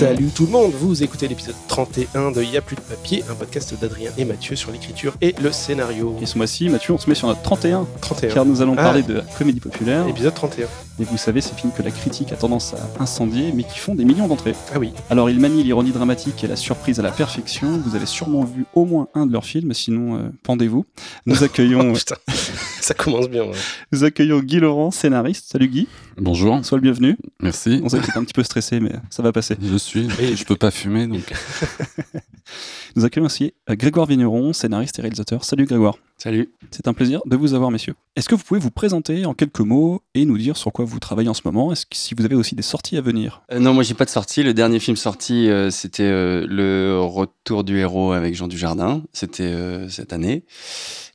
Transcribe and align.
Salut 0.00 0.28
tout 0.34 0.46
le 0.46 0.50
monde, 0.52 0.72
vous 0.72 1.02
écoutez 1.02 1.28
l'épisode 1.28 1.54
31 1.68 2.30
de 2.32 2.42
Y'a 2.42 2.62
plus 2.62 2.74
de 2.74 2.80
papier, 2.80 3.22
un 3.30 3.34
podcast 3.34 3.78
d'Adrien 3.78 4.10
et 4.16 4.24
Mathieu 4.24 4.56
sur 4.56 4.70
l'écriture 4.72 5.14
et 5.20 5.34
le 5.42 5.52
scénario. 5.52 6.16
Et 6.22 6.26
ce 6.26 6.38
mois-ci, 6.38 6.70
Mathieu, 6.70 6.94
on 6.94 6.98
se 6.98 7.06
met 7.06 7.14
sur 7.14 7.28
notre 7.28 7.42
31, 7.42 7.86
31. 8.00 8.32
car 8.32 8.46
nous 8.46 8.62
allons 8.62 8.72
Ah. 8.78 8.82
parler 8.84 9.02
de 9.02 9.12
la 9.14 9.20
comédie 9.38 9.60
populaire. 9.60 10.08
Épisode 10.08 10.32
31. 10.32 10.68
Et 11.00 11.04
vous 11.04 11.18
savez, 11.18 11.42
ces 11.42 11.54
films 11.54 11.72
que 11.76 11.82
la 11.82 11.90
critique 11.90 12.32
a 12.32 12.36
tendance 12.36 12.72
à 12.74 13.02
incendier, 13.02 13.52
mais 13.54 13.64
qui 13.64 13.78
font 13.78 13.94
des 13.94 14.04
millions 14.06 14.26
d'entrées. 14.26 14.54
Ah 14.74 14.78
oui, 14.78 14.92
Alors, 15.10 15.28
ils 15.28 15.38
manient 15.40 15.62
l'ironie 15.64 15.92
dramatique 15.92 16.44
et 16.44 16.46
la 16.46 16.56
surprise 16.56 16.98
à 16.98 17.02
la 17.02 17.10
perfection. 17.10 17.78
Vous 17.84 17.94
avez 17.94 18.06
sûrement 18.06 18.44
vu 18.44 18.64
au 18.74 18.86
moins 18.86 19.08
un 19.14 19.26
de 19.26 19.32
leurs 19.32 19.44
films, 19.44 19.72
sinon, 19.74 20.16
euh, 20.16 20.28
pendez-vous. 20.44 20.86
Nous 21.26 21.42
accueillons, 21.44 21.80
Oh, 21.90 21.94
putain, 21.94 22.16
ça 22.80 22.94
commence 22.94 23.28
bien. 23.28 23.44
ouais. 23.44 23.52
nous 23.92 24.04
accueillons 24.04 24.40
Guy 24.40 24.60
Laurent, 24.60 24.90
scénariste. 24.90 25.50
Salut 25.52 25.68
Guy, 25.68 25.88
Bonjour, 26.18 26.62
sois 26.64 26.76
le 26.78 26.82
bienvenu. 26.82 27.16
merci. 27.42 27.80
On 27.82 27.88
sait 27.88 27.98
que 27.98 28.06
t'es 28.06 28.18
un 28.18 28.24
petit 28.24 28.34
peu 28.34 28.42
stressé, 28.42 28.78
mais 28.80 28.92
ça 29.08 29.22
va 29.22 29.32
passer. 29.32 29.56
Je 29.62 29.78
suis, 29.90 30.36
je 30.36 30.44
peux 30.44 30.56
pas 30.56 30.70
fumer 30.70 31.06
donc. 31.06 31.32
Nous 32.96 33.04
accueillons 33.04 33.26
aussi 33.26 33.54
euh, 33.68 33.76
Grégoire 33.76 34.06
Vigneron, 34.06 34.52
scénariste 34.52 34.98
et 34.98 35.02
réalisateur. 35.02 35.44
Salut 35.44 35.64
Grégoire. 35.64 35.96
Salut. 36.18 36.50
C'est 36.70 36.86
un 36.86 36.92
plaisir 36.92 37.20
de 37.24 37.36
vous 37.36 37.54
avoir, 37.54 37.70
messieurs. 37.70 37.94
Est-ce 38.14 38.28
que 38.28 38.34
vous 38.34 38.42
pouvez 38.42 38.60
vous 38.60 38.70
présenter 38.70 39.24
en 39.24 39.32
quelques 39.32 39.60
mots 39.60 40.02
et 40.14 40.24
nous 40.26 40.36
dire 40.36 40.56
sur 40.56 40.70
quoi 40.72 40.84
vous 40.84 40.98
travaillez 40.98 41.28
en 41.28 41.34
ce 41.34 41.42
moment? 41.44 41.72
Est-ce 41.72 41.86
que 41.86 41.96
si 41.96 42.14
vous 42.14 42.24
avez 42.24 42.34
aussi 42.34 42.54
des 42.54 42.62
sorties 42.62 42.96
à 42.96 43.00
venir? 43.00 43.42
Euh, 43.52 43.58
non, 43.58 43.72
moi 43.72 43.82
j'ai 43.82 43.94
pas 43.94 44.04
de 44.04 44.10
sortie. 44.10 44.42
Le 44.42 44.52
dernier 44.52 44.80
film 44.80 44.96
sorti, 44.96 45.48
euh, 45.48 45.70
c'était 45.70 46.02
euh, 46.02 46.46
Le 46.48 47.00
Retour 47.00 47.64
du 47.64 47.78
héros 47.78 48.12
avec 48.12 48.34
Jean 48.34 48.48
Dujardin. 48.48 49.02
C'était 49.12 49.44
euh, 49.44 49.88
cette 49.88 50.12
année. 50.12 50.44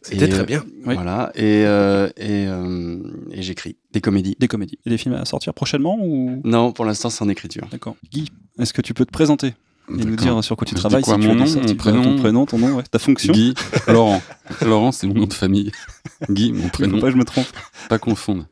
C'était 0.01 0.26
Et, 0.26 0.29
très 0.29 0.45
bien. 0.45 0.63
Oui. 0.85 0.95
Voilà. 0.95 1.31
Et, 1.35 1.65
euh, 1.65 2.09
et, 2.17 2.45
euh, 2.48 2.99
et 3.32 3.41
j'écris 3.41 3.76
des 3.91 4.01
comédies. 4.01 4.35
Des 4.39 4.48
comédies. 4.48 4.79
A 4.85 4.89
des 4.89 4.98
films 4.98 5.15
à 5.15 5.26
sortir 5.26 5.54
prochainement 5.54 5.98
ou? 5.99 6.41
Non, 6.43 6.71
pour 6.71 6.85
l'instant 6.85 7.10
c'est 7.10 7.23
en 7.23 7.29
écriture. 7.29 7.67
D'accord. 7.71 7.95
Guy, 8.12 8.32
est-ce 8.60 8.73
que 8.73 8.82
tu 8.82 8.93
peux 8.93 9.05
te 9.05 9.12
présenter? 9.12 9.54
Et 9.90 10.05
nous 10.05 10.16
dire 10.16 10.44
sur 10.44 10.55
quoi 10.55 10.66
tu 10.66 10.76
travailles 10.76 11.04
quoi, 11.04 11.16
si 11.16 11.20
tu 11.20 11.28
mon 11.28 11.36
des 11.36 11.40
nom, 11.40 11.62
mon 11.62 11.76
prénom 11.76 12.04
Ton 12.04 12.16
prénom, 12.18 12.46
ton 12.46 12.58
nom, 12.58 12.74
ouais, 12.74 12.84
ta 12.84 13.00
fonction 13.00 13.34
Guy, 13.34 13.54
Laurent. 13.88 14.22
Laurent, 14.62 14.91
c'est 14.91 15.08
mon 15.08 15.14
nom 15.14 15.26
de 15.26 15.34
famille. 15.34 15.72
Guy, 16.30 16.52
mon 16.52 16.70
prénom. 16.70 17.00
pas 17.00 17.12
je 17.12 17.18
me 17.18 17.24
trompe. 17.24 17.48
Pas 17.90 18.00
confondre. 18.00 18.46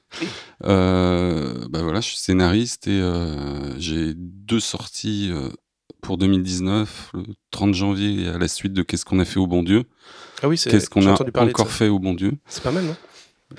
Euh, 0.66 1.68
bah 1.70 1.82
voilà, 1.82 2.02
je 2.02 2.10
suis 2.10 2.18
scénariste 2.18 2.88
et 2.88 3.00
euh, 3.00 3.78
j'ai 3.80 4.14
deux 4.16 4.60
sorties 4.60 5.30
euh, 5.32 5.50
pour 6.02 6.18
2019, 6.18 7.12
le 7.14 7.24
30 7.52 7.74
janvier 7.74 8.28
à 8.28 8.38
la 8.38 8.48
suite 8.48 8.74
de 8.74 8.84
Qu'est-ce 8.84 9.06
qu'on 9.06 9.20
a 9.20 9.26
fait 9.26 9.40
au 9.40 9.48
bon 9.48 9.64
Dieu. 9.64 9.84
Ah 10.44 10.48
oui, 10.48 10.58
c'est. 10.58 10.70
Qu'est-ce 10.70 10.90
qu'on 10.90 11.08
a 11.08 11.14
encore 11.42 11.72
fait 11.72 11.88
au 11.88 12.00
bon 12.00 12.14
Dieu. 12.14 12.34
C'est 12.48 12.64
pas 12.64 12.72
mal, 12.72 12.84
non? 12.84 12.96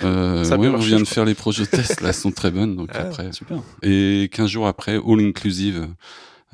Euh, 0.03 0.45
oui, 0.59 0.69
on 0.69 0.77
vient 0.77 0.99
de 0.99 1.05
faire 1.05 1.25
les 1.25 1.35
projets 1.35 1.67
tests, 1.67 2.01
là, 2.01 2.09
elles 2.09 2.15
sont 2.15 2.33
très 2.33 2.51
bonnes. 2.51 2.77
Donc 2.77 2.91
Ah, 2.95 3.03
après, 3.03 3.33
Super. 3.33 3.63
Et 3.83 4.29
15 4.33 4.49
jours 4.49 4.67
après, 4.67 4.97
All 4.97 5.21
Inclusive 5.21 5.89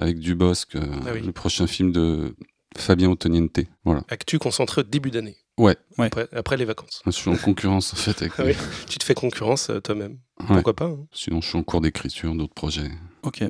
avec 0.00 0.18
Dubosc, 0.18 0.74
euh, 0.74 0.80
Ah 1.06 1.10
oui. 1.14 1.20
le 1.20 1.30
prochain 1.32 1.66
film 1.66 1.92
de 1.92 2.34
Fabien 2.76 3.10
Otoniente. 3.10 3.60
Voilà. 3.84 4.02
Actu 4.08 4.38
concentré 4.38 4.80
au 4.80 4.84
début 4.84 5.10
d'année. 5.10 5.36
Ouais. 5.58 5.76
Ouais. 5.98 6.06
Après, 6.06 6.28
après 6.32 6.56
les 6.56 6.64
vacances. 6.64 7.02
Je 7.04 7.10
suis 7.10 7.30
en 7.30 7.36
concurrence 7.36 7.92
en 7.92 7.96
fait 7.96 8.22
avec 8.22 8.32
Ah 8.38 8.44
oui. 8.44 8.54
Tu 8.88 8.98
te 8.98 9.04
fais 9.04 9.14
concurrence 9.14 9.70
euh, 9.70 9.80
toi-même. 9.80 10.18
Ouais. 10.40 10.46
Pourquoi 10.54 10.74
pas 10.74 10.86
hein 10.86 11.06
Sinon, 11.12 11.40
je 11.40 11.48
suis 11.48 11.58
en 11.58 11.62
cours 11.62 11.80
d'écriture 11.82 12.34
d'autres 12.34 12.54
projets. 12.54 12.90
Ok, 13.22 13.44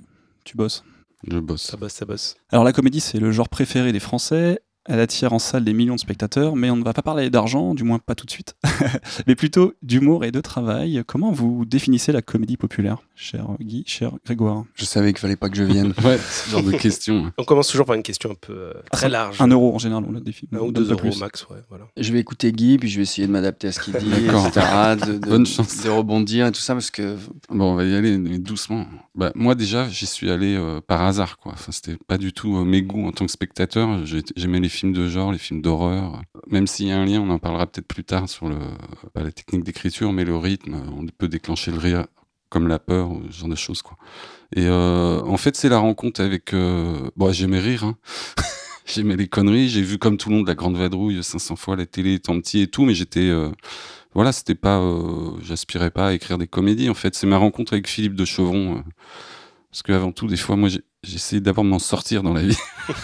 tu 0.44 0.56
bosses. 0.56 0.82
Je 1.30 1.38
bosse. 1.38 1.62
Ça 1.62 1.76
bosse, 1.76 1.92
ça 1.92 2.04
bosse. 2.04 2.36
Alors 2.50 2.64
la 2.64 2.72
comédie, 2.72 3.00
c'est 3.00 3.18
le 3.20 3.30
genre 3.30 3.48
préféré 3.48 3.92
des 3.92 4.00
Français. 4.00 4.60
Elle 4.86 4.98
attire 5.00 5.32
en 5.34 5.38
salle 5.38 5.62
des 5.64 5.74
millions 5.74 5.94
de 5.94 6.00
spectateurs, 6.00 6.56
mais 6.56 6.70
on 6.70 6.76
ne 6.76 6.82
va 6.82 6.92
pas 6.94 7.02
parler 7.02 7.28
d'argent, 7.28 7.74
du 7.74 7.84
moins 7.84 7.98
pas 7.98 8.14
tout 8.14 8.24
de 8.24 8.30
suite, 8.30 8.56
mais 9.26 9.34
plutôt 9.34 9.74
d'humour 9.82 10.24
et 10.24 10.30
de 10.32 10.40
travail. 10.40 11.02
Comment 11.06 11.32
vous 11.32 11.64
définissez 11.66 12.12
la 12.12 12.22
comédie 12.22 12.56
populaire, 12.56 12.96
cher 13.14 13.46
Guy, 13.60 13.84
cher 13.86 14.12
Grégoire? 14.24 14.64
Je 14.74 14.84
savais 14.86 15.12
qu'il 15.12 15.20
fallait 15.20 15.36
pas 15.36 15.50
que 15.50 15.56
je 15.56 15.64
vienne. 15.64 15.92
Ouais, 16.04 16.16
ce 16.18 16.50
genre 16.50 16.62
de 16.62 16.72
questions. 16.72 17.30
On 17.36 17.44
commence 17.44 17.68
toujours 17.68 17.84
par 17.84 17.94
une 17.94 18.02
question 18.02 18.30
un 18.30 18.34
peu 18.40 18.54
euh, 18.54 18.72
très 18.90 19.10
large. 19.10 19.40
Un 19.42 19.48
euro 19.48 19.74
en 19.74 19.78
général, 19.78 20.02
on 20.08 20.12
le 20.12 20.20
définit. 20.20 20.50
Un 20.54 20.60
ou 20.60 20.72
deux 20.72 20.90
euros 20.90 20.98
plus. 20.98 21.20
max, 21.20 21.46
ouais, 21.50 21.58
voilà. 21.68 21.86
Je 21.98 22.10
vais 22.12 22.18
écouter 22.18 22.50
Guy, 22.50 22.78
puis 22.78 22.88
je 22.88 22.96
vais 22.96 23.02
essayer 23.02 23.26
de 23.26 23.32
m'adapter 23.32 23.68
à 23.68 23.72
ce 23.72 23.80
qu'il 23.80 23.92
dit, 23.94 24.08
D'accord. 24.08 24.46
etc. 24.46 24.66
De, 25.06 25.18
de- 25.18 25.28
Bonne 25.28 25.44
chance. 25.46 25.82
de 25.84 25.90
rebondir 25.90 26.46
et 26.46 26.52
tout 26.52 26.60
ça, 26.60 26.72
parce 26.72 26.90
que 26.90 27.16
Bon, 27.50 27.72
on 27.72 27.74
va 27.74 27.84
y 27.84 27.94
aller 27.94 28.16
doucement. 28.38 28.86
Bah, 29.14 29.30
moi, 29.34 29.54
déjà, 29.54 29.88
j'y 29.90 30.06
suis 30.06 30.30
allé 30.30 30.54
euh, 30.56 30.80
par 30.80 31.02
hasard. 31.02 31.36
Quoi. 31.36 31.52
Enfin, 31.52 31.70
c'était 31.70 31.98
pas 32.08 32.16
du 32.16 32.32
tout 32.32 32.56
euh, 32.56 32.64
mes 32.64 32.80
goûts 32.82 33.06
en 33.06 33.12
tant 33.12 33.26
que 33.26 33.30
spectateur. 33.32 34.06
J'ai- 34.06 34.22
J'aimais 34.36 34.60
les 34.60 34.68
films 34.70 34.79
de 34.84 35.08
genre, 35.08 35.32
les 35.32 35.38
films 35.38 35.62
d'horreur. 35.62 36.22
Même 36.48 36.66
s'il 36.66 36.86
y 36.86 36.92
a 36.92 36.98
un 36.98 37.04
lien, 37.04 37.20
on 37.20 37.30
en 37.30 37.38
parlera 37.38 37.66
peut-être 37.66 37.86
plus 37.86 38.04
tard 38.04 38.28
sur 38.28 38.48
la 38.48 39.32
technique 39.32 39.64
d'écriture, 39.64 40.12
mais 40.12 40.24
le 40.24 40.36
rythme. 40.36 40.76
On 40.96 41.06
peut 41.06 41.28
déclencher 41.28 41.70
le 41.70 41.78
rire 41.78 42.06
comme 42.50 42.66
la 42.66 42.78
peur, 42.78 43.10
ce 43.30 43.40
genre 43.40 43.48
de 43.48 43.54
choses. 43.54 43.80
Quoi. 43.80 43.96
Et 44.54 44.66
euh, 44.66 45.22
en 45.22 45.36
fait, 45.36 45.56
c'est 45.56 45.68
la 45.68 45.78
rencontre 45.78 46.20
avec... 46.20 46.52
Euh... 46.52 47.10
Bon, 47.16 47.32
j'aimais 47.32 47.60
rire. 47.60 47.84
Hein. 47.84 47.96
j'aimais 48.86 49.16
les 49.16 49.28
conneries. 49.28 49.68
J'ai 49.68 49.82
vu 49.82 49.98
comme 49.98 50.16
tout 50.16 50.28
le 50.28 50.36
monde 50.36 50.48
la 50.48 50.56
Grande 50.56 50.76
Vadrouille 50.76 51.22
500 51.22 51.56
fois 51.56 51.76
la 51.76 51.86
télé 51.86 52.14
étant 52.14 52.38
petit 52.40 52.60
et 52.60 52.66
tout, 52.66 52.84
mais 52.84 52.94
j'étais... 52.94 53.28
euh, 53.28 53.50
voilà, 54.12 54.32
c'était 54.32 54.56
pas, 54.56 54.80
euh, 54.80 55.30
j'aspirais 55.42 55.92
pas 55.92 56.08
à 56.08 56.12
écrire 56.12 56.36
des 56.36 56.48
comédies. 56.48 56.90
En 56.90 56.94
fait, 56.94 57.14
c'est 57.14 57.28
ma 57.28 57.36
rencontre 57.36 57.74
avec 57.74 57.86
Philippe 57.86 58.16
de 58.16 58.24
Chevron. 58.24 58.82
parce 59.70 59.82
qu'avant 59.82 60.10
tout, 60.10 60.26
des 60.26 60.36
fois, 60.36 60.56
moi, 60.56 60.68
essayé 61.04 61.40
d'abord 61.40 61.62
de 61.62 61.68
m'en 61.68 61.78
sortir 61.78 62.24
dans 62.24 62.34
la 62.34 62.42
vie. 62.42 62.58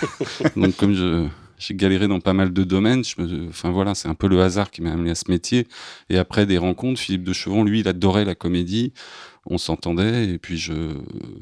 Donc, 0.57 0.77
comme 0.77 0.95
je 0.95 1.29
j'ai 1.59 1.75
galéré 1.75 2.09
dans 2.09 2.21
pas 2.21 2.33
mal 2.33 2.53
de 2.53 2.65
domaines, 2.65 3.05
je 3.05 3.21
me, 3.21 3.49
enfin 3.49 3.71
voilà, 3.71 3.95
c'est 3.95 4.09
un 4.09 4.15
peu 4.15 4.29
le 4.29 4.41
hasard 4.43 4.71
qui 4.71 4.83
m'a 4.83 4.93
amené 4.93 5.11
à 5.11 5.15
ce 5.15 5.31
métier. 5.31 5.67
Et 6.11 6.19
après 6.19 6.47
des 6.47 6.59
rencontres, 6.59 7.01
Philippe 7.01 7.25
de 7.25 7.33
Chevron, 7.33 7.65
lui, 7.65 7.81
il 7.81 7.89
adorait 7.89 8.25
la 8.25 8.35
comédie. 8.35 8.93
On 9.49 9.59
s'entendait. 9.59 10.29
Et 10.29 10.39
puis, 10.39 10.59
je, 10.59 10.73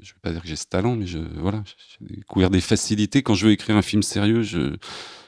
je 0.02 0.12
vais 0.12 0.18
pas 0.22 0.30
dire 0.30 0.42
que 0.42 0.48
j'ai 0.48 0.56
ce 0.56 0.66
talent, 0.66 0.94
mais 0.94 1.06
je, 1.06 1.18
voilà, 1.38 1.62
j'ai 1.66 2.16
découvert 2.16 2.50
des 2.50 2.60
facilités. 2.60 3.22
Quand 3.22 3.34
je 3.34 3.46
veux 3.46 3.52
écrire 3.52 3.76
un 3.76 3.82
film 3.82 4.02
sérieux, 4.02 4.42
je, 4.42 4.76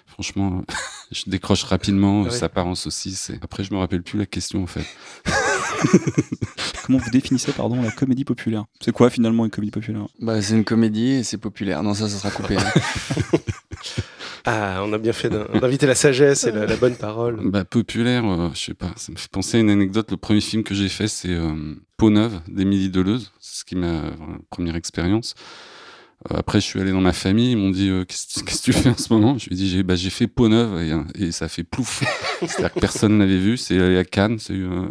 franchement, 0.06 0.62
je 1.10 1.22
décroche 1.26 1.62
rapidement. 1.64 2.22
Ah 2.22 2.28
ouais. 2.28 2.30
Ça 2.30 2.48
part 2.50 2.66
en 2.66 2.74
saucisse. 2.74 3.30
Et 3.30 3.38
après, 3.40 3.64
je 3.64 3.72
me 3.72 3.78
rappelle 3.78 4.02
plus 4.02 4.18
la 4.18 4.26
question, 4.26 4.62
en 4.62 4.66
fait. 4.66 4.84
Comment 6.86 6.98
vous 6.98 7.10
définissez 7.10 7.52
pardon, 7.52 7.82
la 7.82 7.90
comédie 7.90 8.24
populaire? 8.24 8.64
C'est 8.80 8.92
quoi 8.92 9.10
finalement 9.10 9.44
une 9.44 9.50
comédie 9.50 9.72
populaire? 9.72 10.06
Bah, 10.20 10.40
c'est 10.40 10.54
une 10.54 10.64
comédie 10.64 11.12
et 11.12 11.22
c'est 11.24 11.38
populaire. 11.38 11.82
Non, 11.82 11.94
ça, 11.94 12.08
ça 12.08 12.18
sera 12.18 12.30
coupé. 12.30 12.56
hein. 12.56 12.64
Ah, 14.46 14.82
on 14.84 14.92
a 14.92 14.98
bien 14.98 15.12
fait 15.12 15.28
d'in- 15.28 15.46
d'inviter 15.60 15.86
la 15.86 15.94
sagesse 15.96 16.44
et 16.44 16.52
la, 16.52 16.76
bonne 16.76 16.94
parole. 16.94 17.38
Bah, 17.42 17.64
populaire, 17.64 18.24
euh, 18.24 18.48
je 18.54 18.60
sais 18.60 18.74
pas. 18.74 18.92
Ça 18.96 19.10
me 19.12 19.16
fait 19.16 19.30
penser 19.30 19.56
à 19.56 19.60
une 19.60 19.70
anecdote. 19.70 20.10
Le 20.12 20.16
premier 20.16 20.40
film 20.40 20.62
que 20.62 20.74
j'ai 20.74 20.88
fait, 20.88 21.08
c'est 21.08 21.30
euh, 21.34 21.74
Peau 21.96 22.10
neuve 22.10 22.40
d'Émilie 22.46 22.88
Deleuze. 22.88 23.32
C'est 23.40 23.60
ce 23.60 23.64
qui 23.64 23.74
m'a 23.74 24.02
première 24.50 24.76
expérience. 24.76 25.34
Euh, 26.30 26.36
après, 26.38 26.60
je 26.60 26.64
suis 26.66 26.80
allé 26.80 26.90
dans 26.92 27.00
ma 27.00 27.12
famille. 27.12 27.52
Ils 27.52 27.56
m'ont 27.56 27.70
dit 27.70 27.88
euh, 27.88 28.04
Qu'est-ce 28.04 28.42
que 28.42 28.62
tu 28.62 28.72
fais 28.72 28.90
en 28.90 28.96
ce 28.96 29.12
moment? 29.12 29.38
Je 29.38 29.48
lui 29.48 29.54
ai 29.54 29.58
dit 29.58 29.68
J'ai 29.68 29.82
bah, 29.82 29.94
j'ai 29.96 30.10
fait 30.10 30.26
Peau 30.26 30.48
neuve 30.48 30.80
et, 31.16 31.26
et 31.26 31.32
ça 31.32 31.46
a 31.46 31.48
fait 31.48 31.64
plouf. 31.64 32.02
C'est-à-dire 32.40 32.72
que 32.74 32.80
personne 32.80 33.18
l'avait 33.18 33.38
vu. 33.38 33.56
C'est 33.56 33.78
allé 33.80 33.98
à 33.98 34.04
Cannes. 34.04 34.38
C'est 34.38 34.54
eu 34.54 34.66
un, 34.66 34.88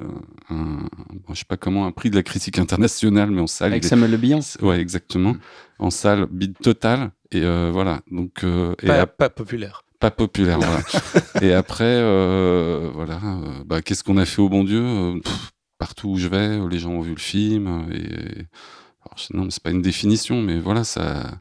bon, 0.50 1.34
je 1.34 1.40
sais 1.40 1.46
pas 1.48 1.58
comment, 1.58 1.86
un 1.86 1.92
prix 1.92 2.10
de 2.10 2.16
la 2.16 2.24
critique 2.24 2.60
internationale, 2.60 3.32
mais 3.32 3.42
en 3.42 3.48
salle. 3.48 3.72
Avec 3.72 3.84
Samuel 3.84 4.12
Le 4.12 4.18
Bihan. 4.18 4.40
Ouais, 4.62 4.80
exactement. 4.80 5.36
En 5.80 5.90
salle, 5.90 6.28
bide 6.32 6.58
total. 6.62 7.12
Et 7.32 7.42
euh, 7.44 7.70
voilà. 7.74 8.02
Donc, 8.12 8.44
euh, 8.44 8.74
et 8.82 8.88
Pas, 8.88 9.30
populaire. 9.30 9.84
pas 10.00 10.12
populaire, 10.12 10.60
voilà. 10.60 10.82
et 11.42 11.54
après, 11.54 11.84
euh, 11.86 12.90
voilà, 12.94 13.20
euh, 13.24 13.64
bah, 13.66 13.82
qu'est-ce 13.82 14.04
qu'on 14.04 14.18
a 14.18 14.26
fait 14.26 14.42
au 14.42 14.50
bon 14.50 14.64
Dieu? 14.64 15.20
Pff, 15.24 15.52
Partout 15.78 16.10
où 16.12 16.18
je 16.18 16.30
vais, 16.30 16.58
les 16.70 16.80
gens 16.80 16.92
ont 16.92 17.02
vu 17.02 17.12
le 17.14 17.20
film. 17.20 17.88
Et, 17.92 18.46
non, 19.34 19.46
mais 19.46 19.52
c'est 19.52 19.64
pas 19.64 19.72
une 19.72 19.82
définition, 19.82 20.42
mais 20.42 20.60
voilà, 20.60 20.84
ça, 20.84 21.40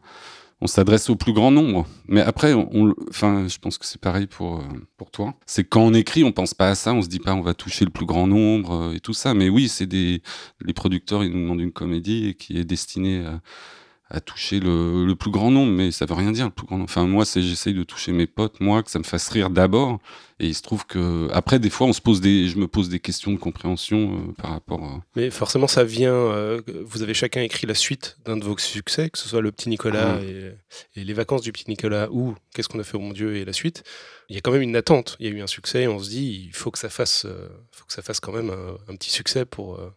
on 0.61 0.67
s'adresse 0.67 1.11
au 1.11 1.17
plus 1.17 1.33
grand 1.33 1.51
nombre. 1.51 1.87
Mais 2.09 2.21
après, 2.21 2.55
enfin, 3.11 3.47
je 3.49 3.59
pense 3.59 3.79
que 3.79 3.87
c'est 3.87 4.01
pareil 4.01 4.27
pour 4.27 4.59
euh, 4.59 4.63
pour 4.97 5.11
toi. 5.11 5.35
C'est 5.47 5.65
quand 5.65 5.83
on 5.83 5.95
écrit, 5.95 6.25
on 6.25 6.33
pense 6.33 6.55
pas 6.55 6.71
à 6.71 6.75
ça, 6.75 6.95
on 6.95 7.03
se 7.03 7.09
dit 7.09 7.19
pas, 7.19 7.35
on 7.35 7.43
va 7.43 7.55
toucher 7.55 7.85
le 7.85 7.91
plus 7.91 8.07
grand 8.07 8.27
nombre 8.27 8.73
euh, 8.73 8.95
et 8.95 9.01
tout 9.01 9.13
ça. 9.13 9.35
Mais 9.35 9.49
oui, 9.49 9.69
c'est 9.69 9.87
des 9.87 10.23
les 10.65 10.73
producteurs, 10.73 11.25
ils 11.25 11.31
nous 11.31 11.43
demandent 11.43 11.61
une 11.61 11.73
comédie 11.73 12.35
qui 12.39 12.59
est 12.59 12.65
destinée 12.65 13.25
à 13.27 13.41
à 14.15 14.21
toucher 14.21 14.61
le, 14.61 15.05
le 15.05 15.15
plus 15.17 15.31
grand 15.31 15.51
nombre, 15.51 15.73
mais 15.73 15.91
ça 15.91 16.07
veut 16.07 16.15
rien 16.15 16.31
dire 16.31 16.45
le 16.45 16.51
plus 16.53 16.67
grand 16.67 16.77
nombre. 16.79 16.89
Enfin, 16.89 17.07
moi, 17.07 17.25
c'est 17.25 17.43
j'essaye 17.43 17.75
de 17.75 17.83
toucher 17.83 18.13
mes 18.13 18.27
potes, 18.27 18.61
moi, 18.61 18.83
que 18.83 18.91
ça 18.91 18.99
me 19.01 19.05
fasse 19.05 19.29
rire 19.29 19.51
d'abord. 19.51 19.99
Et 20.41 20.47
il 20.47 20.55
se 20.55 20.63
trouve 20.63 20.85
que 20.87 21.29
après, 21.33 21.59
des 21.59 21.71
fois, 21.71 21.87
on 21.87 21.93
se 21.93 22.01
pose 22.01 22.21
des, 22.21 22.49
je 22.49 22.59
me 22.59 22.67
pose 22.67 22.89
des 22.89 22.99
questions 23.01 23.31
de 23.33 23.37
compréhension 23.37 24.17
euh, 24.19 24.33
par 24.33 24.51
rapport. 24.51 24.83
À... 24.83 25.03
Mais 25.15 25.31
forcément, 25.31 25.69
ça 25.69 25.85
vient. 25.85 26.13
euh, 26.13 26.61
vous 26.85 27.03
avez 27.03 27.15
chacun 27.15 27.41
écrit 27.43 27.67
la 27.67 27.75
suite 27.75 28.17
d'un 28.25 28.37
de 28.37 28.45
vos 28.45 28.57
succès, 28.59 29.11
que 29.11 29.19
ce 29.19 29.29
soit 29.29 29.41
Le 29.41 29.53
Petit 29.53 29.69
Nicolas 29.69 30.21
et, 30.23 30.53
et 30.97 31.05
Les 31.05 31.13
Vacances 31.13 31.43
du 31.43 31.53
Petit 31.53 31.67
Nicolas 31.69 32.09
ou 32.11 32.35
Qu'est-ce 32.53 32.69
qu'on 32.69 32.81
a 32.81 32.85
fait 32.85 32.97
au 32.97 33.01
mon 33.01 33.13
Dieu 33.13 33.37
et 33.37 33.45
la 33.45 33.53
suite. 33.53 33.85
Il 34.29 34.35
y 34.35 34.39
a 34.39 34.41
quand 34.41 34.53
même 34.53 34.63
une 34.63 34.77
attente. 34.77 35.17
Il 35.21 35.27
y 35.27 35.29
a 35.29 35.33
eu 35.33 35.41
un 35.43 35.47
succès 35.47 35.83
et 35.83 35.89
on 35.89 35.99
se 35.99 36.09
dit 36.11 36.47
il 36.47 36.55
faut 36.55 36.71
que 36.71 36.79
ça 36.79 36.89
fasse, 36.89 37.27
euh, 37.27 37.49
faut 37.73 37.85
que 37.85 37.93
ça 37.93 38.03
fasse 38.03 38.21
quand 38.21 38.33
même 38.33 38.51
un, 38.51 38.93
un 38.93 38.97
petit 38.97 39.11
succès 39.11 39.45
pour, 39.45 39.77
euh, 39.77 39.93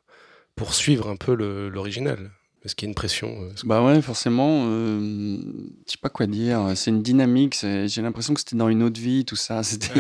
pour 0.55 0.73
suivre 0.73 1.07
un 1.09 1.15
peu 1.15 1.33
l'original. 1.33 2.31
Est-ce 2.65 2.75
qu'il 2.75 2.88
y 2.88 2.89
a 2.89 2.92
une 2.92 2.95
pression 2.95 3.30
euh, 3.42 3.50
Bah 3.63 3.83
ouais, 3.83 4.01
forcément. 4.01 4.63
euh, 4.65 5.38
je 5.86 5.92
sais 5.92 5.98
pas 6.01 6.09
quoi 6.09 6.25
dire. 6.27 6.71
C'est 6.75 6.92
une 6.92 7.01
dynamique. 7.01 7.56
J'ai 7.62 8.01
l'impression 8.01 8.33
que 8.33 8.39
c'était 8.39 8.56
dans 8.57 8.68
une 8.68 8.83
autre 8.83 9.00
vie, 9.00 9.24
tout 9.25 9.36
ça. 9.38 9.63
C'était 9.63 9.94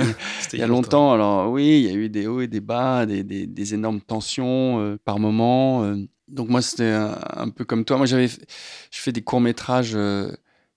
il 0.53 0.59
y 0.59 0.63
a 0.63 0.67
longtemps. 0.67 1.13
Alors 1.13 1.49
oui, 1.51 1.79
il 1.79 1.83
y 1.85 1.89
a 1.89 1.93
eu 1.93 2.09
des 2.09 2.27
hauts 2.27 2.41
et 2.41 2.47
des 2.47 2.59
bas, 2.61 3.05
des, 3.05 3.23
des- 3.23 3.47
des 3.47 3.73
énormes 3.73 4.01
tensions 4.01 4.79
euh, 4.81 4.97
par 5.05 5.19
moment. 5.19 5.83
euh. 5.83 5.95
donc 6.27 6.49
moi, 6.49 6.61
c'était 6.61 6.89
un, 6.91 7.17
un 7.37 7.49
peu 7.49 7.63
comme 7.63 7.85
toi. 7.85 7.97
Moi, 7.97 8.05
j'avais, 8.05 8.27
je 8.27 8.37
fais 8.91 9.11
des 9.13 9.21
courts 9.21 9.39
métrages 9.41 9.97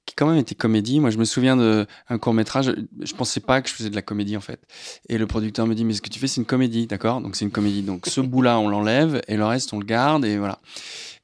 qui 0.06 0.14
quand 0.14 0.28
même 0.28 0.38
était 0.38 0.54
comédie. 0.54 1.00
Moi, 1.00 1.10
je 1.10 1.18
me 1.18 1.24
souviens 1.24 1.56
d'un 1.56 2.18
court 2.18 2.34
métrage. 2.34 2.72
Je 3.00 3.14
pensais 3.14 3.40
pas 3.40 3.62
que 3.62 3.68
je 3.68 3.74
faisais 3.74 3.90
de 3.90 3.94
la 3.96 4.02
comédie 4.02 4.36
en 4.36 4.40
fait. 4.40 4.60
Et 5.08 5.18
le 5.18 5.26
producteur 5.26 5.66
me 5.66 5.74
dit 5.74 5.84
mais 5.84 5.94
ce 5.94 6.02
que 6.02 6.08
tu 6.10 6.18
fais 6.20 6.26
c'est 6.28 6.40
une 6.40 6.46
comédie, 6.46 6.86
d'accord? 6.86 7.20
Donc 7.20 7.36
c'est 7.36 7.44
une 7.44 7.50
comédie. 7.50 7.82
Donc 7.82 8.06
ce 8.06 8.20
bout-là 8.20 8.58
on 8.60 8.68
l'enlève 8.68 9.20
et 9.28 9.36
le 9.36 9.44
reste 9.44 9.72
on 9.72 9.78
le 9.78 9.84
garde 9.86 10.24
et 10.24 10.36
voilà. 10.38 10.60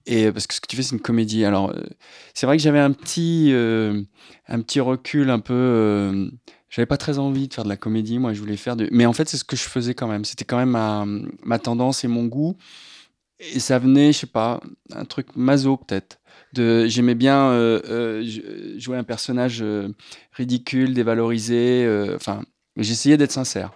Et 0.07 0.31
parce 0.31 0.47
que 0.47 0.55
ce 0.55 0.61
que 0.61 0.67
tu 0.67 0.77
fais 0.77 0.83
c'est 0.83 0.95
une 0.95 1.01
comédie. 1.01 1.45
Alors 1.45 1.71
euh, 1.71 1.83
c'est 2.35 2.47
vrai 2.47 2.57
que 2.57 2.63
j'avais 2.63 2.79
un 2.79 2.93
petit 2.93 3.51
euh, 3.53 4.03
un 4.49 4.61
petit 4.61 4.81
recul 4.81 5.31
un 5.31 5.41
peu. 5.41 5.55
Euh, 5.55 6.31
j'avais 6.71 6.87
pas 6.87 6.97
très 6.97 7.19
envie 7.19 7.49
de 7.49 7.55
faire 7.55 7.65
de 7.65 7.69
la 7.69 7.77
comédie. 7.77 8.19
Moi, 8.19 8.33
je 8.35 8.41
voulais 8.41 8.57
faire 8.57 8.77
de. 8.77 8.89
Mais 8.93 9.07
en 9.07 9.13
fait, 9.13 9.29
c'est 9.29 9.37
ce 9.37 9.45
que 9.45 9.57
je 9.57 9.63
faisais 9.63 9.95
quand 9.95 10.09
même. 10.09 10.25
C'était 10.25 10.45
quand 10.45 10.59
même 10.59 10.71
ma, 10.71 11.07
ma 11.45 11.59
tendance 11.59 12.05
et 12.05 12.09
mon 12.09 12.27
goût. 12.27 12.57
Et 13.39 13.61
ça 13.61 13.79
venait, 13.79 14.13
je 14.13 14.19
sais 14.21 14.27
pas, 14.27 14.61
un 14.93 15.05
truc 15.05 15.29
maso 15.37 15.77
peut-être 15.77 16.19
j'aimais 16.87 17.15
bien 17.15 17.51
euh, 17.51 17.81
euh, 17.89 18.79
jouer 18.79 18.97
un 18.97 19.05
personnage 19.05 19.63
euh, 19.63 19.89
ridicule, 20.33 20.95
dévalorisé. 20.95 21.87
Enfin, 22.15 22.43
j'essayais 22.77 23.17
d'être 23.17 23.33
sincère 23.33 23.73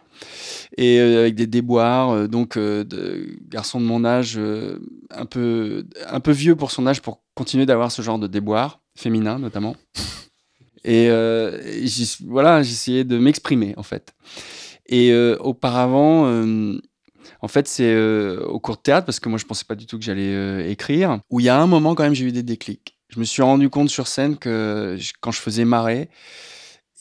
et 0.76 1.00
avec 1.00 1.34
des 1.34 1.46
déboires. 1.46 2.28
donc, 2.28 2.56
de, 2.58 3.38
garçon 3.48 3.80
de 3.80 3.86
mon 3.86 4.04
âge, 4.04 4.38
un 5.10 5.26
peu 5.26 5.84
un 6.06 6.20
peu 6.20 6.32
vieux 6.32 6.56
pour 6.56 6.70
son 6.70 6.86
âge, 6.86 7.02
pour 7.02 7.22
continuer 7.34 7.66
d'avoir 7.66 7.90
ce 7.92 8.02
genre 8.02 8.18
de 8.18 8.26
déboires 8.26 8.80
féminin 8.96 9.38
notamment. 9.38 9.76
Et 10.84 11.08
voilà, 12.26 12.62
j'essayais 12.62 13.04
de 13.04 13.18
m'exprimer 13.18 13.74
en 13.76 13.82
fait. 13.82 14.14
Et 14.88 15.14
auparavant, 15.40 16.26
en 17.42 17.48
fait, 17.48 17.68
c'est 17.68 17.92
euh, 17.94 18.44
au 18.46 18.60
cours 18.60 18.76
de 18.76 18.82
théâtre, 18.82 19.06
parce 19.06 19.20
que 19.20 19.28
moi, 19.28 19.38
je 19.38 19.46
pensais 19.46 19.64
pas 19.64 19.74
du 19.74 19.86
tout 19.86 19.98
que 19.98 20.04
j'allais 20.04 20.34
euh, 20.34 20.68
écrire, 20.68 21.20
où 21.30 21.40
il 21.40 21.46
y 21.46 21.48
a 21.48 21.58
un 21.58 21.66
moment, 21.66 21.94
quand 21.94 22.02
même, 22.02 22.14
j'ai 22.14 22.26
eu 22.26 22.32
des 22.32 22.42
déclics. 22.42 22.98
Je 23.08 23.18
me 23.18 23.24
suis 23.24 23.42
rendu 23.42 23.70
compte 23.70 23.88
sur 23.88 24.06
scène 24.06 24.36
que 24.36 24.96
quand 25.20 25.32
je 25.32 25.40
faisais 25.40 25.64
marrer, 25.64 26.10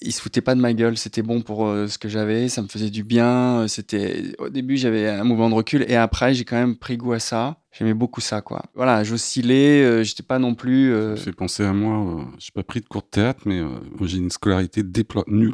il 0.02 0.14
se 0.14 0.22
foutait 0.22 0.42
pas 0.42 0.56
de 0.56 0.62
ma 0.62 0.74
gueule, 0.74 0.98
c'était 0.98 1.22
bon 1.22 1.42
pour 1.42 1.68
euh, 1.68 1.88
ce 1.88 1.98
que 1.98 2.08
j'avais, 2.08 2.48
ça 2.48 2.62
me 2.62 2.68
faisait 2.68 2.90
du 2.90 3.04
bien. 3.04 3.68
C'était 3.68 4.34
au 4.40 4.50
début 4.50 4.78
j'avais 4.78 5.08
un 5.10 5.24
mouvement 5.24 5.50
de 5.50 5.56
recul 5.56 5.86
et 5.88 5.96
après 5.96 6.34
j'ai 6.34 6.46
quand 6.46 6.56
même 6.56 6.78
pris 6.78 6.98
goût 6.98 7.14
à 7.14 7.20
ça. 7.20 7.58
J'aimais 7.72 7.94
beaucoup 7.94 8.20
ça 8.20 8.42
quoi. 8.42 8.64
Voilà, 8.74 9.04
j'oscillais, 9.04 9.84
euh, 9.84 10.04
j'étais 10.04 10.24
pas 10.24 10.40
non 10.40 10.56
plus. 10.56 10.92
Euh... 10.92 11.16
Ça 11.16 11.22
me 11.22 11.26
fait 11.26 11.32
penser 11.34 11.64
à 11.64 11.72
moi. 11.72 12.26
j'ai 12.40 12.52
pas 12.52 12.64
pris 12.64 12.82
de 12.82 12.88
cours 12.88 13.04
de 13.04 13.08
théâtre, 13.08 13.42
mais 13.46 13.62
j'ai 14.02 14.18
une 14.18 14.32
scolarité 14.32 14.82
déplo... 14.82 15.24
nulle. 15.28 15.54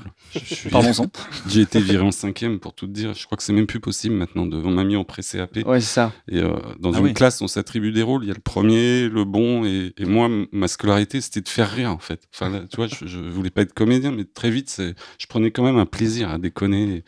Pardon. 0.72 0.92
j'ai 1.48 1.62
été 1.62 1.80
viré 1.80 2.04
en 2.04 2.12
cinquième 2.12 2.60
pour 2.60 2.74
tout 2.74 2.88
te 2.88 2.92
dire. 2.92 3.14
Je 3.14 3.26
crois 3.26 3.38
que 3.38 3.44
c'est 3.44 3.54
même 3.54 3.68
plus 3.68 3.82
possible 3.82 4.16
maintenant. 4.16 4.46
De... 4.46 4.58
On 4.58 4.72
m'a 4.72 4.84
mis 4.84 4.96
en 4.96 5.04
pré-CAP. 5.04 5.58
Ouais 5.66 5.82
c'est 5.82 5.94
ça. 5.94 6.14
Et 6.30 6.42
dans 6.80 6.94
ah 6.94 7.00
une 7.00 7.14
classe 7.14 7.42
on 7.42 7.48
s'attribue 7.48 7.92
des 7.92 8.04
rôles. 8.04 8.24
Il 8.24 8.28
y 8.28 8.32
a 8.32 8.36
le 8.36 8.40
premier, 8.40 9.10
le 9.10 9.26
bon 9.26 9.66
et, 9.66 9.94
et 9.98 10.06
moi 10.06 10.30
ma 10.52 10.68
scolarité 10.68 11.20
c'était 11.22 11.42
de 11.42 11.50
faire 11.50 11.70
rire 11.70 11.92
en 11.92 12.00
fait. 12.00 12.22
Enfin 12.34 12.50
là, 12.50 12.62
tu 12.70 12.78
vois, 12.78 12.88
je, 12.88 13.06
je 13.06 13.20
voulais 13.20 13.50
pas 13.50 13.62
être 13.62 13.74
comédien, 13.74 14.12
mais 14.12 14.24
très 14.24 14.50
vite 14.50 14.70
c'est 14.70 14.96
je 15.18 15.28
prenais 15.28 15.52
quand 15.52 15.64
même 15.64 15.78
un 15.78 15.86
plaisir 15.86 16.30
à 16.30 16.38
déconner. 16.38 16.84
Et, 16.98 17.04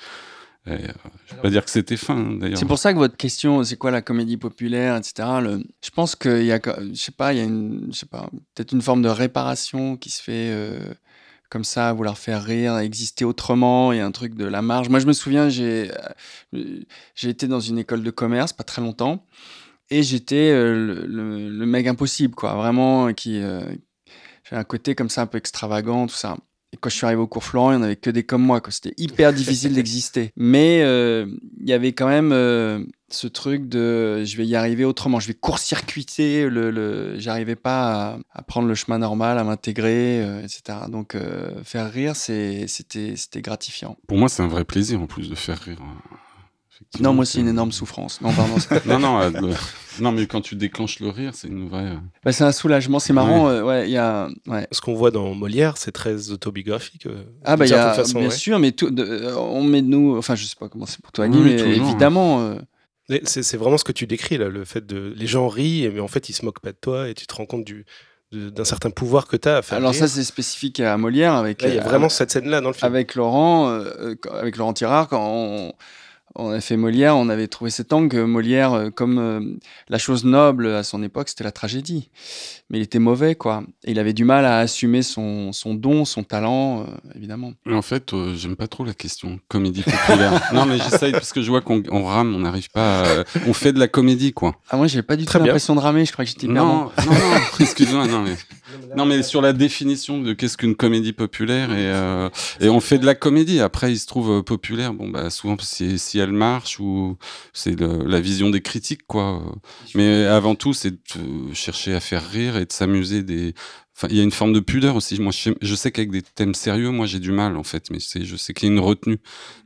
euh, 0.68 0.78
je 1.28 1.36
vais 1.36 1.42
pas 1.42 1.50
dire 1.50 1.64
que 1.64 1.72
c'était 1.72 1.98
fin 1.98 2.32
d'ailleurs. 2.34 2.58
C'est 2.58 2.66
pour 2.66 2.80
ça 2.80 2.94
que 2.94 2.98
votre 2.98 3.18
question, 3.18 3.64
c'est 3.64 3.78
quoi 3.78 3.92
la 3.92 4.02
comédie 4.02 4.38
populaire, 4.38 4.96
etc. 4.96 5.28
Je 5.84 5.90
pense 5.92 6.16
qu'il 6.16 6.44
y 6.44 6.52
a, 6.52 6.60
je 6.66 6.94
sais 6.94 7.12
pas, 7.12 7.34
il 7.34 7.40
y 7.40 7.42
a 7.42 7.48
peut-être 8.56 8.72
une 8.74 8.82
forme 8.82 9.02
de 9.02 9.10
réparation 9.10 9.98
qui 9.98 10.10
se 10.10 10.22
fait 10.22 10.52
euh, 10.52 10.80
comme 11.50 11.64
ça, 11.64 11.94
vouloir 11.94 12.18
faire 12.18 12.44
rire, 12.44 12.78
exister 12.78 13.24
autrement. 13.24 13.94
Il 13.94 13.98
y 13.98 14.02
a 14.02 14.06
un 14.06 14.12
truc 14.12 14.36
de 14.36 14.46
la 14.46 14.62
marge. 14.62 14.90
Moi, 14.90 15.00
je 15.00 15.08
me 15.08 15.14
souviens, 15.14 15.50
j'ai, 15.50 15.92
euh, 16.54 16.84
été 17.24 17.48
dans 17.48 17.62
une 17.62 17.80
école 17.80 18.04
de 18.04 18.12
commerce 18.12 18.54
pas 18.54 18.64
très 18.64 18.82
longtemps 18.82 19.26
et 19.90 20.04
j'étais 20.04 20.52
le, 20.52 21.06
le, 21.06 21.66
mec 21.66 21.88
impossible, 21.88 22.36
quoi, 22.36 22.56
vraiment 22.56 23.14
qui, 23.14 23.42
j'ai 24.50 24.56
un 24.56 24.64
côté 24.64 24.96
comme 24.96 25.10
ça 25.10 25.22
un 25.22 25.28
peu 25.28 25.38
extravagant, 25.38 26.08
tout 26.08 26.16
ça. 26.16 26.38
Et 26.74 26.78
quand 26.78 26.90
je 26.90 26.96
suis 26.96 27.06
arrivé 27.06 27.22
au 27.22 27.28
cours 27.28 27.46
Florent, 27.46 27.72
il 27.72 27.78
n'y 27.78 27.82
en 27.82 27.86
avait 27.86 27.96
que 27.96 28.10
des 28.10 28.24
comme 28.24 28.42
moi. 28.42 28.62
C'était 28.70 28.94
hyper 28.98 29.32
difficile 29.32 29.74
d'exister. 29.76 30.32
Mais 30.36 30.82
euh, 30.84 31.26
il 31.62 31.70
y 31.70 31.74
avait 31.74 31.94
quand 31.94 32.08
même 32.08 32.32
euh, 32.34 32.84
ce 33.10 33.28
truc 33.28 33.70
de 33.70 34.26
je 34.26 34.36
vais 34.36 34.46
y 34.46 34.56
arriver 34.56 34.84
autrement. 34.84 35.22
Je 35.22 35.28
vais 35.28 35.34
court-circuiter. 35.34 36.50
Le, 36.50 36.72
le... 36.72 37.18
J'arrivais 37.20 37.56
pas 37.56 38.20
à, 38.34 38.42
prendre 38.42 38.68
le 38.68 38.76
chemin 38.76 38.98
normal, 38.98 39.38
à 39.38 39.46
m'intégrer, 39.46 40.22
euh, 40.22 40.44
etc. 40.44 40.80
Donc 40.90 41.16
faire 41.64 41.90
rire, 41.92 42.18
c'était 42.18 42.68
gratifiant. 43.38 43.96
Pour 44.08 44.18
moi, 44.18 44.28
c'est 44.28 44.44
un 44.44 44.48
vrai 44.48 44.66
plaisir 44.66 45.02
en 45.02 45.08
plus 45.08 45.30
de 45.30 45.36
faire 45.36 45.60
rire. 45.60 45.80
Hein. 45.82 46.18
Non, 47.00 47.14
moi, 47.14 47.26
c'est 47.26 47.40
une 47.40 47.48
énorme 47.48 47.72
souffrance. 47.72 48.22
Non, 48.22 48.34
pardon. 48.34 48.56
non, 48.86 49.00
non, 49.00 49.32
non, 50.02 50.12
mais 50.12 50.28
quand 50.28 50.42
tu 50.42 50.56
déclenches 50.56 51.00
le 51.00 51.10
rire, 51.10 51.32
c'est 51.34 51.48
une 51.48 51.68
vraie. 51.68 51.86
Euh, 51.86 51.96
bah, 52.24 52.32
c'est 52.32 52.44
un 52.44 52.52
soulagement, 52.52 53.00
c'est 53.00 53.14
marrant. 53.14 53.50
Euh, 53.50 53.64
ouais, 53.64 53.90
y 53.90 53.98
a, 53.98 54.30
ouais. 54.48 54.68
Ce 54.72 54.82
qu'on 54.82 54.94
voit 54.94 55.12
dans 55.12 55.34
Molière, 55.34 55.78
c'est 55.78 55.92
très 55.92 56.32
autobiographique. 56.32 57.08
ah, 57.44 57.58
bah, 57.58 57.66
y 57.66 57.74
a, 57.74 58.04
bien 58.16 58.30
sûr, 58.30 58.60
mais 58.60 58.72
tout, 58.72 58.94
on 59.38 59.64
met 59.64 59.82
de 59.82 59.88
nous. 59.88 60.18
Enfin, 60.18 60.36
je 60.36 60.46
sais 60.46 60.56
pas 60.60 60.70
comment 60.70 60.86
c'est 60.86 61.02
pour 61.02 61.12
toi, 61.12 61.28
Guy, 61.28 61.40
mais 61.40 61.60
évidemment. 61.60 62.58
C'est 63.24 63.58
vraiment 63.58 63.78
ce 63.78 63.84
que 63.84 63.94
tu 63.94 64.08
décris, 64.08 64.38
là, 64.38 64.50
le 64.50 64.66
fait 64.66 64.86
de. 64.86 65.14
Les 65.16 65.28
gens 65.28 65.48
rient, 65.48 65.90
mais 65.94 66.00
en 66.00 66.08
fait, 66.08 66.30
ils 66.30 66.34
se 66.34 66.46
moquent 66.46 66.62
pas 66.62 66.72
de 66.72 66.78
toi 66.80 67.10
et 67.10 67.14
tu 67.14 67.28
te 67.28 67.36
rends 67.36 67.46
compte 67.46 67.66
du 67.66 67.86
d'un 68.34 68.66
certain 68.66 68.90
pouvoir 68.90 69.26
que 69.26 69.38
tu 69.38 69.48
as 69.48 69.58
à 69.58 69.62
faire. 69.62 69.78
Alors 69.78 69.96
ça 69.96 70.06
c'est 70.06 70.26
spécifique 70.26 70.82
à 70.82 70.98
Molière 70.98 71.34
avec 71.34 71.62
il 71.64 71.76
y 71.76 71.80
a 71.80 71.82
vraiment 71.82 72.10
cette 72.10 72.30
scène 72.30 72.50
là 72.50 72.60
dans 72.60 72.68
le 72.68 72.74
film. 72.74 72.86
Avec 72.86 73.16
Laurent 73.16 73.70
avec 74.34 74.58
Laurent 74.58 74.74
Tirard 74.74 75.08
quand 75.08 75.26
on, 75.26 75.72
on 76.38 76.52
a 76.52 76.62
fait 76.62 76.78
Molière, 76.78 77.18
on 77.18 77.30
avait 77.30 77.48
trouvé 77.48 77.72
cet 77.72 77.94
angle. 77.94 78.26
Molière, 78.26 78.74
euh, 78.74 78.90
comme 78.92 79.18
euh, 79.18 79.40
la 79.90 79.98
chose 79.98 80.24
noble 80.24 80.68
à 80.68 80.84
son 80.84 81.02
époque, 81.02 81.30
c'était 81.30 81.44
la 81.44 81.52
tragédie. 81.52 82.10
Mais 82.70 82.78
il 82.78 82.82
était 82.84 83.00
mauvais, 83.00 83.36
quoi. 83.36 83.64
Et 83.84 83.92
il 83.92 84.00
avait 84.00 84.14
du 84.14 84.24
mal 84.24 84.46
à 84.46 84.60
assumer 84.60 85.02
son, 85.02 85.52
son 85.52 85.74
don, 85.74 86.06
son 86.06 86.24
talent, 86.24 86.82
euh, 86.82 86.86
évidemment. 87.16 87.54
En 87.70 87.82
fait, 87.82 88.14
j'aime 88.36 88.56
pas 88.56 88.68
trop 88.68 88.86
la 88.86 88.94
question 88.94 89.40
comédie 89.48 89.84
populaire. 89.84 90.42
non, 90.54 90.66
mais 90.66 90.78
j'essaye 90.78 91.12
parce 91.12 91.34
que 91.34 91.42
je 91.42 91.50
vois 91.50 91.62
qu'on 91.62 92.06
rame, 92.06 92.36
on 92.36 92.40
n'arrive 92.40 92.70
pas. 92.70 93.04
À... 93.04 93.24
On 93.48 93.54
fait 93.54 93.74
de 93.74 93.80
la 93.80 93.88
comédie, 93.88 94.34
quoi. 94.34 94.56
Ah, 94.70 94.78
moi, 94.78 94.88
j'ai 94.88 95.02
pas 95.02 95.16
du 95.16 95.26
tout 95.26 95.38
l'impression 95.38 95.76
de 95.76 95.80
ramer. 95.80 96.06
Je 96.06 96.12
crois 96.12 96.24
que 96.24 96.30
j'étais 96.30 96.48
non, 96.48 96.66
non, 96.66 96.92
non, 97.06 97.14
excuse-moi, 97.60 98.08
non, 98.08 98.22
mais. 98.22 98.36
Non, 98.96 99.06
mais 99.06 99.24
sur 99.24 99.42
la 99.42 99.54
définition 99.54 100.22
de 100.22 100.34
qu'est-ce 100.34 100.58
qu'une 100.58 100.76
comédie 100.76 101.14
populaire 101.14 101.72
et, 101.72 102.66
et 102.66 102.70
on 102.70 102.80
fait 102.80 103.00
de 103.00 103.06
la 103.06 103.16
comédie. 103.16 103.60
Après, 103.60 103.92
il 103.92 103.98
se 103.98 104.06
trouve 104.06 104.44
populaire. 104.44 104.94
Bon, 104.94 105.10
bah, 105.10 105.30
souvent, 105.30 105.56
si, 105.60 105.98
si 105.98 106.20
elle 106.20 106.27
marche 106.32 106.80
ou 106.80 107.18
c'est 107.54 107.80
la 107.80 108.20
vision 108.20 108.50
des 108.50 108.62
critiques 108.62 109.06
quoi. 109.08 109.42
Mais 109.96 110.26
avant 110.26 110.56
tout, 110.56 110.74
c'est 110.74 110.92
de 110.92 111.54
chercher 111.54 111.94
à 111.94 112.00
faire 112.00 112.28
rire 112.30 112.58
et 112.58 112.66
de 112.66 112.72
s'amuser 112.72 113.24
des 113.24 113.54
Enfin, 113.98 114.10
il 114.12 114.18
y 114.18 114.20
a 114.20 114.24
une 114.24 114.32
forme 114.32 114.54
de 114.54 114.60
pudeur 114.60 114.96
aussi. 114.96 115.20
Moi, 115.20 115.32
je 115.34 115.76
sais, 115.76 115.92
qu'avec 115.92 116.12
des 116.12 116.22
thèmes 116.22 116.54
sérieux, 116.54 116.92
moi, 116.92 117.08
j'ai 117.08 117.20
du 117.20 117.32
mal, 117.32 117.58
en 117.58 117.64
fait. 117.64 117.90
Mais 117.90 117.98
je 118.00 118.36
sais 118.36 118.54
qu'il 118.54 118.70
y 118.70 118.72
a 118.72 118.76
une 118.76 118.80
retenue. 118.80 119.18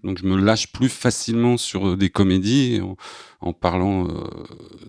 Donc, 0.06 0.20
je 0.20 0.26
me 0.26 0.40
lâche 0.40 0.72
plus 0.72 0.88
facilement 0.88 1.58
sur 1.58 1.90
euh, 1.90 1.98
des 1.98 2.10
comédies 2.10 2.80
en, 3.42 3.54
parlant. 3.54 4.08
Euh, 4.08 4.24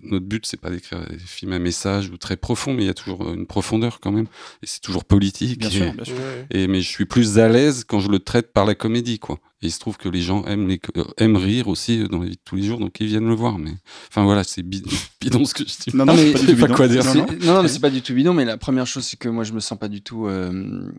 notre 0.03 0.25
but, 0.25 0.45
c'est 0.45 0.59
pas 0.59 0.69
d'écrire 0.69 1.05
des 1.09 1.17
films 1.17 1.53
à 1.53 1.59
message 1.59 2.09
ou 2.09 2.17
très 2.17 2.37
profonds, 2.37 2.73
mais 2.73 2.83
il 2.83 2.87
y 2.87 2.89
a 2.89 2.93
toujours 2.93 3.23
euh, 3.23 3.33
une 3.33 3.45
profondeur 3.45 3.99
quand 3.99 4.11
même. 4.11 4.27
Et 4.61 4.67
c'est 4.67 4.81
toujours 4.81 5.05
politique. 5.05 5.59
Bien 5.59 5.69
sûr, 5.69 5.93
bien 5.93 6.03
sûr. 6.03 6.15
Et, 6.51 6.67
mais 6.67 6.81
je 6.81 6.87
suis 6.87 7.05
plus 7.05 7.39
à 7.39 7.47
l'aise 7.47 7.83
quand 7.87 7.99
je 7.99 8.09
le 8.09 8.19
traite 8.19 8.53
par 8.53 8.65
la 8.65 8.75
comédie, 8.75 9.19
quoi. 9.19 9.39
Et 9.61 9.67
il 9.67 9.71
se 9.71 9.79
trouve 9.79 9.97
que 9.97 10.09
les 10.09 10.21
gens 10.21 10.43
aiment, 10.45 10.67
les, 10.67 10.79
aiment 11.17 11.37
rire 11.37 11.69
aussi 11.69 12.05
dans 12.09 12.19
la 12.19 12.25
vie 12.25 12.31
de 12.31 12.41
tous 12.43 12.57
les 12.57 12.63
jours, 12.63 12.79
donc 12.79 12.99
ils 12.99 13.07
viennent 13.07 13.27
le 13.27 13.35
voir. 13.35 13.57
Mais 13.57 13.71
enfin 14.09 14.23
voilà, 14.23 14.43
c'est 14.43 14.61
bidon, 15.21 15.45
ce 15.45 15.53
que 15.53 15.63
je 15.63 15.89
dis. 15.89 15.95
Non, 15.95 16.05
non, 16.05 16.13
mais 16.15 16.33
pas, 16.55 16.67
pas 16.67 16.73
quoi 16.73 16.87
dire. 16.87 17.05
Non, 17.15 17.25
non, 17.53 17.63
mais 17.63 17.69
c'est 17.69 17.79
pas 17.79 17.89
du 17.89 18.01
tout 18.01 18.13
bidon. 18.13 18.33
Mais 18.33 18.45
la 18.45 18.57
première 18.57 18.85
chose, 18.85 19.05
c'est 19.05 19.17
que 19.17 19.29
moi, 19.29 19.43
je 19.43 19.53
me 19.53 19.61
sens 19.61 19.79
pas 19.79 19.87
du 19.87 20.01
tout 20.01 20.27
euh, 20.27 20.91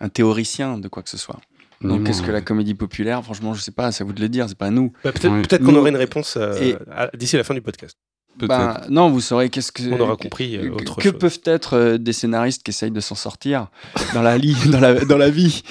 un 0.00 0.08
théoricien 0.08 0.78
de 0.78 0.88
quoi 0.88 1.02
que 1.02 1.10
ce 1.10 1.18
soit. 1.18 1.40
Donc, 1.82 2.04
qu'est-ce 2.04 2.22
que 2.22 2.30
la 2.30 2.40
comédie 2.40 2.74
populaire 2.74 3.22
Franchement, 3.22 3.54
je 3.54 3.60
sais 3.60 3.72
pas, 3.72 3.92
c'est 3.92 4.02
à 4.02 4.06
vous 4.06 4.12
de 4.12 4.20
le 4.20 4.28
dire, 4.28 4.48
c'est 4.48 4.58
pas 4.58 4.66
à 4.66 4.70
nous. 4.70 4.92
Bah, 5.04 5.12
peut-être 5.12 5.64
qu'on 5.64 5.74
aurait 5.74 5.90
une 5.90 5.96
réponse 5.96 6.36
euh, 6.36 6.74
d'ici 7.14 7.36
la 7.36 7.44
fin 7.44 7.54
du 7.54 7.62
podcast. 7.62 7.96
Ben, 8.38 8.80
non, 8.88 9.10
vous 9.10 9.20
saurez 9.20 9.50
qu'est-ce 9.50 9.70
que. 9.70 9.82
On 9.92 10.00
aura 10.00 10.16
compris. 10.16 10.56
Euh, 10.56 10.70
autre 10.70 10.96
que 10.96 11.10
peuvent 11.10 11.40
être 11.44 11.96
des 11.96 12.14
scénaristes 12.14 12.62
qui 12.62 12.70
essayent 12.70 12.90
de 12.90 13.00
s'en 13.00 13.14
sortir 13.14 13.66
dans 14.14 14.22
la, 14.22 14.38
dans 14.38 14.80
la, 14.80 15.04
dans 15.04 15.18
la 15.18 15.28
vie 15.28 15.62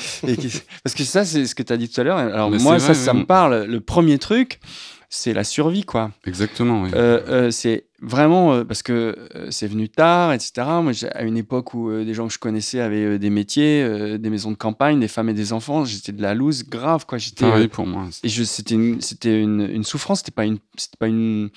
Parce 0.83 0.95
que 0.95 1.03
ça, 1.03 1.25
c'est 1.25 1.45
ce 1.47 1.55
que 1.55 1.63
tu 1.63 1.73
as 1.73 1.77
dit 1.77 1.89
tout 1.89 1.99
à 1.99 2.03
l'heure. 2.03 2.17
Alors, 2.17 2.51
moi, 2.51 2.79
ça, 2.79 2.93
ça 2.93 3.13
me 3.13 3.25
parle. 3.25 3.63
Le 3.63 3.79
premier 3.81 4.19
truc, 4.19 4.59
c'est 5.13 5.33
la 5.33 5.43
survie, 5.43 5.83
quoi. 5.83 6.11
Exactement, 6.25 6.83
oui. 6.83 6.89
Euh, 6.95 7.19
euh, 7.27 7.51
c'est 7.51 7.83
vraiment 8.01 8.53
euh, 8.53 8.63
parce 8.63 8.81
que 8.81 9.15
c'est 9.49 9.67
venu 9.67 9.89
tard, 9.89 10.31
etc. 10.31 10.65
Moi, 10.81 10.93
à 11.13 11.23
une 11.23 11.35
époque 11.35 11.73
où 11.73 11.91
des 11.91 12.13
gens 12.13 12.27
que 12.27 12.33
je 12.33 12.39
connaissais 12.39 12.79
avaient 12.79 13.19
des 13.19 13.29
métiers, 13.29 14.17
des 14.17 14.29
maisons 14.29 14.51
de 14.51 14.55
campagne, 14.55 15.01
des 15.01 15.09
femmes 15.09 15.27
et 15.27 15.33
des 15.33 15.51
enfants, 15.51 15.83
j'étais 15.83 16.13
de 16.13 16.21
la 16.21 16.33
loose 16.33 16.63
grave, 16.63 17.05
quoi. 17.05 17.17
J'étais. 17.17 17.45
Ah 17.45 17.67
pour 17.67 17.85
moi. 17.85 18.07
Et 18.23 18.29
c'était 18.29 18.73
une, 18.73 19.01
c'était 19.01 19.41
une, 19.41 19.69
une 19.69 19.83
souffrance. 19.83 20.19
C'était 20.19 20.31
pas 20.31 20.45
une, 20.45 20.59
c'était 20.77 20.97
pas 20.97 21.07
une, 21.07 21.49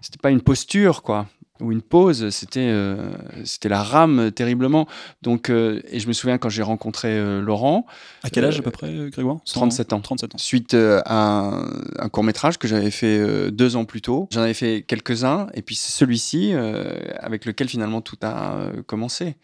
c'était 0.00 0.20
pas 0.22 0.30
une 0.30 0.40
posture, 0.40 1.02
quoi 1.02 1.26
ou 1.60 1.72
une 1.72 1.82
pause, 1.82 2.30
c'était 2.30 2.68
euh, 2.68 3.10
c'était 3.44 3.68
la 3.68 3.82
rame 3.82 4.30
terriblement. 4.32 4.86
Donc, 5.22 5.50
euh, 5.50 5.80
et 5.90 6.00
je 6.00 6.08
me 6.08 6.12
souviens 6.12 6.38
quand 6.38 6.48
j'ai 6.48 6.62
rencontré 6.62 7.08
euh, 7.10 7.40
Laurent. 7.40 7.86
À 8.22 8.30
quel 8.30 8.44
âge 8.44 8.58
à 8.58 8.62
peu 8.62 8.70
près, 8.70 9.10
Grégoire? 9.10 9.38
37 9.44 9.92
ans. 9.92 10.00
37 10.00 10.34
ans. 10.34 10.38
Suite 10.38 10.74
à 10.74 11.12
un, 11.14 11.70
un, 11.98 12.08
court 12.08 12.24
métrage 12.24 12.58
que 12.58 12.68
j'avais 12.68 12.90
fait 12.90 13.50
deux 13.50 13.76
ans 13.76 13.84
plus 13.84 14.00
tôt. 14.00 14.28
J'en 14.32 14.42
avais 14.42 14.54
fait 14.54 14.84
quelques-uns, 14.86 15.48
et 15.54 15.62
puis 15.62 15.74
c'est 15.74 15.92
celui-ci 15.92 16.54
avec 17.18 17.44
lequel 17.44 17.68
finalement 17.68 18.00
tout 18.00 18.18
a 18.22 18.70
commencé. 18.86 19.36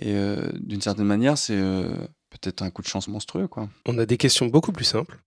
Et 0.00 0.14
euh, 0.14 0.48
d'une 0.54 0.80
certaine 0.80 1.06
manière, 1.06 1.36
c'est 1.36 1.56
euh, 1.56 1.94
peut-être 2.30 2.62
un 2.62 2.70
coup 2.70 2.82
de 2.82 2.86
chance 2.86 3.08
monstrueux, 3.08 3.48
quoi. 3.48 3.68
On 3.86 3.98
a 3.98 4.06
des 4.06 4.16
questions 4.16 4.46
beaucoup 4.46 4.72
plus 4.72 4.84
simples. 4.84 5.20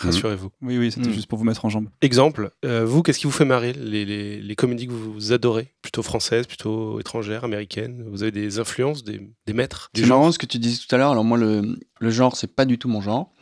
Mhm. 0.00 0.10
Rassurez-vous. 0.10 0.50
Oui, 0.62 0.78
oui, 0.78 0.92
c'était 0.92 1.08
Mm. 1.08 1.12
juste 1.12 1.26
pour 1.26 1.38
vous 1.38 1.44
mettre 1.44 1.64
en 1.64 1.68
jambe. 1.68 1.88
Exemple, 2.02 2.50
euh, 2.64 2.84
vous, 2.84 3.02
qu'est-ce 3.02 3.18
qui 3.18 3.26
vous 3.26 3.32
fait 3.32 3.44
marrer? 3.44 3.72
Les, 3.72 4.04
les- 4.04 4.40
les 4.40 4.56
comédies 4.56 4.86
que 4.86 4.92
vous 4.92 5.32
adorez 5.32 5.74
Plutôt 5.82 6.02
françaises, 6.02 6.46
plutôt 6.46 7.00
étrangères, 7.00 7.44
américaines 7.44 8.04
Vous 8.10 8.22
avez 8.22 8.30
des 8.32 8.58
influences, 8.58 9.02
des, 9.04 9.20
des 9.46 9.52
maîtres 9.52 9.90
du 9.94 10.02
C'est 10.02 10.06
genre 10.06 10.18
marrant 10.20 10.32
ce 10.32 10.38
que 10.38 10.46
tu 10.46 10.58
disais 10.58 10.78
tout 10.86 10.94
à 10.94 10.98
l'heure. 10.98 11.10
Alors 11.10 11.24
moi, 11.24 11.38
le, 11.38 11.78
le 12.00 12.10
genre, 12.10 12.36
c'est 12.36 12.54
pas 12.54 12.64
du 12.64 12.78
tout 12.78 12.88
mon 12.88 13.00
genre. 13.00 13.32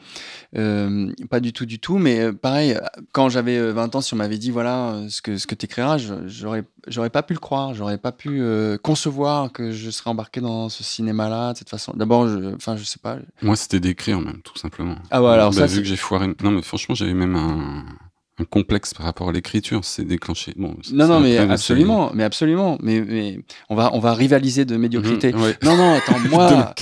Euh, 0.57 1.13
pas 1.31 1.41
du 1.41 1.53
tout, 1.53 1.67
du 1.67 1.79
tout. 1.79 1.99
Mais 1.99 2.21
euh, 2.21 2.33
pareil, 2.33 2.73
euh, 2.73 2.81
quand 3.13 3.29
j'avais 3.29 3.57
euh, 3.59 3.73
20 3.73 3.95
ans, 3.97 4.01
si 4.01 4.15
on 4.15 4.17
m'avait 4.17 4.39
dit, 4.39 4.51
voilà, 4.51 5.03
ce 5.09 5.21
que, 5.23 5.37
ce 5.39 5.47
que 5.47 5.55
tu 5.55 5.67
écriras, 5.67 5.99
j'aurais, 6.27 6.65
j'aurais 6.89 7.11
pas 7.11 7.23
pu 7.23 7.35
le 7.35 7.39
croire. 7.39 7.75
J'aurais 7.75 7.99
pas 7.99 8.13
pu 8.13 8.41
euh, 8.41 8.79
concevoir 8.79 9.53
que 9.53 9.71
je 9.73 9.91
serais 9.91 10.11
embarqué 10.11 10.41
dans 10.41 10.69
ce 10.69 10.83
cinéma-là 10.83 11.53
de 11.53 11.59
cette 11.59 11.69
façon. 11.71 11.93
D'abord, 11.97 12.29
je- 12.29 12.55
enfin, 12.55 12.77
je, 12.77 12.85
sais 12.85 12.99
pas. 13.03 13.19
Moi, 13.43 13.57
c'était 13.57 13.81
d'écrire 13.81 14.21
même, 14.21 14.41
tout 14.43 14.57
simplement. 14.57 14.97
Ah 15.11 15.23
ouais, 15.23 15.31
alors 15.31 15.51
Bah, 15.51 15.57
ça, 15.57 15.67
vu 15.67 15.83
que 15.83 15.89
j'ai 15.89 15.97
foiré. 15.97 16.29
Non, 16.43 16.51
mais 16.51 16.63
franchement, 16.63 16.95
j'avais 16.95 17.15
même 17.15 17.37
un, 17.37 17.85
un 18.39 18.45
complexe 18.45 18.95
par 18.95 19.05
rapport 19.05 19.29
à 19.29 19.33
l'écriture. 19.33 19.85
C'est 19.85 20.05
déclenché. 20.05 20.55
Bon, 20.57 20.75
Non, 20.93 21.07
non, 21.07 21.21
mais 21.21 21.37
absolument, 21.39 22.11
mais 22.15 22.25
absolument. 22.25 22.79
Mais, 22.83 23.01
mais 23.03 23.41
on 23.69 23.75
va, 23.75 23.91
on 23.95 23.99
va 23.99 24.15
rivaliser 24.15 24.65
de 24.65 24.77
médiocrité. 24.77 25.35
Ouais. 25.35 25.57
Non, 25.63 25.77
non, 25.77 25.95
attends, 25.95 26.19
moi, 26.31 26.75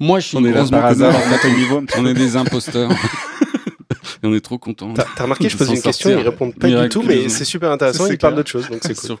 moi, 0.00 0.20
je 0.20 0.28
suis 0.28 0.36
On 0.36 0.44
est 0.44 0.52
là 0.52 0.64
par 0.68 0.84
hasard. 0.86 1.14
en 1.14 1.18
fait, 1.18 1.48
au 1.48 1.56
niveau. 1.56 1.82
On 1.98 2.06
est 2.06 2.14
des 2.14 2.36
imposteurs. 2.36 2.90
Et 4.22 4.26
on 4.26 4.34
est 4.34 4.40
trop 4.40 4.56
contents. 4.56 4.94
T'as 4.94 5.04
t'as 5.14 5.24
remarqué, 5.24 5.48
je 5.48 5.56
pose 5.56 5.68
une 5.68 5.80
question, 5.82 6.10
ils 6.10 6.16
répondent 6.22 6.54
pas 6.54 6.68
du 6.68 6.88
tout, 6.88 7.02
mais 7.02 7.28
c'est 7.28 7.44
super 7.44 7.70
intéressant, 7.70 8.06
C'est 8.06 8.14
ils 8.14 8.18
parlent 8.18 8.34
d'autre 8.34 8.48
chose, 8.48 8.68
donc 8.68 8.78
c'est 8.82 8.94
cool. 9.06 9.16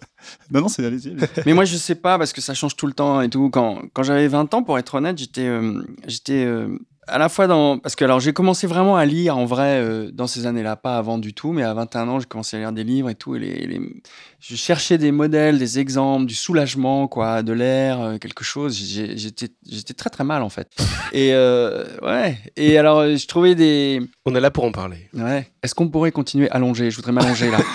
Non, 0.50 0.62
non, 0.62 0.68
c'est 0.68 0.84
allez-y. 0.86 1.10
allez-y. 1.10 1.26
Mais 1.44 1.52
moi, 1.52 1.64
je 1.66 1.76
sais 1.76 1.94
pas, 1.96 2.16
parce 2.18 2.32
que 2.32 2.40
ça 2.40 2.54
change 2.54 2.76
tout 2.76 2.86
le 2.86 2.92
temps 2.94 3.20
et 3.20 3.28
tout. 3.28 3.50
Quand, 3.50 3.82
quand 3.92 4.02
j'avais 4.04 4.26
20 4.28 4.54
ans, 4.54 4.62
pour 4.62 4.78
être 4.78 4.94
honnête, 4.94 5.18
j'étais 5.18 5.46
euh, 5.46 5.82
j'étais 6.06 6.44
euh, 6.46 6.78
à 7.08 7.18
la 7.18 7.28
fois 7.28 7.46
dans. 7.46 7.78
Parce 7.78 7.94
que 7.96 8.04
alors, 8.04 8.20
j'ai 8.20 8.32
commencé 8.32 8.66
vraiment 8.66 8.96
à 8.96 9.04
lire 9.04 9.36
en 9.38 9.44
vrai 9.44 9.80
euh, 9.80 10.10
dans 10.12 10.26
ces 10.26 10.46
années-là, 10.46 10.76
pas 10.76 10.96
avant 10.98 11.18
du 11.18 11.32
tout, 11.34 11.52
mais 11.52 11.62
à 11.62 11.72
21 11.74 12.08
ans, 12.08 12.20
j'ai 12.20 12.26
commencé 12.26 12.56
à 12.56 12.60
lire 12.60 12.72
des 12.72 12.84
livres 12.84 13.08
et 13.10 13.14
tout. 13.14 13.36
Et 13.36 13.38
les, 13.38 13.66
les- 13.66 14.02
Je 14.40 14.56
cherchais 14.56 14.98
des 14.98 15.12
modèles, 15.12 15.58
des 15.58 15.78
exemples, 15.78 16.26
du 16.26 16.34
soulagement, 16.34 17.08
quoi, 17.08 17.42
de 17.42 17.52
l'air, 17.52 18.00
euh, 18.00 18.18
quelque 18.18 18.44
chose. 18.44 18.76
J'étais 18.76 19.48
j'étais 19.68 19.94
très 19.94 20.10
très 20.10 20.24
mal 20.24 20.42
en 20.42 20.48
fait. 20.50 20.68
Et 21.12 21.32
euh, 21.34 21.84
ouais. 22.02 22.38
Et 22.56 22.78
alors, 22.78 23.02
je 23.04 23.26
trouvais 23.26 23.54
des. 23.54 24.00
On 24.24 24.34
est 24.34 24.40
là 24.40 24.50
pour 24.50 24.64
en 24.64 24.72
parler. 24.72 25.08
Ouais. 25.14 25.48
Est-ce 25.62 25.74
qu'on 25.74 25.88
pourrait 25.88 26.12
continuer 26.12 26.50
allongé 26.50 26.90
Je 26.90 26.96
voudrais 26.96 27.12
m'allonger 27.12 27.50
là. 27.50 27.58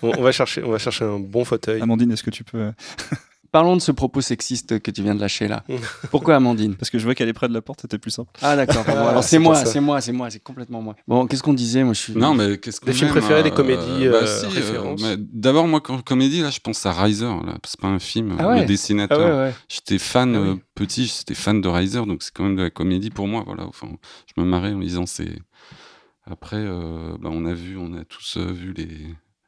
On, 0.00 0.10
on 0.16 0.22
va 0.22 0.32
chercher, 0.32 0.62
on 0.64 0.70
va 0.70 0.78
chercher 0.78 1.04
un 1.04 1.18
bon 1.18 1.44
fauteuil. 1.44 1.82
Amandine, 1.82 2.10
est-ce 2.12 2.22
que 2.22 2.30
tu 2.30 2.44
peux. 2.44 2.72
Euh, 3.52 3.58
Parlons 3.58 3.76
de 3.76 3.82
ce 3.82 3.92
propos 3.92 4.20
sexiste 4.22 4.80
que 4.80 4.90
tu 4.90 5.02
viens 5.02 5.14
de 5.14 5.20
lâcher 5.20 5.46
là. 5.48 5.62
Pourquoi 6.10 6.36
Amandine 6.36 6.74
Parce 6.78 6.90
que 6.90 6.98
je 6.98 7.04
vois 7.04 7.14
qu'elle 7.14 7.28
est 7.28 7.32
près 7.34 7.48
de 7.48 7.54
la 7.54 7.60
porte, 7.62 7.82
c'était 7.82 7.98
plus 7.98 8.10
simple. 8.10 8.30
Ah 8.40 8.56
d'accord. 8.56 8.84
Ah, 8.88 9.10
alors 9.10 9.24
c'est 9.24 9.38
moi, 9.38 9.64
c'est 9.64 9.80
moi, 9.80 10.00
c'est 10.00 10.12
moi, 10.12 10.30
c'est 10.30 10.42
complètement 10.42 10.80
moi. 10.80 10.96
Bon, 11.06 11.26
qu'est-ce 11.26 11.42
qu'on 11.42 11.52
disait 11.52 11.84
Moi 11.84 11.92
je 11.94 12.00
suis 12.00 12.14
Non, 12.14 12.34
mais 12.34 12.58
qu'est-ce 12.58 12.80
qu'on 12.80 12.86
Des 12.86 12.92
films 12.94 13.08
aime, 13.08 13.12
préférés, 13.16 13.42
des 13.42 13.50
euh, 13.50 13.54
comédies, 13.54 14.08
bah, 14.08 14.22
euh, 14.22 14.26
si, 14.40 14.46
références 14.46 15.02
mais 15.02 15.16
D'abord, 15.18 15.68
moi, 15.68 15.80
quand 15.80 16.02
comédie, 16.02 16.40
là, 16.42 16.50
je 16.50 16.60
pense 16.60 16.84
à 16.86 16.92
Riser. 16.92 17.24
Là. 17.26 17.58
C'est 17.64 17.80
pas 17.80 17.88
un 17.88 17.98
film, 17.98 18.36
Ah 18.38 18.44
euh, 18.44 18.48
ouais. 18.48 18.56
le 18.56 18.62
Ah 18.62 18.64
dessinateur. 18.64 19.18
ouais, 19.18 19.44
ouais. 19.48 19.54
J'étais 19.68 19.98
fan 19.98 20.34
Ah 20.34 20.40
oui. 20.40 20.48
euh, 20.48 20.54
petit, 20.74 21.06
j'étais 21.06 21.34
fan 21.34 21.60
de 21.60 21.68
Riser, 21.68 22.04
donc 22.06 22.22
c'est 22.22 22.32
quand 22.32 22.44
même 22.44 22.56
de 22.56 22.62
la 22.62 22.70
comédie 22.70 23.10
pour 23.10 23.28
moi. 23.28 23.42
Voilà, 23.46 23.66
enfin, 23.66 23.88
je 24.34 24.40
me 24.40 24.46
marrais 24.46 24.72
en 24.72 24.78
lisant 24.78 25.06
ces. 25.06 25.28
Après, 26.30 26.56
euh, 26.56 27.16
bah, 27.20 27.30
on 27.32 27.44
a 27.44 27.52
vu, 27.52 27.76
on 27.76 27.92
a 27.94 28.04
tous 28.04 28.36
euh, 28.36 28.52
vu 28.52 28.72
les, 28.76 28.88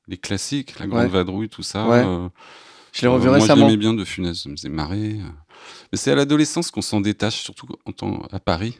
les 0.09 0.17
classiques, 0.17 0.79
La 0.81 0.87
Grande 0.87 1.03
Ouais. 1.03 1.09
Vadrouille, 1.09 1.49
tout 1.49 1.63
ça. 1.63 1.87
Ouais. 1.87 2.03
euh, 2.05 2.29
Je 2.95 3.03
l'ai 3.03 3.09
euh, 3.09 3.11
revu 3.11 3.27
moi, 3.27 3.35
récemment. 3.35 3.63
je 3.63 3.67
l'aimais 3.67 3.77
bien 3.77 3.93
de 3.95 4.05
Funès, 4.05 4.35
ça 4.43 4.49
me 4.49 4.57
faisait 4.57 4.69
marrer. 4.69 5.19
euh. 5.21 5.29
Mais 5.93 5.99
c'est 5.99 6.13
à 6.13 6.15
l'adolescence 6.15 6.71
qu'on 6.71 6.83
s'en 6.83 7.01
détache, 7.01 7.43
surtout 7.43 7.67
en 7.87 7.93
temps, 7.93 8.23
à 8.33 8.41
Paris, 8.41 8.79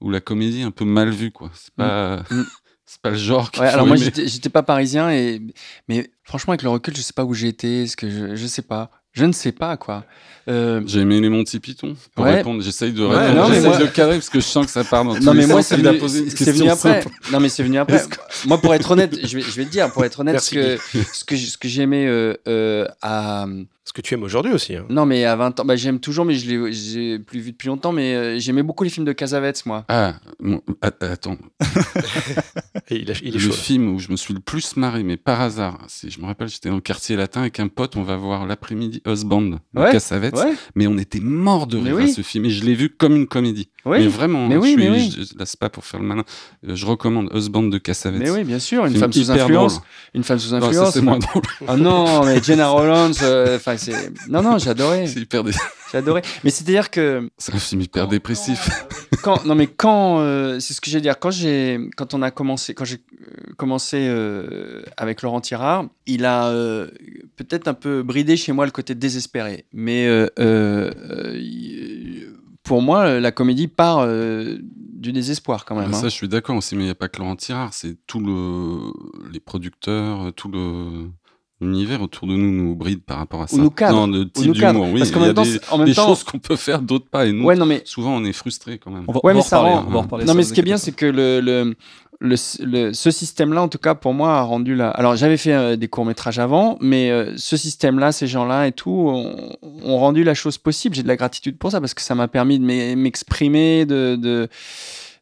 où 0.00 0.10
la 0.10 0.20
comédie 0.20 0.60
est 0.60 0.64
un 0.64 0.70
peu 0.70 0.84
mal 0.84 1.10
vue, 1.10 1.30
quoi. 1.32 1.50
C'est 1.54 1.74
pas, 1.74 2.22
Mm. 2.30 2.42
c'est 2.86 3.00
pas 3.00 3.10
le 3.10 3.16
genre 3.16 3.50
qu'il 3.50 3.62
Ouais, 3.62 3.68
faut 3.68 3.74
alors 3.74 3.86
moi 3.86 3.96
j'étais 3.96 4.50
pas 4.50 4.62
parisien 4.62 5.10
et 5.10 5.40
mais 5.88 6.10
franchement 6.22 6.52
avec 6.52 6.62
le 6.62 6.68
recul 6.68 6.94
je 6.94 7.00
sais 7.00 7.14
pas 7.14 7.24
où 7.24 7.32
j'étais, 7.32 7.86
ce 7.86 7.96
que 7.96 8.10
je, 8.10 8.36
je 8.36 8.46
sais 8.46 8.60
pas, 8.62 8.90
je 9.14 9.24
ne 9.24 9.32
sais 9.32 9.52
pas 9.52 9.76
quoi. 9.78 10.04
Euh, 10.46 10.82
J'ai 10.86 11.00
aimé 11.00 11.22
les 11.22 11.30
Monty 11.30 11.58
Python. 11.58 11.96
Pour 12.14 12.26
Ouais. 12.26 12.34
répondre, 12.34 12.62
j'essaye 12.62 12.92
de 12.92 13.02
Ouais, 13.02 13.16
répondre, 13.16 13.34
non, 13.34 13.48
mais 13.48 13.54
j'essaye 13.54 13.68
moi- 13.70 13.78
de 13.78 13.86
cadrer 13.86 14.16
parce 14.16 14.28
que 14.28 14.40
je 14.40 14.44
sens 14.44 14.66
que 14.66 14.72
ça 14.72 14.84
part 14.84 15.02
dans 15.02 15.14
tous 15.14 15.24
non 15.24 15.32
les 15.32 15.38
mais 15.38 15.46
moi 15.46 15.62
c'est 15.62 15.76
venu, 15.76 15.88
après. 16.68 17.02
simple. 17.02 17.08
Non 17.32 17.40
mais 17.40 17.48
c'est 17.48 17.62
venu 17.62 17.78
après. 17.78 18.02
moi 18.46 18.60
pour 18.60 18.74
être 18.74 18.90
honnête, 18.90 19.16
je 19.26 19.38
vais, 19.38 19.42
je 19.42 19.50
vais 19.52 19.64
te 19.64 19.70
dire 19.70 19.90
pour 19.90 20.04
être 20.04 20.20
honnête 20.20 20.34
Merci, 20.34 20.56
ce 20.56 20.76
que 21.00 21.02
ce 21.14 21.24
que 21.24 21.34
j- 21.36 21.46
ce 21.46 21.56
que 21.56 21.66
j'aimais 21.68 22.04
euh, 22.06 22.34
euh, 22.46 22.86
à 23.00 23.46
Ce 23.86 23.92
que 23.92 24.00
tu 24.00 24.14
aimes 24.14 24.22
aujourd'hui 24.22 24.52
aussi. 24.52 24.74
hein. 24.76 24.86
non 24.88 25.04
mais 25.04 25.24
à 25.26 25.36
20 25.36 25.60
ans, 25.60 25.64
bah, 25.66 25.76
j'aime 25.76 26.00
toujours 26.00 26.24
mais 26.24 26.34
je 26.34 26.48
l'ai 26.50 26.72
j'ai 26.72 27.18
plus 27.18 27.40
vu 27.40 27.52
depuis 27.52 27.68
longtemps 27.68 27.92
mais 27.92 28.14
euh, 28.14 28.38
j'aimais 28.38 28.62
beaucoup 28.62 28.82
les 28.82 28.88
films 28.90 29.04
de 29.04 29.12
Cassavetes 29.12 29.66
moi. 29.66 29.84
Ah, 29.88 30.14
bon, 30.40 30.62
a- 30.80 30.86
attends, 31.04 31.36
Et 32.90 32.96
il, 32.96 33.10
a- 33.10 33.14
il 33.22 33.28
est 33.28 33.32
le 33.32 33.38
chaud. 33.38 33.48
là. 33.50 33.54
film 33.56 33.88
où 33.94 33.98
je 33.98 34.10
me 34.10 34.16
suis 34.16 34.34
le 34.34 34.40
plus 34.40 34.76
marré, 34.76 35.02
mais 35.02 35.16
par 35.16 35.40
hasard, 35.40 35.78
c'est, 35.88 36.10
je 36.10 36.20
me 36.20 36.26
rappelle, 36.26 36.48
j'étais 36.48 36.68
dans 36.68 36.74
le 36.74 36.80
quartier 36.80 37.16
latin 37.16 37.42
avec 37.42 37.60
un 37.60 37.68
pote, 37.68 37.96
on 37.96 38.02
va 38.02 38.16
voir 38.16 38.46
l'après-midi 38.46 39.02
Husband 39.06 39.42
de 39.42 39.58
Ouais, 39.74 39.92
Cassavetes, 39.92 40.34
Ouais. 40.36 40.54
mais 40.74 40.86
on 40.86 40.98
était 40.98 41.20
mort 41.20 41.66
de 41.66 41.78
Mais 41.78 41.90
rire 41.90 41.96
oui. 41.96 42.04
à 42.10 42.14
ce 42.14 42.22
film 42.22 42.44
et 42.46 42.50
je 42.50 42.64
l'ai 42.64 42.74
vu 42.74 42.90
comme 42.90 43.16
une 43.16 43.26
comédie. 43.26 43.68
Oui. 43.86 43.98
Mais 44.00 44.06
vraiment, 44.08 44.48
Mais 44.48 44.54
hein, 44.56 44.60
oui, 44.62 44.72
je 44.72 44.76
mais 44.90 44.98
suis, 45.00 45.18
oui. 45.20 45.26
je- 45.32 45.38
là 45.38 45.44
c'est 45.46 45.58
pas 45.60 45.68
pour 45.68 45.84
faire 45.84 46.00
le 46.00 46.06
malin. 46.06 46.24
Euh, 46.68 46.74
Je 46.74 46.86
recommande 46.86 47.30
Husband 47.34 47.62
de 47.64 47.78
Cassavetes. 47.78 48.20
Mais 48.20 48.30
oui, 48.30 48.44
bien 48.44 48.58
sûr, 48.58 48.86
une 48.86 48.96
femme 48.96 49.12
sous 49.12 49.30
influence, 49.30 49.74
drôle. 49.74 49.86
une 50.14 50.24
femme 50.24 50.38
sous 50.38 50.54
influence. 50.54 50.94
c'est 50.94 51.00
moins 51.02 51.18
drôle. 51.18 51.42
Ah 51.68 51.76
non, 51.76 52.24
mais 52.24 52.42
Jenna 52.42 52.68
Rollins, 52.68 53.12
euh, 53.22 53.58
enfin 53.74 53.92
c'est 53.92 54.28
non 54.30 54.42
non, 54.42 54.58
j'adorais, 54.58 55.06
c'est 55.06 55.20
hyper 55.20 55.44
dé- 55.44 55.52
j'adorais. 55.92 56.22
Mais 56.42 56.50
c'est-à-dire 56.50 56.90
que 56.90 57.28
c'est 57.38 57.54
un 57.54 57.58
film 57.58 57.80
hyper 57.82 58.08
dépressif. 58.08 58.68
quand 59.22 59.44
non 59.44 59.54
mais 59.54 59.66
quand 59.66 60.18
euh, 60.20 60.58
c'est 60.60 60.74
ce 60.74 60.80
que 60.80 60.90
j'ai 60.90 61.00
dire 61.00 61.18
quand 61.18 61.30
j'ai 61.30 61.78
quand 61.96 62.14
on 62.14 62.22
a 62.22 62.30
commencé 62.30 62.74
quand 62.74 62.84
j'ai 62.84 62.96
euh, 63.20 63.52
commencé 63.56 63.96
euh, 64.08 64.82
avec 64.96 65.22
Laurent 65.22 65.40
Tirard 65.40 65.86
il 66.06 66.24
a 66.24 66.48
euh, 66.48 66.88
peut-être 67.36 67.68
un 67.68 67.74
peu 67.74 68.02
bridé 68.02 68.36
chez 68.36 68.52
moi 68.52 68.64
le 68.66 68.72
côté 68.72 68.94
désespéré 68.94 69.64
mais 69.72 70.06
euh, 70.06 70.26
euh, 70.38 70.90
euh, 71.10 72.36
pour 72.62 72.82
moi 72.82 73.20
la 73.20 73.32
comédie 73.32 73.68
part 73.68 73.98
euh, 74.00 74.58
du 74.60 75.12
désespoir 75.12 75.64
quand 75.66 75.74
même 75.74 75.90
Ah, 75.92 75.96
hein. 75.96 76.00
Ça, 76.00 76.08
je 76.08 76.14
suis 76.14 76.28
d'accord 76.28 76.56
aussi, 76.56 76.74
mais 76.76 76.82
il 76.82 76.86
n'y 76.86 76.90
a 76.90 76.94
pas 76.94 77.08
que 77.08 77.18
Laurent 77.18 77.36
Tirard, 77.36 77.74
c'est 77.74 77.94
tout 78.06 78.20
le, 78.20 79.30
les 79.30 79.38
producteurs, 79.40 80.32
tout 80.32 80.48
le 80.50 81.10
l'univers 81.60 82.02
autour 82.02 82.26
de 82.28 82.34
nous 82.34 82.50
nous 82.50 82.74
bride 82.74 83.02
par 83.04 83.18
rapport 83.18 83.42
à 83.42 83.46
ça. 83.46 83.56
nous 83.56 83.70
cadre, 83.70 83.94
Non, 84.06 84.08
de 84.08 84.24
type 84.24 84.46
nous 84.46 84.54
cadre. 84.54 84.72
d'humour, 84.80 84.92
oui. 84.92 84.98
Parce 85.00 85.10
qu'en 85.12 85.20
il 85.20 85.22
y 85.22 85.24
a 85.24 85.26
même 85.28 85.34
temps, 85.36 85.42
des, 85.44 85.60
en 85.70 85.78
même 85.78 85.86
des 85.86 85.94
temps- 85.94 86.06
choses 86.08 86.24
qu'on 86.24 86.38
peut 86.38 86.56
faire, 86.56 86.82
d'autres 86.82 87.08
pas, 87.08 87.26
et 87.26 87.32
nous, 87.32 87.44
ouais 87.44 87.56
non 87.56 87.64
mais 87.66 87.82
souvent, 87.84 88.16
on 88.16 88.24
est 88.24 88.32
frustrés 88.32 88.78
quand 88.78 88.90
même. 88.90 89.04
On 89.08 89.12
va, 89.12 89.20
Ouais, 89.24 89.32
on 89.32 89.36
mais 89.36 89.42
ça 89.42 89.58
reparler, 89.58 89.76
rend- 89.78 89.84
on 89.86 89.90
va 89.92 89.98
en 89.98 90.02
reparler, 90.02 90.24
Non, 90.24 90.32
ça, 90.32 90.36
mais 90.36 90.42
ce 90.42 90.52
qui 90.52 90.60
est 90.60 90.64
bien, 90.64 90.76
c'est 90.76 90.92
que 90.92 91.06
le, 91.06 91.40
le, 91.40 91.74
le, 92.20 92.36
le- 92.64 92.92
ce 92.92 93.10
système-là, 93.10 93.62
en 93.62 93.68
tout 93.68 93.78
cas, 93.78 93.94
pour 93.94 94.14
moi, 94.14 94.36
a 94.38 94.42
rendu 94.42 94.74
la. 94.74 94.88
Alors, 94.90 95.16
j'avais 95.16 95.36
fait 95.36 95.52
euh, 95.52 95.76
des 95.76 95.88
courts-métrages 95.88 96.38
avant, 96.38 96.76
mais 96.80 97.10
euh, 97.10 97.32
ce 97.36 97.56
système-là, 97.56 98.12
ces 98.12 98.26
gens-là 98.26 98.66
et 98.66 98.72
tout, 98.72 98.90
ont, 98.90 99.56
ont 99.62 99.98
rendu 99.98 100.22
la 100.24 100.34
chose 100.34 100.58
possible. 100.58 100.94
J'ai 100.94 101.02
de 101.02 101.08
la 101.08 101.16
gratitude 101.16 101.58
pour 101.58 101.70
ça 101.70 101.80
parce 101.80 101.92
que 101.94 102.02
ça 102.02 102.14
m'a 102.14 102.28
permis 102.28 102.58
de 102.58 102.64
m'e- 102.64 102.96
m'exprimer, 102.96 103.84
de. 103.86 104.16
de- 104.16 104.48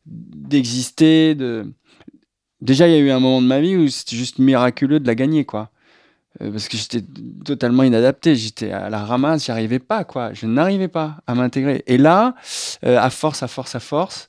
d'exister 0.07 1.35
de 1.35 1.73
déjà 2.61 2.89
il 2.89 2.93
y 2.93 2.97
a 2.97 2.99
eu 2.99 3.11
un 3.11 3.21
moment 3.21 3.41
de 3.43 3.47
ma 3.47 3.61
vie 3.61 3.77
où 3.77 3.89
c'était 3.89 4.17
juste 4.17 4.39
miraculeux 4.39 5.01
de 5.01 5.07
la 5.07 5.15
gagner 5.15 5.45
quoi 5.45 5.71
parce 6.39 6.69
que 6.69 6.77
j'étais 6.77 7.03
totalement 7.45 7.83
inadapté 7.83 8.35
j'étais 8.35 8.73
à 8.73 8.89
la 8.89 9.05
ramasse 9.05 9.45
j'y 9.45 9.51
arrivais 9.51 9.79
pas 9.79 10.05
quoi 10.05 10.33
je 10.33 10.47
n'arrivais 10.47 10.89
pas 10.89 11.19
à 11.27 11.35
m'intégrer 11.35 11.85
et 11.87 11.99
là 11.99 12.35
euh, 12.85 12.99
à 12.99 13.11
force, 13.11 13.43
à 13.43 13.49
force, 13.49 13.75
à 13.75 13.81
force, 13.81 14.29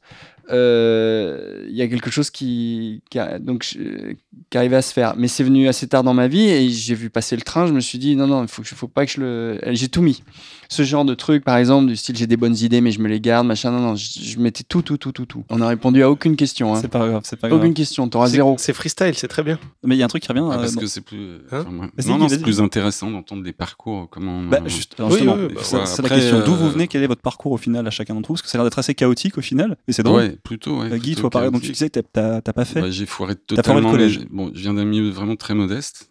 euh, 0.51 1.65
il 1.69 1.75
y 1.75 1.81
a 1.81 1.87
quelque 1.87 2.11
chose 2.11 2.29
qui, 2.29 3.01
donc, 3.39 3.63
qui 3.63 4.57
arrivait 4.57 4.75
à 4.75 4.81
se 4.81 4.93
faire. 4.93 5.15
Mais 5.17 5.27
c'est 5.27 5.43
venu 5.43 5.67
assez 5.67 5.87
tard 5.87 6.03
dans 6.03 6.13
ma 6.13 6.27
vie 6.27 6.49
et 6.49 6.69
j'ai 6.69 6.95
vu 6.95 7.09
passer 7.09 7.35
le 7.35 7.41
train. 7.41 7.65
Je 7.65 7.73
me 7.73 7.79
suis 7.79 7.97
dit, 7.97 8.15
non, 8.15 8.27
non, 8.27 8.43
il 8.43 8.47
faut, 8.47 8.63
faut 8.63 8.87
pas 8.87 9.05
que 9.05 9.11
je 9.11 9.19
le. 9.21 9.59
J'ai 9.71 9.87
tout 9.87 10.01
mis. 10.01 10.23
Ce 10.69 10.83
genre 10.83 11.05
de 11.05 11.13
truc, 11.13 11.43
par 11.43 11.57
exemple, 11.57 11.87
du 11.87 11.95
style 11.95 12.15
j'ai 12.17 12.27
des 12.27 12.37
bonnes 12.37 12.55
idées, 12.57 12.81
mais 12.81 12.91
je 12.91 12.99
me 12.99 13.07
les 13.07 13.19
garde, 13.19 13.45
machin. 13.47 13.71
Non, 13.71 13.79
non, 13.79 13.95
je, 13.95 14.19
je 14.21 14.39
mettais 14.39 14.63
tout, 14.63 14.81
tout, 14.81 14.97
tout, 14.97 15.11
tout, 15.11 15.25
tout. 15.25 15.43
On 15.49 15.61
a 15.61 15.67
répondu 15.67 16.01
à 16.03 16.09
aucune 16.09 16.35
question. 16.35 16.73
Hein. 16.73 16.79
C'est 16.81 16.87
pas 16.87 17.07
grave, 17.07 17.21
c'est 17.25 17.39
pas 17.39 17.49
grave. 17.49 17.59
Aucune 17.59 17.73
question, 17.73 18.07
t'auras 18.07 18.27
C'est- 18.27 18.33
zéro. 18.33 18.55
C'est 18.57 18.73
freestyle, 18.73 19.13
c'est 19.15 19.27
très 19.27 19.43
bien. 19.43 19.59
Mais 19.83 19.95
il 19.95 19.99
y 19.99 20.01
a 20.01 20.05
un 20.05 20.07
truc 20.07 20.23
qui 20.23 20.29
revient. 20.29 20.43
Ah, 20.49 20.53
euh, 20.55 20.57
parce 20.59 20.73
dans- 20.75 20.81
que 20.81 20.87
c'est 20.87 21.01
plus. 21.01 21.35
Hein 21.51 21.65
enfin, 21.67 21.89
non, 22.07 22.17
non, 22.17 22.29
c'est 22.29 22.41
plus 22.41 22.61
intéressant 22.61 23.11
d'entendre 23.11 23.43
des 23.43 23.53
parcours, 23.53 24.07
comment. 24.09 24.39
on- 24.39 24.43
Bah, 24.47 24.59
juste, 24.65 24.95
alors 24.97 25.11
Oui, 25.11 25.17
justement, 25.17 25.35
oui, 25.35 25.45
oui, 25.49 25.53
bah, 25.55 25.61
c'est 25.63 25.75
ouais. 25.77 25.85
c'est 25.85 26.01
la 26.01 26.09
question. 26.09 26.39
D'où 26.45 26.53
euh, 26.53 26.55
vous 26.55 26.69
venez 26.71 26.87
Quel 26.87 27.03
est 27.03 27.07
votre 27.07 27.21
parcours 27.21 27.51
au 27.51 27.57
final 27.57 27.85
à 27.87 27.89
chacun 27.91 28.13
d'entre 28.15 28.27
vous 28.29 28.33
Parce 28.35 28.41
que 28.43 28.49
ça 28.49 28.57
a 28.57 28.59
l'air 28.59 28.65
d'être 28.65 28.79
assez 28.79 28.93
chaotique 28.95 29.37
au 29.37 29.41
final, 29.41 29.77
mais 29.87 29.93
c'est 29.93 30.03
drôle. 30.03 30.21
Ouais, 30.21 30.37
plutôt. 30.43 30.79
Ouais, 30.81 30.91
Euh, 30.91 30.97
Guy, 30.97 31.11
plutôt 31.11 31.21
toi, 31.21 31.29
pareil, 31.29 31.51
donc 31.51 31.61
tu 31.61 31.71
disais 31.71 31.89
que 31.89 31.99
t'as- 31.99 32.41
pas 32.41 32.65
fait. 32.65 32.81
Bah, 32.81 32.89
j'ai 32.91 33.05
foiré 33.05 33.35
T'as 33.35 33.61
foiré 33.63 33.79
le 33.81 33.85
totalement. 33.85 33.91
collège. 33.91 34.19
Bon, 34.29 34.51
je 34.53 34.59
viens 34.61 34.73
d'un 34.73 34.85
milieu 34.85 35.09
vraiment 35.09 35.35
très 35.35 35.53
modeste. 35.55 36.09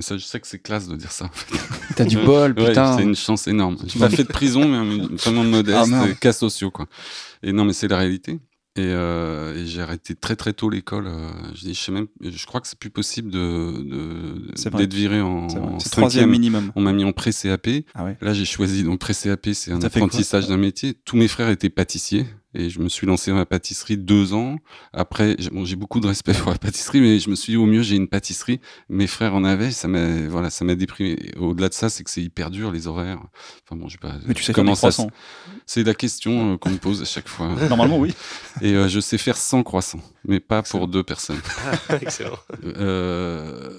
Ça, 0.00 0.16
je 0.16 0.24
sais 0.24 0.38
que 0.40 0.46
c'est 0.46 0.58
classe 0.60 0.88
de 0.88 0.96
dire 0.96 1.10
ça. 1.12 1.24
en 1.26 1.28
fait. 1.32 1.56
T'as 1.96 2.04
du 2.04 2.16
bol, 2.24 2.54
Ouais, 2.58 2.68
putain. 2.68 2.96
c'est 2.96 3.02
une 3.02 3.16
chance 3.16 3.46
énorme. 3.48 3.76
J'ai 3.86 3.98
pas 3.98 4.08
fait 4.10 4.22
de 4.24 4.28
prison, 4.28 4.68
mais 4.68 5.16
vraiment 5.16 5.44
modeste, 5.44 5.90
Ah, 5.92 6.06
cas 6.20 6.32
sociaux, 6.32 6.70
quoi. 6.70 6.86
Et 7.42 7.52
non, 7.52 7.64
mais 7.64 7.72
c'est 7.72 7.88
la 7.88 7.98
réalité. 7.98 8.38
Et, 8.76 8.82
euh, 8.82 9.54
et 9.56 9.66
j'ai 9.66 9.82
arrêté 9.82 10.16
très 10.16 10.34
très 10.34 10.52
tôt 10.52 10.68
l'école. 10.68 11.06
euh, 11.06 11.28
je, 11.54 11.60
dis, 11.60 11.74
je, 11.74 11.80
sais 11.80 11.92
même, 11.92 12.08
je 12.20 12.44
crois 12.44 12.60
que 12.60 12.66
c'est 12.66 12.78
plus 12.78 12.90
possible 12.90 13.30
de, 13.30 14.50
d'être 14.76 14.94
viré 14.94 15.20
en, 15.20 15.46
en 15.46 15.78
troisième 15.78 16.30
minimum. 16.30 16.72
On 16.74 16.80
m'a 16.80 16.92
mis 16.92 17.04
en 17.04 17.12
pré-CAP. 17.12 17.68
Ah 17.94 18.04
ouais. 18.04 18.16
Là, 18.20 18.34
j'ai 18.34 18.44
choisi 18.44 18.82
donc 18.82 18.98
pré-CAP, 18.98 19.50
c'est 19.54 19.70
un 19.70 19.80
apprentissage 19.80 20.48
d'un 20.48 20.56
métier. 20.56 20.94
Tous 21.04 21.16
mes 21.16 21.28
frères 21.28 21.50
étaient 21.50 21.70
pâtissiers 21.70 22.26
et 22.54 22.70
je 22.70 22.80
me 22.80 22.88
suis 22.88 23.06
lancé 23.06 23.30
dans 23.30 23.36
la 23.36 23.46
pâtisserie 23.46 23.96
deux 23.96 24.32
ans. 24.32 24.56
Après, 24.92 25.36
j'ai 25.38 25.50
bon, 25.50 25.64
j'ai 25.64 25.76
beaucoup 25.76 26.00
de 26.00 26.06
respect 26.06 26.32
pour 26.42 26.52
la 26.52 26.58
pâtisserie, 26.58 27.00
mais 27.00 27.18
je 27.18 27.30
me 27.30 27.34
suis 27.34 27.52
dit 27.52 27.56
au 27.56 27.66
mieux 27.66 27.82
j'ai 27.82 27.96
une 27.96 28.08
pâtisserie. 28.08 28.60
Mes 28.88 29.06
frères 29.06 29.34
en 29.34 29.44
avaient, 29.44 29.70
ça 29.70 29.88
m'a 29.88 30.28
voilà, 30.28 30.50
ça 30.50 30.64
m'a 30.64 30.74
déprimé. 30.74 31.32
Au-delà 31.36 31.68
de 31.68 31.74
ça, 31.74 31.88
c'est 31.88 32.04
que 32.04 32.10
c'est 32.10 32.22
hyper 32.22 32.50
dur 32.50 32.70
les 32.70 32.86
horaires. 32.86 33.20
Enfin 33.64 33.76
bon, 33.76 33.88
je 33.88 33.94
sais 33.94 33.98
pas 33.98 34.14
Mais 34.26 34.34
tu 34.34 34.42
sais 34.42 34.46
faire 34.46 34.56
comment 34.56 34.72
des 34.72 34.90
ça. 34.90 35.06
C'est 35.66 35.82
la 35.82 35.94
question 35.94 36.54
euh, 36.54 36.56
qu'on 36.56 36.70
me 36.70 36.78
pose 36.78 37.02
à 37.02 37.04
chaque 37.04 37.28
fois. 37.28 37.54
Normalement, 37.68 37.98
oui. 37.98 38.14
Et 38.60 38.74
euh, 38.74 38.88
je 38.88 39.00
sais 39.00 39.18
faire 39.18 39.36
100 39.36 39.62
croissants, 39.62 40.00
mais 40.24 40.40
pas 40.40 40.62
pour 40.62 40.88
deux 40.88 41.02
personnes. 41.02 41.40
Excellent. 42.00 42.38
Euh, 42.64 43.70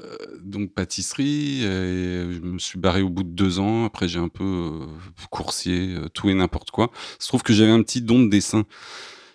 donc 0.43 0.73
pâtisserie, 0.73 1.63
et 1.63 2.33
je 2.33 2.39
me 2.41 2.59
suis 2.59 2.79
barré 2.79 3.01
au 3.01 3.09
bout 3.09 3.23
de 3.23 3.29
deux 3.29 3.59
ans. 3.59 3.85
Après, 3.85 4.07
j'ai 4.07 4.19
un 4.19 4.27
peu 4.27 4.43
euh, 4.43 4.85
coursier, 5.29 5.95
tout 6.13 6.29
et 6.29 6.33
n'importe 6.33 6.71
quoi. 6.71 6.91
Il 7.19 7.23
se 7.23 7.27
trouve 7.27 7.43
que 7.43 7.53
j'avais 7.53 7.71
un 7.71 7.81
petit 7.81 8.01
don 8.01 8.23
de 8.23 8.29
dessin. 8.29 8.64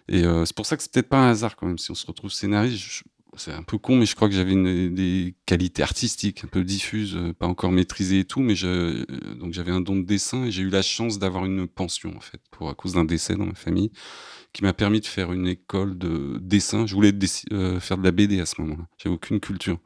Et 0.09 0.25
euh, 0.25 0.45
c'est 0.45 0.57
pour 0.57 0.67
ça 0.67 0.77
que 0.77 0.83
c'est 0.83 0.93
peut-être 0.93 1.09
pas 1.09 1.19
un 1.19 1.31
hasard 1.31 1.57
quand 1.57 1.67
même. 1.67 1.79
Si 1.79 1.91
on 1.91 1.95
se 1.95 2.07
retrouve 2.07 2.33
scénariste, 2.33 3.05
c'est 3.37 3.53
un 3.53 3.63
peu 3.63 3.79
con, 3.79 3.97
mais 3.97 4.07
je 4.07 4.17
crois 4.17 4.29
que 4.29 4.35
j'avais 4.35 4.57
des 4.91 5.37
qualités 5.47 5.85
artistiques 5.85 6.45
un 6.45 6.49
peu 6.49 6.65
diffuses, 6.65 7.17
euh, 7.17 7.33
pas 7.33 7.47
encore 7.47 7.71
maîtrisées 7.71 8.21
et 8.21 8.25
tout. 8.25 8.41
Mais 8.41 8.55
euh, 8.65 9.05
donc 9.39 9.53
j'avais 9.53 9.71
un 9.71 9.81
don 9.81 9.97
de 9.97 10.03
dessin 10.03 10.47
et 10.47 10.51
j'ai 10.51 10.63
eu 10.63 10.69
la 10.69 10.83
chance 10.83 11.21
d'avoir 11.21 11.45
une 11.45 11.69
pension 11.69 12.13
en 12.17 12.21
fait, 12.21 12.41
pour 12.51 12.69
à 12.69 12.75
cause 12.75 12.95
d'un 12.95 13.05
décès 13.05 13.37
dans 13.37 13.47
ma 13.47 13.55
famille, 13.55 13.93
qui 14.53 14.65
m'a 14.65 14.73
permis 14.73 15.01
de 15.01 15.07
faire 15.07 15.33
une 15.33 15.47
école 15.47 15.97
de 15.97 16.39
dessin. 16.41 16.87
Je 16.87 16.95
voulais 16.95 17.13
faire 17.79 17.99
de 17.99 18.05
la 18.05 18.11
BD 18.11 18.41
à 18.41 18.47
ce 18.47 18.61
moment-là. 18.61 18.85
J'avais 18.99 19.15
aucune 19.15 19.39
culture. 19.39 19.79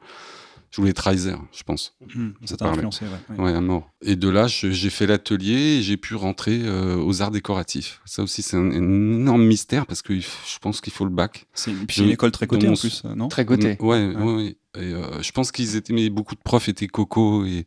Je 0.75 0.81
voulais 0.81 0.91
être 0.91 0.99
Reiser, 0.99 1.31
je 1.53 1.63
pense. 1.63 1.95
Hmm, 2.13 2.31
Ça 2.43 2.57
t'a 2.57 2.67
influencé, 2.67 3.05
ouais. 3.05 3.37
ouais. 3.37 3.45
Ouais, 3.45 3.53
à 3.55 3.61
mort. 3.61 3.89
Et 4.01 4.17
de 4.17 4.27
là, 4.27 4.47
j'ai 4.47 4.89
fait 4.89 5.07
l'atelier 5.07 5.77
et 5.77 5.81
j'ai 5.81 5.95
pu 5.95 6.15
rentrer 6.15 6.59
euh, 6.63 6.97
aux 6.97 7.21
arts 7.21 7.31
décoratifs. 7.31 8.01
Ça 8.03 8.23
aussi, 8.23 8.41
c'est 8.41 8.57
un, 8.57 8.71
un 8.71 8.73
énorme 8.73 9.45
mystère 9.45 9.85
parce 9.85 10.01
que 10.01 10.19
je 10.19 10.27
pense 10.59 10.81
qu'il 10.81 10.91
faut 10.91 11.05
le 11.05 11.11
bac. 11.11 11.45
C'est 11.53 11.71
puis 11.87 12.01
une 12.01 12.09
école 12.09 12.31
très 12.31 12.45
cotée 12.45 12.67
en 12.67 12.73
plus, 12.73 13.03
euh, 13.05 13.15
non 13.15 13.29
Très 13.29 13.45
côté. 13.45 13.77
Mm, 13.79 13.85
Ouais, 13.85 14.05
ouais, 14.15 14.33
ouais. 14.35 14.57
Et 14.77 14.93
euh, 14.93 15.21
je 15.21 15.31
pense 15.31 15.53
qu'ils 15.53 15.77
étaient, 15.77 15.93
mais 15.93 16.09
beaucoup 16.09 16.35
de 16.35 16.41
profs 16.43 16.67
étaient 16.67 16.87
cocos 16.87 17.45
et, 17.45 17.63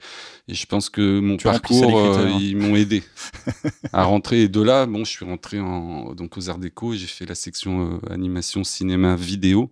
et 0.47 0.53
je 0.55 0.67
pense 0.67 0.91
que 0.91 1.21
mon 1.21 1.39
Tu 1.39 1.45
parcours, 1.45 1.99
euh, 1.99 2.29
ils 2.39 2.55
m'ont 2.59 2.77
aidé 2.77 3.03
à 3.95 4.05
rentrer. 4.05 4.43
Et 4.43 4.49
de 4.49 4.61
là, 4.61 4.85
bon, 4.85 5.07
je 5.07 5.11
suis 5.13 5.25
rentré 5.25 5.59
en, 5.59 6.13
donc 6.15 6.37
aux 6.37 6.51
arts 6.51 6.59
déco 6.59 6.93
et 6.93 6.99
j'ai 6.99 7.07
fait 7.07 7.25
la 7.25 7.35
section 7.35 7.95
euh, 8.05 8.13
animation, 8.13 8.65
cinéma, 8.65 9.17
vidéo. 9.17 9.71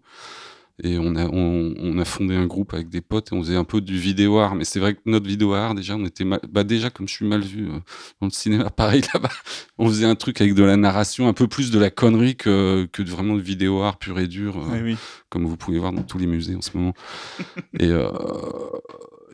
Et 0.83 0.99
on 0.99 1.16
a, 1.16 1.25
on, 1.26 1.75
on 1.78 1.99
a 1.99 2.04
fondé 2.04 2.37
un 2.37 2.45
groupe 2.47 2.75
avec 2.75 2.90
des 2.90 3.00
potes 3.00 3.33
et 3.33 3.35
on 3.35 3.42
faisait 3.42 3.56
un 3.56 3.64
peu 3.64 3.80
du 3.80 3.99
vidéo 3.99 4.38
art. 4.38 4.54
Mais 4.54 4.64
c'est 4.64 4.78
vrai 4.78 4.95
que 4.95 5.00
notre 5.06 5.26
vidéo 5.26 5.54
art, 5.54 5.75
déjà, 5.75 5.97
on 5.97 6.04
était 6.04 6.25
mal, 6.25 6.40
bah 6.50 6.64
déjà, 6.64 6.90
comme 6.90 7.09
je 7.09 7.14
suis 7.14 7.26
mal 7.26 7.40
vu 7.40 7.68
euh, 7.71 7.78
dans 8.21 8.26
le 8.26 8.30
cinéma, 8.30 8.68
pareil 8.76 9.02
là-bas, 9.14 9.30
on 9.78 9.88
faisait 9.88 10.04
un 10.04 10.16
truc 10.16 10.40
avec 10.40 10.54
de 10.54 10.62
la 10.62 10.76
narration, 10.76 11.28
un 11.28 11.33
peu 11.33 11.49
plus 11.49 11.71
de 11.71 11.78
la 11.78 11.88
connerie 11.90 12.37
que, 12.37 12.87
que 12.92 13.02
de 13.02 13.11
vraiment 13.11 13.37
de 13.37 13.40
vidéo 13.40 13.80
art 13.83 13.99
pur 13.99 14.18
et 14.18 14.26
dur. 14.28 14.59
euh, 14.59 14.68
Oui, 14.73 14.80
oui. 14.83 14.97
comme 15.30 15.47
vous 15.47 15.56
pouvez 15.56 15.78
voir 15.78 15.92
dans 15.95 16.02
tous 16.02 16.18
les 16.18 16.26
musées 16.26 16.54
en 16.54 16.61
ce 16.62 16.76
moment. 16.76 16.92
et, 17.80 17.87
euh, 17.88 18.11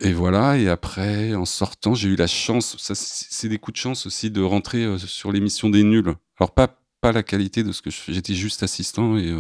et 0.01 0.13
voilà, 0.13 0.59
et 0.59 0.69
après, 0.69 1.35
en 1.35 1.45
sortant, 1.45 1.95
j'ai 1.95 2.09
eu 2.09 2.17
la 2.17 2.27
chance, 2.27 2.77
ça 2.79 2.95
c'est 2.95 3.49
des 3.49 3.59
coups 3.59 3.75
de 3.75 3.81
chance 3.81 4.07
aussi, 4.07 4.31
de 4.31 4.43
rentrer 4.43 4.97
sur 4.99 5.33
l'émission 5.33 5.71
des 5.71 5.83
nuls. 5.85 6.15
Alors 6.39 6.53
pas, 6.55 6.69
pas 7.01 7.13
la 7.13 7.23
qualité 7.23 7.63
de 7.63 7.73
ce 7.73 7.83
que 7.83 7.91
je 7.91 7.97
fais, 7.97 8.13
j'étais 8.13 8.35
juste 8.35 8.63
assistant 8.63 9.17
et 9.17 9.33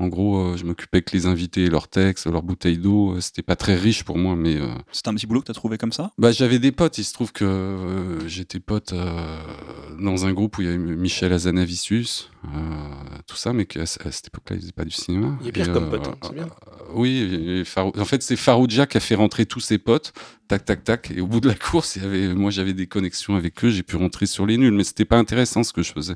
en 0.00 0.08
gros, 0.08 0.38
euh, 0.38 0.56
je 0.56 0.64
m'occupais 0.64 1.02
que 1.02 1.10
les 1.16 1.26
invités, 1.26 1.68
leurs 1.68 1.88
textes, 1.88 2.26
leurs 2.26 2.42
bouteilles 2.42 2.78
d'eau, 2.78 3.12
euh, 3.16 3.20
c'était 3.20 3.42
pas 3.42 3.56
très 3.56 3.74
riche 3.74 4.04
pour 4.04 4.16
moi, 4.16 4.36
mais... 4.36 4.56
euh, 4.56 4.68
C'est 4.92 5.08
un 5.08 5.14
petit 5.14 5.26
boulot 5.26 5.40
que 5.40 5.46
t'as 5.46 5.52
trouvé 5.54 5.76
comme 5.76 5.92
ça? 5.92 6.12
bah, 6.18 6.32
j'avais 6.32 6.58
des 6.58 6.72
potes. 6.72 6.98
Il 6.98 7.04
se 7.04 7.12
trouve 7.12 7.32
que 7.32 7.44
euh, 7.44 8.28
j'étais 8.28 8.60
pote 8.60 8.92
euh, 8.92 9.38
dans 10.00 10.24
un 10.26 10.32
groupe 10.32 10.58
où 10.58 10.62
il 10.62 10.66
y 10.66 10.68
avait 10.68 10.78
Michel 10.78 11.32
Azanavicius, 11.32 12.30
euh, 12.44 12.48
tout 13.26 13.36
ça, 13.36 13.52
mais 13.52 13.66
qu'à 13.66 13.82
à 13.82 13.86
cette 13.86 14.28
époque-là, 14.28 14.56
il 14.56 14.60
faisait 14.62 14.72
pas 14.72 14.84
du 14.84 14.90
cinéma. 14.92 15.36
Il 15.42 15.48
est 15.48 15.52
pire 15.52 15.68
Et, 15.68 15.72
comme 15.72 15.84
euh, 15.84 15.90
pote, 15.90 16.06
hein, 16.08 16.14
c'est 16.22 16.34
bien. 16.34 16.44
euh, 16.44 16.48
oui, 16.94 17.64
en 17.76 18.04
fait, 18.04 18.22
c'est 18.22 18.36
Farouja 18.36 18.86
qui 18.86 18.96
a 18.96 19.00
fait 19.00 19.14
rentrer 19.16 19.44
tous 19.46 19.60
ses 19.60 19.78
potes, 19.78 20.12
tac, 20.46 20.64
tac, 20.64 20.84
tac. 20.84 21.10
Et 21.10 21.20
au 21.20 21.26
bout 21.26 21.40
de 21.40 21.48
la 21.48 21.54
course, 21.54 21.96
il 21.96 22.02
y 22.02 22.06
avait, 22.06 22.34
moi, 22.34 22.50
j'avais 22.50 22.72
des 22.72 22.86
connexions 22.86 23.34
avec 23.36 23.64
eux, 23.64 23.70
j'ai 23.70 23.82
pu 23.82 23.96
rentrer 23.96 24.26
sur 24.26 24.46
les 24.46 24.56
nuls, 24.56 24.72
mais 24.72 24.84
c'était 24.84 25.04
pas 25.04 25.18
intéressant 25.18 25.64
ce 25.64 25.72
que 25.72 25.82
je 25.82 25.92
faisais. 25.92 26.14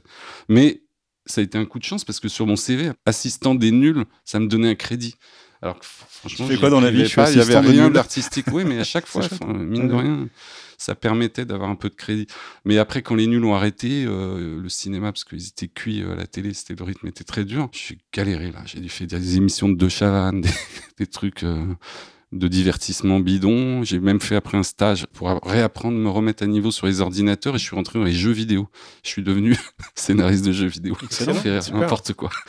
Mais 0.49 0.82
ça 1.27 1.41
a 1.41 1.45
été 1.45 1.59
un 1.59 1.65
coup 1.65 1.79
de 1.79 1.85
chance 1.85 2.05
parce 2.05 2.21
que 2.21 2.29
sur 2.29 2.47
mon 2.47 2.57
CV, 2.57 2.91
assistant 3.07 3.55
des 3.55 3.71
nuls, 3.71 4.05
ça 4.25 4.41
me 4.41 4.47
donnait 4.47 4.71
un 4.71 4.75
crédit. 4.75 5.15
Alors 5.61 5.79
que 5.79 5.85
fr- 5.85 6.05
franchement, 6.09 6.47
fais 6.49 6.57
quoi 6.57 6.71
dans 6.71 6.81
la 6.81 6.91
vie? 6.91 7.07
Je 7.07 7.15
pas, 7.15 7.31
Il 7.31 7.39
y 7.39 7.41
avait 7.41 7.59
rien 7.59 7.89
d'artistique. 7.91 8.47
Oui, 8.53 8.65
mais 8.65 8.79
à 8.81 8.85
chaque 8.85 9.07
fois, 9.07 9.23
mine 9.47 9.87
de 9.89 9.95
rien, 9.95 10.29
ça 10.77 10.97
permettait 10.97 11.45
d'avoir 11.45 11.71
un 11.71 11.77
peu 11.77 11.89
de 11.89 11.95
crédit. 11.95 12.27
Mais 12.65 12.79
après, 12.79 13.03
quand 13.03 13.15
les 13.15 13.29
nuls 13.29 13.45
ont 13.45 13.55
arrêté 13.55 14.05
euh, 14.05 14.61
le 14.61 14.69
cinéma, 14.69 15.13
parce 15.13 15.23
qu'ils 15.23 15.47
étaient 15.47 15.69
cuits 15.69 16.03
euh, 16.03 16.15
à 16.15 16.17
la 16.17 16.27
télé, 16.27 16.53
c'était 16.53 16.75
le 16.75 16.83
rythme 16.85 17.07
était 17.07 17.23
très 17.23 17.45
dur. 17.45 17.69
J'ai 17.73 17.99
galéré 18.13 18.51
là. 18.51 18.63
J'ai 18.65 18.81
dû 18.81 18.89
faire 18.89 19.07
des 19.07 19.37
émissions 19.37 19.69
de 19.69 19.77
De 19.77 19.89
Chavannes, 19.89 20.41
des, 20.41 20.51
des 20.99 21.07
trucs 21.07 21.45
euh, 21.45 21.65
de 22.33 22.49
divertissement 22.49 23.21
bidon. 23.21 23.83
J'ai 23.85 23.99
même 24.01 24.21
fait 24.21 24.37
après 24.37 24.57
un 24.59 24.63
stage 24.63 25.07
pour 25.13 25.29
réapprendre, 25.45 25.99
me 25.99 26.09
remettre 26.09 26.43
à 26.43 26.47
niveau 26.47 26.71
sur 26.71 26.87
les 26.87 27.01
ordinateurs 27.01 27.55
et 27.57 27.59
je 27.59 27.65
suis 27.65 27.77
rentré 27.77 27.99
dans 27.99 28.05
les 28.05 28.13
jeux 28.13 28.31
vidéo. 28.33 28.69
Je 29.03 29.09
suis 29.11 29.23
devenu 29.23 29.57
scénariste 29.95 30.45
de 30.45 30.53
jeux 30.53 30.67
vidéo. 30.69 30.97
Excellent, 31.03 31.35
Ça 31.35 31.41
fait 31.41 31.51
rire, 31.59 31.63
n'importe 31.75 32.13
quoi. 32.15 32.31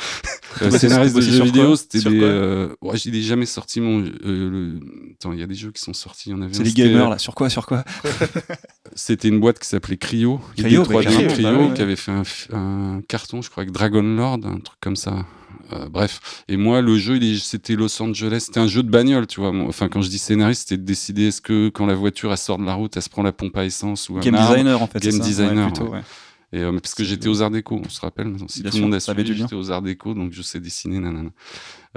Euh, 0.62 0.69
scénariste 0.69 1.15
de 1.15 1.22
jeux 1.22 1.43
vidéo, 1.46 1.76
c'était 1.76 2.08
des. 2.12 2.19
euh, 2.22 2.76
ouais, 2.84 2.96
j'ai 2.96 3.24
jamais 3.24 3.48
sorti 3.48 3.82
mon. 3.82 4.02
euh, 4.04 4.12
le- 4.24 4.80
Attends, 5.13 5.34
il 5.34 5.39
y 5.39 5.41
a 5.41 5.48
des 5.48 5.56
jeux 5.56 5.72
qui 5.72 5.82
sont 5.82 5.93
sortis. 5.93 6.30
Il 6.30 6.34
y 6.34 6.36
en 6.36 6.43
avait 6.43 6.54
C'est 6.54 6.62
les 6.63 6.72
gamers 6.74 7.08
euh, 7.08 7.10
là. 7.10 7.17
Sur 7.17 7.34
quoi 7.34 7.50
Sur 7.50 7.65
quoi 7.65 7.84
C'était 8.96 9.30
une 9.30 9.39
boîte 9.39 9.58
qui 9.58 9.67
s'appelait 9.67 9.98
Cryo. 9.98 10.39
Cryo, 10.56 10.84
ID 10.84 10.89
bah, 10.89 11.02
3D 11.02 11.06
Cryo, 11.06 11.28
Cryo, 11.30 11.43
bah 11.43 11.58
ouais. 11.58 11.74
qui 11.74 11.82
avait 11.82 11.96
fait 11.96 12.12
un, 12.12 12.22
un 12.56 13.02
carton, 13.08 13.41
je 13.41 13.50
crois, 13.50 13.63
avec 13.63 13.74
Dragon 13.74 14.04
Lord, 14.04 14.41
un 14.46 14.60
truc 14.60 14.78
comme 14.80 14.96
ça. 14.96 15.26
Euh, 15.72 15.89
bref. 15.89 16.44
Et 16.48 16.58
moi, 16.58 16.82
le 16.82 16.98
jeu, 16.98 17.20
c'était 17.39 17.76
Los 17.76 18.02
Angeles. 18.02 18.44
C'était 18.48 18.60
un 18.60 18.68
jeu 18.68 18.84
de 18.84 18.89
bagnole, 18.89 19.28
tu 19.28 19.39
vois. 19.39 19.52
Enfin, 19.68 19.89
quand 19.89 20.02
je 20.02 20.10
dis 20.10 20.18
scénariste, 20.20 20.63
c'était 20.70 20.78
de 20.82 20.86
décider 20.86 21.28
est-ce 21.28 21.42
que 21.42 21.70
quand 21.70 21.86
la 21.86 21.96
voiture 21.96 22.32
elle 22.32 22.38
sort 22.38 22.58
de 22.58 22.66
la 22.66 22.74
route, 22.74 22.96
elle 22.96 23.04
se 23.04 23.10
prend 23.10 23.24
la 23.24 23.32
pompe 23.32 23.58
à 23.58 23.66
essence 23.66 24.10
ou 24.10 24.18
un 24.18 24.22
Game 24.22 24.36
arbre. 24.36 24.52
designer 24.56 24.82
en 24.82 24.88
fait. 24.88 25.00
Game 25.00 25.13
Ouais, 25.16 25.20
designer, 25.20 25.72
plutôt, 25.72 25.86
ouais. 25.86 25.98
ouais. 25.98 26.04
Et, 26.52 26.60
euh, 26.62 26.72
parce 26.80 26.94
que 26.94 27.04
j'étais 27.04 27.28
aux 27.30 27.42
Arts 27.42 27.50
Déco, 27.50 27.82
on 27.84 27.89
se 27.89 28.00
rappelle. 28.00 28.36
Si 28.48 28.62
Bien 28.62 28.70
tout 28.70 28.78
le 28.78 28.84
monde 28.84 28.94
a 28.94 29.00
suivi, 29.00 29.36
j'étais 29.36 29.56
aux 29.56 29.72
Arts 29.72 29.82
Déco, 29.82 30.13
donc 30.13 30.34
je 30.34 30.42
sais 30.44 30.60
dessiner, 30.60 31.00
nanana. 31.00 31.30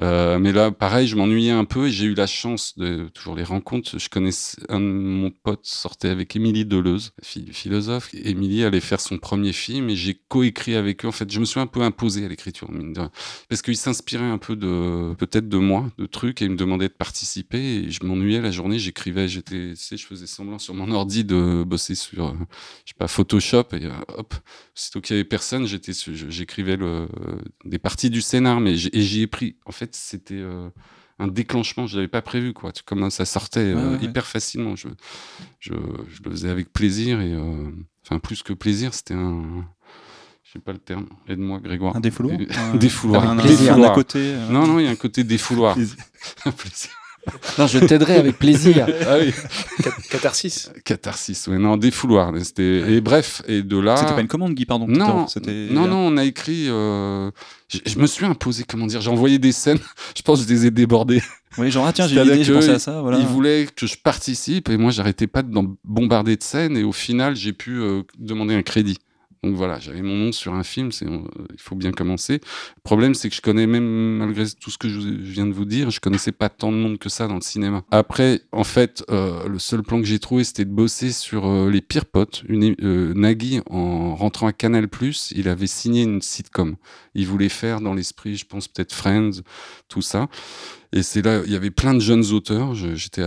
Euh, 0.03 0.39
mais 0.39 0.53
là, 0.53 0.71
pareil, 0.71 1.07
je 1.07 1.17
m'ennuyais 1.17 1.53
un 1.53 1.65
peu 1.65 1.87
et 1.87 1.91
j'ai 1.91 2.05
eu 2.05 2.15
la 2.15 2.27
chance 2.27 2.77
de 2.77 3.09
toujours 3.15 3.35
les 3.35 3.45
rencontres. 3.45 3.99
Je 3.99 4.09
connaissais 4.09 4.61
un 4.69 4.79
de 4.81 4.85
mon 4.85 5.31
pote 5.31 5.65
sortait 5.65 6.11
avec 6.11 6.37
Émilie 6.37 6.67
Deleuze, 6.67 7.13
phil- 7.23 7.53
philosophe. 7.53 8.11
Émilie 8.13 8.65
allait 8.65 8.81
faire 8.81 9.01
son 9.01 9.17
premier 9.19 9.53
film 9.53 9.89
et 9.89 9.97
j'ai 9.97 10.21
coécrit 10.29 10.75
avec 10.75 11.05
eux. 11.05 11.09
En 11.09 11.13
fait, 11.13 11.31
je 11.33 11.41
me 11.41 11.47
suis 11.47 11.61
un 11.61 11.67
peu 11.67 11.81
imposé 11.81 12.25
à 12.27 12.29
l'écriture, 12.29 12.69
parce 13.49 13.63
qu'ils 13.63 13.77
s'inspiraient 13.77 14.25
un 14.25 14.39
peu 14.39 14.55
de 14.57 15.15
peut-être 15.15 15.49
de 15.49 15.59
moi, 15.59 15.91
de 15.99 16.07
trucs, 16.07 16.43
et 16.43 16.45
ils 16.45 16.51
me 16.51 16.57
demandaient 16.57 16.89
de 16.89 16.93
participer. 16.93 17.59
Et 17.59 17.91
je 17.91 18.05
m'ennuyais 18.05 18.41
la 18.41 18.51
journée, 18.51 18.79
j'écrivais, 18.79 19.29
j'étais, 19.29 19.71
tu 19.71 19.77
sais, 19.77 19.97
je 19.97 20.07
faisais 20.07 20.27
semblant 20.27 20.59
sur 20.59 20.75
mon 20.75 20.91
ordi 20.93 21.25
de 21.25 21.65
bosser 21.65 21.95
sur, 21.95 22.27
euh, 22.27 22.33
je 22.85 22.91
sais 22.91 22.97
pas, 22.99 23.09
Photoshop 23.09 23.69
et 23.73 23.87
euh, 23.87 23.93
hop. 24.09 24.35
Sitôt 24.75 25.01
qu'il 25.01 25.17
y 25.17 25.19
avait 25.19 25.25
personne, 25.25 25.67
j'écrivais 25.67 26.77
des 27.65 27.79
parties 27.79 28.11
du 28.11 28.21
scénar, 28.21 28.61
mais 28.61 28.77
j'y 28.77 29.23
ai 29.23 29.27
pris. 29.27 29.57
En 29.65 29.73
fait, 29.73 29.86
c'était 29.93 30.35
euh, 30.35 30.69
un 31.19 31.29
déclenchement, 31.29 31.87
je 31.87 31.97
l'avais 31.97 32.09
pas 32.09 32.23
prévu, 32.23 32.53
quoi. 32.53 32.73
Tu- 32.73 32.83
Comment 32.85 33.11
ça 33.11 33.25
sortait 33.25 33.61
euh, 33.61 33.75
Ouais, 33.77 33.83
ouais, 33.95 33.97
ouais. 33.99 34.05
hyper 34.05 34.27
facilement. 34.27 34.75
Je, 34.77 34.89
je, 35.61 35.73
je 36.09 36.23
le 36.25 36.31
faisais 36.31 36.49
avec 36.51 36.73
plaisir 36.73 37.21
et, 37.21 37.33
euh, 37.33 37.71
enfin, 38.05 38.19
plus 38.19 38.43
que 38.43 38.53
plaisir, 38.53 38.93
c'était 38.95 39.15
un, 39.15 39.65
je 40.45 40.53
sais 40.53 40.59
pas 40.59 40.73
le 40.73 40.79
terme. 40.79 41.07
Aide-moi, 41.29 41.61
Grégoire. 41.61 41.97
Un 41.97 42.01
défouloir 42.01 42.37
Des- 42.39 42.49
Un- 42.57 42.75
défouloir. 42.77 43.29
Un, 43.29 43.39
un, 43.39 43.43
Plaisir. 43.43 43.75
un 43.75 43.83
à 43.83 43.91
côté. 43.91 44.19
euh, 44.21 44.49
Non, 44.49 44.67
non, 44.67 44.79
il 44.79 44.85
y 44.85 44.89
a 44.89 44.91
un 44.91 44.97
côté 44.97 45.25
défouloir. 45.25 45.75
Plaisir. 45.75 45.97
Un 46.45 46.53
plaisir. 46.53 46.91
Non, 47.59 47.67
je 47.67 47.79
t'aiderai 47.79 48.17
avec 48.17 48.39
plaisir. 48.39 48.87
ah 49.07 49.17
oui. 49.19 49.33
Cat- 49.83 49.91
Catharsis. 50.11 50.71
Catharsis, 50.85 51.47
ouais, 51.49 51.59
non, 51.59 51.77
défouloir. 51.77 52.33
C'était, 52.43 52.93
et 52.93 53.01
bref, 53.01 53.43
et 53.49 53.63
de 53.63 53.79
là. 53.79 53.97
C'était 53.97 54.15
pas 54.15 54.21
une 54.21 54.29
commande, 54.29 54.55
Guy, 54.55 54.67
pardon. 54.67 54.87
Non, 54.89 55.27
non, 55.71 55.87
non, 55.89 55.97
on 55.99 56.17
a 56.17 56.25
écrit. 56.25 56.67
euh, 56.69 57.31
Je, 57.69 57.79
je 57.87 57.99
me 57.99 58.07
suis 58.07 58.25
imposé, 58.25 58.65
comment 58.69 58.87
dire, 58.87 59.01
j'ai 59.01 59.11
envoyé 59.11 59.39
des 59.39 59.53
scènes. 59.53 59.79
Je 60.17 60.23
pense 60.23 60.43
que 60.43 60.49
je 60.49 60.53
les 60.55 60.67
ai 60.67 60.71
débordées. 60.71 61.23
Oui, 61.59 61.71
genre, 61.71 61.87
ah 61.87 61.93
tiens, 61.93 62.07
j'ai 62.07 62.21
idée, 62.23 62.45
j'ai 62.45 62.53
pensé 62.53 62.71
à 62.71 62.79
ça. 62.79 63.01
Voilà. 63.01 63.19
Ils 63.19 63.27
voulaient 63.27 63.67
que 63.75 63.87
je 63.87 63.97
participe 63.97 64.69
et 64.69 64.77
moi, 64.77 64.91
j'arrêtais 64.91 65.27
pas 65.27 65.43
de 65.43 65.51
d'en 65.51 65.75
bombarder 65.85 66.37
de 66.37 66.43
scènes. 66.43 66.77
Et 66.77 66.85
au 66.85 66.93
final, 66.93 67.35
j'ai 67.35 67.53
pu 67.55 67.79
euh, 67.81 68.03
demander 68.19 68.55
un 68.55 68.63
crédit 68.63 68.99
Donc 69.43 69.55
voilà, 69.55 69.79
j'avais 69.79 70.03
mon 70.03 70.17
nom 70.17 70.33
sur 70.33 70.55
un 70.55 70.63
film, 70.63 70.93
c'est, 70.93 71.07
euh, 71.07 71.19
il 71.53 71.61
faut 71.61 71.77
bien 71.77 71.93
commencer. 71.93 72.35
Le 72.35 72.83
problème, 72.83 73.15
c'est 73.15 73.29
que 73.29 73.35
je 73.35 73.41
connais 73.41 73.67
même, 73.67 74.17
malgré 74.17 74.45
tout 74.61 74.71
ce 74.71 74.79
que 74.79 74.89
je, 74.89 74.99
viens 75.01 75.47
de 75.47 75.53
vous 75.53 75.65
dire, 75.65 75.91
je 75.91 76.01
connaissais 76.01 76.33
pas 76.33 76.49
tant 76.49 76.73
de 76.73 76.77
monde 76.77 76.99
que 76.99 77.09
ça 77.09 77.27
dans 77.29 77.35
le 77.35 77.41
cinéma. 77.41 77.85
Après, 77.91 78.43
en 78.53 78.65
fait, 78.65 79.05
euh, 79.11 79.49
le 79.49 79.59
seul 79.59 79.83
plan 79.83 80.01
que 80.01 80.07
j'ai 80.07 80.19
trouvé, 80.19 80.45
c'était 80.45 80.65
de 80.65 80.71
bosser 80.71 81.13
sur 81.13 81.47
euh, 81.47 81.71
Les 81.71 81.81
Pires 81.81 82.07
Potes. 82.07 82.43
Une, 82.49 82.75
euh, 82.83 83.13
Nagui, 83.15 83.61
en 83.71 84.15
rentrant 84.15 84.47
à 84.47 84.53
Canal+, 84.53 84.89
il 85.33 85.49
avait 85.49 85.67
signé 85.67 86.03
une 86.03 86.23
sitcom. 86.23 86.77
Il 87.15 87.27
voulait 87.27 87.49
faire 87.49 87.81
dans 87.81 87.95
l'esprit, 87.95 88.37
je 88.37 88.47
pense 88.47 88.69
peut-être 88.69 88.93
Friends, 88.93 89.43
tout 89.89 90.03
ça. 90.03 90.29
Et 90.93 91.03
c'est 91.03 91.23
là, 91.23 91.43
il 91.45 91.53
y 91.53 91.57
avait 91.57 91.71
plein 91.71 91.95
de 91.95 92.01
jeunes 92.01 92.27
auteurs. 92.33 92.75
J'étais, 92.75 93.23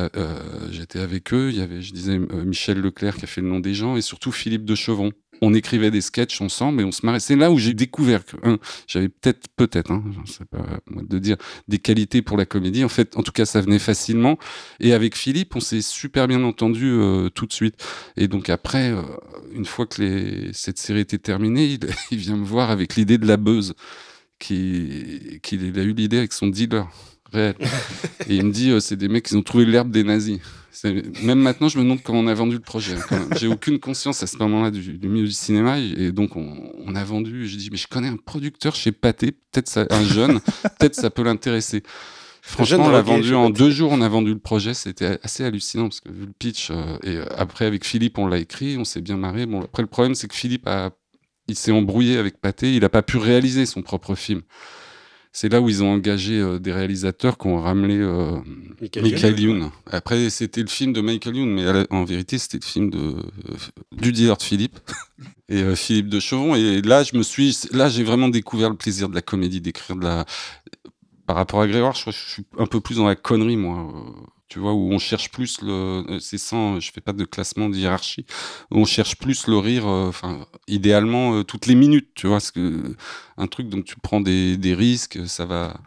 j'étais 0.71 0.99
avec 0.99 1.33
eux. 1.33 1.49
Il 1.51 1.57
y 1.57 1.61
avait, 1.61 1.81
je 1.81 1.93
disais, 1.93 2.17
Michel 2.17 2.79
Leclerc 2.79 3.17
qui 3.17 3.25
a 3.25 3.27
fait 3.27 3.41
le 3.41 3.47
nom 3.47 3.59
des 3.59 3.73
gens, 3.73 3.97
et 3.97 4.01
surtout 4.01 4.31
Philippe 4.31 4.65
de 4.65 4.75
Chevron. 4.75 5.11
On 5.41 5.53
écrivait 5.53 5.91
des 5.91 6.01
sketchs 6.01 6.41
ensemble 6.41 6.81
et 6.81 6.83
on 6.83 6.91
se 6.91 7.05
marrait. 7.05 7.19
C'est 7.19 7.35
là 7.35 7.51
où 7.51 7.57
j'ai 7.57 7.73
découvert 7.73 8.25
que 8.25 8.35
j'avais 8.87 9.09
peut-être, 9.09 9.47
peut-être, 9.55 9.91
hein, 9.91 10.03
je 10.25 10.31
sais 10.33 10.45
pas 10.45 10.59
à 10.59 10.79
moi 10.89 11.03
de 11.07 11.19
dire, 11.19 11.37
des 11.67 11.79
qualités 11.79 12.21
pour 12.21 12.37
la 12.37 12.45
comédie. 12.45 12.83
En 12.83 12.89
fait, 12.89 13.15
en 13.17 13.23
tout 13.23 13.31
cas, 13.31 13.45
ça 13.45 13.61
venait 13.61 13.79
facilement. 13.79 14.37
Et 14.79 14.93
avec 14.93 15.15
Philippe, 15.15 15.55
on 15.55 15.59
s'est 15.59 15.81
super 15.81 16.27
bien 16.27 16.43
entendu 16.43 16.87
euh, 16.91 17.29
tout 17.29 17.45
de 17.45 17.53
suite. 17.53 17.75
Et 18.17 18.27
donc 18.27 18.49
après, 18.49 18.91
euh, 18.91 19.01
une 19.53 19.65
fois 19.65 19.85
que 19.85 20.01
les, 20.01 20.49
cette 20.53 20.77
série 20.77 21.01
était 21.01 21.17
terminée, 21.17 21.77
il, 22.11 22.17
vient 22.17 22.35
me 22.37 22.45
voir 22.45 22.69
avec 22.71 22.95
l'idée 22.95 23.17
de 23.17 23.25
la 23.27 23.37
buzz, 23.37 23.73
qui- 24.39 25.39
qu'il 25.43 25.63
il 25.63 25.79
a 25.79 25.83
eu 25.83 25.93
l'idée 25.93 26.17
avec 26.17 26.33
son 26.33 26.47
dealer 26.47 26.87
réel. 27.31 27.55
Et 28.27 28.35
il 28.35 28.45
me 28.45 28.51
dit, 28.51 28.71
euh, 28.71 28.79
c'est 28.79 28.95
des 28.95 29.07
mecs 29.07 29.25
qui 29.25 29.35
ont 29.35 29.41
trouvé 29.41 29.65
l'herbe 29.65 29.91
des 29.91 30.03
nazis. 30.03 30.39
Même 31.23 31.39
maintenant, 31.39 31.67
je 31.67 31.77
me 31.77 31.83
demande 31.83 32.01
comment 32.03 32.19
on 32.19 32.27
a 32.27 32.33
vendu 32.33 32.55
le 32.55 32.61
projet. 32.61 32.95
J'ai 33.37 33.47
aucune 33.47 33.79
conscience 33.79 34.23
à 34.23 34.27
ce 34.27 34.37
moment-là 34.37 34.71
du, 34.71 34.97
du 34.97 35.09
milieu 35.09 35.25
du 35.25 35.33
cinéma. 35.33 35.77
Et 35.79 36.11
donc, 36.11 36.35
on, 36.35 36.71
on 36.85 36.95
a 36.95 37.03
vendu. 37.03 37.47
Je 37.47 37.57
dis, 37.57 37.69
mais 37.71 37.77
je 37.77 37.87
connais 37.87 38.07
un 38.07 38.15
producteur 38.17 38.75
chez 38.75 38.91
Pathé, 38.91 39.31
peut-être 39.31 39.87
un 39.89 40.03
jeune, 40.03 40.39
peut-être 40.79 40.95
ça 40.95 41.09
peut 41.09 41.23
l'intéresser. 41.23 41.83
Franchement, 42.41 42.85
on 42.85 42.89
l'a 42.91 43.01
vendu 43.01 43.35
en 43.35 43.49
deux 43.49 43.71
jours. 43.71 43.91
On 43.91 44.01
a 44.01 44.07
vendu 44.07 44.31
le 44.31 44.39
projet. 44.39 44.73
C'était 44.73 45.19
assez 45.21 45.43
hallucinant 45.43 45.89
parce 45.89 45.99
que 45.99 46.09
vu 46.09 46.25
le 46.25 46.33
pitch. 46.37 46.71
euh, 46.71 46.97
et 47.03 47.17
euh, 47.17 47.25
après, 47.37 47.65
avec 47.65 47.85
Philippe, 47.85 48.17
on 48.17 48.25
l'a 48.27 48.37
écrit. 48.37 48.77
On 48.77 48.85
s'est 48.85 49.01
bien 49.01 49.17
marré. 49.17 49.45
Bon, 49.45 49.61
après, 49.61 49.83
le 49.83 49.87
problème, 49.89 50.15
c'est 50.15 50.27
que 50.27 50.35
Philippe 50.35 50.65
a, 50.67 50.91
il 51.47 51.55
s'est 51.55 51.71
embrouillé 51.71 52.17
avec 52.17 52.39
Pathé. 52.39 52.73
Il 52.73 52.81
n'a 52.81 52.89
pas 52.89 53.01
pu 53.01 53.17
réaliser 53.17 53.65
son 53.65 53.81
propre 53.81 54.15
film. 54.15 54.41
C'est 55.31 55.49
là 55.51 55.61
où 55.61 55.69
ils 55.69 55.83
ont 55.83 55.91
engagé 55.93 56.39
euh, 56.39 56.57
des 56.59 56.71
réalisateurs 56.73 57.37
qui 57.37 57.47
ont 57.47 57.61
ramené 57.61 57.97
euh, 57.97 58.37
Michael 58.81 59.03
Michael 59.03 59.39
Youn. 59.39 59.59
Youn. 59.59 59.71
Après, 59.91 60.29
c'était 60.31 60.61
le 60.61 60.67
film 60.67 60.91
de 60.91 61.01
Michael 61.01 61.35
Youn, 61.37 61.49
mais 61.53 61.63
la- 61.63 61.85
en 61.91 62.03
vérité, 62.03 62.37
c'était 62.39 62.57
le 62.57 62.65
film 62.65 62.89
de, 62.89 62.97
euh, 62.97 63.55
du 63.91 64.11
dealer 64.11 64.35
de 64.37 64.41
Philippe 64.43 64.79
et 65.49 65.75
Philippe 65.75 66.09
de 66.09 66.19
Chevron. 66.19 66.55
Et 66.55 66.81
là, 66.81 67.03
je 67.03 67.15
me 67.15 67.21
suis, 67.23 67.57
là, 67.71 67.89
j'ai 67.89 68.03
vraiment 68.03 68.27
découvert 68.29 68.69
le 68.71 68.75
plaisir 68.75 69.07
de 69.07 69.15
la 69.15 69.21
comédie, 69.21 69.61
d'écrire 69.61 69.95
de 69.95 70.03
la. 70.03 70.25
Par 71.27 71.35
rapport 71.35 71.61
à 71.61 71.67
Grégoire, 71.67 71.93
je 71.93 72.09
suis 72.09 72.43
un 72.57 72.65
peu 72.65 72.81
plus 72.81 72.95
dans 72.97 73.05
la 73.05 73.15
connerie, 73.15 73.55
moi. 73.55 73.93
Euh, 74.49 74.53
Tu 74.53 74.59
vois, 74.59 74.73
où 74.73 74.91
on 74.91 74.99
cherche 74.99 75.31
plus 75.31 75.61
le. 75.61 75.71
euh, 76.09 76.19
C'est 76.19 76.37
sans. 76.37 76.79
Je 76.79 76.91
fais 76.91 77.01
pas 77.01 77.13
de 77.13 77.25
classement 77.25 77.69
de 77.69 77.75
hiérarchie. 77.77 78.25
On 78.71 78.85
cherche 78.85 79.15
plus 79.17 79.47
le 79.47 79.57
rire, 79.57 79.87
euh, 79.87 80.09
enfin, 80.09 80.45
idéalement, 80.67 81.35
euh, 81.35 81.43
toutes 81.43 81.67
les 81.67 81.75
minutes, 81.75 82.09
tu 82.15 82.27
vois. 82.27 82.37
Parce 82.37 82.51
que 82.51 82.95
un 83.37 83.47
truc, 83.47 83.69
donc 83.69 83.85
tu 83.85 83.95
prends 84.01 84.21
des, 84.21 84.57
des 84.57 84.73
risques, 84.73 85.19
ça 85.27 85.45
va 85.45 85.79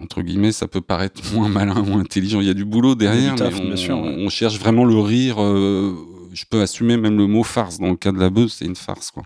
entre 0.00 0.22
guillemets, 0.22 0.52
ça 0.52 0.68
peut 0.68 0.80
paraître 0.80 1.20
moins 1.34 1.48
malin, 1.48 1.82
moins 1.82 2.00
intelligent. 2.00 2.40
Il 2.40 2.46
y 2.46 2.50
a 2.50 2.54
du 2.54 2.64
boulot 2.64 2.94
derrière, 2.94 3.34
du 3.34 3.34
taf, 3.36 3.60
mais 3.60 3.60
on, 3.60 3.64
bien 3.66 3.76
sûr, 3.76 4.00
ouais. 4.00 4.14
on 4.18 4.28
cherche 4.30 4.58
vraiment 4.58 4.84
le 4.84 4.98
rire. 4.98 5.42
euh, 5.42 5.94
je 6.32 6.44
peux 6.50 6.62
assumer 6.62 6.96
même 6.96 7.16
le 7.18 7.26
mot 7.28 7.44
farce. 7.44 7.78
Dans 7.78 7.90
le 7.90 7.96
cas 7.96 8.12
de 8.12 8.18
la 8.18 8.30
buzz, 8.30 8.52
c'est 8.54 8.64
une 8.64 8.76
farce, 8.76 9.10
quoi. 9.10 9.24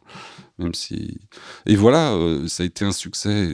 Même 0.58 0.74
si. 0.74 1.20
Et 1.66 1.76
voilà, 1.76 2.14
euh, 2.14 2.48
ça 2.48 2.64
a 2.64 2.66
été 2.66 2.84
un 2.84 2.92
succès. 2.92 3.48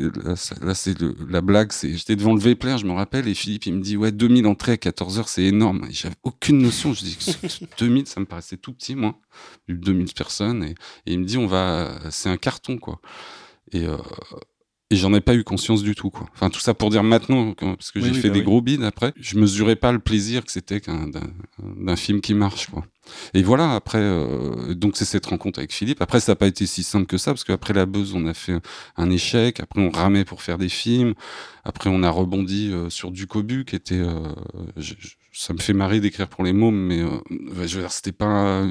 Là, 0.63 0.75
c'est 0.75 0.97
la 1.29 1.41
blague. 1.43 1.71
J'étais 1.83 2.17
devant 2.17 2.33
le 2.35 2.41
Vepler, 2.41 2.79
je 2.79 2.87
me 2.87 2.93
rappelle, 2.93 3.29
et 3.29 3.35
Philippe, 3.35 3.67
il 3.67 3.75
me 3.75 3.83
dit, 3.83 3.97
ouais, 3.97 4.11
2000 4.11 4.47
entrées 4.47 4.73
à 4.73 4.77
14h, 4.77 5.25
c'est 5.27 5.45
énorme. 5.45 5.87
J'avais 5.91 6.15
aucune 6.23 6.59
notion. 6.59 6.95
Je 6.95 7.03
dis, 7.05 7.37
2000, 7.79 8.07
ça 8.07 8.21
me 8.21 8.27
paraissait 8.27 8.57
tout 8.57 8.73
petit, 8.73 8.95
moi. 8.95 9.19
J'ai 9.69 9.75
eu 9.75 9.79
2000 9.79 10.15
personnes, 10.15 10.65
et, 10.65 10.75
et 11.07 11.13
il 11.13 11.21
me 11.21 11.25
dit, 11.27 11.37
on 11.37 11.47
va, 11.47 12.01
c'est 12.11 12.31
un 12.31 12.39
carton, 12.39 12.79
quoi. 12.79 13.01
Et, 13.73 13.87
euh, 13.87 13.99
et 14.91 14.97
j'en 14.97 15.13
ai 15.15 15.21
pas 15.21 15.35
eu 15.35 15.45
conscience 15.45 15.83
du 15.83 15.95
tout, 15.95 16.11
quoi. 16.11 16.27
Enfin, 16.35 16.51
tout 16.51 16.61
ça 16.61 16.75
pour 16.75 16.91
dire 16.91 17.03
maintenant, 17.03 17.55
parce 17.55 17.91
que 17.91 17.99
Oui, 17.99 18.07
j'ai 18.07 18.11
oui, 18.13 18.21
fait 18.21 18.29
bah 18.29 18.35
des 18.35 18.41
oui. 18.41 18.45
gros 18.47 18.61
bids 18.61 18.85
après, 18.85 19.13
je 19.19 19.39
mesurais 19.39 19.77
pas 19.77 19.93
le 19.93 19.99
plaisir 19.99 20.45
que 20.45 20.53
c'était 20.53 20.81
qu'un, 20.81 21.09
d'un, 21.09 21.23
d'un 21.77 21.97
film 21.97 22.21
qui 22.21 22.35
marche, 22.35 22.69
quoi. 22.69 22.85
Et 23.35 23.43
voilà, 23.43 23.75
après, 23.75 23.99
euh, 24.01 24.75
donc 24.75 24.97
c'est 24.97 25.05
cette 25.05 25.27
rencontre 25.27 25.59
avec 25.59 25.73
Philippe. 25.73 26.01
Après, 26.01 26.21
ça 26.21 26.33
n'a 26.33 26.37
pas 26.37 26.47
été 26.47 26.67
si 26.67 26.83
simple 26.83 27.07
que 27.07 27.19
ça, 27.19 27.33
parce 27.33 27.45
qu'après 27.45 27.73
la 27.75 27.87
buzz, 27.87 28.15
on 28.15 28.27
a 28.27 28.35
fait 28.35 28.59
un 28.97 29.11
échec. 29.11 29.61
Après, 29.61 29.81
on 29.81 29.91
ramait 29.91 30.25
pour 30.25 30.43
faire 30.43 30.57
des 30.59 30.69
films. 30.71 31.15
Après, 31.65 31.91
on 31.91 32.03
a 32.03 32.09
rebondi 32.11 32.71
euh, 32.73 32.89
sur 32.91 33.11
du 33.11 33.27
Cobu, 33.27 33.65
qui 33.65 33.77
était. 33.77 33.95
euh, 33.99 34.33
je- 34.77 34.95
je- 34.99 35.15
ça 35.33 35.53
me 35.53 35.59
fait 35.59 35.73
marrer 35.73 35.99
d'écrire 36.01 36.29
pour 36.29 36.45
les 36.45 36.53
mômes, 36.53 36.77
mais 36.79 37.01
euh, 37.01 37.09
je 37.67 37.75
veux 37.77 37.83
dire, 37.83 37.91
c'était 37.93 38.13
pas. 38.13 38.65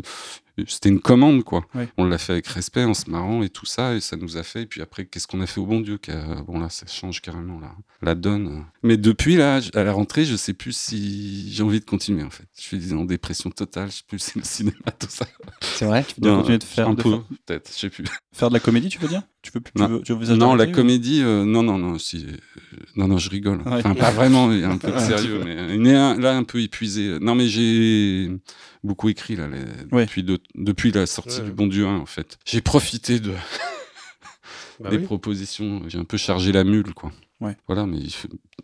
C'était 0.68 0.90
une 0.90 1.00
commande, 1.00 1.44
quoi. 1.44 1.66
Ouais. 1.74 1.90
On 1.98 2.06
l'a 2.06 2.18
fait 2.20 2.34
avec 2.34 2.46
respect, 2.48 2.84
en 2.84 2.94
se 2.94 3.10
marrant 3.10 3.42
et 3.42 3.50
tout 3.50 3.66
ça, 3.66 3.96
et 3.96 4.00
ça 4.02 4.18
nous 4.18 4.38
a 4.38 4.44
fait. 4.44 4.62
Et 4.62 4.66
puis 4.68 4.82
après, 4.82 5.06
qu'est-ce 5.06 5.26
qu'on 5.28 5.42
a 5.42 5.48
fait 5.48 5.60
au 5.60 5.66
bon 5.66 5.82
Dieu 5.82 5.98
Bon, 6.46 6.60
là, 6.60 6.70
ça 6.70 6.86
change 6.86 7.22
carrément 7.22 7.60
la, 7.60 7.72
la 8.04 8.14
donne. 8.16 8.66
Mais 8.84 8.98
depuis, 8.98 9.36
là, 9.36 9.60
à 9.74 9.84
la 9.84 9.92
rentrée, 9.94 10.26
je 10.26 10.36
sais 10.36 10.54
plus 10.54 10.76
si 10.76 11.52
j'ai 11.52 11.64
envie 11.64 11.80
de 11.80 11.86
continuer, 11.86 12.24
en 12.24 12.30
fait. 12.30 12.46
Je 12.56 12.62
suis 12.62 12.94
en 12.94 13.04
dépression 13.06 13.50
totale, 13.50 13.90
je 13.90 13.98
sais 13.98 14.04
plus 14.08 14.20
si 14.20 14.32
c'est 14.34 14.40
le 14.40 14.46
cinéma, 14.46 14.92
tout 15.00 15.08
ça. 15.10 15.26
C'est 15.62 15.86
vrai? 15.86 16.06
Tu 16.08 16.22
dois 16.22 16.38
continuer 16.38 16.60
de 16.60 16.64
faire, 16.64 16.88
un 16.90 16.94
de 16.94 17.02
peu, 17.02 17.10
faire- 17.10 17.24
peut-être, 17.48 17.72
je 17.74 17.80
sais 17.80 17.90
plus. 17.90 18.06
faire 18.34 18.50
de 18.50 18.54
la 18.54 18.60
comédie, 18.60 18.90
tu 18.90 19.00
veux 19.00 19.08
dire? 19.08 19.24
Tu 19.42 19.52
veux, 19.54 19.60
tu 19.62 19.72
Non. 19.76 19.88
veux, 19.88 20.02
tu 20.04 20.14
veux 20.14 20.36
Non, 20.36 20.54
la 20.56 20.66
ou- 20.68 20.72
comédie, 20.72 21.22
euh, 21.24 21.44
non, 21.46 21.64
non, 21.64 21.78
non, 21.78 21.98
si, 21.98 22.26
euh, 22.28 22.78
non, 22.96 23.08
non, 23.08 23.18
je 23.18 23.30
rigole. 23.30 23.58
Ouais. 23.64 23.74
Enfin, 23.80 23.94
pas 23.96 24.12
vraiment, 24.12 24.52
il 24.52 24.60
y 24.60 24.64
a 24.64 24.70
un 24.70 24.78
peu 24.78 24.92
de 24.92 25.00
sérieux, 25.00 25.42
mais 25.44 25.58
euh, 25.58 25.76
il 25.76 25.86
est 25.88 25.96
un- 25.96 26.18
là 26.18 26.38
un 26.38 26.44
peu 26.44 26.62
épuisé. 26.62 27.18
Non, 27.20 27.36
mais 27.36 27.48
j'ai 27.48 28.32
beaucoup 28.84 29.10
écrit 29.10 29.36
là, 29.36 29.48
les- 29.48 29.60
Ouais. 29.96 30.06
depuis, 30.06 30.24
de- 30.24 30.40
depuis 30.56 30.92
la 30.92 31.06
sortie 31.06 31.40
Ouais. 31.40 31.46
du 31.46 31.52
Bon 31.52 31.68
Dieu 31.68 31.86
1, 31.88 31.98
en 31.98 32.06
fait. 32.06 32.38
J'ai 32.46 32.62
profité 32.62 33.20
de, 33.20 33.34
Bah 34.80 34.90
des 34.90 34.98
oui. 34.98 35.04
propositions, 35.04 35.82
j'ai 35.88 35.98
un 36.00 36.04
peu 36.04 36.18
chargé 36.18 36.52
la 36.52 36.64
mule, 36.64 36.94
quoi. 36.94 37.12
Ouais. 37.40 37.56
Voilà, 37.68 37.86
mais 37.86 38.00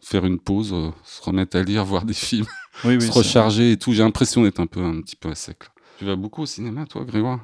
faire 0.01 0.25
une 0.25 0.39
pause, 0.39 0.71
euh, 0.73 0.89
se 1.03 1.21
remettre 1.21 1.57
à 1.57 1.63
lire, 1.63 1.85
voir 1.85 2.05
des 2.05 2.13
films, 2.13 2.45
Oui, 2.85 2.95
oui, 2.95 3.01
se 3.01 3.11
recharger 3.11 3.73
et 3.73 3.77
tout. 3.77 3.93
J'ai 3.93 4.03
l'impression 4.03 4.43
d'être 4.43 4.59
un 4.59 4.67
peu, 4.67 4.81
un 4.83 5.01
petit 5.01 5.15
peu 5.15 5.29
à 5.29 5.35
sec. 5.35 5.57
là. 5.63 5.69
Tu 5.99 6.05
vas 6.05 6.15
beaucoup 6.15 6.41
au 6.43 6.45
cinéma, 6.45 6.85
toi, 6.85 7.03
Grégoire? 7.03 7.39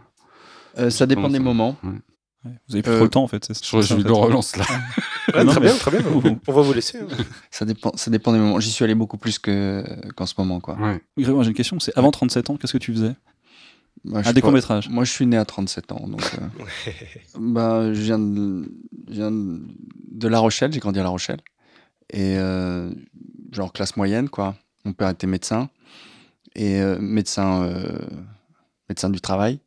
Euh, 0.78 0.90
Ça 0.90 1.06
dépend 1.06 1.28
des 1.30 1.38
ça 1.38 1.44
moments. 1.44 1.78
ouais. 1.84 1.92
Vous 2.68 2.76
avez 2.76 2.84
plus 2.84 2.92
Euh, 2.92 2.96
trop 2.96 3.04
le 3.06 3.10
temps 3.10 3.24
en 3.24 3.28
fait. 3.28 3.46
c'est- 3.46 3.66
Je, 3.66 3.82
je 3.82 3.88
ça, 3.88 3.94
en 3.96 3.98
le 3.98 4.04
fait. 4.04 4.10
relance 4.12 4.56
là. 4.58 4.66
Ouais, 5.34 5.44
Non, 5.46 5.52
très 5.52 5.60
mais- 5.62 5.68
bien, 5.68 5.76
très 5.78 5.92
bien. 5.92 6.02
On 6.48 6.52
va 6.54 6.62
vous 6.62 6.74
laisser. 6.74 7.00
hein. 7.00 7.08
Ça 7.52 7.66
dépend, 7.66 7.92
ça 7.96 8.12
dépend 8.12 8.32
des 8.34 8.40
moments. 8.40 8.60
J'y 8.60 8.72
suis 8.72 8.84
allé 8.84 8.96
beaucoup 8.96 9.18
plus 9.18 9.40
que, 9.40 9.84
qu'en 10.16 10.26
ce 10.26 10.34
moment. 10.38 10.60
Quoi. 10.60 10.76
Ouais. 10.76 11.02
Grégoire, 11.18 11.44
j'ai 11.44 11.50
une 11.50 11.56
question. 11.56 11.80
C'est 11.80 11.98
avant 11.98 12.12
37 12.12 12.50
ans, 12.50 12.58
qu'est-ce 12.58 12.74
que 12.74 12.78
tu 12.78 12.94
faisais? 12.94 13.16
Je 14.06 14.14
Un 14.16 14.24
suis 14.24 14.34
des 14.34 14.42
pas- 14.42 14.48
courts-métrages. 14.48 14.90
Moi, 14.90 15.04
je 15.04 15.12
suis 15.12 15.26
né 15.26 15.36
à 15.38 15.46
37 15.46 15.92
ans. 15.92 16.06
Donc, 16.08 16.22
euh, 16.22 16.64
bah, 17.40 17.94
je 17.94 18.02
viens, 18.02 18.20
de, 18.20 18.70
je 19.10 19.14
viens 19.14 19.32
de 19.32 19.62
de 20.12 20.28
La 20.28 20.40
Rochelle. 20.40 20.72
J'ai 20.72 20.80
grandi 20.80 21.00
à 21.00 21.04
La 21.04 21.10
Rochelle. 21.10 21.40
Et 22.12 22.36
euh, 22.38 22.92
genre 23.52 23.74
classe 23.74 23.98
moyenne, 23.98 24.30
quoi. 24.30 24.56
Mon 24.86 24.94
père 24.94 25.10
était 25.10 25.28
médecin. 25.28 25.70
Et 26.56 26.80
euh, 26.80 26.98
médecin, 27.00 27.64
euh, 27.64 27.98
médecin 28.90 29.10
du 29.10 29.20
travail. 29.22 29.60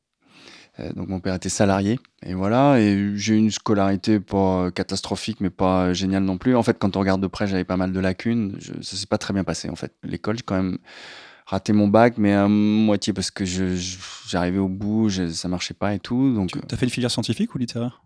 Euh, 0.81 0.93
donc 0.93 1.09
mon 1.09 1.21
père 1.21 1.35
était 1.35 1.49
salarié. 1.49 1.99
Et 2.23 2.35
voilà. 2.35 2.81
Et 2.81 3.13
j'ai 3.17 3.35
eu 3.35 3.39
une 3.39 3.51
scolarité 3.51 4.21
pas 4.21 4.71
catastrophique, 4.71 5.41
mais 5.41 5.51
pas 5.51 5.93
géniale 5.93 6.23
non 6.25 6.39
plus. 6.39 6.55
En 6.57 6.63
fait, 6.63 6.79
quand 6.79 6.97
on 6.97 7.01
regarde 7.01 7.21
de 7.21 7.27
près, 7.27 7.47
j'avais 7.47 7.65
pas 7.65 7.77
mal 7.77 7.93
de 7.93 8.01
lacunes. 8.01 8.57
Je, 8.61 8.73
ça 8.83 8.97
s'est 8.97 9.07
pas 9.07 9.19
très 9.19 9.35
bien 9.35 9.45
passé, 9.45 9.69
en 9.71 9.77
fait. 9.77 9.95
L'école, 10.03 10.37
j'ai 10.37 10.43
quand 10.43 10.57
même 10.57 10.79
raté 11.47 11.73
mon 11.73 11.89
bac, 11.89 12.15
mais 12.19 12.33
à 12.35 12.47
moitié 12.47 13.13
parce 13.13 13.31
que 13.31 13.45
j'arrivais 13.47 14.59
au 14.59 14.69
bout, 14.69 15.09
je- 15.09 15.29
ça 15.31 15.49
marchait 15.49 15.75
pas 15.75 15.95
et 15.95 15.99
tout. 15.99 16.35
Donc, 16.35 16.51
Tu 16.51 16.75
as 16.75 16.77
fait 16.79 16.87
une 16.87 16.91
filière 16.91 17.11
scientifique 17.11 17.55
ou 17.55 17.59
littéraire? 17.59 18.03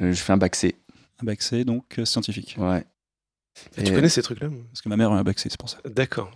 Euh, 0.00 0.12
je 0.12 0.20
fais 0.22 0.32
un 0.32 0.36
bac 0.38 0.54
C. 0.56 0.76
Un 1.22 1.26
bac 1.26 1.42
C, 1.42 1.64
donc 1.64 1.98
euh, 1.98 2.04
scientifique. 2.04 2.56
Ouais. 2.58 2.84
Et 3.76 3.84
tu 3.84 3.92
connais 3.92 4.08
ces 4.08 4.22
trucs-là 4.22 4.48
Parce 4.70 4.80
que 4.80 4.88
ma 4.88 4.96
mère 4.96 5.12
a 5.12 5.18
un 5.18 5.22
bac 5.22 5.38
C, 5.38 5.48
c'est 5.50 5.58
pour 5.58 5.68
ça. 5.68 5.78
D'accord. 5.84 6.30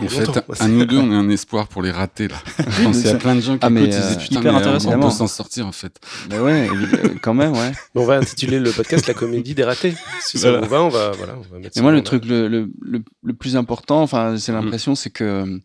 En 0.00 0.08
fait, 0.08 0.28
à 0.60 0.68
nous 0.68 0.84
deux, 0.84 0.98
on 0.98 1.10
est 1.10 1.14
un 1.14 1.28
espoir 1.30 1.68
pour 1.68 1.82
les 1.82 1.90
rater 1.90 2.28
là. 2.28 2.36
Je 2.58 2.82
pense 2.82 2.96
qu'il 2.98 3.06
y 3.06 3.10
a 3.10 3.14
plein 3.16 3.34
de 3.34 3.40
gens 3.40 3.54
qui 3.54 3.64
Ah, 3.64 3.70
mais, 3.70 3.84
écoutent, 3.84 3.94
euh, 3.94 4.14
putain, 4.16 4.40
hyper 4.40 4.52
mais 4.52 4.58
intéressant. 4.60 4.92
on 4.92 5.00
peut 5.00 5.10
s'en 5.10 5.26
sortir 5.26 5.66
en 5.66 5.72
fait. 5.72 5.98
Bah 6.30 6.42
ouais, 6.42 6.68
euh, 6.68 7.14
quand 7.22 7.34
même, 7.34 7.52
ouais. 7.52 7.72
Mais 7.94 8.00
on 8.00 8.04
va 8.04 8.16
intituler 8.16 8.58
le 8.60 8.70
podcast 8.72 9.06
La 9.06 9.14
comédie 9.14 9.54
des 9.54 9.64
ratés. 9.64 9.94
Si 10.20 10.38
ça 10.38 10.52
vous 10.58 10.68
va, 10.68 10.82
on 10.82 10.88
va, 10.88 11.12
voilà, 11.12 11.36
on 11.36 11.40
va 11.42 11.58
mettre 11.58 11.76
Et 11.76 11.78
ça 11.78 11.82
moi, 11.82 11.92
le 11.92 12.02
truc 12.02 12.24
le, 12.24 12.48
le, 12.48 12.70
le, 12.82 13.02
le 13.22 13.32
plus 13.34 13.56
important, 13.56 14.02
enfin, 14.02 14.36
c'est 14.38 14.52
l'impression, 14.52 14.94
c'est 14.94 15.10
que 15.10 15.24
euh, 15.24 15.58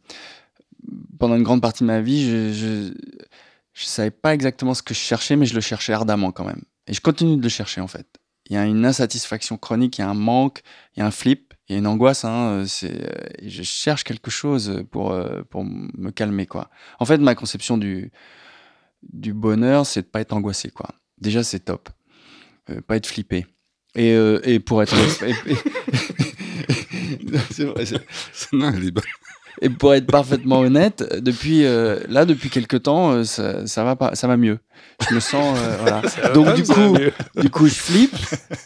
pendant 1.19 1.35
une 1.35 1.43
grande 1.43 1.61
partie 1.61 1.83
de 1.83 1.87
ma 1.87 2.01
vie, 2.01 2.29
je, 2.29 2.53
je, 2.53 2.93
je 3.73 3.85
savais 3.85 4.11
pas 4.11 4.33
exactement 4.33 4.73
ce 4.73 4.81
que 4.83 4.93
je 4.93 4.99
cherchais, 4.99 5.35
mais 5.35 5.45
je 5.45 5.55
le 5.55 5.61
cherchais 5.61 5.93
ardemment 5.93 6.31
quand 6.31 6.45
même. 6.45 6.61
Et 6.87 6.93
je 6.93 7.01
continue 7.01 7.37
de 7.37 7.43
le 7.43 7.49
chercher 7.49 7.81
en 7.81 7.87
fait. 7.87 8.05
Il 8.51 8.55
y 8.55 8.57
a 8.57 8.65
une 8.65 8.85
insatisfaction 8.85 9.57
chronique, 9.57 9.97
il 9.97 10.01
y 10.01 10.03
a 10.03 10.09
un 10.09 10.13
manque, 10.13 10.61
il 10.95 10.99
y 10.99 11.03
a 11.03 11.05
un 11.05 11.11
flip, 11.11 11.53
il 11.69 11.71
y 11.71 11.75
a 11.77 11.79
une 11.79 11.87
angoisse. 11.87 12.25
Hein, 12.25 12.49
euh, 12.51 12.65
c'est, 12.65 12.91
euh, 12.91 13.47
je 13.47 13.63
cherche 13.63 14.03
quelque 14.03 14.29
chose 14.29 14.83
pour, 14.91 15.13
euh, 15.13 15.43
pour 15.49 15.63
me 15.63 16.11
calmer 16.11 16.45
quoi. 16.47 16.69
En 16.99 17.05
fait, 17.05 17.17
ma 17.17 17.33
conception 17.33 17.77
du 17.77 18.11
du 19.13 19.33
bonheur, 19.33 19.85
c'est 19.85 20.01
de 20.01 20.07
pas 20.07 20.19
être 20.21 20.33
angoissé, 20.33 20.69
quoi. 20.69 20.89
Déjà, 21.17 21.43
c'est 21.43 21.61
top. 21.61 21.89
Euh, 22.69 22.81
pas 22.81 22.97
être 22.97 23.07
flippé. 23.07 23.45
Et, 23.95 24.11
euh, 24.11 24.39
et 24.43 24.59
pour 24.59 24.83
être. 24.83 24.95
c'est 27.51 27.63
vrai, 27.65 27.85
c'est- 27.85 28.51
Non, 28.53 28.71
elle 28.75 28.85
est 28.85 28.91
bonne. 28.91 29.03
Et 29.61 29.69
pour 29.69 29.93
être 29.93 30.07
parfaitement 30.07 30.59
honnête, 30.59 31.03
depuis 31.19 31.65
euh, 31.65 31.99
là, 32.07 32.25
depuis 32.25 32.49
quelques 32.49 32.83
temps, 32.83 33.11
euh, 33.11 33.23
ça, 33.23 33.67
ça 33.67 33.83
va 33.83 33.95
pas, 33.95 34.15
ça 34.15 34.27
va 34.27 34.37
mieux. 34.37 34.59
Je 35.09 35.15
me 35.15 35.19
sens 35.19 35.57
euh, 35.59 35.77
voilà. 35.81 36.01
Donc 36.33 36.53
du 36.55 36.63
coup, 36.63 36.97
du 37.39 37.49
coup, 37.49 37.67
je 37.67 37.73
flippe. 37.73 38.15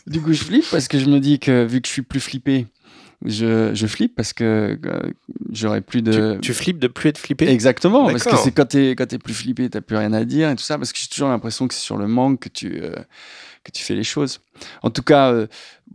Du 0.06 0.22
coup, 0.22 0.34
je 0.34 0.44
flippe 0.44 0.66
parce 0.70 0.88
que 0.88 1.00
je 1.00 1.06
me 1.06 1.20
dis 1.20 1.40
que 1.40 1.66
vu 1.66 1.82
que 1.82 1.88
je 1.88 1.94
suis 1.94 2.02
plus 2.02 2.20
flippé, 2.20 2.68
je, 3.26 3.74
je 3.74 3.88
flippe 3.88 4.16
parce 4.16 4.34
que 4.34 4.78
euh, 4.86 5.00
j'aurai 5.52 5.82
plus 5.82 6.02
de. 6.02 6.36
Tu, 6.36 6.42
tu 6.42 6.54
flippes 6.54 6.80
de 6.80 6.88
plus 6.88 7.10
être 7.10 7.18
flippé? 7.18 7.50
Exactement, 7.50 8.10
parce 8.12 8.26
que 8.26 8.38
c'est 8.38 8.52
quand 8.52 8.66
t'es 8.66 8.92
quand 8.92 9.08
t'es 9.08 9.18
plus 9.18 9.34
flippé, 9.34 9.70
t'as 9.70 9.82
plus 9.82 9.98
rien 9.98 10.14
à 10.14 10.24
dire 10.26 10.50
et 10.50 10.56
tout 10.56 10.64
ça, 10.64 10.78
parce 10.78 10.92
que 10.92 11.00
j'ai 11.00 11.08
toujours 11.08 11.30
l'impression 11.30 11.68
que 11.68 11.74
c'est 11.74 11.80
sur 11.82 11.98
le 11.98 12.08
manque 12.08 12.42
que 12.42 12.50
tu 12.50 12.82
que 13.64 13.72
tu 13.72 13.84
fais 13.84 13.96
les 13.96 14.04
choses. 14.04 14.42
En 14.84 14.92
tout 14.92 15.02
cas, 15.02 15.34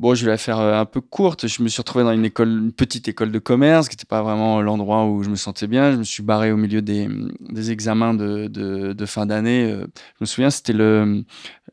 bon, 0.00 0.14
je 0.14 0.24
vais 0.24 0.30
la 0.30 0.38
faire 0.38 0.58
euh, 0.58 0.80
un 0.80 0.86
peu 0.86 1.00
courte. 1.00 1.46
Je 1.46 1.62
me 1.62 1.68
suis 1.68 1.80
retrouvé 1.80 2.04
dans 2.04 2.12
une 2.12 2.24
école, 2.24 2.48
une 2.48 2.72
petite 2.72 3.06
école 3.06 3.30
de 3.30 3.38
commerce, 3.38 3.88
qui 3.88 3.94
n'était 3.94 4.06
pas 4.06 4.22
vraiment 4.22 4.62
l'endroit 4.62 5.04
où 5.06 5.22
je 5.22 5.28
me 5.28 5.36
sentais 5.36 5.66
bien. 5.66 5.92
Je 5.92 5.98
me 5.98 6.02
suis 6.02 6.22
barré 6.22 6.50
au 6.50 6.56
milieu 6.56 6.82
des, 6.82 7.08
des 7.50 7.70
examens 7.70 8.14
de, 8.14 8.48
de, 8.48 8.94
de 8.94 9.06
fin 9.06 9.26
d'année. 9.26 9.70
Euh, 9.70 9.86
Je 10.18 10.22
me 10.22 10.26
souviens, 10.26 10.50
c'était 10.50 10.72
le 10.72 11.22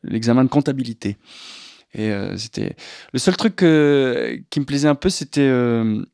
l'examen 0.04 0.44
de 0.44 0.48
comptabilité. 0.48 1.16
Et 1.94 2.10
euh, 2.12 2.36
c'était 2.36 2.76
le 3.12 3.18
seul 3.18 3.36
truc 3.36 3.62
euh, 3.62 4.38
qui 4.50 4.60
me 4.60 4.66
plaisait 4.66 4.88
un 4.88 4.94
peu, 4.94 5.08
c'était 5.08 5.40
euh, 5.40 6.04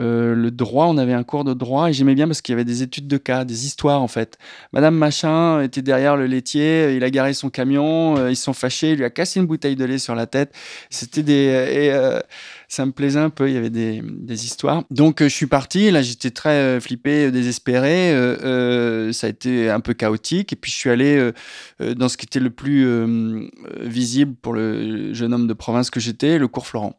euh, 0.00 0.34
le 0.34 0.50
droit. 0.50 0.86
On 0.86 0.98
avait 0.98 1.12
un 1.12 1.22
cours 1.22 1.44
de 1.44 1.54
droit 1.54 1.90
et 1.90 1.92
j'aimais 1.92 2.14
bien 2.14 2.26
parce 2.26 2.40
qu'il 2.40 2.52
y 2.52 2.54
avait 2.54 2.64
des 2.64 2.82
études 2.82 3.06
de 3.06 3.16
cas, 3.16 3.44
des 3.44 3.66
histoires 3.66 4.02
en 4.02 4.08
fait. 4.08 4.38
Madame 4.72 4.96
Machin 4.96 5.62
était 5.62 5.82
derrière 5.82 6.16
le 6.16 6.26
laitier, 6.26 6.94
il 6.96 7.04
a 7.04 7.10
garé 7.10 7.32
son 7.34 7.50
camion, 7.50 8.16
euh, 8.16 8.30
ils 8.30 8.36
sont 8.36 8.52
fâchés, 8.52 8.92
il 8.92 8.98
lui 8.98 9.04
a 9.04 9.10
cassé 9.10 9.40
une 9.40 9.46
bouteille 9.46 9.76
de 9.76 9.84
lait 9.84 9.98
sur 9.98 10.14
la 10.14 10.26
tête. 10.26 10.52
C'était 10.90 11.22
des 11.22 11.32
et 11.32 11.92
euh, 11.92 12.20
ça 12.68 12.86
me 12.86 12.92
plaisait 12.92 13.20
un 13.20 13.30
peu. 13.30 13.48
Il 13.48 13.54
y 13.54 13.58
avait 13.58 13.70
des, 13.70 14.02
des 14.04 14.44
histoires. 14.44 14.84
Donc 14.90 15.20
euh, 15.20 15.28
je 15.28 15.34
suis 15.34 15.46
parti. 15.46 15.90
Là 15.90 16.02
j'étais 16.02 16.30
très 16.30 16.50
euh, 16.50 16.80
flippé, 16.80 17.26
euh, 17.26 17.30
désespéré. 17.30 18.12
Euh, 18.12 18.36
euh, 18.42 19.12
ça 19.12 19.26
a 19.26 19.30
été 19.30 19.70
un 19.70 19.80
peu 19.80 19.94
chaotique. 19.94 20.52
Et 20.52 20.56
puis 20.56 20.70
je 20.70 20.76
suis 20.76 20.90
allé 20.90 21.16
euh, 21.16 21.32
euh, 21.80 21.94
dans 21.94 22.08
ce 22.08 22.16
qui 22.16 22.26
était 22.26 22.40
le 22.40 22.50
plus 22.50 22.86
euh, 22.86 23.06
euh, 23.06 23.46
visible 23.80 24.34
pour 24.40 24.52
le 24.52 25.12
jeune 25.14 25.34
homme 25.34 25.46
de 25.46 25.52
province 25.52 25.90
que 25.90 26.00
j'étais, 26.00 26.38
le 26.38 26.48
cours 26.48 26.66
Florent. 26.66 26.98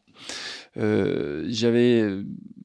Euh, 0.78 1.46
j'avais 1.50 2.06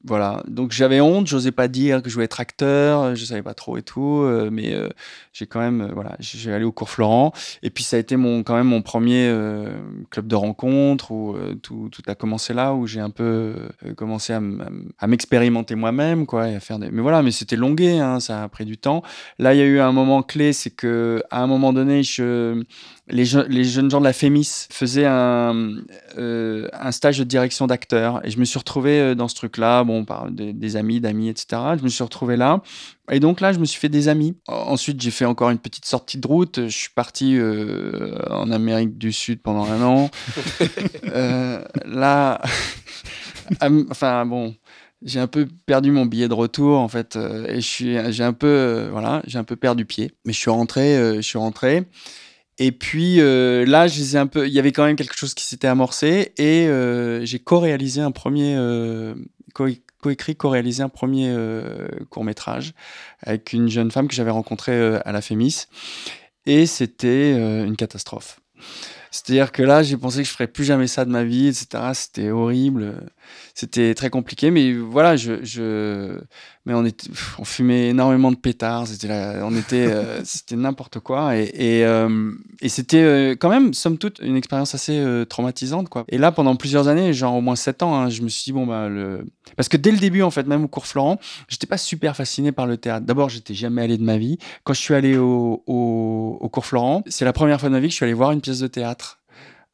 voilà. 0.05 0.41
Donc 0.47 0.71
j'avais 0.71 1.01
honte 1.01 1.27
j'osais 1.27 1.51
pas 1.51 1.67
dire 1.67 2.01
que 2.01 2.09
je 2.09 2.13
voulais 2.13 2.25
être 2.25 2.39
acteur 2.39 3.13
je 3.15 3.25
savais 3.25 3.41
pas 3.41 3.53
trop 3.53 3.77
et 3.77 3.81
tout 3.81 4.21
euh, 4.21 4.49
mais 4.49 4.73
euh, 4.73 4.87
j'ai 5.33 5.45
quand 5.45 5.59
même 5.59 5.91
voilà 5.93 6.15
j'ai 6.19 6.53
allé 6.53 6.63
au 6.63 6.71
cours 6.71 6.89
Florent. 6.89 7.33
Et 7.63 7.69
puis 7.69 7.83
ça 7.83 7.97
a 7.97 7.99
été 7.99 8.15
mon 8.15 8.43
quand 8.43 8.55
même 8.55 8.67
mon 8.67 8.81
premier 8.81 9.27
euh, 9.27 9.69
club 10.09 10.27
de 10.27 10.35
rencontre 10.35 11.11
où 11.11 11.35
tout, 11.61 11.89
tout 11.91 12.01
a 12.07 12.15
commencé 12.15 12.53
là 12.53 12.73
où 12.73 12.87
j'ai 12.87 13.01
un 13.01 13.09
peu 13.09 13.55
commencé 13.97 14.31
à 14.31 15.07
m'expérimenter 15.07 15.75
moi-même 15.75 16.25
quoi 16.25 16.49
et 16.49 16.55
à 16.55 16.61
faire 16.61 16.79
des 16.79 16.89
mais 16.89 17.01
voilà 17.01 17.21
mais 17.21 17.31
c'était 17.31 17.57
longué 17.57 17.99
hein, 17.99 18.21
ça 18.21 18.43
a 18.43 18.47
pris 18.47 18.63
du 18.63 18.77
temps. 18.77 19.03
Là 19.37 19.53
il 19.53 19.57
y 19.57 19.61
a 19.61 19.65
eu 19.65 19.79
un 19.79 19.91
moment 19.91 20.23
clé 20.23 20.53
c'est 20.53 20.69
que 20.69 21.21
à 21.29 21.43
un 21.43 21.47
moment 21.47 21.73
donné 21.73 22.03
je 22.03 22.63
les, 23.09 23.25
je- 23.25 23.39
les 23.39 23.63
jeunes 23.63 23.89
gens 23.89 23.99
de 23.99 24.05
la 24.05 24.13
FEMIS 24.13 24.67
faisaient 24.71 25.05
un, 25.05 25.75
euh, 26.17 26.67
un 26.73 26.91
stage 26.91 27.19
de 27.19 27.23
direction 27.23 27.67
d'acteur 27.67 28.19
et 28.25 28.31
je 28.31 28.39
me 28.39 28.45
suis 28.45 28.59
retrouvé 28.59 28.99
euh, 28.99 29.15
dans 29.15 29.27
ce 29.27 29.35
truc-là, 29.35 29.83
bon, 29.83 30.03
par 30.05 30.29
des, 30.31 30.53
des 30.53 30.75
amis, 30.75 30.99
d'amis, 30.99 31.29
etc. 31.29 31.61
Je 31.77 31.83
me 31.83 31.89
suis 31.89 32.03
retrouvé 32.03 32.35
là 32.37 32.61
et 33.09 33.19
donc 33.21 33.39
là, 33.39 33.53
je 33.53 33.59
me 33.59 33.65
suis 33.65 33.79
fait 33.79 33.89
des 33.89 34.07
amis. 34.09 34.35
En- 34.47 34.53
Ensuite, 34.77 34.99
j'ai 35.01 35.11
fait 35.11 35.25
encore 35.25 35.49
une 35.49 35.59
petite 35.59 35.85
sortie 35.85 36.17
de 36.17 36.27
route. 36.27 36.59
Je 36.67 36.75
suis 36.77 36.89
parti 36.93 37.37
euh, 37.37 38.17
en 38.29 38.51
Amérique 38.51 38.97
du 38.97 39.11
Sud 39.13 39.41
pendant 39.41 39.65
un 39.65 39.81
an. 39.81 40.09
Euh, 41.15 41.63
là, 41.85 42.41
enfin 43.89 44.25
bon. 44.25 44.55
J'ai 45.03 45.19
un 45.19 45.27
peu 45.27 45.47
perdu 45.67 45.91
mon 45.91 46.07
billet 46.07 46.27
de 46.27 46.33
retour 46.33 46.79
en 46.79 46.87
fait 46.87 47.15
et 47.47 47.55
je 47.61 47.67
suis 47.67 47.97
j'ai 48.11 48.23
un 48.23 48.33
peu 48.33 48.87
voilà 48.91 49.21
j'ai 49.27 49.37
un 49.37 49.43
peu 49.43 49.55
perdu 49.55 49.85
pied 49.85 50.11
mais 50.25 50.33
je 50.33 50.39
suis 50.39 50.49
rentré 50.49 50.95
je 51.17 51.21
suis 51.21 51.37
rentré 51.37 51.83
et 52.59 52.71
puis 52.71 53.19
euh, 53.19 53.65
là, 53.65 53.87
je 53.87 54.17
un 54.17 54.27
peu. 54.27 54.47
Il 54.47 54.53
y 54.53 54.59
avait 54.59 54.71
quand 54.71 54.85
même 54.85 54.95
quelque 54.95 55.15
chose 55.17 55.33
qui 55.33 55.45
s'était 55.45 55.67
amorcé 55.67 56.33
et 56.37 56.67
euh, 56.67 57.23
j'ai 57.25 57.39
co-réalisé 57.39 58.01
un 58.01 58.11
premier, 58.11 58.55
euh, 58.57 59.15
co- 59.53 59.67
co-écrit, 60.01 60.35
co-réalisé 60.35 60.83
un 60.83 60.89
premier 60.89 61.35
court 62.09 62.23
métrage 62.23 62.73
avec 63.21 63.53
une 63.53 63.69
jeune 63.69 63.91
femme 63.91 64.07
que 64.07 64.15
j'avais 64.15 64.31
rencontrée 64.31 64.97
à 65.05 65.11
la 65.11 65.21
Fémis 65.21 65.65
et 66.45 66.65
c'était 66.65 67.33
une 67.33 67.75
catastrophe. 67.75 68.39
C'est-à-dire 69.11 69.51
que 69.51 69.63
là, 69.63 69.83
j'ai 69.83 69.97
pensé 69.97 70.19
que 70.21 70.27
je 70.27 70.33
ferais 70.33 70.47
plus 70.47 70.63
jamais 70.65 70.87
ça 70.87 71.05
de 71.05 71.09
ma 71.09 71.23
vie, 71.23 71.47
etc. 71.47 71.91
C'était 71.93 72.29
horrible, 72.29 73.09
c'était 73.53 73.93
très 73.95 74.09
compliqué, 74.09 74.51
mais 74.51 74.73
voilà, 74.73 75.15
je... 75.15 76.19
mais 76.67 76.73
on 76.73 76.83
était, 76.83 77.07
pff, 77.07 77.39
on 77.39 77.45
fumait 77.45 77.89
énormément 77.91 78.29
de 78.29 78.35
pétards, 78.35 78.87
c'était, 78.87 79.07
là, 79.07 79.39
on 79.43 79.55
était, 79.55 79.87
euh, 79.87 80.19
c'était 80.25 80.57
n'importe 80.57 80.99
quoi, 80.99 81.37
et, 81.37 81.49
et, 81.53 81.85
euh, 81.85 82.33
et 82.59 82.67
c'était 82.67 83.01
euh, 83.01 83.35
quand 83.39 83.47
même, 83.47 83.73
somme 83.73 83.97
toute, 83.97 84.19
une 84.19 84.35
expérience 84.35 84.75
assez 84.75 85.01
traumatisante, 85.29 85.87
quoi. 85.87 86.03
Et 86.09 86.17
là, 86.17 86.33
pendant 86.33 86.57
plusieurs 86.57 86.89
années, 86.89 87.13
genre 87.13 87.35
au 87.35 87.41
moins 87.41 87.55
sept 87.55 87.83
ans, 87.83 87.95
hein, 87.95 88.09
je 88.09 88.21
me 88.21 88.27
suis 88.27 88.43
dit 88.43 88.51
bon 88.51 88.67
bah 88.67 88.89
le, 88.89 89.25
parce 89.55 89.69
que 89.69 89.77
dès 89.77 89.91
le 89.91 89.97
début, 89.97 90.23
en 90.23 90.29
fait, 90.29 90.45
même 90.45 90.65
au 90.65 90.67
cours 90.67 90.87
Florent, 90.87 91.21
j'étais 91.47 91.67
pas 91.67 91.77
super 91.77 92.17
fasciné 92.17 92.51
par 92.51 92.67
le 92.67 92.75
théâtre. 92.75 93.05
D'abord, 93.05 93.29
j'étais 93.29 93.53
jamais 93.53 93.81
allé 93.81 93.97
de 93.97 94.03
ma 94.03 94.17
vie. 94.17 94.37
Quand 94.65 94.73
je 94.73 94.81
suis 94.81 94.93
allé 94.93 95.17
au, 95.17 95.63
au, 95.67 96.37
au 96.41 96.49
cours 96.49 96.65
Florent, 96.65 97.01
c'est 97.07 97.23
la 97.23 97.33
première 97.33 97.61
fois 97.61 97.69
de 97.69 97.75
ma 97.75 97.79
vie 97.79 97.87
que 97.87 97.91
je 97.91 97.95
suis 97.95 98.03
allé 98.03 98.13
voir 98.13 98.33
une 98.33 98.41
pièce 98.41 98.59
de 98.59 98.67
théâtre. 98.67 99.19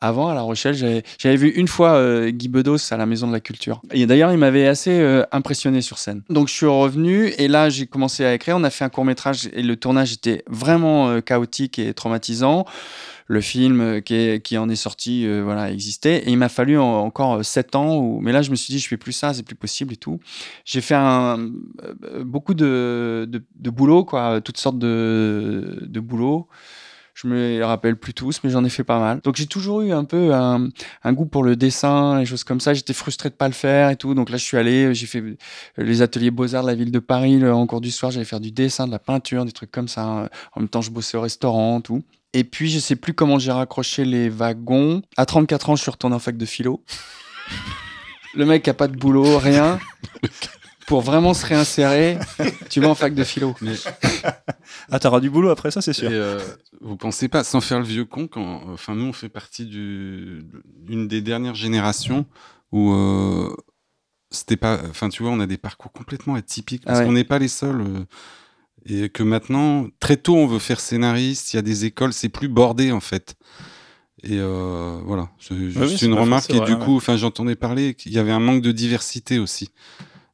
Avant, 0.03 0.27
à 0.27 0.33
La 0.33 0.41
Rochelle, 0.41 0.75
j'avais, 0.75 1.37
vu 1.37 1.47
une 1.51 1.69
fois 1.69 1.93
euh, 1.93 2.29
Guy 2.29 2.49
Bedos 2.49 2.91
à 2.91 2.97
la 2.97 3.05
Maison 3.05 3.25
de 3.25 3.31
la 3.31 3.39
Culture. 3.39 3.81
Et 3.93 4.05
d'ailleurs, 4.05 4.33
il 4.33 4.37
m'avait 4.37 4.67
assez 4.67 4.99
euh, 4.99 5.23
impressionné 5.31 5.81
sur 5.81 5.97
scène. 5.97 6.23
Donc, 6.29 6.49
je 6.49 6.53
suis 6.53 6.65
revenu 6.65 7.27
et 7.37 7.47
là, 7.47 7.69
j'ai 7.69 7.87
commencé 7.87 8.25
à 8.25 8.33
écrire. 8.33 8.57
On 8.57 8.65
a 8.65 8.69
fait 8.69 8.83
un 8.83 8.89
court 8.89 9.05
métrage 9.05 9.49
et 9.53 9.63
le 9.63 9.77
tournage 9.77 10.11
était 10.11 10.43
vraiment 10.45 11.07
euh, 11.07 11.21
chaotique 11.21 11.79
et 11.79 11.93
traumatisant. 11.93 12.65
Le 13.27 13.39
film 13.39 14.01
qui, 14.01 14.57
en 14.57 14.67
est 14.67 14.75
sorti, 14.75 15.25
voilà, 15.41 15.71
existait. 15.71 16.17
Et 16.25 16.31
il 16.31 16.37
m'a 16.37 16.49
fallu 16.49 16.77
en- 16.77 17.05
encore 17.05 17.43
sept 17.45 17.73
ans. 17.73 18.19
Mais 18.21 18.33
là, 18.33 18.41
je 18.41 18.51
me 18.51 18.57
suis 18.57 18.73
dit, 18.73 18.79
je 18.79 18.87
fais 18.89 18.97
plus 18.97 19.13
ça, 19.13 19.33
c'est 19.33 19.43
plus 19.43 19.55
possible 19.55 19.93
et 19.93 19.95
tout. 19.95 20.19
J'ai 20.65 20.81
fait 20.81 20.97
beaucoup 22.25 22.53
de, 22.53 23.25
boulot, 23.57 24.03
quoi, 24.03 24.41
toutes 24.41 24.57
sortes 24.57 24.77
de, 24.77 25.79
de 25.83 25.99
boulots. 26.01 26.49
Je 27.13 27.27
me 27.27 27.63
rappelle 27.63 27.95
plus 27.95 28.13
tous, 28.13 28.39
mais 28.43 28.49
j'en 28.49 28.65
ai 28.65 28.69
fait 28.69 28.83
pas 28.83 28.99
mal. 28.99 29.19
Donc 29.21 29.35
j'ai 29.35 29.45
toujours 29.45 29.81
eu 29.81 29.91
un 29.91 30.03
peu 30.03 30.33
un, 30.33 30.69
goût 31.13 31.25
pour 31.25 31.43
le 31.43 31.55
dessin, 31.55 32.19
les 32.19 32.25
choses 32.25 32.43
comme 32.43 32.59
ça. 32.59 32.73
J'étais 32.73 32.93
frustré 32.93 33.29
de 33.29 33.35
pas 33.35 33.47
le 33.47 33.53
faire 33.53 33.91
et 33.91 33.95
tout. 33.95 34.15
Donc 34.15 34.29
là, 34.29 34.37
je 34.37 34.43
suis 34.43 34.57
allé, 34.57 34.93
j'ai 34.95 35.05
fait 35.05 35.23
les 35.77 36.01
ateliers 36.01 36.31
beaux-arts 36.31 36.63
de 36.63 36.67
la 36.67 36.75
ville 36.75 36.91
de 36.91 36.99
Paris. 36.99 37.47
En 37.47 37.67
cours 37.67 37.81
du 37.81 37.91
soir, 37.91 38.11
j'allais 38.11 38.25
faire 38.25 38.39
du 38.39 38.51
dessin, 38.51 38.87
de 38.87 38.91
la 38.91 38.99
peinture, 38.99 39.45
des 39.45 39.51
trucs 39.51 39.71
comme 39.71 39.87
ça. 39.87 40.29
En 40.53 40.59
même 40.59 40.69
temps, 40.69 40.81
je 40.81 40.89
bossais 40.89 41.17
au 41.17 41.21
restaurant, 41.21 41.81
tout. 41.81 42.03
Et 42.33 42.43
puis, 42.43 42.69
je 42.69 42.79
sais 42.79 42.95
plus 42.95 43.13
comment 43.13 43.37
j'ai 43.37 43.51
raccroché 43.51 44.05
les 44.05 44.27
wagons. 44.27 45.03
À 45.15 45.27
34 45.27 45.69
ans, 45.69 45.75
je 45.75 45.83
suis 45.83 45.91
retourné 45.91 46.15
en 46.15 46.19
fac 46.19 46.35
de 46.35 46.45
philo. 46.45 46.83
Le 48.33 48.45
mec 48.45 48.67
a 48.67 48.73
pas 48.73 48.87
de 48.87 48.97
boulot, 48.97 49.37
rien. 49.37 49.79
Pour 50.87 51.01
vraiment 51.01 51.33
se 51.33 51.45
réinsérer, 51.45 52.17
tu 52.69 52.81
vas 52.81 52.89
en 52.89 52.95
fac 52.95 53.13
de 53.15 53.23
philo. 53.23 53.55
Mais 53.61 53.73
Ah, 54.91 54.99
t'auras 54.99 55.19
du 55.19 55.29
boulot 55.29 55.49
après 55.49 55.71
ça, 55.71 55.81
c'est 55.81 55.91
et, 55.91 55.93
sûr. 55.93 56.09
euh, 56.11 56.39
vous 56.81 56.97
pensez 56.97 57.27
pas, 57.27 57.43
sans 57.43 57.61
faire 57.61 57.79
le 57.79 57.85
vieux 57.85 58.05
con, 58.05 58.27
quand, 58.27 58.61
enfin 58.67 58.95
nous 58.95 59.05
on 59.05 59.13
fait 59.13 59.29
partie 59.29 59.65
du- 59.65 60.43
d'une 60.85 61.07
des 61.07 61.21
dernières 61.21 61.55
générations 61.55 62.25
où 62.71 62.91
euh, 62.93 63.55
c'était 64.31 64.57
pas, 64.57 64.79
enfin 64.89 65.09
tu 65.09 65.23
vois, 65.23 65.31
on 65.31 65.39
a 65.39 65.47
des 65.47 65.57
parcours 65.57 65.91
complètement 65.91 66.35
atypiques 66.35 66.83
parce 66.85 66.97
Ah 66.97 67.01
ouais. 67.01 67.05
qu'on 67.07 67.13
n'est 67.13 67.23
pas 67.23 67.39
les 67.39 67.47
seuls. 67.47 67.81
euh, 67.81 68.05
et 68.85 69.07
que 69.07 69.23
maintenant, 69.23 69.87
très 70.01 70.17
tôt, 70.17 70.35
on 70.35 70.45
veut 70.45 70.59
faire 70.59 70.81
scénariste. 70.81 71.53
Il 71.53 71.55
y 71.55 71.59
a 71.59 71.61
des 71.61 71.85
écoles, 71.85 72.11
c'est 72.11 72.27
plus 72.27 72.49
bordé 72.49 72.91
en 72.91 72.99
fait. 72.99 73.35
Et 74.23 74.39
euh, 74.39 74.99
voilà, 75.05 75.29
c'est 75.39 75.55
juste 75.69 75.77
oui, 75.79 75.97
c'est 75.97 76.05
une 76.05 76.13
remarque. 76.13 76.49
Et 76.49 76.57
vrai, 76.57 76.65
du 76.67 76.73
ouais. 76.73 76.83
coup, 76.83 76.97
enfin, 76.97 77.15
j'entendais 77.15 77.55
parler 77.55 77.93
qu'il 77.93 78.11
y 78.11 78.19
avait 78.19 78.31
un 78.33 78.39
manque 78.41 78.61
de 78.61 78.71
diversité 78.73 79.39
aussi. 79.39 79.69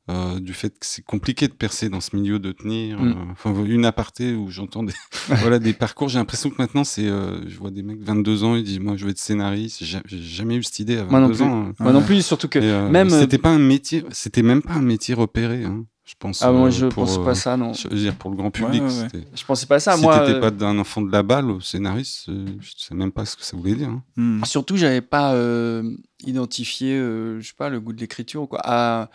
Euh, 0.10 0.40
du 0.40 0.54
fait 0.54 0.72
que 0.72 0.86
c'est 0.86 1.04
compliqué 1.04 1.48
de 1.48 1.54
percer 1.54 1.88
dans 1.90 2.02
ce 2.02 2.16
milieu, 2.16 2.40
de 2.40 2.52
tenir. 2.52 3.00
Mm. 3.00 3.08
euh, 3.10 3.14
Enfin, 3.32 3.54
une 3.66 3.86
aparté 3.86 4.34
où 4.34 4.50
j'entends 4.50 4.84
des, 4.84 4.94
voilà, 5.28 5.60
des 5.60 5.74
parcours. 5.74 6.10
J'ai 6.10 6.18
l'impression 6.20 6.50
que 6.50 6.56
maintenant, 6.58 6.84
c'est, 6.84 7.08
euh, 7.08 7.48
je 7.48 7.58
vois 7.58 7.72
des 7.72 7.84
mecs 7.84 8.00
de 8.00 8.06
22 8.06 8.44
ans, 8.44 8.56
ils 8.56 8.64
disent, 8.64 8.80
moi, 8.80 8.96
je 8.98 9.06
veux 9.06 9.12
être 9.12 9.20
scénariste. 9.20 9.78
J'ai 9.80 9.86
ja- 9.86 10.02
j'ai 10.06 10.22
jamais 10.22 10.56
eu 10.56 10.64
cette 10.64 10.80
idée 10.80 10.98
à 10.98 11.04
22 11.04 11.12
Moi 11.12 11.20
non 11.22 11.30
plus. 11.34 11.44
ans. 11.44 11.62
hein. 11.70 11.74
Moi 11.80 11.92
non 11.94 12.02
plus, 12.02 12.26
surtout 12.26 12.48
que 12.48 12.60
Et, 12.60 12.64
euh, 12.64 12.90
même. 12.90 13.10
c'était 13.10 13.38
pas 13.38 13.50
un 13.52 13.60
métier, 13.60 14.04
c'était 14.12 14.42
même 14.44 14.62
pas 14.62 14.74
un 14.74 14.82
métier 14.82 15.14
repéré, 15.14 15.64
hein, 15.64 15.86
je 16.06 16.16
pense. 16.18 16.42
Ah, 16.42 16.52
moi, 16.52 16.70
je 16.72 16.88
pour, 16.88 17.06
pense 17.06 17.18
euh, 17.20 17.24
pas 17.24 17.36
ça, 17.36 17.56
non. 17.56 17.74
Je 17.74 17.88
veux 17.88 17.96
dire, 17.96 18.16
pour 18.16 18.32
le 18.32 18.38
grand 18.38 18.50
public, 18.52 18.82
ouais, 18.82 18.88
ouais. 18.88 19.08
c'était- 19.12 19.28
Je 19.36 19.46
pensais 19.46 19.68
pas 19.68 19.80
ça. 19.80 19.96
si 19.96 20.02
moi, 20.02 20.20
t'étais 20.20 20.38
euh, 20.38 20.42
pas 20.42 20.50
d'un 20.52 20.80
enfant 20.80 21.02
de 21.04 21.12
la 21.12 21.22
balle 21.22 21.52
au 21.52 21.62
scénariste, 21.62 22.24
je 22.28 22.72
sais 22.78 22.96
même 22.96 23.12
pas 23.12 23.26
ce 23.26 23.36
que 23.38 23.44
ça 23.46 23.56
voulait 23.56 23.76
dire. 23.76 23.90
hein. 23.90 24.04
Hmm. 24.18 24.44
Surtout, 24.46 24.76
j'avais 24.76 25.02
pas 25.02 25.34
euh, 25.36 25.84
identifié, 26.26 26.96
euh, 26.96 27.40
je 27.40 27.48
sais 27.48 27.54
pas, 27.58 27.70
le 27.70 27.80
goût 27.80 27.94
de 27.94 28.00
l'écriture 28.02 28.44
ou 28.44 28.48
quoi. 28.48 28.62
À, 28.64 29.10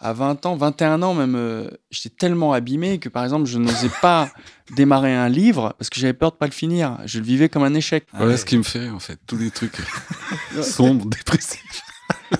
à 0.00 0.12
20 0.12 0.46
ans, 0.46 0.56
21 0.56 1.02
ans 1.02 1.14
même, 1.14 1.34
euh, 1.36 1.68
j'étais 1.90 2.08
tellement 2.16 2.52
abîmé 2.52 2.98
que 2.98 3.08
par 3.08 3.22
exemple, 3.24 3.46
je 3.46 3.58
n'osais 3.58 3.90
pas 4.00 4.30
démarrer 4.76 5.14
un 5.14 5.28
livre 5.28 5.74
parce 5.78 5.90
que 5.90 6.00
j'avais 6.00 6.12
peur 6.14 6.32
de 6.32 6.36
pas 6.36 6.46
le 6.46 6.52
finir. 6.52 6.98
Je 7.04 7.18
le 7.18 7.24
vivais 7.24 7.48
comme 7.48 7.62
un 7.64 7.74
échec. 7.74 8.06
Voilà 8.14 8.36
ce 8.36 8.44
qui 8.44 8.56
me 8.56 8.62
fait, 8.62 8.88
en 8.88 8.98
fait, 8.98 9.18
tous 9.26 9.36
les 9.36 9.50
trucs 9.50 9.76
sombres, 10.62 11.06
dépressifs. 11.06 11.82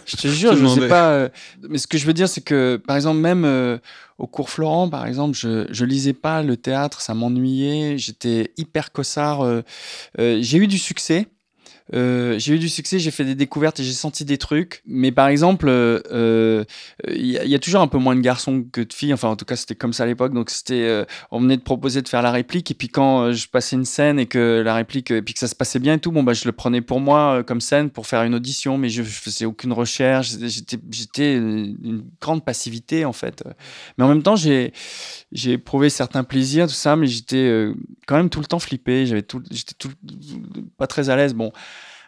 Je 0.07 0.17
te 0.17 0.29
jure, 0.29 0.57
Je 0.57 0.63
me 0.63 0.69
sais 0.69 0.89
pas. 0.89 1.11
euh, 1.11 1.29
mais 1.69 1.79
ce 1.79 1.87
que 1.87 1.99
je 1.99 2.07
veux 2.07 2.13
dire, 2.13 2.29
c'est 2.29 2.41
que, 2.41 2.81
par 2.87 2.97
exemple, 2.97 3.19
même 3.19 3.45
euh, 3.45 3.79
au 4.19 4.27
cours 4.27 4.49
Florent, 4.51 4.89
par 4.89 5.07
exemple, 5.07 5.37
je, 5.37 5.67
je 5.71 5.85
lisais 5.85 6.13
pas 6.13 6.43
le 6.43 6.57
théâtre, 6.57 7.01
ça 7.01 7.13
m'ennuyait. 7.15 7.99
J'étais 7.99 8.53
hyper 8.57 8.93
cossard. 8.93 9.43
euh, 9.43 9.63
euh, 10.19 10.39
j'ai 10.41 10.59
eu 10.59 10.67
du 10.69 10.79
succès. 10.79 11.27
Euh, 11.93 12.39
j'ai 12.39 12.55
eu 12.55 12.59
du 12.59 12.69
succès, 12.69 12.99
j'ai 12.99 13.11
fait 13.11 13.25
des 13.25 13.35
découvertes 13.35 13.81
et 13.81 13.85
j'ai 13.85 13.93
senti 13.93 14.25
des 14.25 14.39
trucs. 14.39 14.83
Mais 14.87 15.11
par 15.13 15.29
exemple, 15.29 15.69
euh, 15.69 16.01
euh, 16.13 16.65
il 17.09 17.27
y, 17.27 17.39
a- 17.39 17.45
il 17.45 17.59
toujours 17.61 17.81
un 17.81 17.89
peu 17.89 17.99
moins 17.99 18.15
de 18.15 18.21
garçons 18.21 18.65
que 18.71 18.81
de 18.81 18.93
filles. 18.93 19.13
Enfin, 19.13 19.29
en 19.29 19.37
tout 19.37 19.45
cas, 19.45 19.57
c'était 19.57 19.75
comme 19.75 19.93
ça 19.93 20.05
à 20.05 20.07
l'époque. 20.07 20.33
Donc, 20.33 20.51
c'était, 20.51 20.83
euh, 20.85 21.05
on 21.31 21.41
venait 21.41 21.57
de 21.57 21.63
proposer 21.63 22.03
de 22.03 22.09
faire 22.09 22.23
la 22.23 22.31
réplique. 22.31 22.71
Et 22.71 22.75
puis, 22.75 22.89
quand 22.89 23.23
euh, 23.23 23.33
je 23.33 23.49
passais 23.49 23.77
une 23.77 23.85
scène 23.85 24.19
et 24.19 24.27
que 24.27 24.63
la 24.65 24.75
réplique, 24.75 25.11
et 25.11 25.23
puis 25.23 25.35
que 25.35 25.41
ça 25.41 25.49
se 25.49 25.55
passait 25.55 25.79
bien 25.81 25.95
et 25.95 25.99
tout, 25.99 26.13
bon, 26.13 26.23
bah, 26.23 26.33
je 26.33 26.45
le 26.47 26.53
prenais 26.53 26.81
pour 26.81 27.01
moi 27.01 27.39
euh, 27.39 27.43
comme 27.43 27.61
scène 27.61 27.91
pour 27.91 28.07
faire 28.07 28.23
une 28.23 28.35
audition. 28.35 28.79
Mais 28.79 28.89
je, 28.89 29.03
je 29.03 29.19
faisais 29.21 29.45
aucune 29.45 29.73
recherche. 29.73 30.31
J'étais, 30.41 30.79
j'étais 30.91 31.35
une 31.37 32.05
grande 32.21 32.45
passivité, 32.45 33.05
en 33.05 33.13
fait. 33.13 33.43
Mais 33.99 34.05
en 34.05 34.09
même 34.09 34.23
temps, 34.23 34.37
j'ai, 34.37 34.73
j'ai 35.33 35.53
éprouvé 35.53 35.91
certains 35.91 36.25
plaisirs, 36.25 36.67
tout 36.69 36.75
ça. 36.75 36.97
Mais 36.97 37.07
j'étais 37.07 37.37
euh, 37.37 37.75
quand 38.07 38.17
même 38.17 38.31
tout 38.31 38.41
le 38.41 38.47
temps 38.47 38.59
flippé. 38.59 39.07
J'avais 39.07 39.23
tout, 39.23 39.43
j'étais 39.51 39.75
tout, 39.79 39.91
pas 40.79 40.87
très 40.87 41.11
à 41.11 41.17
l'aise. 41.17 41.35
Bon. 41.35 41.53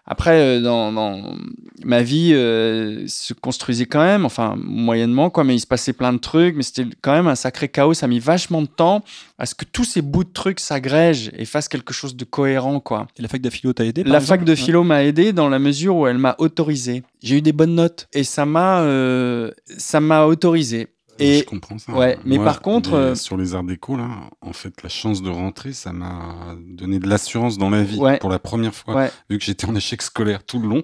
Après, 0.05 0.41
euh, 0.41 0.61
dans, 0.61 0.93
dans 0.93 1.37
ma 1.85 2.03
vie 2.03 2.33
euh, 2.35 3.05
se 3.07 3.35
construisait 3.35 3.87
quand 3.87 4.03
même, 4.03 4.25
enfin 4.25 4.55
moyennement 4.59 5.31
quoi, 5.31 5.45
mais 5.45 5.55
il 5.55 5.61
se 5.61 5.67
passait 5.67 5.93
plein 5.93 6.13
de 6.13 6.19
trucs, 6.19 6.57
mais 6.57 6.63
c'était 6.63 6.87
quand 7.03 7.13
même 7.13 7.29
un 7.29 7.37
sacré 7.37 7.69
chaos. 7.69 7.95
Ça 7.95 8.07
a 8.07 8.09
mis 8.09 8.19
vachement 8.19 8.63
de 8.63 8.67
temps 8.67 9.05
à 9.39 9.47
ce 9.47 9.55
que 9.55 9.65
tous 9.65 9.85
ces 9.85 10.03
bouts 10.03 10.25
de 10.25 10.33
trucs 10.33 10.59
s'agrègent 10.59 11.31
et 11.37 11.45
fassent 11.45 11.69
quelque 11.69 11.93
chose 11.93 12.17
de 12.17 12.25
cohérent 12.25 12.81
quoi. 12.81 13.07
Et 13.17 13.23
la 13.23 13.29
fac 13.29 13.41
d'aphilo 13.41 13.73
t'a 13.73 13.85
aidé 13.85 14.03
par 14.03 14.13
La 14.13 14.19
exemple 14.19 14.41
fac 14.41 14.45
de 14.45 14.55
philo 14.57 14.83
m'a 14.83 15.05
aidé 15.05 15.33
dans 15.33 15.49
la 15.49 15.61
mesure 15.61 15.97
où 15.97 16.07
elle 16.09 16.19
m'a 16.19 16.35
autorisé. 16.39 17.05
J'ai 17.23 17.39
eu 17.39 17.43
des 17.43 17.53
bonnes 17.53 17.77
notes 17.77 18.09
et 18.13 18.25
ça 18.25 18.45
m'a 18.45 18.81
euh, 18.81 19.53
ça 19.79 20.01
m'a 20.01 20.25
autorisé. 20.27 20.89
Je 21.23 21.41
Et 21.41 21.45
comprends 21.45 21.79
ça. 21.79 21.93
ouais, 21.93 22.19
mais 22.25 22.39
par 22.39 22.61
contre, 22.63 22.91
les- 22.91 22.97
euh, 22.97 23.15
sur 23.15 23.37
les 23.37 23.55
arts 23.55 23.65
déco, 23.65 23.97
là, 23.97 24.09
en 24.41 24.53
fait, 24.53 24.83
la 24.83 24.89
chance 24.89 25.23
de 25.23 25.31
rentrer, 25.31 25.73
ça 25.73 25.93
m'a 25.93 26.55
donné 26.67 26.99
de 26.99 27.09
l'assurance 27.09 27.59
dans 27.59 27.71
la 27.71 27.83
vie. 27.83 27.99
Ouais. 27.99 28.19
Pour 28.19 28.31
la 28.31 28.39
première 28.39 28.75
fois, 28.75 28.95
ouais, 28.95 29.11
vu 29.31 29.39
que 29.39 29.45
j'étais 29.45 29.67
en 29.67 29.75
échec 29.75 30.03
scolaire 30.03 30.45
tout 30.45 30.59
le 30.59 30.69
long, 30.69 30.83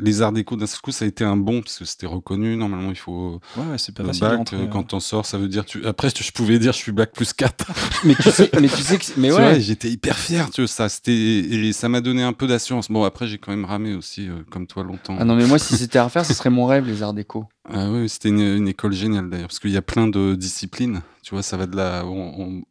les 0.00 0.22
arts 0.22 0.32
déco, 0.32 0.56
d'un 0.56 0.66
seul 0.66 0.80
coup, 0.80 0.92
ça 0.92 1.04
a 1.04 1.08
été 1.08 1.24
un 1.24 1.36
bon, 1.36 1.62
parce 1.62 1.78
que 1.78 1.84
c'était 1.84 2.06
reconnu. 2.06 2.56
Normalement, 2.56 2.90
il 2.90 2.96
faut 2.96 3.40
Ouais, 3.56 3.64
ouais, 3.64 3.78
c'est 3.78 3.94
pas 3.94 4.02
le 4.02 4.08
facile 4.08 4.24
de 4.24 4.28
bac. 4.28 4.38
rentrer, 4.38 4.56
euh, 4.56 4.62
euh. 4.62 4.66
Quand 4.66 4.82
t'en 4.82 5.00
sors, 5.00 5.26
ça 5.26 5.38
veut 5.38 5.48
dire. 5.48 5.64
Tu... 5.64 5.84
Après, 5.86 6.08
je 6.10 6.32
pouvais 6.32 6.58
dire, 6.58 6.72
je 6.72 6.78
suis 6.78 6.92
bac 6.92 7.12
plus 7.12 7.32
4. 7.32 7.66
mais 8.04 8.14
tu 8.14 8.30
sais, 8.30 8.50
mais 8.60 8.68
tu 8.68 8.82
sais 8.82 8.98
que 8.98 9.04
mais 9.16 9.32
ouais. 9.32 9.60
j'étais 9.60 9.88
hyper 9.88 10.16
fier, 10.16 10.50
tu 10.50 10.62
vois, 10.62 10.68
ça. 10.68 10.88
C'était... 10.88 11.12
Et 11.12 11.72
ça 11.72 11.88
m'a 11.88 12.00
donné 12.00 12.22
un 12.22 12.32
peu 12.32 12.46
d'assurance. 12.46 12.90
Bon, 12.90 13.04
après, 13.04 13.26
j'ai 13.26 13.38
quand 13.38 13.50
même 13.50 13.64
ramé 13.64 13.94
aussi, 13.94 14.28
euh, 14.28 14.42
comme 14.50 14.66
toi, 14.66 14.82
longtemps. 14.84 15.16
Ah 15.18 15.24
non 15.24 15.34
mais 15.34 15.46
moi 15.46 15.58
si 15.58 15.76
c'était 15.76 15.98
à 15.98 16.04
refaire, 16.04 16.24
ce 16.24 16.34
serait 16.34 16.50
mon 16.50 16.66
rêve 16.66 16.86
les 16.86 17.02
arts 17.02 17.14
déco. 17.14 17.44
Ah 17.70 17.90
oui, 17.90 18.08
c'était 18.08 18.28
une, 18.28 18.40
une 18.40 18.68
école 18.68 18.92
géniale 18.92 19.28
d'ailleurs, 19.28 19.48
parce 19.48 19.58
qu'il 19.58 19.70
y 19.70 19.76
a 19.76 19.82
plein 19.82 20.08
de 20.08 20.34
disciplines. 20.34 21.02
Tu 21.22 21.34
vois, 21.34 21.42
ça 21.42 21.56
va 21.56 21.66
de 21.66 21.76
la. 21.76 22.04
on- 22.06 22.34
on- 22.40 22.62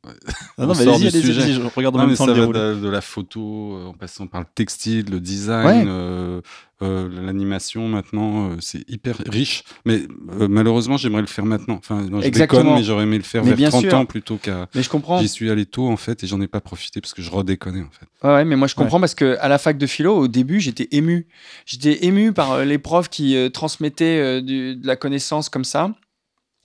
Ah 0.58 0.66
non, 0.66 0.72
on 0.72 0.76
mais 0.76 0.84
sort 0.86 1.00
du 1.00 1.12
sujet. 1.12 1.42
allez-y, 1.44 1.54
je 1.56 1.62
regarde 1.76 1.96
en 1.96 2.00
même 2.08 2.16
temps 2.16 2.26
ça 2.26 2.34
le 2.34 2.42
va 2.46 2.48
de, 2.76 2.80
de 2.80 2.90
la 2.90 3.02
photo, 3.02 3.76
euh, 3.78 3.86
en 3.88 3.94
passant 3.94 4.26
par 4.28 4.40
le 4.42 4.48
textile, 4.56 5.06
le 5.12 5.20
design, 5.20 5.66
Ouais. 5.68 5.84
euh, 5.88 6.42
euh, 6.82 7.10
l'animation 7.26 7.88
maintenant, 7.88 8.52
c'est 8.60 8.88
hyper 8.90 9.18
riche. 9.28 9.64
Mais 9.86 10.02
euh, 10.40 10.48
malheureusement, 10.48 10.98
j'aimerais 10.98 11.22
le 11.22 11.28
faire 11.28 11.46
maintenant. 11.46 11.76
Enfin, 11.76 12.02
non, 12.04 12.22
je 12.22 12.28
Exactement. 12.28 12.62
déconne, 12.64 12.76
mais 12.78 12.84
j'aurais 12.84 13.04
aimé 13.04 13.18
le 13.18 13.24
faire 13.24 13.44
Mais 13.44 13.50
vers 13.50 13.58
bien 13.58 13.70
30 13.70 13.84
sûr. 13.84 13.94
ans 13.96 14.06
plutôt 14.06 14.38
qu'à. 14.38 14.68
Mais 14.74 14.82
je 14.84 14.90
comprends. 14.90 15.20
J'y 15.20 15.28
suis 15.28 15.50
allé 15.52 15.66
tôt 15.66 15.88
en 15.88 15.98
fait 15.98 16.24
et 16.24 16.28
j'en 16.28 16.40
ai 16.42 16.48
pas 16.48 16.62
profité 16.62 17.02
parce 17.02 17.14
que 17.14 17.22
je 17.22 17.30
redéconnais 17.30 17.82
en 17.84 17.90
fait. 17.92 18.08
Ouais, 18.28 18.34
ouais, 18.36 18.46
mais 18.46 18.56
moi 18.56 18.68
je 18.68 18.76
comprends 18.76 19.00
parce 19.00 19.14
que 19.16 19.38
à 19.40 19.48
la 19.50 19.58
fac 19.58 19.78
de 19.78 19.86
philo, 19.88 20.16
au 20.16 20.28
début, 20.28 20.60
j'étais 20.62 20.88
ému. 20.92 21.28
J'étais 21.66 22.06
ému 22.06 22.32
par 22.34 22.64
les 22.64 22.78
profs 22.80 23.10
qui 23.10 23.36
transmettaient 23.54 24.42
du- 24.42 24.76
de 24.76 24.88
la 24.88 24.96
connaissance 24.96 25.50
comme 25.50 25.64
ça. 25.66 25.94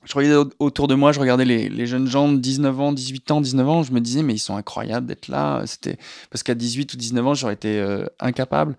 Je 0.05 0.15
regardais 0.15 0.37
au- 0.37 0.51
autour 0.67 0.89
de 0.89 0.95
moi, 0.95 1.13
je 1.13 1.21
regardais 1.21 1.45
les, 1.45 1.69
les 1.69 1.87
jeunes 1.87 2.07
gens 2.09 2.31
de 2.33 2.39
19 2.39 2.81
ans, 2.81 2.93
18 2.93 3.31
ans, 3.31 3.41
19 3.41 3.69
ans, 3.69 3.83
je 3.83 3.93
me 3.93 4.01
disais, 4.01 4.23
mais 4.23 4.35
ils 4.35 4.39
sont 4.39 4.57
incroyables 4.57 5.07
d'être 5.07 5.29
là. 5.29 5.63
C'était 5.67 5.97
Parce 6.31 6.43
qu'à 6.43 6.55
18 6.55 6.93
ou 6.95 6.97
19 6.97 7.27
ans, 7.27 7.35
j'aurais 7.35 7.55
été 7.55 7.79
euh, 7.81 8.05
incapable. 8.21 8.77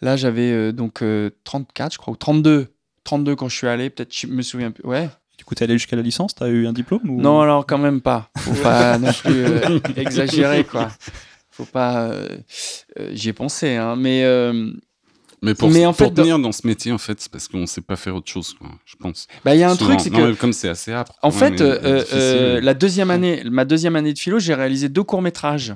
Là, 0.00 0.16
j'avais 0.16 0.50
euh, 0.52 0.72
donc 0.72 1.02
euh, 1.02 1.30
34, 1.44 1.92
je 1.94 1.98
crois, 1.98 2.12
ou 2.14 2.16
32. 2.16 2.68
32 3.04 3.34
quand 3.36 3.48
je 3.48 3.56
suis 3.56 3.66
allé, 3.66 3.90
peut-être, 3.90 4.14
je 4.16 4.26
me 4.28 4.42
souviens 4.42 4.70
plus. 4.70 4.84
Ouais. 4.84 5.08
Du 5.38 5.44
coup, 5.44 5.54
t'es 5.56 5.64
allé 5.64 5.74
jusqu'à 5.74 5.96
la 5.96 6.02
licence? 6.02 6.34
T'as 6.36 6.48
eu 6.48 6.66
un 6.68 6.72
diplôme 6.72 7.08
ou... 7.10 7.20
Non, 7.20 7.40
alors 7.40 7.66
quand 7.66 7.78
même 7.78 8.00
pas. 8.00 8.30
Faut 8.38 8.54
pas 8.62 8.98
non 8.98 9.12
plus 9.12 9.44
euh, 9.44 9.80
exagérer, 9.96 10.62
quoi. 10.64 10.88
Faut 11.50 11.64
pas. 11.64 12.12
J'y 13.10 13.30
ai 13.30 13.32
pensé, 13.32 13.74
hein. 13.76 13.96
Mais. 13.96 14.22
Mais 15.44 15.54
pour, 15.54 15.70
Mais 15.70 15.84
en 15.84 15.92
pour 15.92 16.06
fait, 16.06 16.10
dans- 16.14 16.22
tenir 16.22 16.38
dans 16.38 16.52
ce 16.52 16.64
métier 16.66 16.92
en 16.92 16.98
fait, 16.98 17.20
c'est 17.20 17.30
parce 17.30 17.48
qu'on 17.48 17.66
sait 17.66 17.80
pas 17.80 17.96
faire 17.96 18.14
autre 18.14 18.30
chose, 18.30 18.54
quoi, 18.58 18.68
je 18.84 18.94
pense. 18.96 19.26
Bah, 19.44 19.54
il 19.54 19.58
y 19.60 19.64
a 19.64 19.70
un 19.70 19.74
Souvent. 19.74 19.96
truc, 19.96 20.00
c'est 20.00 20.10
que. 20.10 20.34
comme 20.34 20.52
c'est 20.52 20.68
assez 20.68 20.92
âpre. 20.92 21.12
En 21.20 21.32
fait, 21.32 21.60
euh, 21.60 22.04
euh, 22.12 22.60
la 22.60 22.74
deuxième 22.74 23.10
année, 23.10 23.42
ma 23.50 23.64
deuxième 23.64 23.96
année 23.96 24.12
de 24.12 24.18
philo, 24.18 24.38
j'ai 24.38 24.54
réalisé 24.54 24.88
deux 24.88 25.02
courts 25.02 25.22
métrages. 25.22 25.74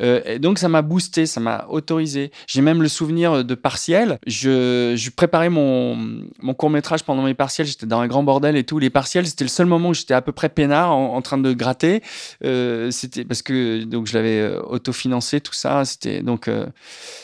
Euh, 0.00 0.38
donc 0.38 0.58
ça 0.58 0.68
m'a 0.68 0.82
boosté, 0.82 1.26
ça 1.26 1.40
m'a 1.40 1.66
autorisé. 1.68 2.30
J'ai 2.46 2.62
même 2.62 2.82
le 2.82 2.88
souvenir 2.88 3.44
de 3.44 3.54
partiels. 3.54 4.18
Je, 4.26 4.94
je 4.96 5.10
préparais 5.10 5.50
mon, 5.50 6.24
court 6.56 6.70
métrage 6.70 7.02
pendant 7.04 7.22
mes 7.22 7.34
partiels. 7.34 7.66
J'étais 7.66 7.86
dans 7.86 8.00
un 8.00 8.06
grand 8.06 8.22
bordel 8.22 8.56
et 8.56 8.64
tout. 8.64 8.78
Les 8.78 8.90
partiels, 8.90 9.26
c'était 9.26 9.44
le 9.44 9.48
seul 9.48 9.66
moment 9.66 9.90
où 9.90 9.94
j'étais 9.94 10.14
à 10.14 10.22
peu 10.22 10.32
près 10.32 10.48
peinard 10.48 10.92
en, 10.92 11.22
train 11.22 11.38
de 11.38 11.52
gratter. 11.52 12.02
Euh, 12.44 12.90
c'était 12.90 13.24
parce 13.24 13.42
que 13.42 13.84
donc 13.84 14.06
je 14.06 14.14
l'avais 14.14 14.40
euh, 14.40 14.62
autofinancé 14.62 15.40
tout 15.40 15.52
ça. 15.52 15.82
Donc 16.22 16.48
euh, 16.48 16.66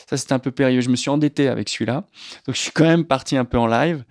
ça 0.09 0.17
c'était 0.17 0.33
un 0.33 0.39
peu 0.39 0.51
périlleux. 0.51 0.81
Je 0.81 0.89
me 0.89 0.95
suis 0.95 1.09
endetté 1.09 1.47
avec 1.47 1.69
celui-là. 1.69 2.05
Donc 2.45 2.55
je 2.55 2.61
suis 2.61 2.71
quand 2.71 2.85
même 2.85 3.05
parti 3.05 3.37
un 3.37 3.45
peu 3.45 3.57
en 3.57 3.67
live. 3.67 4.03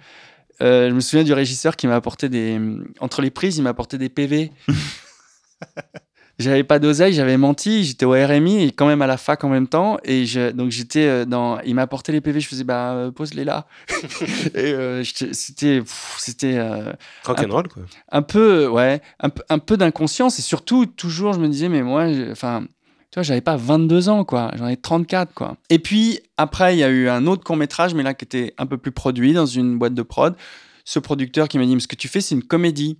Je 0.61 0.91
me 0.91 1.01
souviens 1.01 1.25
du 1.25 1.33
régisseur 1.33 1.77
qui 1.77 1.87
m'a 1.87 1.95
apporté 1.95 2.29
des. 2.29 2.61
Entre 3.01 3.23
les 3.23 3.31
prises, 3.31 3.59
il 3.59 3.63
m'a 3.63 3.71
apporté 3.71 3.97
des 3.97 4.09
PV. 4.09 4.51
J'avais 6.39 6.63
pas 6.63 6.79
d'oseille, 6.79 7.13
j'avais 7.15 7.37
menti, 7.37 7.83
j'étais 7.85 8.05
au 8.05 8.13
RMI 8.13 8.63
et 8.63 8.71
quand 8.71 8.87
même 8.87 9.03
à 9.03 9.09
la 9.09 9.17
fac 9.17 9.43
en 9.43 9.49
même 9.49 9.67
temps. 9.67 9.99
Et 10.05 10.25
je, 10.25 10.53
donc 10.53 10.71
j'étais 10.71 11.05
euh, 11.07 11.25
dans. 11.25 11.59
Il 11.63 11.75
m'a 11.75 11.83
apporté 11.83 12.13
les 12.13 12.21
PV, 12.21 12.39
je 12.39 12.47
faisais 12.47 12.63
bah 12.63 12.93
euh, 12.93 13.11
pose-les 13.11 13.45
là. 13.45 13.67
et 14.55 14.73
euh, 14.73 15.03
c'était. 15.05 15.83
C'était. 16.19 16.57
euh, 16.57 16.93
Rock'n'roll, 17.25 17.67
quoi. 17.67 17.83
un 18.13 18.23
peu 18.23 18.69
ouais 18.69 19.03
un 19.21 19.31
un 19.49 19.59
peu 19.59 19.77
d'inconscience 19.77 20.39
et 20.39 20.43
surtout 20.43 20.87
toujours 20.87 21.33
je 21.33 21.41
me 21.41 21.49
disais 21.49 21.69
mais 21.69 21.83
moi 21.83 22.07
enfin 22.31 22.63
tu 23.11 23.17
vois 23.17 23.23
j'avais 23.25 23.41
pas 23.41 23.57
22 23.57 24.09
ans 24.09 24.25
quoi 24.25 24.53
j'en 24.57 24.69
ai 24.69 24.77
34 24.77 25.33
quoi 25.35 25.57
et 25.71 25.79
puis 25.79 26.21
après 26.37 26.77
il 26.77 26.79
y 26.79 26.85
a 26.85 26.89
eu 26.89 27.09
un 27.09 27.27
autre 27.27 27.43
court 27.43 27.57
métrage 27.57 27.95
mais 27.95 28.03
là 28.03 28.15
qui 28.15 28.25
était 28.25 28.55
un 28.59 28.67
peu 28.67 28.79
plus 28.79 28.93
produit 28.93 29.33
dans 29.33 29.47
une 29.47 29.77
boîte 29.79 29.95
de 29.95 30.03
prod 30.03 30.37
ce 30.85 30.99
producteur 30.99 31.49
qui 31.49 31.59
m'a 31.59 31.65
dit 31.67 31.75
mais 31.75 31.81
ce 31.81 31.89
que 31.89 31.97
tu 31.97 32.07
fais 32.09 32.21
c'est 32.21 32.35
une 32.35 32.45
comédie 32.45 32.99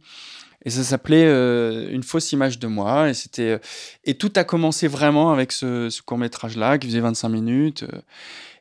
et 0.69 0.71
ça 0.71 0.85
s'appelait 0.85 1.25
euh, 1.25 1.89
une 1.91 2.03
fausse 2.03 2.31
image 2.33 2.59
de 2.59 2.67
moi 2.67 3.09
et 3.09 3.15
c'était 3.15 3.53
euh, 3.53 3.59
et 4.05 4.19
tout 4.19 4.31
a 4.37 4.45
commencé 4.45 4.87
vraiment 4.87 5.33
avec 5.33 5.51
ce, 5.51 5.89
ce 5.89 6.03
court 6.03 6.19
métrage 6.19 6.59
là 6.59 6.77
qui 6.77 6.89
faisait 6.89 7.01
25 7.01 7.31
minutes 7.31 7.85
euh, 7.85 8.03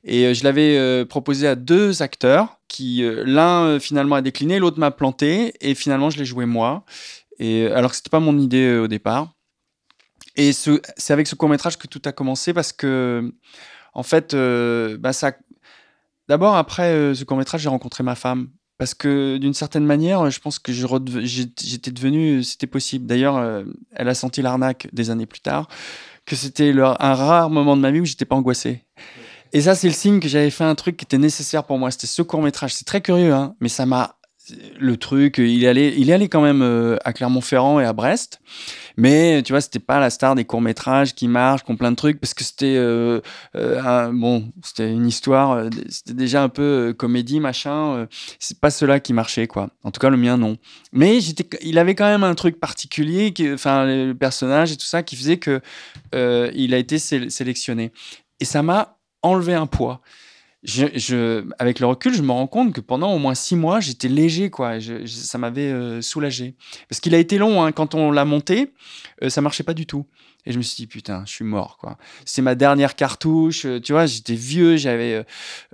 et 0.05 0.33
je 0.33 0.41
l'avais 0.45 1.03
proposé 1.05 1.49
à 1.49 1.55
deux 1.55 2.01
acteurs 2.01 2.59
qui, 2.69 3.03
l'un 3.25 3.77
finalement 3.77 4.15
a 4.15 4.21
décliné, 4.21 4.57
l'autre 4.57 4.79
m'a 4.79 4.89
planté, 4.89 5.53
et 5.59 5.75
finalement 5.75 6.09
je 6.09 6.17
l'ai 6.17 6.23
joué 6.23 6.45
moi. 6.45 6.85
Et, 7.39 7.65
alors 7.67 7.89
que 7.91 7.97
c'était 7.97 8.11
pas 8.11 8.21
mon 8.21 8.37
idée 8.39 8.77
au 8.77 8.87
départ. 8.87 9.33
Et 10.37 10.53
ce- 10.53 10.79
c'est 10.95 11.11
avec 11.11 11.27
ce 11.27 11.35
court 11.35 11.49
métrage 11.49 11.77
que 11.77 11.87
tout 11.87 12.01
a 12.05 12.13
commencé 12.13 12.53
parce 12.53 12.71
que, 12.71 13.33
en 13.93 14.03
fait, 14.03 14.33
bah. 14.33 15.11
D'abord, 16.29 16.55
après 16.55 17.13
ce 17.13 17.25
court 17.25 17.37
métrage, 17.37 17.61
j'ai 17.61 17.69
rencontré 17.69 18.01
ma 18.03 18.15
femme. 18.15 18.49
Parce 18.77 18.93
que 18.93 19.37
d'une 19.37 19.55
certaine 19.55 19.85
manière, 19.85 20.29
je 20.29 20.39
pense 20.39 20.59
que 20.59 20.71
j'étais 20.71 21.91
devenu, 21.91 22.43
c'était 22.43 22.67
possible. 22.67 23.07
D'ailleurs, 23.07 23.37
euh, 23.37 23.63
elle 23.95 24.07
a 24.07 24.13
senti 24.13 24.41
l'arnaque 24.41 24.87
des 24.93 25.09
années 25.09 25.25
plus 25.25 25.39
tard, 25.39 25.67
que 26.25 26.35
c'était 26.35 26.73
un 26.79 27.15
rare 27.15 27.49
moment 27.49 27.75
de 27.75 27.81
ma 27.81 27.89
vie 27.89 28.01
où 28.01 28.05
j'étais 28.05 28.25
pas 28.25 28.35
angoissé. 28.35 28.83
Et 29.53 29.61
ça, 29.61 29.75
c'est 29.75 29.87
le 29.87 29.93
signe 29.93 30.19
que 30.19 30.27
j'avais 30.27 30.49
fait 30.51 30.63
un 30.63 30.75
truc 30.75 30.97
qui 30.97 31.05
était 31.05 31.17
nécessaire 31.17 31.63
pour 31.63 31.79
moi. 31.79 31.89
C'était 31.89 32.07
ce 32.07 32.21
court 32.21 32.41
métrage. 32.41 32.73
C'est 32.73 32.85
très 32.85 33.01
curieux, 33.01 33.33
hein, 33.33 33.55
mais 33.61 33.69
ça 33.69 33.85
m'a. 33.85 34.16
Le 34.79 34.97
truc, 34.97 35.37
il 35.39 35.63
est 35.63 35.67
allé, 35.67 35.93
il 35.97 36.09
est 36.09 36.13
allé 36.13 36.29
quand 36.29 36.41
même 36.41 36.61
euh, 36.61 36.97
à 37.03 37.11
Clermont-Ferrand 37.13 37.79
et 37.79 37.85
à 37.85 37.93
Brest, 37.93 38.39
mais 38.95 39.41
tu 39.43 39.53
vois, 39.53 39.61
c'était 39.61 39.79
pas 39.79 39.99
la 39.99 40.09
star 40.09 40.35
des 40.35 40.45
courts 40.45 40.61
métrages 40.61 41.13
qui 41.15 41.27
marchent, 41.27 41.63
qui 41.63 41.71
ont 41.71 41.75
plein 41.75 41.91
de 41.91 41.95
trucs, 41.95 42.19
parce 42.19 42.33
que 42.33 42.43
c'était 42.43 42.75
euh, 42.77 43.19
euh, 43.55 43.81
un- 43.83 44.13
bon, 44.13 44.51
c'était 44.63 44.91
une 44.91 45.05
histoire, 45.07 45.65
c'était 45.89 46.13
déjà 46.13 46.43
un 46.43 46.49
peu 46.49 46.93
comédie 46.97 47.39
machin. 47.39 48.07
c'est 48.39 48.59
pas 48.59 48.69
cela 48.69 48.99
qui 48.99 49.13
marchait 49.13 49.47
quoi. 49.47 49.69
En 49.83 49.91
tout 49.91 49.99
cas, 49.99 50.09
le 50.09 50.17
mien 50.17 50.37
non. 50.37 50.57
Mais 50.93 51.19
il 51.61 51.77
avait 51.77 51.95
quand 51.95 52.07
même 52.07 52.23
un 52.23 52.35
truc 52.35 52.59
particulier, 52.59 53.33
enfin 53.53 53.85
le 53.85 54.13
personnage 54.13 54.71
et 54.71 54.77
tout 54.77 54.85
ça, 54.85 55.03
qui 55.03 55.15
faisait 55.15 55.37
que 55.37 55.61
il 56.13 56.73
a 56.73 56.77
été 56.77 56.99
sé- 56.99 57.29
sélectionné. 57.29 57.91
Et 58.39 58.45
ça 58.45 58.61
m'a 58.63 58.97
enlevé 59.23 59.53
un 59.55 59.65
poids. 59.67 60.01
Je, 60.67 60.85
je- 60.95 61.45
avec 61.59 61.79
le 61.79 61.87
recul, 61.87 62.13
je 62.13 62.21
me 62.21 62.31
rends 62.31 62.45
compte 62.45 62.73
que 62.73 62.81
pendant 62.81 63.13
au 63.13 63.19
moins 63.19 63.33
six 63.35 63.55
mois, 63.55 63.79
j'étais 63.79 64.09
léger, 64.09 64.49
quoi. 64.49 64.73
Ça 65.05 65.37
m'avait 65.37 65.71
euh, 65.71 66.01
soulagé. 66.01 66.55
Parce 66.89 66.99
qu'il 66.99 67.15
a 67.15 67.17
été 67.19 67.37
long, 67.37 67.63
hein. 67.63 67.71
quand 67.71 67.95
on 67.95 68.11
l'a 68.11 68.25
monté, 68.25 68.73
euh, 69.23 69.29
ça 69.29 69.41
marchait 69.41 69.63
pas 69.63 69.73
du 69.73 69.85
tout. 69.85 70.05
Et 70.45 70.51
je 70.51 70.57
me 70.57 70.63
suis 70.63 70.75
dit, 70.75 70.87
putain, 70.87 71.23
je 71.25 71.31
suis 71.31 71.45
mort, 71.45 71.77
quoi. 71.77 71.97
C'est 72.25 72.41
ma 72.41 72.53
dernière 72.55 72.95
cartouche, 72.95 73.65
euh, 73.65 73.79
tu 73.79 73.93
vois, 73.93 74.05
j'étais 74.05 74.35
vieux, 74.35 74.75
j'avais. 74.75 75.13
euh, 75.15 75.23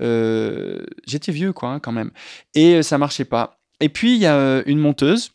euh, 0.01 0.85
j'étais 1.07 1.31
vieux, 1.31 1.53
quoi, 1.53 1.69
hein, 1.69 1.79
quand 1.79 1.91
même. 1.91 2.11
Et 2.53 2.83
ça 2.83 2.97
marchait 2.99 3.25
pas. 3.25 3.59
Et 3.79 3.89
puis, 3.89 4.13
il 4.15 4.21
y 4.21 4.27
a 4.27 4.61
une 4.67 4.79
monteuse, 4.79 5.31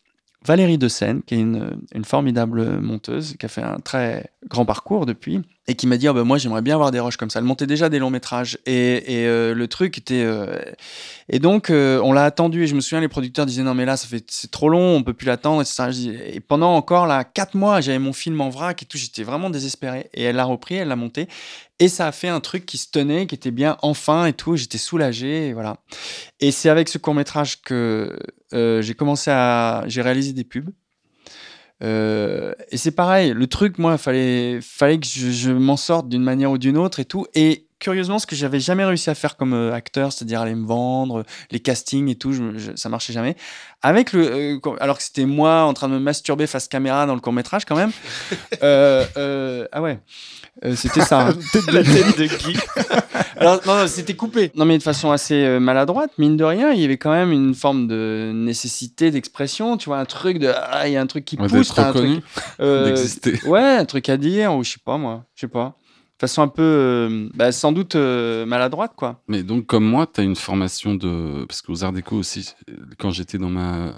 Valérie 0.49 0.79
De 0.79 0.89
Seine, 0.89 1.21
qui 1.23 1.35
est 1.35 1.41
une, 1.41 1.79
formidable 2.07 2.81
monteuse, 2.81 3.37
qui 3.39 3.45
a 3.45 3.51
fait 3.51 3.61
un 3.63 3.81
très 3.81 4.31
grand 4.49 4.65
parcours 4.65 5.05
depuis, 5.05 5.43
et 5.67 5.75
qui 5.75 5.87
m'a 5.87 5.99
dit, 5.99 6.09
Ah 6.09 6.15
ben, 6.15 6.25
moi, 6.25 6.39
j'aimerais 6.39 6.63
bien 6.63 6.75
avoir 6.75 6.91
des 6.91 7.01
rushs 7.01 7.19
comme 7.19 7.29
ça. 7.29 7.39
Elle 7.41 7.45
montait 7.45 7.67
déjà 7.67 7.91
des 7.91 7.99
longs 7.99 8.09
métrages. 8.09 8.57
Et, 8.65 9.21
et, 9.23 9.27
euh, 9.27 9.53
le 9.53 9.69
truc 9.69 9.99
était. 9.99 10.25
euh, 10.25 10.59
Et 11.29 11.39
donc, 11.39 11.69
euh, 11.69 12.01
on 12.03 12.15
l'a 12.15 12.25
attendu. 12.25 12.65
Et 12.65 12.67
je 12.67 12.75
me 12.75 12.81
souviens, 12.81 13.03
les 13.03 13.09
producteurs 13.09 13.45
disaient, 13.45 13.63
non, 13.63 13.75
mais 13.75 13.85
là, 13.85 13.99
ça 13.99 14.09
fait, 14.09 14.25
c'est 14.31 14.51
trop 14.51 14.71
long, 14.71 14.97
on 14.97 15.03
peut 15.03 15.13
plus 15.13 15.27
l'attendre, 15.27 15.63
Et 16.33 16.41
pendant 16.41 16.75
encore, 16.75 17.07
là, 17.07 17.25
quatre 17.25 17.55
mois, 17.55 17.83
j'avais 17.83 17.99
mon 17.99 18.15
film 18.15 18.41
en 18.41 18.49
vrac 18.49 18.83
et 18.83 18.87
tout. 18.87 18.97
J'étais 18.97 19.25
vraiment 19.25 19.51
désespéré. 19.51 20.09
Et 20.15 20.23
elle 20.23 20.37
l'a 20.37 20.45
repris, 20.45 20.77
elle 20.77 20.89
l'a 20.89 20.97
monté. 20.97 21.29
Et 21.81 21.89
ça 21.89 22.09
a 22.09 22.13
fait 22.13 22.29
un 22.29 22.41
truc 22.41 22.67
qui 22.67 22.77
se 22.77 22.91
tenait, 22.91 23.27
qui 23.27 23.37
était 23.37 23.53
bien 23.53 23.77
enfin 23.83 24.27
et 24.27 24.33
tout. 24.33 24.57
J'étais 24.57 24.79
soulagé, 24.79 25.49
et 25.49 25.53
voilà. 25.53 25.77
Et 26.41 26.51
c'est 26.51 26.69
avec 26.69 26.89
ce 26.89 26.99
court 26.99 27.15
métrage 27.15 27.63
que 27.63 28.19
euh, 28.53 28.83
j'ai 28.83 28.95
commencé 28.95 29.31
à, 29.31 29.85
j'ai 29.87 30.03
réalisé 30.03 30.33
des 30.33 30.45
pubs. 30.45 30.71
Euh, 31.85 32.53
et 32.71 32.77
c'est 32.77 32.91
pareil, 32.91 33.33
le 33.33 33.47
truc, 33.47 33.79
moi, 33.79 33.97
fallait, 33.99 34.59
fallait 34.61 34.99
que 34.99 35.07
je, 35.07 35.31
je 35.31 35.53
m'en 35.53 35.77
sorte 35.77 36.09
d'une 36.09 36.25
manière 36.25 36.51
ou 36.51 36.59
d'une 36.59 36.77
autre 36.77 36.99
et 36.99 37.05
tout. 37.05 37.27
Et 37.35 37.68
curieusement, 37.79 38.19
ce 38.19 38.27
que 38.27 38.35
j'avais 38.37 38.61
jamais 38.61 38.85
réussi 38.85 39.09
à 39.11 39.15
faire 39.15 39.37
comme 39.37 39.53
euh, 39.55 39.73
acteur, 39.73 40.13
c'est-à-dire 40.13 40.41
aller 40.41 40.55
me 40.55 40.67
vendre, 40.67 41.25
les 41.51 41.61
castings 41.61 42.09
et 42.09 42.17
tout, 42.17 42.33
je, 42.33 42.59
je- 42.59 42.77
ça 42.77 42.89
marchait 42.89 43.13
jamais. 43.13 43.37
Avec 43.83 44.13
le, 44.13 44.57
euh, 44.57 44.59
alors 44.81 44.99
que 44.99 45.03
c'était 45.05 45.25
moi 45.27 45.63
en 45.63 45.73
train 45.75 45.89
de 45.89 45.95
me 45.95 45.99
masturber 46.01 46.47
face 46.49 46.67
caméra 46.69 47.07
dans 47.07 47.15
le 47.15 47.21
court 47.21 47.33
métrage 47.33 47.65
quand 47.65 47.77
même. 47.77 47.93
Euh, 48.63 49.05
euh, 49.17 49.67
ah 49.71 49.81
ouais, 49.83 50.01
Euh, 50.65 50.75
c'était 50.75 51.01
ça. 51.03 51.29
hein. 51.29 51.35
La 51.73 51.85
tête 51.85 52.19
de 52.19 52.25
Guy. 52.27 52.57
Alors, 53.37 53.61
non, 53.67 53.77
non, 53.77 53.87
c'était 53.87 54.15
coupé. 54.15 54.51
Non, 54.57 54.65
mais 54.65 54.77
de 54.79 54.83
façon 54.83 55.13
assez 55.13 55.45
euh, 55.45 55.61
maladroite, 55.61 56.11
mine 56.19 56.37
de 56.37 56.43
rien, 56.43 56.73
il 56.73 56.81
y 56.81 56.85
avait 56.85 56.97
quand 56.99 57.13
même 57.13 57.31
une 57.31 57.55
forme 57.55 57.87
de 57.87 58.33
nécessité 58.35 59.13
d'expression, 59.13 59.77
tu 59.77 59.89
vois, 59.91 59.99
un 59.99 60.05
truc 60.05 60.39
de. 60.41 60.49
Ah, 60.53 60.89
il 60.89 60.95
y 60.95 60.97
a 60.97 61.01
un 61.01 61.07
truc 61.07 61.25
qui 61.25 61.37
pousse, 61.59 61.71
un 61.79 61.93
truc. 61.93 62.25
euh, 62.61 63.07
ouais, 63.45 63.61
un 63.77 63.85
truc 63.85 64.09
à 64.09 64.17
dire, 64.17 64.53
ou 64.57 64.65
je 64.65 64.73
sais 64.73 64.81
pas, 64.85 64.97
moi, 64.99 65.25
je 65.37 65.43
sais 65.43 65.49
pas. 65.49 65.77
Façon 66.21 66.43
un 66.43 66.49
peu. 66.49 66.63
euh, 66.63 67.29
bah, 67.35 67.53
sans 67.53 67.71
doute 67.73 67.95
euh, 67.95 68.45
maladroite, 68.45 68.93
quoi. 68.97 69.23
Mais 69.29 69.43
donc, 69.45 69.67
comme 69.67 69.85
moi, 69.85 70.07
tu 70.13 70.21
as 70.21 70.25
une 70.25 70.37
formation 70.37 70.95
de. 70.95 71.45
Parce 71.47 71.63
qu'aux 71.63 71.85
Arts 71.85 71.93
Déco 71.93 72.17
aussi, 72.17 72.55
quand 72.99 73.11
j'étais 73.11 73.39
dans 73.39 73.51
ma. 73.51 73.95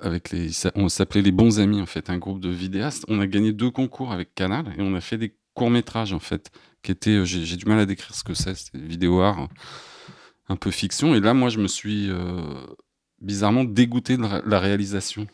Avec 0.00 0.30
les, 0.30 0.50
on 0.74 0.88
s'appelait 0.88 1.22
les 1.22 1.32
bons 1.32 1.60
amis 1.60 1.80
en 1.80 1.86
fait, 1.86 2.10
un 2.10 2.18
groupe 2.18 2.40
de 2.40 2.50
vidéastes. 2.50 3.04
On 3.08 3.20
a 3.20 3.26
gagné 3.26 3.52
deux 3.52 3.70
concours 3.70 4.12
avec 4.12 4.34
Canal 4.34 4.66
et 4.76 4.82
on 4.82 4.94
a 4.94 5.00
fait 5.00 5.16
des 5.16 5.34
courts 5.54 5.70
métrages 5.70 6.12
en 6.12 6.18
fait, 6.18 6.50
qui 6.82 6.90
étaient, 6.90 7.10
euh, 7.10 7.24
j'ai 7.24 7.56
du 7.56 7.64
mal 7.64 7.78
à 7.78 7.86
décrire 7.86 8.14
ce 8.14 8.22
que 8.22 8.34
c'est, 8.34 8.54
c'était 8.54 8.78
vidéo 8.78 9.22
art, 9.22 9.48
un 10.48 10.56
peu 10.56 10.70
fiction. 10.70 11.14
Et 11.14 11.20
là, 11.20 11.32
moi, 11.32 11.48
je 11.48 11.58
me 11.58 11.68
suis 11.68 12.10
bizarrement 13.22 13.64
dégoûté 13.64 14.16
de 14.18 14.24
la 14.44 14.58
réalisation 14.60 15.26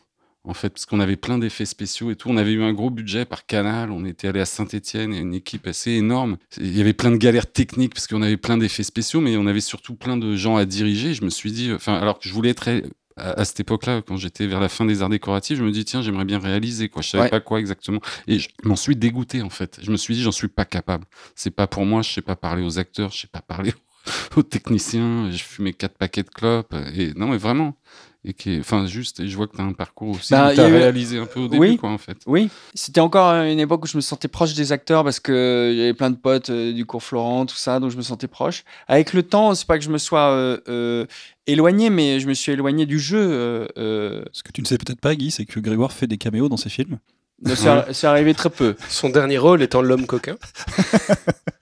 en 0.44 0.54
fait, 0.54 0.70
parce 0.70 0.86
qu'on 0.86 1.00
avait 1.00 1.16
plein 1.16 1.38
d'effets 1.38 1.66
spéciaux 1.66 2.10
et 2.10 2.16
tout. 2.16 2.30
On 2.30 2.36
avait 2.36 2.52
eu 2.52 2.62
un 2.62 2.72
gros 2.72 2.90
budget 2.90 3.24
par 3.24 3.44
Canal. 3.46 3.90
On 3.90 4.04
était 4.04 4.28
allé 4.28 4.40
à 4.40 4.46
Saint-Étienne, 4.46 5.12
une 5.12 5.34
équipe 5.34 5.66
assez 5.66 5.90
énorme. 5.92 6.38
Il 6.58 6.76
y 6.76 6.80
avait 6.80 6.94
plein 6.94 7.10
de 7.10 7.16
galères 7.18 7.50
techniques 7.50 7.92
parce 7.94 8.06
qu'on 8.06 8.22
avait 8.22 8.36
plein 8.38 8.56
d'effets 8.58 8.82
spéciaux, 8.82 9.20
mais 9.20 9.36
on 9.36 9.46
avait 9.46 9.60
surtout 9.60 9.94
plein 9.96 10.16
de 10.16 10.36
gens 10.36 10.56
à 10.56 10.64
diriger. 10.64 11.12
Je 11.14 11.24
me 11.24 11.30
suis 11.30 11.52
dit, 11.52 11.70
enfin, 11.72 11.94
alors 11.94 12.18
que 12.18 12.28
je 12.28 12.32
voulais 12.32 12.50
être 12.50 12.68
à, 13.16 13.32
à 13.32 13.44
cette 13.44 13.60
époque-là, 13.60 14.00
quand 14.00 14.16
j'étais 14.16 14.46
vers 14.46 14.60
la 14.60 14.70
fin 14.70 14.86
des 14.86 15.02
arts 15.02 15.10
décoratifs, 15.10 15.58
je 15.58 15.62
me 15.64 15.70
dis 15.70 15.84
tiens, 15.84 16.00
j'aimerais 16.00 16.24
bien 16.24 16.38
réaliser 16.38 16.88
quoi. 16.88 17.02
Je 17.02 17.08
savais 17.10 17.24
Ouais. 17.24 17.28
pas 17.30 17.40
quoi 17.40 17.60
exactement, 17.60 18.00
et 18.26 18.38
je 18.38 18.48
m'en 18.64 18.76
suis 18.76 18.96
dégoûté 18.96 19.42
en 19.42 19.50
fait. 19.50 19.78
Je 19.82 19.90
me 19.90 19.98
suis 19.98 20.14
dit 20.14 20.22
j'en 20.22 20.32
suis 20.32 20.48
pas 20.48 20.64
capable. 20.64 21.04
C'est 21.34 21.50
pas 21.50 21.66
pour 21.66 21.84
moi. 21.84 22.00
Je 22.00 22.10
sais 22.10 22.22
pas 22.22 22.36
parler 22.36 22.62
aux 22.64 22.78
acteurs, 22.78 23.10
je 23.10 23.18
sais 23.20 23.26
pas 23.30 23.42
parler 23.42 23.74
aux 24.36 24.42
techniciens. 24.42 25.30
Je 25.32 25.42
fumais 25.42 25.74
quatre 25.74 25.98
paquets 25.98 26.22
de 26.22 26.30
clopes 26.30 26.74
et 26.94 27.12
non 27.14 27.28
mais 27.28 27.36
vraiment. 27.36 27.76
Et 28.22 28.34
qui, 28.34 28.52
est- 28.56 28.60
enfin 28.60 28.86
juste. 28.86 29.20
Et 29.20 29.28
je 29.28 29.36
vois 29.36 29.46
que 29.46 29.56
tu 29.56 29.62
as 29.62 29.64
un 29.64 29.72
parcours 29.72 30.10
aussi. 30.16 30.34
Bah, 30.34 30.48
où 30.48 30.50
il 30.50 30.52
y 30.52 30.56
t'as 30.56 30.64
a 30.66 30.68
eu- 30.68 30.72
réalisé 30.74 31.16
un 31.18 31.24
peu 31.24 31.40
au 31.40 31.48
début 31.48 31.58
Oui. 31.60 31.76
quoi 31.78 31.88
en 31.88 31.96
fait. 31.96 32.18
Oui, 32.26 32.50
c'était 32.74 33.00
encore 33.00 33.32
une 33.32 33.58
époque 33.58 33.84
où 33.84 33.86
je 33.86 33.96
me 33.96 34.02
sentais 34.02 34.28
proche 34.28 34.52
des 34.54 34.72
acteurs 34.72 35.04
parce 35.04 35.20
que 35.20 35.72
j'avais 35.74 35.94
plein 35.94 36.10
de 36.10 36.16
potes 36.16 36.50
euh, 36.50 36.72
du 36.74 36.84
cours 36.84 37.02
Florent, 37.02 37.46
tout 37.46 37.56
ça, 37.56 37.80
donc 37.80 37.90
je 37.90 37.96
me 37.96 38.02
sentais 38.02 38.28
proche. 38.28 38.64
Avec 38.88 39.14
le 39.14 39.22
temps, 39.22 39.54
c'est 39.54 39.66
pas 39.66 39.78
que 39.78 39.84
je 39.84 39.90
me 39.90 39.96
sois 39.98 40.32
euh, 40.32 40.58
euh, 40.68 41.06
éloigné, 41.46 41.88
mais 41.88 42.20
je 42.20 42.28
me 42.28 42.34
suis 42.34 42.52
éloigné 42.52 42.84
du 42.84 42.98
jeu. 42.98 43.18
euh, 43.18 43.66
euh, 43.78 44.22
Ce 44.32 44.42
que 44.42 44.52
tu 44.52 44.60
ne 44.60 44.66
sais 44.66 44.76
peut-être 44.76 45.00
pas, 45.00 45.14
Guy, 45.14 45.30
c'est 45.30 45.46
que 45.46 45.58
Grégoire 45.58 45.92
fait 45.92 46.06
des 46.06 46.18
caméos 46.18 46.50
dans 46.50 46.58
ses 46.58 46.68
films. 46.68 46.98
c'est 47.46 47.92
c'est 47.94 48.06
arrivé 48.06 48.34
très 48.34 48.50
peu. 48.50 48.76
Son 48.90 49.08
dernier 49.08 49.38
rôle 49.38 49.62
étant 49.62 49.80
l'homme 49.80 50.04
coquin. 50.06 50.36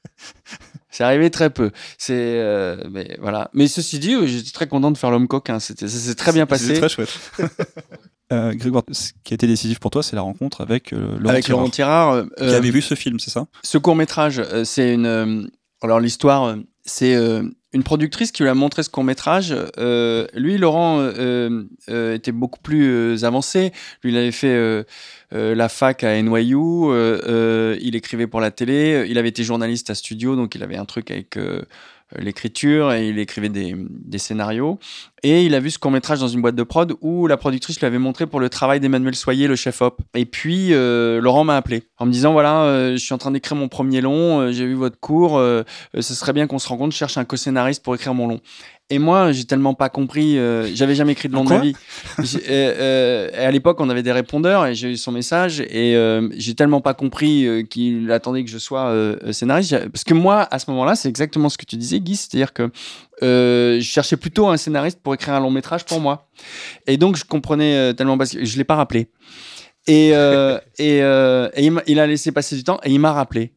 C'est 0.99 1.05
arrivé 1.05 1.30
très 1.30 1.49
peu. 1.51 1.70
C'est 1.96 2.12
euh, 2.16 2.76
mais 2.90 3.16
voilà. 3.20 3.51
Mais 3.55 3.68
ceci 3.68 4.01
dit, 4.01 4.14
euh, 4.14 4.26
j'étais 4.26 4.51
très 4.51 4.66
content 4.66 4.90
de 4.90 4.99
faire 4.99 5.12
l'homme 5.12 5.28
coquin. 5.28 5.61
C'était 5.61 5.86
ça 5.86 5.96
s'est 5.96 6.16
très 6.16 6.32
bien 6.32 6.42
C'est 6.42 6.49
passé. 6.49 6.74
très 6.74 6.88
chouette. 6.88 7.20
Euh, 8.30 8.53
Grégoire, 8.53 8.82
ce 8.92 9.12
qui 9.24 9.32
a 9.32 9.36
été 9.36 9.46
décisif 9.46 9.78
pour 9.78 9.90
toi, 9.90 10.03
c'est 10.03 10.14
la 10.14 10.20
rencontre 10.20 10.61
avec 10.61 10.92
euh, 10.92 11.16
Laurent 11.18 11.30
Avec 11.30 11.44
Tirard, 11.46 11.61
Laurent 11.61 11.70
Tirard, 11.70 12.12
euh, 12.12 12.26
qui 12.36 12.44
avait 12.55 12.70
vu 12.70 12.82
ce 12.82 12.94
film, 12.94 13.18
c'est 13.18 13.30
ça? 13.30 13.46
Ce 13.62 13.78
court 13.78 13.94
métrage, 13.96 14.42
c'est 14.64 14.92
une. 14.92 15.07
euh, 15.07 15.46
alors 15.80 15.99
l'histoire, 15.99 16.55
c'est 16.84 17.14
euh, 17.14 17.42
une 17.75 17.83
productrice 17.83 18.33
qui 18.33 18.43
lui 18.43 18.51
a 18.51 18.55
montré 18.55 18.83
ce 18.83 18.89
court 18.89 19.05
métrage. 19.05 19.55
lui, 20.35 20.59
Laurent, 20.59 21.01
euh, 21.01 21.64
euh, 21.91 22.14
était 22.14 22.33
beaucoup 22.33 22.61
plus 22.61 22.89
euh, 22.89 23.25
avancé. 23.25 23.73
Lui, 24.03 24.12
il 24.12 24.16
avait 24.16 24.33
fait 24.33 24.55
euh, 24.55 24.85
euh, 25.35 25.55
la 25.55 25.69
fac 25.69 26.03
à 26.05 26.21
NYU. 26.21 26.55
euh, 26.57 27.21
euh, 27.29 27.77
il 27.81 27.95
écrivait 27.95 28.27
pour 28.27 28.41
la 28.41 28.51
télé. 28.51 29.07
Il 29.09 29.19
avait 29.19 29.29
été 29.29 29.45
journaliste 29.45 29.91
à 29.91 29.95
studio, 29.95 30.35
donc 30.37 30.55
il 30.55 30.62
avait 30.62 30.77
un 30.77 30.87
truc 30.87 31.11
avec. 31.11 31.39
Euh, 32.16 32.22
l'écriture 32.22 32.92
et 32.92 33.09
il 33.09 33.18
écrivait 33.18 33.48
des, 33.48 34.18
scénarios. 34.18 34.78
Et 35.22 35.44
il 35.44 35.54
a 35.54 35.61
vu 35.61 35.70
ce 35.70 35.78
court 35.78 35.90
métrage 35.90 36.20
dans 36.20 36.28
une 36.28 36.40
boîte 36.40 36.54
de 36.54 36.62
prod 36.62 36.94
où 37.00 37.26
la 37.26 37.36
productrice 37.36 37.78
lui 37.80 37.86
avait 37.86 37.98
montré 37.98 38.26
pour 38.26 38.40
le 38.40 38.48
travail 38.48 38.80
d'Emmanuel 38.80 39.14
Soyer 39.14 39.48
le 39.48 39.56
chef 39.56 39.82
op. 39.82 40.00
Et 40.14 40.24
puis 40.24 40.72
euh, 40.72 41.20
Laurent 41.20 41.44
m'a 41.44 41.56
appelé 41.56 41.84
en 41.98 42.06
me 42.06 42.12
disant 42.12 42.32
voilà 42.32 42.62
euh, 42.62 42.92
je 42.92 42.98
suis 42.98 43.14
en 43.14 43.18
train 43.18 43.30
d'écrire 43.30 43.56
mon 43.56 43.68
premier 43.68 44.00
long 44.00 44.50
j'ai 44.52 44.66
vu 44.66 44.74
votre 44.74 44.98
cours 45.00 45.38
ce 45.38 46.14
serait 46.14 46.32
bien 46.32 46.46
qu'on 46.46 46.59
se 46.59 46.68
rencontre 46.68 46.92
je 46.92 46.98
cherche 46.98 47.18
un 47.18 47.24
co-scénariste 47.24 47.82
pour 47.82 47.94
écrire 47.94 48.14
mon 48.14 48.28
long 48.28 48.40
et 48.91 48.99
moi 48.99 49.32
j'ai 49.32 49.45
tellement 49.45 49.74
pas 49.74 49.89
compris 49.89 50.39
euh, 50.39 50.70
j'avais 50.74 50.95
jamais 50.95 51.12
écrit 51.12 51.28
de 51.28 51.34
long 51.34 51.45
de 51.45 51.49
ma 51.51 51.57
Quoi 51.57 51.64
vie 51.64 51.74
euh, 52.18 52.24
euh, 52.51 53.47
à 53.47 53.51
l'époque 53.51 53.80
on 53.80 53.91
avait 53.91 54.03
des 54.03 54.12
répondeurs 54.12 54.66
et 54.66 54.74
j'ai 54.74 54.93
eu 54.93 54.97
son 54.97 55.12
message 55.12 55.61
et 55.61 55.95
euh, 55.97 56.28
j'ai 56.36 56.55
tellement 56.55 56.80
pas 56.80 56.95
compris 56.95 57.47
euh, 57.47 57.62
qu'il 57.62 58.11
attendait 58.12 58.45
que 58.45 58.51
je 58.51 58.59
sois 58.59 58.86
euh, 58.86 59.32
scénariste 59.32 59.89
parce 59.89 60.05
que 60.05 60.14
moi 60.14 60.49
à 60.51 60.59
ce 60.59 60.70
moment-là 60.70 60.95
c'est 60.95 61.09
exactement 61.09 61.49
ce 61.49 61.59
que 61.59 61.66
tu 61.66 61.76
disais 61.76 62.01
Guy 62.01 62.16
c'est-à-dire 62.16 62.53
que 62.53 62.70
je 63.20 63.80
cherchais 63.82 64.16
plutôt 64.16 64.49
un 64.49 64.57
scénariste 64.57 65.01
pour 65.03 65.14
écrire 65.14 65.34
un 65.34 65.41
long 65.41 65.51
métrage 65.51 65.84
pour 65.84 66.01
moi. 66.01 66.28
Et 66.86 66.97
donc, 66.97 67.16
je 67.16 67.24
comprenais 67.24 67.93
tellement 67.95 68.16
pas. 68.16 68.26
Je 68.26 68.57
l'ai 68.57 68.62
pas 68.62 68.76
rappelé. 68.76 69.09
Et, 69.89 70.11
euh, 70.12 70.59
et, 70.78 71.03
euh, 71.03 71.49
et 71.55 71.66
il, 71.66 71.82
il 71.86 71.99
a 71.99 72.07
laissé 72.07 72.30
passer 72.30 72.55
du 72.55 72.62
temps 72.62 72.78
et 72.84 72.93
il 72.93 73.01
m'a 73.01 73.12
rappelé. 73.12 73.55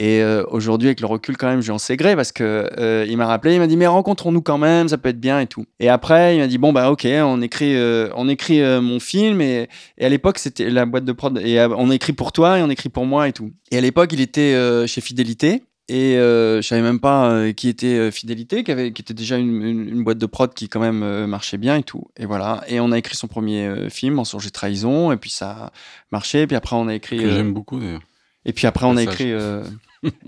Et 0.00 0.22
euh, 0.22 0.44
aujourd'hui, 0.50 0.86
avec 0.88 1.00
le 1.00 1.06
recul, 1.06 1.36
quand 1.36 1.48
même, 1.48 1.60
j'en 1.60 1.78
sais 1.78 1.96
gré 1.96 2.14
parce 2.14 2.30
que 2.30 2.70
euh, 2.78 3.04
il 3.08 3.16
m'a 3.16 3.26
rappelé, 3.26 3.54
il 3.54 3.58
m'a 3.58 3.66
dit 3.66 3.76
mais 3.76 3.88
rencontrons-nous 3.88 4.42
quand 4.42 4.58
même, 4.58 4.86
ça 4.88 4.96
peut 4.96 5.08
être 5.08 5.18
bien 5.18 5.40
et 5.40 5.46
tout. 5.48 5.64
Et 5.80 5.88
après, 5.88 6.36
il 6.36 6.38
m'a 6.40 6.46
dit 6.46 6.56
bon 6.58 6.72
bah 6.72 6.90
ok, 6.92 7.04
on 7.06 7.42
écrit, 7.42 7.74
euh, 7.74 8.08
on 8.14 8.28
écrit 8.28 8.62
euh, 8.62 8.80
mon 8.80 9.00
film 9.00 9.40
et, 9.40 9.68
et 9.98 10.06
à 10.06 10.08
l'époque 10.08 10.38
c'était 10.38 10.70
la 10.70 10.86
boîte 10.86 11.04
de 11.04 11.10
prod 11.12 11.36
et 11.38 11.60
on 11.76 11.90
écrit 11.90 12.12
pour 12.12 12.30
toi 12.30 12.58
et 12.58 12.62
on 12.62 12.70
écrit 12.70 12.90
pour 12.90 13.06
moi 13.06 13.26
et 13.26 13.32
tout. 13.32 13.50
Et 13.72 13.78
à 13.78 13.80
l'époque, 13.80 14.12
il 14.12 14.20
était 14.20 14.54
chez 14.86 15.00
Fidélité 15.00 15.62
et 15.88 16.14
je 16.14 16.60
savais 16.62 16.82
même 16.82 17.00
pas 17.00 17.50
qui 17.56 17.68
était 17.68 18.12
Fidélité, 18.12 18.62
qui, 18.62 18.70
avait, 18.70 18.92
qui 18.92 19.02
était 19.02 19.14
déjà 19.14 19.36
une, 19.36 19.62
une- 19.64 19.88
une 19.88 20.04
boîte 20.04 20.18
de 20.18 20.26
prod 20.26 20.54
qui 20.54 20.68
quand 20.68 20.78
même 20.80 21.26
marchait 21.26 21.56
bien 21.58 21.74
et 21.76 21.82
tout. 21.82 22.04
Et 22.16 22.24
voilà. 22.24 22.62
Et 22.68 22.78
on 22.78 22.92
a 22.92 22.98
écrit 22.98 23.16
son 23.16 23.26
premier 23.26 23.88
film, 23.90 24.14
Mensonge 24.14 24.46
et 24.46 24.50
Trahison, 24.50 25.10
et 25.10 25.16
puis 25.16 25.30
ça 25.30 25.50
a 25.50 25.72
marché. 26.12 26.42
Et 26.42 26.46
puis 26.46 26.54
après, 26.56 26.76
on 26.76 26.86
a 26.86 26.94
écrit. 26.94 27.16
Que 27.18 27.30
j'aime 27.30 27.52
beaucoup 27.52 27.80
d'ailleurs. 27.80 28.02
et 28.44 28.52
puis 28.52 28.66
après, 28.68 28.86
on 28.86 28.96
a 28.96 29.02
écrit. 29.02 29.32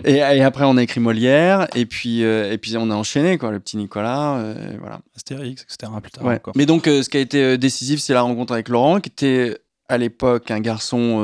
Et, 0.05 0.15
et 0.17 0.41
après, 0.43 0.63
on 0.65 0.77
a 0.77 0.83
écrit 0.83 0.99
Molière. 0.99 1.67
Et 1.75 1.85
puis, 1.85 2.23
euh, 2.23 2.51
et 2.51 2.57
puis 2.57 2.75
on 2.77 2.89
a 2.91 2.95
enchaîné, 2.95 3.37
quoi, 3.37 3.51
le 3.51 3.59
petit 3.59 3.77
Nicolas. 3.77 4.37
euh, 4.39 4.75
voilà. 4.79 4.99
Astérix, 5.15 5.63
etc. 5.63 5.91
Plus 6.01 6.11
tard 6.11 6.25
Ouais. 6.25 6.35
encore. 6.35 6.53
Mais 6.55 6.65
donc, 6.65 6.87
euh, 6.87 7.03
ce 7.03 7.09
qui 7.09 7.17
a 7.17 7.21
été 7.21 7.57
décisif, 7.57 7.99
c'est 7.99 8.13
la 8.13 8.21
rencontre 8.21 8.53
avec 8.53 8.69
Laurent, 8.69 8.99
qui 8.99 9.09
était 9.09 9.57
à 9.89 9.97
l'époque 9.97 10.51
un 10.51 10.59
garçon 10.61 11.21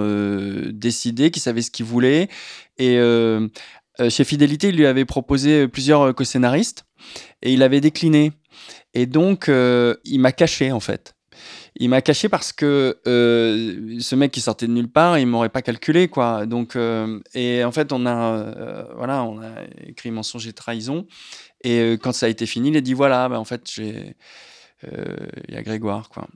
décidé, 0.74 1.32
qui 1.32 1.39
savait 1.39 1.62
ce 1.62 1.72
qu'il 1.72 1.86
voulait. 1.86 2.28
Et 2.78 3.00
chez 4.10 4.24
Fidélité, 4.26 4.70
il 4.70 4.76
lui 4.76 4.86
avait 4.86 5.06
proposé 5.06 5.68
plusieurs 5.70 6.14
co-scénaristes 6.14 6.84
et 7.41 7.54
il 7.54 7.64
avait 7.64 7.80
décliné. 7.82 8.34
Et 8.93 9.06
donc, 9.06 9.50
il 9.50 10.20
m'a 10.20 10.32
caché, 10.34 10.72
en 10.74 10.82
fait. 10.82 11.14
Il 11.80 11.89
m'a 11.89 12.01
caché 12.01 12.30
parce 12.30 12.53
que 12.53 12.99
euh, 13.07 13.99
ce 13.99 14.15
mec 14.15 14.32
qui 14.32 14.41
sortait 14.41 14.67
de 14.67 14.71
nulle 14.71 14.89
part, 14.89 15.17
il 15.19 15.28
m'aurait 15.28 15.49
pas 15.49 15.61
calculé 15.61 16.07
quoi. 16.07 16.45
Donc 16.45 16.75
euh, 16.75 17.19
et 17.34 17.63
en 17.63 17.71
fait 17.71 17.91
on 17.91 18.05
a 18.05 18.15
euh, 18.15 18.84
voilà, 18.95 19.23
on 19.23 19.41
a 19.41 19.49
écrit 19.86 20.11
mensonge 20.11 20.47
et 20.47 20.53
trahison 20.53 21.07
et 21.63 21.97
quand 22.01 22.13
ça 22.13 22.28
a 22.28 22.30
été 22.30 22.45
fini, 22.45 22.69
il 22.69 22.78
a 22.78 22.82
dit 22.82 22.93
voilà, 22.93 23.30
bah, 23.30 23.39
en 23.39 23.45
fait 23.45 23.69
j'ai 23.71 24.15
il 24.84 25.53
y 25.53 25.57
a 25.57 25.63
Grégoire 25.63 26.09
quoi. 26.09 26.28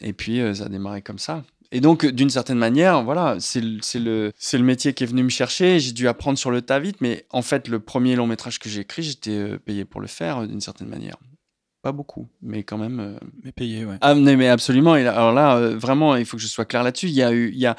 Et 0.00 0.12
puis 0.12 0.40
ça 0.54 0.64
a 0.64 0.68
démarré 0.68 1.02
comme 1.02 1.18
ça. 1.18 1.44
Et 1.74 1.80
donc, 1.80 2.04
d'une 2.04 2.28
certaine 2.28 2.58
manière, 2.58 3.02
voilà, 3.02 3.36
c'est 3.40 3.62
le, 3.62 3.80
le, 3.94 4.32
le 4.52 4.62
métier 4.62 4.92
qui 4.92 5.04
est 5.04 5.06
venu 5.06 5.22
me 5.22 5.30
chercher. 5.30 5.80
J'ai 5.80 5.92
dû 5.92 6.06
apprendre 6.06 6.38
sur 6.38 6.50
le 6.50 6.60
tas 6.60 6.78
vite, 6.78 7.00
mais 7.00 7.24
en 7.30 7.40
fait, 7.40 7.66
le 7.66 7.80
premier 7.80 8.14
long 8.14 8.26
métrage 8.26 8.58
que 8.58 8.68
j'ai 8.68 8.82
écrit, 8.82 9.02
j'étais 9.02 9.58
payé 9.58 9.86
pour 9.86 10.02
le 10.02 10.06
faire, 10.06 10.46
d'une 10.46 10.60
certaine 10.60 10.88
manière. 10.88 11.16
Pas 11.82 11.90
beaucoup, 11.90 12.28
mais 12.42 12.62
quand 12.62 12.78
même. 12.78 13.00
euh, 13.00 13.18
Mais 13.42 13.50
payé, 13.50 13.84
ouais. 13.84 13.96
ah 14.02 14.14
mais, 14.14 14.36
mais 14.36 14.48
absolument. 14.48 14.94
Et 14.94 15.02
là- 15.02 15.16
alors 15.16 15.32
là, 15.32 15.56
euh, 15.56 15.76
vraiment, 15.76 16.14
il 16.14 16.24
faut 16.24 16.36
que 16.36 16.42
je 16.42 16.46
sois 16.46 16.64
clair 16.64 16.84
là-dessus. 16.84 17.08
Il 17.08 17.14
y 17.14 17.24
a 17.24 17.32
eu, 17.32 17.50
il 17.52 17.58
y 17.58 17.66
a 17.66 17.74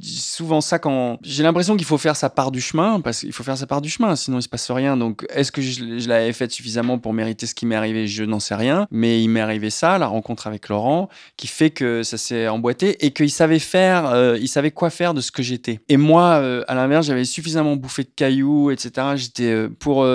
souvent 0.00 0.60
ça 0.60 0.78
quand 0.78 1.18
j'ai 1.24 1.42
l'impression 1.42 1.76
qu'il 1.76 1.84
faut 1.84 1.98
faire 1.98 2.14
sa 2.14 2.30
part 2.30 2.52
du 2.52 2.60
chemin 2.60 3.00
parce 3.00 3.18
qu'il 3.20 3.32
faut 3.32 3.42
faire 3.42 3.58
sa 3.58 3.66
part 3.66 3.80
du 3.80 3.88
chemin, 3.90 4.14
sinon 4.14 4.38
il 4.38 4.42
se 4.42 4.48
passe 4.48 4.70
rien. 4.70 4.96
Donc, 4.96 5.26
est-ce 5.30 5.50
que 5.50 5.60
je, 5.60 5.98
je 5.98 6.08
l'avais 6.08 6.32
fait 6.32 6.52
suffisamment 6.52 6.98
pour 7.00 7.12
mériter 7.12 7.46
ce 7.46 7.54
qui 7.56 7.66
m'est 7.66 7.74
arrivé? 7.74 8.06
Je 8.06 8.22
n'en 8.22 8.38
sais 8.38 8.54
rien. 8.54 8.86
Mais 8.92 9.20
il 9.24 9.28
m'est 9.28 9.40
arrivé 9.40 9.70
ça, 9.70 9.98
la 9.98 10.06
rencontre 10.06 10.46
avec 10.46 10.68
Laurent, 10.68 11.08
qui 11.36 11.48
fait 11.48 11.70
que 11.70 12.04
ça 12.04 12.16
s'est 12.16 12.46
emboîté 12.46 13.04
et 13.04 13.10
qu'il 13.10 13.28
savait 13.30 13.58
faire, 13.58 14.06
euh, 14.06 14.38
il 14.40 14.46
savait 14.46 14.70
quoi 14.70 14.88
faire 14.90 15.14
de 15.14 15.20
ce 15.20 15.32
que 15.32 15.42
j'étais. 15.42 15.80
Et 15.88 15.96
moi, 15.96 16.34
euh, 16.34 16.62
à 16.68 16.76
l'inverse, 16.76 17.06
j'avais 17.06 17.24
suffisamment 17.24 17.74
bouffé 17.74 18.04
de 18.04 18.10
cailloux, 18.14 18.70
etc. 18.70 19.16
J'étais 19.16 19.68
pour 19.68 20.06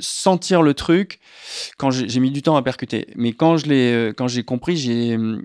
sentir 0.00 0.62
le 0.62 0.74
truc. 0.74 1.20
Quand 1.78 1.90
j'ai 1.92 2.18
mis 2.20 2.32
du 2.32 2.42
temps 2.42 2.56
à 2.56 2.62
percuter, 2.62 2.87
mais 3.16 3.32
quand 3.32 3.56
je 3.56 3.66
l'ai, 3.66 3.92
euh, 3.92 4.12
quand 4.12 4.28
j'ai 4.28 4.42
compris, 4.44 4.76
j'ai, 4.76 5.16
euh, 5.16 5.40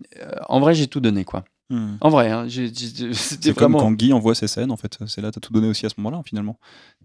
en 0.49 0.59
vrai, 0.59 0.73
j'ai 0.75 0.87
tout 0.87 0.99
donné, 0.99 1.23
quoi. 1.25 1.43
Hmm. 1.69 1.95
En 2.01 2.09
vrai, 2.09 2.29
hein, 2.29 2.45
j'ai- 2.47 2.71
j'ai- 2.73 3.13
c'était 3.13 3.49
C'est 3.49 3.53
comme 3.57 3.73
quand 3.75 3.91
Guy 3.91 4.13
envoie 4.13 4.35
ses 4.35 4.47
scènes, 4.47 4.71
en 4.71 4.77
fait. 4.77 4.97
C'est 5.07 5.21
là, 5.21 5.31
t'as 5.31 5.39
tout 5.41 5.53
donné 5.53 5.67
aussi 5.67 5.85
à 5.85 5.89
ce 5.89 5.95
moment-là, 5.97 6.21
finalement. 6.25 6.59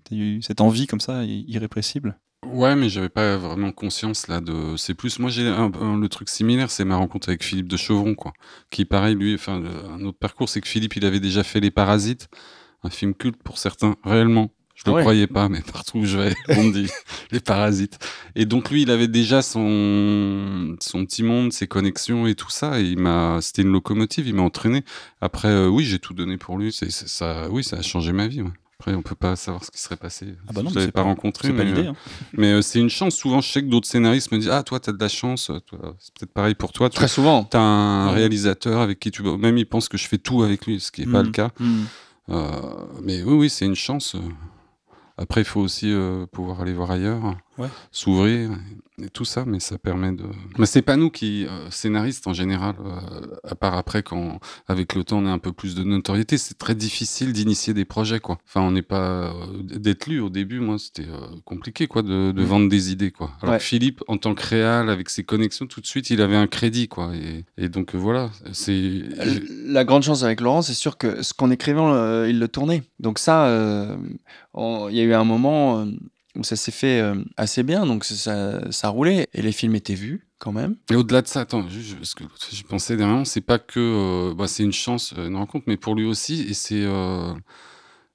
T'as 0.05 0.17
eu 0.17 0.43
cette 0.43 0.61
envie 0.61 0.87
comme 0.87 1.01
ça, 1.01 1.25
i- 1.25 1.45
irrépressible. 1.49 2.19
Ouais, 2.47 2.77
mais 2.77 2.89
j'avais 2.89 3.09
pas 3.09 3.37
vraiment 3.37 3.73
conscience 3.73 4.29
là 4.29 4.41
de. 4.41 4.77
C'est 4.77 4.95
plus 4.95 5.19
moi 5.19 5.29
j'ai 5.29 5.47
un, 5.49 5.73
un- 5.75 5.99
le 5.99 6.09
truc 6.09 6.29
similaire, 6.29 6.71
c'est 6.71 6.85
ma 6.85 6.95
rencontre 6.97 7.29
avec 7.31 7.43
Philippe 7.43 7.67
de 7.69 7.77
Chevron 7.77 8.15
quoi, 8.15 8.33
qui 8.71 8.85
pareil 8.85 9.17
lui, 9.17 9.35
enfin 9.35 9.61
un 9.91 10.05
autre 10.05 10.19
parcours, 10.19 10.49
c'est 10.49 10.61
que 10.61 10.69
Philippe 10.69 10.95
il 10.95 11.05
avait 11.05 11.19
déjà 11.19 11.43
fait 11.43 11.59
Les 11.59 11.73
Parasites, 11.73 12.29
un 12.85 12.91
film 12.91 13.13
culte 13.15 13.43
pour 13.43 13.59
certains 13.59 13.97
réellement. 14.05 14.51
Je 14.79 14.85
le 14.91 14.93
Ouais. 14.97 15.03
croyais 15.03 15.27
pas, 15.27 15.49
mais 15.49 15.61
partout 15.61 15.99
où 15.99 16.05
je 16.05 16.17
vais, 16.19 16.35
on 16.51 16.63
me 16.65 16.73
dit 16.73 16.87
Les 17.33 17.41
Parasites. 17.41 17.99
Et 18.37 18.45
donc 18.47 18.71
lui, 18.71 18.83
il 18.83 18.91
avait 18.93 19.09
déjà 19.09 19.43
son 19.43 20.77
son 20.81 21.05
petit 21.05 21.23
monde, 21.25 21.53
ses 21.53 21.67
connexions 21.67 22.27
et 22.29 22.35
tout 22.37 22.51
ça, 22.51 22.81
et 22.81 22.85
il 22.85 22.99
m'a, 22.99 23.39
c'était 23.43 23.63
une 23.63 23.73
locomotive, 23.73 24.29
il 24.29 24.35
m'a 24.35 24.43
entraîné. 24.43 24.85
Après, 25.21 25.49
euh, 25.49 25.69
oui, 25.69 25.85
j'ai 25.85 25.99
tout 25.99 26.15
donné 26.15 26.37
pour 26.37 26.59
lui. 26.59 26.73
C'est 26.73 26.91
ça, 26.93 27.49
oui, 27.51 27.65
ça 27.65 27.77
a 27.79 27.83
changé 27.83 28.13
ma 28.13 28.29
vie. 28.29 28.43
ouais. 28.43 28.51
Après, 28.81 28.95
on 28.95 29.03
peut 29.03 29.17
pas 29.17 29.35
savoir 29.35 29.65
ce 29.65 29.73
qui 29.73 29.81
serait 29.81 29.97
passé. 29.97 30.37
Ah 30.47 30.53
bah 30.55 30.63
non, 30.63 30.71
je 30.71 30.77
l'avais 30.77 30.93
pas 30.93 31.03
pas- 31.03 31.09
rencontré, 31.09 31.49
C'est 31.49 31.55
pas 31.55 31.65
mais, 31.65 31.71
l'idée. 31.73 31.89
euh, 31.89 31.91
hein. 31.91 31.97
mais 32.35 32.53
euh, 32.53 32.63
c'est 32.63 32.79
une 32.79 32.89
chance. 32.91 33.17
Souvent, 33.17 33.41
je 33.41 33.49
sais 33.51 33.61
que 33.61 33.67
d'autres 33.67 33.89
scénaristes 33.89 34.31
me 34.31 34.39
disent 34.39 34.51
Ah, 34.51 34.63
toi, 34.63 34.79
t'as 34.79 34.93
de 34.93 35.01
la 35.01 35.09
chance. 35.09 35.51
C'est 35.99 36.15
peut-être 36.15 36.33
pareil 36.33 36.55
pour 36.55 36.71
toi. 36.71 36.89
Tu 36.89 36.95
Très 36.95 37.09
souvent. 37.09 37.49
as 37.53 37.59
un 37.59 38.13
réalisateur 38.13 38.81
avec 38.81 39.01
qui 39.01 39.11
tu. 39.11 39.25
Même 39.25 39.59
il 39.59 39.67
pense 39.67 39.89
que 39.89 39.99
je 39.99 40.07
fais 40.07 40.19
tout 40.19 40.45
avec 40.45 40.65
lui, 40.67 40.79
ce 40.79 40.93
qui 40.93 41.05
n'est 41.05 41.11
pas 41.13 41.25
le 41.25 41.31
cas. 41.31 41.51
Hmm. 41.59 41.83
Euh, 42.31 42.51
mais 43.03 43.25
oui, 43.25 43.33
oui, 43.35 43.51
c'est 43.51 43.65
une 43.65 43.75
chance. 43.75 44.15
Après, 45.19 45.41
il 45.41 45.45
faut 45.45 45.61
aussi 45.61 45.93
euh, 45.93 46.27
pouvoir 46.27 46.61
aller 46.61 46.73
voir 46.73 46.93
ailleurs, 46.93 47.37
Ouais. 47.59 47.69
s'ouvrir 47.91 48.51
et 49.01 49.09
tout 49.11 49.25
ça, 49.25 49.45
mais 49.47 49.61
ça 49.61 49.79
permet 49.79 50.11
de. 50.13 50.25
Mais 50.59 50.67
c'est 50.67 50.83
pas 50.83 50.97
nous 50.97 51.11
qui, 51.11 51.47
euh, 51.47 51.71
scénaristes 51.71 52.27
en 52.27 52.33
général, 52.33 52.75
euh, 52.85 53.37
à 53.45 53.55
part 53.55 53.75
après 53.75 54.03
quand, 54.03 54.41
avec 54.67 54.95
le 54.95 55.05
temps, 55.05 55.19
on 55.19 55.27
a 55.27 55.31
un 55.31 55.39
peu 55.39 55.53
plus 55.53 55.75
de 55.77 55.85
notoriété, 55.85 56.37
c'est 56.37 56.59
très 56.59 56.75
difficile 56.75 57.33
d'initier 57.33 57.75
des 57.75 57.85
projets, 57.85 58.19
quoi. 58.19 58.39
Enfin, 58.49 58.61
on 58.61 58.73
n'est 58.73 58.83
pas 58.83 59.33
euh, 59.33 59.33
d'être 59.63 60.07
lu 60.07 60.19
au 60.21 60.31
début. 60.31 60.59
Moi, 60.61 60.79
c'était 60.79 61.07
compliqué, 61.45 61.87
quoi, 61.87 62.03
de, 62.03 62.33
de 62.33 62.43
vendre 62.43 62.69
des 62.69 62.91
idées, 62.91 63.11
quoi. 63.13 63.31
Alors 63.41 63.53
Ouais. 63.53 63.59
que 63.59 63.65
Philippe, 63.65 64.03
en 64.09 64.17
tant 64.19 64.35
que 64.35 64.45
réal, 64.45 64.91
avec 64.91 65.11
ses 65.11 65.23
connexions, 65.23 65.67
tout 65.67 65.81
de 65.81 65.87
suite, 65.87 66.11
il 66.11 66.21
avait 66.21 66.37
un 66.37 66.49
crédit, 66.49 66.89
quoi. 66.89 67.13
Et, 67.15 67.45
et 67.57 67.69
donc 67.69 67.95
voilà, 67.95 68.31
c'est. 68.53 69.03
La 69.65 69.85
grande 69.85 70.03
chance 70.03 70.23
avec 70.25 70.41
Laurent, 70.41 70.63
c'est 70.63 70.75
sûr 70.75 70.99
que 70.99 71.23
ce 71.23 71.35
qu'on 71.35 71.51
écrivait, 71.53 71.79
euh, 71.81 72.27
il 72.29 72.39
le 72.41 72.49
tournait. 72.49 72.83
Donc 72.99 73.19
ça, 73.21 73.49
il 74.57 74.97
y 74.97 75.01
a 75.01 75.05
eu 75.05 75.13
un 75.15 75.25
moment 75.25 75.87
ça 76.43 76.57
s'est 76.57 76.73
fait 76.73 77.01
euh, 77.01 77.17
assez 77.37 77.63
bien, 77.63 77.87
donc 77.87 78.05
ça, 78.05 78.71
ça, 78.71 78.89
roulait 78.89 79.29
et 79.33 79.43
les 79.43 79.53
films 79.53 79.75
étaient 79.75 79.95
vus 79.95 80.27
quand 80.39 80.53
même. 80.53 80.77
Et 80.91 80.95
au-delà 80.95 81.23
de 81.23 81.27
ça, 81.27 81.41
attends, 81.41 81.63
parce 81.63 82.15
que 82.15 82.25
je 82.53 82.63
pensais 82.63 82.97
dernièrement, 82.97 83.25
c'est 83.25 83.41
pas 83.41 83.59
que, 83.59 83.81
euh, 83.81 84.35
bah, 84.35 84.47
c'est 84.47 84.63
une 84.63 84.73
chance, 84.73 85.15
euh, 85.19 85.29
une 85.29 85.37
rencontre, 85.37 85.65
mais 85.67 85.77
pour 85.77 85.95
lui 85.95 86.05
aussi, 86.05 86.43
et 86.49 86.55
c'est, 86.55 86.87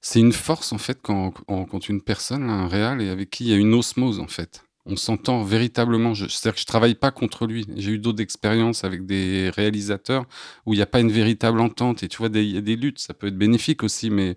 c'est 0.02 0.20
une 0.20 0.34
force 0.34 0.74
en 0.74 0.78
fait 0.78 1.00
quand 1.02 1.34
on 1.48 1.58
rencontre 1.58 1.90
une 1.90 2.02
personne, 2.02 2.48
là, 2.48 2.54
un 2.54 2.68
réal, 2.68 3.02
et 3.02 3.10
avec 3.10 3.30
qui 3.30 3.46
il 3.46 3.50
y 3.50 3.54
a 3.54 3.58
une 3.58 3.74
osmose 3.74 4.20
en 4.20 4.28
fait. 4.28 4.64
On 4.86 4.98
s'entend 4.98 5.44
véritablement. 5.44 6.14
C'est-à-dire 6.14 6.56
que 6.56 6.60
je 6.60 6.66
travaille 6.66 6.96
pas 6.96 7.12
contre 7.12 7.48
lui. 7.48 7.66
J'ai 7.78 7.92
eu 7.92 8.00
d'autres 8.00 8.22
expériences 8.22 8.84
avec 8.84 9.06
des 9.06 9.50
réalisateurs 9.50 10.26
où 10.66 10.74
il 10.74 10.76
n'y 10.76 10.84
a 10.84 10.86
pas 10.86 11.00
une 11.00 11.12
véritable 11.12 11.62
entente. 11.62 12.04
Et 12.04 12.10
tu 12.10 12.18
vois, 12.18 12.28
il 12.34 12.52
y 12.52 12.58
a 12.58 12.62
des 12.62 12.76
luttes, 12.76 13.00
ça 13.00 13.14
peut 13.14 13.28
être 13.28 13.38
bénéfique 13.38 13.82
aussi, 13.82 14.10
mais 14.10 14.36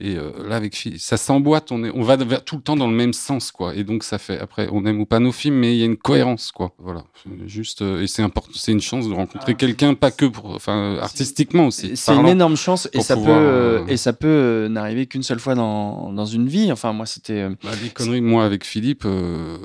et 0.00 0.16
euh, 0.16 0.30
là 0.48 0.56
avec 0.56 0.76
Philippe, 0.76 1.00
ça 1.00 1.16
s'emboîte. 1.16 1.72
On 1.72 1.82
est, 1.84 1.90
on 1.94 2.02
va 2.02 2.16
vers- 2.16 2.44
tout 2.44 2.56
le 2.56 2.62
temps 2.62 2.76
dans 2.76 2.86
le 2.86 2.94
même 2.94 3.12
sens, 3.12 3.50
quoi. 3.50 3.74
Et 3.74 3.82
donc 3.84 4.04
ça 4.04 4.18
fait. 4.18 4.38
Après, 4.38 4.68
on 4.70 4.84
aime 4.86 5.00
ou 5.00 5.06
pas 5.06 5.18
nos 5.18 5.32
films, 5.32 5.56
mais 5.56 5.74
il 5.74 5.78
y 5.78 5.82
a 5.82 5.86
une 5.86 5.96
cohérence, 5.96 6.52
quoi. 6.52 6.72
Voilà. 6.78 7.04
Juste, 7.46 7.82
euh, 7.82 8.02
et 8.02 8.06
c'est 8.06 8.22
important. 8.22 8.52
C'est 8.54 8.72
une 8.72 8.80
chance 8.80 9.08
de 9.08 9.14
rencontrer 9.14 9.54
quelqu'un, 9.54 9.94
pas 9.94 10.10
que 10.10 10.26
pour, 10.26 10.46
enfin, 10.54 10.96
artistiquement 11.00 11.66
aussi. 11.66 11.96
C'est 11.96 12.14
une 12.14 12.28
énorme 12.28 12.56
chance 12.56 12.88
et 12.92 13.00
ça, 13.00 13.16
pouvoir, 13.16 13.38
peut, 13.38 13.44
euh, 13.44 13.86
et 13.88 13.96
ça 13.96 14.12
peut 14.12 14.68
n'arriver 14.70 15.06
qu'une 15.06 15.22
seule 15.24 15.40
fois 15.40 15.54
dans, 15.54 16.12
dans 16.12 16.26
une 16.26 16.48
vie. 16.48 16.70
Enfin, 16.70 16.92
moi, 16.92 17.06
c'était. 17.06 17.48
Bah, 17.64 17.70
les 17.82 17.90
conneries, 17.90 18.20
moi 18.20 18.44
avec 18.44 18.64
Philippe, 18.64 19.02
euh, 19.04 19.56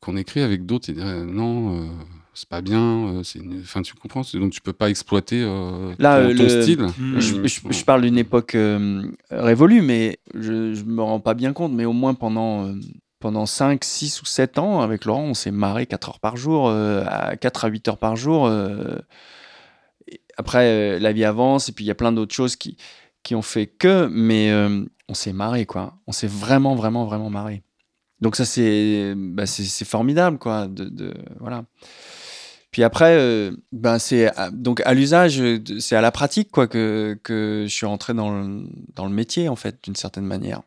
qu'on 0.00 0.16
écrit 0.16 0.40
avec 0.40 0.64
d'autres, 0.64 0.88
il 0.88 0.94
dirait 0.94 1.22
non, 1.24 1.82
euh, 1.82 1.86
c'est 2.36 2.48
pas 2.48 2.60
bien, 2.60 3.08
euh, 3.08 3.22
c'est 3.24 3.38
une... 3.40 3.60
enfin 3.60 3.82
tu 3.82 3.94
comprends, 3.94 4.22
donc 4.34 4.52
tu 4.52 4.60
peux 4.60 4.72
pas 4.72 4.88
exploiter 4.90 5.42
euh, 5.42 5.94
Là, 5.98 6.20
ton, 6.22 6.28
euh, 6.30 6.34
ton 6.36 6.42
le- 6.44 6.62
style. 6.62 6.82
Mm. 6.98 7.18
Je, 7.18 7.34
Euh, 7.36 7.46
je- 7.46 7.60
je 7.72 7.84
parle 7.84 8.02
d'une 8.02 8.18
époque 8.18 8.54
euh, 8.54 9.02
révolue, 9.30 9.82
mais 9.82 10.18
je, 10.34 10.74
je 10.74 10.84
me 10.84 11.02
rends 11.02 11.20
pas 11.20 11.34
bien 11.34 11.52
compte. 11.52 11.72
Mais 11.72 11.84
au 11.86 11.92
moins 11.92 12.14
pendant, 12.14 12.66
euh, 12.66 12.74
pendant 13.18 13.46
5, 13.46 13.82
6 13.84 14.20
ou 14.22 14.26
7 14.26 14.58
ans, 14.58 14.80
avec 14.82 15.04
Laurent, 15.06 15.22
on 15.24 15.34
s'est 15.34 15.50
marré 15.50 15.86
4 15.86 16.08
heures 16.10 16.20
par 16.20 16.36
jour, 16.36 16.68
euh, 16.68 17.02
à 17.06 17.36
4 17.36 17.64
à 17.64 17.68
8 17.68 17.88
heures 17.88 17.98
par 17.98 18.14
jour. 18.16 18.46
euh. 18.46 18.96
Après, 20.36 20.66
euh, 20.66 20.98
la 20.98 21.12
vie 21.12 21.24
avance, 21.24 21.68
et 21.68 21.72
puis 21.72 21.84
il 21.84 21.88
y 21.88 21.90
a 21.90 21.94
plein 21.94 22.12
d'autres 22.12 22.34
choses 22.34 22.56
qui, 22.56 22.76
qui 23.22 23.34
ont 23.34 23.42
fait 23.42 23.66
que, 23.66 24.06
mais 24.12 24.50
euh, 24.50 24.84
on 25.08 25.14
s'est 25.14 25.32
marré, 25.32 25.64
quoi. 25.66 25.94
On 26.06 26.12
s'est 26.12 26.26
vraiment, 26.26 26.74
vraiment, 26.74 27.06
vraiment 27.06 27.30
marré. 27.30 27.62
Donc 28.20 28.36
ça, 28.36 28.44
c'est 28.44 29.14
bah, 29.16 29.46
c'est 29.46 29.64
c'est 29.64 29.84
formidable, 29.86 30.38
quoi. 30.38 30.68
De, 30.68 30.84
de- 30.84 31.14
voilà. 31.40 31.64
Puis 32.76 32.84
après, 32.84 33.16
euh, 33.16 33.52
ben 33.72 33.98
c'est 33.98 34.26
à- 34.36 34.50
donc 34.50 34.82
à 34.84 34.92
l'usage, 34.92 35.40
euh, 35.40 35.64
c'est 35.78 35.96
à 35.96 36.02
la 36.02 36.10
pratique 36.12 36.50
quoi 36.50 36.66
que, 36.66 37.18
je 37.26 37.72
suis 37.72 37.86
rentré 37.86 38.12
dans 38.12 38.28
le, 38.28 38.64
dans 38.94 39.06
le 39.06 39.12
métier 39.12 39.48
en 39.48 39.56
fait 39.56 39.82
d'une 39.82 39.96
certaine 39.96 40.26
manière. 40.26 40.60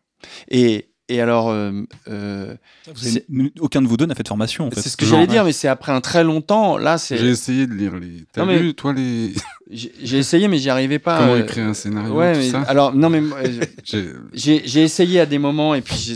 Et 1.09 1.19
alors, 1.21 1.49
euh, 1.49 1.71
euh, 2.07 2.55
avez- 2.87 3.25
aucun 3.59 3.81
de 3.81 3.87
vous 3.87 3.97
deux 3.97 4.05
n'a 4.05 4.15
fait 4.15 4.23
de 4.23 4.27
formation, 4.27 4.67
en 4.67 4.71
fait. 4.71 4.79
c'est 4.81 4.89
ce 4.89 4.95
que 4.97 5.05
j'allais 5.05 5.27
dire, 5.27 5.43
mais 5.43 5.51
c'est 5.51 5.67
après 5.67 5.91
un 5.91 6.01
très 6.01 6.23
long 6.23 6.41
temps. 6.41 6.77
Là, 6.77 6.95
J'ai 6.97 7.17
c'est 7.17 7.25
essayé 7.25 7.67
de 7.67 7.73
lire 7.73 7.95
les. 7.97 8.25
T'as 8.31 8.45
mais- 8.45 8.59
lu 8.59 8.73
toi 8.73 8.93
les 8.93 9.33
j'ai 9.69 9.91
j'ai 10.01 10.17
essayé, 10.17 10.47
mais 10.47 10.57
j'y 10.59 10.69
arrivais 10.69 10.99
pas. 10.99 11.17
comment 11.19 11.33
euh, 11.33 11.41
écrire 11.43 11.65
un 11.65 11.73
scénario 11.73 12.13
Ouais, 12.13 12.33
tout 12.33 12.39
mais 12.39 12.49
ça 12.49 12.61
alors 12.61 12.93
non 12.95 13.09
mais 13.09 13.21
J'ai- 13.83 14.13
J'ai 14.33 14.61
j'ai 14.65 14.81
essayé 14.83 15.19
à 15.19 15.25
des 15.25 15.39
moments 15.39 15.75
et 15.75 15.81
puis 15.81 15.95
j'ai- 15.97 16.15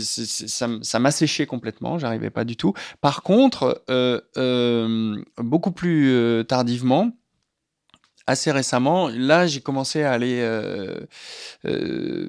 ça 0.82 0.98
m'a 0.98 1.10
séché 1.10 1.46
complètement, 1.46 1.98
j'arrivais 1.98 2.30
pas 2.30 2.44
du 2.44 2.56
tout. 2.56 2.72
Par 3.00 3.22
contre, 3.22 3.82
euh, 3.90 4.20
euh, 4.36 5.16
beaucoup 5.38 5.70
plus 5.72 6.10
euh, 6.10 6.42
tardivement, 6.44 7.10
assez 8.26 8.50
récemment, 8.50 9.08
là 9.08 9.46
j'ai 9.46 9.60
commencé 9.60 10.02
à 10.02 10.12
aller 10.12 10.38
euh, 10.40 11.00
euh, 11.66 12.28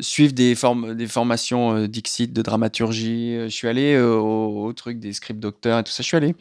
suivre 0.00 0.32
des, 0.32 0.54
formes, 0.54 0.94
des 0.94 1.06
formations 1.06 1.76
euh, 1.76 1.88
Dixit 1.88 2.32
de 2.32 2.42
dramaturgie. 2.42 3.38
Je 3.44 3.48
suis 3.48 3.68
allé 3.68 3.94
euh, 3.94 4.16
au, 4.16 4.72
truc 4.72 4.98
des 4.98 5.12
script 5.12 5.40
docteurs 5.40 5.78
et 5.78 5.84
tout 5.84 5.92
ça, 5.92 6.02
je 6.02 6.08
suis 6.08 6.16
allé. 6.16 6.34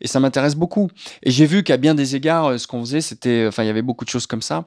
Et 0.00 0.06
ça 0.06 0.20
m'intéresse 0.20 0.54
beaucoup. 0.54 0.88
Et 1.22 1.30
j'ai 1.30 1.46
vu 1.46 1.62
qu'à 1.62 1.76
bien 1.76 1.94
des 1.94 2.16
égards, 2.16 2.46
euh, 2.46 2.58
ce 2.58 2.66
qu'on 2.66 2.80
faisait, 2.80 3.00
c'était, 3.00 3.46
enfin, 3.48 3.62
il 3.62 3.66
y 3.66 3.70
avait 3.70 3.82
beaucoup 3.82 4.04
de 4.04 4.10
choses 4.10 4.26
comme 4.26 4.42
ça. 4.42 4.66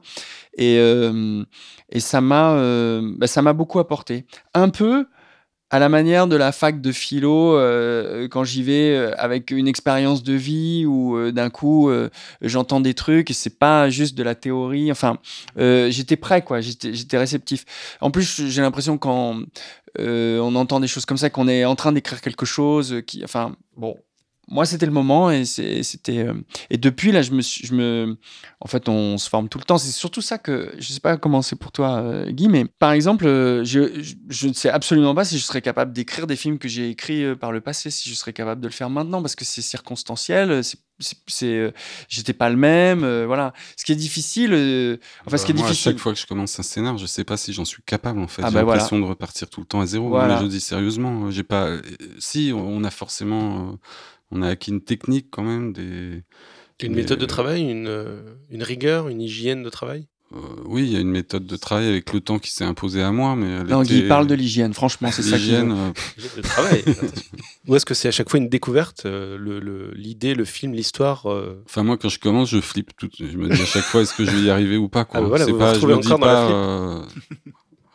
Et, 0.56 0.78
euh, 0.78 1.44
et 1.90 2.00
ça 2.00 2.20
m'a, 2.20 2.52
euh, 2.54 3.12
bah, 3.16 3.26
ça 3.26 3.42
m'a 3.42 3.52
beaucoup 3.52 3.78
apporté. 3.78 4.26
Un 4.54 4.68
peu 4.68 5.06
à 5.70 5.78
la 5.80 5.88
manière 5.88 6.28
de 6.28 6.36
la 6.36 6.52
fac 6.52 6.80
de 6.80 6.92
philo, 6.92 7.56
euh, 7.56 8.28
quand 8.28 8.44
j'y 8.44 8.62
vais 8.62 8.94
euh, 8.94 9.14
avec 9.18 9.50
une 9.50 9.66
expérience 9.66 10.22
de 10.22 10.32
vie 10.32 10.86
où 10.86 11.16
euh, 11.16 11.32
d'un 11.32 11.50
coup 11.50 11.90
euh, 11.90 12.08
j'entends 12.40 12.80
des 12.80 12.94
trucs 12.94 13.30
et 13.30 13.34
c'est 13.34 13.58
pas 13.58 13.90
juste 13.90 14.16
de 14.16 14.22
la 14.22 14.36
théorie. 14.36 14.92
Enfin, 14.92 15.18
euh, 15.58 15.90
j'étais 15.90 16.16
prêt, 16.16 16.42
quoi. 16.42 16.60
J'étais, 16.60 17.18
réceptif. 17.18 17.64
En 18.00 18.10
plus, 18.10 18.46
j'ai 18.48 18.62
l'impression 18.62 18.96
quand 18.98 19.40
on 19.98 20.54
entend 20.54 20.78
des 20.78 20.88
choses 20.88 21.06
comme 21.06 21.16
ça 21.16 21.30
qu'on 21.30 21.48
est 21.48 21.64
en 21.64 21.74
train 21.74 21.92
d'écrire 21.92 22.20
quelque 22.20 22.46
chose 22.46 23.02
qui, 23.06 23.24
enfin, 23.24 23.56
bon, 23.76 23.96
moi, 24.48 24.64
c'était 24.64 24.86
le 24.86 24.92
moment 24.92 25.30
et 25.30 25.44
c'était. 25.44 26.18
Euh, 26.18 26.34
et 26.70 26.78
depuis 26.78 27.10
là, 27.10 27.22
je 27.22 27.32
me, 27.32 27.42
je 27.42 27.74
me, 27.74 28.16
en 28.60 28.68
fait, 28.68 28.88
on 28.88 29.18
se 29.18 29.28
forme 29.28 29.48
tout 29.48 29.58
le 29.58 29.64
temps. 29.64 29.76
C'est 29.76 29.90
surtout 29.90 30.20
ça 30.20 30.38
que 30.38 30.72
je 30.78 30.92
sais 30.92 31.00
pas 31.00 31.16
comment 31.16 31.42
c'est 31.42 31.56
pour 31.56 31.72
toi, 31.72 31.96
euh, 31.96 32.30
Guy, 32.30 32.48
mais 32.48 32.64
par 32.64 32.92
exemple, 32.92 33.26
euh, 33.26 33.64
je, 33.64 34.02
je, 34.28 34.46
ne 34.48 34.52
sais 34.52 34.68
absolument 34.68 35.16
pas 35.16 35.24
si 35.24 35.38
je 35.38 35.44
serais 35.44 35.62
capable 35.62 35.92
d'écrire 35.92 36.28
des 36.28 36.36
films 36.36 36.58
que 36.58 36.68
j'ai 36.68 36.90
écrits 36.90 37.34
par 37.34 37.50
le 37.50 37.60
passé, 37.60 37.90
si 37.90 38.08
je 38.08 38.14
serais 38.14 38.32
capable 38.32 38.60
de 38.60 38.68
le 38.68 38.72
faire 38.72 38.88
maintenant, 38.88 39.20
parce 39.20 39.34
que 39.34 39.44
c'est 39.44 39.62
circonstanciel. 39.62 40.62
C'est, 41.28 41.74
j'étais 42.08 42.32
pas 42.32 42.48
le 42.48 42.56
même, 42.56 43.24
voilà. 43.24 43.52
Ce 43.76 43.84
qui 43.84 43.92
est 43.92 43.96
difficile, 43.96 44.98
enfin, 45.26 45.36
ce 45.36 45.44
qui 45.44 45.50
est 45.50 45.54
bah, 45.54 45.60
moi, 45.60 45.68
difficile. 45.68 45.90
À 45.90 45.92
chaque 45.92 46.00
fois 46.00 46.14
que 46.14 46.18
je 46.18 46.26
commence 46.26 46.58
un 46.58 46.62
scénar, 46.62 46.96
je 46.96 47.04
sais 47.04 47.24
pas 47.24 47.36
si 47.36 47.52
j'en 47.52 47.66
suis 47.66 47.82
capable 47.84 48.20
en 48.20 48.28
fait. 48.28 48.42
Ah 48.42 48.48
j'ai 48.48 48.54
bah 48.54 48.62
l'impression 48.62 48.98
de 48.98 49.04
repartir 49.04 49.50
tout 49.50 49.60
le 49.60 49.66
temps 49.66 49.80
à 49.80 49.86
zéro. 49.86 50.16
Mais 50.16 50.38
je 50.40 50.46
dis 50.46 50.60
sérieusement, 50.60 51.30
j'ai 51.32 51.42
pas. 51.42 51.68
Si 52.18 52.52
on 52.54 52.82
a 52.84 52.90
forcément 52.90 53.76
on 54.30 54.42
a 54.42 54.48
acquis 54.48 54.70
une 54.70 54.82
technique 54.82 55.28
quand 55.30 55.42
même. 55.42 55.72
Des, 55.72 56.22
une 56.82 56.94
méthode 56.94 57.18
de 57.18 57.26
travail, 57.26 57.62
une, 57.62 57.88
euh, 57.88 58.34
une, 58.50 58.62
rigueur, 58.62 59.08
une 59.08 59.22
hygiène 59.22 59.62
de 59.62 59.70
travail? 59.70 60.08
Euh, 60.32 60.38
oui, 60.64 60.82
il 60.82 60.92
y 60.92 60.96
a 60.96 61.00
une 61.00 61.10
méthode 61.10 61.46
de 61.46 61.56
travail 61.56 61.86
avec 61.86 62.12
le 62.12 62.20
temps 62.20 62.40
qui 62.40 62.50
s'est 62.50 62.64
imposé 62.64 63.00
à 63.00 63.12
moi, 63.12 63.36
mais 63.36 63.62
non, 63.62 63.84
il 63.84 64.08
parle 64.08 64.26
de 64.26 64.34
l'hygiène. 64.34 64.74
Franchement, 64.74 65.10
c'est 65.12 65.22
ça. 65.22 65.36
L'hygiène 65.36 65.70
euh... 65.72 65.92
de 66.36 66.42
travail. 66.42 66.84
Ou 67.68 67.76
est-ce 67.76 67.86
que 67.86 67.94
c'est 67.94 68.08
à 68.08 68.10
chaque 68.10 68.28
fois 68.28 68.40
une 68.40 68.48
découverte, 68.48 69.06
l'idée, 69.06 70.34
le, 70.34 70.44
film, 70.44 70.72
l'histoire 70.72 71.26
Enfin, 71.64 71.84
moi, 71.84 71.96
quand 71.96 72.08
je 72.08 72.18
commence, 72.18 72.50
je 72.50 72.60
flippe 72.60 72.90
tout. 72.96 73.08
Je 73.18 73.36
me 73.36 73.48
dis 73.48 73.62
à 73.62 73.66
chaque 73.66 73.84
fois, 73.84 74.02
est-ce 74.02 74.14
que 74.14 74.24
je 74.24 74.32
vais 74.32 74.42
y 74.42 74.50
arriver 74.50 74.76
ou 74.76 74.88
pas 74.88 75.04
quoi. 75.04 75.20
Ah, 75.20 75.22
bah 75.22 75.28
voilà, 75.28 75.44
c'est 75.44 75.52
pas, 75.52 75.78
je 75.78 75.86
me 75.86 76.00
dis 76.00 76.08
pas. 76.08 77.06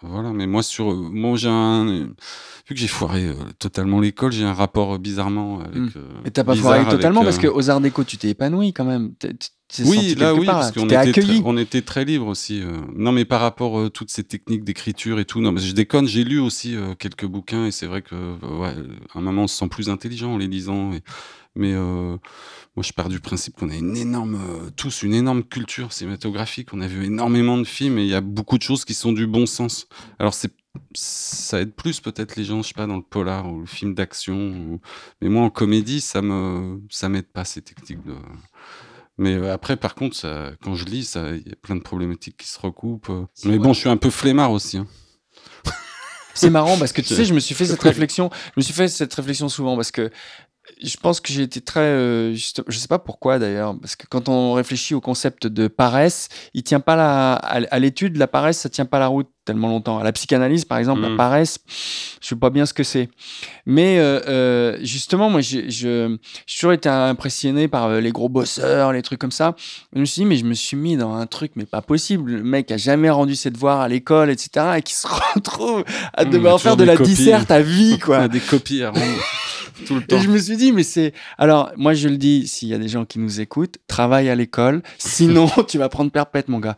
Voilà, 0.02 0.32
mais 0.32 0.48
moi 0.48 0.64
sur, 0.64 0.94
moi 0.94 1.38
j'ai 1.38 1.50
un 1.50 2.10
vu 2.68 2.76
que 2.76 2.82
j'ai 2.82 2.88
foiré 2.88 3.26
euh, 3.26 3.34
totalement 3.60 4.00
l'école, 4.00 4.32
j'ai 4.32 4.44
un 4.44 4.54
rapport 4.54 4.96
euh, 4.96 4.98
bizarrement 4.98 5.60
avec. 5.60 5.76
Hmm. 5.76 5.90
Euh, 5.96 6.08
mais 6.24 6.32
t'as 6.32 6.44
pas 6.44 6.56
foiré 6.56 6.88
totalement 6.88 7.24
parce 7.24 7.38
qu'aux 7.38 7.70
Arts 7.70 7.82
Déco, 7.82 8.04
tu 8.04 8.18
t'es 8.18 8.30
épanoui 8.30 8.74
quand 8.74 8.86
même. 8.86 9.14
Oui, 9.86 10.16
là, 10.16 10.34
oui, 10.34 10.46
parce 10.46 10.72
qu'on 10.72 10.90
était, 10.90 11.42
on 11.46 11.58
était 11.58 11.82
très 11.82 12.04
libre 12.04 12.28
aussi. 12.28 12.62
Non, 12.94 13.14
mais 13.14 13.24
par 13.24 13.40
rapport 13.40 13.86
à 13.86 13.90
toutes 13.90 14.12
ces 14.12 14.24
techniques 14.24 14.66
d'écriture 14.66 15.20
et 15.20 15.26
tout, 15.26 15.40
non, 15.40 15.54
mais 15.54 15.62
je 15.62 15.74
déconne, 15.74 16.08
j'ai 16.08 16.26
lu 16.26 16.40
aussi 16.40 16.76
quelques 17.00 17.26
bouquins 17.26 17.68
et 17.68 17.72
c'est 17.72 17.86
vrai 17.86 18.02
que, 18.02 18.16
ouais, 18.16 18.76
à 19.14 19.20
un 19.20 19.22
moment, 19.22 19.44
on 19.44 19.48
se 19.48 19.58
sent 19.58 19.70
plus 19.70 19.90
intelligent 19.90 20.34
en 20.34 20.38
les 20.38 20.48
lisant. 20.48 20.92
Mais 21.56 21.74
moi, 21.74 22.20
je 22.82 22.94
pars 22.94 23.10
du 23.10 23.20
principe 23.20 23.58
qu'on 23.58 23.70
a 23.70 23.76
une 23.76 23.98
énorme, 23.98 24.72
tous 24.78 25.04
une 25.04 25.14
énorme 25.14 25.44
culture 25.44 25.92
cinématographique. 25.92 26.70
On 26.74 26.80
a 26.80 26.88
vu 26.88 27.06
énormément 27.06 27.58
de 27.58 27.66
films 27.66 27.98
et 27.98 28.04
il 28.04 28.10
y 28.10 28.16
a 28.16 28.22
beaucoup 28.22 28.58
de 28.58 28.64
choses 28.64 28.86
qui 28.86 28.94
sont 28.94 29.12
du 29.12 29.28
bon 29.28 29.46
sens. 29.46 29.88
Alors, 30.18 30.34
c'est 30.34 30.54
ça 30.94 31.62
aide 31.62 31.74
plus 31.74 32.00
peut-être 32.00 32.36
les 32.36 32.44
gens, 32.44 32.62
je 32.62 32.70
sais 32.70 32.74
pas, 32.74 32.88
dans 32.88 32.96
le 32.96 33.04
polar 33.04 33.52
ou 33.52 33.60
le 33.60 33.66
film 33.66 33.94
d'action. 33.94 34.80
Mais 35.22 35.30
moi, 35.30 35.44
en 35.44 35.50
comédie, 35.50 36.02
ça 36.02 36.22
me, 36.22 36.82
ça 36.90 37.10
m'aide 37.10 37.28
pas 37.28 37.46
ces 37.46 37.62
techniques 37.62 38.04
de. 38.06 38.16
Mais 39.18 39.36
euh, 39.36 39.54
après, 39.54 39.78
par 39.78 39.96
contre, 39.96 40.16
ça, 40.16 40.52
quand 40.64 40.76
je 40.76 40.86
lis, 40.86 41.14
il 41.16 41.48
y 41.48 41.52
a 41.52 41.56
plein 41.62 41.76
de 41.76 41.82
problématiques 41.82 42.38
qui 42.38 42.48
se 42.48 42.60
recoupent. 42.60 43.10
Euh. 43.10 43.26
Mais 43.46 43.60
bon, 43.60 43.74
je 43.74 43.80
suis 43.80 43.90
un 43.90 43.98
peu 43.98 44.10
flemmard 44.10 44.52
aussi. 44.52 44.78
Hein. 44.78 44.88
C'est 46.34 46.50
marrant 46.50 46.78
parce 46.78 46.94
que 46.94 47.02
tu 47.02 47.14
sais, 47.14 47.26
je 47.26 47.34
me 47.34 47.40
suis 47.40 47.56
fait 47.56 47.66
cette 47.66 47.84
réflexion. 47.84 48.30
Je 48.34 48.54
me 48.58 48.62
suis 48.62 48.74
fait 48.74 48.88
cette 48.88 49.14
réflexion 49.14 49.50
souvent 49.50 49.76
parce 49.76 49.92
que 49.92 50.10
je 50.84 50.98
pense 50.98 51.20
que 51.20 51.32
j'ai 51.32 51.44
été 51.44 51.62
très. 51.62 51.82
Euh, 51.82 52.34
je 52.36 52.78
sais 52.78 52.88
pas 52.88 53.00
pourquoi 53.00 53.40
d'ailleurs, 53.40 53.78
parce 53.80 53.96
que 53.96 54.08
quand 54.08 54.30
on 54.30 54.54
réfléchit 54.54 54.94
au 54.94 55.02
concept 55.02 55.48
de 55.48 55.68
paresse, 55.68 56.30
il 56.54 56.64
tient 56.64 56.80
pas 56.80 56.96
la, 56.96 57.34
à, 57.34 57.80
l'étude, 57.80 58.18
la 58.18 58.28
paresse, 58.28 58.60
ça 58.60 58.70
tient 58.70 58.86
pas 58.86 59.00
la 59.00 59.08
route 59.08 59.30
tellement 59.52 59.68
longtemps. 59.68 60.00
À 60.00 60.04
la 60.04 60.14
psychanalyse, 60.14 60.64
par 60.64 60.78
exemple, 60.78 61.02
la 61.02 61.10
mm. 61.10 61.18
paresse, 61.18 61.60
je 62.22 62.28
sais 62.28 62.36
pas 62.36 62.50
bien 62.50 62.66
ce 62.66 62.74
que 62.74 62.84
c'est. 62.84 63.10
Mais 63.66 64.00
euh, 64.00 64.22
euh, 64.28 64.78
justement, 64.82 65.30
moi, 65.30 65.42
j'ai 65.42 65.68
toujours 66.48 66.74
été 66.74 66.88
impressionné 66.88 67.68
par 67.68 67.90
les 68.00 68.12
gros 68.12 68.30
bosseurs, 68.30 68.94
les 68.94 69.02
trucs 69.02 69.20
comme 69.20 69.32
ça. 69.32 69.56
Je 69.94 70.00
me 70.00 70.06
suis 70.06 70.22
dit, 70.22 70.26
mais 70.26 70.38
je 70.38 70.46
me 70.46 70.54
suis 70.54 70.78
mis 70.78 70.96
dans 70.96 71.14
un 71.14 71.26
truc, 71.26 71.52
mais 71.56 71.66
pas 71.66 71.82
possible. 71.82 72.32
Le 72.32 72.44
mec 72.44 72.72
a 72.72 72.78
jamais 72.78 73.10
rendu 73.10 73.36
ses 73.36 73.52
devoirs 73.52 73.82
à 73.82 73.90
l'école, 73.90 74.30
etc., 74.30 74.68
et 74.78 74.82
qui 74.82 74.94
se 74.94 75.08
retrouve 75.36 75.84
à 76.14 76.24
mm, 76.24 76.30
devoir 76.30 76.62
faire 76.62 76.78
de 76.78 76.86
la 76.86 76.96
disserte 76.96 77.52
à 77.52 77.62
vie, 77.62 78.00
quoi. 78.00 78.28
des 78.30 78.40
copies 78.40 78.84
à 78.84 78.92
rendre. 78.92 79.02
Tout 79.86 79.96
le 79.96 80.02
temps. 80.02 80.18
Et 80.18 80.20
je 80.20 80.30
me 80.30 80.38
suis 80.38 80.58
dit, 80.58 80.72
mais 80.72 80.84
c'est. 80.84 81.14
Alors, 81.38 81.72
moi, 81.76 81.94
je 81.94 82.08
le 82.08 82.18
dis, 82.18 82.48
s'il 82.48 82.68
y 82.68 82.74
a 82.74 82.78
des 82.78 82.88
gens 82.88 83.06
qui 83.06 83.20
nous 83.20 83.42
écoutent, 83.42 83.78
travaille 83.88 84.30
à 84.30 84.36
l'école. 84.36 84.82
Sinon, 84.98 85.50
tu 85.68 85.78
vas 85.78 85.90
prendre 85.90 86.12
perpète, 86.12 86.50
mon 86.50 86.60
gars. 86.60 86.78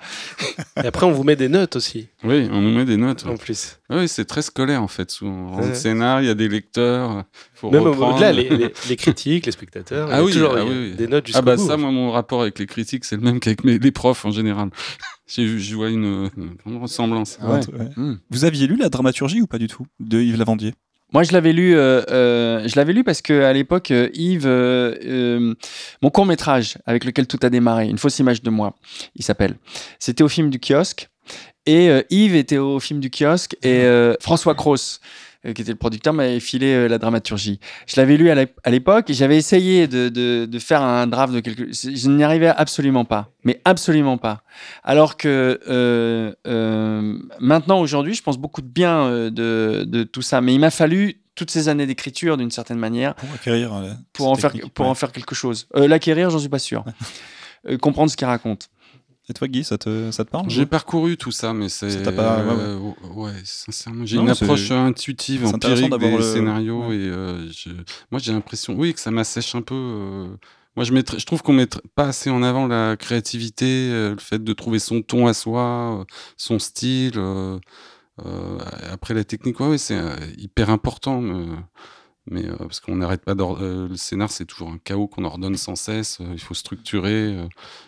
Et 0.81 0.87
après, 0.87 1.05
on 1.05 1.11
vous 1.11 1.23
met 1.23 1.35
des 1.35 1.49
notes 1.49 1.75
aussi. 1.75 2.07
Oui, 2.23 2.47
on 2.51 2.61
nous 2.63 2.71
met 2.71 2.85
des 2.85 2.97
notes. 2.97 3.25
En 3.27 3.37
plus. 3.37 3.79
Oui, 3.89 4.07
c'est 4.07 4.25
très 4.25 4.41
scolaire, 4.41 4.81
en 4.81 4.87
fait. 4.87 5.11
Souvent. 5.11 5.59
le 5.59 5.73
scénar, 5.73 6.21
il 6.21 6.27
y 6.27 6.29
a 6.29 6.33
des 6.33 6.47
lecteurs. 6.47 7.23
Faut 7.53 7.69
Même 7.69 7.83
au-delà, 7.83 8.31
les, 8.31 8.71
les, 8.89 8.95
critiques, 8.95 9.45
les 9.45 9.51
spectateurs. 9.51 10.09
Ah, 10.11 10.23
oui, 10.23 10.31
toujours 10.31 10.55
ah 10.57 10.65
oui, 10.65 10.93
des 10.95 11.07
notes 11.07 11.29
Ah, 11.33 11.41
bah, 11.41 11.57
ça, 11.57 11.77
moi, 11.77 11.91
mon 11.91 12.11
rapport 12.11 12.41
avec 12.41 12.59
les 12.59 12.65
critiques, 12.65 13.05
c'est 13.05 13.15
le 13.15 13.21
même 13.21 13.39
qu'avec 13.39 13.63
les 13.63 13.91
profs 13.91 14.25
en 14.25 14.31
général. 14.31 14.69
Je 15.27 15.75
vois 15.75 15.89
une, 15.89 16.29
une 16.65 16.77
ressemblance. 16.77 17.39
Ah 17.41 17.59
hmm. 17.95 18.17
Vous 18.29 18.45
aviez 18.45 18.67
lu 18.67 18.75
la 18.75 18.89
dramaturgie 18.89 19.41
ou 19.41 19.47
pas 19.47 19.57
du 19.57 19.67
tout 19.67 19.87
de 19.99 20.19
Yves 20.19 20.37
Lavandier? 20.37 20.73
Moi, 21.13 21.21
je 21.21 21.31
l'avais 21.31 21.53
lu, 21.53 21.75
euh, 21.75 22.01
euh, 22.09 22.67
je 22.67 22.75
l'avais 22.75 22.91
lu 22.91 23.03
parce 23.03 23.21
que 23.21 23.43
à 23.43 23.53
l'époque, 23.53 23.91
euh, 23.91 24.09
Yves, 24.15 24.47
mon 26.01 26.09
court 26.09 26.25
métrage 26.25 26.79
avec 26.87 27.05
lequel 27.05 27.27
tout 27.27 27.37
a 27.43 27.51
démarré, 27.51 27.87
une 27.87 27.99
fausse 27.99 28.17
image 28.17 28.41
de 28.41 28.49
moi, 28.49 28.75
il 29.15 29.23
s'appelle. 29.23 29.55
C'était 29.99 30.23
au 30.23 30.27
film 30.27 30.49
du 30.49 30.59
kiosque 30.59 31.09
et 31.65 31.89
Yves 32.09 32.35
était 32.35 32.57
au 32.57 32.79
film 32.79 32.99
du 32.99 33.09
kiosque 33.09 33.55
et 33.63 33.85
François 34.19 34.55
Cross 34.55 34.99
qui 35.43 35.61
était 35.61 35.71
le 35.71 35.77
producteur, 35.77 36.13
m'avait 36.13 36.39
filé 36.39 36.87
la 36.87 36.97
dramaturgie. 36.97 37.59
Je 37.85 37.99
l'avais 37.99 38.15
lu 38.15 38.29
à 38.29 38.71
l'époque 38.71 39.09
et 39.09 39.13
j'avais 39.13 39.35
essayé 39.35 39.87
de, 39.87 40.07
de, 40.07 40.45
de, 40.45 40.59
faire 40.59 40.81
un 40.81 41.05
draft 41.05 41.33
de 41.33 41.41
quelque... 41.41 41.65
Je 41.73 42.07
n'y 42.07 42.23
arrivais 42.23 42.47
absolument 42.47 43.03
pas, 43.03 43.29
mais 43.43 43.59
absolument 43.65 44.17
pas. 44.17 44.43
Alors 44.83 45.17
que 45.17 45.59
euh, 45.67 46.33
euh, 46.47 47.17
maintenant, 47.39 47.81
aujourd'hui, 47.81 48.13
je 48.13 48.23
pense 48.23 48.37
beaucoup 48.37 48.61
de 48.61 48.67
bien 48.67 49.01
euh, 49.03 49.29
de, 49.29 49.83
de, 49.85 50.03
tout 50.03 50.21
ça, 50.21 50.39
mais 50.39 50.53
il 50.53 50.59
m'a 50.59 50.71
fallu 50.71 51.19
toutes 51.35 51.51
ces 51.51 51.67
années 51.67 51.87
d'écriture 51.87 52.37
d'une 52.37 52.51
certaine 52.51 52.77
manière 52.77 53.15
pour 53.15 53.33
acquérir 53.33 53.97
pour 54.13 54.29
en 54.29 54.35
faire 54.35 54.53
pour 54.73 54.87
en 54.87 54.93
faire 54.93 55.11
quelque 55.11 55.35
chose. 55.35 55.67
L'acquérir, 55.73 56.29
j'en 56.29 56.39
suis 56.39 56.47
pas 56.47 56.59
sûr. 56.59 56.85
comprendre 57.81 58.11
ce 58.11 58.15
qu'il 58.17 58.27
raconte. 58.27 58.69
Et 59.29 59.33
toi, 59.33 59.47
Guy, 59.47 59.63
ça 59.63 59.77
te, 59.77 60.11
ça 60.11 60.25
te 60.25 60.29
parle 60.29 60.49
J'ai 60.49 60.65
parcouru 60.65 61.15
tout 61.15 61.31
ça, 61.31 61.53
mais 61.53 61.69
c'est. 61.69 62.03
Pas... 62.13 62.39
Euh, 62.39 62.77
ouais, 63.13 63.31
sincèrement. 63.45 64.05
J'ai 64.05 64.17
une 64.17 64.29
approche 64.29 64.69
intuitive, 64.71 65.45
empirique 65.45 65.97
des 65.97 66.17
le... 66.17 66.21
scénarios. 66.21 66.91
Et 66.91 66.97
euh, 66.97 67.49
je... 67.51 67.69
moi, 68.11 68.19
j'ai 68.19 68.33
l'impression, 68.33 68.75
oui, 68.75 68.93
que 68.93 68.99
ça 68.99 69.11
m'assèche 69.11 69.55
un 69.55 69.61
peu. 69.61 69.75
Euh... 69.75 70.27
Moi, 70.75 70.83
je, 70.83 70.91
mettrais... 70.91 71.19
je 71.19 71.25
trouve 71.25 71.41
qu'on 71.41 71.53
met 71.53 71.67
pas 71.95 72.07
assez 72.07 72.29
en 72.29 72.43
avant 72.43 72.67
la 72.67 72.97
créativité, 72.97 73.89
euh, 73.91 74.11
le 74.11 74.19
fait 74.19 74.43
de 74.43 74.53
trouver 74.53 74.79
son 74.79 75.01
ton 75.01 75.27
à 75.27 75.33
soi, 75.33 76.01
euh, 76.01 76.03
son 76.35 76.59
style. 76.59 77.17
après, 78.91 79.13
la 79.13 79.23
technique, 79.23 79.61
ouais, 79.61 79.77
c'est 79.77 80.01
hyper 80.37 80.69
important. 80.69 81.21
Mais 81.21 81.45
mais 82.31 82.45
euh, 82.45 82.55
parce 82.57 82.79
qu'on 82.79 82.95
n'arrête 82.95 83.21
pas 83.21 83.33
euh, 83.33 83.89
le 83.89 83.97
scénar 83.97 84.31
c'est 84.31 84.45
toujours 84.45 84.69
un 84.69 84.77
chaos 84.81 85.07
qu'on 85.07 85.25
ordonne 85.25 85.57
sans 85.57 85.75
cesse 85.75 86.19
euh, 86.21 86.31
il 86.31 86.39
faut 86.39 86.53
structurer 86.53 87.35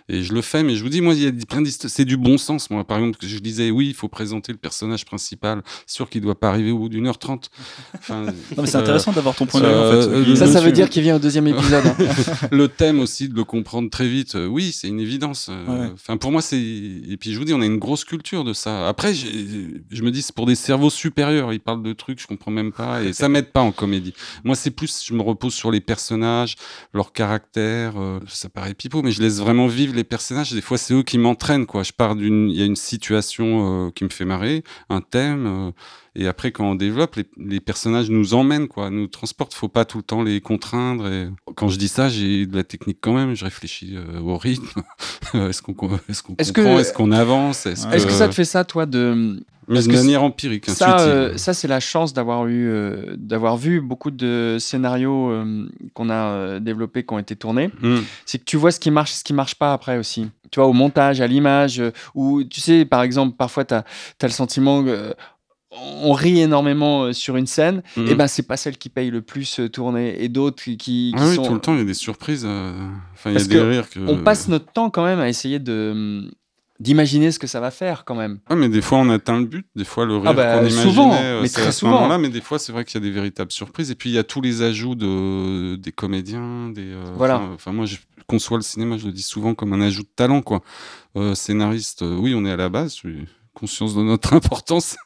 et 0.10 0.24
je 0.24 0.34
le 0.34 0.42
fais 0.42 0.62
mais 0.62 0.76
je 0.76 0.84
vous 0.84 0.90
dis 0.90 1.00
moi 1.00 1.14
il 1.14 1.24
y 1.24 1.28
a 1.28 1.32
plein 1.48 1.64
c'est 1.66 2.04
du 2.04 2.18
bon 2.18 2.38
sens 2.38 2.70
moi. 2.70 2.84
Par 2.84 2.98
exemple 2.98 3.18
que 3.18 3.28
je 3.28 3.40
disais 3.40 3.72
oui 3.72 3.88
il 3.88 3.94
faut 3.94 4.10
présenter 4.10 4.52
le 4.52 4.58
personnage 4.58 5.06
principal 5.06 5.64
sûr 5.88 6.10
qu'il 6.10 6.22
doit 6.22 6.38
pas 6.38 6.50
arriver 6.50 6.72
au 6.72 6.80
bout 6.80 6.90
d'une 6.90 7.08
heure 7.08 7.18
trente. 7.18 7.50
Enfin, 7.98 8.26
c'est 8.66 8.76
intéressant 8.76 9.14
d'avoir 9.14 9.36
ton 9.36 9.46
point 9.46 9.62
de 9.62 9.68
vue 9.68 9.74
en 9.74 10.26
fait. 10.26 10.36
ça 10.36 10.48
ça 10.48 10.60
veut 10.60 10.74
dire 10.74 10.90
qu'il 10.90 11.04
vient 11.04 11.16
au 11.16 11.20
deuxième 11.20 11.48
épisode 11.48 11.86
hein. 11.86 11.96
le 12.52 12.68
thème 12.68 13.00
aussi 13.00 13.30
de 13.30 13.36
le 13.36 13.46
comprendre 13.46 13.90
très 13.90 14.08
vite 14.08 14.36
oui 14.50 14.74
c'est 14.74 14.90
une 14.90 15.00
évidence 15.00 15.50
enfin 15.94 16.18
pour 16.18 16.34
moi 16.34 16.42
c'est 16.42 16.60
et 16.60 17.18
puis 17.18 17.32
je 17.32 17.40
vous 17.40 17.46
dis 17.46 17.54
on 17.54 17.62
a 17.62 17.66
une 17.66 17.80
grosse 17.80 18.04
culture 18.04 18.44
de 18.44 18.52
ça. 18.52 18.90
Après 18.90 19.14
je 19.14 20.02
me 20.04 20.12
dis 20.12 20.22
c'est 20.22 20.36
pour 20.36 20.46
des 20.46 20.56
cerveaux 20.56 20.90
supérieurs 20.90 21.54
ils 21.54 21.62
parlent 21.62 21.84
de 21.84 21.94
trucs 21.94 22.20
je 22.20 22.28
comprends 22.28 22.52
même 22.52 22.74
pas 22.74 23.02
et 23.02 23.14
ça 23.14 23.30
m'aide 23.30 23.52
pas 23.52 23.62
en 23.62 23.72
comédie 23.72 24.14
moi, 24.44 24.56
c'est 24.56 24.72
plus, 24.72 25.04
je 25.06 25.14
me 25.14 25.22
repose 25.22 25.54
sur 25.54 25.72
les 25.72 25.82
personnages, 25.82 26.56
leur 26.94 27.14
caractère. 27.14 27.94
Euh, 27.98 28.20
ça 28.28 28.50
paraît 28.50 28.74
pipeau, 28.74 29.02
mais 29.02 29.12
je 29.12 29.22
laisse 29.22 29.40
vraiment 29.40 29.68
vivre 29.68 29.96
les 29.96 30.04
personnages. 30.04 30.52
Des 30.52 30.62
fois, 30.62 30.78
c'est 30.78 30.94
eux 30.94 31.04
qui 31.04 31.18
m'entraînent, 31.18 31.66
quoi. 31.66 31.84
Je 31.84 31.94
pars 31.94 32.16
d'une, 32.16 32.50
il 32.50 32.58
y 32.58 32.62
a 32.62 32.66
une 32.66 32.76
situation 32.76 33.88
euh, 33.88 33.92
qui 33.92 34.04
me 34.04 34.10
fait 34.10 34.26
marrer, 34.26 34.64
un 34.90 35.02
thème. 35.02 35.46
Euh, 35.48 35.72
et 36.16 36.28
après, 36.28 36.52
quand 36.52 36.66
on 36.72 36.76
développe, 36.76 37.18
les, 37.38 37.60
personnages 37.60 38.10
nous 38.10 38.34
emmènent, 38.34 38.68
quoi, 38.68 38.90
nous 38.90 39.08
transportent. 39.08 39.54
Faut 39.54 39.68
pas 39.68 39.86
tout 39.86 39.98
le 39.98 40.04
temps 40.04 40.24
les 40.24 40.42
contraindre. 40.42 41.08
Et 41.08 41.30
quand 41.56 41.68
je 41.68 41.78
dis 41.78 41.88
ça, 41.88 42.10
j'ai 42.10 42.46
de 42.46 42.56
la 42.56 42.64
technique 42.64 43.00
quand 43.02 43.14
même. 43.14 43.36
Je 43.36 43.44
réfléchis 43.44 43.96
au 44.24 44.38
rythme. 44.38 44.82
est-ce 45.34 45.62
qu'on, 45.62 45.74
est-ce 46.08 46.24
qu'on 46.24 46.36
comprend, 46.36 46.80
est-ce 46.80 46.94
qu'on 46.94 47.12
avance 47.12 47.66
Est-ce, 47.66 48.06
que... 48.06 48.12
ça 48.12 48.28
te 48.28 48.34
fait 48.34 48.46
ça, 48.46 48.64
toi, 48.64 48.86
de 48.86 49.44
mais 49.68 49.82
de 49.82 49.92
manière 49.92 50.24
empirique, 50.24 50.70
ça, 50.70 51.00
euh, 51.00 51.38
ça 51.38 51.54
c'est 51.54 51.68
la 51.68 51.80
chance 51.80 52.14
d'avoir 52.14 52.48
eu, 52.48 52.68
euh, 52.70 53.16
d'avoir 53.18 53.58
vu 53.58 53.82
beaucoup 53.82 54.12
de 54.12 54.58
scénarios 54.60 55.32
euh, 55.32 55.68
qu'on 55.94 56.10
a 56.10 56.60
développés, 56.60 57.04
qui 57.04 57.14
ont 57.14 57.20
été 57.20 57.36
tournés. 57.36 57.72
Hmm. 57.82 58.02
C'est 58.26 58.38
que 58.38 58.44
tu 58.44 58.58
vois 58.58 58.72
ce 58.72 58.80
qui 58.80 58.92
marche, 58.92 59.14
ce 59.14 59.24
qui 59.24 59.34
marche 59.34 59.56
pas 59.56 59.74
après 59.74 59.98
aussi. 59.98 60.30
Tu 60.52 60.60
vois, 60.60 60.70
au 60.70 60.74
montage, 60.74 61.20
à 61.20 61.28
l'image, 61.28 61.82
ou 62.14 62.44
tu 62.44 62.62
sais, 62.62 62.86
par 62.86 63.02
exemple, 63.02 63.36
parfois 63.36 63.66
tu 63.66 63.74
as, 63.74 63.80
as, 64.22 64.28
le 64.28 64.30
sentiment 64.30 64.84
on 65.72 66.14
rit 66.14 66.40
énormément 66.40 67.04
euh, 67.04 67.14
sur 67.14 67.36
une 67.36 67.48
scène, 67.48 67.84
Mhm. 67.98 68.08
et 68.08 68.16
ben 68.16 68.28
c'est 68.28 68.44
pas 68.48 68.58
celle 68.58 68.78
qui 68.78 68.90
paye 68.90 69.10
le 69.12 69.22
plus 69.22 69.60
euh, 69.60 69.70
tourner, 69.70 70.24
et 70.24 70.30
d'autres 70.30 70.64
qui, 70.64 70.78
qui 70.78 71.14
Ah 71.18 71.28
oui, 71.28 71.36
sont. 71.36 71.44
tout 71.44 71.54
le 71.54 71.60
temps, 71.60 71.74
il 71.74 71.80
y 71.80 71.82
a 71.82 71.86
des 71.86 71.94
surprises. 71.94 72.44
euh, 72.46 72.74
Enfin, 73.14 73.32
il 73.32 73.40
y 73.40 73.42
a 73.42 73.46
des 73.46 73.62
rires 73.62 73.90
que. 73.90 74.00
On 74.00 74.18
passe 74.24 74.48
notre 74.48 74.72
temps 74.72 74.90
quand 74.90 75.04
même 75.04 75.20
à 75.20 75.28
essayer 75.30 75.60
de 75.60 75.92
hum, 75.94 76.32
d'imaginer 76.80 77.32
ce 77.32 77.40
que 77.40 77.48
ça 77.48 77.60
va 77.62 77.72
faire 77.72 78.04
quand 78.06 78.16
même. 78.16 78.40
Ouais, 78.50 78.56
mais 78.58 78.68
des 78.70 78.82
fois, 78.82 78.98
on 78.98 79.10
atteint 79.10 79.40
le 79.40 79.46
but. 79.46 79.66
Des 79.78 79.86
fois, 79.86 80.06
le 80.06 80.18
rire 80.18 80.24
Ah 80.28 80.34
bah, 80.34 80.54
qu'on 80.56 80.60
imaginait, 80.62 80.82
souvent, 80.84 81.10
mais 81.42 81.48
très 81.50 81.68
à 81.68 81.72
ce 81.72 81.80
souvent. 81.80 81.94
moment-là. 81.94 82.18
Mais 82.18 82.28
des 82.30 82.42
fois, 82.42 82.60
c'est 82.60 82.74
vrai 82.74 82.84
qu'il 82.84 83.02
y 83.02 83.04
a 83.04 83.08
des 83.08 83.14
véritables 83.14 83.52
surprises. 83.54 83.92
Et 83.92 83.96
puis, 83.96 84.10
il 84.10 84.14
y 84.14 84.18
a 84.18 84.26
tous 84.26 84.42
les 84.42 84.62
ajouts 84.62 84.96
de, 84.96 85.76
des 85.78 85.94
comédiens. 85.94 86.70
Des, 86.72 86.82
euh, 86.92 87.02
Voilà. 87.16 87.42
Enfin, 87.54 87.72
moi, 87.72 87.86
je 87.86 87.96
conçois 88.28 88.58
le 88.58 88.64
cinéma, 88.64 88.98
je 88.98 89.06
le 89.06 89.14
dis 89.14 89.22
souvent, 89.24 89.54
comme 89.56 89.72
un 89.72 89.80
ajout 89.80 90.04
de 90.04 90.10
talent. 90.18 90.42
Quoi. 90.42 90.64
Euh, 91.16 91.34
scénariste, 91.34 92.02
oui, 92.02 92.34
on 92.36 92.44
est 92.46 92.52
à 92.52 92.58
la 92.58 92.68
base. 92.68 92.98
Conscience 93.54 93.96
de 93.96 94.02
notre 94.02 94.34
importance. 94.34 94.98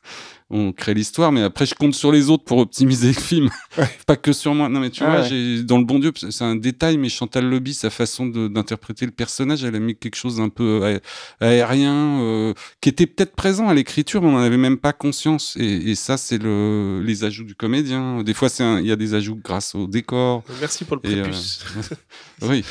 On 0.52 0.72
crée 0.72 0.96
l'histoire, 0.96 1.32
mais 1.32 1.44
après, 1.44 1.68
je 1.68 1.76
compte 1.76 1.94
sur 1.94 2.12
les 2.12 2.32
autres 2.32 2.44
pour 2.44 2.58
optimiser 2.58 3.10
le 3.10 3.14
film. 3.22 3.50
Pas 4.08 4.16
que 4.16 4.34
sur 4.34 4.56
moi. 4.56 4.68
Non, 4.68 4.80
mais 4.80 4.90
tu 4.90 5.04
Ouais, 5.04 5.10
vois, 5.12 5.20
ouais. 5.22 5.28
j'ai 5.30 5.62
dans 5.62 5.78
le 5.78 5.84
bon 5.86 6.00
Dieu, 6.00 6.12
c'est 6.16 6.44
un 6.44 6.56
détail, 6.56 6.98
mais 6.98 7.08
Chantal 7.08 7.46
Lobby, 7.48 7.76
sa 7.76 7.92
façon 7.92 8.26
de- 8.26 8.48
d'interpréter 8.48 9.06
le 9.06 9.12
personnage, 9.12 9.64
elle 9.64 9.76
a 9.76 9.80
mis 9.80 9.96
quelque 9.96 10.16
chose 10.16 10.38
d'un 10.38 10.50
peu 10.50 10.80
euh, 10.84 10.98
aérien, 11.40 12.20
euh, 12.22 12.54
qui 12.82 12.90
était 12.90 13.06
peut-être 13.06 13.36
présent 13.36 13.68
à 13.68 13.76
l'écriture, 13.76 14.24
mais 14.24 14.30
on 14.30 14.32
n'en 14.32 14.40
avait 14.40 14.58
même 14.58 14.78
pas 14.78 14.92
conscience. 14.92 15.56
Et, 15.60 15.92
et 15.92 15.96
ça, 15.96 16.18
c'est 16.18 16.42
le, 16.42 17.02
les 17.06 17.24
ajouts 17.24 17.44
du 17.44 17.54
comédien. 17.54 18.24
Des 18.24 18.34
fois, 18.34 18.48
il 18.60 18.88
y 18.88 18.92
a 18.92 18.96
des 18.96 19.14
ajouts 19.14 19.40
grâce 19.44 19.76
au 19.76 19.86
décor. 19.86 20.44
Merci 20.60 20.84
pour 20.84 20.98
le 20.98 21.10
euh, 21.12 21.22
prépuce. 21.22 21.64
Oui, 22.42 22.64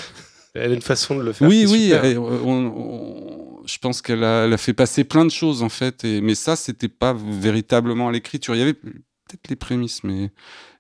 Elle 0.55 0.72
a 0.72 0.74
une 0.74 0.83
façon 0.83 1.16
de 1.16 1.22
le 1.22 1.33
faire. 1.33 1.47
oui, 1.49 1.64
oui. 1.68 1.91
euh, 1.93 2.16
on- 2.18 2.66
on- 2.66 3.38
je 3.68 3.78
pense 3.78 4.02
qu'elle 4.02 4.24
a, 4.24 4.56
fait 4.56 4.74
passer 4.74 5.04
plein 5.04 5.24
de 5.24 5.30
choses, 5.30 5.62
en 5.62 5.68
fait. 5.68 6.04
Mais 6.04 6.34
ça, 6.34 6.56
c'était 6.56 6.88
pas 6.88 7.14
véritablement 7.14 8.08
à 8.08 8.12
l'écriture. 8.12 8.54
Il 8.54 8.58
y 8.58 8.62
avait 8.62 8.74
peut-être 8.74 9.48
les 9.48 9.56
prémices, 9.56 10.04
mais. 10.04 10.30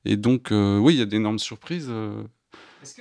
Et 0.04 0.16
donc, 0.16 0.52
euh, 0.52 0.78
oui, 0.78 0.94
il 0.94 0.98
y 0.98 1.02
a 1.02 1.06
d'énormes 1.06 1.38
surprises. 1.38 1.88
euh, 1.90 2.22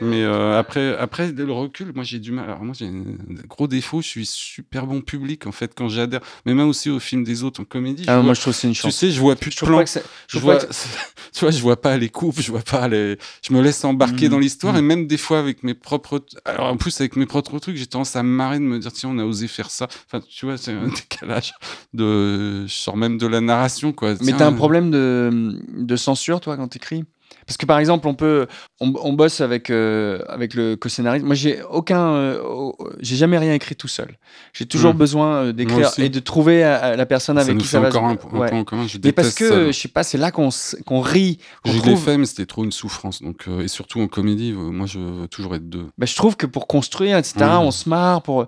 mais 0.01 0.23
euh, 0.23 0.57
après, 0.59 0.95
après 0.97 1.31
le 1.31 1.51
recul, 1.51 1.91
moi 1.93 2.03
j'ai 2.03 2.19
du 2.19 2.31
mal. 2.31 2.45
Alors 2.45 2.63
moi 2.63 2.73
j'ai 2.77 2.87
un 2.87 3.03
gros 3.47 3.67
défaut, 3.67 4.01
je 4.01 4.07
suis 4.07 4.25
super 4.25 4.85
bon 4.87 5.01
public 5.01 5.47
en 5.47 5.51
fait 5.51 5.73
quand 5.75 5.87
j'adhère. 5.89 6.21
Mais 6.45 6.53
même 6.53 6.67
aussi 6.67 6.89
aux 6.89 6.99
films 6.99 7.23
des 7.23 7.43
autres 7.43 7.61
en 7.61 7.65
comédie. 7.65 8.03
je 8.05 8.09
Ah, 8.09 8.15
vois- 8.15 8.23
moi 8.23 8.33
je 8.33 8.41
trouve 8.41 8.53
que 8.53 8.59
c'est 8.59 8.67
une 8.67 8.73
tu 8.73 8.81
chance. 8.81 8.95
sais, 8.95 9.11
je 9.11 9.19
vois 9.19 9.35
plus 9.35 9.51
de 9.51 9.59
plans. 9.65 9.77
pas 9.77 9.83
que 9.83 9.89
c'est- 9.89 10.03
je 10.27 10.37
Je 10.37 10.43
vois, 10.43 10.57
que 10.57 10.65
tu 11.33 11.39
vois, 11.41 11.51
je 11.51 11.61
vois 11.61 11.79
pas 11.81 11.97
les 11.97 12.09
coupes, 12.09 12.39
je 12.39 12.51
vois 12.51 12.61
pas 12.61 12.87
les. 12.87 13.17
Je 13.47 13.53
me 13.53 13.61
laisse 13.61 13.83
embarquer 13.85 14.25
Mhm. 14.25 14.31
dans 14.31 14.39
l'histoire 14.39 14.73
Mhm. 14.73 14.79
et 14.79 14.81
même 14.83 15.07
des 15.07 15.17
fois 15.17 15.39
avec 15.39 15.63
mes 15.63 15.73
propres. 15.73 16.25
Alors 16.45 16.67
en 16.67 16.77
plus 16.77 16.99
avec 17.01 17.15
mes 17.15 17.25
propres 17.25 17.59
trucs, 17.59 17.75
j'ai 17.77 17.87
tendance 17.87 18.15
à 18.15 18.23
me 18.23 18.29
marrer 18.29 18.57
de 18.59 18.63
me 18.63 18.79
dire 18.79 18.91
tiens 18.91 19.09
on 19.09 19.19
a 19.19 19.23
osé 19.25 19.47
faire 19.47 19.69
ça. 19.69 19.87
Enfin 20.07 20.23
tu 20.27 20.45
vois 20.45 20.57
c'est 20.57 20.71
un 20.73 20.87
décalage 21.09 21.53
de. 21.93 22.65
Je 22.67 22.73
sors 22.73 22.97
même 22.97 23.17
de 23.17 23.27
la 23.27 23.41
narration 23.41 23.93
quoi. 23.93 24.15
Mais 24.21 24.33
t'as 24.33 24.47
un 24.47 24.53
problème 24.53 24.91
de, 24.91 25.59
de 25.77 25.95
censure, 25.95 26.39
toi, 26.41 26.57
quand 26.57 26.67
t'écris? 26.67 27.03
Parce 27.47 27.57
que 27.57 27.65
par 27.65 27.79
exemple, 27.79 28.07
on 28.07 28.13
peut, 28.13 28.45
on, 28.81 28.93
on 29.01 29.13
bosse 29.13 29.39
avec 29.41 29.69
euh, 29.69 30.19
avec 30.27 30.53
le 30.53 30.75
co-scénariste. 30.75 31.25
Moi, 31.25 31.33
j'ai 31.33 31.61
aucun, 31.63 32.09
euh, 32.13 32.71
j'ai 32.99 33.15
jamais 33.15 33.37
rien 33.37 33.53
écrit 33.53 33.75
tout 33.75 33.87
seul. 33.87 34.17
J'ai 34.53 34.65
toujours 34.65 34.93
Hmm. 34.93 34.97
besoin 34.97 35.27
euh, 35.45 35.53
d'écrire 35.53 35.89
et 35.97 36.09
de 36.09 36.19
trouver 36.19 36.59
la 36.61 37.05
personne 37.05 37.37
ça 37.37 37.43
avec 37.43 37.55
nous 37.55 37.61
qui 37.61 37.67
fait 37.67 37.71
ça 37.71 37.79
va. 37.79 37.87
encore 37.87 38.03
un, 38.05 38.11
un 38.11 38.37
Ouais. 38.39 38.49
point 38.49 38.59
en 38.59 38.63
commun. 38.65 38.85
Je 38.85 38.97
Mais 39.03 39.11
parce 39.13 39.29
déteste 39.29 39.49
ça. 39.53 39.59
que 39.61 39.71
je 39.71 39.79
sais 39.79 39.87
pas, 39.87 40.03
c'est 40.03 40.17
là 40.17 40.31
qu'on 40.31 40.49
qu'on 40.85 40.99
rit. 40.99 41.39
qu'on 41.63 41.71
Je 41.71 41.79
trouve- 41.79 42.03
fait, 42.03 42.17
mais 42.17 42.25
c'était 42.25 42.45
trop 42.45 42.63
une 42.65 42.71
souffrance. 42.73 43.21
Donc, 43.21 43.45
euh, 43.47 43.61
et 43.61 43.67
surtout 43.69 44.01
en 44.01 44.07
comédie, 44.07 44.51
moi, 44.53 44.85
je 44.85 44.99
veux 44.99 45.27
toujours 45.29 45.55
être 45.55 45.69
deux. 45.69 45.87
Bah, 45.97 46.05
je 46.05 46.15
trouve 46.15 46.35
que 46.35 46.45
pour 46.45 46.67
construire, 46.67 47.17
etc., 47.17 47.35
Oui. 47.39 47.45
on 47.61 47.71
se 47.71 47.87
marre. 47.87 48.21
Pour... 48.23 48.47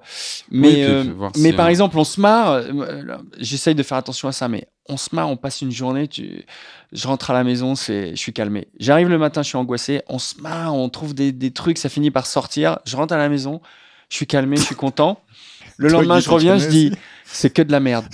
Mais, 0.52 0.86
mais 1.38 1.52
si, 1.52 1.54
par 1.54 1.68
exemple, 1.70 1.98
on 1.98 2.04
se 2.04 2.20
marre. 2.20 2.64
J'essaye 3.38 3.76
de 3.76 3.84
faire 3.84 3.98
attention 3.98 4.28
à 4.28 4.32
ça, 4.32 4.48
mais 4.50 4.68
on 4.90 4.98
se 4.98 5.16
marre, 5.16 5.30
on 5.30 5.38
passe 5.38 5.62
une 5.62 5.72
journée. 5.72 6.08
Tu... 6.08 6.46
Je 6.92 7.08
rentre 7.08 7.32
à 7.32 7.34
la 7.34 7.44
maison, 7.44 7.76
c'est, 7.76 8.12
je 8.12 8.16
suis 8.16 8.34
calmé. 8.34 8.68
J'arrive 8.80 9.10
le 9.10 9.18
matin, 9.18 9.42
je 9.42 9.48
suis 9.48 9.58
angoissé. 9.58 10.02
On 10.08 10.20
se 10.20 10.42
marre, 10.42 10.76
on 10.76 10.90
trouve 10.90 11.14
des, 11.14 11.32
des 11.32 11.52
trucs, 11.52 11.78
ça 11.78 11.90
finit 11.90 12.12
par 12.12 12.26
sortir. 12.26 12.80
Je 12.86 12.98
rentre 12.98 13.14
à 13.14 13.18
la 13.18 13.30
maison, 13.30 13.62
je 14.10 14.16
suis 14.16 14.28
calmé, 14.28 14.58
je 14.58 14.64
suis 14.64 14.76
content. 14.76 15.22
Le 15.78 15.88
lendemain, 15.90 16.20
je 16.20 16.30
reviens, 16.30 16.58
je 16.58 16.68
dis, 16.68 16.92
c'est 17.24 17.54
que 17.54 17.62
de 17.62 17.72
la 17.72 17.80
merde. 17.80 18.06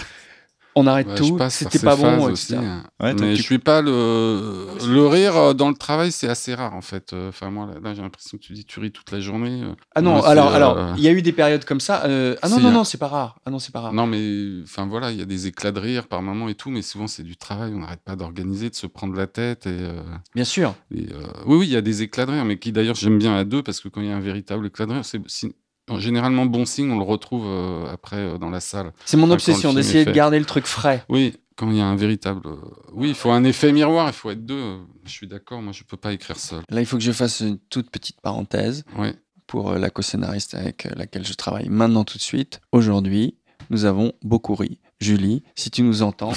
On 0.77 0.87
arrête 0.87 1.07
Ouais, 1.07 1.15
tout, 1.15 1.39
c'était 1.49 1.79
pas 1.79 1.95
bon, 1.95 2.27
etc. 2.29 2.31
aussi, 2.31 2.55
hein. 2.55 2.83
Ouais, 3.01 3.15
toi, 3.15 3.25
mais 3.25 3.33
tu- 3.35 3.41
je 3.41 3.45
suis 3.45 3.59
pas 3.59 3.81
le 3.81 4.67
le 4.85 5.07
rire 5.07 5.35
euh, 5.37 5.53
dans 5.53 5.69
le 5.69 5.75
travail, 5.75 6.11
c'est 6.11 6.27
assez 6.27 6.53
rare 6.53 6.73
en 6.75 6.81
fait. 6.81 7.13
Euh, 7.13 7.29
Enfin 7.29 7.49
moi 7.49 7.65
là, 7.67 7.79
là, 7.81 7.93
j'ai 7.93 8.01
l'impression 8.01 8.37
que 8.37 8.43
tu 8.43 8.51
dis 8.51 8.65
tu 8.65 8.81
ris 8.81 8.91
toute 8.91 9.09
la 9.11 9.21
journée. 9.21 9.61
euh. 9.63 9.73
Ah 9.95 10.01
non, 10.01 10.15
Moi, 10.17 10.27
alors, 10.27 10.53
alors, 10.53 10.77
il 10.97 11.03
y 11.03 11.07
a 11.07 11.11
eu 11.13 11.21
des 11.21 11.31
périodes 11.31 11.63
comme 11.63 11.79
ça. 11.79 12.03
euh, 12.05 12.35
ah 12.41 12.49
non, 12.49 12.59
non, 12.59 12.71
non, 12.71 12.83
c'est 12.83 12.97
pas 12.97 13.07
rare. 13.07 13.39
Ah 13.45 13.51
non, 13.51 13.59
c'est 13.59 13.71
pas 13.71 13.79
rare. 13.79 13.93
Non 13.93 14.05
mais 14.05 14.61
enfin 14.63 14.85
voilà, 14.85 15.11
il 15.11 15.17
y 15.17 15.21
a 15.21 15.25
des 15.25 15.47
éclats 15.47 15.71
de 15.71 15.79
rire 15.79 16.07
par 16.07 16.21
moment 16.21 16.49
et 16.49 16.55
tout, 16.55 16.69
mais 16.69 16.81
souvent 16.81 17.07
c'est 17.07 17.23
du 17.23 17.37
travail. 17.37 17.71
On 17.73 17.79
n'arrête 17.79 18.03
pas 18.03 18.17
d'organiser, 18.17 18.69
de 18.69 18.75
se 18.75 18.87
prendre 18.87 19.15
la 19.15 19.27
tête 19.27 19.65
et, 19.67 19.69
euh, 19.71 20.01
Bien 20.35 20.43
sûr. 20.43 20.75
et, 20.93 21.07
euh, 21.13 21.23
oui 21.45 21.57
oui, 21.57 21.67
il 21.67 21.71
y 21.73 21.77
a 21.77 21.81
des 21.81 22.01
éclats 22.01 22.25
de 22.25 22.31
rire, 22.31 22.43
mais 22.43 22.59
qui 22.59 22.73
d'ailleurs 22.73 22.95
j'aime 22.95 23.17
bien 23.17 23.33
à 23.35 23.45
deux 23.45 23.63
parce 23.63 23.79
que 23.79 23.87
quand 23.87 24.01
il 24.01 24.07
y 24.07 24.11
a 24.11 24.15
un 24.17 24.19
véritable 24.19 24.65
éclat 24.67 24.85
de 24.87 24.91
rire, 24.91 25.05
c'est 25.05 25.21
généralement 25.97 26.45
bon 26.45 26.65
signe, 26.65 26.91
on 26.91 26.97
le 26.97 27.03
retrouve 27.03 27.45
euh, 27.45 27.85
après 27.91 28.17
euh, 28.17 28.37
dans 28.37 28.49
la 28.49 28.59
salle. 28.59 28.91
C'est 29.05 29.17
mon 29.17 29.29
obsession 29.31 29.73
d'essayer 29.73 30.05
de 30.05 30.11
garder 30.11 30.39
le 30.39 30.45
truc 30.45 30.65
frais. 30.65 31.03
Oui, 31.09 31.33
quand 31.55 31.69
il 31.71 31.77
y 31.77 31.81
a 31.81 31.85
un 31.85 31.95
véritable. 31.95 32.41
euh, 32.45 32.55
Oui, 32.93 33.09
il 33.09 33.15
faut 33.15 33.31
un 33.31 33.43
effet 33.43 33.71
miroir, 33.71 34.07
il 34.07 34.13
faut 34.13 34.31
être 34.31 34.45
deux. 34.45 34.77
Je 35.05 35.11
suis 35.11 35.27
d'accord, 35.27 35.61
moi 35.61 35.71
je 35.73 35.83
peux 35.83 35.97
pas 35.97 36.11
écrire 36.13 36.37
seul. 36.37 36.61
Là, 36.69 36.81
il 36.81 36.85
faut 36.85 36.97
que 36.97 37.03
je 37.03 37.11
fasse 37.11 37.39
une 37.41 37.59
toute 37.69 37.89
petite 37.91 38.19
parenthèse 38.21 38.83
Oui. 38.97 39.09
pour 39.47 39.73
la 39.73 39.89
co-scénariste 39.89 40.55
avec 40.55 40.87
laquelle 40.95 41.25
je 41.25 41.33
travaille 41.33 41.69
maintenant 41.69 42.03
tout 42.03 42.17
de 42.17 42.23
suite. 42.23 42.61
Aujourd'hui, 42.71 43.35
nous 43.69 43.85
avons 43.85 44.11
beaucoup 44.23 44.55
ri. 44.55 44.79
Julie, 44.99 45.43
si 45.55 45.69
tu 45.71 45.81
nous 45.83 46.01
entends, 46.03 46.33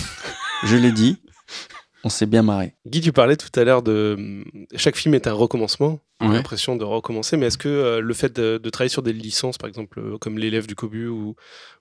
je 0.65 0.77
l'ai 0.77 0.93
dit, 0.93 1.17
on 2.05 2.09
s'est 2.09 2.27
bien 2.27 2.43
marré. 2.43 2.75
Guy, 2.87 3.01
tu 3.01 3.13
parlais 3.13 3.37
tout 3.37 3.49
à 3.59 3.65
l'heure 3.65 3.83
de 3.83 4.45
chaque 4.77 4.97
film 4.97 5.15
est 5.15 5.27
un 5.27 5.33
recommencement. 5.33 6.01
Ouais. 6.21 6.29
l'impression 6.35 6.75
de 6.75 6.83
recommencer, 6.83 7.37
mais 7.37 7.47
est-ce 7.47 7.59
que 7.59 7.69
euh, 7.69 8.01
le 8.01 8.13
fait 8.13 8.35
de, 8.35 8.59
de 8.59 8.71
travailler 8.71 8.89
sur 8.91 9.03
des 9.05 9.13
licences, 9.13 9.57
par 9.57 9.69
exemple, 9.69 10.01
euh, 10.01 10.19
comme 10.19 10.37
l'élève 10.37 10.67
du 10.67 10.75
Cobu 10.75 11.07
ou, 11.07 11.37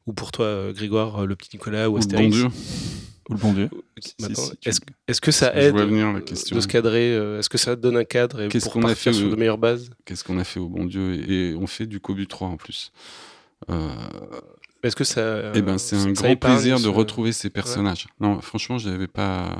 ou 0.05 0.13
pour 0.13 0.31
toi, 0.31 0.45
euh, 0.45 0.73
Grégoire, 0.73 1.25
le 1.25 1.35
petit 1.35 1.49
Nicolas 1.55 1.89
ou 1.89 1.93
Ou 1.93 1.95
le 1.95 1.99
Astérix, 2.01 2.29
bon 2.29 2.35
Dieu. 2.49 2.59
Ou 3.29 3.33
le 3.33 3.39
bon 3.39 3.53
Dieu. 3.53 3.69
maintenant, 4.21 4.43
Si, 4.43 4.51
si, 4.51 4.79
tu- 4.79 4.93
est-ce 5.07 5.21
que 5.21 5.31
ça 5.31 5.55
aide 5.55 5.73
vois 5.73 5.85
venir 5.85 6.13
la 6.13 6.19
de 6.19 6.35
se 6.35 6.67
cadrer 6.67 7.13
Est-ce 7.39 7.49
que 7.49 7.57
ça 7.57 7.75
donne 7.75 7.97
un 7.97 8.03
cadre 8.03 8.41
et 8.41 8.47
Qu'est-ce 8.47 8.65
pour 8.65 8.73
qu'on 8.73 8.83
a 8.83 8.93
fait, 8.93 9.11
sur 9.11 9.27
de 9.29 9.35
meilleures 9.35 9.57
bases? 9.57 9.89
Qu'est-ce 10.05 10.23
qu'on 10.23 10.37
a 10.37 10.43
fait 10.43 10.59
au 10.59 10.69
bon 10.69 10.85
Dieu? 10.85 11.15
Et, 11.15 11.49
et 11.49 11.55
on 11.55 11.65
fait 11.65 11.87
du 11.87 11.99
Cobu 11.99 12.27
3 12.27 12.47
en 12.47 12.57
plus. 12.57 12.91
Est-ce 14.83 14.95
que 14.95 15.03
ça 15.03 15.51
eh 15.55 15.61
ben, 15.63 15.77
c'est 15.79 15.95
un 15.97 16.11
grand 16.11 16.35
plaisir 16.35 16.79
de 16.79 16.87
retrouver 16.87 17.31
ces 17.31 17.49
personnages. 17.49 18.07
Non, 18.19 18.39
franchement, 18.41 18.77
je 18.77 18.89
n'avais 18.89 19.07
pas. 19.07 19.57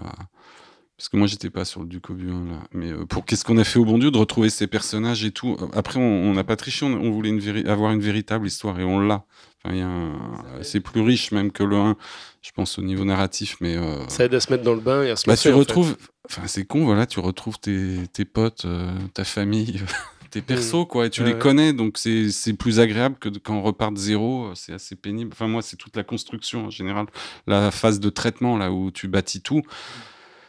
Parce 0.97 1.09
que 1.09 1.17
moi, 1.17 1.27
j'étais 1.27 1.51
pas 1.51 1.63
sur 1.63 1.81
le 1.81 1.85
Ducobu 1.87 2.31
1, 2.31 2.45
là. 2.51 2.59
Mais 2.73 2.91
euh, 2.91 3.05
pour 3.05 3.23
qu'est-ce 3.23 3.45
qu'on 3.45 3.57
a 3.59 3.63
fait 3.63 3.77
au 3.77 3.85
bon 3.85 3.99
Dieu 3.99 4.09
de 4.09 4.17
retrouver 4.17 4.49
ces 4.49 4.65
personnages 4.65 5.23
et 5.23 5.31
tout? 5.31 5.55
Euh, 5.61 5.67
Après, 5.73 5.99
on 5.99 6.33
n'a 6.33 6.43
pas 6.43 6.55
triché, 6.55 6.85
on, 6.85 6.93
on 6.93 7.11
voulait 7.11 7.29
une 7.29 7.67
avoir 7.67 7.91
une 7.91 7.99
véritable 8.01 8.47
histoire 8.47 8.79
et 8.79 8.83
on 8.83 8.99
l'a. 8.99 9.23
Enfin, 9.63 9.77
un- 9.77 10.63
C'est 10.63 10.79
plus 10.79 11.01
riche 11.01 11.31
même 11.31 11.51
que 11.51 11.61
le 11.63 11.75
1, 11.75 11.95
je 12.41 12.49
pense, 12.51 12.79
au 12.79 12.81
niveau 12.81 13.05
narratif. 13.05 13.57
Mais 13.61 13.75
euh, 13.77 14.07
Ça 14.07 14.25
aide 14.25 14.33
à 14.33 14.39
se 14.39 14.51
mettre 14.51 14.63
dans 14.63 14.73
le 14.73 14.81
bain 14.81 15.03
et 15.03 15.11
à 15.11 15.15
se 15.15 15.27
bah, 15.27 15.33
lancer, 15.33 15.49
tu 15.49 15.53
en 15.53 15.57
fait. 15.57 15.59
retrouves. 15.59 15.97
Enfin, 16.29 16.47
c'est 16.47 16.65
con, 16.65 16.83
voilà, 16.85 17.05
tu 17.05 17.19
retrouves 17.19 17.59
tes, 17.59 17.99
tes 18.11 18.25
potes, 18.25 18.65
euh, 18.65 18.91
ta 19.13 19.23
famille. 19.23 19.81
Tes 20.29 20.41
persos, 20.41 20.85
quoi, 20.89 21.05
et 21.05 21.09
tu 21.09 21.21
Ouais, 21.21 21.27
les 21.29 21.33
ouais. 21.35 21.39
connais, 21.39 21.71
donc 21.71 21.97
c'est 21.97 22.53
plus 22.59 22.81
agréable 22.81 23.15
que 23.17 23.29
de- 23.29 23.39
quand 23.39 23.53
on 23.55 23.61
repart 23.61 23.93
de 23.93 23.97
zéro, 23.97 24.51
c'est 24.55 24.73
assez 24.73 24.97
pénible. 24.97 25.29
Enfin, 25.31 25.47
moi, 25.47 25.61
c'est 25.61 25.77
toute 25.77 25.95
la 25.95 26.03
construction 26.03 26.65
en 26.65 26.69
général. 26.69 27.05
La 27.47 27.71
phase 27.71 28.01
de 28.01 28.09
traitement, 28.09 28.57
là 28.57 28.69
où 28.73 28.91
tu 28.91 29.07
bâtis 29.07 29.39
tout, 29.39 29.61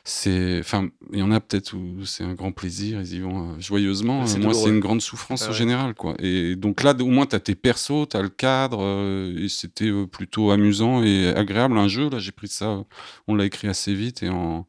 c'est. 0.08 0.58
Enfin, 0.60 0.88
il 1.12 1.18
y 1.18 1.22
en 1.22 1.30
a 1.30 1.40
peut-être 1.40 1.74
où 1.74 2.04
c'est 2.04 2.24
un 2.24 2.34
grand 2.34 2.52
plaisir, 2.52 3.00
ils 3.00 3.14
y 3.14 3.20
vont 3.20 3.52
euh, 3.52 3.60
joyeusement. 3.60 4.24
Euh, 4.24 4.38
Moi, 4.38 4.54
c'est 4.54 4.68
une 4.68 4.80
grande 4.80 5.00
souffrance 5.02 5.42
Ah 5.42 5.46
en 5.46 5.48
ouais. 5.50 5.56
général, 5.56 5.94
quoi. 5.94 6.14
Et 6.18 6.56
donc 6.56 6.82
là, 6.82 6.94
au 6.98 7.06
moins, 7.06 7.26
tu 7.26 7.36
as 7.36 7.40
tes 7.40 7.54
persos, 7.54 8.08
tu 8.10 8.16
as 8.16 8.22
le 8.22 8.28
cadre, 8.28 8.78
euh, 8.80 9.36
et 9.38 9.48
c'était 9.48 9.92
plutôt 10.06 10.50
amusant 10.50 11.02
et 11.02 11.28
agréable. 11.28 11.76
Un 11.78 11.88
jeu, 11.88 12.08
là, 12.10 12.18
j'ai 12.18 12.32
pris 12.32 12.48
ça, 12.48 12.84
on 13.26 13.34
l'a 13.34 13.44
écrit 13.44 13.68
assez 13.68 13.94
vite 13.94 14.22
et, 14.22 14.28
en... 14.28 14.66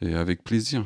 et 0.00 0.14
avec 0.14 0.42
plaisir. 0.42 0.84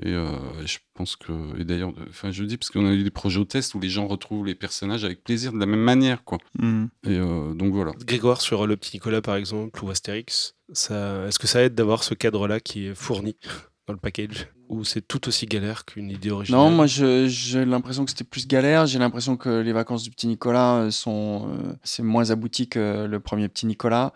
Et 0.00 0.12
euh, 0.12 0.28
je 0.64 0.78
pense 0.94 1.16
que, 1.16 1.32
et 1.60 1.64
d'ailleurs, 1.64 1.92
enfin, 2.08 2.30
je 2.30 2.44
dis 2.44 2.56
parce 2.56 2.70
qu'on 2.70 2.86
a 2.86 2.92
eu 2.92 3.02
des 3.02 3.10
projets 3.10 3.40
au 3.40 3.44
test 3.44 3.74
où 3.74 3.80
les 3.80 3.88
gens 3.88 4.06
retrouvent 4.06 4.46
les 4.46 4.54
personnages 4.54 5.04
avec 5.04 5.24
plaisir 5.24 5.52
de 5.52 5.58
la 5.58 5.66
même 5.66 5.80
manière, 5.82 6.22
quoi. 6.22 6.38
Mhm. 6.60 6.88
Et 7.04 7.16
euh, 7.18 7.52
donc 7.54 7.72
voilà. 7.72 7.90
Grégoire 8.06 8.40
sur 8.40 8.66
le 8.68 8.76
petit 8.76 8.94
Nicolas 8.94 9.22
par 9.22 9.34
exemple 9.34 9.82
ou 9.84 9.90
Astérix, 9.90 10.54
est-ce 10.70 11.38
que 11.38 11.46
ça 11.46 11.62
aide 11.62 11.74
d'avoir 11.74 12.04
ce 12.04 12.14
cadre-là 12.14 12.60
qui 12.60 12.86
est 12.86 12.94
fourni 12.94 13.36
dans 13.86 13.92
le 13.94 13.98
package 13.98 14.48
ou 14.68 14.84
c'est 14.84 15.00
tout 15.00 15.28
aussi 15.28 15.46
galère 15.46 15.84
qu'une 15.84 16.10
idée 16.10 16.30
originale? 16.30 16.60
Non, 16.60 16.70
moi 16.70 16.86
j'ai 16.86 17.64
l'impression 17.64 18.04
que 18.04 18.10
c'était 18.10 18.24
plus 18.24 18.46
galère. 18.46 18.86
J'ai 18.86 18.98
l'impression 18.98 19.36
que 19.36 19.48
les 19.48 19.72
vacances 19.72 20.02
du 20.02 20.10
petit 20.10 20.26
Nicolas 20.26 20.76
euh, 20.76 20.90
sont 20.90 21.48
euh, 21.48 21.72
c'est 21.82 22.02
moins 22.02 22.30
abouti 22.30 22.68
que 22.68 23.06
le 23.06 23.20
premier 23.20 23.48
petit 23.48 23.66
Nicolas. 23.66 24.12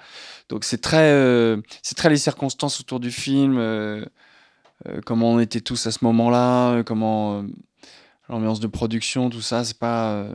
Donc 0.49 0.65
c'est 0.65 0.81
très 0.81 1.11
euh, 1.13 1.61
c'est 1.83 1.97
très 1.97 2.11
les 2.11 2.17
circonstances 2.17 2.81
autour 2.81 3.01
du 3.01 3.11
film, 3.11 3.55
comment 5.07 5.33
on 5.33 5.41
était 5.41 5.61
tous 5.61 5.87
à 5.87 5.91
ce 5.93 6.05
moment-là, 6.05 6.83
comment. 6.83 7.45
l'ambiance 8.29 8.61
de 8.61 8.67
production, 8.67 9.31
tout 9.31 9.43
ça, 9.43 9.65
c'est 9.65 9.79
pas. 9.79 10.27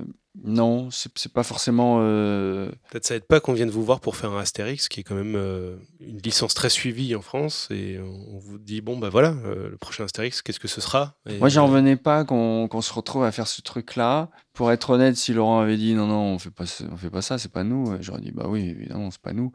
Non, 0.44 0.90
c'est 0.92 1.32
pas 1.34 1.44
forcément. 1.44 1.98
euh, 2.02 2.70
Peut-être 2.92 3.06
ça 3.06 3.16
aide 3.16 3.26
pas 3.26 3.40
qu'on 3.40 3.54
vienne 3.54 3.70
vous 3.70 3.84
voir 3.84 4.00
pour 4.00 4.16
faire 4.16 4.32
un 4.32 4.40
Astérix, 4.40 4.88
qui 4.88 5.00
est 5.00 5.04
quand 5.04 5.16
même 5.16 5.36
euh, 5.36 5.78
une 6.00 6.20
licence 6.20 6.54
très 6.54 6.70
suivie 6.70 7.16
en 7.16 7.22
France, 7.22 7.68
et 7.72 8.00
on 8.00 8.38
vous 8.38 8.58
dit 8.60 8.82
bon 8.82 8.98
bah 8.98 9.10
voilà, 9.10 9.30
euh, 9.46 9.70
le 9.72 9.78
prochain 9.78 10.04
Astérix, 10.04 10.42
qu'est-ce 10.42 10.60
que 10.60 10.68
ce 10.68 10.80
sera? 10.80 11.16
Et, 11.28 11.40
Moi, 11.40 11.50
j'en 11.50 11.66
revenais 11.66 11.96
pas 11.96 12.24
qu'on 12.24 12.68
qu'on 12.68 12.82
se 12.82 12.94
retrouve 12.94 13.24
à 13.24 13.32
faire 13.32 13.48
ce 13.48 13.62
truc-là. 13.62 14.30
Pour 14.54 14.72
être 14.72 14.90
honnête, 14.92 15.18
si 15.18 15.34
Laurent 15.34 15.60
avait 15.60 15.78
dit 15.78 15.94
non, 15.96 16.08
non, 16.08 16.34
on 16.34 16.40
fait 16.40 16.52
pas, 16.52 16.66
on 16.92 16.98
fait 16.98 17.10
pas 17.10 17.22
ça, 17.22 17.38
c'est 17.38 17.52
pas 17.52 17.64
nous, 17.64 17.96
j'aurais 18.02 18.22
dit 18.22 18.32
bah 18.32 18.46
oui, 18.48 18.70
évidemment, 18.70 19.10
c'est 19.12 19.22
pas 19.22 19.34
nous. 19.34 19.52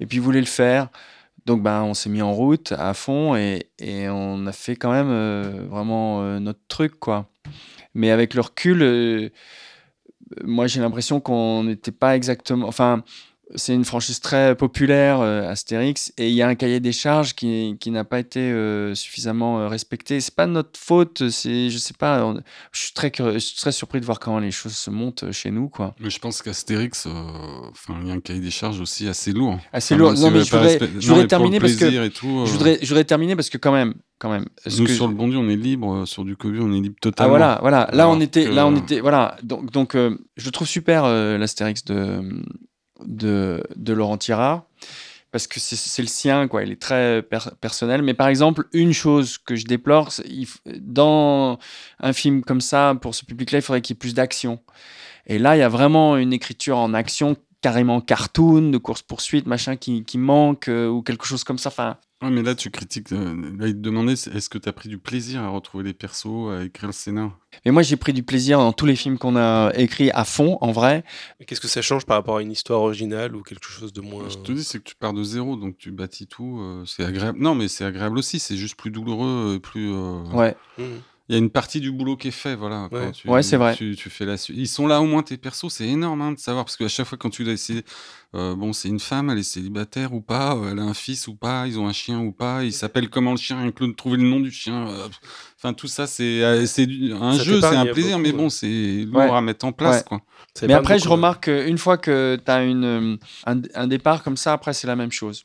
Et 0.00 0.06
puis, 0.06 0.18
il 0.18 0.22
voulait 0.22 0.40
le 0.40 0.46
faire. 0.46 0.88
Donc, 1.46 1.62
ben, 1.62 1.82
on 1.82 1.94
s'est 1.94 2.10
mis 2.10 2.22
en 2.22 2.32
route 2.32 2.72
à 2.72 2.92
fond 2.92 3.36
et, 3.36 3.70
et 3.78 4.08
on 4.08 4.46
a 4.46 4.52
fait 4.52 4.74
quand 4.74 4.90
même 4.90 5.66
vraiment 5.68 6.40
notre 6.40 6.58
truc, 6.66 6.98
quoi. 6.98 7.30
Mais 7.94 8.10
avec 8.10 8.34
le 8.34 8.40
recul, 8.40 9.30
moi, 10.44 10.66
j'ai 10.66 10.80
l'impression 10.80 11.20
qu'on 11.20 11.64
n'était 11.64 11.92
pas 11.92 12.16
exactement. 12.16 12.66
Enfin, 12.66 13.02
c'est 13.54 13.74
une 13.74 13.84
franchise 13.84 14.18
très 14.20 14.56
populaire, 14.56 15.20
euh, 15.20 15.48
Astérix, 15.48 16.12
et 16.18 16.28
il 16.28 16.34
y 16.34 16.42
a 16.42 16.48
un 16.48 16.56
cahier 16.56 16.80
des 16.80 16.90
charges 16.90 17.34
qui, 17.34 17.76
qui 17.78 17.92
n'a 17.92 18.02
pas 18.04 18.18
été 18.18 18.40
euh, 18.40 18.94
suffisamment 18.96 19.60
euh, 19.60 19.68
respecté. 19.68 20.20
C'est 20.20 20.34
pas 20.34 20.46
notre 20.48 20.78
faute, 20.78 21.28
c'est, 21.30 21.70
je 21.70 21.78
sais 21.78 21.94
pas, 21.96 22.24
on- 22.26 22.40
je 22.72 22.80
suis 22.80 22.92
très 22.92 23.12
curieux- 23.12 23.34
je 23.34 23.38
suis 23.38 23.56
très 23.56 23.70
surpris 23.70 24.00
de 24.00 24.04
voir 24.04 24.18
comment 24.18 24.40
les 24.40 24.50
choses 24.50 24.74
se 24.76 24.90
montent 24.90 25.22
euh, 25.22 25.32
chez 25.32 25.52
nous, 25.52 25.68
quoi. 25.68 25.94
Mais 26.00 26.10
je 26.10 26.18
pense 26.18 26.42
qu'Astérix, 26.42 27.06
euh, 27.06 27.10
enfin, 27.70 27.94
il 28.02 28.08
y 28.08 28.10
a 28.10 28.14
un 28.14 28.20
cahier 28.20 28.40
des 28.40 28.50
charges 28.50 28.80
aussi 28.80 29.06
assez 29.06 29.32
lourd. 29.32 29.58
Assez 29.72 29.94
Enfin, 29.94 30.02
lourd. 30.02 30.12
Non, 30.14 30.30
mais 30.32 30.42
je 30.44 30.50
voudrais, 30.50 30.66
respect- 30.78 30.90
je 31.00 31.08
voudrais 31.08 31.26
terminer 31.28 31.60
parce 31.60 31.74
que 31.76 32.08
tout, 32.08 32.46
je 32.46 32.50
voudrais, 32.52 32.78
je 32.82 32.88
voudrais 32.88 33.04
terminer 33.04 33.36
parce 33.36 33.48
que 33.50 33.58
quand 33.58 33.72
même, 33.72 33.94
quand 34.18 34.30
même. 34.30 34.46
Nous, 34.76 34.86
que- 34.86 34.92
sur 34.92 35.06
le 35.06 35.14
Bondu, 35.14 35.36
on 35.36 35.48
est 35.48 35.56
libre. 35.56 36.04
Sur 36.06 36.24
du 36.24 36.36
Covid, 36.36 36.60
on 36.62 36.72
est 36.72 36.80
libre 36.80 36.96
Ah 36.98 37.02
totalement. 37.02 37.30
voilà, 37.30 37.58
voilà. 37.60 37.78
Là 37.92 38.02
Alors 38.04 38.10
on 38.16 38.20
était, 38.20 38.44
que- 38.46 38.50
là 38.50 38.66
on 38.66 38.74
était, 38.74 38.98
voilà. 39.00 39.36
Donc, 39.44 39.70
donc 39.70 39.94
euh, 39.94 40.18
je 40.36 40.50
trouve 40.50 40.66
super 40.66 41.04
euh, 41.04 41.38
l'Astérix 41.38 41.84
de, 41.84 42.22
de 43.04 43.62
Laurent 43.92 44.18
Tirard 44.18 44.64
parce 45.32 45.46
que 45.48 45.60
c'est- 45.60 46.00
le 46.02 46.08
sien, 46.08 46.48
quoi. 46.48 46.62
Il 46.62 46.72
est 46.72 46.80
très 46.80 47.20
per- 47.22 47.50
personnel. 47.60 48.00
Mais 48.00 48.14
par 48.14 48.28
exemple, 48.28 48.68
une 48.72 48.94
chose 48.94 49.36
que 49.36 49.54
je 49.54 49.66
déplore, 49.66 50.10
dans 50.80 51.58
un 52.00 52.12
film 52.14 52.42
comme 52.42 52.62
ça, 52.62 52.94
pour 53.02 53.14
ce 53.14 53.24
public-là, 53.24 53.58
il 53.58 53.62
faudrait 53.62 53.82
qu'il 53.82 53.94
y 53.94 53.96
ait 53.96 53.98
plus 53.98 54.14
d'action. 54.14 54.60
Et 55.26 55.38
là, 55.38 55.56
il 55.56 55.60
y 55.60 55.62
a 55.62 55.68
vraiment 55.68 56.16
une 56.16 56.32
écriture 56.32 56.78
en 56.78 56.94
action 56.94 57.36
carrément 57.60 58.00
cartoon, 58.00 58.70
de 58.70 58.78
course-poursuite, 58.78 59.46
machin, 59.46 59.76
qui, 59.76 60.04
qui 60.04 60.16
manque, 60.18 60.68
euh, 60.68 60.88
ou 60.88 61.02
quelque 61.02 61.26
chose 61.26 61.44
comme 61.44 61.58
ça. 61.58 61.68
Enfin, 61.68 61.96
Ouais, 62.22 62.30
mais 62.30 62.42
là, 62.42 62.54
tu 62.54 62.70
critiques. 62.70 63.12
euh, 63.12 63.34
là, 63.58 63.66
il 63.66 63.74
te 63.74 63.78
demandait 63.80 64.14
est-ce 64.14 64.48
que 64.48 64.56
tu 64.56 64.68
as 64.68 64.72
pris 64.72 64.88
du 64.88 64.96
plaisir 64.96 65.42
à 65.42 65.48
retrouver 65.48 65.84
les 65.84 65.92
persos, 65.92 66.50
à 66.50 66.64
écrire 66.64 66.86
le 66.88 66.92
scénar? 66.94 67.38
Mais 67.66 67.72
moi, 67.72 67.82
j'ai 67.82 67.96
pris 67.96 68.14
du 68.14 68.22
plaisir 68.22 68.58
dans 68.58 68.72
tous 68.72 68.86
les 68.86 68.96
films 68.96 69.18
qu'on 69.18 69.36
a 69.36 69.70
écrits 69.74 70.10
à 70.12 70.24
fond, 70.24 70.56
en 70.62 70.72
vrai. 70.72 71.04
mais 71.38 71.44
Qu'est-ce 71.44 71.60
que 71.60 71.68
ça 71.68 71.82
change 71.82 72.06
par 72.06 72.16
rapport 72.16 72.38
à 72.38 72.42
une 72.42 72.52
histoire 72.52 72.80
originale 72.80 73.36
ou 73.36 73.42
quelque 73.42 73.66
chose 73.66 73.92
de 73.92 74.00
moins 74.00 74.28
Je 74.30 74.38
te 74.38 74.52
dis, 74.52 74.64
c'est 74.64 74.78
que 74.78 74.84
tu 74.84 74.94
pars 74.94 75.12
de 75.12 75.22
zéro, 75.22 75.56
donc 75.56 75.76
tu 75.76 75.90
bâtis 75.90 76.26
tout. 76.26 76.58
euh, 76.58 76.84
c'est 76.86 77.04
agréable. 77.04 77.38
Non, 77.38 77.54
mais 77.54 77.68
c'est 77.68 77.84
agréable 77.84 78.16
aussi. 78.16 78.38
C'est 78.38 78.56
juste 78.56 78.76
plus 78.76 78.90
douloureux, 78.90 79.56
euh, 79.56 79.58
plus. 79.58 79.92
euh, 79.92 80.22
Ouais. 80.32 80.56
Mhm. 80.78 81.02
Il 81.28 81.32
y 81.32 81.34
a 81.34 81.38
une 81.40 81.50
partie 81.50 81.80
du 81.80 81.90
boulot 81.90 82.16
qui 82.16 82.28
est 82.28 82.30
fait, 82.30 82.54
voilà. 82.54 82.86
quand 82.88 82.96
Ouais. 82.98 83.10
tu- 83.10 83.28
Ouais, 83.28 83.42
c'est 83.42 83.56
vrai. 83.56 83.74
Tu, 83.74 83.96
tu 83.96 84.10
fais 84.10 84.24
la 84.24 84.36
suite. 84.36 84.56
Ils 84.56 84.68
sont 84.68 84.86
là 84.86 85.00
au 85.00 85.06
moins 85.06 85.24
tes 85.24 85.36
persos, 85.36 85.72
c'est 85.72 85.88
énorme 85.88 86.22
hein, 86.22 86.30
de 86.32 86.38
savoir 86.38 86.64
parce 86.64 86.76
qu'à 86.76 86.86
chaque 86.86 87.06
fois 87.06 87.18
quand 87.18 87.30
tu 87.30 87.42
dois 87.42 87.52
essayer, 87.52 87.82
euh, 88.36 88.54
bon, 88.54 88.72
c'est 88.72 88.88
une 88.88 89.00
femme, 89.00 89.28
elle 89.30 89.38
est 89.38 89.42
célibataire 89.42 90.14
ou 90.14 90.20
pas, 90.20 90.54
euh, 90.54 90.70
elle 90.70 90.78
a 90.78 90.82
un 90.82 90.94
fils 90.94 91.26
ou 91.26 91.34
pas, 91.34 91.66
ils 91.66 91.80
ont 91.80 91.88
un 91.88 91.92
chien 91.92 92.20
ou 92.20 92.30
pas, 92.30 92.62
il 92.62 92.72
s'appelle 92.72 93.10
comment 93.10 93.32
le 93.32 93.38
chien, 93.38 93.58
inclut 93.58 93.92
trouver 93.96 94.18
le 94.18 94.22
nom 94.22 94.38
du 94.38 94.52
chien. 94.52 94.86
euh, 94.88 95.08
Enfin 95.58 95.72
tout 95.72 95.88
ça, 95.88 96.06
c'est 96.06 96.44
un 96.44 96.64
Ça 96.64 97.42
jeu, 97.42 97.60
c'est 97.60 97.66
un 97.66 97.86
plaisir, 97.86 98.18
beaucoup, 98.18 98.22
mais 98.22 98.32
bon, 98.32 98.48
c'est 98.48 99.04
lourd 99.04 99.16
Ouais. 99.22 99.30
à 99.30 99.40
mettre 99.40 99.64
en 99.64 99.72
place, 99.72 99.96
Ouais. 99.96 100.02
quoi. 100.06 100.20
Mais 100.62 100.74
après, 100.74 100.98
je 100.98 101.04
beaucoup, 101.04 101.14
remarque 101.14 101.44
qu'une 101.46 101.78
fois 101.78 101.98
que 101.98 102.38
tu 102.44 102.50
as 102.52 102.62
une, 102.62 103.18
un, 103.46 103.60
un 103.74 103.86
départ 103.88 104.22
comme 104.22 104.36
ça, 104.36 104.52
après, 104.52 104.74
c'est 104.74 104.86
la 104.86 104.94
même 104.96 105.10
chose. 105.10 105.44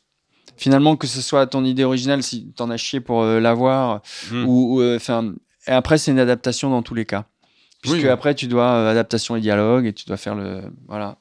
Finalement, 0.57 0.95
que 0.95 1.07
ce 1.07 1.21
soit 1.21 1.47
ton 1.47 1.65
idée 1.65 1.83
originale, 1.85 2.21
si 2.21 2.51
tu 2.55 2.61
en 2.61 2.69
as 2.69 2.77
chié 2.77 2.99
pour 2.99 3.23
euh, 3.23 3.39
l'avoir, 3.39 4.01
Mm. 4.31 4.45
ou, 4.45 4.75
ou, 4.77 4.81
euh, 4.81 4.99
'fin, 4.99 5.33
et 5.71 5.73
après, 5.73 5.97
c'est 5.97 6.11
une 6.11 6.19
adaptation 6.19 6.69
dans 6.69 6.81
tous 6.83 6.93
les 6.95 7.05
cas. 7.05 7.25
Puisque 7.81 7.95
Oui. 8.03 8.07
après, 8.09 8.35
tu 8.35 8.47
dois 8.47 8.67
euh, 8.73 8.91
adaptation 8.91 9.35
et 9.35 9.41
dialogue, 9.41 9.87
et 9.87 9.93
tu 9.93 10.05
dois 10.05 10.17
faire 10.17 10.35
le. 10.35 10.61
Voilà. 10.87 11.17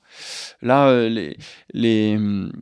Là, 0.60 0.88
euh, 0.88 1.08
les, 1.08 1.38
les, 1.72 2.16
hum, 2.16 2.52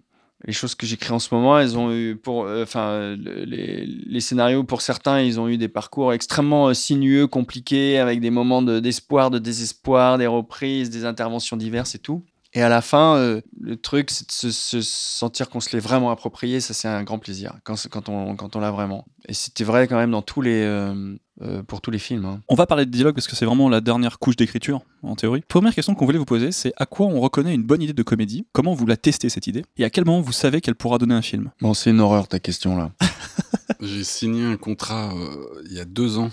les 0.45 0.53
choses 0.53 0.77
que 0.77 0.87
j'écris 0.87 1.11
en 1.13 1.19
ce 1.19 1.35
moment, 1.35 1.59
elles 1.59 1.77
ont 1.77 1.91
eu 1.93 2.15
pour, 2.15 2.45
euh, 2.45 2.63
enfin, 2.63 3.17
le- 3.17 3.45
les, 3.45 3.85
les 3.87 4.21
scénarios 4.21 4.63
pour 4.63 4.83
certains, 4.83 5.21
ils 5.21 5.41
ont 5.41 5.49
eu 5.49 5.57
des 5.59 5.67
parcours 5.69 6.13
extrêmement 6.13 6.73
sinueux, 6.75 7.27
compliqués, 7.27 7.99
avec 7.99 8.21
des 8.21 8.31
moments 8.31 8.63
de- 8.63 8.79
d'espoir, 8.79 9.31
de, 9.33 9.41
désespoir, 9.41 10.17
des 10.17 10.29
reprises, 10.29 10.91
des 10.91 11.05
interventions 11.05 11.57
diverses 11.57 11.97
et 11.97 11.99
tout. 11.99 12.23
Et 12.59 12.63
à 12.63 12.69
la 12.69 12.83
fin, 12.83 13.15
euh, 13.15 13.41
le 13.61 13.77
truc, 13.77 14.11
c'est 14.11 14.27
de 14.27 14.33
se, 14.33 14.51
se 14.51 14.81
sentir 14.83 15.49
qu'on 15.49 15.61
se 15.61 15.71
l'est 15.71 15.79
vraiment 15.79 16.11
approprié. 16.11 16.59
Ça, 16.59 16.75
c'est 16.75 16.89
un 16.89 17.05
grand 17.05 17.21
plaisir 17.21 17.55
quand, 17.63 18.09
on, 18.09 18.35
quand 18.35 18.57
on 18.57 18.59
l'a 18.59 18.73
vraiment. 18.73 19.07
Et 19.29 19.33
c'était 19.33 19.63
vrai 19.63 19.87
quand 19.87 19.95
même 19.95 20.11
dans 20.11 20.23
tous 20.23 20.41
les, 20.41 20.63
euh, 20.65 21.15
euh, 21.41 21.63
pour 21.63 21.81
tous 21.81 21.93
les 21.93 22.01
films. 22.01 22.25
hein. 22.25 22.41
On 22.49 22.57
va 22.57 22.67
parler 22.67 22.85
de 22.85 22.91
dialogue 22.91 23.15
parce 23.15 23.29
que 23.29 23.37
c'est 23.37 23.45
vraiment 23.45 23.69
la 23.69 23.81
dernière 23.81 24.19
couche 24.19 24.35
d'écriture, 24.35 24.81
en 25.05 25.15
théorie. 25.15 25.43
Première 25.47 25.73
question 25.73 25.95
qu'on 25.95 26.05
voulait 26.05 26.19
vous 26.19 26.25
poser, 26.25 26.51
c'est 26.51 26.73
à 26.79 26.85
quoi 26.87 27.07
on 27.07 27.21
reconnaît 27.21 27.55
une 27.55 27.63
bonne 27.63 27.81
idée 27.81 27.93
de 27.93 28.03
comédie? 28.03 28.45
Comment 28.53 28.75
vous 28.75 28.87
la 28.87 28.97
testez 28.97 29.29
cette 29.29 29.47
idée? 29.47 29.65
Et 29.77 29.85
à 29.85 29.91
quel 29.91 30.05
moment 30.05 30.21
vous 30.21 30.33
savez 30.33 30.61
qu'elle 30.61 30.75
pourra 30.75 30.99
donner 30.99 31.15
un 31.15 31.23
film? 31.23 31.53
Bon, 31.61 31.75
c'est 31.75 31.91
une 31.91 32.01
horreur 32.01 32.27
ta 32.27 32.41
question 32.41 32.77
là. 32.77 32.91
J'ai 33.81 34.03
signé 34.03 34.45
un 34.45 34.57
contrat 34.57 35.15
euh, 35.15 35.63
il 35.67 35.77
y 35.77 35.79
a 35.79 35.85
deux 35.85 36.19
ans 36.19 36.31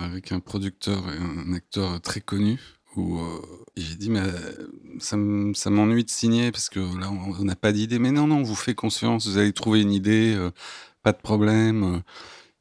avec 0.00 0.30
un 0.30 0.38
producteur 0.38 1.02
et 1.08 1.48
un 1.50 1.54
acteur 1.54 2.00
très 2.02 2.20
connu 2.20 2.60
où 2.96 3.18
euh, 3.18 3.40
j'ai 3.76 3.94
dit 3.94 4.10
mais 4.10 4.22
ça 4.98 5.16
m'ennuie 5.16 6.04
de 6.04 6.10
signer 6.10 6.50
parce 6.52 6.68
que 6.68 6.80
là 6.98 7.10
on 7.10 7.44
n'a 7.44 7.56
pas 7.56 7.72
d'idée 7.72 7.98
mais 7.98 8.10
non 8.10 8.26
non 8.26 8.38
on 8.38 8.42
vous 8.42 8.54
fait 8.54 8.74
confiance 8.74 9.26
vous 9.26 9.38
allez 9.38 9.52
trouver 9.52 9.82
une 9.82 9.92
idée 9.92 10.34
euh, 10.34 10.50
pas 11.02 11.12
de 11.12 11.18
problème 11.18 11.84
euh. 11.84 11.98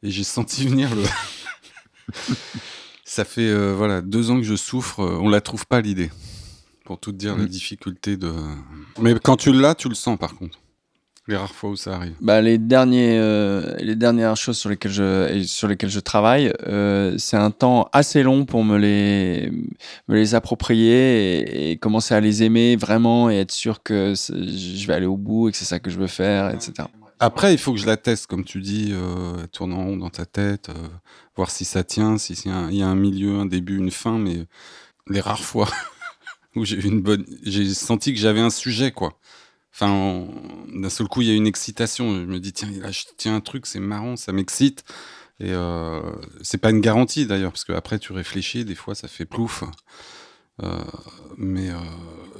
et 0.07 0.11
j'ai 0.11 0.23
senti 0.35 0.67
venir 0.67 0.93
le 0.95 1.03
ça 3.05 3.25
fait 3.25 3.47
euh, 3.49 3.73
voilà 3.75 4.01
deux 4.01 4.29
ans 4.31 4.37
que 4.37 4.43
je 4.43 4.55
souffre 4.55 4.99
on 4.99 5.29
la 5.29 5.41
trouve 5.41 5.65
pas 5.65 5.81
l'idée 5.81 6.11
pour 6.83 6.99
tout 6.99 7.11
te 7.11 7.17
dire 7.17 7.35
la 7.37 7.45
Mm. 7.45 7.47
difficulté 7.47 8.17
de 8.17 8.31
mais 9.01 9.15
quand 9.23 9.37
tu 9.37 9.51
l'as 9.53 9.75
tu 9.75 9.89
le 9.89 9.95
sens 9.95 10.17
par 10.19 10.35
contre 10.35 10.59
les 11.27 11.35
rares 11.35 11.53
fois 11.53 11.71
où 11.71 11.75
ça 11.75 11.95
arrive 11.95 12.13
Bah, 12.21 12.41
les, 12.41 12.57
derniers, 12.57 13.17
euh, 13.17 13.75
les 13.79 13.95
dernières 13.95 14.35
choses 14.37 14.57
sur 14.57 14.69
lesquelles 14.69 14.91
je, 14.91 15.43
sur 15.47 15.67
lesquelles 15.67 15.89
je 15.89 15.99
travaille, 15.99 16.53
euh, 16.67 17.15
c'est 17.17 17.37
un 17.37 17.51
temps 17.51 17.89
assez 17.93 18.21
long 18.23 18.45
pour 18.45 18.63
me 18.63 18.77
les, 18.77 19.51
me 20.07 20.15
les 20.15 20.35
approprier 20.35 21.39
et, 21.39 21.71
et 21.71 21.77
commencer 21.77 22.13
à 22.13 22.19
les 22.19 22.43
aimer 22.43 22.75
vraiment 22.75 23.29
et 23.29 23.37
être 23.37 23.51
sûr 23.51 23.81
que 23.81 24.13
je 24.15 24.87
vais 24.87 24.93
aller 24.93 25.05
au 25.07 25.17
bout 25.17 25.49
et 25.49 25.51
que 25.51 25.57
c'est 25.57 25.65
ça 25.65 25.79
que 25.79 25.89
je 25.89 25.97
veux 25.97 26.07
faire, 26.07 26.49
etc. 26.53 26.87
Après, 27.19 27.53
il 27.53 27.57
faut 27.57 27.71
que 27.73 27.79
je 27.79 27.85
la 27.87 27.97
teste, 27.97 28.27
comme 28.27 28.43
tu 28.43 28.59
dis, 28.61 28.89
euh, 28.91 29.47
tourne 29.51 29.71
en 29.73 29.85
rond 29.85 29.97
dans 29.97 30.09
ta 30.09 30.25
tête, 30.25 30.67
euh, 30.69 30.73
voir 31.37 31.49
si 31.49 31.63
ça 31.63 31.83
tient, 31.83 32.17
si 32.17 32.35
s'il 32.35 32.51
y, 32.51 32.53
a 32.53 32.57
un- 32.57 32.69
il 32.69 32.75
y 32.77 32.83
a 32.83 32.87
un 32.87 32.95
milieu, 32.95 33.39
un 33.39 33.45
début, 33.45 33.77
une 33.77 33.89
fin, 33.89 34.17
mais 34.19 34.45
les 35.09 35.21
rares 35.21 35.39
fois 35.43 35.69
où 36.57 36.65
j'ai 36.65 36.85
une 36.85 37.01
bonne, 37.01 37.25
j'ai 37.43 37.73
senti 37.73 38.13
que 38.13 38.19
j'avais 38.19 38.41
un 38.41 38.49
sujet, 38.49 38.91
quoi. 38.91 39.17
Enfin, 39.77 40.25
d'un 40.73 40.89
seul 40.89 41.09
coup, 41.09 41.21
il 41.21 41.27
y 41.27 41.31
a 41.31 41.33
une 41.33 41.47
excitation. 41.47 42.15
Je 42.15 42.25
me 42.25 42.39
dis, 42.39 42.53
tiens, 42.53 42.71
là, 42.79 42.91
je 42.91 43.03
tiens 43.17 43.35
un 43.35 43.41
truc, 43.41 43.65
c'est 43.65 43.81
marrant, 43.81 44.15
ça 44.15 44.31
m'excite. 44.31 44.85
Et 45.41 45.51
euh, 45.51 46.01
c'est 46.41 46.59
pas 46.59 46.69
une 46.69 46.79
garantie 46.79 47.25
d'ailleurs, 47.25 47.51
parce 47.51 47.65
qu'après, 47.65 47.99
tu 47.99 48.13
réfléchis, 48.13 48.63
des 48.63 48.75
fois, 48.75 48.95
ça 48.95 49.09
fait 49.09 49.25
plouf. 49.25 49.65
Euh, 50.63 50.81
mais 51.35 51.71
euh, 51.71 51.75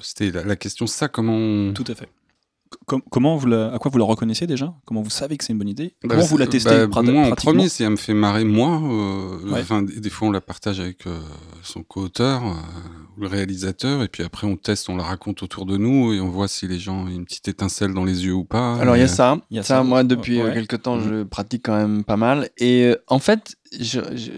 c'était 0.01 0.31
la, 0.31 0.45
la 0.45 0.55
question, 0.55 0.87
ça, 0.87 1.09
comment 1.09 1.35
on... 1.35 1.73
Tout 1.73 1.83
à 1.89 1.95
fait. 1.95 2.07
Com- 2.87 3.01
comment 3.11 3.35
vous 3.37 3.47
la- 3.47 3.73
à 3.73 3.77
quoi 3.77 3.89
vous 3.91 3.97
la 3.99 4.05
reconnaissez 4.05 4.47
déjà? 4.47 4.73
Comment 4.85 5.01
vous 5.01 5.09
savez 5.09 5.37
que 5.37 5.43
c'est 5.43 5.53
une 5.53 5.59
bonne 5.59 5.69
idée? 5.69 5.95
Bah, 6.03 6.09
Comment 6.15 6.25
vous 6.25 6.37
la 6.37 6.45
c'est- 6.45 6.51
testez 6.51 6.87
bah, 6.87 7.01
Moi, 7.03 7.27
en 7.27 7.31
premier, 7.31 7.69
si 7.69 7.83
elle 7.83 7.91
me 7.91 7.95
fait 7.95 8.13
marrer, 8.13 8.43
moi, 8.43 8.81
euh, 8.83 9.51
Ouais. 9.51 9.61
enfin, 9.61 9.83
des, 9.83 9.99
des 9.99 10.09
fois, 10.09 10.27
on 10.27 10.31
la 10.31 10.41
partage 10.41 10.79
avec 10.79 11.05
euh, 11.07 11.19
son 11.63 11.83
co-auteur 11.83 12.43
euh, 12.45 12.51
ou 13.17 13.21
le 13.21 13.27
réalisateur, 13.27 14.01
et 14.03 14.07
puis 14.07 14.23
après, 14.23 14.45
on 14.47 14.55
teste, 14.57 14.89
on 14.89 14.97
la 14.97 15.03
raconte 15.03 15.41
autour 15.43 15.65
de 15.65 15.77
nous, 15.77 16.13
et 16.13 16.19
on 16.19 16.29
voit 16.29 16.47
si 16.47 16.67
les 16.67 16.79
gens 16.79 17.03
ont 17.03 17.07
une 17.07 17.25
petite 17.25 17.47
étaine 17.47 17.69
dans 17.93 18.03
les 18.03 18.25
yeux 18.25 18.33
ou 18.33 18.45
pas. 18.45 18.75
Alors 18.77 18.97
il 18.97 18.99
y 18.99 19.03
a 19.03 19.07
ça, 19.07 19.37
il 19.51 19.57
y 19.57 19.59
a 19.59 19.63
ça, 19.63 19.77
ça. 19.77 19.83
moi 19.83 20.03
depuis 20.03 20.41
Ouais. 20.41 20.49
euh, 20.49 20.53
quelque 20.53 20.75
temps 20.75 20.97
Mhm. 20.97 21.03
je 21.09 21.23
pratique 21.23 21.63
quand 21.65 21.75
même 21.77 22.03
pas 22.03 22.17
mal 22.17 22.49
et 22.57 22.83
euh, 22.85 22.95
en 23.07 23.19
fait 23.19 23.55
je, 23.79 23.99
je, 24.15 24.31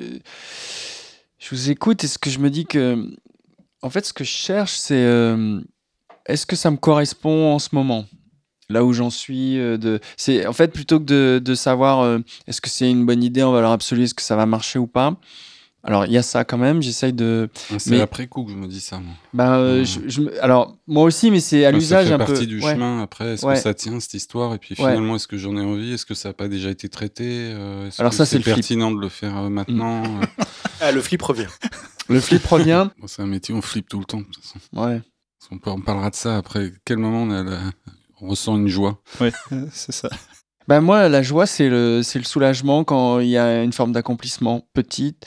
je 1.40 1.50
vous 1.56 1.70
écoute 1.72 2.04
et 2.04 2.08
ce 2.08 2.18
que 2.18 2.30
je 2.30 2.40
me 2.40 2.50
dis 2.50 2.66
que 2.66 3.04
en 3.82 3.90
fait 3.90 4.06
ce 4.06 4.14
que 4.14 4.24
je 4.24 4.30
cherche 4.30 4.74
c'est 4.78 4.96
euh, 4.96 5.60
est-ce 6.26 6.46
que 6.46 6.56
ça 6.56 6.72
me 6.72 6.78
correspond 6.78 7.54
en 7.54 7.60
ce 7.60 7.70
moment? 7.74 8.06
Là 8.70 8.84
où 8.84 8.94
j'en 8.94 9.10
suis 9.10 9.58
euh, 9.60 9.78
de 9.78 10.00
c'est 10.18 10.46
en 10.46 10.54
fait 10.54 10.74
plutôt 10.74 11.00
que 11.00 11.06
de, 11.06 11.40
de 11.44 11.56
savoir 11.56 12.02
euh, 12.02 12.20
est-ce 12.48 12.60
que 12.62 12.70
c'est 12.70 12.90
une 12.90 13.06
bonne 13.06 13.24
idée 13.24 13.44
en 13.44 13.52
valeur 13.52 13.72
absolue 13.72 14.04
est-ce 14.04 14.14
que 14.14 14.22
ça 14.22 14.36
va 14.36 14.46
marcher 14.46 14.78
ou 14.80 14.88
pas 14.88 15.16
alors 15.84 16.06
il 16.06 16.12
y 16.12 16.18
a 16.18 16.24
ça 16.24 16.44
quand 16.44 16.58
même 16.58 16.82
j'essaye 16.82 17.14
de 17.14 17.50
C'est 17.78 17.92
mais- 17.92 18.02
après 18.02 18.28
coup 18.28 18.44
que 18.44 18.52
je 18.52 18.58
me 18.58 18.68
dis 18.68 18.82
ça, 18.82 19.00
moi. 19.00 19.14
ben 19.34 19.54
euh, 19.54 19.86
je, 19.86 20.00
je 20.08 20.22
me- 20.22 20.44
alors 20.44 20.76
moi 20.86 21.04
aussi 21.04 21.32
mais 21.32 21.40
c'est 21.40 21.64
à 21.64 21.72
l'usage 21.72 22.06
ça 22.06 22.18
fait 22.18 22.22
un 22.22 22.26
peu 22.26 22.34
partie 22.34 22.48
du 22.48 22.62
Ouais. 22.62 22.74
chemin, 22.74 23.02
après, 23.02 23.36
est-ce 23.36 23.46
Ouais. 23.46 23.54
que 23.54 23.60
ça 23.62 23.74
tient, 23.74 23.98
cette 24.02 24.16
histoire, 24.16 24.54
et 24.54 24.58
puis 24.58 24.72
Ouais. 24.72 24.76
finalement, 24.90 25.16
est-ce 25.16 25.28
que 25.28 25.38
j'en 25.38 25.56
ai 25.56 25.62
envie, 25.62 25.94
est-ce 25.94 26.06
que 26.06 26.14
ça 26.16 26.30
n'a 26.30 26.34
pas 26.34 26.50
déjà 26.50 26.70
été 26.72 26.90
traité, 26.90 27.52
euh, 27.54 27.88
est-ce 27.88 28.02
Alors 28.02 28.10
que 28.10 28.18
ça, 28.18 28.26
c'est 28.26 28.38
le 28.38 28.44
flip. 28.44 28.56
pertinent 28.56 28.92
de 28.92 29.00
le 29.00 29.08
faire 29.08 29.38
euh, 29.38 29.50
maintenant 29.50 30.04
euh, 30.04 30.26
Ah, 30.82 30.92
le 30.92 31.00
flip 31.02 31.22
revient. 31.22 31.48
Le 32.10 32.20
flip 32.22 32.46
revient. 32.46 32.88
Bon, 33.00 33.08
c'est 33.08 33.22
un 33.22 33.26
métier, 33.28 33.54
on 33.54 33.62
flippe 33.62 33.88
tout 33.90 34.00
le 34.00 34.06
temps. 34.06 34.20
de 34.20 34.24
toute 34.26 34.38
façon. 34.44 34.60
Ouais. 34.74 35.02
On, 35.52 35.58
peut- 35.58 35.70
on 35.70 35.82
parlera 35.82 36.10
de 36.10 36.16
ça 36.16 36.38
après. 36.38 36.72
Quel 36.86 36.98
moment 36.98 37.24
on, 37.24 37.30
a 37.32 37.44
la- 37.44 37.72
on 38.22 38.30
ressent 38.30 38.56
une 38.58 38.68
joie 38.68 39.02
euh, 39.22 39.32
c'est 39.72 39.92
ça. 39.92 40.10
Ben 40.68 40.82
moi, 40.82 41.08
la 41.08 41.22
joie, 41.22 41.46
c'est 41.46 41.70
le, 41.70 42.02
c'est 42.04 42.20
le 42.20 42.26
soulagement 42.26 42.84
quand 42.84 43.20
il 43.20 43.30
y 43.30 43.38
a 43.38 43.64
une 43.64 43.72
forme 43.72 43.94
d'accomplissement 43.94 44.68
petite, 44.74 45.26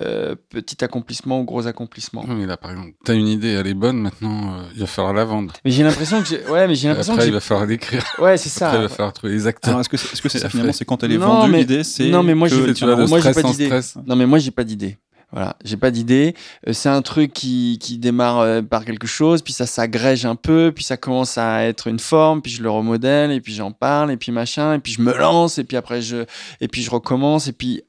euh, 0.00 0.34
petit 0.50 0.82
accomplissement 0.84 1.40
ou 1.40 1.44
gros 1.44 1.66
accomplissement. 1.68 2.22
Ouais, 2.26 2.34
Mais 2.34 2.44
là, 2.46 2.56
par 2.56 2.72
exemple, 2.72 2.90
t'as 3.04 3.14
une 3.14 3.28
idée, 3.28 3.50
elle 3.50 3.68
est 3.68 3.74
bonne, 3.74 3.98
maintenant, 3.98 4.58
euh, 4.58 4.62
il 4.74 4.80
va 4.80 4.86
falloir 4.86 5.14
la 5.14 5.24
vendre. 5.24 5.52
Mais 5.64 5.70
j'ai 5.70 5.84
l'impression 5.84 6.20
que 6.20 6.26
j'ai, 6.28 6.44
ouais, 6.46 6.66
mais 6.66 6.74
j'ai 6.74 6.88
l'impression 6.88 7.12
que 7.14 7.18
Après, 7.20 7.28
il 7.28 7.32
va 7.32 7.40
falloir 7.40 7.66
l'écrire. 7.66 8.02
ouais, 8.18 8.36
c'est 8.36 8.48
ça. 8.48 8.66
Après, 8.70 8.80
il 8.80 8.82
va 8.82 8.88
falloir 8.88 9.12
trouver 9.12 9.32
les 9.34 9.46
acteurs. 9.46 9.68
Alors, 9.70 9.80
est-ce 9.82 9.88
que 9.88 9.96
c'est 9.96 10.08
est 10.12 10.16
-ce 10.20 10.28
c'est 10.28 10.38
Ça 10.40 10.48
finalement, 10.50 10.72
c'est 10.72 10.84
quand 10.84 11.02
elle 11.04 11.12
est 11.12 11.18
Non, 11.18 11.26
vendue, 11.28 11.52
mais- 11.52 11.58
l'idée, 11.60 11.84
c'est. 11.84 12.08
non, 12.08 12.24
mais 12.24 12.34
moi, 12.34 12.48
que 12.48 12.54
j'ai- 12.66 12.74
tu 12.74 12.84
vas 12.84 12.96
moi, 12.96 13.06
j'ai 13.06 13.30
stress 13.30 13.34
pas 13.36 13.42
sans 13.42 13.50
d'idée. 13.52 13.66
stress. 13.66 13.96
Non, 14.06 14.16
mais 14.16 14.26
moi, 14.26 14.38
j'ai 14.40 14.50
pas 14.50 14.64
d'idée. 14.64 14.98
Voilà, 15.32 15.56
j'ai 15.64 15.76
pas 15.76 15.90
d'idée. 15.90 16.34
Euh, 16.66 16.72
C'est 16.72 16.88
un 16.88 17.02
truc 17.02 17.32
qui, 17.34 17.78
qui 17.80 17.98
démarre 17.98 18.38
euh, 18.38 18.62
par 18.62 18.84
quelque 18.84 19.06
chose, 19.06 19.42
puis 19.42 19.52
ça 19.52 19.66
s'agrège 19.66 20.24
un 20.24 20.36
peu, 20.36 20.72
puis 20.74 20.84
ça 20.84 20.96
commence 20.96 21.36
à 21.36 21.64
être 21.64 21.86
une 21.86 21.98
forme, 21.98 22.40
puis 22.40 22.50
je 22.52 22.62
le 22.62 22.70
remodèle, 22.70 23.30
et 23.32 23.40
puis 23.42 23.52
j'en 23.52 23.70
parle, 23.72 24.10
et 24.10 24.16
puis 24.16 24.32
machin, 24.32 24.74
et 24.74 24.78
puis 24.78 24.92
je 24.92 25.02
me 25.02 25.14
lance, 25.16 25.58
et 25.58 25.64
puis 25.64 25.76
après 25.76 26.00
je, 26.00 26.24
et 26.62 26.68
puis 26.68 26.82
je 26.82 26.90
recommence, 26.90 27.46
et 27.46 27.52
puis. 27.52 27.82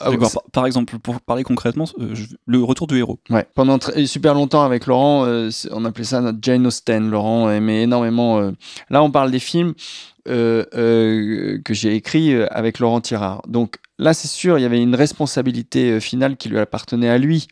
Ah, 0.00 0.08
c'est- 0.10 0.38
Par, 0.50 0.64
exemple, 0.64 0.98
pour 0.98 1.20
parler 1.20 1.42
concrètement, 1.42 1.84
euh, 2.00 2.14
je- 2.14 2.24
le 2.46 2.62
retour 2.64 2.86
du 2.86 2.96
héros. 2.96 3.18
Ouais, 3.28 3.44
pendant 3.54 3.78
super 4.06 4.32
longtemps 4.32 4.62
avec 4.64 4.86
Laurent, 4.86 5.26
euh, 5.26 5.50
on 5.72 5.84
appelait 5.84 6.04
ça 6.04 6.22
notre 6.22 6.38
Jane 6.40 6.66
Austen. 6.66 7.10
Laurent 7.10 7.50
aimait 7.50 7.82
énormément. 7.82 8.38
euh, 8.38 8.52
Là, 8.88 9.02
on 9.02 9.10
parle 9.10 9.30
des 9.30 9.40
films 9.40 9.74
euh, 10.26 10.64
euh, 10.74 11.58
que 11.62 11.74
j'ai 11.74 11.94
écrits 11.96 12.34
avec 12.44 12.78
Laurent 12.78 13.02
Tirard. 13.02 13.42
Donc 13.46 13.76
là, 13.98 14.14
c'est 14.14 14.28
sûr, 14.28 14.58
il 14.58 14.62
y 14.62 14.64
avait 14.64 14.82
une 14.82 14.94
responsabilité 14.94 15.92
euh, 15.92 16.00
finale 16.00 16.36
qui 16.36 16.48
lui 16.48 16.58
appartenait 16.58 17.08
à 17.08 17.18
lui. 17.18 17.48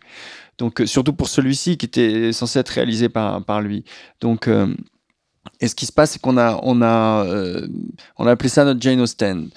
Donc 0.59 0.80
euh, 0.80 0.86
surtout 0.86 1.12
pour 1.12 1.28
celui-ci 1.28 1.76
qui 1.76 1.86
était 1.86 2.32
censé 2.32 2.59
être 2.59 2.68
réalisé 2.68 3.09
par, 3.09 3.43
par 3.45 3.61
lui. 3.61 3.84
Donc 4.20 4.49
euh, 4.49 4.74
et 5.61 5.68
ce 5.68 5.74
qui 5.74 5.86
se 5.86 5.93
passe, 5.93 6.12
c'est 6.12 6.20
qu'on 6.20 6.36
a, 6.36 6.61
on 6.62 6.82
a, 6.82 7.24
euh, 7.26 7.66
on 8.16 8.26
a 8.26 8.32
appelé 8.32 8.49
ça 8.49 8.64
notre 8.64 8.80
Jane 8.80 9.01
Austen. 9.01 9.49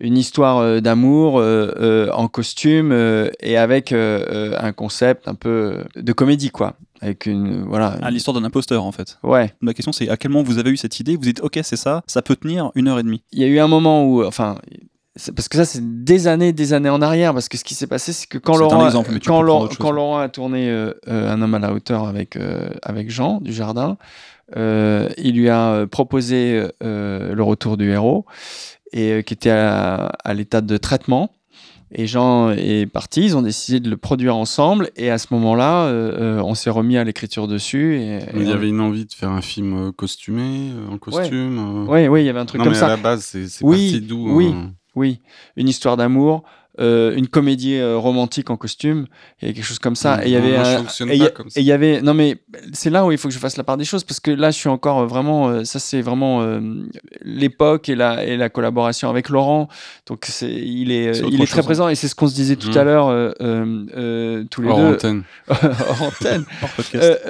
Une 0.00 0.16
histoire 0.16 0.58
euh, 0.58 0.80
d'amour 0.80 1.42
en 2.14 2.28
costume 2.28 2.92
et 3.40 3.56
avec 3.56 3.92
un 3.92 4.72
concept 4.72 5.28
un 5.28 5.34
peu 5.34 5.84
de 5.96 6.12
comédie, 6.12 6.50
quoi. 6.50 6.76
Avec 7.00 7.26
une. 7.26 7.62
Voilà. 7.62 7.96
Ah, 8.02 8.10
l'histoire 8.10 8.40
d'un 8.40 8.44
imposteur, 8.44 8.84
en 8.84 8.92
fait. 8.92 9.18
Ouais. 9.22 9.52
Ma 9.60 9.74
question, 9.74 9.92
c'est 9.92 10.08
à 10.08 10.16
quel 10.16 10.30
moment 10.30 10.44
vous 10.44 10.58
avez 10.58 10.70
eu 10.70 10.76
cette 10.76 10.98
idée? 10.98 11.14
Vous 11.14 11.22
dites, 11.22 11.40
ok, 11.40 11.60
c'est 11.62 11.76
ça, 11.76 12.02
ça 12.06 12.22
peut 12.22 12.36
tenir 12.36 12.72
une 12.74 12.88
heure 12.88 12.98
et 12.98 13.02
demie. 13.04 13.22
Il 13.32 13.40
y 13.40 13.44
a 13.44 13.48
eu 13.48 13.58
un 13.58 13.68
moment 13.68 14.04
où. 14.04 14.24
Enfin. 14.24 14.58
Parce 15.34 15.48
que 15.48 15.56
ça, 15.56 15.64
c'est 15.64 16.04
des 16.04 16.26
années, 16.28 16.52
des 16.52 16.72
années 16.72 16.88
en 16.90 17.02
arrière. 17.02 17.34
Parce 17.34 17.48
que 17.48 17.56
ce 17.56 17.64
qui 17.64 17.74
s'est 17.74 17.86
passé, 17.86 18.12
c'est 18.12 18.28
que 18.28 18.38
quand 18.38 18.56
Laurent, 18.56 18.86
exemple, 18.86 19.18
tu 19.18 19.28
quand, 19.28 19.42
Laurent, 19.42 19.68
quand 19.78 20.16
a 20.18 20.28
tourné 20.28 20.70
euh, 20.70 20.92
euh, 21.08 21.32
Un 21.32 21.42
homme 21.42 21.54
à 21.54 21.58
la 21.58 21.72
hauteur 21.72 22.06
avec, 22.06 22.36
euh, 22.36 22.68
avec 22.82 23.10
Jean 23.10 23.40
du 23.40 23.52
Jardin, 23.52 23.96
euh, 24.56 25.08
il 25.18 25.34
lui 25.36 25.48
a 25.48 25.86
proposé 25.86 26.66
euh, 26.82 27.34
le 27.34 27.42
retour 27.42 27.76
du 27.76 27.90
héros, 27.90 28.24
et 28.92 29.12
euh, 29.12 29.22
qui 29.22 29.34
était 29.34 29.50
à, 29.50 30.12
à 30.24 30.34
l'état 30.34 30.60
de 30.60 30.76
traitement. 30.76 31.30
Et 31.90 32.06
Jean 32.06 32.50
est 32.50 32.84
parti, 32.86 33.24
ils 33.24 33.34
ont 33.36 33.40
décidé 33.40 33.80
de 33.80 33.88
le 33.88 33.96
produire 33.96 34.36
ensemble, 34.36 34.90
et 34.96 35.10
à 35.10 35.16
ce 35.16 35.28
moment-là, 35.30 35.84
euh, 35.86 36.38
on 36.44 36.54
s'est 36.54 36.68
remis 36.68 36.98
à 36.98 37.04
l'écriture 37.04 37.48
dessus. 37.48 37.96
Et, 37.96 38.18
il 38.36 38.42
y 38.42 38.50
on- 38.52 38.54
avait 38.54 38.68
une 38.68 38.80
envie 38.80 39.06
de 39.06 39.12
faire 39.12 39.30
un 39.30 39.40
film 39.40 39.90
costumé, 39.92 40.70
en 40.92 40.98
costume. 40.98 41.58
euh. 41.58 41.86
Oui, 41.88 42.06
oui, 42.08 42.22
il 42.22 42.26
y 42.26 42.28
avait 42.28 42.40
un 42.40 42.44
truc 42.46 42.58
non, 42.58 42.64
comme 42.64 42.74
mais 42.74 42.78
ça. 42.78 42.86
à 42.86 42.90
la 42.90 42.96
base, 42.98 43.22
c'est 43.24 43.48
c'est 43.48 43.64
Oui, 43.64 43.90
parti 43.92 44.06
d'où 44.06 44.30
oui. 44.36 44.52
hein 44.54 44.72
Oui, 44.98 45.20
une 45.56 45.68
histoire 45.68 45.96
d'amour, 45.96 46.42
euh, 46.80 47.16
une 47.16 47.26
comédie 47.26 47.74
euh, 47.76 47.96
romantique 47.96 48.50
en 48.50 48.56
costume, 48.56 49.06
il 49.42 49.48
y 49.48 49.50
a 49.50 49.54
quelque 49.54 49.64
chose 49.64 49.80
comme 49.80 49.96
ça. 49.96 50.24
Et 50.24 50.28
il 50.28 50.32
y 50.32 50.36
avait 50.36 50.56
moi, 50.56 50.84
je 50.96 51.04
et 51.04 51.14
il 51.16 51.18
y 51.20 51.22
a- 51.22 51.26
pas 51.26 51.30
comme 51.32 51.50
ça. 51.50 51.58
et 51.58 51.62
il 51.62 51.66
y 51.66 51.72
avait 51.72 52.00
non 52.02 52.14
mais 52.14 52.36
c'est 52.72 52.90
là 52.90 53.04
où 53.04 53.10
il 53.10 53.18
faut 53.18 53.26
que 53.26 53.34
je 53.34 53.38
fasse 53.40 53.56
la 53.56 53.64
part 53.64 53.76
des 53.76 53.84
choses 53.84 54.04
parce 54.04 54.20
que 54.20 54.30
là 54.30 54.52
je 54.52 54.58
suis 54.58 54.68
encore 54.68 55.00
euh, 55.00 55.06
vraiment 55.06 55.48
euh, 55.48 55.64
ça 55.64 55.80
c'est 55.80 56.00
vraiment 56.02 56.60
l'époque 57.22 57.88
et 57.88 57.96
la 57.96 58.24
et 58.24 58.36
la 58.36 58.48
collaboration 58.48 59.10
avec 59.10 59.28
Laurent 59.28 59.68
donc 60.06 60.24
c'est 60.28 60.52
il 60.52 60.92
est 60.92 61.18
il 61.18 61.44
très 61.48 61.60
hein. 61.60 61.62
présent 61.64 61.88
et 61.88 61.96
c'est 61.96 62.06
ce 62.06 62.14
qu'on 62.14 62.28
se 62.28 62.34
disait 62.34 62.56
tout 62.56 62.76
à 62.78 62.84
l'heure 62.84 63.08
euh, 63.08 63.32
euh, 63.40 64.44
tous 64.50 64.62
les 64.62 64.68
Hors 64.68 64.78
deux 64.78 64.94
antenne. 64.94 65.24
hors 65.48 66.02
antenne 66.02 66.44
Hors 66.62 66.70
podcast. 66.76 67.20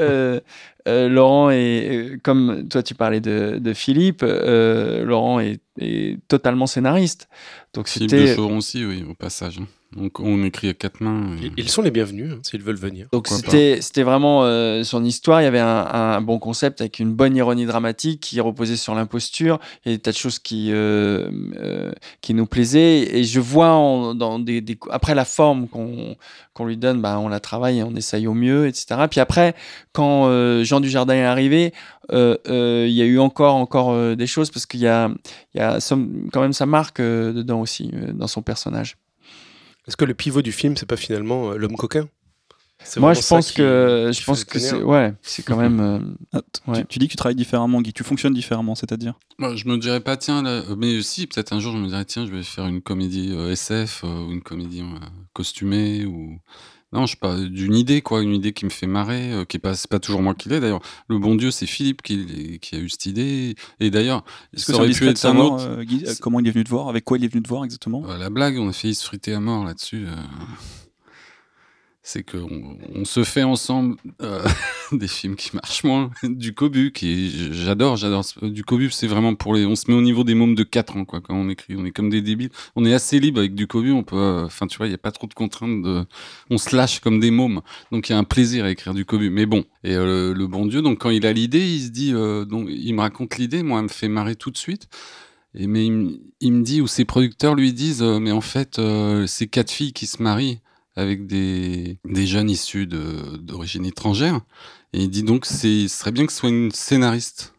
Laurent 0.87 1.51
est 1.51 2.19
comme 2.23 2.69
toi 2.69 2.83
tu 2.83 2.95
parlais 2.95 3.21
de, 3.21 3.59
de 3.59 3.73
Philippe 3.73 4.23
Laurent 4.23 5.41
est, 5.41 5.61
est 5.79 6.19
totalement 6.29 6.67
scénariste 6.67 7.29
donc 7.75 7.87
c'était 7.89 8.07
de 8.31 8.35
Choron 8.35 8.57
aussi, 8.59 8.85
oui, 8.85 9.05
au 9.09 9.15
passage. 9.15 9.61
Donc 9.95 10.21
on 10.21 10.43
écrit 10.43 10.69
à 10.71 10.75
quatre 10.75 11.01
mains. 11.03 11.37
et- 11.43 11.53
Ils- 11.59 11.69
sont 11.69 11.83
les 11.83 11.91
bienvenus 11.91 12.33
hein, 12.33 12.39
s'ils 12.43 12.63
veulent 12.63 12.77
venir. 12.77 13.07
Donc 13.13 13.29
c'était 13.37 13.81
c'était 13.83 14.03
vraiment 14.03 14.45
euh, 14.45 14.83
son 14.85 15.05
histoire. 15.05 15.41
Il 15.43 15.45
y 15.45 15.47
avait 15.47 15.59
un, 15.61 15.87
un 15.87 16.21
bon 16.23 16.39
concept 16.39 16.81
avec 16.81 16.99
une 16.99 17.13
bonne 17.13 17.37
ironie 17.37 17.67
dramatique 17.67 18.21
qui 18.21 18.41
reposait 18.41 18.77
sur 18.77 18.95
l'imposture. 18.95 19.61
Il 19.85 19.93
y 19.93 19.95
a 19.95 19.97
des 19.97 20.03
tas 20.03 20.13
de 20.13 20.17
choses 20.17 20.39
qui 20.39 20.71
euh, 20.73 21.31
euh, 21.59 21.93
qui 22.23 22.33
nous 22.35 22.47
plaisaient. 22.47 23.17
Et 23.19 23.25
je 23.25 23.39
vois 23.41 23.71
en- 23.73 24.15
dans 24.15 24.39
des, 24.39 24.61
des- 24.63 24.79
après 24.91 25.15
la 25.15 25.25
forme 25.27 25.69
qu'on 25.69 26.17
qu'on 26.55 26.65
lui 26.67 26.77
donne, 26.79 27.01
bah, 27.01 27.19
on 27.21 27.29
la 27.29 27.39
travaille 27.41 27.79
et 27.79 27.83
on 27.83 27.95
essaye 27.95 28.27
au 28.27 28.35
mieux, 28.35 28.67
etc. 28.67 29.03
Puis 29.11 29.21
après, 29.21 29.55
quand 29.93 30.27
euh, 30.29 30.65
Jean 30.65 30.81
Dujardin 30.81 31.15
est 31.15 31.25
arrivé, 31.25 31.67
euh, 31.67 31.71
euh, 31.71 31.98
il 32.13 32.91
y 32.93 33.03
a 33.03 33.05
eu 33.05 33.19
encore 33.19 33.55
encore 33.55 33.91
euh, 33.91 34.15
des 34.15 34.27
choses 34.27 34.51
parce 34.51 34.67
qu'il 34.67 34.81
y 34.81 34.87
a 34.87 35.11
il 35.55 35.59
y 35.59 35.61
a 35.61 35.81
somme- 35.81 36.29
quand 36.33 36.41
même 36.41 36.53
sa 36.53 36.67
marque 36.67 37.01
euh, 37.01 37.33
dedans 37.33 37.61
aussi 37.61 37.91
euh, 37.95 38.13
dans 38.13 38.27
son 38.29 38.43
personnage. 38.43 38.97
Est-ce 39.87 39.97
que 39.97 40.05
le 40.05 40.15
pivot 40.15 40.43
du 40.43 40.53
film, 40.53 40.77
c'est 40.77 40.87
pas 40.87 40.97
finalement 40.97 41.51
euh, 41.53 41.57
l'homme 41.57 41.77
coquin? 41.77 42.09
Moi, 42.97 43.13
je 43.15 43.21
pense 43.29 43.51
que 43.53 44.11
je 44.13 44.25
pense 44.25 44.45
que 44.45 44.59
c'est 44.61 44.83
ouais, 44.83 45.13
c'est 45.23 45.43
quand 45.43 45.57
même. 45.57 45.81
euh, 45.81 45.99
Ah, 46.33 46.41
tu- 46.89 46.99
dis 46.99 47.07
que 47.07 47.11
tu 47.13 47.17
travailles 47.17 47.35
différemment, 47.35 47.81
Guy. 47.83 47.93
Tu 47.93 48.05
fonctionnes 48.05 48.35
différemment, 48.35 48.75
c'est-à-dire? 48.77 49.15
Moi, 49.39 49.57
je 49.57 49.67
me 49.67 49.77
dirais 49.79 50.01
pas, 50.01 50.17
tiens, 50.17 50.43
là, 50.43 50.51
euh, 50.69 50.77
mais 50.77 51.03
si, 51.03 51.27
peut-être 51.27 51.53
un 51.53 51.61
jour, 51.61 51.73
je 51.73 51.79
me 51.79 51.89
dirais, 51.89 52.05
tiens, 52.05 52.25
je 52.27 52.31
vais 52.33 52.43
faire 52.45 52.67
une 52.67 52.81
comédie 52.81 53.31
euh, 53.33 53.51
SF 53.53 54.03
euh, 54.05 54.27
ou 54.27 54.33
une 54.33 54.43
comédie 54.43 54.81
euh, 54.83 54.99
costumée 55.33 56.05
ou. 56.07 56.39
Non, 56.93 57.05
je 57.05 57.11
sais 57.13 57.19
pas, 57.21 57.37
d'une 57.37 57.75
idée, 57.75 58.01
quoi, 58.01 58.23
une 58.23 58.33
idée 58.35 58.55
qui 58.55 58.65
me 58.65 58.71
fait 58.71 58.87
marrer, 58.87 59.31
euh, 59.33 59.45
qui 59.45 59.59
est 59.59 59.61
pas, 59.61 59.75
c'est 59.75 59.91
pas 59.91 59.99
toujours 59.99 60.23
moi 60.23 60.35
qui 60.35 60.49
l'ai, 60.49 60.59
d'ailleurs. 60.59 60.81
Le 61.09 61.19
bon 61.19 61.35
Dieu, 61.35 61.51
c'est 61.51 61.67
Philippe 61.67 62.01
qui, 62.01 62.59
qui 62.63 62.77
a 62.77 62.79
eu 62.79 62.89
cette 62.89 63.05
idée. 63.05 63.57
Et 63.79 63.91
d'ailleurs, 63.91 64.25
Est-ce 64.55 64.65
ça 64.67 64.73
que 64.73 64.79
aurait 64.79 64.91
pu 64.91 65.05
être 65.07 65.11
un 65.11 65.15
savoir, 65.17 65.53
autre. 65.53 65.65
euh, 65.69 65.85
Guy, 65.85 66.05
euh, 66.07 66.15
comment 66.21 66.41
il 66.41 66.49
est 66.49 66.51
venu 66.51 66.65
te 66.65 66.71
voir 66.71 66.89
Avec 66.89 67.05
quoi 67.05 67.19
il 67.19 67.25
est 67.25 67.29
venu 67.29 67.43
te 67.43 67.49
voir 67.49 67.65
exactement? 67.65 68.03
Euh, 68.09 68.17
la 68.17 68.31
blague, 68.31 68.59
on 68.59 68.71
a 68.71 68.73
failli 68.73 68.95
se 68.95 69.05
friter 69.05 69.35
à 69.35 69.41
mort 69.41 69.65
là-dessus. 69.67 70.07
euh. 70.07 70.17
C'est 72.11 72.23
qu'on 72.23 72.79
on 72.95 73.05
se 73.05 73.23
fait 73.23 73.43
ensemble 73.43 73.97
euh, 74.23 74.43
des 74.93 75.09
films 75.09 75.37
qui 75.37 75.55
marchent 75.55 75.85
moins. 75.85 76.11
Du 76.23 76.55
Cobu, 76.55 76.91
qui 76.91 77.53
j'adore, 77.53 77.97
j'adore. 77.97 78.25
Du 78.41 78.65
Cobu, 78.65 78.91
c'est 78.91 79.07
vraiment 79.07 79.35
pour 79.35 79.53
les. 79.53 79.67
On 79.67 79.77
se 79.77 79.91
met 79.91 79.95
au 79.95 80.01
niveau 80.01 80.25
des 80.25 80.35
mômes 80.35 80.55
de 80.55 80.63
4 80.63 80.97
ans, 80.97 81.05
quoi, 81.05 81.21
quand 81.21 81.35
on 81.35 81.51
écrit. 81.51 81.75
On 81.77 81.85
est 81.85 81.91
comme 81.91 82.09
des 82.09 82.23
débiles. 82.23 82.49
On 82.77 82.87
est 82.87 82.95
assez 82.95 83.21
libre 83.21 83.41
avec 83.41 83.55
du 83.55 83.67
Cobu, 83.67 83.93
on 83.93 84.05
peut. 84.05 84.17
euh, 84.17 84.47
Enfin, 84.47 84.67
tu 84.67 84.79
vois, 84.79 84.87
il 84.87 84.89
n'y 84.89 84.95
a 84.95 84.99
pas 84.99 85.13
trop 85.13 85.27
de 85.27 85.35
contraintes. 85.35 85.85
On 86.49 86.57
se 86.57 86.75
lâche 86.75 87.01
comme 87.01 87.21
des 87.21 87.31
mômes. 87.31 87.61
Donc, 87.93 88.09
il 88.09 88.13
y 88.13 88.15
a 88.15 88.19
un 88.19 88.25
plaisir 88.25 88.65
à 88.65 88.71
écrire 88.71 88.95
du 88.95 89.05
Cobu. 89.05 89.29
Mais 89.29 89.45
bon, 89.45 89.67
et 89.85 89.95
euh, 89.95 90.33
le, 90.33 90.47
bon 90.47 90.65
Dieu, 90.65 90.81
donc, 90.81 91.01
quand 91.01 91.11
il 91.11 91.27
a 91.27 91.33
l'idée, 91.35 91.67
il 91.67 91.83
se 91.83 91.91
dit. 91.91 92.13
donc, 92.49 92.69
il 92.71 92.95
me 92.95 93.01
raconte 93.03 93.37
l'idée, 93.37 93.63
moi, 93.63 93.81
elle 93.81 93.85
me 93.85 93.89
fait 93.89 94.09
marrer 94.09 94.35
tout 94.35 94.51
de 94.51 94.57
suite. 94.57 94.89
Mais 95.55 95.85
il, 95.85 95.93
me- 96.53 96.63
dit, 96.63 96.81
ou 96.81 96.87
ses 96.87 97.05
producteurs 97.05 97.55
lui 97.55 97.75
disent, 97.75 98.03
mais 98.03 98.33
en 98.33 98.41
fait, 98.41 98.79
euh, 98.79 99.27
ces 99.27 99.47
quatre 99.47 99.71
filles 99.71 99.93
qui 99.93 100.07
se 100.07 100.23
marient 100.23 100.61
avec 100.99 101.27
des, 101.27 101.99
des 102.05 102.27
jeunes 102.27 102.51
issus 102.51 102.87
d'origine 102.87 103.87
étrangère, 103.87 104.41
et 104.93 105.03
il 105.03 105.11
dit 105.11 105.23
donc, 105.23 105.47
ce 105.47 105.89
serait 105.89 106.13
bien 106.13 106.27
que 106.27 106.33
ce 106.33 106.41
soit 106.41 106.49
une 106.49 106.73
scénariste. 106.73 107.55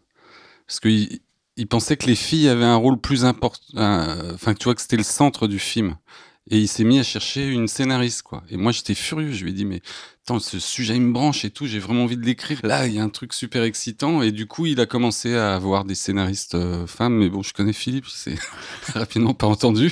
Parce 0.68 0.80
qu'il 0.80 1.20
il 1.58 1.68
pensait 1.68 1.98
que 1.98 2.06
les 2.06 2.16
filles 2.16 2.48
avaient 2.48 2.64
un 2.66 2.76
rôle 2.76 3.00
plus 3.00 3.26
important, 3.26 3.64
enfin, 4.34 4.54
tu 4.54 4.66
vois, 4.66 4.76
que 4.76 4.82
c'était 4.82 4.98
le 4.98 5.04
centre 5.04 5.48
du 5.48 5.60
film. 5.60 5.96
Et 6.52 6.58
il 6.58 6.68
s'est 6.68 6.84
mis 6.84 6.98
à 6.98 7.04
chercher 7.04 7.48
une 7.48 7.68
scénariste, 7.68 8.24
quoi. 8.24 8.44
Et 8.50 8.58
moi, 8.58 8.72
j'étais 8.72 8.96
furieux. 8.96 9.32
Je 9.32 9.44
lui 9.44 9.52
ai 9.52 9.54
dit, 9.54 9.66
mais 9.66 9.82
attends, 10.24 10.40
ce 10.40 10.58
sujet, 10.58 10.96
il 10.96 11.02
me 11.02 11.14
branche 11.14 11.46
et 11.46 11.52
tout. 11.52 11.68
J'ai 11.68 11.78
vraiment 11.78 12.04
envie 12.04 12.18
de 12.18 12.26
l'écrire. 12.26 12.60
Là, 12.64 12.88
il 12.88 12.96
y 12.96 13.00
a 13.00 13.04
un 13.04 13.10
truc 13.10 13.34
super 13.34 13.62
excitant. 13.62 14.24
Et 14.24 14.32
du 14.32 14.48
coup, 14.48 14.66
il 14.66 14.80
a 14.80 14.88
commencé 14.88 15.36
à 15.36 15.54
avoir 15.54 15.86
des 15.86 15.94
scénaristes 15.94 16.56
euh, 16.56 16.88
femmes. 16.88 17.18
Mais 17.18 17.30
bon, 17.30 17.44
je 17.44 17.54
connais 17.54 17.74
Philippe, 17.74 18.08
c'est 18.08 18.36
rapidement 18.96 19.36
pas 19.36 19.46
entendu. 19.46 19.92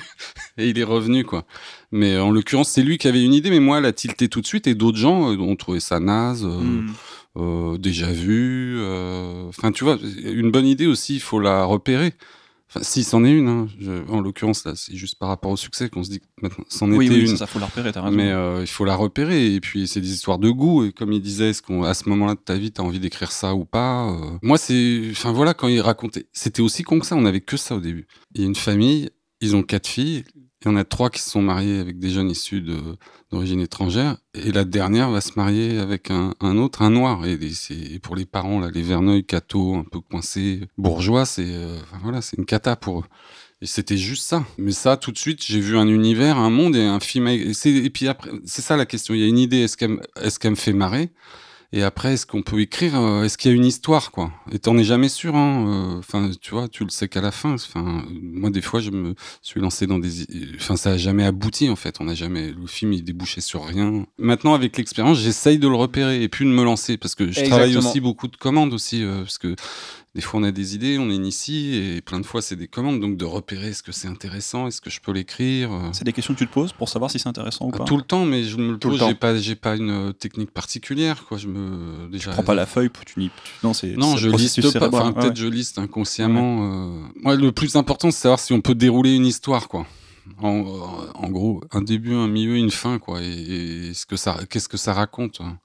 Et 0.58 0.70
il 0.70 0.80
est 0.80 0.84
revenu, 0.84 1.24
quoi. 1.26 1.46
Mais 1.92 2.18
en 2.18 2.32
l'occurrence, 2.32 2.70
c'est 2.70 2.84
lui 2.84 2.98
qui 2.98 3.08
avait 3.08 3.24
une 3.24 3.34
idée. 3.34 3.50
Mais 3.50 3.60
moi, 3.60 3.78
elle 3.78 3.86
a 3.86 3.94
tilté 3.94 4.28
tout 4.30 4.42
de 4.42 4.48
suite. 4.48 4.68
Et 4.68 4.76
d'autres 4.76 4.98
gens 4.98 5.32
euh, 5.32 5.38
ont 5.38 5.56
trouvé 5.56 5.80
ça 5.80 6.00
naze. 6.00 6.44
euh, 6.46 6.58
Hmm. 6.60 6.92
euh, 7.38 7.78
déjà 7.78 8.12
vu. 8.12 8.76
euh, 8.80 9.48
Enfin, 9.50 9.72
tu 9.72 9.84
vois, 9.84 9.98
une 10.24 10.52
bonne 10.52 10.66
idée 10.68 10.88
aussi, 10.88 11.16
il 11.16 11.22
faut 11.22 11.40
la 11.40 11.64
repérer. 11.66 12.14
Enfin, 12.70 12.82
si 12.84 13.06
c'en 13.06 13.24
est 13.24 13.32
une, 13.32 13.48
hein, 13.48 13.68
je- 13.80 14.06
en 14.12 14.20
l'occurrence, 14.20 14.66
là, 14.66 14.74
c'est 14.76 14.94
juste 14.98 15.18
par 15.18 15.30
rapport 15.30 15.52
au 15.52 15.56
succès 15.56 15.88
qu'on 15.88 16.04
se 16.04 16.10
dit 16.10 16.20
que 16.20 16.26
maintenant, 16.42 16.66
c'en 16.68 16.92
Oui, 16.92 17.06
était 17.06 17.16
oui, 17.16 17.22
une. 17.22 17.28
ça, 17.28 17.38
ça, 17.38 17.48
faut 17.48 17.60
la 17.60 17.68
repérer, 17.68 17.94
t'as 17.94 18.02
raison. 18.02 18.14
Mais 18.18 18.30
euh, 18.30 18.60
il 18.60 18.68
faut 18.68 18.84
la 18.84 18.96
repérer 18.98 19.54
et 19.56 19.62
puis 19.62 19.88
c'est 19.88 20.02
des 20.02 20.12
histoires 20.12 20.38
de 20.38 20.50
goût 20.50 20.84
et 20.84 20.92
comme 20.92 21.14
il 21.14 21.22
disait, 21.22 21.52
est-ce 21.52 21.62
qu'à 21.62 21.94
ce 21.94 22.10
moment-là 22.10 22.34
de 22.36 22.40
ta 22.42 22.56
vie 22.56 22.72
t'as 22.74 22.84
envie 22.84 23.00
d'écrire 23.00 23.32
ça 23.32 23.56
ou 23.56 23.64
pas 23.64 24.10
euh. 24.10 24.38
Moi 24.42 24.58
c'est, 24.58 25.02
enfin 25.12 25.32
voilà 25.32 25.54
quand 25.54 25.70
il 25.70 25.80
racontait, 25.80 26.26
c'était 26.34 26.62
aussi 26.62 26.84
con 26.84 27.00
que 27.00 27.06
ça, 27.06 27.16
on 27.16 27.24
avait 27.26 27.40
que 27.40 27.56
ça 27.56 27.76
au 27.78 27.80
début. 27.80 28.06
Il 28.36 28.42
y 28.42 28.44
a 28.44 28.48
une 28.48 28.56
famille, 28.56 29.12
ils 29.40 29.56
ont 29.56 29.64
quatre 29.64 29.88
filles, 29.88 30.26
Il 30.62 30.70
y 30.70 30.72
en 30.72 30.76
a 30.76 30.84
trois 30.84 31.12
qui 31.12 31.22
se 31.22 31.30
sont 31.30 31.42
mariés 31.42 31.80
avec 31.80 32.00
des 32.00 32.10
jeunes 32.10 32.32
issus 32.32 32.64
d'origine 33.32 33.60
étrangère. 33.60 34.18
Et 34.34 34.52
la 34.52 34.66
dernière 34.66 35.12
va 35.12 35.22
se 35.22 35.34
marier 35.36 35.78
avec 35.78 36.10
un, 36.10 36.34
autre, 36.58 36.82
un 36.82 36.90
noir. 36.90 37.26
Et, 37.28 37.34
et 37.34 38.00
pour 38.00 38.16
les 38.16 38.26
parents, 38.26 38.60
là, 38.60 38.72
les 38.74 38.82
Verneuil, 38.82 39.24
Cato, 39.24 39.76
un 39.76 39.84
peu 39.84 40.02
coincés, 40.02 40.62
bourgeois, 40.78 41.26
c'est 41.26 41.46
euh, 41.46 41.78
enfin, 41.84 42.00
voilà, 42.02 42.22
une 42.38 42.46
cata 42.46 42.76
pour 42.76 43.02
eux. 43.02 43.06
Et 43.62 43.68
c'était 43.68 43.98
juste 43.98 44.24
ça. 44.24 44.46
Mais 44.58 44.72
ça, 44.72 44.98
tout 44.98 45.12
de 45.12 45.18
suite, 45.18 45.44
j'ai 45.44 45.60
vu 45.60 45.78
un 45.78 45.88
univers, 45.88 46.38
un 46.38 46.50
monde 46.50 46.76
et 46.76 46.84
un 46.84 47.00
film. 47.00 47.28
Et, 47.28 47.90
puis 47.90 48.08
après, 48.08 48.32
c'est 48.46 48.62
ça 48.62 48.78
la 48.78 48.86
question. 48.86 49.14
Il 49.14 49.22
y 49.22 49.24
a 49.24 49.28
une 49.28 49.40
idée, 49.40 49.62
est-ce 49.62 49.78
qu'elle 49.78 50.00
qu'elle 50.40 50.52
me 50.52 50.56
fait 50.56 50.74
marrer? 50.74 51.12
Et 51.74 51.84
après, 51.84 52.14
est-ce 52.14 52.26
qu'on 52.26 52.44
peut 52.44 52.62
écrire 52.62 52.96
euh, 52.96 53.24
Est-ce 53.24 53.38
qu'il 53.38 53.52
y 53.52 53.54
a 53.54 53.58
une 53.58 53.66
histoire, 53.66 54.12
quoi? 54.12 54.32
Et 54.54 54.60
t'en 54.60 54.78
es 54.78 54.86
jamais 54.86 55.10
sûr, 55.10 55.36
hein 55.36 55.66
euh, 55.68 56.00
Enfin, 56.00 56.32
tu 56.40 56.52
vois, 56.52 56.70
tu 56.70 56.86
le 56.86 56.90
sais 56.90 57.10
qu'à 57.10 57.20
la 57.20 57.32
fin. 57.32 57.56
Enfin, 57.56 58.06
moi, 58.22 58.50
des 58.50 58.62
fois, 58.62 58.80
je 58.80 58.90
me 58.90 59.16
suis 59.42 59.60
lancé 59.60 59.86
dans 59.86 60.00
des. 60.00 60.10
Enfin, 60.56 60.78
ça 60.78 60.92
a 60.92 60.98
jamais 60.98 61.26
abouti, 61.26 61.70
en 61.70 61.76
fait. 61.76 61.98
On 62.00 62.08
a 62.08 62.14
jamais. 62.14 62.52
Le 62.52 62.68
film, 62.68 62.94
il 62.94 63.04
débouchait 63.04 63.42
sur 63.42 63.66
rien. 63.66 64.06
Maintenant, 64.18 64.54
avec 64.54 64.78
l'expérience, 64.78 65.20
j'essaye 65.20 65.60
de 65.60 65.68
le 65.68 65.76
repérer 65.76 66.24
et 66.24 66.30
puis 66.30 66.46
de 66.46 66.52
me 66.52 66.64
lancer 66.64 66.96
parce 66.96 67.16
que 67.16 67.32
je 67.32 67.44
travaille 67.44 67.76
aussi 67.76 68.00
beaucoup 68.00 68.30
de 68.30 68.38
commandes 68.38 68.74
aussi, 68.74 69.04
euh, 69.04 69.24
parce 69.24 69.38
que 69.38 69.56
des 70.18 70.24
fois, 70.24 70.40
on 70.40 70.44
a 70.44 70.52
des 70.52 70.74
idées, 70.74 70.98
on 70.98 71.12
initie 71.12 71.76
et 71.76 72.02
plein 72.02 72.20
de 72.20 72.26
fois, 72.26 72.42
c'est 72.42 72.56
des 72.56 72.68
commandes. 72.68 73.00
Donc, 73.00 73.18
de 73.18 73.24
repérer 73.26 73.68
est-ce 73.68 73.84
que 73.84 73.92
c'est 73.92 74.08
intéressant, 74.08 74.66
est-ce 74.66 74.82
que 74.82 74.90
je 74.90 75.00
peux 75.00 75.12
l'écrire. 75.12 75.72
euh, 75.72 75.90
C'est 75.92 76.06
des 76.06 76.12
questions 76.12 76.34
que 76.34 76.40
tu 76.40 76.48
te 76.48 76.52
poses 76.52 76.74
pour 76.74 76.90
savoir 76.90 77.12
si 77.12 77.20
c'est 77.20 77.30
intéressant 77.30 77.66
ou 77.66 77.72
ah, 77.76 77.78
pas. 77.78 77.84
tout 77.84 77.98
le 77.98 78.02
temps, 78.02 78.26
mais 78.26 78.44
je 78.44 78.58
me 78.58 78.72
le 78.72 78.80
pose. 78.80 78.98
J'ai 79.00 79.14
pas, 79.14 79.38
j'ai 79.38 79.54
pas 79.56 79.76
une 79.76 79.92
euh, 79.92 80.14
technique 80.14 80.50
particulière, 80.50 81.26
quoi. 81.26 81.38
Je 81.38 81.48
me 81.48 82.10
déjà. 82.12 82.32
Tu 82.32 82.34
prends 82.34 82.42
pas 82.44 82.56
la 82.56 82.66
feuille, 82.66 82.90
pour- 82.90 83.06
tu 83.06 83.20
n'y. 83.20 83.30
Non, 83.64 83.74
c'est. 83.76 83.96
Non, 83.96 84.18
je 84.18 84.28
liste 84.30 84.60
pas. 84.64 84.72
cérébral. 84.72 85.02
Enfin, 85.04 85.08
Ouais, 85.10 85.14
peut-être 85.22 85.38
ouais. 85.40 85.44
je 85.44 85.48
liste 85.48 85.78
inconsciemment. 85.78 86.64
euh. 86.64 87.08
Moi, 87.22 87.36
le 87.36 87.52
plus 87.52 87.76
important, 87.76 88.10
c'est 88.10 88.22
savoir 88.22 88.40
si 88.40 88.54
on 88.54 88.62
peut 88.62 88.74
dérouler 88.74 89.14
une 89.14 89.26
histoire, 89.28 89.68
quoi. 89.68 89.86
En, 90.42 90.66
en 91.14 91.30
gros, 91.30 91.62
un 91.72 91.82
début, 91.84 92.14
un 92.16 92.28
milieu, 92.28 92.56
une 92.58 92.72
fin, 92.72 92.98
quoi. 92.98 93.22
Et, 93.22 93.90
et 93.90 93.94
ce 93.94 94.08
que 94.08 94.16
ça, 94.18 94.40
qu'est-ce 94.50 94.68
que 94.68 94.78
ça 94.78 94.94
raconte 94.94 95.42
hein. 95.42 95.60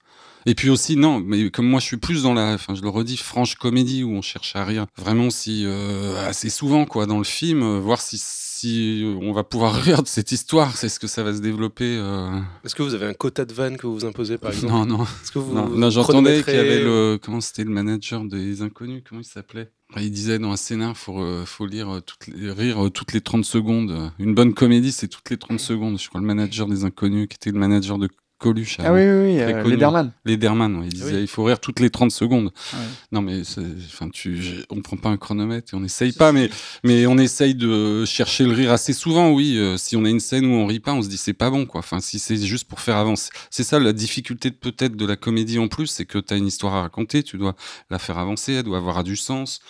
Et 0.47 0.55
puis 0.55 0.71
aussi, 0.71 0.97
non, 0.97 1.21
mais 1.21 1.51
comme 1.51 1.67
moi, 1.67 1.81
je 1.81 1.87
suis 1.87 1.97
plus 1.97 2.23
dans 2.23 2.35
la, 2.35 2.55
enfin, 2.55 2.75
je 2.75 2.83
le 2.83 2.89
redis, 2.89 3.17
franche 3.17 3.55
comédie 3.57 4.03
où 4.05 4.11
on 4.11 4.23
cherche 4.23 4.57
à 4.57 4.65
rire 4.65 4.87
vraiment 4.97 5.31
si 5.31 5.65
euh, 5.65 6.27
assez 6.27 6.51
souvent, 6.51 6.85
quoi, 6.85 7.07
dans 7.07 7.19
le 7.19 7.25
film, 7.25 7.63
euh, 7.63 7.81
voir 7.81 8.01
si 8.01 8.19
si 8.63 9.03
on 9.21 9.33
va 9.33 9.43
pouvoir 9.43 9.75
rire 9.83 10.03
de 10.05 10.09
cette 10.09 10.31
histoire, 10.31 10.77
c'est 10.77 10.89
ce 10.89 11.01
que 11.01 11.09
ça 11.09 11.25
va 11.25 11.35
se 11.35 11.41
développer. 11.41 11.97
euh. 11.99 12.39
Est-ce 12.65 12.77
que 12.77 12.83
vous 12.85 12.95
avez 12.95 13.07
un 13.07 13.15
quota 13.15 13.45
de 13.45 13.53
vannes 13.53 13.77
que 13.77 13.89
vous 13.89 14.05
imposez, 14.05 14.39
par 14.39 14.51
exemple? 14.53 14.73
Non, 14.73 14.87
non. 14.87 15.03
Est-ce 15.03 15.33
que 15.33 15.41
vous 15.41 15.53
Non, 15.53 15.69
non, 15.69 15.91
j'entendais 15.91 16.43
qu'il 16.45 16.55
y 16.55 16.59
avait 16.59 16.81
le. 16.83 17.19
Comment 17.21 17.41
c'était 17.41 17.65
le 17.65 17.71
manager 17.71 18.25
des 18.25 18.63
inconnus 18.63 19.03
Comment 19.09 19.21
il 19.21 19.25
s'appelait? 19.25 19.73
Il 20.01 20.11
disait 20.11 20.39
dans 20.39 20.53
un 20.53 20.57
scénar 20.57 20.97
faut, 20.97 21.21
euh, 21.21 21.45
faut 21.45 21.67
lire 21.67 21.97
euh, 21.97 22.01
toutes 22.01 22.27
les, 22.29 22.51
rire 22.51 22.87
euh, 22.87 22.91
toutes 22.91 23.13
les 23.13 23.21
30 23.21 23.45
secondes. 23.45 24.11
Une 24.19 24.35
bonne 24.35 24.55
comédie, 24.55 24.93
c'est 24.93 25.09
toutes 25.09 25.29
les 25.31 25.37
30 25.37 25.61
secondes. 25.61 25.99
Je 26.01 26.09
crois 26.09 26.21
le 26.21 26.27
manager 26.27 26.67
des 26.67 26.85
inconnus, 26.85 27.29
qui 27.29 27.35
était 27.35 27.51
le 27.51 27.59
manager 27.59 27.99
de 27.99 28.09
Coluche. 28.43 28.79
Ah 28.81 28.93
oui, 28.93 29.03
oui, 29.03 29.35
oui, 29.35 29.41
euh. 29.41 29.63
Lederman. 29.63 30.11
Lederman, 30.25 30.77
ouais, 30.81 30.87
il 30.87 30.93
disait 30.93 31.15
oui. 31.15 31.21
il 31.23 31.29
faut 31.29 31.45
rire 31.45 31.61
toutes 31.61 31.79
les 31.79 31.91
30 31.91 32.11
secondes. 32.11 32.53
Ouais. 32.73 32.81
Non, 33.13 33.23
mais 33.23 33.41
enfin, 33.41 34.09
tu, 34.09 34.65
on 34.69 34.83
prend 34.83 34.97
pas 34.97 35.11
un 35.11 35.17
chronomètre 35.17 35.73
et 35.73 35.77
on 35.77 35.85
essaye 35.85 36.11
pas, 36.11 36.33
mais, 36.33 36.51
mais 36.83 37.07
on 37.07 37.19
essaye 37.19 37.55
de 37.55 38.05
chercher 38.05 38.45
le 38.45 38.53
rire 38.53 38.73
assez 38.73 38.93
souvent, 38.93 39.31
oui. 39.31 39.57
Euh, 39.57 39.77
si 39.77 39.97
on 39.97 40.05
a 40.05 40.11
une 40.11 40.19
scène 40.19 40.45
où 40.47 40.55
on 40.55 40.67
rit 40.67 40.81
pas, 40.81 40.93
on 40.93 41.03
se 41.03 41.09
dit 41.09 41.19
c'est 41.19 41.33
pas 41.33 41.51
bon, 41.51 41.67
quoi. 41.67 41.79
Enfin, 41.79 42.01
si 42.01 42.19
c'est 42.19 42.37
juste 42.37 42.65
pour 42.65 42.81
faire 42.81 42.97
avancer. 42.97 43.31
C'est 43.49 43.63
ça 43.63 43.79
la 43.79 43.93
difficulté 43.93 44.51
peut-être 44.51 44.97
de 44.97 45.07
la 45.07 45.15
comédie 45.15 45.61
en 45.61 45.69
plus, 45.69 45.87
c'est 45.87 46.05
que 46.05 46.19
tu 46.19 46.35
as 46.35 46.37
une 46.37 46.49
histoire 46.49 46.75
à 46.75 46.83
raconter, 46.83 47.23
tu 47.23 47.39
dois 47.39 47.55
la 47.91 48.01
faire 48.01 48.19
avancer, 48.19 48.55
elle 48.55 48.65
doit 48.65 48.79
avoir 48.79 49.05
du 49.05 49.17
sens. 49.17 49.61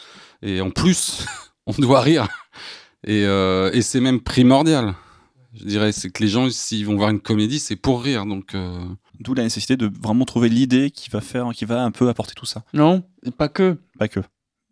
Et 0.40 0.62
en 0.62 0.70
plus, 0.70 1.26
on 1.66 1.72
doit 1.72 2.00
rire. 2.00 2.26
Et, 3.06 3.26
euh, 3.26 3.70
et 3.74 3.82
c'est 3.82 4.00
même 4.00 4.20
primordial. 4.20 4.94
Je 5.54 5.64
dirais, 5.64 5.92
c'est 5.92 6.10
que 6.10 6.22
les 6.22 6.28
gens, 6.28 6.48
s'ils 6.50 6.86
vont 6.86 6.96
voir 6.96 7.10
une 7.10 7.20
comédie, 7.20 7.58
c'est 7.58 7.76
pour 7.76 8.02
rire. 8.02 8.24
Donc, 8.26 8.54
euh, 8.54 8.84
D'où 9.20 9.34
la 9.34 9.44
nécessité 9.44 9.76
de 9.76 9.90
vraiment 10.00 10.24
trouver 10.24 10.48
l'idée 10.48 10.90
qui 10.90 11.08
va 11.08 11.20
faire, 11.20 11.50
qui 11.54 11.64
va 11.64 11.84
un 11.84 11.92
peu 11.92 12.08
apporter 12.08 12.32
tout 12.34 12.46
ça. 12.46 12.64
Non, 12.72 13.04
pas 13.38 13.48
que. 13.48 13.76
Pas 13.98 14.08
que. 14.08 14.20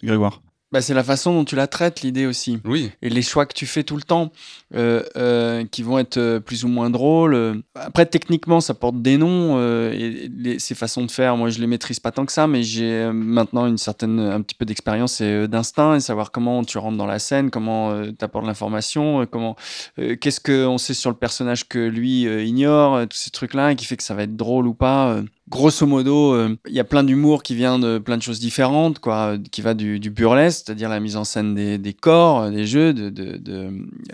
Grégoire. 0.03 0.43
Bah, 0.73 0.81
c'est 0.81 0.95
la 0.95 1.03
façon 1.03 1.35
dont 1.35 1.45
tu 1.45 1.57
la 1.57 1.67
traites, 1.67 2.03
l'idée 2.03 2.27
aussi. 2.27 2.61
oui. 2.65 2.93
et 3.03 3.11
les 3.11 3.23
choix 3.23 3.45
que 3.45 3.55
tu 3.55 3.67
fais 3.67 3.83
tout 3.83 3.97
le 3.97 4.03
temps, 4.03 4.31
euh, 4.77 5.03
euh, 5.17 5.65
qui 5.65 5.83
vont 5.83 5.99
être 5.99 6.17
euh, 6.17 6.39
plus 6.39 6.65
ou 6.65 6.69
moins 6.69 6.91
drôles. 6.91 7.35
euh. 7.35 7.55
Après, 7.75 8.07
techniquement, 8.07 8.61
ça 8.61 8.73
porte 8.75 9.03
des 9.03 9.19
noms 9.19 9.57
euh, 9.59 9.91
et 9.93 10.29
les- 10.29 10.59
ces 10.61 10.77
façons 10.77 11.05
de 11.05 11.11
faire. 11.11 11.37
Moi, 11.37 11.51
je 11.51 11.59
les 11.61 11.67
maîtrise 11.67 11.99
pas 11.99 12.13
tant 12.13 12.25
que 12.25 12.31
ça, 12.31 12.47
mais 12.47 12.63
j'ai 12.63 12.85
euh, 12.93 13.13
maintenant 13.13 13.67
une 13.67 13.79
certaine, 13.79 14.21
un 14.21 14.41
petit 14.43 14.55
peu 14.55 14.65
d'expérience 14.65 15.21
et 15.21 15.49
d'instinct 15.49 15.97
et 15.97 16.01
savoir 16.01 16.31
comment 16.31 16.63
tu 16.63 16.79
rentres 16.79 16.97
dans 16.99 17.07
la 17.07 17.19
scène, 17.19 17.51
comment 17.51 18.03
tu 18.05 18.25
apportes 18.25 18.47
l'information, 18.47 19.27
comment, 19.27 19.57
qu'est-ce 19.97 20.41
qu'on 20.41 20.79
sait 20.79 20.95
sur 20.95 21.11
le 21.11 21.17
personnage 21.17 21.67
que 21.69 21.81
lui 21.81 22.23
ignore, 22.47 23.09
tous 23.09 23.17
ces 23.17 23.31
trucs-là, 23.31 23.73
et 23.73 23.77
qui 23.77 23.87
fait 23.87 23.97
que 23.97 24.05
ça 24.05 24.15
va 24.15 24.23
être 24.23 24.37
drôle 24.37 24.69
ou 24.69 24.75
pas. 24.75 25.21
Grosso 25.51 25.85
modo, 25.85 26.33
euh, 26.33 26.57
il 26.69 26.75
y 26.75 26.79
a 26.79 26.85
plein 26.85 27.03
d'humour 27.03 27.43
qui 27.43 27.57
vient 27.57 27.81
de 27.81 27.99
plein 27.99 28.17
de 28.17 28.23
choses 28.23 28.39
différentes, 28.39 29.01
quoi, 29.01 29.37
qui 29.51 29.63
va 29.63 29.75
du, 29.75 29.99
burlesque, 29.99 30.63
c'est-à-dire 30.65 30.89
la 30.89 31.01
mise 31.01 31.17
en 31.17 31.25
scène 31.25 31.55
des, 31.55 31.93
corps, 31.93 32.43
euh, 32.43 32.51
des 32.51 32.69
jeux, 32.69 32.95
de, 32.95 33.41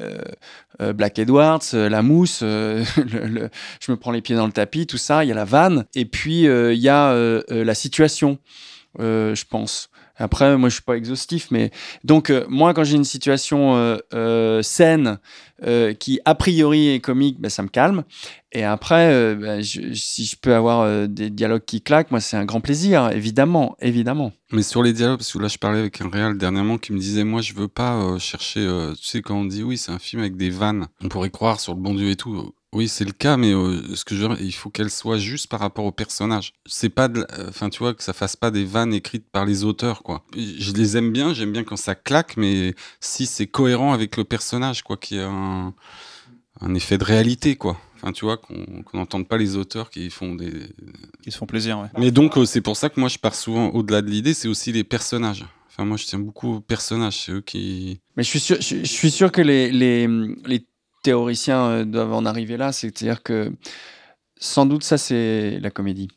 euh, 0.01 0.93
Black 0.95 1.19
Edwards, 1.19 1.61
la 1.75 2.01
mousse, 2.01 2.41
je 2.41 3.49
me 3.91 3.97
prends 3.97 4.13
les 4.13 4.23
pieds 4.23 4.35
dans 4.35 4.47
le 4.47 4.53
tapis, 4.53 4.87
tout 4.87 4.97
ça. 4.97 5.25
Il 5.25 5.29
y 5.29 5.33
a 5.33 5.35
la 5.35 5.45
vanne, 5.45 5.85
et 5.95 6.07
puis 6.07 6.45
il 6.45 6.81
y 6.81 6.89
a 6.89 7.15
la 7.51 7.75
situation, 7.75 8.39
je 8.99 9.45
pense. 9.45 9.91
Après, 10.19 10.57
moi, 10.57 10.69
je 10.69 10.75
suis 10.75 10.83
pas 10.83 10.97
exhaustif, 10.97 11.49
mais 11.51 11.71
donc 12.05 12.31
euh, 12.31 12.47
moi, 12.49 12.73
quand 12.73 12.85
j'ai 12.85 12.97
une 12.97 13.05
situation 13.05 13.77
euh, 13.77 13.97
euh, 14.15 14.63
saine 14.63 15.19
qui 15.99 16.21
a 16.27 16.35
priori 16.35 16.91
est 16.91 17.01
comique, 17.01 17.41
ben, 17.41 17.49
ça 17.49 17.63
me 17.63 17.69
calme. 17.69 18.05
Et 18.53 18.63
après, 18.63 19.35
ben, 19.37 19.63
si 19.63 20.27
je 20.27 20.37
peux 20.37 20.55
avoir 20.55 21.09
des 21.09 21.31
dialogues 21.31 21.65
qui 21.65 21.81
claquent, 21.81 22.11
moi, 22.11 22.21
c'est 22.21 22.37
un 22.37 22.45
grand 22.45 22.61
plaisir, 22.61 23.11
évidemment, 23.11 23.75
évidemment. 23.81 24.33
Mais 24.53 24.63
sur 24.63 24.83
les 24.83 24.93
dialogues, 24.93 25.17
parce 25.17 25.33
que 25.33 25.39
là, 25.39 25.49
je 25.49 25.57
parlais 25.57 25.79
avec 25.79 26.03
un 26.03 26.11
réal 26.11 26.37
dernièrement 26.37 26.77
qui 26.77 26.93
me 26.93 26.99
disait, 26.99 27.25
moi, 27.25 27.41
je 27.41 27.55
veux 27.55 27.69
pas 27.69 28.19
chercher, 28.19 28.69
tu 29.01 29.03
sais, 29.03 29.23
quand 29.23 29.37
on 29.37 29.47
dit, 29.47 29.63
oui, 29.63 29.79
c'est 29.79 29.93
un 29.93 29.99
film 29.99 30.21
avec 30.21 30.37
des 30.37 30.51
vannes, 30.51 30.89
on 31.03 31.09
pourrait 31.09 31.31
croire 31.31 31.59
sur 31.59 31.73
le 31.75 31.81
bon 31.81 31.95
Dieu 31.95 32.11
et 32.11 32.17
tout. 32.17 32.53
Oui, 32.77 32.89
c'est 32.89 33.07
le 33.07 33.13
cas, 33.13 33.39
mais 33.39 33.53
euh, 33.55 33.95
ce 33.95 34.05
que 34.05 34.15
je 34.15 34.23
veux 34.23 34.29
dire, 34.35 34.45
il 34.45 34.53
faut 34.53 34.69
qu'elle 34.69 34.91
soit 34.91 35.17
juste 35.17 35.47
par 35.49 35.61
rapport 35.61 35.87
au 35.87 35.93
personnage. 35.93 36.53
C'est 36.67 36.91
pas, 36.91 37.09
de 37.09 37.21
la- 37.21 37.49
enfin, 37.49 37.71
tu 37.71 37.79
vois, 37.79 37.95
que 37.95 38.03
ça 38.03 38.13
fasse 38.13 38.37
pas 38.37 38.51
des 38.51 38.67
vannes 38.67 38.93
écrites 38.93 39.25
par 39.33 39.47
les 39.47 39.65
auteurs, 39.65 40.03
quoi. 40.03 40.27
Je 40.37 40.73
les 40.73 40.99
aime 40.99 41.11
bien, 41.11 41.33
j'aime 41.33 41.53
bien 41.53 41.65
quand 41.65 41.77
ça 41.77 41.95
claque, 41.95 42.37
mais 42.37 42.75
si 43.01 43.25
c'est 43.25 43.47
cohérent 43.47 43.95
avec 43.95 44.19
le 44.19 44.25
personnage, 44.25 44.83
quoi, 44.83 44.99
qu'il 44.99 45.17
y 45.17 45.21
a 45.21 45.27
un, 45.29 45.73
un 46.61 46.75
effet 46.75 46.99
de 46.99 47.05
réalité, 47.05 47.57
quoi. 47.57 47.81
Enfin, 47.95 48.13
tu 48.13 48.27
vois, 48.27 48.37
qu'on 48.37 48.83
qu'on 48.83 48.99
n'entende 48.99 49.27
pas 49.27 49.39
les 49.39 49.57
auteurs 49.57 49.89
qui 49.89 50.11
font 50.11 50.35
des, 50.35 50.53
Qui 51.23 51.31
se 51.31 51.39
font 51.39 51.47
plaisir, 51.47 51.79
ouais. 51.79 51.89
mais 51.99 52.11
donc, 52.11 52.37
euh, 52.37 52.45
c'est 52.45 52.61
pour 52.61 52.77
ça 52.77 52.91
que 52.91 53.01
moi, 53.01 53.09
je 53.09 53.17
pars 53.19 53.35
souvent 53.35 53.69
au-delà 53.71 54.03
de 54.03 54.11
l'idée, 54.11 54.35
c'est 54.35 54.49
aussi 54.49 54.71
les 54.71 54.85
personnages. 54.85 55.47
Enfin, 55.71 55.87
moi, 55.87 55.97
je 55.97 56.05
tiens 56.05 56.19
beaucoup 56.19 56.57
aux 56.57 56.61
personnages. 56.61 57.25
C'est 57.25 57.33
eux 57.33 57.41
qui. 57.41 58.01
Mais 58.17 58.23
je 58.23 58.29
suis 58.29 58.41
sûr, 58.41 58.57
je, 58.61 58.77
je 58.81 58.85
suis 58.85 59.11
sûr 59.11 59.33
que 59.33 59.41
les, 59.43 59.71
les, 59.71 60.07
les 60.47 60.67
théoriciens 61.07 61.67
euh, 61.71 61.85
doivent 61.85 62.13
en 62.13 62.27
arriver 62.27 62.57
là. 62.57 62.73
C'est-à-dire 62.73 63.23
que 63.23 63.53
sans 64.39 64.67
doute, 64.67 64.83
ça, 64.85 64.99
c'est 64.99 65.61
la 65.61 65.71
comédie. 65.71 66.09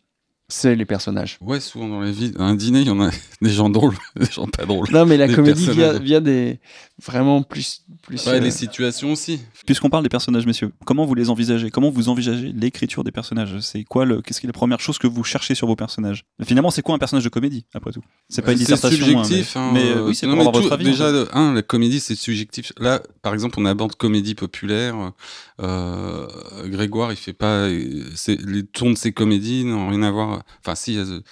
C'est 0.52 0.76
les 0.76 0.86
personnages. 0.86 1.38
Ouais, 1.42 1.60
souvent 1.60 1.88
dans 1.88 2.00
la 2.02 2.10
vie, 2.12 2.34
à 2.40 2.44
un 2.44 2.56
dîner, 2.56 2.82
il 2.82 2.88
y 2.88 2.90
en 2.90 3.00
a 3.02 3.12
des 3.42 3.50
gens 3.52 3.70
drôles, 3.70 3.96
des 4.16 4.26
gens 4.26 4.48
pas 4.48 4.66
drôles. 4.66 4.88
Non, 4.92 5.06
mais 5.06 5.16
la 5.16 5.28
Des 5.28 5.36
comédie 5.36 5.70
via, 5.70 5.94
via 6.00 6.20
des. 6.20 6.60
Vraiment 7.06 7.44
plus. 7.44 7.84
plus 8.02 8.26
Ouais, 8.28 8.34
euh, 8.34 8.40
les 8.40 8.52
situations 8.52 9.14
aussi. 9.14 9.40
Puisqu'on 9.66 9.90
parle 9.90 10.04
des 10.04 10.10
personnages, 10.10 10.46
messieurs, 10.46 10.74
comment 10.86 11.06
vous 11.06 11.14
les 11.16 11.30
envisagez? 11.30 11.70
Comment 11.70 11.92
vous 11.92 12.10
envisagez 12.10 12.52
l'écriture 12.52 13.04
des 13.06 13.12
personnages? 13.12 13.58
C'est 13.62 13.84
quoi 13.86 14.04
le 14.06 14.22
Qu'est-ce 14.22 14.42
qui 14.42 14.48
est 14.48 14.50
la 14.50 14.54
première 14.54 14.82
chose 14.82 14.98
que 14.98 15.08
vous 15.08 15.24
cherchez 15.24 15.56
sur 15.56 15.68
vos 15.68 15.78
personnages? 15.78 16.26
Finalement, 16.44 16.72
c'est 16.72 16.82
quoi 16.82 16.96
un 16.96 16.98
personnage 16.98 17.24
de 17.24 17.30
comédie, 17.30 17.64
après 17.74 17.92
tout? 17.92 18.02
C'est 18.28 18.42
pas 18.42 18.52
une 18.52 18.58
dissertation. 18.58 19.20
hein, 19.20 19.24
subjectif. 19.24 19.56
mais, 19.56 19.62
hein, 19.62 19.72
mais, 19.74 19.84
euh, 19.92 19.96
euh, 20.00 20.08
oui, 20.08 20.16
c'est 20.16 20.26
non, 20.28 20.34
pour 20.34 20.38
mais 20.38 20.48
avoir 20.48 20.56
tout- 20.56 20.62
votre 20.64 20.74
avis. 20.74 20.88
en 20.88 20.92
Déjà, 20.92 21.26
fait. 21.26 21.30
un, 21.38 21.54
la 21.54 21.62
comédie, 21.62 22.00
c'est 22.02 22.16
subjectif. 22.16 22.74
Là, 22.80 23.02
par 23.22 23.34
exemple, 23.34 23.56
on 23.62 23.66
aborde 23.66 23.96
comédie 23.96 24.36
populaire. 24.36 25.14
Euh, 25.62 26.28
Grégoire, 26.66 27.12
il 27.14 27.18
fait 27.18 27.34
pas. 27.34 27.68
c'est- 28.16 28.40
Les 28.46 28.64
tons 28.66 28.92
de 28.92 28.98
ses 28.98 29.12
comédies 29.14 29.64
n'ont 29.64 29.90
rien 29.90 30.04
à 30.04 30.12
voir. 30.12 30.39
Enfin, 30.64 30.76
si, 30.76 30.96
de- 30.96 31.24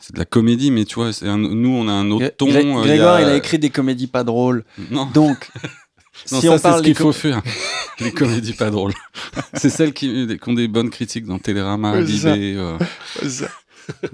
c'est 0.00 0.14
de 0.14 0.18
la 0.18 0.24
comédie, 0.24 0.70
mais 0.70 0.84
tu 0.84 0.94
vois, 0.96 1.12
c'est 1.12 1.26
un- 1.28 1.36
nous, 1.38 1.70
on 1.70 1.88
a 1.88 1.92
un 1.92 2.10
autre 2.10 2.28
ton. 2.36 2.46
Gré- 2.46 2.64
euh, 2.64 2.82
Grégoire, 2.82 3.20
il 3.20 3.26
a 3.28 3.36
écrit 3.36 3.58
des 3.58 3.70
comédies 3.70 4.06
pas 4.06 4.24
drôles. 4.24 4.64
Non. 4.90 5.06
Donc, 5.06 5.50
Non, 6.32 6.40
si 6.40 6.46
ça, 6.48 6.52
on 6.52 6.56
c'est 6.56 6.62
parle 6.62 6.78
ce 6.78 6.82
qu'il 6.84 6.94
faut 6.96 7.12
faire. 7.12 7.40
les 8.00 8.10
comédies 8.12 8.52
pas 8.52 8.70
drôles. 8.70 8.92
c'est 9.54 9.70
celles 9.70 9.92
qui, 9.92 10.26
qui 10.26 10.48
ont 10.48 10.52
des 10.54 10.66
bonnes 10.66 10.90
critiques 10.90 11.26
dans 11.26 11.38
Télérama. 11.38 12.00
Libé. 12.00 12.54
euh, 12.56 12.76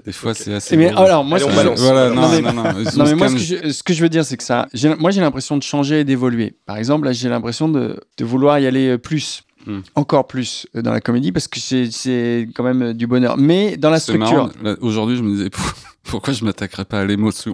des 0.05 0.11
fois, 0.13 0.33
c'est 0.33 0.53
assez. 0.53 0.77
Mais 0.77 0.91
drôle. 0.91 1.05
alors, 1.07 1.23
moi, 1.25 1.37
Allez, 1.37 1.45
ce 1.45 1.49
on 1.49 1.51
que 1.51 1.55
je- 1.57 1.63
balance. 1.63 1.79
Voilà, 1.81 2.09
Non, 2.09 2.21
non, 2.21 2.29
mais- 2.29 2.41
non, 2.41 2.53
non. 2.53 2.63
mais 3.05 3.15
moi, 3.15 3.27
ce 3.29 3.33
que, 3.33 3.39
je, 3.39 3.71
ce 3.71 3.83
que 3.83 3.93
je 3.93 4.01
veux 4.01 4.09
dire, 4.09 4.23
c'est 4.23 4.37
que 4.37 4.43
ça. 4.43 4.67
Moi, 4.99 5.11
j'ai 5.11 5.19
l'impression 5.21 5.57
de 5.57 5.63
changer 5.63 6.01
et 6.01 6.03
d'évoluer. 6.03 6.55
Par 6.65 6.77
exemple, 6.77 7.05
là, 7.05 7.11
j'ai 7.11 7.27
l'impression 7.27 7.67
de, 7.69 7.99
de 8.17 8.25
vouloir 8.25 8.59
y 8.59 8.67
aller 8.67 8.87
euh, 8.89 8.97
plus. 8.97 9.41
Hmm. 9.65 9.79
Encore 9.95 10.27
plus 10.27 10.67
euh, 10.75 10.81
dans 10.81 10.91
la 10.91 11.01
comédie 11.01 11.31
parce 11.31 11.47
que 11.47 11.59
c'est- 11.59 12.47
quand 12.55 12.63
même 12.63 12.81
euh, 12.81 12.93
du 12.93 13.07
bonheur. 13.07 13.35
Mais 13.37 13.77
dans 13.77 13.89
la 13.89 13.99
structure. 13.99 14.51
Aujourd'hui, 14.81 15.17
je 15.17 15.23
me 15.23 15.29
disais 15.35 15.49
pour- 15.49 15.73
pourquoi 16.03 16.33
je 16.33 16.45
m'attaquerais 16.45 16.85
pas 16.85 16.99
à 17.01 17.05
l'émotion? 17.05 17.53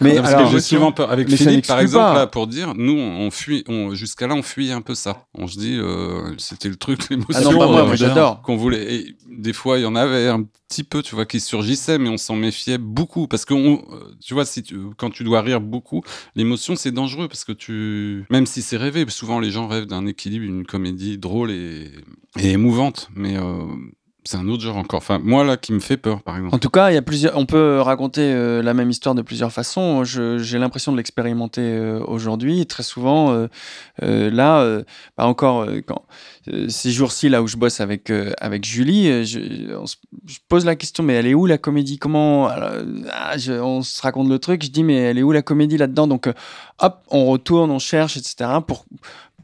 Mais 0.00 0.16
parce 0.16 0.34
alors, 0.34 0.46
que 0.46 0.52
j'ai 0.52 0.60
souvent 0.60 0.92
peur. 0.92 1.10
Avec 1.10 1.28
Philippe, 1.28 1.66
par 1.66 1.80
exemple, 1.80 2.04
pas. 2.04 2.14
là, 2.14 2.26
pour 2.26 2.46
dire, 2.46 2.74
nous, 2.74 2.98
on 2.98 3.30
fuit, 3.30 3.64
on, 3.68 3.94
jusqu'à 3.94 4.26
là, 4.26 4.34
on 4.34 4.42
fuyait 4.42 4.72
un 4.72 4.80
peu 4.80 4.94
ça. 4.94 5.26
On 5.34 5.46
se 5.46 5.58
dit, 5.58 5.76
euh, 5.78 6.32
c'était 6.38 6.68
le 6.68 6.76
truc, 6.76 7.08
l'émotion. 7.10 7.34
Ah 7.34 7.42
non, 7.42 7.58
pas 7.58 7.66
moi, 7.66 7.80
euh, 7.80 7.86
moi 7.86 7.96
j'adore. 7.96 8.42
qu'on 8.42 8.56
voulait. 8.56 8.94
Et 8.94 9.16
des 9.28 9.52
fois, 9.52 9.78
il 9.78 9.82
y 9.82 9.86
en 9.86 9.96
avait 9.96 10.28
un 10.28 10.44
petit 10.72 10.84
peu, 10.84 11.02
tu 11.02 11.14
vois, 11.14 11.26
qui 11.26 11.40
surgissaient, 11.40 11.98
mais 11.98 12.08
on 12.08 12.16
s'en 12.16 12.34
méfiait 12.34 12.78
beaucoup 12.78 13.26
parce 13.26 13.44
que, 13.44 13.52
on, 13.52 13.84
euh, 13.92 14.16
tu 14.20 14.32
vois, 14.32 14.46
si 14.46 14.62
tu, 14.62 14.78
quand 14.96 15.10
tu 15.10 15.22
dois 15.22 15.42
rire 15.42 15.60
beaucoup, 15.60 16.02
l'émotion 16.34 16.76
c'est 16.76 16.92
dangereux 16.92 17.28
parce 17.28 17.44
que 17.44 17.52
tu, 17.52 18.24
même 18.30 18.46
si 18.46 18.62
c'est 18.62 18.78
rêvé, 18.78 19.04
souvent 19.08 19.38
les 19.38 19.50
gens 19.50 19.68
rêvent 19.68 19.86
d'un 19.86 20.06
équilibre, 20.06 20.46
une 20.46 20.64
comédie 20.64 21.18
drôle 21.18 21.50
et, 21.50 21.90
et 22.38 22.52
émouvante, 22.52 23.10
mais 23.14 23.36
euh, 23.36 23.66
c'est 24.24 24.36
un 24.36 24.48
autre 24.48 24.62
genre 24.62 24.76
encore. 24.76 24.98
Enfin, 24.98 25.18
moi 25.22 25.44
là, 25.44 25.56
qui 25.56 25.72
me 25.72 25.80
fait 25.80 25.96
peur, 25.96 26.22
par 26.22 26.36
exemple. 26.36 26.54
En 26.54 26.58
tout 26.58 26.70
cas, 26.70 26.90
il 26.90 26.94
y 26.94 26.96
a 26.96 27.02
plusieurs. 27.02 27.36
On 27.36 27.46
peut 27.46 27.80
raconter 27.80 28.20
euh, 28.22 28.62
la 28.62 28.72
même 28.74 28.90
histoire 28.90 29.14
de 29.14 29.22
plusieurs 29.22 29.52
façons. 29.52 30.04
Je- 30.04 30.38
J'ai 30.38 30.58
l'impression 30.58 30.92
de 30.92 30.96
l'expérimenter 30.96 31.60
euh, 31.62 32.00
aujourd'hui. 32.06 32.66
Très 32.66 32.82
souvent, 32.82 33.32
euh, 33.32 33.48
euh, 34.02 34.30
là, 34.30 34.60
euh, 34.60 34.82
pas 35.16 35.24
encore 35.26 35.62
euh, 35.62 35.80
quand 35.86 36.02
euh, 36.48 36.68
ces 36.68 36.90
jours-ci, 36.90 37.28
là 37.28 37.42
où 37.42 37.46
je 37.46 37.56
bosse 37.56 37.80
avec 37.80 38.10
euh, 38.10 38.32
avec 38.40 38.64
Julie, 38.64 39.24
je, 39.24 39.74
on 39.76 39.86
se- 39.86 39.96
je 40.26 40.38
pose 40.48 40.64
la 40.64 40.76
question. 40.76 41.02
Mais 41.04 41.14
elle 41.14 41.26
est 41.26 41.34
où 41.34 41.46
la 41.46 41.58
comédie? 41.58 41.98
Comment 41.98 42.46
Alors, 42.48 42.70
ah, 43.12 43.36
je- 43.38 43.52
On 43.52 43.82
se 43.82 44.00
raconte 44.02 44.28
le 44.28 44.38
truc? 44.38 44.62
Je 44.64 44.70
dis 44.70 44.84
mais 44.84 44.96
elle 44.96 45.18
est 45.18 45.22
où 45.22 45.32
la 45.32 45.42
comédie 45.42 45.76
là-dedans? 45.78 46.06
Donc, 46.06 46.26
euh, 46.26 46.32
hop, 46.80 47.02
on 47.10 47.26
retourne, 47.26 47.70
on 47.70 47.78
cherche, 47.78 48.16
etc. 48.16 48.50
Pour 48.66 48.84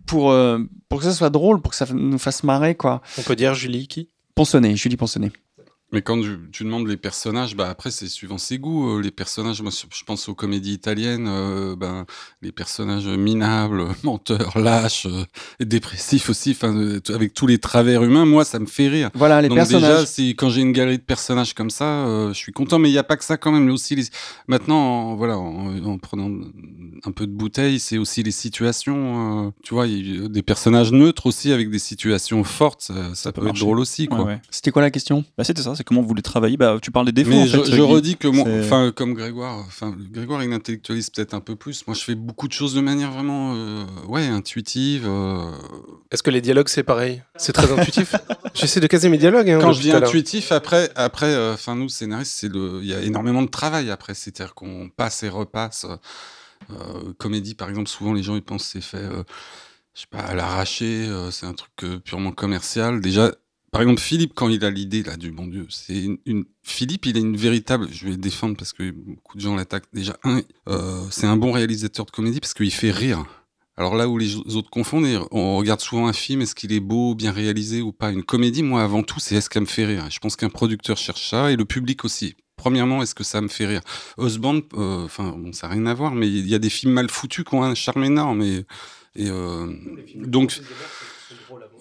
pour 0.07 0.31
euh, 0.31 0.59
pour 0.89 1.01
que 1.01 1.05
ça 1.05 1.13
soit 1.13 1.31
drôle, 1.31 1.61
pour 1.61 1.71
que 1.73 1.77
ça 1.77 1.87
nous 1.93 2.19
fasse 2.19 2.43
marrer, 2.45 2.75
quoi. 2.75 3.03
On 3.19 3.23
peut 3.23 3.37
dire 3.37 3.55
Julie 3.55 3.87
qui? 3.89 4.09
Ponsonné, 4.39 4.77
Julie 4.77 4.97
Ponsonné. 4.97 5.33
Mais 5.91 6.03
quand 6.03 6.21
tu, 6.21 6.37
tu 6.53 6.65
demandes 6.65 6.87
les 6.87 6.99
personnages, 6.99 7.57
bah 7.57 7.69
après 7.71 7.91
c'est 7.91 8.09
suivant 8.09 8.37
ses 8.37 8.59
goûts. 8.59 8.99
euh, 8.99 9.01
les 9.03 9.11
personnages, 9.11 9.63
moi 9.63 9.71
je 9.73 10.05
pense 10.05 10.29
aux 10.29 10.35
comédies 10.35 10.75
italiennes, 10.75 11.27
euh, 11.29 11.77
ben 11.77 12.05
les 12.43 12.53
personnages 12.53 13.07
minables, 13.07 13.85
menteurs, 14.03 14.59
lâches, 14.59 15.07
euh, 15.07 15.25
dépressifs 15.65 16.29
aussi, 16.29 16.57
euh, 16.63 17.01
avec 17.09 17.33
tous 17.33 17.47
les 17.47 17.59
travers 17.59 18.05
humains, 18.05 18.27
moi 18.27 18.45
ça 18.45 18.59
me 18.59 18.67
fait 18.67 18.89
rire. 18.89 19.11
Voilà 19.15 19.41
les 19.41 19.49
Donc 19.49 19.57
personnages. 19.57 19.91
déjà, 19.95 20.07
si, 20.07 20.31
quand 20.37 20.51
j'ai 20.51 20.61
une 20.61 20.73
galerie 20.73 20.99
de 20.99 21.03
personnages 21.03 21.55
comme 21.55 21.71
ça, 21.71 22.07
euh, 22.07 22.29
je 22.35 22.39
suis 22.39 22.53
content. 22.53 22.79
Mais 22.79 22.91
il 22.91 22.93
n'y 22.93 22.99
a 22.99 23.03
pas 23.05 23.17
que 23.17 23.25
ça 23.25 23.37
quand 23.39 23.51
même. 23.53 23.65
Mais 23.65 23.73
aussi 23.73 23.95
les... 23.97 24.05
maintenant, 24.47 24.77
en- 25.13 25.17
voilà, 25.17 25.39
en, 25.39 25.83
en 25.85 25.99
prenant 25.99 26.31
un 27.05 27.13
peu 27.13 27.27
de 27.27 27.33
bouteille, 27.33 27.81
c'est 27.81 27.99
aussi 27.99 28.23
les 28.23 28.31
situations. 28.31 29.47
euh, 29.47 29.51
tu 29.63 29.75
vois, 29.75 29.87
il 29.87 30.21
y 30.23 30.25
a 30.25 30.29
des 30.29 30.43
personnages 30.43 30.93
neutres 30.93 31.27
aussi 31.27 31.53
avec 31.53 31.71
des 31.71 31.79
situations 31.79 32.45
fortes. 32.45 32.83
Ça, 32.83 33.15
ça 33.15 33.33
peut 33.33 33.41
peut, 33.43 33.49
être 33.49 33.59
drôle 33.59 33.81
aussi, 33.81 34.07
quoi. 34.07 34.19
Ouais, 34.21 34.25
ouais. 34.25 34.41
C'était 34.51 34.71
quoi 34.71 34.83
la 34.83 34.91
question? 34.91 35.25
Bah, 35.37 35.45
c'était 35.45 35.63
ça, 35.63 35.75
c'est 35.79 35.85
comment 35.85 36.03
vous 36.03 36.13
les 36.15 36.21
travaillez? 36.23 36.57
Bah, 36.59 36.77
tu 36.83 36.91
parles 36.91 37.07
des 37.07 37.13
défauts. 37.13 37.31
Mais 37.31 37.43
en 37.43 37.47
je, 37.47 37.57
fait, 37.63 37.71
je 37.71 37.77
Guy. 37.77 37.81
redis 37.81 38.17
que 38.17 38.29
moi, 38.29 38.45
enfin, 38.61 38.93
comme 38.95 39.15
Grégoire, 39.15 39.57
enfin, 39.67 39.97
Grégoire 40.11 40.43
il 40.45 40.53
intellectualise 40.53 41.09
peut-être 41.09 41.33
un 41.33 41.41
peu 41.41 41.57
plus. 41.57 41.87
Moi, 41.87 41.95
je 41.95 42.03
fais 42.03 42.15
beaucoup 42.15 42.49
de 42.49 42.53
choses 42.53 42.75
de 42.75 42.81
manière 42.83 43.11
vraiment, 43.11 43.55
euh, 43.55 43.85
ouais, 44.09 44.27
intuitive. 44.27 45.05
euh. 45.07 45.51
Est-ce 46.11 46.23
que 46.23 46.31
les 46.31 46.41
dialogues 46.43 46.69
c'est 46.69 46.83
pareil? 46.83 47.23
C'est 47.37 47.53
très 47.55 47.73
intuitif. 47.73 48.15
J'essaie 48.55 48.81
de 48.81 48.87
caser 48.87 49.09
mes 49.09 49.19
dialogues. 49.19 49.49
hein, 49.51 49.59
Quand 49.61 49.73
je 49.73 49.81
dis 49.81 49.93
intuitif, 49.93 50.53
après, 50.53 50.91
après, 50.97 51.33
euh, 51.33 51.55
enfin, 51.55 51.75
nous 51.77 51.89
scénaristes, 51.89 52.33
c'est 52.37 52.53
le, 52.53 52.81
il 52.83 52.89
y 52.89 52.95
a 52.95 53.01
énormément 53.01 53.43
de 53.43 53.49
travail 53.49 53.91
après. 53.91 54.15
C'est-à-dire 54.15 54.55
qu'on 54.55 54.91
passe 54.95 55.23
et 55.23 55.29
repasse. 55.29 55.87
Euh, 56.71 57.13
comédie, 57.19 57.55
par 57.55 57.69
exemple, 57.69 57.89
souvent 57.89 58.13
les 58.13 58.23
gens 58.23 58.35
ils 58.35 58.43
pensent 58.43 58.65
que 58.65 58.73
c'est 58.73 58.81
fait, 58.81 58.97
euh, 59.05 59.23
je 59.95 60.01
sais 60.01 60.07
pas, 60.11 60.19
à 60.19 60.35
l'arraché. 60.35 61.07
euh, 61.09 61.31
c'est 61.31 61.47
un 61.47 61.55
truc 61.55 61.71
euh, 61.85 61.99
purement 62.01 62.33
commercial. 62.33 63.01
Déjà. 63.01 63.33
Par 63.71 63.83
exemple, 63.83 64.01
Philippe, 64.01 64.33
quand 64.35 64.49
il 64.49 64.65
a 64.65 64.71
l'idée 64.71 65.03
là 65.03 65.17
du 65.17 65.31
bon 65.31 65.47
Dieu, 65.47 65.67
c'est 65.69 66.03
une, 66.03 66.19
une- 66.27 66.45
Philippe, 66.63 67.07
il 67.07 67.17
est 67.17 67.21
une 67.21 67.37
véritable. 67.37 67.89
Je 67.93 68.05
vais 68.07 68.13
le 68.13 68.17
défendre 68.17 68.57
parce 68.57 68.73
que 68.73 68.91
beaucoup 68.91 69.37
de 69.37 69.43
gens 69.43 69.57
l'attaquent. 69.57 69.89
Déjà, 69.93 70.17
un, 70.25 70.41
euh, 70.69 71.05
c'est 71.11 71.27
un 71.27 71.37
bon 71.37 71.53
réalisateur 71.53 72.07
de 72.07 72.11
comédie 72.11 72.41
parce 72.41 72.55
qu'il 72.55 72.71
fait 72.73 72.91
rire. 72.91 73.25
Alors 73.77 73.95
là 73.95 74.09
où 74.09 74.19
les 74.19 74.35
autres 74.37 74.71
confondent, 74.71 75.07
on 75.31 75.57
regarde 75.57 75.81
souvent 75.81 76.09
un 76.09 76.13
film, 76.13 76.41
est-ce 76.41 76.55
qu'il 76.57 76.73
est 76.73 76.81
beau, 76.81 77.15
bien 77.15 77.31
réalisé 77.31 77.81
ou 77.81 77.93
pas? 77.93 78.11
Une 78.11 78.25
comédie, 78.25 78.65
moi, 78.65 78.83
avant 78.83 79.05
tout, 79.05 79.21
c'est 79.21 79.37
est-ce 79.37 79.49
qu'elle 79.49 79.63
me 79.63 79.67
fait 79.69 79.85
rire? 79.85 80.09
Je 80.11 80.19
pense 80.19 80.35
qu'un 80.35 80.49
producteur 80.49 80.97
cherche 80.97 81.29
ça 81.31 81.53
et 81.53 81.57
le 81.57 81.65
public 81.65 82.05
aussi. 82.05 82.35
Premièrement, 82.57 83.03
est-ce 83.03 83.15
que 83.15 83.23
ça 83.23 83.41
me 83.41 83.47
fait 83.47 83.67
rire? 83.67 83.83
Osband, 84.17 84.63
euh, 84.75 85.05
enfin, 85.05 85.31
bon, 85.37 85.53
ça 85.53 85.69
n'a 85.69 85.75
rien 85.75 85.87
à 85.87 85.95
voir, 85.95 86.13
mais 86.17 86.27
il 86.29 86.49
y 86.49 86.57
a 86.57 86.59
des 86.59 86.71
films 86.71 86.93
mal 86.93 87.09
foutus 87.09 87.45
qui 87.45 87.55
ont 87.55 87.63
un 87.63 87.77
charme 87.77 88.03
énorme. 88.03 88.43
Et, 88.43 88.65
et, 89.15 89.29
euh, 89.31 89.73
donc, 90.17 90.61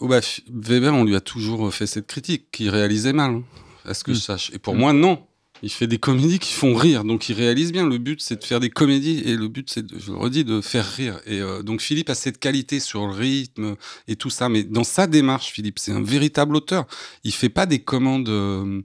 bah, 0.01 0.19
Weber, 0.49 0.93
on 0.93 1.03
lui 1.03 1.15
a 1.15 1.21
toujours 1.21 1.73
fait 1.73 1.87
cette 1.87 2.07
critique, 2.07 2.51
qu'il 2.51 2.69
réalisait 2.69 3.13
mal, 3.13 3.31
hein, 3.31 3.43
à 3.85 3.93
ce 3.93 4.03
que 4.03 4.13
je 4.13 4.19
sache. 4.19 4.51
Et 4.53 4.59
pour 4.59 4.75
moi, 4.75 4.93
non. 4.93 5.23
Il 5.63 5.71
fait 5.71 5.87
des 5.87 5.97
comédies 5.97 6.37
qui 6.37 6.53
font 6.53 6.75
rire, 6.75 7.03
donc 7.03 7.29
il 7.29 7.33
réalise 7.33 7.71
bien. 7.71 7.89
Le 7.89 7.97
but, 7.97 8.21
c'est 8.21 8.39
de 8.39 8.43
faire 8.43 8.59
des 8.59 8.69
comédies, 8.69 9.23
et 9.25 9.35
le 9.35 9.47
but, 9.47 9.67
c'est, 9.71 9.85
je 9.97 10.11
le 10.11 10.17
redis, 10.17 10.45
de 10.45 10.61
faire 10.61 10.85
rire. 10.85 11.19
Et 11.25 11.41
euh, 11.41 11.63
donc 11.63 11.81
Philippe 11.81 12.11
a 12.11 12.15
cette 12.15 12.37
qualité 12.37 12.79
sur 12.79 13.07
le 13.07 13.13
rythme 13.13 13.75
et 14.07 14.15
tout 14.15 14.29
ça, 14.29 14.49
mais 14.49 14.63
dans 14.63 14.83
sa 14.83 15.07
démarche, 15.07 15.51
Philippe, 15.51 15.79
c'est 15.79 15.93
un 15.93 16.03
véritable 16.03 16.55
auteur. 16.55 16.85
Il 17.23 17.31
fait 17.33 17.49
pas 17.49 17.65
des 17.65 17.79
commandes. 17.79 18.29
euh, 18.29 18.81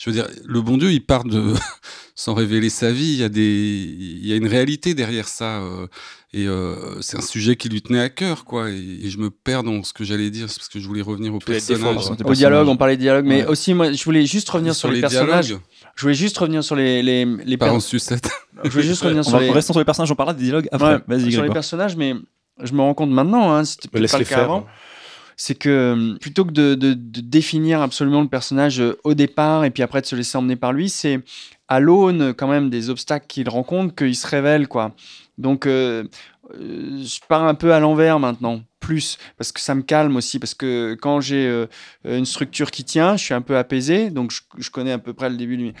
je 0.00 0.08
veux 0.08 0.14
dire, 0.16 0.26
le 0.46 0.62
bon 0.62 0.78
Dieu, 0.78 0.90
il 0.92 1.04
part 1.04 1.24
de, 1.24 1.52
sans 2.14 2.32
révéler 2.32 2.70
sa 2.70 2.90
vie, 2.90 3.12
il 3.12 3.18
y 3.18 3.22
a 3.22 3.28
des, 3.28 3.42
il 3.42 4.26
y 4.26 4.32
a 4.32 4.36
une 4.36 4.46
réalité 4.46 4.94
derrière 4.94 5.28
ça, 5.28 5.58
euh, 5.60 5.86
et 6.32 6.46
euh, 6.48 7.02
c'est 7.02 7.18
un 7.18 7.22
sujet 7.22 7.56
qui 7.56 7.68
lui 7.68 7.82
tenait 7.82 8.00
à 8.00 8.08
cœur, 8.08 8.44
quoi. 8.46 8.70
Et, 8.70 8.78
et 9.02 9.10
je 9.10 9.18
me 9.18 9.28
perds 9.30 9.62
dans 9.62 9.82
ce 9.82 9.92
que 9.92 10.02
j'allais 10.04 10.30
dire, 10.30 10.46
parce 10.46 10.68
que 10.70 10.80
je 10.80 10.86
voulais 10.86 11.02
revenir 11.02 11.34
au 11.34 11.38
personnage. 11.38 12.16
Des 12.16 12.24
Au 12.24 12.32
dialogue, 12.32 12.68
on 12.68 12.76
parlait 12.78 12.96
de 12.96 13.02
dialogue, 13.02 13.26
mais 13.26 13.42
Ouais. 13.42 13.48
aussi, 13.48 13.74
moi, 13.74 13.92
je 13.92 14.02
voulais 14.04 14.24
juste 14.24 14.48
revenir 14.48 14.74
sur, 14.74 14.90
les, 14.90 15.02
personnages. 15.02 15.46
dialogues, 15.46 15.62
Je 15.96 16.02
voulais 16.02 16.14
juste 16.14 16.38
revenir 16.38 16.64
sur 16.64 16.76
les, 16.76 17.02
les, 17.02 17.26
les 17.26 17.56
pas 17.58 17.70
en 17.70 17.80
sucette. 17.80 18.30
Je 18.64 18.70
voulais 18.70 18.84
juste 18.84 19.02
revenir 19.02 19.20
On 19.20 19.24
sur 19.30 19.32
va 19.38 19.40
les, 19.40 19.50
rester 19.50 19.72
sur 19.74 19.80
les 19.80 19.84
personnages, 19.84 20.10
on 20.10 20.14
parlera 20.14 20.32
des 20.34 20.44
dialogues 20.44 20.68
après. 20.72 20.94
Ouais, 20.94 21.00
Vas-y, 21.08 21.30
sur 21.32 21.42
les 21.42 21.50
personnages, 21.50 21.94
mais 21.96 22.14
je 22.62 22.72
me 22.72 22.80
rends 22.80 22.94
compte 22.94 23.10
maintenant, 23.10 23.52
hein, 23.52 23.64
c'était 23.64 23.88
peut-être 23.88 24.10
pas 24.12 24.18
le 24.18 24.24
cas 24.24 24.28
faire. 24.36 24.44
avant, 24.44 24.66
c'est 25.42 25.54
que 25.54 25.92
hum, 25.92 26.18
plutôt 26.20 26.44
que 26.44 26.50
de, 26.50 26.74
définir 26.92 27.80
absolument 27.80 28.20
le 28.20 28.28
personnage 28.28 28.78
euh, 28.78 28.98
au 29.04 29.14
départ 29.14 29.64
et 29.64 29.70
puis 29.70 29.82
après 29.82 30.02
de 30.02 30.06
se 30.06 30.14
laisser 30.14 30.36
emmener 30.36 30.56
par 30.56 30.74
lui, 30.74 30.90
c'est 30.90 31.20
à 31.66 31.80
l'aune 31.80 32.34
quand 32.34 32.46
même 32.46 32.68
des 32.68 32.90
obstacles 32.90 33.26
qu'il 33.26 33.48
rencontre 33.48 33.94
qu'il 33.94 34.14
se 34.14 34.26
révèle, 34.26 34.68
quoi. 34.68 34.94
Donc, 35.38 35.64
euh, 35.64 36.04
euh, 36.54 37.02
je 37.02 37.20
pars 37.26 37.44
un 37.44 37.54
peu 37.54 37.72
à 37.72 37.80
l'envers 37.80 38.20
maintenant, 38.20 38.60
plus, 38.80 39.16
parce 39.38 39.50
que 39.50 39.60
ça 39.62 39.74
me 39.74 39.80
calme 39.80 40.16
aussi, 40.16 40.38
parce 40.38 40.52
que 40.52 40.94
quand 41.00 41.22
j'ai 41.22 41.46
euh, 41.46 41.66
une 42.04 42.26
structure 42.26 42.70
qui 42.70 42.84
tient, 42.84 43.16
je 43.16 43.24
suis 43.24 43.34
un 43.34 43.40
peu 43.40 43.56
apaisé, 43.56 44.10
donc 44.10 44.32
je, 44.32 44.42
je 44.58 44.68
connais 44.70 44.92
à 44.92 44.98
peu 44.98 45.14
près 45.14 45.30
le 45.30 45.36
début 45.36 45.56
de 45.56 45.72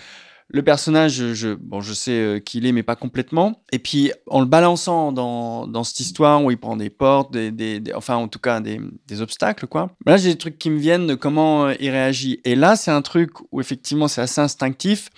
le 0.52 0.62
personnage, 0.62 1.32
je, 1.32 1.54
bon, 1.54 1.80
je 1.80 1.92
sais 1.92 2.10
euh, 2.10 2.38
qui 2.40 2.58
il 2.58 2.66
est, 2.66 2.72
mais 2.72 2.82
pas 2.82 2.96
complètement. 2.96 3.62
Et 3.72 3.78
puis, 3.78 4.12
en 4.26 4.40
le 4.40 4.46
balançant 4.46 5.12
dans, 5.12 5.84
cette 5.84 6.00
histoire 6.00 6.42
où 6.42 6.50
il 6.50 6.58
prend 6.58 6.76
des 6.76 6.90
portes, 6.90 7.32
des, 7.32 7.82
enfin, 7.94 8.16
en 8.16 8.26
tout 8.26 8.40
cas, 8.40 8.60
des, 8.60 8.80
obstacles, 9.20 9.66
quoi. 9.66 9.90
Là, 10.06 10.16
j'ai 10.16 10.30
des 10.30 10.38
trucs 10.38 10.58
qui 10.58 10.70
me 10.70 10.78
viennent 10.78 11.06
de 11.06 11.14
comment 11.14 11.66
euh, 11.66 11.74
il 11.78 11.90
réagit. 11.90 12.40
Et 12.44 12.56
là, 12.56 12.74
c'est 12.74 12.90
un 12.90 13.02
truc 13.02 13.30
où, 13.52 13.60
effectivement, 13.60 14.08
c'est 14.08 14.22
assez 14.22 14.40
instinctif. 14.40 15.10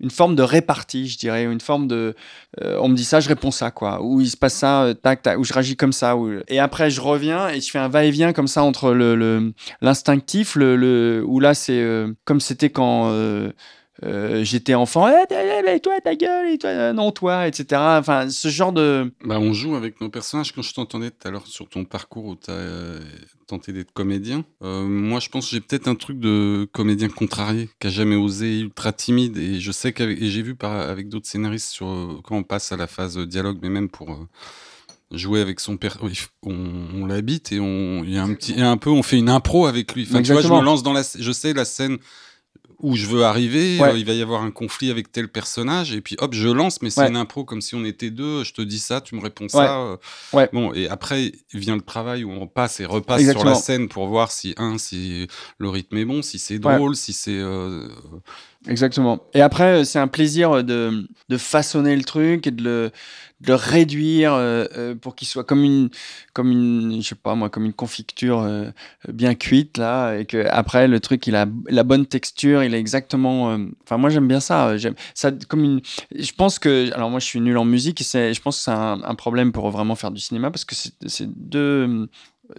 Une 0.00 0.10
forme 0.10 0.36
de 0.36 0.44
répartie, 0.44 1.08
je 1.08 1.18
dirais, 1.18 1.42
une 1.42 1.60
forme 1.60 1.88
de. 1.88 2.14
euh, 2.60 2.78
on 2.80 2.88
me 2.88 2.94
dit 2.94 3.04
ça, 3.04 3.18
je 3.18 3.28
réponds 3.28 3.50
ça, 3.50 3.72
quoi. 3.72 4.00
Ou 4.00 4.20
il 4.20 4.30
se 4.30 4.36
passe 4.36 4.54
ça, 4.54 4.94
tac, 5.02 5.22
tac, 5.22 5.40
ou 5.40 5.44
je 5.44 5.52
réagis 5.52 5.76
comme 5.76 5.92
ça. 5.92 6.16
Ou... 6.16 6.38
Et 6.46 6.60
après, 6.60 6.88
je 6.88 7.00
reviens 7.00 7.48
et 7.48 7.60
je 7.60 7.68
fais 7.68 7.80
un 7.80 7.88
va-et-vient 7.88 8.32
comme 8.32 8.46
ça 8.46 8.62
entre 8.62 8.92
l'instinctif, 9.80 10.54
le, 10.54 10.76
le, 10.76 11.24
où 11.26 11.40
là, 11.40 11.54
c'est 11.54 11.84
comme 12.24 12.38
c'était 12.38 12.70
quand. 12.70 13.12
Euh, 14.04 14.06
euh, 14.40 14.44
j'étais 14.44 14.74
enfant, 14.74 15.08
Eh, 15.08 15.26
t'as- 15.28 15.74
eh, 15.74 15.80
toi 15.80 15.94
ta 16.02 16.14
gueule, 16.14 16.50
et 16.52 16.58
toi, 16.58 16.70
euh, 16.70 16.92
non 16.92 17.10
toi, 17.12 17.48
etc. 17.48 17.66
Enfin, 17.98 18.28
ce 18.30 18.48
genre 18.48 18.72
de. 18.72 19.12
Bah, 19.24 19.38
on 19.40 19.52
joue 19.52 19.74
avec 19.74 20.00
nos 20.00 20.08
personnages. 20.08 20.52
Quand 20.52 20.62
je 20.62 20.72
t'entendais 20.74 21.10
tout 21.10 21.26
à 21.26 21.30
l'heure 21.30 21.46
sur 21.46 21.68
ton 21.68 21.84
parcours 21.84 22.26
où 22.26 22.36
tu 22.36 22.50
as 22.50 22.98
tenté 23.46 23.72
d'être 23.72 23.92
comédien, 23.92 24.44
euh, 24.62 24.82
moi 24.84 25.20
je 25.20 25.28
pense 25.30 25.46
que 25.46 25.52
j'ai 25.52 25.60
peut-être 25.60 25.88
un 25.88 25.94
truc 25.94 26.18
de 26.20 26.68
comédien 26.72 27.08
contrarié, 27.08 27.68
qui 27.80 27.86
a 27.86 27.90
jamais 27.90 28.16
osé, 28.16 28.60
ultra 28.60 28.92
timide. 28.92 29.36
Et 29.38 29.58
je 29.58 29.72
sais 29.72 29.92
qu'avec 29.92 30.20
et 30.22 30.28
j'ai 30.30 30.42
vu 30.42 30.54
par, 30.54 30.72
avec 30.72 31.08
d'autres 31.08 31.26
scénaristes 31.26 31.70
sur 31.70 31.88
euh, 31.88 32.20
quand 32.24 32.36
on 32.36 32.42
passe 32.42 32.70
à 32.72 32.76
la 32.76 32.86
phase 32.86 33.18
dialogue, 33.18 33.58
mais 33.62 33.68
même 33.70 33.88
pour. 33.88 34.10
euh, 34.10 34.26
jouer 35.10 35.40
avec 35.40 35.58
son 35.58 35.78
père 35.78 35.96
oui, 36.02 36.20
on, 36.42 36.54
on 36.94 37.06
l'habite 37.06 37.50
et 37.52 37.60
on 37.60 38.04
il 38.04 38.10
y 38.12 38.18
a 38.18 38.22
un 38.22 38.34
petit 38.34 38.52
et 38.52 38.60
un 38.60 38.76
peu 38.76 38.90
on 38.90 39.02
fait 39.02 39.16
une 39.16 39.30
impro 39.30 39.64
avec 39.66 39.94
lui 39.94 40.02
enfin 40.06 40.20
tu 40.20 40.32
vois 40.32 40.42
je 40.42 40.48
me 40.48 40.60
lance 40.62 40.82
dans 40.82 40.92
la 40.92 41.00
je 41.18 41.32
sais 41.32 41.54
la 41.54 41.64
scène 41.64 41.96
où 42.80 42.94
je 42.94 43.06
veux 43.06 43.24
arriver, 43.24 43.78
Ouais. 43.80 43.88
euh, 43.90 43.98
il 43.98 44.04
va 44.04 44.12
y 44.12 44.22
avoir 44.22 44.42
un 44.42 44.52
conflit 44.52 44.90
avec 44.90 45.10
tel 45.10 45.28
personnage, 45.28 45.92
et 45.92 46.00
puis 46.00 46.14
hop, 46.20 46.32
je 46.32 46.48
lance, 46.48 46.80
mais 46.80 46.90
c'est 46.90 47.00
Ouais. 47.00 47.08
une 47.08 47.16
impro 47.16 47.44
comme 47.44 47.60
si 47.60 47.74
on 47.74 47.84
était 47.84 48.10
deux, 48.10 48.44
je 48.44 48.52
te 48.52 48.62
dis 48.62 48.78
ça, 48.78 49.00
tu 49.00 49.16
me 49.16 49.20
réponds 49.20 49.48
ça. 49.48 49.80
euh. 49.80 49.96
Ouais. 50.32 50.48
Bon, 50.52 50.72
et 50.72 50.88
après 50.88 51.32
vient 51.52 51.74
le 51.74 51.82
travail 51.82 52.22
où 52.22 52.30
on 52.30 52.46
passe 52.46 52.78
et 52.78 52.84
repasse 52.86 53.20
Exactement. 53.20 53.46
sur 53.46 53.50
la 53.50 53.60
scène 53.60 53.88
pour 53.88 54.06
voir 54.06 54.30
si, 54.30 54.54
un, 54.58 54.78
si 54.78 55.26
le 55.58 55.68
rythme 55.68 55.96
est 55.96 56.04
bon, 56.04 56.22
si 56.22 56.38
c'est 56.38 56.58
drôle, 56.60 56.94
si 56.94 57.12
c'est. 57.12 57.32
euh, 57.38 57.88
Exactement. 58.68 59.20
Et 59.32 59.40
après, 59.40 59.80
euh, 59.80 59.84
c'est 59.84 59.98
un 59.98 60.08
plaisir 60.08 60.62
de, 60.62 61.08
de 61.30 61.36
façonner 61.38 61.96
le 61.96 62.04
truc 62.04 62.46
et 62.46 62.50
de 62.50 62.62
le, 62.62 62.90
de 63.40 63.46
le 63.48 63.54
réduire 63.54 64.34
euh, 64.34 64.66
euh, 64.76 64.94
pour 64.94 65.14
qu'il 65.16 65.26
soit 65.26 65.44
comme 65.44 65.64
une, 65.64 65.88
comme 66.34 66.50
une, 66.50 67.00
je 67.02 67.08
sais 67.08 67.14
pas 67.14 67.34
moi, 67.34 67.48
comme 67.48 67.64
une 67.64 67.72
confiture 67.72 68.40
euh, 68.40 68.70
bien 69.10 69.34
cuite 69.34 69.78
là, 69.78 70.16
et 70.18 70.26
que 70.26 70.46
après 70.50 70.86
le 70.86 71.00
truc 71.00 71.26
il 71.26 71.34
a 71.34 71.46
la 71.70 71.82
bonne 71.82 72.04
texture, 72.04 72.62
il 72.62 72.74
est 72.74 72.78
exactement. 72.78 73.52
euh, 73.52 73.58
Enfin, 73.84 73.96
moi 73.96 74.10
j'aime 74.10 74.28
bien 74.28 74.40
ça. 74.40 74.76
J'aime 74.76 74.94
ça 75.14 75.32
comme 75.48 75.64
une. 75.64 75.80
Je 76.14 76.32
pense 76.32 76.58
que, 76.58 76.92
alors 76.92 77.08
moi 77.08 77.20
je 77.20 77.24
suis 77.26 77.40
nul 77.40 77.56
en 77.56 77.64
musique 77.64 78.00
je 78.02 78.40
pense 78.42 78.58
que 78.58 78.62
c'est 78.64 78.70
un, 78.70 79.00
un 79.02 79.14
problème 79.14 79.50
pour 79.52 79.70
vraiment 79.70 79.94
faire 79.94 80.10
du 80.10 80.20
cinéma 80.20 80.50
parce 80.50 80.66
que 80.66 80.74
c'est 80.74 81.26
deux. 81.38 82.08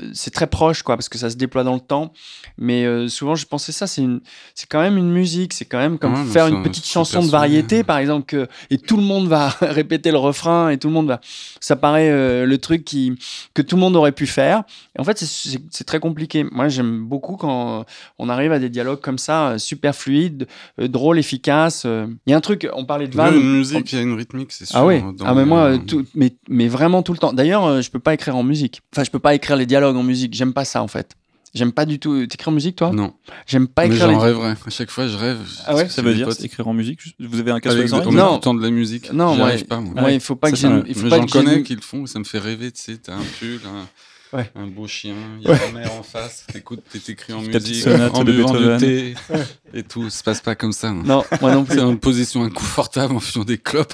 Euh, 0.02 0.10
C'est 0.14 0.32
très 0.32 0.48
proche, 0.48 0.84
quoi, 0.84 0.96
parce 0.96 1.10
que 1.10 1.18
ça 1.18 1.30
se 1.30 1.36
déploie 1.36 1.64
dans 1.64 1.74
le 1.74 1.80
temps. 1.80 2.14
Mais 2.58 2.86
euh, 2.86 3.08
souvent, 3.08 3.36
je 3.36 3.46
pensais 3.46 3.72
ça, 3.72 3.88
c'est 3.88 4.02
une, 4.02 4.22
c'est 4.56 4.68
quand 4.68 4.82
même 4.82 4.98
une 4.98 5.10
musique, 5.12 5.54
c'est 5.54 5.66
quand 5.66 5.78
même 5.78 5.98
comme 5.98 6.14
Ouais, 6.14 6.32
faire 6.32 6.48
une 6.48 6.62
petite 6.64 6.86
chanson 6.86 7.22
de 7.24 7.28
variété, 7.30 7.84
par 7.84 7.98
exemple, 7.98 8.26
que, 8.26 8.48
et 8.70 8.78
tout 8.78 8.98
le 8.98 9.04
monde 9.04 9.28
va 9.28 9.50
répéter 9.62 10.12
le 10.12 10.18
refrain 10.18 10.70
et 10.70 10.78
tout 10.78 10.88
le 10.90 10.94
monde 10.94 11.08
va. 11.08 11.22
Ça 11.60 11.76
paraît 11.76 12.10
euh, 12.12 12.46
le 12.46 12.58
truc 12.58 12.84
qui, 12.86 13.18
que 13.54 13.62
tout 13.62 13.76
le 13.76 13.82
monde 13.82 13.96
aurait 13.96 14.12
pu 14.12 14.28
faire. 14.28 14.64
Et 14.98 15.02
en 15.02 15.04
fait, 15.04 15.18
c'est- 15.18 15.84
très 15.86 16.00
compliqué. 16.00 16.44
Moi, 16.52 16.68
j'aime 16.68 17.06
beaucoup 17.06 17.36
quand 17.36 17.86
on 18.20 18.30
arrive 18.30 18.52
à 18.52 18.60
des 18.60 18.70
dialogues 18.70 19.00
comme 19.02 19.18
ça, 19.18 19.58
super 19.58 19.96
fluides, 19.96 20.48
euh, 20.80 20.88
drôles, 20.88 21.18
efficaces. 21.18 21.86
Il 21.86 22.30
y 22.30 22.34
a 22.34 22.38
un 22.38 22.42
truc, 22.42 22.68
on 22.74 22.86
parlait 22.86 23.08
de 23.08 23.14
Il 23.14 23.18
y 23.18 23.22
a 23.22 23.32
Van. 23.32 23.36
une 23.36 23.58
musique, 23.58 23.92
il 23.92 23.96
y 23.96 24.00
a 24.00 24.04
une 24.04 24.14
rythmique, 24.14 24.52
c'est 24.52 24.66
sûr. 24.66 24.78
Ah 24.78 24.86
oui, 24.86 25.02
dans 25.18 25.26
ah 25.26 25.34
mais 25.34 25.46
moi, 25.46 25.78
tout, 25.80 26.06
mais, 26.14 26.36
mais 26.48 26.68
vraiment 26.68 27.02
tout 27.02 27.14
le 27.14 27.18
temps. 27.18 27.34
D'ailleurs, 27.34 27.82
je 27.82 27.90
peux 27.90 28.00
pas 28.00 28.14
écrire 28.14 28.36
en 28.36 28.44
musique. 28.44 28.82
Enfin, 28.94 29.04
je 29.04 29.10
peux 29.10 29.20
pas 29.20 29.34
écrire 29.34 29.56
les 29.56 29.66
dialogues 29.66 29.79
en 29.88 30.04
musique. 30.04 30.34
J'aime 30.34 30.54
pas 30.54 30.66
ça 30.66 30.82
en 30.84 30.88
fait. 30.88 31.16
J'aime 31.56 31.72
pas 31.72 31.86
du 31.86 31.98
tout. 31.98 32.28
T'écris 32.28 32.50
en 32.50 32.54
musique 32.54 32.76
toi? 32.76 32.92
Non, 32.92 33.14
J'aime 33.48 33.68
pas 33.68 33.88
mais 33.88 33.96
écrire 33.96 34.08
les. 34.08 34.14
j'en 34.14 34.20
rêverais. 34.20 34.56
À 34.66 34.70
chaque 34.70 34.92
fois, 34.92 35.08
je 35.08 35.18
rêve. 35.18 35.40
Ah 35.66 35.74
ouais, 35.76 35.90
Ça 35.90 36.04
veut 36.04 36.14
dire 36.14 36.30
écrire 36.44 36.68
en 36.68 36.74
musique? 36.76 37.00
Vous 37.20 37.40
avez 37.40 37.50
un 37.52 37.60
casque 37.60 37.76
Avec 37.78 37.90
de- 37.92 38.12
Non. 38.16 38.34
écoutant 38.34 38.54
de 38.54 38.62
la 38.62 38.70
musique. 38.70 39.12
Non, 39.12 39.36
moi, 39.36 39.50
pas, 39.68 40.12
il 40.12 40.20
faut 40.20 40.36
pas 40.36 40.48
Ça, 40.48 40.52
que 40.52 40.58
c'est 40.60 40.68
j'ai. 40.68 40.74
un- 40.74 40.84
Il 40.88 40.94
faut 40.94 41.04
Mais 41.06 41.10
pas 41.10 41.18
j'en 41.18 41.26
connais 41.26 41.56
une- 41.58 41.64
qui 41.64 41.76
le 41.76 41.82
font, 41.82 42.06
ça 42.06 42.20
me 42.20 42.24
fait 42.24 42.38
rêver, 42.38 42.72
tu 42.72 42.82
sais, 42.84 42.98
t'as 42.98 43.16
un 43.16 43.24
pull, 43.40 43.60
un, 43.66 44.38
Ouais. 44.38 44.52
un 44.56 44.68
beau 44.68 44.86
chien, 44.86 45.16
il 45.42 45.48
y 45.48 45.52
a 45.52 45.58
la 45.58 45.72
mer 45.72 45.92
en 45.94 46.04
face, 46.04 46.46
t'écoutes, 46.54 46.84
t'es 46.92 47.00
écrit 47.14 47.34
en 47.34 47.42
Ta 47.44 47.58
musique, 47.58 47.82
sonate 47.84 48.14
en 48.16 48.24
buvant 48.24 48.54
du 48.54 48.78
thé, 48.78 49.16
et 49.74 49.82
tout, 49.82 50.08
ça 50.12 50.20
se 50.20 50.24
passe 50.24 50.42
pas 50.42 50.54
comme 50.54 50.72
ça. 50.72 50.92
non. 50.92 51.02
Non, 51.04 51.24
moi 51.42 51.52
non 51.52 51.64
plus. 51.66 51.78
C'est 51.78 51.82
en 51.82 51.96
position 51.96 52.44
inconfortable 52.44 53.16
en 53.16 53.20
fumant 53.20 53.44
des 53.44 53.58
clopes. 53.58 53.92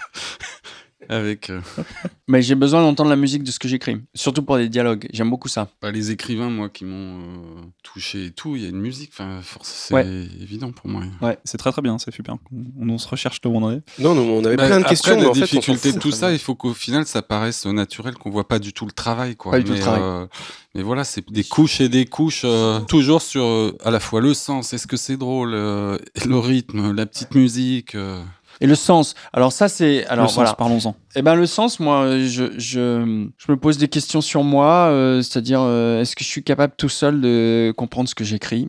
Avec 1.09 1.49
euh, 1.49 1.59
Mais 2.27 2.41
j'ai 2.41 2.55
besoin 2.55 2.81
d'entendre 2.81 3.09
la 3.09 3.15
musique 3.15 3.43
de 3.43 3.51
ce 3.51 3.59
que 3.59 3.67
j'écris. 3.67 3.97
Surtout 4.13 4.41
pour 4.43 4.57
des 4.57 4.67
dialogues. 4.69 5.07
J'aime 5.13 5.29
beaucoup 5.29 5.47
ça. 5.47 5.69
bah, 5.81 5.91
les 5.91 6.11
écrivains, 6.11 6.49
moi, 6.49 6.69
qui 6.69 6.85
m'ont 6.85 7.19
euh, 7.19 7.61
touché 7.83 8.25
et 8.25 8.31
tout, 8.31 8.55
il 8.55 8.63
y 8.63 8.65
a 8.65 8.69
une 8.69 8.79
musique, 8.81 9.11
enfin, 9.13 9.39
force, 9.43 9.69
c'est 9.69 9.93
Ouais. 9.93 10.05
évident 10.41 10.71
pour 10.71 10.87
moi. 10.89 11.03
C'est 11.43 11.57
très 11.57 11.71
très 11.71 11.81
bien, 11.81 11.97
c'est 11.99 12.11
super. 12.13 12.35
On, 12.79 12.89
on 12.89 12.97
se 12.97 13.07
recherche 13.07 13.39
là 13.43 13.49
où 13.51 13.55
on 13.57 13.63
en 13.63 13.71
est. 13.71 13.81
Non, 13.99 14.15
non, 14.15 14.23
on 14.23 14.43
avait 14.45 14.55
Bah, 14.55 14.65
plein 14.67 14.77
de 14.77 14.81
après, 14.81 14.89
questions, 14.95 15.15
mais 15.15 15.21
la 15.23 15.29
en 15.29 15.33
fait, 15.33 15.41
on 15.43 15.45
s'en 15.45 15.55
difficulté 15.57 15.89
fout 15.89 15.95
de 15.97 16.01
tout 16.01 16.11
ça, 16.11 16.31
il 16.33 16.39
faut 16.39 16.55
qu'au 16.55 16.73
final, 16.73 17.05
ça 17.05 17.21
paraisse 17.21 17.65
naturel, 17.65 18.15
qu'on 18.15 18.29
voit 18.31 18.47
pas 18.47 18.59
du 18.59 18.73
tout 18.73 18.85
le 18.85 18.91
travail, 18.91 19.35
quoi. 19.35 19.51
Pas 19.51 19.59
du 19.59 19.65
tout 19.65 19.71
mais, 19.71 19.77
le 19.77 19.81
travail. 19.83 20.01
euh, 20.03 20.25
mais 20.73 20.81
voilà, 20.81 21.03
c'est 21.03 21.29
des 21.31 21.43
couches 21.43 21.79
et 21.81 21.89
des 21.89 22.05
couches, 22.05 22.41
euh, 22.43 22.79
toujours 22.81 23.21
sur 23.21 23.43
euh, 23.45 23.77
à 23.83 23.91
la 23.91 23.99
fois 23.99 24.19
le 24.21 24.33
sens, 24.33 24.73
est-ce 24.73 24.87
que 24.87 24.97
c'est 24.97 25.17
drôle, 25.17 25.53
euh, 25.53 25.97
le 26.25 26.37
rythme, 26.39 26.91
la 26.93 27.05
petite 27.05 27.35
musique. 27.35 27.95
euh. 27.95 28.21
Et 28.61 28.67
le 28.67 28.75
sens. 28.75 29.15
Alors 29.33 29.51
ça, 29.51 29.67
c'est. 29.67 30.05
Alors 30.07 30.25
le 30.25 30.31
sens, 30.31 30.53
parlons-en. 30.57 30.95
Eh 31.15 31.21
ben 31.21 31.35
le 31.35 31.45
sens, 31.45 31.79
moi, 31.79 32.17
je, 32.19 32.51
je, 32.57 33.27
je 33.37 33.51
me 33.51 33.57
pose 33.57 33.77
des 33.77 33.87
questions 33.87 34.21
sur 34.21 34.43
moi, 34.43 34.87
euh, 34.89 35.21
c'est-à-dire 35.21 35.61
euh, 35.61 36.01
est-ce 36.01 36.15
que 36.15 36.23
je 36.23 36.29
suis 36.29 36.43
capable 36.43 36.73
tout 36.77 36.89
seul 36.89 37.21
de 37.21 37.73
comprendre 37.75 38.09
ce 38.09 38.15
que 38.15 38.23
j'écris? 38.23 38.67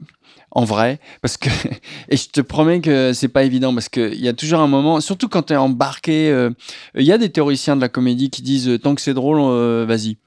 En 0.50 0.64
vrai 0.64 1.00
parce 1.22 1.36
que 1.36 1.48
et 2.08 2.16
je 2.16 2.28
te 2.28 2.40
promets 2.40 2.80
que 2.80 3.12
c'est 3.12 3.28
pas 3.28 3.44
évident 3.44 3.74
parce 3.74 3.88
que 3.88 4.12
il 4.12 4.20
y 4.20 4.28
a 4.28 4.32
toujours 4.32 4.60
un 4.60 4.66
moment 4.66 5.00
surtout 5.00 5.28
quand 5.28 5.42
tu 5.42 5.52
es 5.52 5.56
embarqué 5.56 6.30
euh, 6.30 6.50
il 6.94 7.04
y 7.04 7.12
a 7.12 7.18
des 7.18 7.30
théoriciens 7.30 7.76
de 7.76 7.80
la 7.80 7.88
comédie 7.88 8.30
qui 8.30 8.42
disent 8.42 8.68
euh, 8.68 8.78
tant 8.78 8.94
que 8.94 9.00
c'est 9.00 9.14
drôle 9.14 9.38
euh, 9.40 9.84
vas-y. 9.86 10.18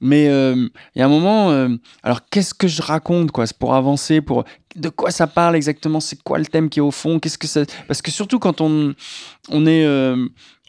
Mais 0.00 0.26
il 0.26 0.70
y 0.94 1.02
a 1.02 1.06
un 1.06 1.08
moment 1.08 1.50
alors 2.04 2.20
qu'est-ce 2.30 2.54
que 2.54 2.68
je 2.68 2.82
raconte 2.82 3.32
quoi? 3.32 3.46
Pour 3.58 3.74
avancer 3.74 4.20
pour 4.20 4.44
de 4.76 4.88
quoi 4.90 5.10
ça 5.10 5.26
parle 5.26 5.56
exactement? 5.56 5.98
C'est 5.98 6.22
quoi 6.22 6.38
le 6.38 6.46
thème 6.46 6.68
qui 6.68 6.78
est 6.78 6.82
au 6.82 6.92
fond? 6.92 7.18
Qu'est-ce 7.18 7.36
que 7.36 7.48
ça 7.48 7.62
parce 7.88 8.00
que 8.00 8.12
surtout 8.12 8.38
quand 8.38 8.60
on 8.60 8.94
on 9.48 9.66
est 9.66 9.84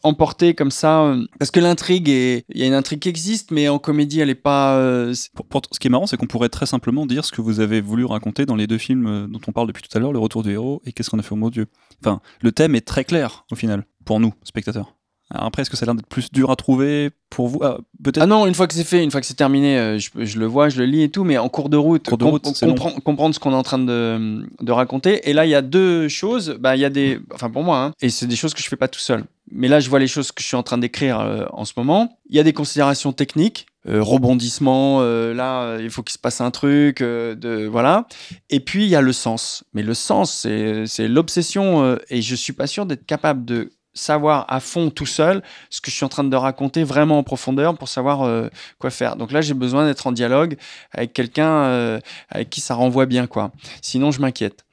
emporté 0.03 0.53
comme 0.53 0.71
ça 0.71 1.01
euh, 1.03 1.25
parce 1.39 1.51
que 1.51 1.59
l'intrigue 1.59 2.09
est 2.09 2.45
il 2.49 2.59
y 2.59 2.63
a 2.63 2.67
une 2.67 2.73
intrigue 2.73 2.99
qui 2.99 3.09
existe 3.09 3.51
mais 3.51 3.67
en 3.69 3.79
comédie 3.79 4.19
elle 4.21 4.29
est 4.29 4.35
pas 4.35 4.75
euh, 4.77 5.13
Pour- 5.35 5.45
pour- 5.45 5.61
ce 5.71 5.79
qui 5.79 5.87
est 5.87 5.89
marrant, 5.89 6.07
c'est 6.07 6.17
qu'on 6.17 6.27
pourrait 6.27 6.49
très 6.49 6.65
simplement 6.65 7.05
dire 7.05 7.25
ce 7.25 7.31
que 7.31 7.41
vous 7.41 7.59
avez 7.59 7.81
voulu 7.81 8.05
raconter 8.05 8.45
dans 8.45 8.55
les 8.55 8.67
deux 8.67 8.77
films 8.77 9.07
euh, 9.07 9.27
dont 9.27 9.41
on 9.47 9.51
parle 9.51 9.67
depuis 9.67 9.83
tout 9.83 9.95
à 9.97 9.99
l'heure, 9.99 10.13
Le 10.13 10.19
Retour 10.19 10.43
du 10.43 10.51
héros 10.51 10.81
et 10.85 10.91
Qu'est-ce 10.93 11.09
qu'on 11.09 11.19
a 11.19 11.23
fait 11.23 11.33
au 11.33 11.37
mon 11.37 11.49
Dieu. 11.49 11.67
Enfin, 12.03 12.21
le 12.41 12.51
thème 12.51 12.75
est 12.75 12.85
très 12.87 13.03
clair 13.03 13.45
au 13.51 13.55
final, 13.55 13.85
pour 14.05 14.19
nous, 14.19 14.33
spectateurs. 14.43 14.95
Alors 15.31 15.45
après, 15.45 15.61
est-ce 15.61 15.69
que 15.69 15.77
ça 15.77 15.83
a 15.83 15.87
l'air 15.87 15.95
d'être 15.95 16.07
plus 16.07 16.31
dur 16.31 16.49
à 16.49 16.55
trouver 16.55 17.11
pour 17.29 17.47
vous? 17.47 17.59
Ah, 17.61 17.77
Peut-être. 18.03 18.23
Ah 18.23 18.25
non, 18.25 18.47
une 18.47 18.55
fois 18.55 18.65
que 18.67 18.73
c'est 18.73 18.83
fait, 18.83 19.03
une 19.03 19.11
fois 19.11 19.21
que 19.21 19.27
c'est 19.27 19.35
terminé, 19.35 19.77
euh, 19.77 19.99
je, 19.99 20.09
je 20.25 20.39
le 20.39 20.45
vois, 20.47 20.69
je 20.69 20.79
le 20.79 20.85
lis 20.85 21.03
et 21.03 21.09
tout, 21.09 21.23
mais 21.23 21.37
en 21.37 21.49
cours 21.49 21.69
de 21.69 21.77
route, 21.77 22.07
Cours 22.07 22.17
de 22.17 22.25
route, 22.25 22.43
comprend- 22.59 22.91
comprendre 23.01 23.35
ce 23.35 23.39
qu'on 23.39 23.51
est 23.51 23.55
en 23.55 23.61
train 23.63 23.77
de, 23.77 24.43
de 24.59 24.71
raconter. 24.71 25.29
Et 25.29 25.33
là, 25.33 25.45
il 25.45 25.49
y 25.49 25.55
a 25.55 25.61
deux 25.61 26.07
choses. 26.07 26.57
Bah, 26.59 26.75
il 26.75 26.79
y 26.79 26.85
a 26.85 26.89
des, 26.89 27.19
enfin 27.33 27.49
pour 27.51 27.63
moi, 27.63 27.77
hein, 27.85 27.91
et 28.01 28.09
c'est 28.09 28.25
des 28.25 28.35
choses 28.35 28.53
que 28.55 28.61
je 28.63 28.67
fais 28.67 28.75
pas 28.75 28.87
tout 28.87 28.99
seul. 28.99 29.23
Mais 29.51 29.67
là, 29.67 29.79
je 29.79 29.89
vois 29.89 29.99
les 29.99 30.07
choses 30.07 30.31
que 30.31 30.41
je 30.41 30.47
suis 30.47 30.55
en 30.57 30.63
train 30.63 30.77
d'écrire 30.77 31.19
euh, 31.19 31.45
en 31.53 31.65
ce 31.65 31.73
moment. 31.77 32.17
Il 32.29 32.35
y 32.35 32.39
a 32.39 32.43
des 32.43 32.53
considérations 32.53 33.13
techniques, 33.13 33.65
euh, 33.87 34.01
rebondissement. 34.01 34.99
euh, 35.01 35.33
là, 35.33 35.61
euh, 35.63 35.79
il 35.81 35.89
faut 35.89 36.03
qu'il 36.03 36.13
se 36.13 36.19
passe 36.19 36.39
un 36.41 36.51
truc, 36.51 36.99
de 37.01 37.67
voilà. 37.67 38.07
Et 38.49 38.59
puis 38.59 38.83
il 38.83 38.89
y 38.89 38.95
a 38.95 39.01
le 39.01 39.13
sens. 39.13 39.63
Mais 39.73 39.83
le 39.83 39.93
sens, 39.93 40.31
c'est 40.33 40.85
c'est 40.87 41.07
l'obsession, 41.07 41.97
et 42.09 42.21
je 42.21 42.35
suis 42.35 42.53
pas 42.53 42.67
sûr 42.67 42.85
d'être 42.85 43.05
capable 43.05 43.45
de 43.45 43.71
savoir 43.93 44.45
à 44.47 44.59
fond 44.59 44.89
tout 44.89 45.05
seul 45.05 45.43
ce 45.69 45.81
que 45.81 45.91
je 45.91 45.95
suis 45.95 46.05
en 46.05 46.09
train 46.09 46.23
de 46.23 46.35
raconter 46.35 46.83
vraiment 46.83 47.19
en 47.19 47.23
profondeur 47.23 47.77
pour 47.77 47.89
savoir 47.89 48.23
euh, 48.23 48.49
quoi 48.77 48.89
faire. 48.89 49.15
Donc 49.15 49.31
là, 49.31 49.41
j'ai 49.41 49.53
besoin 49.53 49.85
d'être 49.85 50.07
en 50.07 50.11
dialogue 50.11 50.57
avec 50.91 51.13
quelqu'un 51.13 51.49
euh, 51.49 51.99
avec 52.29 52.49
qui 52.49 52.61
ça 52.61 52.75
renvoie 52.75 53.05
bien, 53.05 53.27
quoi. 53.27 53.51
Sinon, 53.81 54.11
je 54.11 54.21
m'inquiète. 54.21 54.65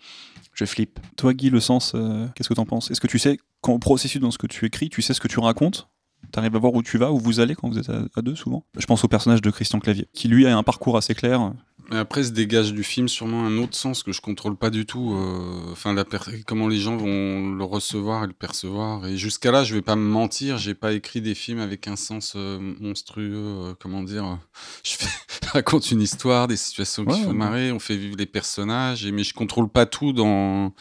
Je 0.52 0.64
flippe. 0.64 0.98
Toi, 1.16 1.34
Guy, 1.34 1.50
le 1.50 1.60
sens, 1.60 1.92
euh, 1.94 2.26
qu'est-ce 2.34 2.48
que 2.48 2.54
t'en 2.54 2.64
penses? 2.64 2.90
Est-ce 2.90 3.00
que 3.00 3.06
tu 3.06 3.18
sais, 3.18 3.38
quand 3.60 3.74
au 3.74 3.78
processus 3.78 4.20
dans 4.20 4.30
ce 4.30 4.38
que 4.38 4.46
tu 4.46 4.64
écris, 4.64 4.88
tu 4.88 5.02
sais 5.02 5.12
ce 5.12 5.20
que 5.20 5.28
tu 5.28 5.38
racontes? 5.38 5.88
T'arrives 6.32 6.56
à 6.56 6.58
voir 6.58 6.74
où 6.74 6.82
tu 6.82 6.96
vas, 6.98 7.12
où 7.12 7.18
vous 7.18 7.40
allez 7.40 7.54
quand 7.54 7.68
vous 7.68 7.78
êtes 7.78 7.90
à, 7.90 8.00
à 8.16 8.22
deux, 8.22 8.34
souvent? 8.34 8.64
Je 8.76 8.86
pense 8.86 9.04
au 9.04 9.08
personnage 9.08 9.42
de 9.42 9.50
Christian 9.50 9.80
Clavier, 9.80 10.08
qui 10.12 10.28
lui 10.28 10.46
a 10.46 10.56
un 10.56 10.62
parcours 10.62 10.96
assez 10.96 11.14
clair. 11.14 11.52
Mais 11.90 11.98
après, 11.98 12.24
se 12.24 12.30
dégage 12.30 12.72
du 12.72 12.82
film 12.82 13.06
sûrement 13.08 13.44
un 13.46 13.58
autre 13.58 13.76
sens 13.76 14.02
que 14.02 14.10
je 14.12 14.20
contrôle 14.20 14.56
pas 14.56 14.70
du 14.70 14.86
tout. 14.86 15.14
euh, 15.14 15.70
Enfin, 15.72 15.94
la 15.94 16.04
comment 16.46 16.66
les 16.68 16.78
gens 16.78 16.96
vont 16.96 17.54
le 17.54 17.64
recevoir 17.64 18.24
et 18.24 18.26
le 18.26 18.32
percevoir. 18.32 19.06
Et 19.06 19.16
jusqu'à 19.16 19.50
là, 19.52 19.62
je 19.64 19.74
vais 19.74 19.82
pas 19.82 19.94
me 19.96 20.06
mentir, 20.08 20.58
j'ai 20.58 20.74
pas 20.74 20.92
écrit 20.92 21.20
des 21.20 21.34
films 21.34 21.60
avec 21.60 21.86
un 21.88 21.96
sens 21.96 22.32
euh, 22.36 22.58
monstrueux. 22.80 23.32
euh, 23.36 23.74
comment 23.80 24.02
dire 24.02 24.38
Je, 24.84 24.92
fais- 24.96 25.48
raconte 25.52 25.90
une 25.92 26.02
histoire, 26.02 26.48
des 26.48 26.56
situations 26.56 27.04
qui 27.04 27.20
font 27.22 27.28
ouais. 27.28 27.34
marrer, 27.34 27.72
on 27.72 27.78
fait 27.78 27.96
vivre 27.96 28.16
les 28.18 28.26
personnages. 28.26 29.06
Et, 29.06 29.12
mais 29.12 29.22
je 29.24 29.34
contrôle 29.34 29.68
pas 29.68 29.86
tout 29.86 30.12
dans. 30.12 30.72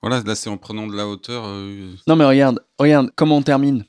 Voilà, 0.00 0.20
là, 0.24 0.34
c'est 0.34 0.50
en 0.50 0.56
prenant 0.58 0.86
de 0.86 0.96
la 0.96 1.06
hauteur. 1.06 1.44
Non, 2.06 2.16
mais 2.16 2.24
regarde, 2.24 2.60
regarde 2.78 3.10
comment 3.16 3.36
on 3.36 3.42
termine. 3.42 3.84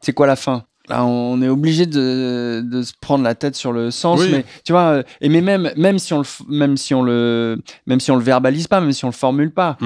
C'est 0.00 0.12
quoi 0.12 0.26
la 0.28 0.36
fin? 0.36 0.64
Là, 0.88 1.04
on 1.04 1.40
est 1.42 1.48
obligé 1.48 1.84
de, 1.86 2.62
de 2.64 2.82
se 2.82 2.92
prendre 3.00 3.22
la 3.22 3.34
tête 3.34 3.54
sur 3.56 3.72
le 3.72 3.90
sens, 3.90 4.20
Oui. 4.20 4.28
mais 4.32 4.44
tu 4.64 4.72
vois, 4.72 4.82
euh, 4.84 5.02
et 5.20 5.28
mais 5.28 5.42
même, 5.42 5.70
même 5.76 5.98
si 5.98 6.14
on 6.14 6.18
le, 6.20 6.24
même 6.48 6.76
si 6.78 6.94
on 6.94 7.02
le, 7.02 7.60
même 7.86 8.00
si 8.00 8.10
on 8.10 8.16
le 8.16 8.22
verbalise 8.22 8.66
pas, 8.68 8.80
même 8.80 8.92
si 8.92 9.04
on 9.04 9.08
le 9.08 9.12
formule 9.12 9.50
pas, 9.50 9.76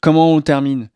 comment 0.00 0.32
on 0.34 0.40
termine? 0.42 0.88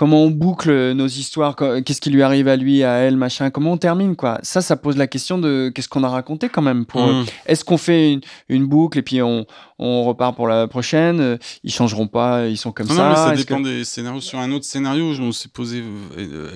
Comment 0.00 0.24
on 0.24 0.30
boucle 0.30 0.92
nos 0.94 1.06
histoires 1.08 1.54
Qu'est-ce 1.56 2.00
qui 2.00 2.08
lui 2.08 2.22
arrive 2.22 2.48
à 2.48 2.56
lui, 2.56 2.82
à 2.84 2.92
elle, 3.00 3.18
machin 3.18 3.50
Comment 3.50 3.72
on 3.72 3.76
termine 3.76 4.16
quoi 4.16 4.38
Ça, 4.42 4.62
ça 4.62 4.76
pose 4.78 4.96
la 4.96 5.06
question 5.06 5.36
de 5.36 5.70
qu'est-ce 5.74 5.90
qu'on 5.90 6.04
a 6.04 6.08
raconté 6.08 6.48
quand 6.48 6.62
même. 6.62 6.86
Pour 6.86 7.02
Mm. 7.06 7.26
est-ce 7.44 7.66
qu'on 7.66 7.76
fait 7.76 8.12
une, 8.14 8.20
une 8.48 8.64
boucle 8.66 8.96
et 8.98 9.02
puis 9.02 9.20
on, 9.20 9.44
on 9.78 10.04
repart 10.04 10.34
pour 10.34 10.48
la 10.48 10.66
prochaine 10.68 11.20
Euh, 11.20 11.36
Ils 11.64 11.70
changeront 11.72 12.06
pas, 12.06 12.46
ils 12.46 12.56
sont 12.56 12.72
comme 12.72 12.86
Non, 12.86 12.94
ça. 12.94 13.02
non, 13.02 13.10
mais 13.10 13.16
ça 13.16 13.34
dépend 13.36 13.58
que- 13.62 13.68
des 13.68 13.84
scénarios. 13.84 14.22
Sur 14.22 14.38
un 14.38 14.50
autre 14.52 14.64
scénario, 14.64 15.12
je 15.12 15.20
me 15.22 15.32
suis 15.32 15.50
posé 15.50 15.82
euh, 15.82 16.18
euh, 16.18 16.50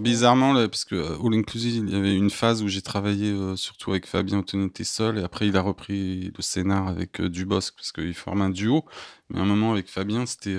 bizarrement, 0.00 0.54
là, 0.54 0.66
parce 0.66 0.86
que 0.86 0.94
euh, 0.94 1.16
All 1.22 1.34
Inclusive, 1.34 1.84
il 1.86 1.92
y 1.92 1.96
avait 1.98 2.14
une 2.16 2.30
phase 2.30 2.62
où 2.62 2.68
j'ai 2.68 2.80
travaillé 2.80 3.32
euh, 3.32 3.54
surtout 3.54 3.90
avec 3.90 4.06
Fabien 4.06 4.38
Antonetti 4.38 4.86
seul, 4.86 5.18
et 5.18 5.22
après 5.22 5.46
il 5.46 5.56
a 5.58 5.60
repris 5.60 6.32
le 6.34 6.42
scénar 6.42 6.88
avec 6.88 7.20
euh, 7.20 7.28
Dubosc, 7.28 7.74
parce 7.76 7.92
qu'il 7.92 8.14
forme 8.14 8.40
un 8.40 8.48
duo. 8.50 8.84
Mais 9.28 9.40
à 9.40 9.42
un 9.42 9.46
moment, 9.46 9.72
avec 9.72 9.88
Fabien, 9.90 10.24
c'était. 10.24 10.56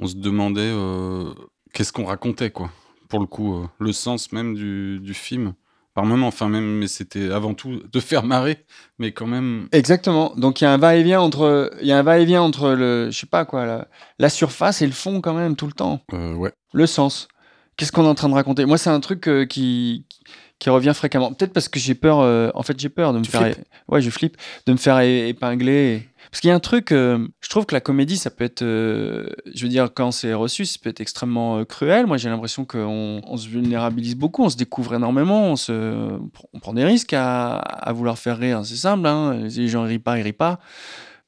On 0.00 0.06
se 0.06 0.16
demandait 0.16 0.60
euh, 0.62 1.32
qu'est-ce 1.72 1.92
qu'on 1.92 2.04
racontait, 2.04 2.50
quoi. 2.50 2.70
Pour 3.08 3.20
le 3.20 3.26
coup, 3.26 3.54
euh, 3.56 3.66
le 3.78 3.92
sens 3.92 4.32
même 4.32 4.54
du, 4.54 4.98
du 5.00 5.14
film. 5.14 5.54
Par 5.94 6.04
moment, 6.06 6.26
enfin, 6.26 6.48
même, 6.48 6.78
mais 6.78 6.88
c'était 6.88 7.30
avant 7.30 7.54
tout 7.54 7.80
de 7.92 8.00
faire 8.00 8.24
marrer, 8.24 8.64
mais 8.98 9.12
quand 9.12 9.28
même. 9.28 9.68
Exactement. 9.70 10.32
Donc 10.36 10.60
il 10.60 10.64
y 10.64 10.66
a 10.66 10.72
un 10.72 10.76
va-et-vient 10.76 11.20
entre, 11.20 11.70
il 11.80 11.86
y 11.86 11.92
a 11.92 11.98
un 11.98 12.02
va-et-vient 12.02 12.42
entre 12.42 12.70
le, 12.70 13.10
je 13.12 13.16
sais 13.16 13.26
pas 13.28 13.44
quoi, 13.44 13.64
la, 13.64 13.86
la 14.18 14.28
surface 14.28 14.82
et 14.82 14.86
le 14.86 14.92
fond 14.92 15.20
quand 15.20 15.34
même 15.34 15.54
tout 15.54 15.66
le 15.68 15.72
temps. 15.72 16.00
euh, 16.12 16.34
ouais. 16.34 16.52
Le 16.72 16.86
sens. 16.88 17.28
Qu'est-ce 17.76 17.92
qu'on 17.92 18.04
est 18.04 18.08
en 18.08 18.16
train 18.16 18.28
de 18.28 18.34
raconter? 18.34 18.64
Moi, 18.64 18.76
c'est 18.76 18.90
un 18.90 18.98
truc 18.98 19.28
euh, 19.28 19.46
qui, 19.46 20.06
qui 20.58 20.68
revient 20.68 20.92
fréquemment. 20.96 21.32
Peut-être 21.32 21.52
parce 21.52 21.68
que 21.68 21.78
j'ai 21.78 21.94
peur. 21.94 22.18
euh, 22.18 22.50
en 22.54 22.64
fait, 22.64 22.78
j'ai 22.80 22.88
peur 22.88 23.12
de 23.12 23.18
me 23.18 23.24
Tu 23.24 23.30
faire. 23.30 23.42
flippes? 23.42 23.64
Ouais, 23.86 24.00
je 24.00 24.10
flippe 24.10 24.36
de 24.66 24.72
me 24.72 24.76
faire 24.76 24.98
épingler. 24.98 26.08
Parce 26.34 26.40
qu'il 26.40 26.48
y 26.48 26.50
a 26.50 26.56
un 26.56 26.58
truc. 26.58 26.90
euh, 26.90 27.28
je 27.40 27.48
trouve 27.48 27.64
que 27.64 27.76
la 27.76 27.80
comédie, 27.80 28.16
ça 28.16 28.28
peut 28.28 28.42
être. 28.42 28.62
euh, 28.62 29.28
je 29.54 29.62
veux 29.62 29.68
dire, 29.68 29.90
quand 29.94 30.10
c'est 30.10 30.34
reçu, 30.34 30.64
ça 30.64 30.78
peut 30.82 30.90
être 30.90 31.00
extrêmement 31.00 31.58
euh, 31.58 31.64
cruel. 31.64 32.08
Moi, 32.08 32.16
j'ai 32.16 32.28
l'impression 32.28 32.64
qu'on 32.64 33.20
on 33.24 33.36
se 33.36 33.46
vulnérabilise 33.48 34.16
beaucoup, 34.16 34.42
on 34.42 34.48
se 34.48 34.56
découvre 34.56 34.96
énormément, 34.96 35.52
on, 35.52 35.54
se, 35.54 35.72
on 36.52 36.58
prend 36.58 36.72
des 36.72 36.84
risques 36.84 37.12
à, 37.12 37.58
à 37.58 37.92
vouloir 37.92 38.18
faire 38.18 38.36
rire. 38.36 38.62
C'est 38.64 38.74
simple. 38.74 39.06
Hein, 39.06 39.48
si 39.48 39.60
les 39.60 39.68
gens 39.68 39.84
rient 39.84 40.00
pas, 40.00 40.18
ils 40.18 40.22
rient 40.22 40.32
pas. 40.32 40.58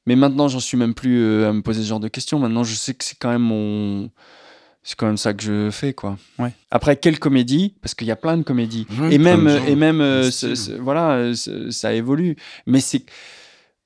Mais 0.07 0.17
maintenant, 0.17 0.49
j'en 0.49 0.59
suis 0.59 0.75
même 0.75 0.93
plus 0.93 1.21
euh, 1.21 1.47
à 1.51 1.53
me 1.53 1.61
poser 1.61 1.83
ce 1.83 1.87
genre 1.87 2.01
de 2.01 2.09
questions. 2.09 2.37
Maintenant, 2.39 2.65
je 2.65 2.75
sais 2.75 2.93
que 2.93 3.05
c'est 3.05 3.17
quand 3.17 3.29
même 3.29 3.43
mon. 3.43 4.09
C'est 4.83 4.97
quand 4.97 5.07
même 5.07 5.15
ça 5.15 5.33
que 5.33 5.41
je 5.41 5.69
fais, 5.71 5.93
quoi. 5.93 6.17
Ouais. 6.37 6.51
Après, 6.69 6.97
quelle 6.97 7.17
comédie? 7.17 7.75
Parce 7.81 7.95
qu'il 7.95 8.07
y 8.07 8.11
a 8.11 8.17
plein 8.17 8.35
de 8.35 8.43
comédies. 8.43 8.85
Ouais, 8.99 9.13
et 9.13 9.17
même, 9.19 9.47
et 9.67 9.75
même, 9.77 10.01
euh, 10.01 10.29
voilà, 10.81 11.11
euh, 11.11 11.33
ce- 11.33 11.71
ça 11.71 11.93
évolue. 11.93 12.35
Mais 12.65 12.81
c'est 12.81 13.05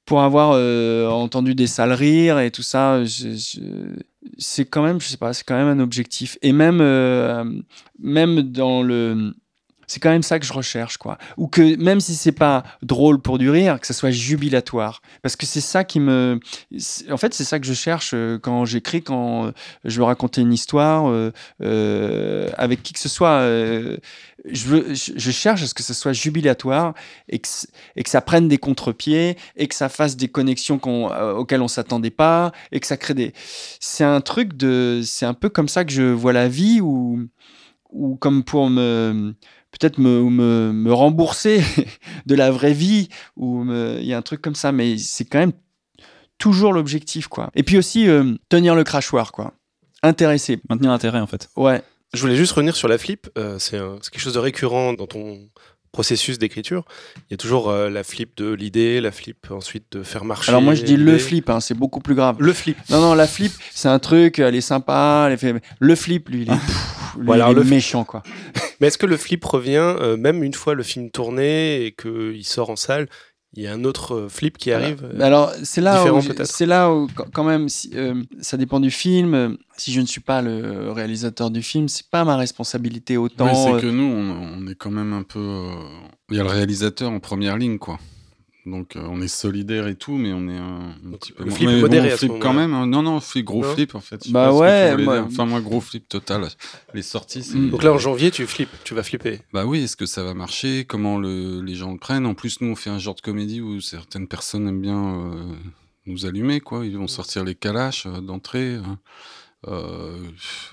pour 0.06 0.22
avoir 0.22 0.52
euh, 0.56 1.08
entendu 1.10 1.56
des 1.56 1.68
salles 1.68 1.94
rire 1.94 2.40
et 2.40 2.52
tout 2.52 2.64
ça, 2.64 3.04
je- 3.06 3.30
je- 3.36 3.60
c'est 4.38 4.66
quand 4.66 4.84
même, 4.84 5.00
je 5.02 5.08
sais 5.08 5.18
pas, 5.18 5.34
c'est 5.34 5.44
quand 5.44 5.56
même 5.56 5.68
un 5.80 5.82
objectif. 5.82 6.38
Et 6.42 6.52
même, 6.54 6.80
euh, 6.82 7.44
même 8.00 8.42
dans 8.42 8.84
le 8.84 9.34
c'est 9.92 10.00
quand 10.00 10.10
même 10.10 10.24
ça 10.24 10.40
que 10.40 10.46
je 10.46 10.54
recherche, 10.54 10.96
quoi. 10.96 11.18
Ou 11.36 11.50
que 11.50 11.76
même 11.76 12.00
si 12.00 12.16
c'est 12.16 12.32
pas 12.32 12.64
drôle 12.82 13.20
pour 13.22 13.38
du 13.38 13.50
rire, 13.50 13.78
que 13.78 13.86
ça 13.86 13.94
soit 13.94 14.10
jubilatoire. 14.10 15.02
Parce 15.22 15.36
que 15.36 15.46
c'est 15.46 15.60
ça 15.60 15.84
qui 15.84 16.00
me. 16.00 16.40
En 17.10 17.18
fait, 17.18 17.34
c'est 17.34 17.44
ça 17.44 17.60
que 17.60 17.66
je 17.66 17.74
cherche 17.74 18.12
euh, 18.14 18.40
quand 18.40 18.64
j'écris, 18.64 19.04
quand 19.04 19.48
euh, 19.48 19.52
je 19.84 19.98
veux 19.98 20.06
raconter 20.06 20.40
une 20.40 20.54
histoire 20.54 21.10
euh, 21.10 22.50
avec 22.58 22.84
qui 22.84 22.94
que 22.94 23.00
ce 23.00 23.10
soit. 23.10 23.42
je, 23.42 24.66
veux, 24.68 24.94
je, 24.94 25.32
cherche 25.32 25.62
à 25.62 25.68
ce 25.68 25.74
que 25.74 25.84
ce 25.84 25.94
soit 25.94 26.14
jubilatoire 26.14 26.94
et 27.28 27.40
que, 27.40 27.50
et 27.98 28.04
que 28.04 28.10
ça 28.10 28.22
prenne 28.22 28.48
des 28.48 28.58
contre-pieds 28.58 29.36
et 29.58 29.68
que 29.68 29.76
ça 29.76 29.90
fasse 29.90 30.16
des 30.16 30.30
connexions 30.30 30.80
qu'on- 30.80 31.10
auxquelles 31.34 31.62
on 31.62 31.68
s'attendait 31.68 32.12
pas 32.12 32.54
et 32.72 32.80
que 32.80 32.88
ça 32.88 32.96
crée 32.96 33.14
des. 33.14 33.34
C'est 33.82 34.06
un 34.06 34.22
truc 34.22 34.56
de. 34.56 35.02
C'est 35.04 35.26
un 35.26 35.34
peu 35.34 35.50
comme 35.50 35.68
ça 35.68 35.84
que 35.84 35.92
je 35.92 36.04
vois 36.04 36.32
la 36.32 36.48
vie 36.48 36.80
ou, 36.80 37.28
ou 37.90 38.16
comme 38.16 38.46
pour 38.46 38.70
me 38.70 39.36
peut-être 39.82 39.98
me, 39.98 40.22
me, 40.30 40.72
me 40.72 40.94
rembourser 40.94 41.62
de 42.28 42.36
la 42.36 42.52
vraie 42.52 42.74
vie 42.74 43.10
ou 43.36 43.66
il 43.70 44.06
y 44.06 44.14
a 44.14 44.18
un 44.18 44.22
truc 44.22 44.42
comme 44.42 44.56
ça 44.56 44.72
mais 44.72 44.98
c'est 44.98 45.26
quand 45.26 45.40
même 45.40 45.54
toujours 46.38 46.72
l'objectif 46.74 47.28
quoi 47.28 47.50
et 47.56 47.64
puis 47.64 47.78
aussi 47.78 48.08
euh, 48.08 48.36
tenir 48.50 48.76
le 48.76 48.84
crachoir 48.84 49.32
quoi 49.32 49.54
intéresser 50.04 50.60
Maintenir 50.70 50.92
l'intérêt, 50.92 51.20
en 51.20 51.28
fait. 51.28 51.50
ouais 51.56 51.82
Je 52.14 52.22
voulais 52.22 52.36
juste 52.36 52.54
revenir 52.54 52.76
sur 52.76 52.88
la 52.88 52.98
flip. 52.98 53.28
euh, 53.38 53.60
c'est 53.60 53.78
quelque 54.12 54.20
chose 54.22 54.34
de 54.34 54.40
récurrent 54.40 54.94
dans 54.94 55.06
ton 55.08 55.40
processus 55.92 56.40
d'écriture. 56.40 56.86
Il 57.30 57.32
y 57.32 57.34
a 57.34 57.38
toujours 57.38 57.70
euh, 57.70 57.90
la 57.90 58.04
flip 58.04 58.36
de 58.38 58.52
l'idée, 58.54 59.02
la 59.02 59.12
flip 59.12 59.52
ensuite 59.52 59.86
de 59.92 60.04
faire 60.04 60.24
marcher. 60.26 60.50
alors 60.50 60.62
moi 60.62 60.74
je 60.74 60.84
dis 60.84 60.96
le 60.98 61.18
flip 61.18 61.50
hein, 61.50 61.60
c'est 61.60 61.74
beaucoup 61.76 62.00
plus 62.00 62.16
grave 62.16 62.38
Le 62.40 62.54
flip. 62.54 62.78
non 62.90 63.02
non 63.02 63.14
la 63.14 63.28
flip 63.28 63.52
c'est 63.74 63.90
un 63.90 64.00
truc 64.00 64.40
elle 64.40 64.56
est 64.56 64.62
sympa 64.62 65.26
elle 65.28 65.34
est 65.34 65.38
fait... 65.38 65.62
le 65.80 65.96
flip 65.96 66.30
lui 66.30 66.44
il 66.44 66.52
est, 66.52 66.56
pff, 66.56 66.96
lui, 67.18 67.26
il 67.34 67.52
est 67.52 67.54
le 67.54 67.62
flip- 67.62 67.74
méchant 67.74 68.04
quoi 68.04 68.24
Mais 68.80 68.88
est-ce 68.88 68.98
que 68.98 69.06
le 69.06 69.18
flip 69.18 69.44
revient 69.46 69.76
euh, 69.78 70.18
même 70.18 70.44
une 70.44 70.54
fois 70.54 70.74
le 70.74 70.84
film 70.84 71.12
tourné 71.12 71.86
et 71.86 71.92
qu'il 71.94 72.44
sort 72.46 72.70
en 72.70 72.76
salle 72.76 73.08
Il 73.54 73.62
y 73.64 73.68
a 73.68 73.74
un 73.74 73.84
autre 73.84 74.16
euh, 74.16 74.30
flip 74.30 74.58
qui 74.58 74.72
arrive 74.72 75.04
euh, 75.04 75.22
Alors, 75.22 75.52
c'est 75.64 75.82
là, 75.82 76.04
c'est 76.46 76.66
là 76.66 76.90
où, 76.92 77.08
quand 77.34 77.44
même, 77.44 77.70
si, 77.70 77.92
euh, 77.96 78.16
ça 78.42 78.58
dépend 78.58 78.80
du 78.80 78.90
film. 78.92 79.58
Si 79.78 79.92
je 79.92 80.00
ne 80.02 80.06
suis 80.06 80.22
pas 80.22 80.42
le 80.42 80.92
réalisateur 80.92 81.52
du 81.52 81.62
film, 81.62 81.88
c'est 81.90 82.08
pas 82.10 82.24
ma 82.24 82.38
responsabilité 82.38 83.18
autant. 83.18 83.46
Ouais, 83.46 83.54
c'est 83.56 83.74
euh, 83.74 83.80
que 83.82 83.88
nous, 83.88 84.04
on, 84.04 84.64
on 84.64 84.68
est 84.68 84.76
quand 84.76 84.92
même 84.92 85.14
un 85.14 85.24
peu. 85.24 85.40
euh, 85.40 85.74
Il 86.30 86.38
y 86.38 86.40
a 86.40 86.44
le 86.44 86.50
réalisateur 86.50 87.12
en 87.12 87.20
première 87.20 87.58
ligne, 87.58 87.78
quoi. 87.78 88.00
Donc 88.68 88.96
euh, 88.96 89.02
on 89.10 89.20
est 89.22 89.28
solidaire 89.28 89.88
et 89.88 89.96
tout, 89.96 90.18
mais 90.18 90.34
on 90.34 90.48
est 90.48 90.56
un, 90.58 90.92
un 91.06 91.12
petit 91.18 91.32
peu 91.32 91.50
flip 91.50 91.68
mais 91.68 91.76
bon, 91.76 91.82
modéré 91.82 92.10
on 92.10 92.14
à 92.14 92.18
ce 92.18 92.26
flip 92.28 92.34
quand 92.40 92.54
même. 92.54 92.74
hein. 92.76 92.86
Non, 92.86 93.02
non, 93.02 93.16
on 93.16 93.20
fait 93.20 93.42
gros 93.42 93.64
Non 93.64 93.74
flip 93.74 93.96
en 93.96 94.02
fait. 94.02 94.18
Je 94.24 94.28
sais 94.28 94.34
Bah 94.34 94.50
pas 94.50 94.52
ce 94.52 94.60
que 94.60 94.60
tu 94.60 94.62
ouais, 94.62 94.92
voulais 94.92 95.04
moi- 95.04 95.18
dire. 95.22 95.28
Enfin, 95.32 95.46
moi, 95.48 95.62
gros 95.62 95.82
flip 95.82 96.08
total. 96.08 96.48
Les 96.94 97.02
sorties, 97.02 97.42
c'est. 97.42 97.58
Donc 97.58 97.82
là, 97.82 97.92
en 97.92 97.98
janvier, 97.98 98.30
tu 98.30 98.46
flippes, 98.46 98.70
tu 98.84 98.94
vas 98.94 99.02
flipper. 99.02 99.40
Bah 99.52 99.66
oui, 99.66 99.82
est-ce 99.84 99.96
que 99.98 100.06
ça 100.06 100.24
va 100.24 100.36
marcher? 100.36 100.86
Comment 100.86 101.18
le, 101.18 101.62
les 101.62 101.74
gens 101.74 101.92
le 101.92 101.98
prennent? 101.98 102.28
En 102.28 102.36
plus, 102.36 102.62
nous, 102.62 102.70
on 102.72 102.76
fait 102.76 102.92
un 102.92 103.00
genre 103.00 103.16
de 103.16 103.22
comédie 103.22 103.62
où 103.62 103.82
certaines 103.82 104.28
personnes 104.28 104.68
aiment 104.68 104.82
bien 104.82 105.16
euh, 105.34 105.54
nous 106.06 106.28
allumer, 106.28 106.60
quoi. 106.60 106.86
Ils 106.86 106.98
vont 106.98 107.08
sortir 107.08 107.44
les 107.44 107.56
calaches 107.56 108.06
euh, 108.06 108.22
d'entrée. 108.22 108.76
hein. 108.76 109.00
Euh, 109.68 110.18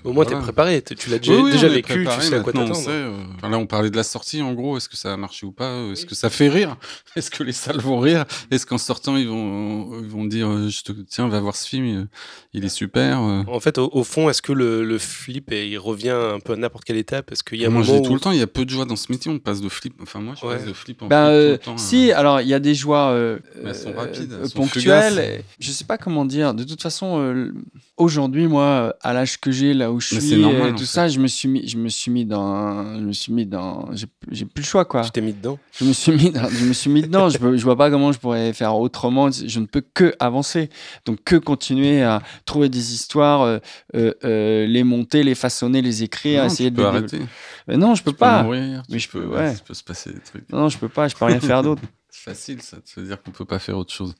Au 0.02 0.14
moins, 0.14 0.24
t'es 0.24 0.30
voilà. 0.30 0.44
préparé. 0.44 0.80
t'es- 0.80 0.94
Tu 0.94 1.10
l'as 1.10 1.18
déjà, 1.18 1.34
Oui, 1.34 1.42
oui, 1.42 1.52
déjà 1.52 1.66
on 1.66 1.70
est 1.70 1.74
vécu, 1.74 1.92
tu 1.92 1.98
préparé, 2.04 2.22
sais 2.24 2.34
à 2.36 2.40
quoi 2.40 2.54
t'attendre. 2.54 2.84
euh, 2.88 3.12
enfin, 3.36 3.50
là, 3.50 3.58
on 3.58 3.66
parlait 3.66 3.90
de 3.90 3.96
la 3.96 4.02
sortie, 4.02 4.40
en 4.40 4.54
gros. 4.54 4.78
Est-ce 4.78 4.88
que 4.88 4.96
ça 4.96 5.12
a 5.12 5.16
marché 5.18 5.44
ou 5.44 5.52
pas 5.52 5.82
Est-ce 5.92 6.06
que 6.06 6.14
ça 6.14 6.30
fait 6.30 6.48
rire? 6.48 6.76
Est-ce 7.16 7.30
que 7.30 7.42
les 7.42 7.52
salles 7.52 7.80
vont 7.80 7.98
rire? 8.00 8.24
Est-ce 8.50 8.64
qu'en 8.64 8.78
sortant, 8.78 9.18
ils 9.18 9.28
vont, 9.28 10.00
ils 10.00 10.08
vont 10.08 10.24
dire 10.24 10.48
euh, 10.48 10.68
je 10.70 10.82
te, 10.82 10.92
Tiens, 11.06 11.28
va 11.28 11.38
voir 11.38 11.54
ce 11.54 11.68
film, 11.68 12.08
il, 12.54 12.64
est 12.64 12.68
super. 12.70 13.20
euh. 13.20 13.42
En 13.48 13.60
fait, 13.60 13.76
au, 13.76 13.90
au 13.92 14.04
fond, 14.04 14.30
est-ce 14.30 14.40
que 14.40 14.52
le, 14.52 14.82
le 14.84 14.96
flip, 14.98 15.52
eh, 15.52 15.68
il 15.68 15.78
revient 15.78 16.08
un 16.34 16.40
peu 16.40 16.54
à 16.54 16.56
n'importe 16.56 16.84
quelle 16.84 16.96
étape? 16.96 17.30
Est-ce 17.30 17.42
qu'il 17.44 17.60
y 17.60 17.64
a 17.66 17.68
un 17.68 17.70
Moi, 17.70 17.82
je 17.82 17.88
moment 17.88 18.00
dis 18.00 18.06
tout 18.06 18.12
où- 18.12 18.14
le 18.16 18.20
temps, 18.20 18.32
il 18.32 18.38
y 18.38 18.42
a 18.42 18.46
peu 18.46 18.64
de 18.64 18.70
joie 18.70 18.86
dans 18.86 18.96
ce 18.96 19.12
métier. 19.12 19.30
On 19.30 19.38
passe 19.38 19.60
de 19.60 19.68
flip. 19.68 19.94
Enfin, 20.02 20.20
moi, 20.20 20.34
je 20.40 20.46
Ouais. 20.46 20.56
passe 20.56 20.64
de 20.66 20.72
flip 20.72 21.02
en 21.02 21.08
Ben, 21.08 21.26
flip 21.26 21.34
euh, 21.34 21.56
tout 21.58 21.70
le 21.70 21.76
temps. 21.76 21.76
si, 21.78 22.10
euh. 22.10 22.16
alors 22.18 22.40
il 22.40 22.48
y 22.48 22.54
a 22.54 22.58
des 22.58 22.74
joies 22.74 23.10
euh, 23.10 23.38
Mais 23.62 23.68
elles 23.70 23.74
sont 23.76 23.90
euh, 23.90 23.96
rapides, 23.98 24.32
elles 24.32 24.44
euh, 24.44 24.48
sont 24.48 24.56
ponctuelles. 24.60 25.12
fugaces. 25.12 25.44
Je 25.60 25.70
sais 25.72 25.84
pas 25.84 25.98
comment 25.98 26.24
dire. 26.24 26.54
De 26.54 26.64
toute 26.64 26.80
façon, 26.80 27.18
euh, 27.20 27.52
aujourd'hui, 27.98 28.46
moi, 28.46 28.94
à 29.02 29.12
l'âge 29.12 29.38
que 29.38 29.50
j'ai, 29.50 29.74
là 29.74 29.92
où 29.92 30.00
je 30.00 30.14
suis, 30.18 30.36
normal, 30.40 30.72
tout 30.72 30.78
fait. 30.78 30.84
ça, 30.86 31.08
je 31.08 31.18
me 31.20 31.26
suis 31.26 31.48
mis, 31.48 31.68
je 31.68 31.76
me 31.76 31.88
suis 31.88 32.10
mis 32.10 32.24
dans, 32.24 32.98
je 32.98 33.04
me 33.04 33.12
suis 33.12 33.32
mis 33.32 33.44
dans, 33.46 33.90
j'ai 34.30 34.44
plus 34.46 34.62
le 34.62 34.66
choix 34.66 34.84
quoi. 34.84 35.02
Tu 35.02 35.10
t'es 35.10 35.20
mis 35.20 35.32
dedans? 35.32 35.58
Je 35.78 35.84
me 35.84 35.92
suis 35.92 36.12
mis, 36.12 36.30
dans- 36.30 36.48
je 36.48 36.64
me 36.64 36.72
suis 36.72 36.88
mis 36.90 37.02
dedans. 37.02 37.28
Je, 37.28 37.38
peux- 37.38 37.56
je 37.56 37.62
vois 37.64 37.76
pas 37.76 37.90
comment 37.90 38.12
je 38.12 38.18
pourrais 38.18 38.52
faire 38.52 38.74
autrement. 38.76 39.30
Je 39.30 39.60
ne 39.60 39.66
peux 39.66 39.82
que 39.94 40.14
avancer. 40.20 40.70
Donc 41.04 41.18
que 41.24 41.36
continuer 41.36 42.02
à 42.02 42.22
trouver 42.44 42.68
des 42.68 42.94
histoires, 42.94 43.42
euh, 43.42 43.58
euh, 43.94 44.12
euh, 44.24 44.66
les 44.66 44.84
monter, 44.84 45.22
les 45.22 45.34
façonner, 45.34 45.82
les 45.82 46.02
écrire, 46.02 46.42
Non, 46.42 46.46
essayer 46.46 46.70
tu 46.70 46.76
de 46.76 46.80
peux 46.82 46.86
arrêter. 46.86 47.18
Mais 47.66 47.76
non, 47.76 47.94
je 47.94 48.02
peux 48.02 48.10
Tu 48.12 48.14
peux 48.14 48.20
pas. 48.20 48.42
mourir, 48.42 48.82
Mais 48.88 48.96
tu 48.96 49.02
je 49.04 49.08
peux, 49.10 49.20
peux- 49.22 49.36
ouais. 49.36 49.52
il 49.54 49.62
peut 49.62 49.74
se 49.74 49.84
passer 49.84 50.12
des 50.12 50.20
trucs. 50.20 50.50
Non, 50.52 50.68
je 50.68 50.78
peux 50.78 50.88
pas. 50.88 51.08
Je 51.08 51.14
peux 51.16 51.24
rien 51.26 51.40
faire 51.40 51.62
d'autre. 51.62 51.82
C'est 52.18 52.30
facile, 52.30 52.62
ça, 52.62 52.78
de 52.78 52.82
se 52.84 53.00
dire 53.00 53.22
qu'on 53.22 53.30
peut 53.30 53.44
pas 53.44 53.58
faire 53.58 53.78
autre 53.78 53.92
chose. 53.92 54.14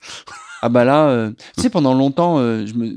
Ah 0.63 0.69
bah 0.69 0.85
là, 0.85 1.09
euh, 1.09 1.31
tu 1.57 1.63
sais, 1.63 1.71
pendant 1.71 1.95
longtemps, 1.95 2.39
euh, 2.39 2.67
je 2.67 2.75
me, 2.75 2.93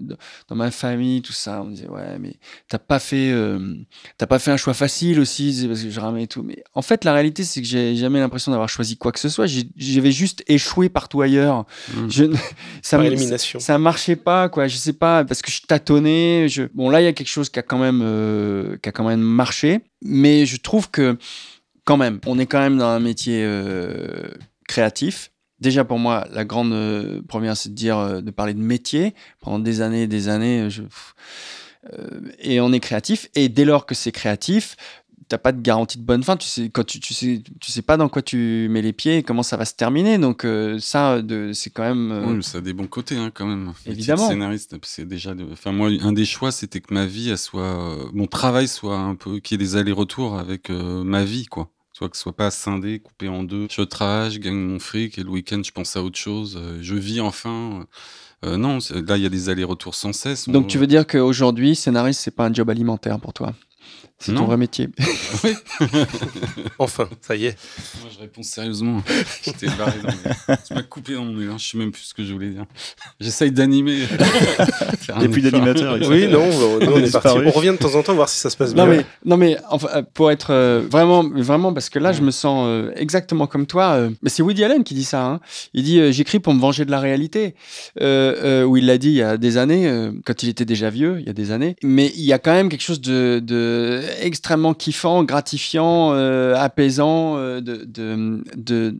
dans 0.48 0.56
ma 0.56 0.72
famille, 0.72 1.22
tout 1.22 1.34
ça, 1.34 1.61
on 1.61 1.65
me 1.65 1.76
disait 1.76 1.88
ouais, 1.88 2.19
mais 2.19 2.36
t'as 2.68 2.80
pas 2.80 2.99
fait, 2.99 3.32
euh, 3.32 3.76
t'as 4.18 4.28
pas 4.28 4.40
fait 4.40 4.52
un 4.52 4.57
choix 4.57 4.73
facile 4.73 5.19
aussi, 5.19 5.53
c'est 5.53 5.68
parce 5.68 5.82
que 5.82 5.90
je 5.90 5.99
ramais 5.99 6.23
et 6.23 6.28
tout. 6.28 6.44
Mais 6.44 6.64
en 6.73 6.82
fait, 6.82 7.03
la 7.03 7.14
réalité, 7.14 7.44
c'est 7.44 7.61
que 7.61 7.68
j'ai 7.68 7.95
jamais 7.95 8.19
l'impression 8.19 8.52
d'avoir 8.52 8.69
choisi 8.69 8.98
quoi 8.98 9.11
que 9.11 9.19
ce 9.19 9.30
soit. 9.30 9.45
J'avais 9.76 10.11
juste 10.11 10.44
échoué 10.48 10.90
partout 10.90 11.22
ailleurs. 11.22 11.65
Mm. 11.94 12.10
Je, 12.10 12.23
ne- 12.26 12.36
ça 12.82 12.98
par 12.98 13.06
élimination 13.06 13.60
ça 13.60 13.78
marchait 13.78 14.15
pas 14.15 14.49
quoi 14.49 14.68
je 14.68 14.76
sais 14.78 14.94
pas 14.94 15.23
parce 15.23 15.41
que 15.41 15.52
je 15.52 15.61
tâtonnais 15.61 16.48
je... 16.49 16.64
bon 16.73 16.90
là 16.90 17.02
il 17.02 17.06
y 17.06 17.07
a 17.07 17.14
quelque 17.14 17.28
chose 17.28 17.49
qui 17.49 17.60
a 17.60 17.61
quand 17.61 17.78
même 17.78 18.02
euh, 18.03 18.78
qui 18.82 18.90
a 18.90 18.91
quand 18.91 19.07
même 19.07 19.22
marché 19.22 19.82
mais 20.02 20.45
je 20.45 20.57
trouve 20.57 20.90
que 20.90 21.18
quand 21.86 21.98
même 21.98 22.19
on 22.26 22.40
est 22.40 22.45
quand 22.45 22.60
même 22.60 22.78
dans 22.78 22.88
un 22.88 22.99
métier 22.99 23.44
euh, 23.45 24.30
créatif 24.72 25.31
déjà 25.60 25.84
pour 25.84 25.99
moi 25.99 26.26
la 26.31 26.43
grande 26.45 26.73
euh, 26.73 27.22
première 27.27 27.56
c'est 27.57 27.69
de 27.69 27.76
dire 27.76 27.98
euh, 27.98 28.22
de 28.22 28.31
parler 28.31 28.53
de 28.56 28.64
métier 28.73 29.14
pendant 29.41 29.60
des 29.60 29.81
années 29.81 30.03
et 30.03 30.07
des 30.07 30.27
années 30.30 30.69
je 30.69 30.84
euh, 31.93 32.22
et 32.39 32.61
on 32.61 32.72
est 32.73 32.80
créatif 32.80 33.27
et 33.35 33.49
dès 33.49 33.65
lors 33.65 33.85
que 33.85 33.95
c'est 33.95 34.11
créatif 34.11 34.76
t'as 35.27 35.38
pas 35.38 35.52
de 35.53 35.61
garantie 35.61 35.98
de 35.98 36.03
bonne 36.03 36.23
fin 36.23 36.35
tu 36.38 36.48
sais 36.48 36.69
quand 36.69 36.85
tu, 36.85 36.99
tu 36.99 37.14
sais 37.14 37.41
tu 37.60 37.72
sais 37.72 37.81
pas 37.81 37.95
dans 37.98 38.10
quoi 38.10 38.22
tu 38.22 38.68
mets 38.69 38.81
les 38.81 38.93
pieds 38.93 39.18
et 39.18 39.23
comment 39.23 39.43
ça 39.43 39.56
va 39.57 39.65
se 39.65 39.73
terminer 39.73 40.18
donc 40.18 40.43
euh, 40.45 40.77
ça 40.80 41.22
de 41.22 41.53
c'est 41.53 41.69
quand 41.69 41.84
même 41.84 42.11
euh, 42.11 42.34
Oui, 42.35 42.43
ça 42.43 42.57
a 42.57 42.61
des 42.61 42.73
bons 42.73 42.88
côtés 42.88 43.15
hein, 43.18 43.31
quand 43.34 43.45
même. 43.48 43.72
Évidemment. 43.85 44.27
Scénariste, 44.27 44.76
c'est 44.84 45.07
déjà. 45.07 45.34
de- 45.34 45.48
Enfin 45.53 45.72
moi, 45.72 45.89
un 46.02 46.11
des 46.14 46.26
choix, 46.26 46.52
c'était 46.52 46.81
que 46.81 46.93
ma 46.93 47.06
vie, 47.06 47.30
elle 47.30 47.38
soit, 47.38 47.98
mon 48.14 48.27
travail 48.27 48.68
soit 48.68 48.98
un 48.98 49.15
peu, 49.15 49.39
qu'il 49.39 49.60
y 49.60 49.64
ait 49.64 49.65
des 49.65 49.76
allers-retours 49.77 50.38
avec 50.38 50.69
euh, 50.69 51.03
ma 51.03 51.23
vie, 51.23 51.45
quoi. 51.45 51.69
Soit 52.02 52.10
que 52.10 52.18
ce 52.18 52.23
soit 52.23 52.36
pas 52.36 52.49
scindé, 52.49 52.98
coupé 52.98 53.28
en 53.28 53.44
deux. 53.44 53.68
Je 53.69 53.84
travaille, 53.84 54.32
je 54.32 54.40
gagne 54.40 54.56
mon 54.56 54.80
fric 54.80 55.19
et 55.19 55.23
le 55.23 55.30
week-end, 55.30 55.61
je 55.64 55.69
pense 55.72 55.95
à 55.95 56.02
autre 56.02 56.18
chose. 56.18 56.57
euh, 56.60 56.80
je 56.82 56.95
vis 56.95 57.22
enfin. 57.22 57.86
Euh, 58.44 58.57
non, 58.57 58.80
c'est- 58.80 59.07
là, 59.07 59.18
il 59.18 59.22
y 59.22 59.26
a 59.28 59.30
des 59.30 59.49
allers-retours 59.49 59.94
sans 59.94 60.11
cesse. 60.11 60.49
Donc 60.49 60.64
On- 60.65 60.68
tu 60.68 60.80
veux 60.80 60.88
dire 60.88 61.06
qu'aujourd'hui, 61.06 61.76
scénariste, 61.76 62.22
c'est 62.22 62.36
pas 62.36 62.48
un 62.48 62.52
job 62.56 62.72
alimentaire 62.72 63.19
pour 63.19 63.34
toi? 63.34 63.53
C'est 64.22 64.34
ton 64.34 64.45
vrai 64.45 64.57
métier. 64.57 64.88
Oui. 65.43 65.53
Enfin, 66.80 67.07
ça 67.22 67.35
y 67.35 67.45
est. 67.45 67.57
Moi, 68.02 68.10
je 68.14 68.19
réponds 68.19 68.43
sérieusement. 68.43 69.02
J'étais 69.43 69.68
barré 69.68 69.93
dans 70.03 70.56
Tu 70.68 70.73
m'as 70.73 70.81
coupé 70.84 71.14
dans 71.14 71.26
mon 71.26 71.39
élan, 71.39 71.57
je 71.57 71.69
sais 71.69 71.77
même 71.77 71.91
plus 71.91 72.03
ce 72.03 72.14
que 72.14 72.23
je 72.23 72.34
voulais 72.34 72.49
dire. 72.49 72.65
J'essaye 73.19 73.52
d'animer. 73.52 73.99
Il 75.10 75.19
n'y 75.19 75.26
a 75.26 75.30
plus 75.30 75.41
d'animateur. 75.41 75.98
Oui, 76.10 76.27
non, 76.27 76.43
on, 76.81 76.98
est 76.98 77.11
parti. 77.11 77.30
On 77.30 77.52
revient 77.52 77.72
de 77.72 77.77
temps 77.77 77.95
en 77.95 78.03
temps 78.03 78.14
voir 78.14 78.30
si 78.30 78.39
ça 78.39 78.49
se 78.49 78.57
passe 78.57 78.73
bien. 78.73 78.85
Non 78.85 78.91
mais, 78.91 79.06
non 79.26 79.38
mais 79.38 79.57
enfin, 79.69 79.88
euh, 79.95 80.02
pour 80.14 80.31
être 80.31 80.52
euh, 80.52 80.84
vraiment, 80.89 81.23
vraiment, 81.23 81.73
parce 81.73 81.89
que 81.89 81.99
là, 81.99 82.11
je 82.11 82.22
me 82.22 82.31
sens 82.31 82.65
euh, 82.68 82.91
exactement 82.95 83.48
comme 83.48 83.65
toi. 83.68 83.93
euh, 83.93 84.10
mais 84.22 84.30
c'est 84.30 84.41
Woody 84.43 84.64
Allen 84.64 84.84
qui 84.84 84.93
dit 84.93 85.03
ça. 85.03 85.26
hein. 85.26 85.39
Il 85.73 85.84
dit 85.84 85.99
euh, 85.99 86.11
J'écris 86.11 86.39
pour 86.39 86.53
me 86.53 86.60
venger 86.60 86.85
de 86.85 86.91
la 86.91 86.99
réalité. 86.99 87.56
Euh, 88.02 88.61
euh, 88.61 88.64
où 88.64 88.77
il 88.77 88.85
l'a 88.85 88.98
dit 88.98 89.10
il 89.10 89.15
y 89.15 89.22
a 89.22 89.38
des 89.38 89.57
années, 89.57 89.88
euh, 89.88 90.11
quand 90.26 90.43
il 90.43 90.49
était 90.49 90.65
déjà 90.65 90.89
vieux, 90.89 91.18
il 91.19 91.26
y 91.27 91.30
a 91.30 91.34
des 91.34 91.52
années. 91.52 91.76
Mais 91.84 92.11
il 92.15 92.23
y 92.23 92.34
a 92.34 92.39
quand 92.39 92.53
même 92.53 92.69
quelque 92.69 92.81
chose 92.84 93.02
de. 93.02 93.39
de... 93.43 94.02
extrêmement 94.19 94.73
kiffant, 94.73 95.23
gratifiant, 95.23 96.13
euh, 96.13 96.55
apaisant 96.55 97.35
de, 97.35 97.61
de, 97.61 98.43
de, 98.55 98.97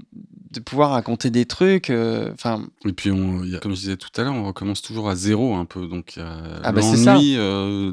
de, 0.52 0.60
pouvoir 0.60 0.92
raconter 0.92 1.30
des 1.30 1.46
trucs. 1.46 1.90
Enfin. 1.90 2.66
et 2.86 2.94
puis, 2.94 3.12
on, 3.12 3.44
y 3.44 3.56
a, 3.56 3.60
comme 3.60 3.74
je 3.74 3.82
disais 3.82 3.98
tout 3.98 4.10
à 4.18 4.24
l'heure, 4.24 4.34
on 4.34 4.46
recommence 4.46 4.82
toujours 4.82 5.10
à 5.10 5.16
zéro 5.16 5.56
un 5.56 5.66
peu. 5.66 5.88
Donc, 5.88 6.16
ah 6.18 6.72
bah 6.72 6.82
l'ennui 6.82 7.36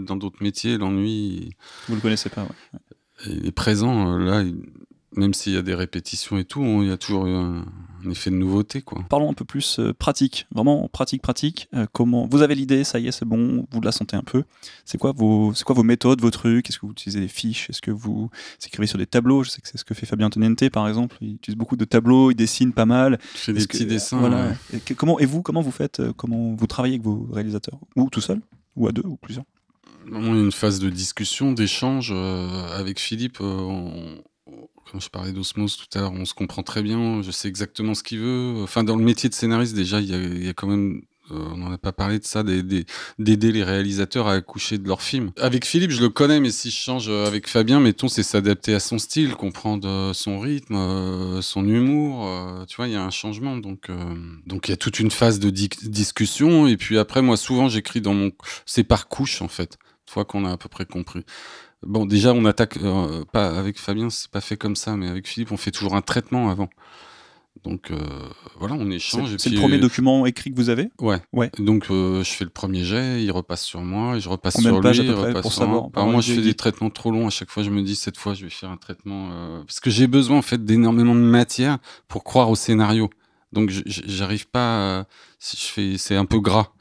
dans 0.04 0.16
d'autres 0.16 0.42
métiers, 0.42 0.78
l'ennui. 0.78 1.50
Vous 1.88 1.94
le 1.94 2.00
connaissez 2.00 2.28
pas, 2.28 2.42
ouais. 2.42 2.80
Il 3.26 3.46
est 3.46 3.52
présent 3.52 4.16
là. 4.16 4.42
Il 4.42 4.56
même 5.16 5.32
s'il 5.32 5.54
y 5.54 5.56
a 5.56 5.62
des 5.62 5.74
répétitions 5.74 6.38
et 6.38 6.44
tout, 6.44 6.62
il 6.82 6.88
y 6.88 6.92
a 6.92 6.98
toujours 6.98 7.24
un, 7.24 7.64
effet 8.10 8.30
de 8.30 8.36
nouveauté. 8.36 8.82
Quoi. 8.82 9.04
Parlons 9.08 9.30
un 9.30 9.34
peu 9.34 9.44
plus 9.44 9.78
euh, 9.78 9.92
pratique, 9.92 10.46
vraiment 10.54 10.88
pratique, 10.88 11.22
pratique. 11.22 11.68
Euh, 11.74 11.86
comment 11.92 12.26
Vous 12.26 12.42
avez 12.42 12.54
l'idée, 12.54 12.84
ça 12.84 12.98
y 12.98 13.08
est, 13.08 13.12
c'est 13.12 13.24
bon, 13.24 13.66
vous 13.70 13.80
la 13.80 13.92
sentez 13.92 14.16
un 14.16 14.22
peu. 14.22 14.44
C'est 14.84 14.98
quoi 14.98 15.12
vos, 15.12 15.52
quoi 15.64 15.74
vos 15.74 15.82
méthodes, 15.82 16.20
vos 16.20 16.30
trucs? 16.30 16.68
Est-ce 16.68 16.78
que 16.78 16.86
vous 16.86 16.92
utilisez 16.92 17.20
des 17.20 17.28
fiches? 17.28 17.70
Est-ce 17.70 17.80
que 17.80 17.90
vous 17.90 18.30
écrivez 18.64 18.86
sur 18.86 18.98
des 18.98 19.06
tableaux? 19.06 19.42
Je 19.42 19.50
sais 19.50 19.60
que 19.60 19.68
c'est 19.68 19.78
ce 19.78 19.84
que 19.84 19.94
fait 19.94 20.06
Fabien 20.06 20.30
Tonente, 20.30 20.68
par 20.70 20.86
exemple. 20.88 21.16
Il 21.20 21.34
utilise 21.34 21.56
beaucoup 21.56 21.76
de 21.76 21.84
tableaux, 21.84 22.30
il 22.30 22.34
dessine 22.34 22.72
pas 22.72 22.86
mal. 22.86 23.18
Je 23.34 23.38
fais 23.38 23.52
des 23.52 23.66
petits 23.66 23.86
dessins. 23.86 24.18
Voilà. 24.18 24.52
Et 24.72 24.94
comment, 24.94 25.18
et 25.18 25.26
vous, 25.26 25.42
comment 25.42 25.62
vous 25.62 25.72
faites 25.72 26.00
euh, 26.00 26.12
Comment 26.16 26.54
vous 26.54 26.66
travaillez 26.66 26.94
avec 26.96 27.04
vos 27.04 27.26
réalisateurs? 27.32 27.78
Ou 27.96 28.10
tout 28.10 28.20
seul? 28.20 28.40
Ou 28.76 28.86
à 28.88 28.92
deux 28.92 29.04
Ou 29.04 29.16
plusieurs? 29.16 29.44
Il 30.06 30.14
y 30.14 30.16
a 30.16 30.20
une 30.20 30.52
phase 30.52 30.78
de 30.78 30.88
discussion, 30.88 31.52
d'échange. 31.52 32.12
avec 32.12 32.98
Philippe, 32.98 33.38
on, 33.40 34.22
je 34.98 35.08
parlais 35.08 35.32
d'osmose 35.32 35.76
tout 35.76 35.98
à 35.98 36.02
l'heure, 36.02 36.12
on 36.12 36.24
se 36.24 36.34
comprend 36.34 36.62
très 36.62 36.82
bien, 36.82 37.22
je 37.22 37.30
sais 37.30 37.48
exactement 37.48 37.94
ce 37.94 38.02
qu'il 38.02 38.20
veut. 38.20 38.62
Enfin, 38.62 38.84
dans 38.84 38.96
le 38.96 39.04
métier 39.04 39.28
de 39.28 39.34
scénariste, 39.34 39.74
déjà, 39.74 40.00
il 40.00 40.44
y 40.44 40.48
a, 40.48 40.52
quand 40.54 40.66
même 40.66 41.02
euh, 41.30 41.48
on 41.52 41.58
n'en 41.58 41.72
a 41.72 41.78
pas 41.78 41.92
parlé 41.92 42.18
de 42.18 42.24
ça, 42.24 42.42
d'aider 42.42 43.52
les 43.52 43.62
réalisateurs 43.62 44.28
à 44.28 44.34
accoucher 44.34 44.78
de 44.78 44.88
leur 44.88 45.02
film. 45.02 45.30
Avec 45.38 45.66
Philippe, 45.66 45.90
je 45.90 46.00
le 46.00 46.08
connais, 46.08 46.40
mais 46.40 46.50
si 46.50 46.70
je 46.70 46.76
change 46.76 47.10
avec 47.10 47.48
Fabien, 47.48 47.80
mettons, 47.80 48.08
c'est 48.08 48.22
s'adapter 48.22 48.74
à 48.74 48.80
son 48.80 48.98
style, 48.98 49.34
comprendre 49.34 49.86
euh, 49.86 50.12
son 50.14 50.38
rythme, 50.38 50.76
euh, 50.76 51.42
son 51.42 51.68
humour. 51.68 52.26
tu 52.66 52.76
vois, 52.76 52.88
il 52.88 52.94
y 52.94 52.96
a 52.96 53.04
un 53.04 53.10
changement. 53.10 53.56
Donc, 53.58 53.90
donc 54.46 54.68
il 54.68 54.70
y 54.70 54.74
a 54.74 54.78
toute 54.78 55.00
une 55.00 55.10
phase 55.10 55.38
de 55.38 55.50
discussion. 55.50 56.66
Et 56.66 56.76
puis 56.76 56.98
après, 56.98 57.20
moi, 57.20 57.36
souvent, 57.36 57.68
j'écris 57.68 58.00
dans 58.00 58.14
mon. 58.14 58.32
C'est 58.64 58.84
par 58.84 59.08
couche, 59.08 59.42
en 59.42 59.48
fait, 59.48 59.78
une 60.06 60.12
fois 60.12 60.24
qu'on 60.24 60.44
a 60.44 60.52
à 60.52 60.56
peu 60.56 60.68
près 60.68 60.86
compris. 60.86 61.24
Bon, 61.86 62.06
déjà, 62.06 62.32
on 62.32 62.44
attaque 62.44 62.76
euh, 62.82 63.24
pas 63.32 63.56
avec 63.56 63.78
Fabien, 63.78 64.10
c'est 64.10 64.30
pas 64.30 64.40
fait 64.40 64.56
comme 64.56 64.76
ça, 64.76 64.96
mais 64.96 65.08
avec 65.08 65.28
Philippe, 65.28 65.52
on 65.52 65.56
fait 65.56 65.70
toujours 65.70 65.94
un 65.94 66.02
traitement 66.02 66.50
avant. 66.50 66.68
Donc 67.64 67.90
euh, 67.90 67.98
voilà, 68.58 68.76
on 68.78 68.88
échange. 68.90 69.36
C'est 69.38 69.50
le 69.50 69.58
premier 69.58 69.76
euh, 69.78 69.80
document 69.80 70.26
écrit 70.26 70.52
que 70.52 70.56
vous 70.56 70.70
avez? 70.70 70.90
Ouais. 71.00 71.20
ouais. 71.32 71.50
Donc 71.58 71.86
je 71.88 72.22
fais 72.24 72.44
le 72.44 72.50
premier 72.50 72.84
jet, 72.84 73.22
il 73.22 73.32
repasse 73.32 73.62
sur 73.62 73.80
moi, 73.80 74.16
et 74.16 74.20
je 74.20 74.28
repasse 74.28 74.60
sur 74.60 74.80
lui, 74.80 74.96
il 74.96 75.10
repasse 75.12 75.42
pour 75.42 75.52
sur 75.52 75.66
moi. 75.66 75.90
moi, 75.96 76.20
je 76.20 76.34
fais 76.34 76.40
des 76.40 76.54
traitements 76.54 76.90
trop 76.90 77.10
longs. 77.10 77.26
À 77.26 77.30
chaque 77.30 77.50
fois, 77.50 77.62
je 77.62 77.70
me 77.70 77.82
dis 77.82 77.96
cette 77.96 78.16
fois, 78.16 78.34
je 78.34 78.44
vais 78.44 78.50
faire 78.50 78.70
un 78.70 78.76
traitement 78.76 79.62
parce 79.66 79.80
que 79.80 79.90
j'ai 79.90 80.06
besoin 80.06 80.38
en 80.38 80.42
fait 80.42 80.64
d'énormément 80.64 81.14
de 81.14 81.20
matière 81.20 81.78
pour 82.06 82.24
croire 82.24 82.50
au 82.50 82.56
scénario. 82.56 83.10
Donc 83.52 83.70
j'arrive 83.70 84.48
pas. 84.48 85.06
si 85.38 85.56
je 85.56 85.72
fais, 85.72 85.98
c'est 85.98 86.16
un 86.16 86.24
peu 86.24 86.40
gras. 86.40 86.72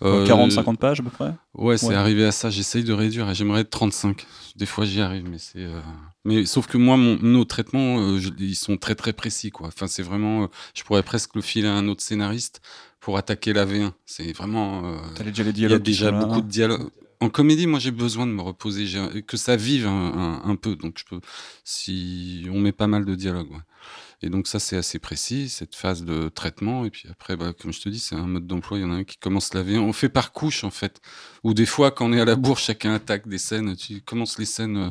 40-50 0.00 0.72
euh, 0.72 0.74
pages 0.74 1.00
à 1.00 1.02
peu 1.02 1.10
près? 1.10 1.34
Ouais, 1.54 1.78
c'est 1.78 1.94
arrivé 1.94 2.24
à 2.24 2.32
ça. 2.32 2.50
J'essaye 2.50 2.84
de 2.84 2.92
réduire 2.92 3.30
et 3.30 3.34
j'aimerais 3.34 3.62
être 3.62 3.70
35. 3.70 4.26
Des 4.56 4.66
fois, 4.66 4.84
j'y 4.84 5.00
arrive, 5.00 5.28
mais 5.28 5.38
c'est. 5.38 5.64
Euh, 5.64 5.80
mais 6.24 6.44
sauf 6.44 6.66
que 6.66 6.76
moi, 6.76 6.96
mon, 6.96 7.18
nos 7.20 7.44
traitements, 7.44 8.00
euh, 8.00 8.20
ils 8.38 8.56
sont 8.56 8.76
très 8.76 8.94
très 8.94 9.12
précis, 9.12 9.50
quoi. 9.50 9.68
Enfin, 9.68 9.86
c'est 9.86 10.02
vraiment. 10.02 10.48
je 10.74 10.82
pourrais 10.82 11.02
presque 11.02 11.34
le 11.34 11.42
filer 11.42 11.68
à 11.68 11.74
un 11.74 11.88
autre 11.88 12.02
scénariste 12.02 12.60
pour 13.00 13.16
attaquer 13.16 13.52
la 13.52 13.64
V1. 13.64 13.92
C'est 14.04 14.32
vraiment. 14.32 14.96
déjà 15.24 15.42
les 15.42 15.52
dialogues. 15.52 15.86
Il 15.86 15.92
y 15.92 16.04
a 16.04 16.08
déjà 16.08 16.10
beaucoup 16.10 16.40
de 16.40 16.48
dialogues. 16.48 16.90
En 17.20 17.30
comédie, 17.30 17.66
moi, 17.66 17.78
j'ai 17.78 17.92
besoin 17.92 18.26
de 18.26 18.32
me 18.32 18.42
reposer, 18.42 18.86
que 19.26 19.38
ça 19.38 19.56
vive 19.56 19.86
un, 19.86 20.42
un, 20.44 20.56
peu. 20.56 20.76
Donc, 20.76 20.98
je 20.98 21.04
peux. 21.04 21.20
Si 21.64 22.46
on 22.52 22.60
met 22.60 22.72
pas 22.72 22.86
mal 22.86 23.06
de 23.06 23.14
dialogues. 23.14 23.52
Ouais. 23.52 23.58
Et 24.22 24.30
donc 24.30 24.46
ça, 24.46 24.58
c'est 24.58 24.76
assez 24.76 24.98
précis, 24.98 25.48
cette 25.48 25.74
phase 25.74 26.04
de 26.04 26.28
traitement. 26.28 26.84
Et 26.84 26.90
puis 26.90 27.08
après, 27.10 27.36
bah, 27.36 27.52
comme 27.58 27.72
je 27.72 27.80
te 27.80 27.88
dis, 27.88 27.98
c'est 27.98 28.14
un 28.14 28.26
mode 28.26 28.46
d'emploi. 28.46 28.78
Il 28.78 28.82
y 28.82 28.84
en 28.84 28.90
a 28.90 28.96
un 28.96 29.04
qui 29.04 29.18
commence 29.18 29.52
la 29.52 29.60
laver. 29.60 29.78
On 29.78 29.92
fait 29.92 30.08
par 30.08 30.32
couche, 30.32 30.64
en 30.64 30.70
fait. 30.70 31.00
Ou 31.44 31.52
des 31.52 31.66
fois, 31.66 31.90
quand 31.90 32.06
on 32.06 32.12
est 32.12 32.20
à 32.20 32.24
la 32.24 32.36
bourre, 32.36 32.58
chacun 32.58 32.94
attaque 32.94 33.28
des 33.28 33.38
scènes. 33.38 33.76
Tu 33.76 34.00
commences 34.00 34.38
les 34.38 34.46
scènes 34.46 34.76
euh, 34.78 34.90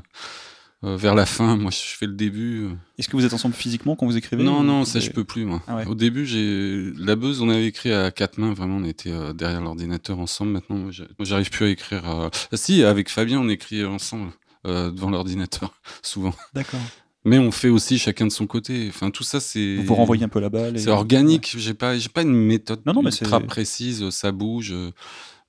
euh, 0.84 0.96
vers 0.96 1.16
la 1.16 1.26
fin. 1.26 1.58
Moi, 1.58 1.72
je 1.72 1.98
fais 1.98 2.06
le 2.06 2.14
début. 2.14 2.66
Euh. 2.66 2.76
Est-ce 3.00 3.10
que 3.10 3.16
vous 3.16 3.26
êtes 3.26 3.34
ensemble 3.34 3.56
physiquement 3.56 3.96
quand 3.96 4.06
vous 4.06 4.16
écrivez 4.16 4.44
Non, 4.44 4.62
non, 4.62 4.86
ça, 4.86 5.00
je 5.00 5.10
peux 5.10 5.24
plus, 5.24 5.46
moi. 5.46 5.64
Ah 5.68 5.82
Au 5.88 5.96
début, 5.96 6.28
j'ai 6.28 6.92
la 6.96 7.16
buzz, 7.16 7.42
on 7.42 7.50
avait 7.50 7.66
écrit 7.66 7.92
à 7.92 8.12
quatre 8.12 8.38
mains. 8.38 8.54
Vraiment, 8.54 8.78
on 8.78 8.84
était 8.84 9.12
derrière 9.34 9.62
l'ordinateur 9.62 10.20
ensemble. 10.20 10.52
Maintenant, 10.52 10.78
moi, 10.78 10.92
j'arrive 11.22 11.50
plus 11.50 11.66
à 11.66 11.70
écrire. 11.70 12.04
Ah, 12.06 12.30
si, 12.54 12.84
avec 12.84 13.10
Fabien, 13.10 13.40
on 13.40 13.50
écrit 13.50 13.84
ensemble. 13.86 14.32
devant 14.66 15.10
l'ordinateur, 15.10 15.74
souvent. 16.04 16.36
D'accord. 16.54 16.82
Mais 17.26 17.40
on 17.40 17.52
fait 17.52 17.70
aussi 17.70 17.98
chacun 17.98 18.28
de 18.28 18.32
son 18.32 18.46
côté. 18.46 18.86
Enfin, 18.90 19.10
tout 19.10 19.24
ça, 19.24 19.40
c'est. 19.40 19.78
Vous 19.78 19.96
renvoyez 19.96 20.24
un 20.24 20.30
peu 20.30 20.40
la 20.40 20.50
balle. 20.50 20.80
C'est 20.80 20.90
organique. 20.90 21.56
J'ai 21.58 21.74
pas, 21.74 21.98
j'ai 21.98 22.10
pas 22.10 22.22
une 22.22 22.34
méthode 22.34 22.82
non, 22.86 22.94
non, 22.94 23.02
mais 23.02 23.10
ultra 23.10 23.40
précise. 23.40 24.10
Ça 24.12 24.32
bouge. 24.32 24.72
Euh, 24.72 24.92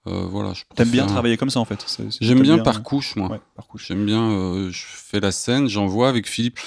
voilà. 0.04 0.52
T'aimes 0.74 0.90
bien 0.90 1.06
travailler 1.06 1.36
comme 1.36 1.50
ça 1.50 1.60
en 1.60 1.64
fait. 1.64 1.84
J'aime 2.20 2.40
bien, 2.40 2.58
par 2.58 2.82
couche, 2.82 3.16
moi. 3.16 3.30
Ouais, 3.30 3.40
par 3.54 3.66
couche. 3.66 3.88
J'aime 3.88 4.06
bien. 4.06 4.30
Euh, 4.30 4.70
je 4.70 4.84
fais 4.86 5.20
la 5.20 5.32
scène, 5.32 5.68
j'envoie 5.68 6.08
avec 6.08 6.28
Philippe 6.28 6.58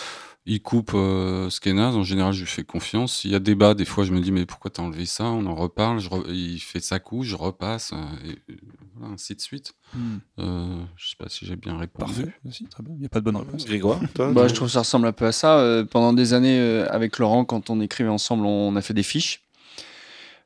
il 0.45 0.61
coupe 0.61 0.91
euh, 0.95 1.49
ce 1.49 1.59
En 1.69 2.03
général, 2.03 2.33
je 2.33 2.41
lui 2.41 2.47
fais 2.47 2.63
confiance. 2.63 3.23
Il 3.23 3.31
y 3.31 3.35
a 3.35 3.39
débat. 3.39 3.73
Des 3.75 3.85
fois, 3.85 4.03
je 4.03 4.11
me 4.11 4.19
dis, 4.19 4.31
mais 4.31 4.45
pourquoi 4.45 4.71
t'as 4.71 4.81
enlevé 4.81 5.05
ça? 5.05 5.25
On 5.25 5.45
en 5.45 5.55
reparle. 5.55 5.99
Il 6.29 6.59
fait 6.59 6.79
sa 6.79 6.99
couche, 6.99 7.27
je 7.27 7.35
repasse. 7.35 7.91
Euh, 7.93 8.31
et, 8.31 8.55
ainsi 9.03 9.35
de 9.35 9.41
suite. 9.41 9.73
Hmm. 9.93 10.17
Euh, 10.39 10.83
je 10.95 11.09
sais 11.09 11.15
pas 11.17 11.29
si 11.29 11.45
j'ai 11.45 11.55
bien 11.55 11.77
répondu. 11.77 12.13
Parfait. 12.13 12.65
très 12.69 12.83
bien. 12.83 12.93
Il 12.95 12.99
n'y 12.99 13.05
a 13.05 13.09
pas 13.09 13.19
de 13.19 13.25
bonne 13.25 13.35
réponse. 13.35 13.65
Grégoire, 13.65 13.99
toi 14.15 14.31
bah, 14.31 14.47
Je 14.47 14.55
trouve 14.55 14.67
que 14.67 14.73
ça 14.73 14.79
ressemble 14.79 15.07
un 15.07 15.11
peu 15.11 15.25
à 15.25 15.31
ça. 15.31 15.59
Euh, 15.59 15.85
pendant 15.85 16.13
des 16.13 16.33
années, 16.33 16.59
avec 16.89 17.19
Laurent, 17.19 17.45
quand 17.45 17.69
on 17.69 17.79
écrivait 17.79 18.09
ensemble, 18.09 18.45
on 18.45 18.75
a 18.75 18.81
fait 18.81 18.93
des 18.93 19.03
fiches. 19.03 19.43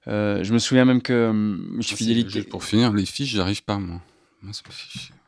je 0.07 0.53
me 0.53 0.59
souviens 0.59 0.85
même 0.85 1.01
que 1.01 1.29
hum, 1.29 1.77
je 1.79 1.95
fidélité. 1.95 2.43
Pour 2.43 2.63
finir, 2.63 2.91
les 2.91 3.05
fiches, 3.05 3.31
j'arrive 3.31 3.63
pas, 3.63 3.77
moi. 3.77 4.01
Moi, 4.41 4.53
ça 4.53 4.63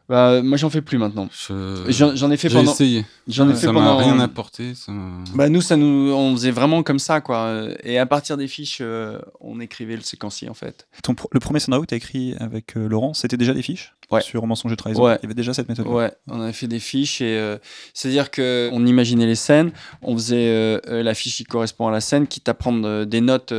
bah, 0.07 0.41
moi, 0.43 0.57
j'en 0.57 0.69
fais 0.69 0.81
plus 0.81 0.97
maintenant. 0.97 1.27
J'en 1.49 2.31
ai 2.31 2.37
fait 2.37 2.49
pendant. 2.49 2.71
essayé. 2.71 3.05
J'en 3.27 3.49
ai 3.49 3.53
fait 3.53 3.65
ça 3.65 3.71
m'a 3.71 3.97
rien 3.97 4.19
apporté. 4.19 4.75
Ça... 4.75 4.91
Bah, 5.33 5.49
nous, 5.49 5.61
ça 5.61 5.77
nous, 5.77 6.13
on 6.13 6.35
faisait 6.35 6.51
vraiment 6.51 6.83
comme 6.83 6.99
ça, 6.99 7.21
quoi. 7.21 7.69
Et 7.83 7.97
à 7.97 8.05
partir 8.05 8.37
des 8.37 8.47
fiches, 8.47 8.79
euh, 8.81 9.19
on 9.39 9.59
écrivait 9.59 9.95
le 9.95 10.03
séquencier, 10.03 10.47
en 10.47 10.53
fait. 10.53 10.87
Ton 11.01 11.15
le 11.31 11.39
premier 11.39 11.59
scénario 11.59 11.83
que 11.83 11.87
tu 11.87 11.95
as 11.95 11.97
écrit 11.97 12.35
avec 12.39 12.77
euh, 12.77 12.87
Laurent, 12.87 13.13
c'était 13.15 13.37
déjà 13.37 13.53
des 13.53 13.63
fiches? 13.63 13.93
Ouais. 14.11 14.21
Sur 14.21 14.45
Mensonge 14.45 14.73
et 14.73 14.75
Trahison? 14.75 15.03
Ouais. 15.03 15.17
Il 15.21 15.23
y 15.23 15.25
avait 15.25 15.33
déjà 15.33 15.53
cette 15.55 15.67
méthode. 15.67 15.87
Ouais, 15.87 16.11
on 16.27 16.39
avait 16.39 16.53
fait 16.53 16.67
des 16.67 16.79
fiches 16.79 17.21
et 17.21 17.37
euh, 17.37 17.57
c'est-à-dire 17.95 18.29
qu'on 18.29 18.85
imaginait 18.85 19.25
les 19.25 19.35
scènes, 19.35 19.71
on 20.03 20.15
faisait 20.15 20.79
la 20.85 21.13
fiche 21.15 21.37
qui 21.37 21.43
correspond 21.45 21.87
à 21.87 21.91
la 21.91 22.01
scène, 22.01 22.27
quitte 22.27 22.47
à 22.47 22.53
prendre 22.53 23.05
des 23.05 23.21
notes. 23.21 23.51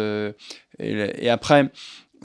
Et, 0.78 1.24
et 1.24 1.30
après 1.30 1.72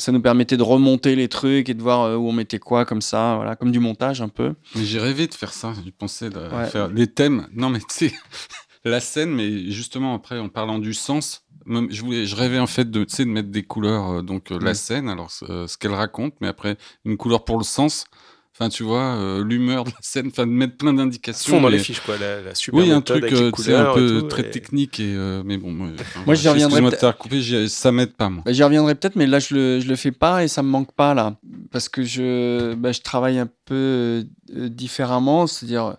ça 0.02 0.12
nous 0.12 0.22
permettait 0.22 0.58
de 0.58 0.64
remonter 0.64 1.16
les 1.16 1.30
trucs 1.30 1.70
et 1.70 1.74
de 1.74 1.82
voir 1.82 2.02
euh, 2.02 2.16
où 2.16 2.28
on 2.28 2.34
mettait 2.34 2.60
quoi 2.60 2.86
comme 2.86 3.02
ça, 3.02 3.36
voilà, 3.36 3.56
comme 3.56 3.72
du 3.72 3.80
montage 3.80 4.22
un 4.22 4.30
peu. 4.30 4.56
Mais 4.76 4.84
j'ai 4.84 5.00
rêvé 5.00 5.28
de 5.28 5.34
faire 5.34 5.54
ça. 5.54 5.74
Je 5.86 5.92
pensais 5.92 6.30
de 6.30 6.40
faire 6.72 6.88
les 6.88 7.08
thèmes. 7.08 7.48
Non, 7.54 7.70
mais 7.70 7.80
tu 7.80 7.86
sais, 7.90 8.14
la 8.84 9.00
scène, 9.00 9.30
mais 9.32 9.70
justement 9.70 10.16
après 10.16 10.40
en 10.40 10.50
parlant 10.50 10.80
du 10.80 10.94
sens, 10.94 11.44
je 11.68 12.02
voulais, 12.02 12.26
je 12.26 12.36
rêvais 12.36 12.60
en 12.60 12.68
fait 12.68 12.90
de, 12.90 13.04
de 13.04 13.26
mettre 13.26 13.50
des 13.50 13.64
couleurs, 13.64 14.10
euh, 14.10 14.22
donc 14.24 14.52
euh, 14.52 14.60
la 14.60 14.74
scène, 14.74 15.08
alors 15.08 15.30
ce 15.30 15.78
qu'elle 15.78 15.94
raconte, 15.94 16.34
mais 16.42 16.48
après 16.48 16.78
une 17.06 17.18
couleur 17.18 17.46
pour 17.46 17.58
le 17.58 17.64
sens. 17.64 18.06
Enfin, 18.54 18.68
tu 18.68 18.84
vois, 18.84 19.16
euh, 19.16 19.44
l'humeur 19.46 19.86
de 19.86 19.92
la 19.92 19.96
scène, 20.02 20.28
enfin, 20.28 20.46
de 20.46 20.52
mettre 20.52 20.76
plein 20.76 20.94
d'indications. 20.94 21.54
Fond 21.54 21.62
dans 21.62 21.70
les 21.70 21.80
fiches, 21.80 22.02
quoi, 22.02 22.18
la, 22.18 22.42
la 22.42 22.54
super 22.54 22.82
Oui, 22.82 22.92
un 22.92 23.00
truc, 23.00 23.26
c'est 23.58 23.72
euh, 23.74 23.92
un 23.92 23.94
peu 23.94 24.28
très 24.28 24.50
technique, 24.50 25.00
et, 25.00 25.16
euh, 25.16 25.42
mais 25.46 25.58
bon, 25.58 25.72
moi, 25.72 25.88
moi 26.26 26.36
j'y 26.36 26.50
reviendrai. 26.50 26.82
Coupé, 27.18 27.68
ça 27.70 27.92
m'aide 27.94 28.14
pas, 28.14 28.30
moi. 28.30 28.44
Bah, 28.46 28.52
j'y 28.52 28.62
reviendrai 28.62 28.96
peut-être, 28.96 29.16
mais 29.16 29.26
là, 29.26 29.40
je 29.40 29.56
le, 29.56 29.80
je 29.80 29.88
le 29.88 29.96
fais 29.96 30.12
pas 30.12 30.44
et 30.44 30.50
ça 30.50 30.64
me 30.64 30.68
manque 30.68 30.92
pas, 30.92 31.14
là. 31.14 31.38
Parce 31.72 31.88
que 31.88 32.04
je, 32.04 32.74
bah, 32.74 32.92
je 32.92 33.00
travaille 33.00 33.40
un 33.40 33.50
peu 33.66 34.26
différemment, 34.54 35.48
c'est-à-dire, 35.48 35.96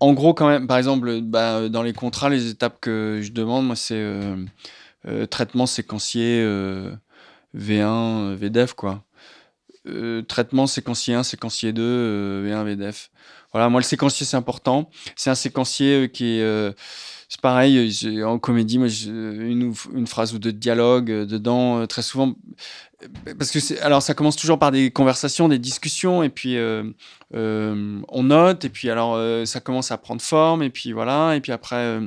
en 0.00 0.14
gros, 0.14 0.32
quand 0.32 0.48
même, 0.48 0.66
par 0.66 0.78
exemple, 0.78 1.20
bah, 1.20 1.68
dans 1.68 1.82
les 1.82 1.92
contrats, 1.92 2.30
les 2.30 2.48
étapes 2.48 2.78
que 2.80 3.20
je 3.22 3.32
demande, 3.32 3.66
moi, 3.66 3.76
c'est 3.76 4.02
traitement 5.30 5.66
séquencier 5.66 6.42
V1, 7.54 8.34
VDEF, 8.34 8.72
quoi. 8.72 9.04
Euh, 9.88 10.22
traitement 10.22 10.68
séquencier 10.68 11.14
1, 11.14 11.24
séquencier 11.24 11.72
2 11.72 11.82
euh, 11.82 12.48
et 12.48 12.52
un 12.52 12.62
VDF. 12.62 13.10
Voilà, 13.52 13.68
moi 13.68 13.80
le 13.80 13.84
séquencier 13.84 14.24
c'est 14.24 14.36
important. 14.36 14.88
C'est 15.16 15.28
un 15.28 15.34
séquencier 15.34 16.04
euh, 16.04 16.06
qui 16.06 16.38
est 16.38 16.76
c'est 17.28 17.40
pareil, 17.40 17.90
en 18.24 18.38
comédie, 18.38 18.78
moi, 18.78 18.88
une, 19.06 19.72
une, 19.94 20.06
phrase 20.06 20.34
ou 20.34 20.38
deux 20.38 20.52
de 20.52 20.58
dialogue 20.58 21.06
dedans, 21.06 21.86
très 21.86 22.02
souvent. 22.02 22.34
Parce 23.38 23.50
que 23.50 23.82
alors, 23.82 24.02
ça 24.02 24.12
commence 24.12 24.36
toujours 24.36 24.58
par 24.58 24.70
des 24.70 24.90
conversations, 24.90 25.48
des 25.48 25.58
discussions, 25.58 26.22
et 26.22 26.28
puis 26.28 26.58
on 27.32 28.22
note, 28.22 28.66
et 28.66 28.68
puis 28.68 28.90
alors 28.90 29.46
ça 29.46 29.60
commence 29.60 29.90
à 29.90 29.96
prendre 29.96 30.20
forme, 30.20 30.62
et 30.62 30.68
puis 30.68 30.92
voilà, 30.92 31.34
et 31.34 31.40
puis 31.40 31.52
après 31.52 32.00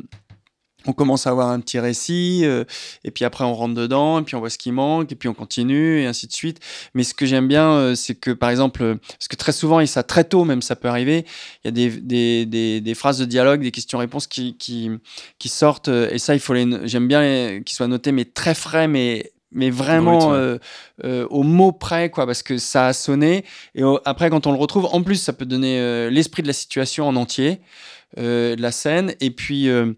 on 0.88 0.94
commence 0.94 1.28
à 1.28 1.32
avoir 1.32 1.50
un 1.50 1.60
petit 1.60 1.80
récit, 1.80 2.42
euh, 2.44 2.64
et 3.04 3.12
puis 3.12 3.26
après 3.26 3.44
on 3.44 3.54
rentre 3.54 3.74
dedans, 3.76 4.20
et 4.20 4.24
puis 4.24 4.36
on 4.36 4.40
voit 4.40 4.50
ce 4.50 4.58
qui 4.58 4.72
manque, 4.72 5.12
et 5.12 5.16
puis 5.16 5.30
on 5.30 5.34
continue, 5.34 6.02
et 6.02 6.06
ainsi 6.06 6.28
de 6.28 6.34
suite. 6.34 6.60
Mais 6.94 7.04
ce 7.04 7.14
que 7.14 7.26
j'aime 7.26 7.48
bien, 7.48 7.72
euh, 7.72 7.96
c'est 7.96 8.16
que 8.16 8.32
par 8.32 8.50
exemple, 8.50 8.84
euh, 8.84 8.96
parce 8.96 9.28
que 9.28 9.36
très 9.36 9.52
souvent, 9.52 9.80
et 9.80 9.88
ça 9.88 10.04
très 10.04 10.24
tôt 10.24 10.44
même, 10.46 10.62
ça 10.62 10.76
peut 10.76 10.88
arriver, 10.88 11.26
il 11.64 11.68
y 11.68 11.70
a 11.70 11.72
des, 11.72 11.90
des, 11.90 12.46
des, 12.46 12.82
des 12.82 12.96
phrases 12.96 13.18
de 13.20 13.26
dialogue, 13.26 13.62
des 13.62 13.72
questions-réponses 13.72 14.28
qui, 14.28 14.58
qui, 14.58 14.92
qui 15.40 15.50
sortent, 15.50 15.88
euh, 15.88 16.10
et 16.12 16.20
ça, 16.20 16.34
il 16.34 16.40
faut 16.40 16.54
les, 16.54 16.66
j'aime 16.88 17.08
bien 17.08 17.62
qu'ils 17.66 17.76
soient 17.76 17.88
notés, 17.88 18.12
mais 18.12 18.26
très 18.26 18.56
frais, 18.56 18.88
mais 18.88 19.32
mais 19.52 19.70
vraiment 19.70 20.34
euh, 20.34 20.58
euh, 21.06 21.26
au 21.30 21.44
mot 21.44 21.72
près, 21.72 22.10
quoi, 22.10 22.26
parce 22.26 22.44
que 22.44 22.58
ça 22.58 22.88
a 22.88 22.94
sonné. 22.94 23.46
Et 23.74 23.84
au- 23.84 24.02
après, 24.04 24.30
quand 24.30 24.48
on 24.48 24.52
le 24.52 24.58
retrouve, 24.58 24.86
en 24.92 25.02
plus, 25.02 25.16
ça 25.16 25.32
peut 25.32 25.46
donner 25.46 25.80
euh, 25.80 26.10
l'esprit 26.10 26.42
de 26.42 26.48
la 26.48 26.54
situation 26.54 27.08
en 27.08 27.16
entier, 27.16 27.62
euh, 28.18 28.58
de 28.58 28.62
la 28.62 28.72
scène. 28.72 29.14
Et 29.22 29.32
puis, 29.32 29.70
euh, 29.70 29.94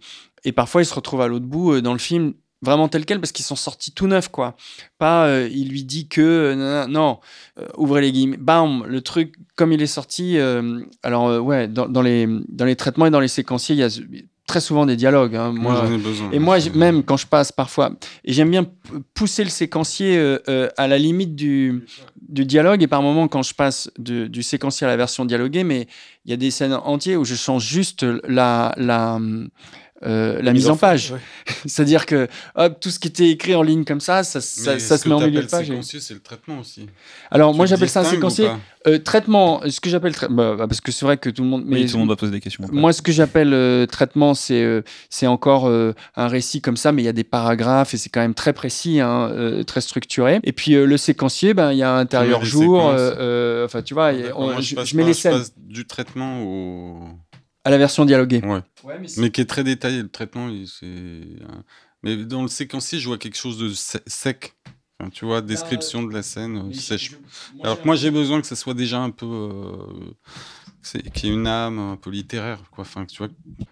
et 0.48 0.52
parfois, 0.52 0.82
ils 0.82 0.86
se 0.86 0.94
retrouvent 0.95 1.22
à 1.22 1.28
l'autre 1.28 1.45
bout 1.45 1.74
euh, 1.74 1.82
dans 1.82 1.94
le 1.94 1.99
film 1.99 2.34
vraiment 2.64 2.88
tel 2.88 3.06
quel 3.06 3.19
parce 3.19 3.32
qu'ils 3.32 3.45
sont 3.45 3.56
sortis 3.56 3.91
tout 3.91 4.07
neufs 4.07 4.30
quoi 4.30 4.56
pas 4.98 5.28
euh, 5.28 5.48
il 5.52 5.69
lui 5.69 5.84
dit 5.84 6.07
que 6.07 6.22
euh, 6.22 6.88
non, 6.88 6.91
non, 6.91 7.19
euh, 7.60 7.68
ouvrez 7.78 8.02
les 8.02 8.11
guillemets 8.11 8.38
bam 8.38 8.84
le 8.88 9.02
truc 9.02 9.36
comme 9.56 9.72
il 9.74 9.82
est 9.84 9.86
sorti 9.86 10.40
alors 11.03 11.45
ouais 11.45 11.68
dans, 11.68 11.88
dans 11.88 12.02
les 12.02 12.28
dans 12.49 12.65
les 12.65 12.76
traitements 12.76 13.06
et 13.06 13.11
dans 13.11 13.19
les 13.19 13.28
séquenciers 13.28 13.76
il 13.76 13.80
y 13.80 13.84
a 13.84 13.90
très 14.48 14.60
souvent 14.60 14.88
des 14.88 14.95
dialogues 14.95 15.36
hein. 15.36 15.52
Moi, 15.52 15.74
moi 15.74 15.86
j'en 15.86 15.94
ai 15.94 15.98
besoin. 15.99 16.32
et 16.32 16.40
moi, 16.40 16.57
même 16.74 17.03
quand 17.03 17.18
je 17.18 17.28
passe 17.28 17.52
parfois, 17.52 17.91
et 18.24 18.32
j'aime 18.34 18.49
bien 18.49 18.65
pousser 19.14 19.44
le 19.44 19.49
séquencier 19.49 20.38
à 20.78 20.88
la 20.88 20.98
limite 20.98 21.36
du, 21.36 21.84
du 22.30 22.45
dialogue, 22.45 22.82
et 22.82 22.88
par 22.88 23.02
moments, 23.02 23.28
quand 23.28 23.44
je 23.44 23.53
passe 23.53 23.91
de- 23.99 24.28
du 24.28 24.44
séquencier 24.44 24.88
à 24.88 24.90
la 24.90 24.95
version 24.95 25.26
dialoguée, 25.26 25.65
mais 25.65 25.88
il 26.24 26.32
y 26.32 26.34
a 26.34 26.38
des 26.38 26.49
scènes 26.49 26.74
entières 26.74 27.19
où 27.19 27.26
je 27.26 27.36
change 27.36 27.65
juste 27.68 28.06
la, 28.26 28.74
la, 28.78 29.19
euh, 30.06 30.41
la 30.41 30.53
mise 30.53 30.69
en 30.69 30.78
page. 30.78 31.11
ouais. 31.11 31.19
C'est-à-dire 31.65 32.06
que 32.06 32.28
hop, 32.56 32.80
tout 32.80 32.90
ce 32.91 32.99
qui 32.99 33.07
était 33.07 33.30
écrit 33.30 33.56
en 33.56 33.64
ligne 33.64 33.84
comme 33.84 33.99
ça, 33.99 34.24
ça, 34.24 34.40
se 34.41 35.07
met 35.07 35.15
en 35.15 35.19
milieu 35.22 35.41
de 35.41 35.48
page. 35.48 35.64
et- 35.69 35.74
séquencier, 35.74 35.99
c'est 35.99 36.14
le 36.14 36.19
traitement 36.19 36.60
aussi. 36.60 36.88
Alors, 37.32 37.53
moi, 37.53 37.65
Tu 37.65 37.72
j'appelle 37.72 37.90
ça 37.90 38.02
un 38.02 38.03
séquencier. 38.03 38.48
Euh, 38.86 38.99
traitement, 38.99 39.61
ce 39.68 39.80
que 39.82 39.90
j'appelle. 39.90 40.14
tra- 40.14 40.34
bah, 40.34 40.56
bah, 40.56 40.68
parce 40.68 40.80
que 40.82 40.91
c'est 40.91 41.03
vrai 41.06 41.18
que 41.18 41.30
tout 41.30 41.41
le 41.44 41.49
monde. 41.49 41.64
Mais 41.65 41.86
tout 41.86 41.94
le 41.94 41.99
monde 41.99 42.10
va 42.10 42.15
poser 42.15 42.32
des 42.32 42.40
questions. 42.40 42.64
après. 42.64 42.76
moi, 42.78 42.94
ce 42.94 43.02
que 43.02 43.11
j'appelle 43.11 43.53
euh, 43.53 43.86
traitement, 43.86 44.34
c'est 44.34 44.64
euh, 44.64 44.82
c'est 45.10 45.28
encore 45.28 45.68
euh, 45.68 45.94
un 46.15 46.28
récit 46.28 46.61
comme 46.61 46.78
ça, 46.78 46.91
mais 46.91 47.02
il 47.02 47.06
y 47.06 47.10
a 47.10 47.14
des 47.14 47.24
paragraphes 47.26 47.94
et 47.94 47.98
c'est 47.98 48.10
quand 48.10 48.22
même 48.22 48.34
très 48.36 48.53
précis, 48.53 49.02
hein, 49.02 49.30
euh, 49.34 49.64
très 49.64 49.82
structuré. 49.82 50.40
Et 50.44 50.53
puis 50.53 50.76
euh, 50.76 50.86
le 50.86 50.95
séquencier, 50.98 51.53
ben 51.53 51.72
il 51.74 51.80
y 51.80 51.84
a 51.84 51.94
intérieur 51.95 52.45
jour. 52.45 52.88
euh, 52.88 53.15
euh, 53.18 53.65
Enfin, 53.65 53.82
tu 53.82 53.94
vois, 53.94 54.11
on- 54.36 54.52
moi, 54.53 54.61
je, 54.61 54.76
passe 54.76 54.88
je 54.90 54.95
mets 54.95 55.03
les 55.03 55.14
je 55.14 55.18
scènes 55.19 55.38
passe 55.40 55.53
du 55.57 55.86
traitement 55.86 56.44
au. 56.44 56.99
À 57.68 57.69
la 57.69 57.77
version 57.77 58.06
dialoguée. 58.06 58.41
Ouais. 58.45 58.61
Ouais, 58.85 58.98
mais 58.99 59.07
Mais 59.18 59.30
qui 59.30 59.41
est 59.41 59.45
très 59.45 59.64
détaillé, 59.65 60.02
le 60.02 60.07
traitement. 60.10 60.48
euh, 60.84 61.23
Mais 62.03 62.15
dans 62.15 62.41
le 62.44 62.48
séquencier, 62.48 62.99
je 62.99 63.07
vois 63.07 63.18
quelque 63.18 63.38
chose 63.38 63.57
de 63.57 63.69
se- 63.69 63.98
sec. 64.07 64.53
Enfin, 64.99 65.10
tu 65.10 65.26
vois, 65.26 65.41
description 65.41 66.02
de 66.03 66.14
la 66.14 66.23
scène 66.23 66.69
euh, 66.69 66.73
sèche. 66.73 67.11
Alors 67.64 67.80
que 67.81 67.85
moi, 67.85 67.95
j'ai 67.95 68.10
besoin 68.10 68.39
que 68.41 68.48
ça 68.48 68.56
soit 68.56 68.73
déjà 68.73 68.99
un 68.99 69.10
peu. 69.11 69.26
euh, 69.26 70.11
c'est- 70.81 71.10
qu'il 71.11 71.27
y 71.30 71.31
ait 71.31 71.35
une 71.35 71.45
âme 71.48 71.77
un 71.80 71.98
peu 71.98 72.10
littéraire. 72.10 72.61
Quoi. 72.72 72.84
Enfin, 72.84 73.06
tu 73.06 73.18
vois... 73.18 73.27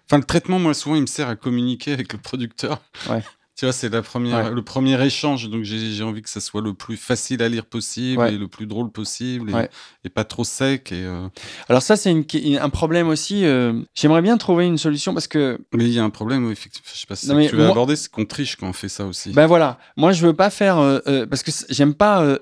enfin, 0.08 0.18
le 0.18 0.26
traitement, 0.26 0.60
moi, 0.60 0.74
souvent, 0.74 0.96
il 0.96 1.02
me 1.02 1.08
sert 1.08 1.30
à 1.30 1.36
communiquer 1.38 1.94
avec 1.94 2.12
le 2.14 2.20
producteur. 2.20 2.82
Ouais. 3.10 3.24
Tu 3.58 3.64
vois, 3.66 3.72
c'est 3.72 3.88
la 3.88 4.02
première, 4.02 4.46
Ouais. 4.46 4.52
le 4.52 4.62
premier 4.64 5.02
échange. 5.06 5.50
Donc, 5.50 5.64
j'ai 5.64 6.04
envie 6.04 6.22
que 6.22 6.30
ça 6.30 6.42
soit 6.42 6.60
le 6.62 6.74
plus 6.74 6.98
facile 6.98 7.42
à 7.42 7.48
lire 7.48 7.66
possible 7.66 8.22
Ouais. 8.22 8.34
et 8.34 8.38
le 8.38 8.50
plus 8.50 8.66
drôle 8.68 8.92
possible 8.92 9.50
et, 9.50 9.54
Ouais. 9.54 9.70
et 10.04 10.10
pas 10.10 10.26
trop 10.26 10.44
sec. 10.44 10.92
Et, 10.92 11.04
euh, 11.06 11.28
Alors 11.70 11.82
ça, 11.82 11.96
c'est 11.96 12.10
un 12.12 12.70
problème 12.70 13.08
aussi. 13.08 13.46
euh, 13.46 13.82
J'aimerais 13.94 14.22
bien 14.22 14.36
trouver 14.38 14.66
une 14.66 14.78
solution 14.78 15.14
parce 15.14 15.28
que 15.28 15.58
Mais 15.74 15.86
il 15.86 15.92
y 15.94 16.00
a 16.00 16.04
un 16.04 16.10
problème, 16.10 16.52
effectivement. 16.52 16.90
Je 16.94 17.00
sais 17.00 17.08
pas 17.08 17.16
si 17.16 17.30
Non, 17.30 17.40
tu 17.48 17.56
veux 17.56 17.64
moi- 17.64 17.72
aborder, 17.72 17.96
c'est 17.96 18.12
qu'on 18.12 18.26
triche 18.26 18.58
quand 18.58 18.68
on 18.68 18.74
fait 18.74 18.90
ça 18.90 19.06
aussi. 19.06 19.32
Ben 19.32 19.48
voilà, 19.48 19.80
moi 19.96 20.12
je 20.12 20.26
veux 20.28 20.34
pas 20.34 20.50
faire 20.50 20.78
euh, 20.80 21.26
parce 21.26 21.42
que 21.42 21.52
j'aime 21.70 21.94
pas. 21.94 22.38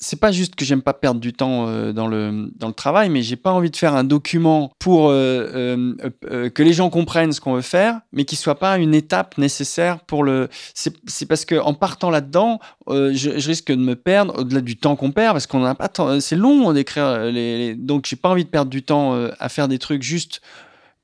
C'est 0.00 0.20
pas 0.20 0.30
juste 0.30 0.54
que 0.54 0.64
j'aime 0.64 0.82
pas 0.82 0.92
perdre 0.92 1.20
du 1.20 1.32
temps 1.32 1.66
euh, 1.68 1.92
dans 1.92 2.06
le 2.06 2.50
dans 2.56 2.68
le 2.68 2.74
travail, 2.74 3.08
mais 3.08 3.22
j'ai 3.22 3.36
pas 3.36 3.52
envie 3.52 3.70
de 3.70 3.76
faire 3.76 3.94
un 3.94 4.04
document 4.04 4.72
pour 4.78 5.08
euh, 5.08 5.94
euh, 6.30 6.50
que 6.50 6.62
les 6.62 6.72
gens 6.72 6.88
comprennent 6.88 7.32
ce 7.32 7.40
qu'on 7.40 7.54
veut 7.54 7.62
faire, 7.62 8.00
mais 8.12 8.24
qui 8.24 8.36
soit 8.36 8.58
pas 8.58 8.78
une 8.78 8.94
étape 8.94 9.38
nécessaire 9.38 10.00
pour 10.00 10.22
le. 10.22 10.48
C'est 10.74 11.26
parce 11.26 11.44
que 11.44 11.56
en 11.56 11.74
partant 11.74 12.10
là-dedans, 12.10 12.60
je, 12.88 13.48
risque 13.48 13.72
de 13.72 13.76
me 13.76 13.96
perdre 13.96 14.38
au-delà 14.38 14.60
du 14.60 14.76
temps 14.76 14.94
qu'on 14.94 15.10
perd 15.10 15.32
parce 15.32 15.46
qu'on 15.46 15.60
n'a 15.60 15.74
pas. 15.74 15.90
C'est 16.20 16.36
long 16.36 16.72
d'écrire 16.72 17.24
les, 17.24 17.74
donc 17.74 18.06
j'ai 18.06 18.16
pas 18.16 18.28
envie 18.28 18.44
de 18.44 18.50
perdre 18.50 18.70
du 18.70 18.82
temps 18.82 19.14
à 19.38 19.48
faire 19.48 19.68
des 19.68 19.78
trucs 19.78 20.02
juste 20.02 20.40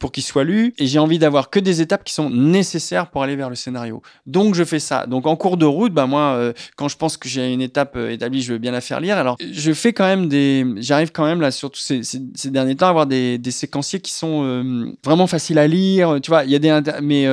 pour 0.04 0.12
qu'ils 0.12 0.22
soient 0.22 0.44
lus 0.44 0.74
et 0.76 0.86
j'ai 0.86 0.98
envie 0.98 1.18
d'avoir 1.18 1.48
que 1.48 1.58
des 1.58 1.80
étapes 1.80 2.04
qui 2.04 2.12
sont 2.12 2.28
nécessaires 2.28 3.06
pour 3.08 3.22
aller 3.22 3.36
vers 3.36 3.48
le 3.48 3.54
scénario. 3.54 4.02
Donc 4.26 4.54
je 4.54 4.62
fais 4.62 4.78
ça. 4.78 5.06
Donc 5.06 5.26
en 5.26 5.34
cours 5.34 5.56
de 5.56 5.64
route, 5.64 5.94
bah 5.94 6.04
moi, 6.04 6.34
euh, 6.34 6.52
quand 6.76 6.88
je 6.88 6.98
pense 6.98 7.16
que 7.16 7.26
j'ai 7.26 7.50
une 7.50 7.62
étape 7.62 7.94
euh, 7.96 8.10
établie, 8.10 8.42
je 8.42 8.52
veux 8.52 8.58
bien 8.58 8.72
la 8.72 8.82
faire 8.82 9.00
lire. 9.00 9.16
Alors 9.16 9.38
je 9.40 9.72
fais 9.72 9.94
quand 9.94 10.04
même 10.04 10.28
des, 10.28 10.66
j'arrive 10.76 11.10
quand 11.10 11.24
même 11.24 11.40
là, 11.40 11.50
surtout 11.50 11.80
ces, 11.80 12.02
ces, 12.02 12.50
derniers 12.50 12.76
temps, 12.76 12.88
à 12.88 12.90
avoir 12.90 13.06
des, 13.06 13.40
séquenciers 13.50 14.00
qui 14.00 14.12
sont 14.12 14.42
euh, 14.44 14.92
vraiment 15.02 15.26
faciles 15.26 15.58
à 15.58 15.66
lire. 15.66 16.18
Tu 16.22 16.30
vois, 16.30 16.44
il 16.44 16.50
y 16.50 16.54
a 16.54 16.58
des, 16.58 16.82
mais 17.00 17.26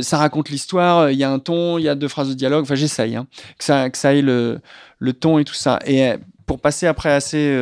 ça 0.00 0.16
raconte 0.16 0.48
l'histoire. 0.48 1.10
Il 1.10 1.18
y 1.18 1.24
a 1.24 1.30
un 1.32 1.40
ton, 1.40 1.76
il 1.76 1.82
y 1.82 1.88
a 1.88 1.96
deux 1.96 2.06
phrases 2.06 2.28
de 2.28 2.34
dialogue. 2.34 2.62
Enfin, 2.62 2.76
j'essaye 2.76 3.16
hein, 3.16 3.26
que 3.58 3.64
ça, 3.64 3.90
que 3.90 4.06
ait 4.06 4.22
le, 4.22 5.12
ton 5.12 5.40
et 5.40 5.44
tout 5.44 5.54
ça. 5.54 5.80
Et 5.86 6.12
pour 6.46 6.60
passer 6.60 6.86
après 6.86 7.10
assez 7.10 7.52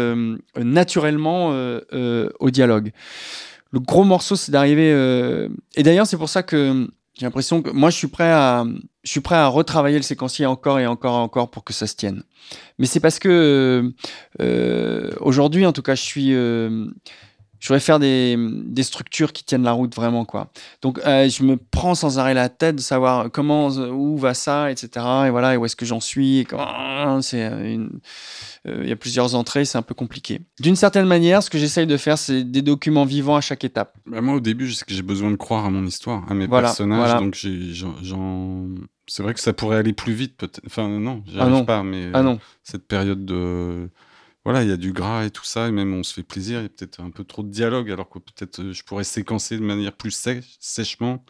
naturellement 0.54 1.54
au 2.40 2.50
dialogue. 2.50 2.92
Le 3.70 3.80
gros 3.80 4.04
morceau, 4.04 4.36
c'est 4.36 4.52
d'arriver. 4.52 4.92
euh, 4.92 5.48
Et 5.76 5.82
d'ailleurs, 5.82 6.06
c'est 6.06 6.16
pour 6.16 6.28
ça 6.28 6.42
que 6.42 6.88
j'ai 7.18 7.26
l'impression 7.26 7.62
que 7.62 7.70
moi, 7.70 7.90
je 7.90 7.96
suis 7.96 8.06
prêt 8.08 8.30
à, 8.30 8.64
je 9.02 9.10
suis 9.10 9.20
prêt 9.20 9.36
à 9.36 9.48
retravailler 9.48 9.96
le 9.96 10.02
séquencier 10.02 10.46
encore 10.46 10.78
et 10.78 10.86
encore 10.86 11.14
et 11.18 11.22
encore 11.22 11.50
pour 11.50 11.64
que 11.64 11.72
ça 11.72 11.86
se 11.86 11.94
tienne. 11.96 12.22
Mais 12.78 12.86
c'est 12.86 13.00
parce 13.00 13.18
que 13.18 13.28
euh, 13.28 13.90
euh, 14.40 15.10
aujourd'hui, 15.20 15.66
en 15.66 15.72
tout 15.72 15.82
cas, 15.82 15.94
je 15.94 16.02
suis. 16.02 16.32
Je 17.60 17.68
voudrais 17.68 17.80
faire 17.80 17.98
des, 17.98 18.36
des 18.38 18.82
structures 18.82 19.32
qui 19.32 19.44
tiennent 19.44 19.62
la 19.64 19.72
route 19.72 19.94
vraiment 19.94 20.24
quoi. 20.24 20.50
Donc 20.82 21.00
euh, 21.06 21.28
je 21.28 21.42
me 21.42 21.56
prends 21.56 21.94
sans 21.94 22.18
arrêt 22.18 22.34
la 22.34 22.48
tête 22.48 22.76
de 22.76 22.80
savoir 22.80 23.30
comment 23.30 23.68
où 23.68 24.16
va 24.16 24.34
ça 24.34 24.70
etc 24.70 24.90
et 25.26 25.30
voilà 25.30 25.54
et 25.54 25.56
où 25.56 25.64
est-ce 25.64 25.76
que 25.76 25.86
j'en 25.86 26.00
suis 26.00 26.46
c'est 27.20 27.42
une 27.42 28.00
euh, 28.66 28.80
il 28.82 28.88
y 28.88 28.92
a 28.92 28.96
plusieurs 28.96 29.34
entrées 29.34 29.64
c'est 29.64 29.78
un 29.78 29.82
peu 29.82 29.94
compliqué. 29.94 30.40
D'une 30.60 30.76
certaine 30.76 31.06
manière 31.06 31.42
ce 31.42 31.50
que 31.50 31.58
j'essaye 31.58 31.86
de 31.86 31.96
faire 31.96 32.18
c'est 32.18 32.44
des 32.44 32.62
documents 32.62 33.04
vivants 33.04 33.36
à 33.36 33.40
chaque 33.40 33.64
étape. 33.64 33.96
Bah, 34.06 34.20
moi, 34.20 34.34
au 34.34 34.40
début, 34.40 34.72
j'ai 34.88 35.02
besoin 35.02 35.30
de 35.30 35.36
croire 35.36 35.64
à 35.66 35.70
mon 35.70 35.84
histoire, 35.86 36.24
à 36.30 36.34
mes 36.34 36.46
Voilà, 36.46 36.68
personnages. 36.68 36.98
voilà. 36.98 37.20
Donc, 37.20 37.34
j'en-. 38.02 38.66
C'est 39.06 39.22
vrai 39.22 39.34
que 39.34 39.40
ça 39.40 39.52
pourrait 39.52 39.76
aller 39.78 39.92
plus 39.92 40.12
vite, 40.12 40.36
peut-être. 40.36 40.60
Enfin, 40.66 40.88
non, 40.88 41.22
j'y 41.26 41.36
Ah 41.38 41.42
arrive 41.42 41.54
non. 41.54 41.64
pas, 41.64 41.82
mais 41.82 42.08
Ah 42.12 42.18
euh, 42.20 42.22
non 42.22 42.38
cette 42.62 42.86
période 42.86 43.24
de. 43.24 43.88
Voilà, 44.48 44.62
il 44.62 44.70
y 44.70 44.72
a 44.72 44.78
du 44.78 44.94
gras 44.94 45.26
et 45.26 45.30
tout 45.30 45.44
ça, 45.44 45.68
et 45.68 45.70
même 45.70 45.92
on 45.92 46.02
se 46.02 46.14
fait 46.14 46.22
plaisir. 46.22 46.60
Il 46.60 46.62
y 46.62 46.64
a 46.64 46.68
peut-être 46.70 47.02
un 47.02 47.10
peu 47.10 47.22
trop 47.22 47.42
de 47.42 47.50
dialogue, 47.50 47.90
alors 47.90 48.08
que 48.08 48.18
peut-être 48.18 48.60
euh, 48.60 48.72
je 48.72 48.82
pourrais 48.82 49.04
séquencer 49.04 49.58
de 49.58 49.62
manière 49.62 49.92
plus 49.92 50.10
sèche, 50.10 50.56
sèchement. 50.58 51.22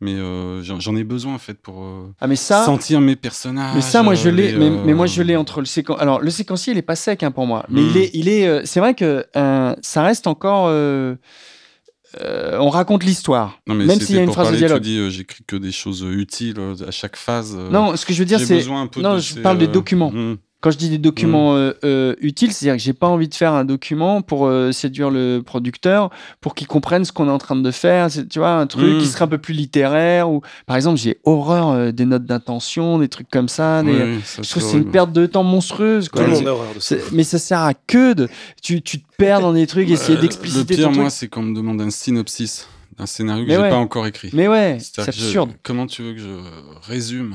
Mais 0.00 0.14
euh, 0.14 0.60
j'en 0.60 0.96
ai 0.96 1.04
besoin, 1.04 1.34
en 1.34 1.38
fait, 1.38 1.54
pour 1.54 1.84
euh, 1.84 2.12
ah 2.20 2.26
mais 2.26 2.34
ça 2.34 2.64
sentir 2.64 3.00
mes 3.00 3.14
personnages. 3.14 3.76
Mais 3.76 3.80
ça, 3.80 4.02
moi, 4.02 4.16
je 4.16 4.28
l'ai. 4.28 4.54
Mais, 4.54 4.70
mais 4.70 4.92
moi, 4.92 5.06
je 5.06 5.22
l'ai 5.22 5.36
entre 5.36 5.60
le 5.60 5.66
séquencier. 5.66 6.02
Alors, 6.02 6.20
le 6.20 6.30
séquencier, 6.30 6.72
il 6.72 6.76
est 6.76 6.82
pas 6.82 6.96
sec 6.96 7.22
hein, 7.22 7.30
pour 7.30 7.46
moi. 7.46 7.64
Mais 7.68 7.80
il 7.80 7.96
est. 7.96 8.10
Il 8.12 8.28
est. 8.28 8.66
c'est 8.66 8.80
vrai 8.80 8.94
que 8.94 9.24
ça 9.34 10.02
reste 10.02 10.26
encore. 10.26 10.66
on 10.66 12.70
raconte 12.70 13.04
l'histoire. 13.04 13.60
Même 13.68 13.88
s'il 14.00 14.16
y 14.16 14.18
a 14.18 14.22
une 14.22 14.32
phrase 14.32 14.50
de 14.50 14.56
dialogue. 14.56 14.82
Tu 14.82 14.88
dis, 14.88 15.10
j'écris 15.12 15.44
que 15.46 15.54
des 15.54 15.70
choses 15.70 16.02
utiles 16.02 16.58
à 16.84 16.90
chaque 16.90 17.14
phase. 17.14 17.54
Non, 17.54 17.94
ce 17.94 18.04
que 18.04 18.12
je 18.12 18.18
veux 18.18 18.26
dire, 18.26 18.40
c'est. 18.40 18.66
non, 18.66 19.14
de 19.14 19.20
je 19.20 19.34
ces, 19.34 19.42
parle 19.42 19.58
des 19.58 19.68
documents. 19.68 20.10
hmm. 20.10 20.38
Quand 20.64 20.70
je 20.70 20.78
dis 20.78 20.88
des 20.88 20.96
documents 20.96 21.54
euh, 21.56 21.72
euh, 21.84 22.14
utiles, 22.22 22.50
c'est-à-dire 22.50 22.78
que 22.78 22.82
j'ai 22.82 22.94
pas 22.94 23.06
envie 23.08 23.28
de 23.28 23.34
faire 23.34 23.52
un 23.52 23.66
document 23.66 24.22
pour 24.22 24.46
euh, 24.46 24.72
séduire 24.72 25.10
le 25.10 25.42
producteur, 25.44 26.08
pour 26.40 26.54
qu'il 26.54 26.66
comprenne 26.66 27.04
ce 27.04 27.12
qu'on 27.12 27.28
est 27.28 27.30
en 27.30 27.36
train 27.36 27.54
de 27.54 27.70
faire. 27.70 28.10
C'est, 28.10 28.26
tu 28.26 28.38
vois, 28.38 28.52
un 28.52 28.66
truc 28.66 28.94
Mm. 28.94 28.98
qui 28.98 29.06
serait 29.06 29.24
un 29.24 29.28
peu 29.28 29.36
plus 29.36 29.52
littéraire. 29.52 30.30
Ou, 30.30 30.40
par 30.64 30.76
exemple, 30.76 30.98
j'ai 30.98 31.18
horreur 31.24 31.68
euh, 31.68 31.92
des 31.92 32.06
notes 32.06 32.24
d'intention, 32.24 32.98
des 32.98 33.08
trucs 33.08 33.28
comme 33.28 33.48
ça. 33.50 33.82
des- 33.82 33.90
Oui, 33.92 33.98
oui, 34.16 34.20
ça, 34.24 34.40
Je 34.42 34.48
trouve 34.48 34.62
que 34.62 34.68
c'est 34.70 34.78
une 34.78 34.90
perte 34.90 35.12
de 35.12 35.26
temps 35.26 35.42
monstrueuse. 35.42 36.06
Tout 36.06 36.12
Quoi. 36.16 36.22
le 36.22 36.28
monde 36.32 36.38
C'est- 36.42 36.46
a 36.48 36.52
horreur 36.54 36.74
de 36.74 36.80
ça. 36.80 36.96
c'est- 36.96 37.12
mais 37.12 37.24
ça 37.24 37.38
sert 37.38 37.60
à 37.60 37.74
que 37.74 38.14
de. 38.14 38.28
Tu, 38.62 38.80
tu 38.80 39.02
te 39.02 39.06
perds 39.18 39.42
dans 39.42 39.52
des 39.52 39.66
trucs, 39.66 39.90
essayer 39.90 40.16
Euh, 40.16 40.20
d'expliciter 40.22 40.76
Le 40.76 40.78
pire, 40.78 40.88
ton 40.88 40.94
moi, 40.94 41.04
truc. 41.04 41.14
c'est 41.18 41.28
qu'on 41.28 41.42
me 41.42 41.54
demande 41.54 41.82
un 41.82 41.90
synopsis 41.90 42.66
d'un 42.98 43.04
scénario 43.04 43.44
que 43.44 43.48
Mais 43.50 43.56
j'ai 43.56 43.60
ouais. 43.60 43.68
pas 43.68 43.76
encore 43.76 44.06
écrit. 44.06 44.30
Mais 44.32 44.48
ouais, 44.48 44.78
c'est 44.80 44.96
que 44.96 45.02
je- 45.02 45.08
absurde. 45.10 45.50
comment 45.62 45.86
tu 45.86 46.02
veux 46.02 46.14
que 46.14 46.20
je 46.20 46.40
résume 46.88 47.34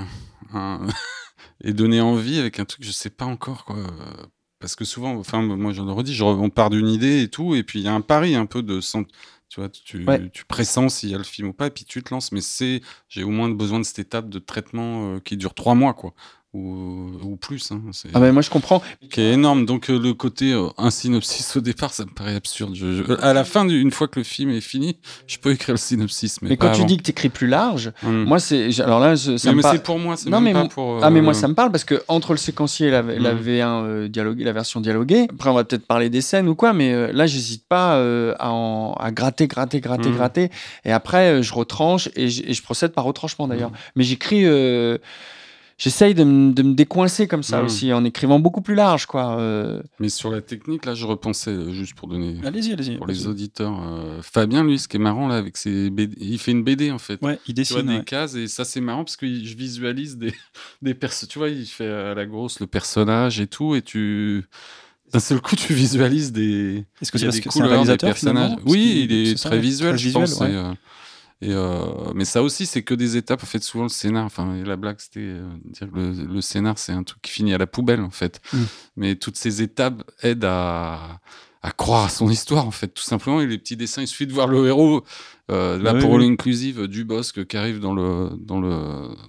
un- 0.51 0.79
et 1.63 1.73
donner 1.73 2.01
envie 2.01 2.39
avec 2.39 2.59
un 2.59 2.65
truc 2.65 2.83
je 2.83 2.91
sais 2.91 3.09
pas 3.09 3.25
encore 3.25 3.65
quoi. 3.65 3.77
Parce 4.59 4.75
que 4.75 4.83
souvent, 4.83 5.15
enfin 5.15 5.41
moi 5.41 5.71
je 5.71 5.81
le 5.81 5.91
redis, 5.91 6.13
je, 6.13 6.23
on 6.23 6.49
part 6.49 6.69
d'une 6.69 6.87
idée 6.89 7.21
et 7.23 7.29
tout, 7.29 7.55
et 7.55 7.63
puis 7.63 7.79
il 7.79 7.85
y 7.85 7.87
a 7.87 7.93
un 7.93 8.01
pari 8.01 8.35
un 8.35 8.45
peu 8.45 8.61
de 8.61 8.81
tu 9.49 9.59
vois, 9.61 9.69
tu, 9.69 10.05
Ouais. 10.05 10.29
tu 10.31 10.45
pressens 10.45 10.89
s'il 10.89 11.09
y 11.09 11.15
a 11.15 11.17
le 11.17 11.23
film 11.23 11.47
ou 11.49 11.53
pas, 11.53 11.67
et 11.67 11.69
puis 11.71 11.83
tu 11.85 12.03
te 12.03 12.13
lances. 12.13 12.31
Mais 12.31 12.41
c'est, 12.41 12.81
j'ai 13.07 13.23
au 13.23 13.29
moins 13.29 13.49
besoin 13.49 13.79
de 13.79 13.83
cette 13.83 13.97
étape 13.99 14.29
de 14.29 14.37
traitement 14.37 15.15
euh, 15.15 15.19
qui 15.19 15.37
dure 15.37 15.55
trois 15.55 15.73
mois 15.75 15.93
quoi. 15.95 16.13
Ou, 16.53 17.09
ou 17.23 17.35
plus. 17.35 17.71
Hein, 17.71 17.81
c'est- 17.91 18.09
Ah 18.13 18.19
ben 18.19 18.31
moi 18.31 18.41
je 18.41 18.49
comprends. 18.49 18.81
qui 19.11 19.21
est 19.21 19.33
énorme. 19.33 19.65
Donc 19.65 19.89
euh, 19.89 19.99
le 19.99 20.13
côté 20.13 20.51
euh, 20.51 20.67
un 20.77 20.89
synopsis 20.89 21.55
au 21.55 21.61
départ, 21.61 21.93
ça 21.93 22.05
me 22.05 22.09
paraît 22.09 22.35
absurde. 22.35 22.73
Je- 22.73 23.03
je- 23.03 23.13
à 23.21 23.33
la 23.33 23.43
fin, 23.43 23.67
une 23.69 23.91
fois 23.91 24.07
que 24.07 24.19
le 24.19 24.23
film 24.23 24.49
est 24.49 24.61
fini, 24.61 24.97
je 25.27 25.37
peux 25.37 25.51
écrire 25.51 25.73
le 25.75 25.79
synopsis, 25.79 26.41
mais, 26.41 26.49
Mais, 26.49 26.57
pas 26.57 26.69
quand 26.69 26.73
tu 26.79 26.85
dis 26.85 26.97
que 26.97 27.03
tu 27.03 27.11
écris 27.11 27.29
plus 27.29 27.47
large, 27.47 27.91
Hum. 28.03 28.23
moi 28.25 28.39
c'est 28.39 28.79
alors 28.81 28.99
là 28.99 29.15
ça 29.15 29.31
mais, 29.45 29.51
me 29.51 29.55
mais 29.57 29.61
par- 29.61 29.71
c'est 29.73 29.83
pour 29.83 29.99
moi, 29.99 30.17
c'est 30.17 30.29
Non, 30.29 30.41
même 30.41 30.55
mais 30.57 30.69
pas. 30.69 30.99
Ah 31.03 31.09
mais 31.11 31.21
moi 31.21 31.31
euh, 31.31 31.35
ça 31.35 31.47
me 31.47 31.53
parle 31.53 31.71
parce 31.71 31.83
que 31.83 32.01
entre 32.07 32.31
le 32.31 32.37
séquencier 32.37 32.87
et 32.87 32.91
la, 32.91 33.01
la. 33.03 33.33
V1 33.35 34.07
dialoguée, 34.07 34.43
la 34.43 34.53
version 34.53 34.81
dialoguée, 34.81 35.27
après 35.29 35.49
on 35.49 35.53
va 35.53 35.63
peut-être 35.63 35.85
parler 35.85 36.09
des 36.09 36.21
scènes 36.21 36.47
ou 36.49 36.55
quoi, 36.55 36.73
mais 36.73 37.13
là 37.13 37.27
j'hésite 37.27 37.63
pas 37.67 37.93
à, 38.39 38.49
en- 38.51 38.93
à 38.99 39.11
gratter, 39.11 39.47
gratter, 39.47 39.79
gratter, 39.81 40.09
Mhm. 40.09 40.15
gratter, 40.15 40.49
et 40.83 40.91
après 40.91 41.43
je 41.43 41.53
retranche 41.53 42.09
et, 42.15 42.27
je 42.29 42.61
procède 42.63 42.91
par 42.91 43.03
retranchement 43.03 43.47
d'ailleurs. 43.47 43.71
Mais 43.95 44.03
j'écris, 44.03 44.45
j'essaye 45.79 46.13
de, 46.13 46.23
me- 46.23 46.53
de 46.53 46.61
me 46.61 46.75
décoincer 46.75 47.27
comme 47.27 47.41
ça 47.41 47.57
Mhm. 47.59 47.65
aussi 47.65 47.91
en 47.93 48.05
écrivant 48.05 48.39
beaucoup 48.39 48.61
plus 48.61 48.75
large 48.75 49.07
quoi. 49.07 49.39
euh. 49.39 49.81
Mais 49.99 50.09
sur 50.09 50.29
la 50.29 50.41
technique, 50.41 50.85
là, 50.85 50.93
je 50.93 51.07
repensais 51.07 51.49
euh, 51.49 51.71
juste 51.71 51.95
pour 51.95 52.07
donner. 52.07 52.35
Allez-y, 52.45 52.73
allez-y. 52.73 52.97
Pour 52.97 53.07
les 53.07 53.25
auditeurs, 53.25 53.79
euh, 53.81 54.21
Fabien, 54.21 54.63
lui, 54.63 54.77
ce 54.77 54.87
qui 54.87 54.97
est 54.97 54.99
marrant 54.99 55.27
là, 55.27 55.37
avec 55.37 55.57
ses 55.57 55.89
BD, 55.89 56.15
il 56.19 56.37
fait 56.37 56.51
une 56.51 56.63
BD 56.63 56.91
en 56.91 56.99
fait. 56.99 57.19
Ouais, 57.23 57.39
il 57.47 57.55
Tu 57.55 57.63
vois, 57.73 57.81
dessine. 57.81 57.91
des 57.93 57.97
ouais. 57.99 58.03
cases 58.05 58.35
et 58.35 58.47
ça 58.47 58.63
c'est 58.65 58.81
marrant 58.81 59.03
parce 59.03 59.15
que 59.17 59.25
je 59.25 59.55
visualise 59.55 60.17
des, 60.17 60.33
des 60.83 60.93
personnes. 60.93 61.29
Tu 61.29 61.39
vois, 61.39 61.49
il 61.49 61.65
fait 61.65 61.87
à 61.89 62.13
la 62.13 62.27
grosse 62.27 62.59
le 62.59 62.67
personnage 62.67 63.39
et 63.39 63.47
tout 63.47 63.73
et 63.73 63.81
tu. 63.81 64.43
D'un 65.11 65.19
seul 65.19 65.41
coup, 65.41 65.55
tu 65.55 65.73
visualises 65.73 66.31
des. 66.31 66.85
Est-ce 67.01 67.11
que 67.11 67.17
il 67.17 67.21
y 67.21 67.21
c'est 67.21 67.25
a 67.25 67.27
parce 67.29 67.35
des 67.37 67.41
que 67.41 67.49
couleurs, 67.49 67.83
des 67.83 67.97
personnages. 67.97 68.51
Oui, 68.67 69.07
il 69.09 69.11
est 69.11 69.25
c'est 69.31 69.37
ça, 69.37 69.49
très 69.49 69.57
visuel, 69.59 69.95
très 69.95 70.03
je 70.07 70.11
pense. 70.11 70.39
ouais. 70.39 70.51
et, 70.51 70.55
euh, 70.55 70.71
et, 71.41 71.53
euh, 71.53 72.11
mais 72.13 72.25
ça 72.25 72.43
aussi, 72.43 72.65
c'est 72.65 72.83
que 72.83 72.93
des 72.93 73.15
étapes. 73.15 73.43
En 73.43 73.45
fait, 73.45 73.63
souvent 73.63 73.83
le 73.83 73.89
scénar. 73.89 74.25
Enfin, 74.25 74.61
la 74.63 74.75
blague, 74.75 74.97
c'était 74.99 75.21
euh, 75.21 75.49
dire 75.65 75.89
que 75.89 75.95
le, 75.95 76.11
le 76.11 76.41
scénar, 76.41 76.77
c'est 76.77 76.91
un 76.91 77.03
truc 77.03 77.21
qui 77.21 77.31
finit 77.31 77.53
à 77.53 77.57
la 77.57 77.67
poubelle, 77.67 78.01
en 78.01 78.09
fait. 78.09 78.41
Mm. 78.51 78.63
Mais 78.97 79.15
toutes 79.15 79.37
ces 79.37 79.61
étapes 79.61 80.03
aident 80.21 80.45
à, 80.45 81.21
à 81.61 81.71
croire 81.71 82.05
à 82.05 82.09
son 82.09 82.29
histoire, 82.29 82.67
en 82.67 82.71
fait, 82.71 82.89
tout 82.89 83.03
simplement. 83.03 83.39
Et 83.39 83.47
les 83.47 83.57
petits 83.57 83.77
dessins, 83.77 84.01
il 84.01 84.07
suffit 84.07 84.27
de 84.27 84.33
voir 84.33 84.47
le 84.47 84.67
héros. 84.67 85.05
Euh, 85.49 85.81
là, 85.81 85.93
Oui, 85.93 86.01
pour 86.01 86.11
oui. 86.11 86.27
l'inclusive 86.27 86.87
du 86.87 87.03
Bosque 87.05 87.45
qui 87.47 87.57
arrive 87.57 87.79
dans 87.79 87.93
le, 87.93 88.29
dans, 88.39 88.59
le, 88.59 88.69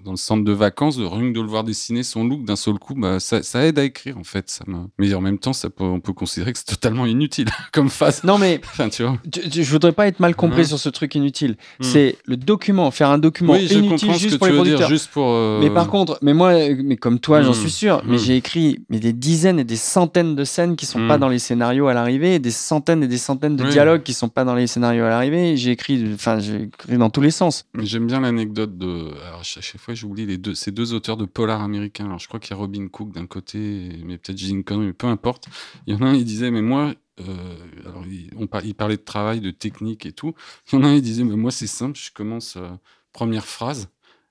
dans 0.05 0.11
le 0.11 0.17
centre 0.17 0.45
de 0.45 0.53
vacances, 0.53 0.97
de 0.97 1.05
rien 1.05 1.31
que 1.31 1.37
de 1.37 1.41
le 1.41 1.47
voir 1.49 1.65
dessiner 1.65 2.03
son 2.03 2.25
look 2.25 2.45
d'un 2.45 2.57
seul 2.57 2.75
coup, 2.75 2.95
bah, 2.95 3.21
ça, 3.21 3.43
ça 3.43 3.65
aide 3.67 3.79
à 3.79 3.85
écrire 3.85 4.19
en 4.19 4.25
fait. 4.25 4.51
Ça 4.51 4.65
me... 4.67 4.79
Mais 4.99 5.13
en 5.15 5.21
même 5.21 5.39
temps, 5.39 5.53
ça 5.53 5.71
peut, 5.71 5.85
on 5.85 6.01
peut 6.01 6.13
considérer 6.13 6.53
que 6.53 6.59
c'est 6.59 6.67
totalement 6.67 7.07
inutile 7.07 7.49
comme 7.73 7.89
phase. 7.89 8.23
Non 8.25 8.39
mais 8.39 8.61
Enfin, 8.65 8.89
tu 8.89 9.03
vois. 9.03 9.17
tu- 9.33 9.49
tu- 9.49 9.65
je 9.65 9.71
voudrais 9.71 9.93
pas 9.93 10.07
être 10.07 10.21
mal 10.21 10.35
compris 10.37 10.67
sur 10.67 10.79
ce 10.79 10.89
truc 10.89 11.15
inutile. 11.15 11.53
Mm. 11.79 11.83
C'est 11.85 12.19
le 12.27 12.37
document, 12.37 12.91
faire 12.91 13.11
un 13.11 13.19
document 13.19 13.55
oui, 13.55 13.67
inutile 13.67 14.15
juste 14.15 14.39
pour 14.39 14.47
les 14.47 14.55
producteurs. 14.55 14.89
juste 14.89 15.09
pour. 15.11 15.27
euh, 15.31 15.61
Mais 15.61 15.71
par 15.71 15.89
contre, 15.89 16.19
mais 16.23 16.35
moi, 16.35 16.53
mais 16.83 16.97
comme 16.97 17.19
toi, 17.19 17.43
j'en 17.43 17.51
Mm. 17.53 17.55
suis 17.55 17.71
sûr, 17.71 18.03
mais 18.07 18.17
Mm. 18.17 18.19
j'ai 18.19 18.37
écrit 18.37 18.79
mais 18.91 18.99
des 19.01 19.13
dizaines 19.13 19.59
et 19.59 19.65
des 19.65 19.77
centaines 19.77 20.35
de 20.37 20.45
scènes 20.45 20.77
qui 20.77 20.87
sont 20.87 21.07
pas 21.09 21.19
dans 21.19 21.29
les 21.29 21.39
scénarios 21.39 21.87
à 21.89 21.95
l'arrivée, 21.95 22.39
des 22.39 22.51
centaines 22.51 23.03
et 23.03 23.09
des 23.09 23.19
centaines 23.19 23.57
de 23.57 23.65
dialogues 23.65 24.03
qui 24.03 24.13
sont 24.13 24.29
pas 24.29 24.45
dans 24.45 24.55
les 24.55 24.67
scénarios 24.67 25.05
à 25.05 25.09
l'arrivée. 25.09 25.57
J'ai 25.57 25.71
écrit, 25.71 26.10
enfin, 26.15 26.39
j'ai 26.39 26.63
écrit 26.65 26.99
dans 26.99 27.11
tous 27.11 27.21
les 27.21 27.31
sens. 27.31 27.67
J'aime 27.79 28.07
bien 28.07 28.21
l'anecdote 28.21 28.77
de. 28.79 29.13
Alors, 29.27 29.41
à 29.41 29.43
chaque 29.43 29.81
fois, 29.81 29.95
j'oublie 29.95 30.27
les 30.27 30.39
deux, 30.39 30.55
ces 30.55 30.73
deux 30.73 30.93
auteurs 30.95 31.17
de 31.17 31.25
polar 31.25 31.63
américains. 31.63 32.07
Alors, 32.07 32.19
je 32.19 32.29
crois 32.29 32.41
qu'il 32.41 32.51
y 32.51 32.55
a 32.55 32.57
Robin 32.57 32.89
Cook 32.89 33.13
d'un 33.13 33.27
côté, 33.27 33.91
mais 34.05 34.19
peut-être 34.19 34.39
j'ai 34.39 34.51
une 34.51 34.65
connerie, 34.65 34.87
mais 34.87 34.93
peu 34.93 35.07
importe. 35.07 35.49
Il 35.87 35.95
y 35.95 35.97
en 35.97 36.03
a 36.03 36.11
un, 36.11 36.15
il 36.15 36.25
disait, 36.25 36.51
mais 36.51 36.63
moi. 36.63 36.95
euh, 37.21 37.57
alors, 37.87 38.07
il, 38.07 38.31
on 38.37 38.47
parlait 38.47 38.97
de 38.97 39.03
travail, 39.03 39.41
de 39.41 39.51
technique 39.51 40.07
et 40.07 40.13
tout. 40.13 40.35
Il 40.73 40.77
y 40.77 40.79
en 40.79 40.85
a 40.85 40.89
un, 40.89 40.95
il 40.95 41.03
disait, 41.03 41.25
mais 41.25 41.37
moi, 41.37 41.51
c'est 41.51 41.67
simple, 41.67 41.99
je 41.99 42.11
commence 42.13 42.57
euh, 42.57 42.69
première 43.13 43.47
phrase 43.47 43.89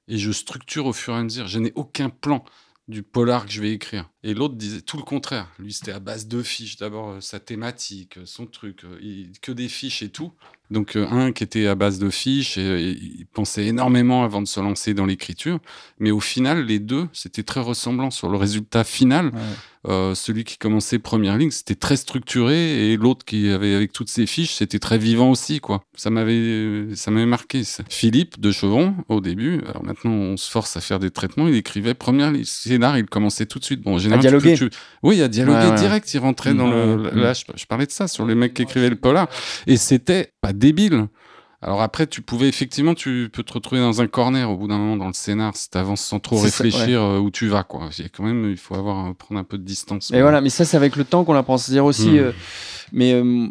et 0.07 0.17
je 0.17 0.31
structure 0.31 0.85
au 0.85 0.93
fur 0.93 1.13
et 1.13 1.17
à 1.17 1.23
mesure. 1.23 1.47
Je 1.47 1.59
n'ai 1.59 1.71
aucun 1.75 2.09
plan 2.09 2.43
du 2.87 3.03
polar 3.03 3.45
que 3.45 3.51
je 3.51 3.61
vais 3.61 3.71
écrire. 3.71 4.09
Et 4.23 4.33
l'autre 4.33 4.55
disait 4.55 4.81
tout 4.81 4.97
le 4.97 5.03
contraire. 5.03 5.47
Lui, 5.59 5.73
c'était 5.73 5.91
à 5.91 5.99
base 5.99 6.27
de 6.27 6.41
fiches. 6.41 6.77
D'abord, 6.77 7.09
euh, 7.11 7.21
sa 7.21 7.39
thématique, 7.39 8.17
son 8.25 8.47
truc, 8.47 8.83
que 9.41 9.51
des 9.51 9.67
fiches 9.67 10.01
et 10.01 10.09
tout. 10.09 10.33
Donc, 10.71 10.95
euh, 10.95 11.07
un 11.09 11.31
qui 11.31 11.43
était 11.43 11.65
à 11.67 11.75
base 11.75 11.97
de 11.99 12.09
fiches, 12.09 12.57
et, 12.57 12.61
et 12.61 12.89
il 12.91 13.25
pensait 13.33 13.65
énormément 13.65 14.23
avant 14.23 14.41
de 14.41 14.47
se 14.47 14.59
lancer 14.59 14.93
dans 14.93 15.05
l'écriture. 15.05 15.59
Mais 15.99 16.11
au 16.11 16.19
final, 16.19 16.65
les 16.65 16.79
deux, 16.79 17.07
c'était 17.13 17.43
très 17.43 17.59
ressemblant 17.59 18.11
sur 18.11 18.29
le 18.29 18.37
résultat 18.37 18.83
final. 18.83 19.27
Ouais. 19.27 19.39
Euh, 19.87 20.13
celui 20.13 20.43
qui 20.43 20.57
commençait 20.57 20.99
première 20.99 21.37
ligne, 21.37 21.51
c'était 21.51 21.73
très 21.75 21.95
structuré, 21.95 22.91
et 22.91 22.97
l'autre 22.97 23.23
qui 23.25 23.49
avait 23.49 23.73
avec 23.75 23.93
toutes 23.93 24.09
ses 24.09 24.25
fiches, 24.25 24.53
c'était 24.55 24.77
très 24.77 24.97
vivant 24.97 25.31
aussi, 25.31 25.61
quoi. 25.61 25.83
Ça 25.95 26.09
m'avait, 26.09 26.87
ça 26.95 27.11
m'avait 27.11 27.25
marqué. 27.25 27.63
ça. 27.63 27.83
Philippe 27.89 28.41
de 28.41 28.51
Chevron, 28.51 28.93
au 29.07 29.21
début, 29.21 29.61
alors 29.69 29.85
maintenant 29.85 30.11
on 30.11 30.35
se 30.35 30.51
force 30.51 30.75
à 30.75 30.81
faire 30.81 30.99
des 30.99 31.11
traitements, 31.11 31.47
il 31.47 31.55
écrivait 31.55 31.93
première 31.93 32.29
ligne, 32.31 32.43
scénar, 32.43 32.97
il 32.97 33.05
commençait 33.05 33.45
tout 33.45 33.57
de 33.57 33.63
suite. 33.63 33.81
Bon, 33.81 33.95
en 33.95 33.97
général, 33.99 34.19
tu 34.21 34.29
peux- 34.29 34.37
dialoguer. 34.41 34.69
tu- 34.69 34.77
Oui, 35.01 35.21
à 35.21 35.29
dialoguer 35.29 35.59
Ouais, 35.67 35.71
ouais. 35.71 35.77
direct, 35.79 36.13
il 36.13 36.19
rentrait 36.19 36.53
dans 36.53 36.69
le. 36.69 37.09
Là, 37.13 37.31
je, 37.31 37.45
je 37.55 37.65
parlais 37.65 37.85
de 37.85 37.91
ça 37.91 38.09
sur 38.09 38.25
les 38.25 38.35
mecs 38.35 38.53
qui 38.53 38.63
écrivaient 38.63 38.89
le 38.89 38.97
polar, 38.97 39.29
et 39.65 39.77
c'était 39.77 40.33
pas 40.41 40.51
débile. 40.59 41.07
Alors 41.61 41.81
après, 41.81 42.07
tu 42.07 42.21
pouvais 42.21 42.47
effectivement, 42.47 42.93
tu 42.93 43.29
peux 43.33 43.43
te 43.43 43.51
retrouver 43.51 43.81
dans 43.81 43.99
un 44.01 44.07
corner 44.07 44.49
au 44.49 44.55
bout 44.55 44.69
d'un 44.69 44.77
moment 44.77 44.95
dans 44.95 45.07
le 45.07 45.13
scénar 45.13 45.57
si 45.57 45.69
t'avances 45.69 45.99
sans 45.99 46.19
trop 46.21 46.37
ça, 46.37 46.43
réfléchir 46.43 47.01
euh, 47.01 47.19
où 47.19 47.31
tu 47.31 47.47
vas, 47.47 47.63
quoi. 47.63 47.89
Il 47.97 48.03
y 48.03 48.05
a 48.05 48.09
quand 48.09 48.23
même, 48.23 48.49
il 48.49 48.55
faut 48.55 48.75
avoir 48.75 49.07
euh, 49.07 49.13
prendre 49.13 49.41
un 49.41 49.43
peu 49.43 49.57
de 49.57 49.63
distance. 49.65 50.09
Et 50.13 50.21
voilà, 50.21 50.39
mais 50.39 50.47
ça, 50.49 50.63
c'est 50.63 50.77
avec 50.77 50.95
le 50.95 51.03
temps 51.03 51.25
qu'on 51.25 51.35
apprend. 51.35 51.57
C'est-à-dire 51.57 51.83
aussi, 51.83 52.11
Mm. 52.11 52.17
euh, 52.17 52.31
mais 52.93 53.11
euh, 53.11 53.47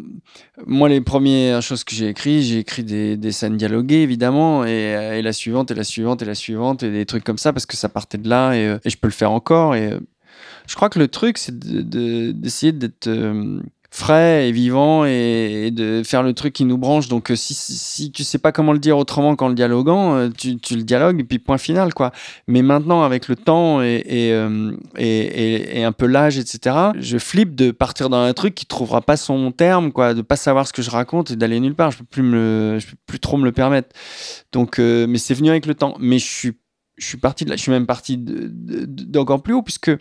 moi, 0.65 0.89
les 0.89 1.01
premières 1.01 1.61
choses 1.61 1.83
que 1.83 1.93
j'ai 1.93 2.07
écrites, 2.07 2.41
j'ai 2.45 2.57
écrit 2.57 2.83
des, 2.83 3.15
des 3.15 3.31
scènes 3.31 3.57
dialoguées, 3.57 4.01
évidemment, 4.01 4.65
et, 4.65 5.17
et 5.19 5.21
la 5.21 5.31
suivante, 5.31 5.69
et 5.69 5.75
la 5.75 5.83
suivante, 5.83 6.23
et 6.23 6.25
la 6.25 6.33
suivante, 6.35 6.81
et 6.81 6.89
des 6.89 7.05
trucs 7.05 7.23
comme 7.23 7.37
ça, 7.37 7.53
parce 7.53 7.67
que 7.67 7.77
ça 7.77 7.89
partait 7.89 8.17
de 8.17 8.27
là, 8.27 8.53
et, 8.55 8.75
et 8.83 8.89
je 8.89 8.97
peux 8.97 9.07
le 9.07 9.13
faire 9.13 9.31
encore. 9.31 9.75
Et 9.75 9.93
je 10.67 10.75
crois 10.75 10.89
que 10.89 10.97
le 10.97 11.09
truc, 11.09 11.37
c'est 11.37 11.59
de- 11.59 11.81
de- 11.83 12.31
d'essayer 12.31 12.71
d'être 12.71 13.07
frais 13.91 14.47
et 14.47 14.51
vivant 14.51 15.03
et, 15.05 15.71
de 15.71 16.03
faire 16.05 16.23
le 16.23 16.33
truc 16.33 16.53
qui 16.53 16.65
nous 16.65 16.77
branche. 16.77 17.07
Donc, 17.07 17.31
euh, 17.31 17.35
si, 17.35 17.53
si, 17.53 17.73
si 17.75 18.11
tu 18.11 18.23
sais 18.23 18.37
pas 18.37 18.51
comment 18.51 18.73
le 18.73 18.79
dire 18.79 18.97
autrement 18.97 19.35
qu'en 19.35 19.47
le 19.49 19.55
dialoguant, 19.55 20.15
euh, 20.15 20.29
tu, 20.35 20.57
tu 20.57 20.75
le 20.75 20.83
dialogues, 20.83 21.19
et 21.19 21.23
puis 21.23 21.39
point 21.39 21.57
final, 21.57 21.93
quoi. 21.93 22.11
Mais 22.47 22.61
maintenant, 22.61 23.01
avec 23.03 23.27
le 23.27 23.35
temps 23.35 23.81
et, 23.81 24.03
et, 24.05 24.33
euh, 24.33 24.71
et, 24.97 25.79
et- 25.79 25.83
un 25.83 25.91
peu 25.91 26.05
l'âge, 26.05 26.37
etc., 26.37 26.75
je 26.99 27.17
flippe 27.17 27.55
de 27.55 27.71
partir 27.71 28.09
dans 28.09 28.21
un 28.21 28.33
truc 28.33 28.53
qui 28.55 28.65
trouvera 28.65 29.01
pas 29.01 29.17
son 29.17 29.51
terme, 29.51 29.91
quoi, 29.91 30.13
de 30.13 30.21
pas 30.21 30.35
savoir 30.35 30.67
ce 30.67 30.73
que 30.73 30.81
je 30.81 30.89
raconte 30.91 31.31
et 31.31 31.35
d'aller 31.35 31.59
nulle 31.59 31.75
part. 31.75 31.91
Je 31.91 31.97
peux 31.99 32.05
plus 32.05 32.23
me, 32.23 32.77
je 32.79 32.87
peux 32.87 32.97
plus 33.07 33.19
trop 33.19 33.37
me 33.37 33.45
le 33.45 33.51
permettre. 33.51 33.89
Donc, 34.51 34.77
mais 34.79 35.17
c'est 35.17 35.33
venu 35.33 35.49
avec 35.49 35.65
le 35.65 35.75
temps. 35.75 35.95
Mais 35.99 36.19
je 36.19 36.25
suis, 36.25 36.51
je 36.97 37.05
suis 37.05 37.17
parti 37.17 37.45
de. 37.45 37.51
Je 37.53 37.57
suis 37.57 37.71
même 37.71 37.85
parti 37.85 38.17
de- 38.17 38.49
de- 38.51 38.85
de- 38.85 39.03
d'encore 39.05 39.41
plus 39.41 39.53
haut 39.53 39.61
puisque 39.63 39.91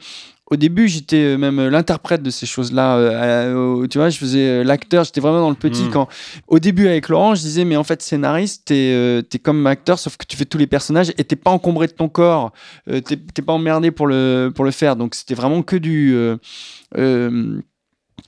au 0.50 0.56
début, 0.56 0.88
j'étais 0.88 1.16
euh, 1.34 1.36
même 1.36 1.68
l'interprète 1.68 2.22
de 2.22 2.30
ces 2.30 2.46
choses-là. 2.46 2.96
euh, 2.96 3.82
euh, 3.82 3.86
tu 3.86 3.98
vois, 3.98 4.08
je 4.08 4.18
faisais 4.18 4.48
euh, 4.48 4.64
l'acteur, 4.64 5.04
j'étais 5.04 5.20
vraiment 5.20 5.40
dans 5.40 5.50
le 5.50 5.56
petit. 5.56 5.84
Mm. 5.84 5.90
Quand, 5.90 6.08
au 6.46 6.58
début, 6.58 6.88
avec 6.88 7.08
Laurent, 7.08 7.34
je 7.34 7.42
disais, 7.42 7.64
mais 7.64 7.76
en 7.76 7.84
fait, 7.84 8.00
scénariste, 8.02 8.62
t'es 8.66 8.92
euh, 8.94 9.20
t'es 9.22 9.38
comme 9.38 9.66
acteur, 9.66 9.98
sauf 9.98 10.16
que 10.16 10.24
tu 10.26 10.36
fais 10.36 10.46
tous 10.46 10.58
les 10.58 10.66
personnages 10.66 11.12
et 11.18 11.24
t'es 11.24 11.36
pas 11.36 11.50
encombré 11.50 11.86
de 11.86 11.92
ton 11.92 12.08
corps. 12.08 12.52
Euh, 12.90 13.00
t'es 13.00 13.16
t'es 13.16 13.42
pas 13.42 13.52
emmerdé 13.52 13.90
pour 13.90 14.06
le, 14.06 14.50
pour 14.54 14.64
le 14.64 14.70
faire. 14.70 14.96
Donc, 14.96 15.14
c'était 15.14 15.34
vraiment 15.34 15.62
que 15.62 15.76
du. 15.76 16.16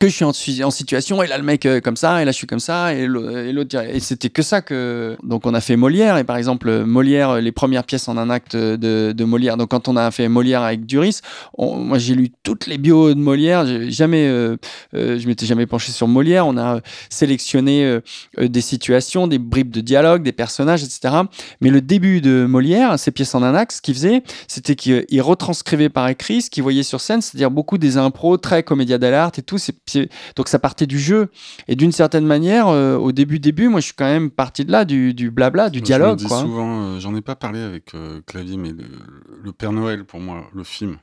Que 0.01 0.09
je 0.09 0.15
suis 0.15 0.25
en, 0.65 0.71
situation 0.71 1.23
et 1.23 1.27
là 1.27 1.37
le 1.37 1.45
mec 1.45 1.67
euh, 1.67 1.79
comme 1.81 1.95
ça 1.95 2.23
et 2.23 2.25
là 2.25 2.33
je 2.33 2.37
suis 2.39 2.47
comme 2.47 2.59
ça 2.59 2.95
et 2.95 3.07
l'au- 3.07 3.29
et 3.29 3.53
l'autre 3.53 3.77
et 3.77 4.01
c'était 4.01 4.31
que 4.31 4.41
ça 4.41 4.63
que 4.63 5.19
donc 5.23 5.47
on 5.47 5.53
a 5.53 5.61
fait 5.61 5.77
Molière 5.77 6.17
et 6.17 6.25
par 6.25 6.39
exemple 6.39 6.85
Molière 6.85 7.31
euh, 7.31 7.41
les 7.41 7.53
premières 7.53 7.85
pièces 7.85 8.09
en 8.09 8.17
un 8.17 8.31
acte 8.31 8.57
de, 8.57 9.25
Molière 9.25 9.59
donc 9.59 9.69
quand 9.69 9.89
on 9.89 9.97
a 9.99 10.11
fait 10.11 10.29
Molière 10.29 10.63
avec 10.63 10.87
Duris 10.87 11.21
moi 11.59 11.99
j'ai 11.99 12.15
lu 12.15 12.31
toutes 12.43 12.67
les 12.67 12.79
bios 12.79 13.13
de 13.13 13.21
Molière 13.21 13.67
jamais 13.91 14.27
euh, 14.27 14.57
euh, 14.95 15.19
je 15.19 15.27
m'étais 15.27 15.45
jamais 15.45 15.67
penché 15.67 15.93
sur 15.93 16.09
Molière 16.09 16.47
on 16.47 16.57
a 16.57 16.81
sélectionné 17.11 17.99
des 18.39 18.61
situations 18.63 19.27
des 19.27 19.39
bribes 19.39 19.71
de 19.71 19.83
dialogue 19.83 20.23
des 20.23 20.33
personnages 20.33 20.83
etc 20.83 21.15
mais 21.61 21.69
le 21.69 21.83
début 21.83 22.23
de 22.23 22.47
Molière 22.47 22.99
ces 22.99 23.11
pièces 23.11 23.35
en 23.35 23.43
un 23.43 23.55
acte 23.55 23.73
ce 23.73 23.83
qu'il 23.83 23.95
faisait 23.95 24.23
c'était 24.49 24.77
qu'il 24.77 25.05
il 25.11 25.21
retranscrivait 25.21 25.91
par 25.91 26.09
écrit 26.09 26.41
ce 26.41 26.49
qu'il 26.49 26.63
voyait 26.63 26.85
sur 26.85 27.03
scène 27.03 27.21
c'est-à-dire 27.21 27.51
beaucoup 27.51 27.77
des 27.77 27.99
impros 27.99 28.39
très 28.39 28.63
comédia 28.63 28.97
dell'arte 28.97 29.39
et 29.39 29.43
tout 29.43 29.59
donc 30.37 30.49
ça 30.49 30.59
partait 30.59 30.87
du 30.87 30.99
jeu 30.99 31.29
et 31.69 31.77
d'une 31.77 31.93
certaine 31.93 32.27
manière 32.27 32.69
euh, 32.69 32.97
au 32.97 33.13
début 33.13 33.39
début 33.39 33.69
moi 33.69 33.81
je 33.81 33.87
suis 33.87 33.95
quand 33.95 34.05
même 34.05 34.31
parti 34.31 34.65
de 34.65 34.73
là 34.73 34.85
du, 34.85 35.15
du 35.15 35.31
blabla 35.31 35.71
du 35.71 35.79
Je 35.79 35.83
me 35.83 35.87
dialogue 35.87 36.19
dis 36.19 36.27
quoi 36.27 36.41
souvent, 36.41 36.83
euh, 36.83 37.01
j'en 37.01 37.15
ai 37.17 37.21
pas 37.21 37.37
parlé 37.37 37.61
avec 37.61 37.95
euh, 37.95 38.21
Clavier, 38.27 38.57
mais 38.57 38.71
le, 38.71 38.85
le 39.43 39.53
Père 39.53 39.73
Noël, 39.73 40.05
pour 40.05 40.21
moi, 40.21 40.49
le 40.55 40.65
film, 40.65 40.97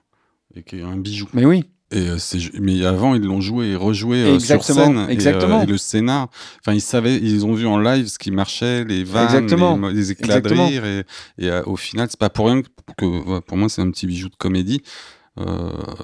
et 0.56 0.64
qui 0.64 0.78
est 0.80 0.84
un 0.84 0.98
bijou. 0.98 1.28
mais 1.34 1.46
oui 1.46 1.66
Et 1.92 2.08
euh, 2.10 2.18
mais 2.60 2.86
avant, 2.86 3.16
ils 3.16 3.22
l'ont 3.24 3.42
joué 3.42 3.68
et 3.72 3.76
rejoué 3.76 4.40
sur 4.40 4.64
scène. 4.64 5.06
et, 5.10 5.14
exactement. 5.14 5.64
Et, 5.64 5.66
le 5.66 5.78
scénar, 5.78 6.28
enfin, 6.60 6.74
ils 6.74 6.82
savaient, 6.82 7.18
ils 7.18 7.46
ont 7.46 7.54
vu 7.54 7.66
en 7.66 7.80
live 7.80 8.08
ce 8.08 8.20
qui 8.20 8.32
marchait, 8.32 8.84
les 8.84 9.04
vannes, 9.04 9.48
les, 9.48 9.94
les 9.94 10.12
éclats 10.12 10.42
de 10.42 10.50
rire. 10.50 10.86
Et, 10.86 11.04
et, 11.40 11.52
au 11.66 11.76
final, 11.76 12.08
c'est 12.10 12.20
pas 12.20 12.30
pour 12.30 12.48
rien 12.48 12.62
que, 12.98 13.40
pour 13.40 13.58
moi, 13.58 13.70
c'est 13.70 13.82
un 13.82 13.90
petit 13.92 14.08
bijou 14.08 14.30
de 14.30 14.36
comédie. 14.36 14.82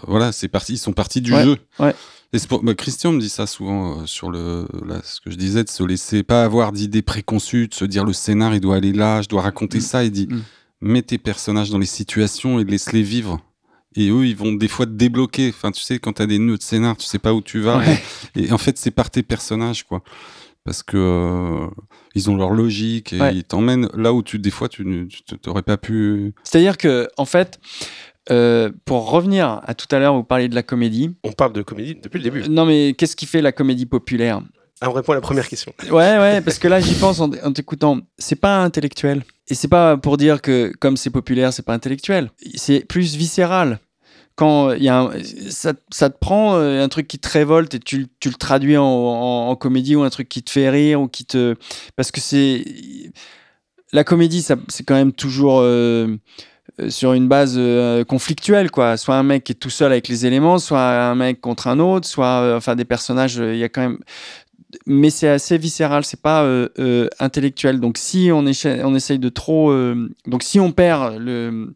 Voilà, 0.07 0.31
c'est 0.31 0.47
parti, 0.47 0.73
ils 0.73 0.77
sont 0.77 0.93
partis 0.93 1.21
du 1.21 1.33
Ouais, 1.33 1.43
jeu. 1.43 1.57
ouais. 1.79 1.95
Et 2.33 2.39
c'est 2.39 2.47
pour- 2.47 2.63
bah, 2.63 2.73
Christian 2.73 3.11
me 3.13 3.19
dit 3.19 3.29
ça 3.29 3.45
souvent 3.45 4.01
euh, 4.01 4.05
sur 4.05 4.31
le, 4.31 4.65
là, 4.87 4.99
ce 5.03 5.21
que 5.21 5.29
je 5.31 5.35
disais, 5.37 5.63
de 5.63 5.69
se 5.69 5.83
laisser 5.83 6.23
pas 6.23 6.43
avoir 6.43 6.71
d'idées 6.71 7.03
préconçues, 7.03 7.67
de 7.67 7.73
se 7.75 7.85
dire 7.85 8.03
le 8.05 8.13
scénar, 8.13 8.53
il 8.55 8.59
doit 8.61 8.75
aller 8.77 8.91
là, 8.91 9.21
je 9.21 9.29
dois 9.29 9.41
raconter 9.43 9.77
Mm. 9.77 9.81
ça. 9.81 10.03
Il 10.03 10.11
dit, 10.11 10.27
Mm. 10.29 10.41
mets 10.81 11.01
tes 11.03 11.17
personnages 11.19 11.69
dans 11.69 11.77
les 11.77 11.85
situations 11.85 12.59
et 12.59 12.63
laisse-les 12.63 13.03
vivre. 13.03 13.39
et 13.95 14.09
eux, 14.09 14.25
ils 14.25 14.35
vont 14.35 14.53
des 14.53 14.67
fois 14.67 14.87
te 14.87 14.91
débloquer. 14.93 15.49
Enfin, 15.49 15.71
tu 15.71 15.79
sais, 15.83 15.99
quand 15.99 16.13
t'as 16.13 16.25
des 16.25 16.39
nœuds 16.39 16.57
de 16.57 16.63
scénar, 16.63 16.97
tu 16.97 17.05
sais 17.05 17.19
pas 17.19 17.31
où 17.35 17.41
tu 17.43 17.59
vas. 17.59 17.77
Ouais. 17.77 18.01
Et, 18.35 18.51
en 18.51 18.57
fait, 18.57 18.75
c'est 18.79 18.89
par 18.89 19.11
tes 19.11 19.21
personnages, 19.21 19.83
quoi. 19.83 20.01
Parce 20.65 20.81
que 20.81 20.97
euh, 20.97 21.67
ils 22.15 22.27
ont 22.31 22.35
leur 22.35 22.49
logique 22.49 23.13
et 23.13 23.19
Ouais. 23.21 23.35
ils 23.35 23.43
t'emmènent 23.43 23.89
là 23.93 24.11
où 24.11 24.23
tu, 24.23 24.39
des 24.39 24.49
fois, 24.49 24.67
tu 24.67 25.07
t'aurais 25.43 25.61
pas 25.61 25.77
pu. 25.77 26.33
C'est-à-dire 26.43 26.77
que, 26.79 27.07
en 27.17 27.25
fait, 27.25 27.59
euh, 28.31 28.71
pour 28.85 29.09
revenir 29.09 29.61
à 29.65 29.73
tout 29.73 29.87
à 29.93 29.99
l'heure, 29.99 30.13
vous 30.15 30.23
parliez 30.23 30.47
de 30.47 30.55
la 30.55 30.63
comédie. 30.63 31.15
On 31.23 31.31
parle 31.31 31.53
de 31.53 31.61
comédie 31.61 31.95
depuis 32.01 32.17
le 32.19 32.23
début. 32.23 32.49
Non, 32.49 32.65
mais 32.65 32.93
qu'est-ce 32.97 33.15
qui 33.15 33.25
fait 33.25 33.41
la 33.41 33.51
comédie 33.51 33.85
populaire? 33.85 34.41
Ah, 34.81 34.89
on 34.89 34.93
répond 34.93 35.11
à 35.13 35.15
la 35.15 35.21
première 35.21 35.47
question. 35.47 35.73
Ouais, 35.83 36.17
ouais, 36.17 36.41
parce 36.41 36.59
que 36.59 36.67
là, 36.67 36.79
j'y 36.81 36.95
pense 36.95 37.19
en, 37.19 37.29
t'écoutant. 37.29 37.99
C'est 38.17 38.35
pas 38.35 38.63
intellectuel. 38.63 39.23
Et 39.49 39.55
c'est 39.55 39.67
pas 39.67 39.97
pour 39.97 40.17
dire 40.17 40.41
que, 40.41 40.73
comme 40.79 40.97
c'est 40.97 41.09
populaire, 41.09 41.53
c'est 41.53 41.65
pas 41.65 41.73
intellectuel. 41.73 42.31
C'est 42.55 42.81
plus 42.81 43.15
viscéral. 43.15 43.79
Quand 44.35 44.71
il 44.71 44.83
y 44.83 44.89
a 44.89 44.99
un- 45.01 45.11
ça, 45.49 45.73
ça 45.91 46.09
te 46.09 46.17
prend 46.17 46.55
euh, 46.55 46.83
un 46.83 46.87
truc 46.89 47.07
qui 47.07 47.19
te 47.19 47.29
révolte 47.29 47.75
et 47.75 47.79
tu, 47.79 48.07
tu 48.19 48.29
le 48.29 48.35
traduis 48.35 48.77
en, 48.77 48.83
en- 48.83 49.49
en 49.49 49.55
comédie 49.55 49.95
ou 49.95 50.01
un 50.01 50.09
truc 50.09 50.27
qui 50.27 50.41
te 50.41 50.49
fait 50.49 50.69
rire 50.69 50.99
ou 51.01 51.07
qui 51.07 51.23
te. 51.25 51.55
Parce 51.95 52.11
que 52.11 52.19
c'est. 52.19 52.63
La 53.91 54.03
comédie, 54.03 54.41
c'est 54.41 54.83
quand 54.83 54.95
même 54.95 55.13
toujours. 55.13 55.59
euh, 55.59 56.07
euh, 56.07 56.17
sur 56.89 57.13
une 57.13 57.27
base 57.27 57.55
euh, 57.57 58.03
conflictuelle 58.03 58.71
quoi 58.71 58.97
soit 58.97 59.15
un 59.15 59.23
mec 59.23 59.43
qui 59.43 59.51
est 59.51 59.55
tout 59.55 59.69
seul 59.69 59.91
avec 59.91 60.07
les 60.07 60.25
éléments 60.25 60.57
soit 60.57 60.81
un 60.81 61.15
mec 61.15 61.39
contre 61.39 61.67
un 61.67 61.79
autre 61.79 62.07
soit 62.07 62.41
euh, 62.41 62.57
enfin 62.57 62.75
des 62.75 62.85
personnages 62.85 63.39
euh, 63.39 63.53
il 63.53 63.59
y 63.59 63.63
a 63.63 63.69
quand 63.69 63.81
même 63.81 63.99
mais 64.87 65.11
c'est 65.11 65.27
assez 65.27 65.59
viscéral, 65.59 66.03
c'est 66.03 66.21
pas 66.21 66.43
euh, 66.43 66.67
euh, 66.79 67.07
intellectuel. 67.19 67.79
Donc 67.79 67.99
si 67.99 68.31
on, 68.33 68.45
essaye 68.47 69.19
de 69.19 69.29
trop, 69.29 69.69
euh, 69.71 70.09
donc 70.25 70.41
si 70.41 70.59
on 70.59 70.71
perd 70.71 71.19
le 71.19 71.73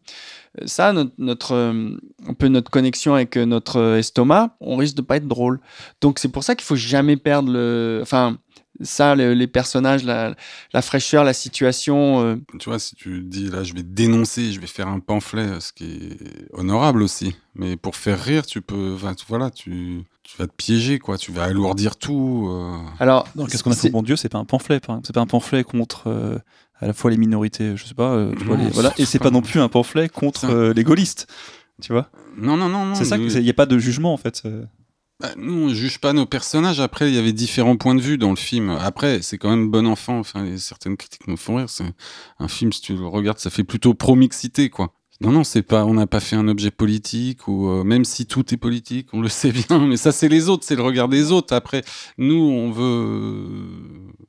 ça, 0.66 0.92
notre, 0.92 1.12
notre, 1.18 1.54
euh, 1.54 1.96
un 2.26 2.34
peu 2.34 2.48
notre 2.48 2.70
connexion 2.70 3.14
avec 3.14 3.36
euh, 3.36 3.44
notre 3.44 3.78
euh, 3.78 3.98
estomac, 3.98 4.56
on 4.60 4.76
risque 4.76 4.96
de 4.96 5.02
pas 5.02 5.16
être 5.16 5.28
drôle. 5.28 5.60
Donc 6.00 6.18
c'est 6.18 6.28
pour 6.28 6.44
ça 6.44 6.54
qu'il 6.54 6.64
faut 6.64 6.76
jamais 6.76 7.16
perdre 7.16 7.52
le, 7.52 8.00
enfin 8.02 8.38
ça, 8.80 9.14
le- 9.14 9.34
les 9.34 9.46
personnages, 9.46 10.04
la, 10.04 10.34
la 10.72 10.82
fraîcheur, 10.82 11.24
la 11.24 11.32
situation. 11.32 12.20
euh, 12.22 12.36
Tu 12.58 12.68
vois, 12.68 12.78
si 12.78 12.94
tu 12.94 13.22
dis 13.22 13.48
là, 13.48 13.64
je 13.64 13.74
vais 13.74 13.82
dénoncer, 13.82 14.52
je 14.52 14.60
vais 14.60 14.66
faire 14.66 14.88
un 14.88 15.00
pamphlet, 15.00 15.60
ce 15.60 15.72
qui 15.72 15.84
est 15.84 16.48
honorable 16.52 17.02
aussi. 17.02 17.36
Mais 17.54 17.76
pour 17.76 17.96
faire 17.96 18.22
rire, 18.22 18.46
tu 18.46 18.60
peux. 18.62 18.94
Enfin, 18.94 19.14
tu- 19.14 19.24
voilà, 19.28 19.50
tu, 19.50 20.02
tu 20.22 20.36
vas 20.38 20.46
te 20.46 20.52
piéger, 20.54 20.98
quoi. 20.98 21.18
Tu 21.18 21.32
vas 21.32 21.44
alourdir 21.44 21.96
tout. 21.96 22.48
euh. 22.50 22.76
Alors, 23.00 23.26
qu'est-ce 23.50 23.62
qu'on 23.62 23.70
a 23.70 23.74
fait 23.74 23.90
bon 23.90 24.02
Dieu? 24.02 24.16
C'est 24.16 24.28
pas 24.28 24.38
un 24.38 24.44
pamphlet, 24.44 24.80
par 24.80 24.94
exemple. 24.96 25.06
C'est 25.06 25.14
pas 25.14 25.20
un 25.20 25.26
pamphlet 25.26 25.64
contre 25.64 26.04
euh, 26.06 26.38
à 26.80 26.86
la 26.86 26.92
fois 26.92 27.10
les 27.10 27.16
minorités, 27.16 27.76
je 27.76 27.84
sais 27.84 27.94
pas, 27.94 28.12
euh, 28.12 28.32
tu 28.38 28.44
vois, 28.44 28.56
Non, 28.56 28.64
les- 28.64 28.70
voilà. 28.70 28.92
Et 28.98 29.04
c'est 29.04 29.18
pas- 29.18 29.24
pas 29.24 29.30
non 29.32 29.42
plus 29.42 29.60
un 29.60 29.68
pamphlet 29.68 30.08
contre 30.08 30.44
euh, 30.50 30.72
les 30.72 30.84
gaullistes. 30.84 31.26
Tu 31.82 31.92
vois? 31.92 32.10
Non, 32.36 32.56
non, 32.56 32.68
non, 32.68 32.84
non. 32.86 32.94
C'est 32.94 33.04
ça, 33.04 33.16
il 33.16 33.42
n'y 33.42 33.50
a 33.50 33.54
pas 33.54 33.66
de 33.66 33.78
jugement 33.78 34.12
en 34.12 34.16
fait. 34.16 34.42
Bah, 35.20 35.30
nous, 35.36 35.52
on 35.52 35.68
juge 35.70 35.98
pas 35.98 36.12
nos 36.12 36.26
personnages. 36.26 36.78
Après, 36.78 37.08
il 37.08 37.14
y 37.14 37.18
avait 37.18 37.32
différents 37.32 37.76
points 37.76 37.96
de 37.96 38.00
vue 38.00 38.18
dans 38.18 38.30
le 38.30 38.36
film. 38.36 38.70
Après, 38.70 39.20
c'est 39.20 39.36
quand 39.36 39.50
même 39.50 39.68
bon 39.68 39.86
enfant. 39.86 40.18
Enfin, 40.20 40.56
certaines 40.58 40.96
critiques 40.96 41.26
me 41.26 41.34
font 41.36 41.56
rire. 41.56 41.68
C'est 41.68 41.92
un 42.38 42.46
film, 42.46 42.72
si 42.72 42.80
tu 42.80 42.94
le 42.94 43.06
regardes, 43.06 43.38
ça 43.38 43.50
fait 43.50 43.64
plutôt 43.64 43.94
pro-mixité, 43.94 44.70
quoi. 44.70 44.94
Non, 45.20 45.32
non, 45.32 45.42
c'est 45.42 45.62
pas. 45.62 45.84
On 45.84 45.94
n'a 45.94 46.06
pas 46.06 46.20
fait 46.20 46.36
un 46.36 46.46
objet 46.46 46.70
politique 46.70 47.48
ou 47.48 47.68
euh, 47.68 47.82
même 47.82 48.04
si 48.04 48.26
tout 48.26 48.54
est 48.54 48.56
politique, 48.56 49.08
on 49.12 49.20
le 49.20 49.28
sait 49.28 49.50
bien. 49.50 49.84
Mais 49.88 49.96
ça, 49.96 50.12
c'est 50.12 50.28
les 50.28 50.48
autres, 50.48 50.64
c'est 50.64 50.76
le 50.76 50.82
regard 50.82 51.08
des 51.08 51.32
autres. 51.32 51.52
Après, 51.52 51.82
nous, 52.18 52.36
on 52.36 52.70
veut. 52.70 53.48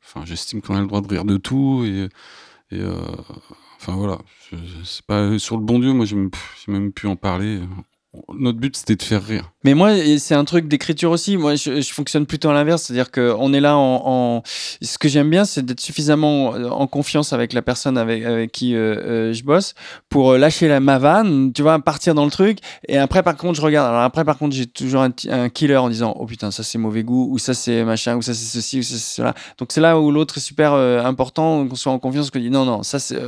Enfin, 0.03 0.25
j'estime 0.25 0.61
qu'on 0.61 0.75
a 0.75 0.81
le 0.81 0.87
droit 0.87 1.01
de 1.01 1.07
rire 1.07 1.25
de 1.25 1.37
tout 1.37 1.83
et. 1.85 2.09
et 2.75 2.81
euh, 2.81 2.95
Enfin 3.81 3.95
voilà, 3.95 4.17
c'est 4.83 5.05
pas 5.05 5.39
sur 5.39 5.55
le 5.55 5.63
bon 5.63 5.79
Dieu. 5.79 5.93
Moi, 5.93 6.05
j'ai 6.05 6.17
même, 6.17 6.29
même 6.67 6.91
pu 6.91 7.07
en 7.07 7.15
parler. 7.15 7.61
Notre 8.33 8.57
but, 8.57 8.75
c'était 8.75 8.95
de 8.95 9.03
faire 9.03 9.23
rire. 9.23 9.51
Mais 9.63 9.75
moi, 9.75 9.91
c'est 10.17 10.33
un 10.33 10.43
truc 10.43 10.67
d'écriture 10.67 11.11
aussi. 11.11 11.37
Moi, 11.37 11.53
je, 11.53 11.81
fonctionne 11.81 12.25
plutôt 12.25 12.49
à 12.49 12.53
l'inverse. 12.53 12.83
C'est-à-dire 12.83 13.11
qu'on 13.11 13.53
est 13.53 13.59
là 13.59 13.77
en, 13.77 14.41
Ce 14.81 14.97
que 14.97 15.07
j'aime 15.07 15.29
bien, 15.29 15.45
c'est 15.45 15.63
d'être 15.63 15.79
suffisamment 15.79 16.49
en 16.49 16.87
confiance 16.87 17.33
avec 17.33 17.53
la 17.53 17.61
personne 17.61 17.99
avec, 17.99 18.51
qui 18.51 18.73
euh, 18.73 18.95
euh, 18.95 19.33
je 19.33 19.43
bosse 19.43 19.75
pour 20.09 20.31
euh, 20.31 20.37
lâcher 20.39 20.67
la, 20.67 20.79
ma 20.79 20.97
vanne, 20.97 21.53
tu 21.53 21.61
vois, 21.61 21.77
partir 21.77 22.15
dans 22.15 22.25
le 22.25 22.31
truc. 22.31 22.57
Et 22.87 22.97
après, 22.97 23.21
par 23.21 23.37
contre, 23.37 23.57
je 23.57 23.61
regarde. 23.61 23.87
Alors 23.87 24.01
après, 24.01 24.25
par 24.25 24.39
contre, 24.39 24.55
j'ai 24.55 24.65
toujours 24.65 25.03
un, 25.03 25.49
killer 25.49 25.77
en 25.77 25.89
disant 25.89 26.15
Oh 26.19 26.25
putain, 26.25 26.49
ça 26.49 26.63
c'est 26.63 26.79
mauvais 26.79 27.03
goût, 27.03 27.29
ou 27.31 27.37
ça 27.37 27.53
c'est 27.53 27.83
machin, 27.83 28.15
ou 28.15 28.23
ça 28.23 28.33
c'est 28.33 28.45
ceci, 28.45 28.79
ou 28.79 28.83
ça 28.83 28.95
c'est 28.95 29.17
cela. 29.17 29.35
Donc 29.59 29.71
c'est 29.71 29.81
là 29.81 29.99
où 29.99 30.09
l'autre 30.09 30.37
est 30.37 30.41
super 30.41 30.73
important, 30.73 31.67
qu'on 31.67 31.75
soit 31.75 31.91
en 31.91 31.99
confiance, 31.99 32.31
qu'on 32.31 32.39
dit 32.39 32.49
Non, 32.49 32.65
non, 32.65 32.81
ça 32.81 32.97
c'est. 32.97 33.19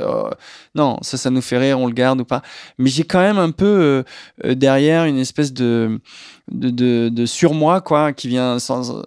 non, 0.74 0.98
ça, 1.02 1.16
ça 1.16 1.30
nous 1.30 1.42
fait 1.42 1.58
rire, 1.58 1.78
on 1.78 1.86
le 1.86 1.94
garde 1.94 2.20
ou 2.20 2.24
pas. 2.24 2.42
Mais 2.78 2.90
j'ai 2.90 3.04
quand 3.04 3.20
même 3.20 3.38
un 3.38 3.52
peu 3.52 4.02
euh, 4.44 4.54
derrière 4.72 5.04
une 5.04 5.18
espèce 5.18 5.52
de 5.52 6.00
de, 6.50 6.70
de, 6.70 7.08
de 7.08 7.26
surmoi 7.26 7.80
quoi 7.80 8.12
qui 8.12 8.28
vient 8.28 8.58
sans 8.58 9.02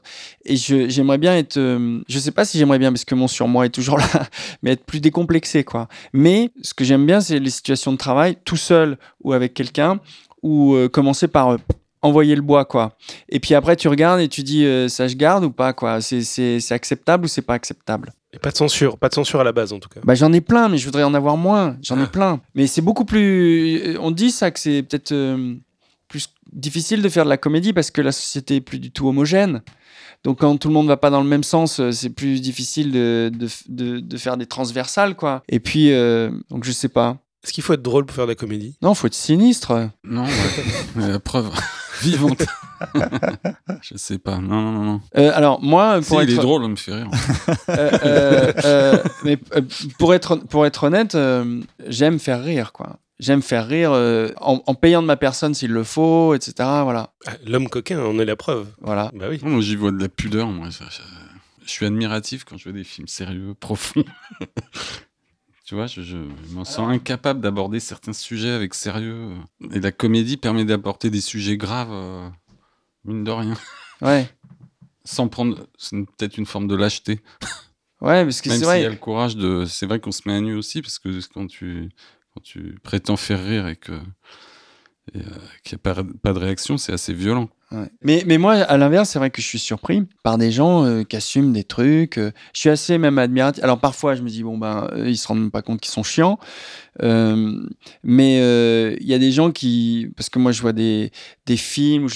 et 0.45 0.55
j'aimerais 0.55 1.17
bien 1.17 1.35
être 1.35 1.57
euh, 1.57 2.01
je 2.07 2.19
sais 2.19 2.31
pas 2.31 2.45
si 2.45 2.57
j'aimerais 2.57 2.79
bien 2.79 2.91
parce 2.91 3.05
que 3.05 3.15
mon 3.15 3.27
surmoi 3.27 3.65
est 3.65 3.69
toujours 3.69 3.97
là 3.97 4.07
mais 4.63 4.71
être 4.71 4.85
plus 4.85 5.01
décomplexé 5.01 5.63
quoi. 5.63 5.87
Mais 6.13 6.51
ce 6.61 6.73
que 6.73 6.83
j'aime 6.85 7.05
bien 7.05 7.19
c'est 7.19 7.39
les 7.39 7.49
situations 7.49 7.91
de 7.91 7.97
travail 7.97 8.37
tout 8.45 8.57
seul 8.57 8.97
ou 9.23 9.33
avec 9.33 9.53
quelqu'un 9.53 9.99
ou 10.43 10.75
euh, 10.75 10.87
commencer 10.87 11.27
par 11.27 11.49
euh, 11.49 11.57
envoyer 12.01 12.35
le 12.35 12.41
bois 12.41 12.65
quoi. 12.65 12.95
Et 13.29 13.39
puis 13.39 13.53
après 13.55 13.75
tu 13.75 13.87
regardes 13.87 14.21
et 14.21 14.29
tu 14.29 14.43
dis 14.43 14.65
ça 14.89 15.07
je 15.07 15.15
garde 15.15 15.43
ou 15.43 15.51
pas 15.51 15.73
quoi. 15.73 15.99
C'est 16.01 16.71
acceptable 16.71 17.25
ou 17.25 17.27
c'est 17.27 17.41
pas 17.41 17.55
acceptable? 17.55 18.13
Et 18.35 18.39
pas 18.39 18.51
de 18.51 18.57
censure, 18.57 18.97
pas 18.97 19.07
de 19.09 19.13
censure 19.13 19.39
à 19.39 19.43
la 19.43 19.53
base 19.53 19.71
en 19.73 19.79
tout 19.79 19.89
cas. 19.89 20.01
bah, 20.03 20.13
j'en 20.13 20.31
ai 20.33 20.41
plein, 20.41 20.67
mais 20.69 20.77
je 20.77 20.85
voudrais 20.85 21.03
en 21.03 21.13
avoir 21.13 21.37
moins. 21.37 21.77
J'en 21.81 22.01
ai 22.03 22.05
plein. 22.07 22.41
Mais 22.53 22.67
c'est 22.67 22.81
beaucoup 22.81 23.05
plus. 23.05 23.97
On 23.99 24.11
dit 24.11 24.29
ça 24.31 24.51
que 24.51 24.59
c'est 24.59 24.83
peut-être 24.83 25.13
euh, 25.13 25.55
plus 26.09 26.29
difficile 26.51 27.01
de 27.01 27.09
faire 27.09 27.23
de 27.23 27.29
la 27.29 27.37
comédie 27.37 27.71
parce 27.73 27.91
que 27.91 28.01
la 28.01 28.11
société 28.11 28.57
est 28.57 28.61
plus 28.61 28.79
du 28.79 28.91
tout 28.91 29.07
homogène. 29.07 29.61
Donc 30.25 30.39
quand 30.39 30.57
tout 30.57 30.67
le 30.67 30.73
monde 30.73 30.87
va 30.87 30.97
pas 30.97 31.09
dans 31.11 31.21
le 31.21 31.29
même 31.29 31.43
sens, 31.43 31.79
euh, 31.79 31.91
c'est 31.91 32.09
plus 32.09 32.41
difficile 32.41 32.91
de, 32.91 33.31
de, 33.33 33.47
de, 33.69 33.99
de 33.99 34.17
faire 34.17 34.37
des 34.37 34.47
transversales, 34.47 35.15
quoi. 35.15 35.43
Et 35.47 35.59
puis, 35.59 35.91
euh, 35.93 36.31
donc 36.49 36.63
je 36.65 36.71
sais 36.71 36.89
pas. 36.89 37.17
Est-ce 37.45 37.53
qu'il 37.53 37.63
faut 37.63 37.73
être 37.73 37.81
drôle 37.83 38.05
pour 38.07 38.15
faire 38.15 38.25
de 38.25 38.31
la 38.31 38.35
comédie? 38.35 38.75
Non, 38.81 38.95
faut 38.95 39.05
être 39.07 39.13
sinistre. 39.13 39.89
Non, 40.03 40.23
ouais. 40.25 40.31
Mais 40.95 41.07
la 41.07 41.19
preuve 41.19 41.51
vivante. 42.01 42.43
je 43.81 43.95
sais 43.97 44.17
pas. 44.17 44.37
Non, 44.39 44.61
non, 44.61 44.71
non. 44.71 44.83
non. 44.83 45.01
Euh, 45.17 45.31
alors 45.33 45.61
moi, 45.61 46.01
Si, 46.01 46.09
pour 46.09 46.21
il 46.23 46.29
être 46.31 46.39
est 46.39 46.41
drôle, 46.41 46.63
on 46.63 46.69
me 46.69 46.75
fait 46.75 46.93
rire. 46.93 47.07
Euh, 47.69 47.91
euh, 48.03 48.53
euh, 48.65 49.03
mais 49.23 49.37
pour 49.99 50.13
être 50.15 50.35
pour 50.35 50.65
être 50.65 50.83
honnête, 50.85 51.13
euh, 51.15 51.61
j'aime 51.87 52.17
faire 52.19 52.43
rire 52.43 52.71
quoi. 52.73 52.97
J'aime 53.19 53.41
faire 53.41 53.65
rire 53.67 53.91
euh, 53.93 54.29
en, 54.41 54.61
en 54.65 54.73
payant 54.75 55.01
de 55.01 55.07
ma 55.07 55.15
personne 55.15 55.53
s'il 55.53 55.71
le 55.71 55.83
faut, 55.85 56.33
etc. 56.33 56.53
Voilà, 56.83 57.11
Ah, 57.27 57.31
L'homme 57.45 57.69
coquin, 57.69 57.99
on 57.99 58.19
est 58.19 58.25
la 58.25 58.35
preuve. 58.35 58.67
voilà. 58.81 59.11
Bah 59.15 59.27
oui. 59.29 59.39
Moi, 59.43 59.61
j'y 59.61 59.75
vois 59.77 59.91
de 59.91 60.01
la 60.01 60.09
pudeur. 60.09 60.47
Moi, 60.47 60.67
je 60.69 61.69
suis 61.71 61.85
admiratif 61.85 62.43
quand 62.43 62.57
je 62.57 62.63
vois 62.65 62.73
des 62.73 62.83
films 62.83 63.07
sérieux, 63.07 63.53
profonds. 63.57 64.03
Tu 65.65 65.75
vois, 65.75 65.87
je, 65.87 66.01
je 66.01 66.17
m'en 66.53 66.63
sens 66.63 66.89
incapable 66.89 67.41
d'aborder 67.41 67.79
certains 67.79 68.13
sujets 68.13 68.51
avec 68.51 68.73
sérieux. 68.75 69.31
Et 69.73 69.79
la 69.79 69.91
comédie 69.91 70.37
permet 70.37 70.63
d'apporter 70.63 71.09
des 71.09 71.21
sujets 71.21 71.57
graves, 71.57 71.91
euh, 71.91 72.29
mine 73.03 73.23
de 73.23 73.31
rien, 73.31 73.53
Ouais, 74.01 74.29
sans 75.03 75.27
prendre. 75.27 75.67
C'est 75.77 75.97
peut-être 76.17 76.37
une 76.37 76.45
forme 76.45 76.67
de 76.67 76.75
lâcheté. 76.75 77.19
ouais, 78.01 78.23
parce 78.23 78.41
que 78.41 78.49
Même 78.49 78.59
c'est 78.59 78.65
s'il 78.65 78.73
y 78.75 78.79
a 78.79 78.87
vrai. 78.87 78.89
le 78.91 78.95
courage 78.97 79.35
de. 79.35 79.65
C'est 79.65 79.85
vrai 79.87 79.99
qu'on 79.99 80.11
se 80.11 80.21
met 80.27 80.35
à 80.35 80.39
nu 80.41 80.55
aussi, 80.55 80.81
parce 80.81 80.99
que 80.99 81.09
quand 81.33 81.47
tu, 81.47 81.89
quand 82.33 82.41
tu 82.43 82.77
prétends 82.83 83.17
faire 83.17 83.43
rire 83.43 83.67
et 83.67 83.75
que. 83.75 83.93
et, 85.13 85.17
euh, 85.19 85.21
qu'il 85.63 85.75
n'y 85.77 85.81
a 85.89 85.93
pas, 85.93 86.03
pas 86.21 86.33
de 86.33 86.39
réaction, 86.39 86.77
c'est 86.77 86.93
assez 86.93 87.13
violent. 87.13 87.49
Mais, 88.01 88.23
mais 88.25 88.37
moi, 88.37 88.53
à 88.53 88.77
l'inverse, 88.77 89.09
c'est 89.09 89.19
vrai 89.19 89.31
que 89.31 89.41
je 89.41 89.47
suis 89.47 89.59
surpris 89.59 90.03
par 90.23 90.37
des 90.37 90.51
gens 90.51 90.85
euh, 90.85 91.03
qui 91.03 91.15
assument 91.15 91.51
des 91.51 91.63
trucs. 91.63 92.17
euh, 92.17 92.31
je 92.53 92.59
suis 92.61 92.69
assez 92.69 92.97
même 92.97 93.17
admiratif. 93.17 93.63
Alors 93.63 93.79
parfois, 93.79 94.15
je 94.15 94.21
me 94.21 94.29
dis, 94.29 94.43
bon, 94.43 94.57
ben, 94.57 94.87
eux, 94.95 95.09
ils 95.09 95.17
se 95.17 95.27
rendent 95.27 95.51
pas 95.51 95.61
compte 95.61 95.81
qu'ils 95.81 95.91
sont 95.91 96.03
chiants. 96.03 96.39
Euh, 97.03 97.59
mais 98.03 98.37
il 99.01 99.07
y 99.07 99.13
a 99.13 99.19
des 99.19 99.31
gens 99.31 99.51
qui. 99.51 100.09
Parce 100.15 100.29
que 100.29 100.39
moi, 100.39 100.51
je 100.51 100.61
vois 100.61 100.73
des, 100.73 101.11
des 101.45 101.57
films 101.57 102.07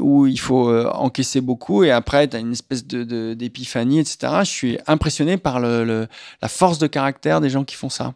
où, 0.00 0.26
il 0.26 0.40
faut 0.40 0.70
encaisser 0.88 1.40
beaucoup 1.40 1.82
et 1.84 1.90
après, 1.90 2.28
tu 2.28 2.36
as 2.36 2.40
une 2.40 2.52
espèce 2.52 2.86
de- 2.86 3.34
d'épiphanie, 3.34 4.00
etc. 4.00 4.40
Je 4.40 4.50
suis 4.50 4.78
impressionné 4.86 5.36
par 5.38 5.60
le- 5.60 6.06
la 6.42 6.48
force 6.48 6.78
de 6.78 6.86
caractère 6.86 7.40
des 7.40 7.48
gens 7.50 7.64
qui 7.64 7.76
font 7.76 7.88
ça. 7.88 8.14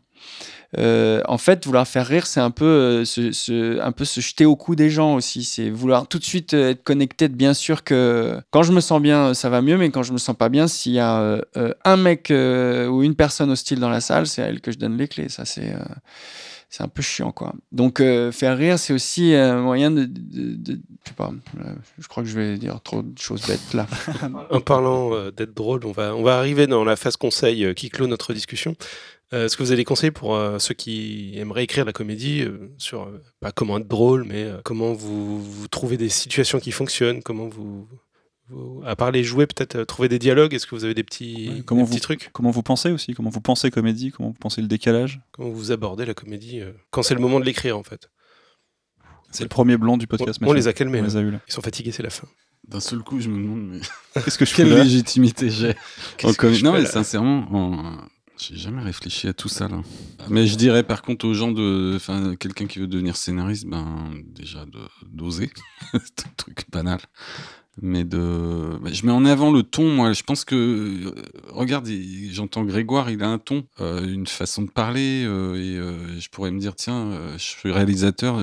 Euh, 0.78 1.20
en 1.26 1.38
fait, 1.38 1.64
vouloir 1.66 1.86
faire 1.86 2.06
rire, 2.06 2.26
c'est 2.26 2.40
un 2.40 2.50
peu 2.50 2.64
euh, 2.64 3.04
se, 3.04 3.80
un 3.80 3.92
peu 3.92 4.04
se 4.04 4.20
jeter 4.20 4.44
au 4.46 4.56
cou 4.56 4.74
des 4.74 4.90
gens 4.90 5.14
aussi. 5.14 5.44
C'est 5.44 5.70
vouloir 5.70 6.06
tout 6.08 6.18
de 6.18 6.24
suite 6.24 6.54
euh, 6.54 6.70
être 6.70 6.82
connecté, 6.82 7.28
bien 7.28 7.54
sûr 7.54 7.84
que 7.84 8.40
quand 8.50 8.62
je 8.62 8.72
me 8.72 8.80
sens 8.80 9.00
bien, 9.00 9.34
ça 9.34 9.48
va 9.48 9.62
mieux, 9.62 9.76
mais 9.76 9.90
quand 9.90 10.02
je 10.02 10.12
me 10.12 10.18
sens 10.18 10.36
pas 10.36 10.48
bien, 10.48 10.66
s'il 10.68 10.92
y 10.92 11.00
a 11.00 11.40
un 11.84 11.96
mec 11.96 12.30
ou 12.30 13.02
une 13.02 13.14
personne 13.14 13.50
hostile 13.50 13.80
dans 13.80 13.90
la 13.90 14.00
salle, 14.00 14.26
c'est 14.26 14.42
à 14.42 14.46
elle 14.46 14.60
que 14.60 14.72
je 14.72 14.78
donne 14.78 14.96
les 14.96 15.08
clés. 15.08 15.28
Ça, 15.28 15.44
c'est 15.44 15.74
c'est 16.70 16.82
un 16.82 16.88
peu 16.88 17.02
chiant, 17.02 17.30
quoi. 17.30 17.52
Donc, 17.70 18.02
faire 18.32 18.58
rire, 18.58 18.78
c'est 18.80 18.92
aussi 18.92 19.32
un 19.34 19.60
moyen 19.60 19.92
de, 19.92 20.08
je 20.32 20.72
sais 21.08 21.14
pas, 21.14 21.30
je 21.98 22.08
crois 22.08 22.24
que 22.24 22.28
je 22.28 22.36
vais 22.38 22.58
dire 22.58 22.80
trop 22.82 23.02
de 23.02 23.16
choses 23.16 23.46
bêtes 23.46 23.74
là. 23.74 23.86
En 24.50 24.60
parlant 24.60 25.30
d'être 25.30 25.54
drôle, 25.54 25.84
on 25.84 25.92
va, 25.92 26.14
on 26.16 26.22
va 26.22 26.36
arriver 26.36 26.66
dans 26.66 26.84
la 26.84 26.96
phase 26.96 27.16
conseil 27.16 27.74
qui 27.74 27.90
clôt 27.90 28.06
notre 28.06 28.32
discussion. 28.32 28.74
Euh, 29.32 29.46
Est-ce 29.46 29.56
que 29.56 29.62
vous 29.62 29.70
avez 29.70 29.78
des 29.80 29.84
conseils 29.84 30.10
pour 30.10 30.36
euh, 30.36 30.58
ceux 30.58 30.74
qui 30.74 31.32
aimeraient 31.38 31.64
écrire 31.64 31.84
la 31.84 31.92
comédie 31.92 32.42
euh, 32.42 32.68
sur 32.78 33.02
euh, 33.04 33.22
pas 33.40 33.52
comment 33.52 33.78
être 33.78 33.88
drôle, 33.88 34.24
mais 34.24 34.44
euh, 34.44 34.60
comment 34.64 34.92
vous, 34.92 35.42
vous 35.42 35.68
trouvez 35.68 35.96
des 35.96 36.08
situations 36.08 36.60
qui 36.60 36.70
fonctionnent, 36.72 37.22
comment 37.22 37.48
vous, 37.48 37.88
vous- 38.50 38.82
à 38.84 38.94
part 38.96 39.10
les 39.10 39.24
jouer, 39.24 39.46
peut-être 39.46 39.76
euh, 39.76 39.84
trouver 39.86 40.08
des 40.08 40.18
dialogues. 40.18 40.52
Est-ce 40.54 40.66
que 40.66 40.74
vous 40.74 40.84
avez 40.84 40.94
des 40.94 41.02
petits, 41.04 41.48
Ouais, 41.48 41.62
comment 41.64 41.80
des 41.82 41.86
petits 41.88 41.96
vous- 41.96 42.02
trucs? 42.02 42.30
Comment 42.32 42.50
vous 42.50 42.62
pensez 42.62 42.90
aussi 42.90 43.14
Comment 43.14 43.30
vous 43.30 43.40
pensez 43.40 43.70
comédie 43.70 44.10
Comment 44.12 44.28
vous 44.28 44.38
pensez 44.38 44.60
le 44.60 44.68
décalage? 44.68 45.20
Comment 45.32 45.50
vous 45.50 45.72
abordez 45.72 46.04
la 46.04 46.14
comédie 46.14 46.60
euh, 46.60 46.72
quand 46.90 47.02
c'est 47.02 47.14
le 47.14 47.20
moment 47.20 47.40
de 47.40 47.44
l'écrire 47.46 47.78
en 47.78 47.82
fait? 47.82 48.10
C'est 49.30 49.42
le 49.44 49.48
premier 49.48 49.76
blanc 49.78 49.96
du 49.96 50.04
On, 50.04 50.16
podcast. 50.16 50.38
on 50.42 50.44
Mathieu. 50.44 50.56
les 50.56 50.68
a 50.68 50.72
calmés. 50.74 51.00
On 51.00 51.04
les 51.04 51.16
a 51.16 51.20
eu 51.20 51.30
là. 51.32 51.40
Ils 51.48 51.52
sont 51.52 51.62
fatigués, 51.62 51.90
c'est 51.90 52.04
la 52.04 52.10
fin. 52.10 52.28
D'un 52.68 52.78
seul 52.80 53.00
coup, 53.00 53.20
je 53.20 53.28
me 53.28 53.36
demande 53.42 53.62
mais 53.66 53.80
Qu'est-ce 54.22 54.38
que 54.38 54.44
je 54.44 54.54
quelle 54.54 54.72
légitimité 54.72 55.50
j'ai. 55.50 55.70
en 55.70 55.74
Qu'est-ce 56.18 56.36
que 56.38 56.46
comé- 56.46 56.54
je 56.54 56.64
Non, 56.64 56.72
mais 56.72 56.82
là? 56.82 56.86
sincèrement, 56.88 57.46
en- 57.52 57.98
j'ai 58.38 58.56
jamais 58.56 58.82
réfléchi 58.82 59.28
à 59.28 59.32
tout 59.32 59.48
ça 59.48 59.68
là. 59.68 59.80
Mais 60.28 60.46
je 60.46 60.56
dirais 60.56 60.82
par 60.82 61.02
contre 61.02 61.26
aux 61.26 61.34
gens 61.34 61.52
de, 61.52 61.92
enfin, 61.96 62.34
quelqu'un 62.36 62.66
qui 62.66 62.78
veut 62.78 62.86
devenir 62.86 63.16
scénariste, 63.16 63.66
ben 63.66 64.12
déjà 64.26 64.64
d'oser, 65.06 65.50
c'est 65.92 66.26
un 66.26 66.30
truc 66.36 66.64
banal. 66.70 67.00
Mais 67.82 68.04
de, 68.04 68.78
je 68.92 69.04
mets 69.04 69.12
en 69.12 69.24
avant 69.24 69.50
le 69.50 69.64
ton. 69.64 69.88
Moi, 69.88 70.12
je 70.12 70.22
pense 70.22 70.44
que, 70.44 70.54
euh, 70.54 71.14
regarde, 71.50 71.88
j'entends 72.30 72.62
Grégoire, 72.62 73.10
il 73.10 73.22
a 73.22 73.28
un 73.28 73.38
ton, 73.38 73.64
euh, 73.80 74.06
une 74.06 74.28
façon 74.28 74.62
de 74.62 74.70
parler, 74.70 75.24
euh, 75.26 76.14
et 76.14 76.20
je 76.20 76.28
pourrais 76.28 76.52
me 76.52 76.60
dire, 76.60 76.76
tiens, 76.76 77.10
je 77.36 77.42
suis 77.42 77.72
réalisateur, 77.72 78.40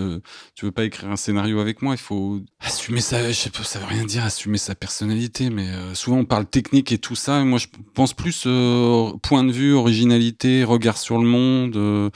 tu 0.56 0.66
veux 0.66 0.72
pas 0.72 0.84
écrire 0.84 1.10
un 1.10 1.16
scénario 1.16 1.60
avec 1.60 1.82
moi? 1.82 1.94
Il 1.94 2.00
faut 2.00 2.42
assumer 2.60 3.00
sa, 3.00 3.32
je 3.32 3.38
sais 3.38 3.50
pas, 3.50 3.64
ça 3.64 3.80
veut 3.80 3.86
rien 3.86 4.04
dire, 4.04 4.24
assumer 4.24 4.58
sa 4.58 4.76
personnalité, 4.76 5.50
mais 5.50 5.70
souvent 5.94 6.18
on 6.18 6.26
parle 6.26 6.46
technique 6.46 6.92
et 6.92 6.98
tout 6.98 7.16
ça. 7.16 7.42
Et 7.42 7.46
moi, 7.46 7.58
je 7.58 7.68
pense 7.94 8.14
plus 8.14 8.48
point 9.22 9.44
de 9.46 9.52
vue, 9.52 9.74
originalité, 9.74 10.64
regard 10.66 10.98
sur 10.98 11.18
le 11.18 11.26
monde. 11.26 12.12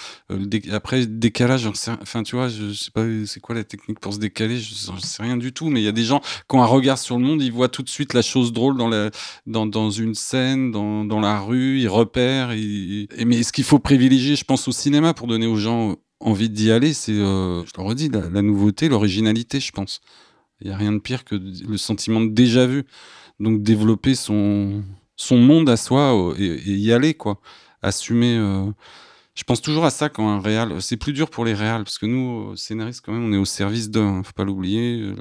après, 0.72 1.06
décalage, 1.06 1.66
enfin, 1.66 2.24
tu 2.24 2.36
vois, 2.36 2.50
je, 2.50 2.74
sais 2.74 2.92
pas, 2.92 3.06
c'est 3.26 3.40
quoi 3.40 3.56
la 3.56 3.64
technique 3.64 4.00
pour 4.00 4.14
se 4.14 4.20
décaler? 4.20 4.60
Je 4.60 4.74
sais 4.74 5.24
rien 5.24 5.38
du 5.38 5.54
tout, 5.54 5.70
mais 5.70 5.82
il 5.82 5.86
y 5.86 5.90
a 5.90 5.94
des 5.94 6.04
gens 6.04 6.20
qui 6.20 6.56
ont 6.56 6.62
un 6.62 6.68
regard 6.68 6.98
le 7.20 7.24
monde, 7.26 7.42
ils 7.42 7.52
voient 7.52 7.70
tout 7.70 7.84
de 7.84 7.90
suite 7.90 8.14
la 8.14 8.22
chose 8.22 8.52
drôle 8.54 8.78
dans 8.78 8.88
la, 8.88 9.10
une 9.46 10.16
scène, 10.16 10.72
dans, 10.72 11.20
la 11.20 11.40
rue, 11.40 11.80
ils 11.80 11.88
repèrent. 11.88 12.54
ils- 12.54 13.08
et, 13.18 13.26
mais 13.26 13.44
ce 13.44 13.52
qu'il 13.54 13.64
faut 13.64 13.80
privilégier, 13.80 14.36
je 14.36 14.44
pense, 14.44 14.68
au 14.68 14.72
cinéma 14.72 15.14
pour 15.14 15.28
donner 15.28 15.48
aux 15.48 15.56
gens 15.58 15.96
envie 16.20 16.50
d'y 16.50 16.72
aller, 16.72 16.94
c'est, 16.94 17.12
euh, 17.14 17.64
je 17.66 17.72
le 17.78 17.84
redis, 17.84 18.10
la, 18.10 18.42
nouveauté, 18.42 18.90
l'originalité, 18.90 19.60
je 19.60 19.72
pense. 19.72 20.02
Il 20.62 20.68
n'y 20.68 20.74
a 20.74 20.78
rien 20.78 20.92
de 20.94 21.00
pire 21.00 21.24
que 21.26 21.36
le 21.36 21.78
sentiment 21.78 22.22
de 22.22 22.30
déjà 22.30 22.66
vu. 22.66 22.86
Donc 23.40 23.64
développer 23.64 24.16
son, 24.16 24.84
monde 25.38 25.70
à 25.70 25.78
soi 25.78 26.16
euh, 26.32 26.36
et, 26.40 26.72
y 26.76 26.94
aller, 26.94 27.14
quoi. 27.14 27.40
Assumer. 27.82 28.38
euh, 28.38 28.66
Je 29.36 29.44
pense 29.44 29.62
toujours 29.62 29.86
à 29.86 29.90
ça 29.92 30.10
quand 30.10 30.30
un 30.30 30.40
réal. 30.42 30.82
C'est 30.82 30.98
plus 30.98 31.14
dur 31.14 31.30
pour 31.30 31.46
les 31.46 31.54
réals, 31.54 31.84
parce 31.84 31.98
que 32.00 32.06
nous, 32.06 32.52
euh, 32.54 32.56
scénaristes, 32.56 33.02
quand 33.06 33.14
même, 33.14 33.26
on 33.26 33.34
est 33.34 33.38
au 33.38 33.46
service 33.46 33.90
d'un. 33.90 34.24
faut 34.24 34.34
pas 34.34 34.46
l'oublier. 34.46 35.14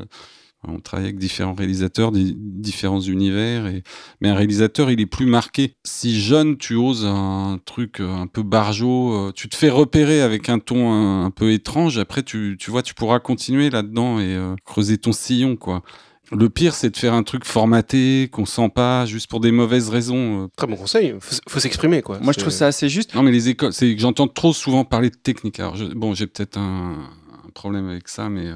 Euh, 0.69 0.73
On 0.73 0.81
travaille 0.81 1.07
avec 1.07 1.19
différents 1.19 1.55
réalisateurs, 1.55 2.12
des 2.12 2.35
différents 2.36 3.01
univers. 3.01 3.66
Et... 3.66 3.82
Mais 4.20 4.28
un 4.28 4.35
réalisateur, 4.35 4.91
il 4.91 5.01
est 5.01 5.07
plus 5.07 5.27
marqué. 5.27 5.74
Si 5.85 6.20
jeune, 6.20 6.57
tu 6.57 6.74
oses 6.74 7.05
un 7.07 7.59
truc 7.65 8.01
euh, 8.01 8.12
un 8.15 8.27
peu 8.27 8.43
barjot, 8.43 9.12
euh, 9.28 9.32
tu 9.32 9.49
te 9.49 9.57
fais 9.57 9.70
repérer 9.70 10.20
avec 10.23 10.49
un 10.49 10.59
ton 10.59 10.93
un, 10.93 11.24
un 11.27 11.31
peu 11.31 11.53
étrange. 11.53 11.99
Après, 11.99 12.23
tu, 12.23 12.57
tu 12.59 12.70
vois, 12.70 12.82
tu 12.82 12.95
pourras 12.95 13.20
continuer 13.20 13.70
là-dedans 13.70 14.19
et 14.20 14.35
euh, 14.35 14.55
creuser 14.65 14.99
ton 14.99 15.12
sillon, 15.12 15.57
quoi. 15.57 15.82
Le 16.32 16.49
pire, 16.49 16.74
c'est 16.74 16.89
de 16.89 16.97
faire 16.97 17.12
un 17.12 17.23
truc 17.23 17.45
formaté, 17.45 18.31
qu'on 18.32 18.47
sent 18.47 18.70
pas, 18.74 19.05
juste 19.05 19.28
pour 19.28 19.41
des 19.41 19.53
mauvaises 19.53 19.91
raisons. 19.91 20.45
euh. 20.45 20.47
Très 20.57 20.66
bon 20.66 20.74
conseil. 20.74 21.15
Faut, 21.20 21.36
faut 21.47 21.61
s'exprimer 21.61 22.01
quoi. 22.01 22.19
Moi, 22.20 22.32
je 22.32 22.39
trouve 22.41 22.51
ça 22.53 22.66
assez 22.66 22.89
juste. 22.89 23.15
Non, 23.15 23.23
mais 23.23 23.31
les 23.31 23.51
écoles, 23.51 23.74
c'est 23.74 23.95
que 23.95 24.01
j'entends 24.01 24.27
trop 24.27 24.55
souvent 24.55 24.86
parler 24.86 25.11
de 25.11 25.16
technique. 25.16 25.61
Alors, 25.61 25.77
je- 25.77 25.85
bon, 25.85 26.15
j'ai 26.15 26.27
peut-être 26.27 26.57
un, 26.57 26.93
un 27.47 27.51
problème 27.53 27.89
avec 27.91 28.09
ça, 28.09 28.31
mais 28.31 28.47
euh, 28.47 28.55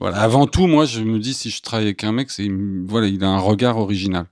voilà. 0.00 0.18
Avant 0.18 0.46
tout, 0.46 0.66
moi, 0.66 0.84
je 0.84 1.00
me 1.00 1.18
dis 1.18 1.34
si 1.34 1.50
je 1.50 1.62
travaille 1.62 1.86
avec 1.86 2.04
un 2.04 2.12
mec, 2.12 2.30
c'est 2.30 2.48
voilà, 2.86 3.06
il 3.06 3.22
a 3.24 3.28
un 3.28 3.38
regard 3.38 3.78
original. 3.78 4.26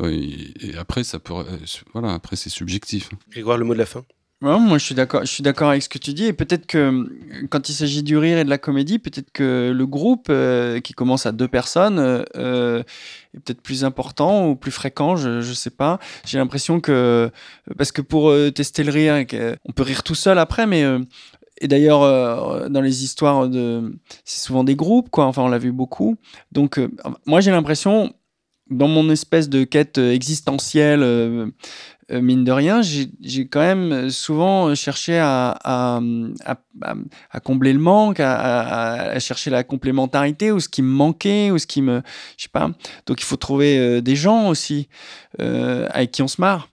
Ouais, 0.00 0.14
Et, 0.14 0.68
et 0.68 0.76
après, 0.76 1.04
ça 1.04 1.18
peut, 1.18 1.34
euh, 1.34 1.44
voilà, 1.92 2.14
après 2.14 2.36
c'est 2.36 2.50
subjectif. 2.50 3.10
Grégoire, 3.30 3.58
le 3.58 3.64
mot 3.64 3.74
de 3.74 3.78
la 3.78 3.86
fin? 3.86 4.04
Ouais, 4.40 4.56
moi, 4.60 4.78
je 4.78 4.84
suis 4.84 4.94
d'accord. 4.94 5.22
Je 5.22 5.26
suis 5.32 5.42
d'accord 5.42 5.70
avec 5.70 5.82
ce 5.82 5.88
que 5.88 5.98
tu 5.98 6.14
dis. 6.14 6.26
Et 6.26 6.32
peut-être 6.32 6.66
que 6.66 6.78
euh, 6.78 7.04
quand 7.50 7.68
il 7.68 7.72
s'agit 7.72 8.04
du 8.04 8.16
rire 8.16 8.38
et 8.38 8.44
de 8.44 8.50
la 8.50 8.58
comédie, 8.58 9.00
peut-être 9.00 9.32
que 9.32 9.72
le 9.74 9.86
groupe 9.86 10.28
euh, 10.30 10.78
qui 10.78 10.92
commence 10.92 11.26
à 11.26 11.32
deux 11.32 11.48
personnes 11.48 11.98
euh, 11.98 12.22
euh, 12.36 12.84
est 13.34 13.40
peut-être 13.40 13.60
plus 13.60 13.82
important 13.84 14.48
ou 14.48 14.54
plus 14.54 14.70
fréquent. 14.70 15.16
Je, 15.16 15.40
je 15.40 15.52
sais 15.52 15.70
pas. 15.70 15.98
J'ai 16.24 16.38
l'impression 16.38 16.78
que 16.80 17.32
parce 17.76 17.90
que 17.90 18.00
pour 18.00 18.30
euh, 18.30 18.52
tester 18.52 18.84
le 18.84 18.92
rire, 18.92 19.26
on 19.64 19.72
peut 19.72 19.82
rire 19.82 20.04
tout 20.04 20.14
seul 20.14 20.38
après, 20.38 20.68
mais 20.68 20.84
euh, 20.84 21.00
et 21.60 21.68
d'ailleurs 21.68 22.02
euh, 22.02 22.68
dans 22.68 22.80
les 22.80 23.04
histoires 23.04 23.48
c'est 24.24 24.40
souvent 24.40 24.64
des 24.64 24.76
groupes, 24.76 25.10
quoi. 25.10 25.26
Enfin, 25.26 25.42
on 25.42 25.48
l'a 25.48 25.58
vu 25.58 25.72
beaucoup. 25.72 26.16
Donc, 26.52 26.78
euh, 26.78 26.88
moi, 27.26 27.40
j'ai 27.40 27.50
l'impression 27.50 28.12
dans 28.70 28.88
mon 28.88 29.08
espèce 29.10 29.48
de 29.48 29.64
quête 29.64 29.98
euh, 29.98 30.12
existentielle. 30.12 31.52
mine 32.10 32.44
de 32.44 32.52
rien, 32.52 32.80
j'ai 32.82 33.48
quand 33.48 33.60
même 33.60 34.08
souvent 34.08 34.74
cherché 34.74 35.18
à, 35.18 35.58
à, 35.62 37.40
combler 37.44 37.72
le 37.74 37.78
manque, 37.78 38.20
à, 38.20 39.18
chercher 39.18 39.50
la 39.50 39.62
complémentarité 39.62 40.50
ou 40.50 40.58
ce 40.60 40.70
qui 40.70 40.80
me 40.80 40.88
manquait 40.88 41.50
ou 41.50 41.58
ce 41.58 41.66
qui 41.66 41.82
me, 41.82 42.00
je 42.38 42.44
sais 42.44 42.48
pas. 42.50 42.70
Donc 43.06 43.20
il 43.20 43.24
faut 43.24 43.36
trouver 43.36 44.00
des 44.00 44.16
gens 44.16 44.48
aussi 44.48 44.88
avec 45.38 46.12
qui 46.12 46.22
on 46.22 46.28
se 46.28 46.40
marre. 46.40 46.70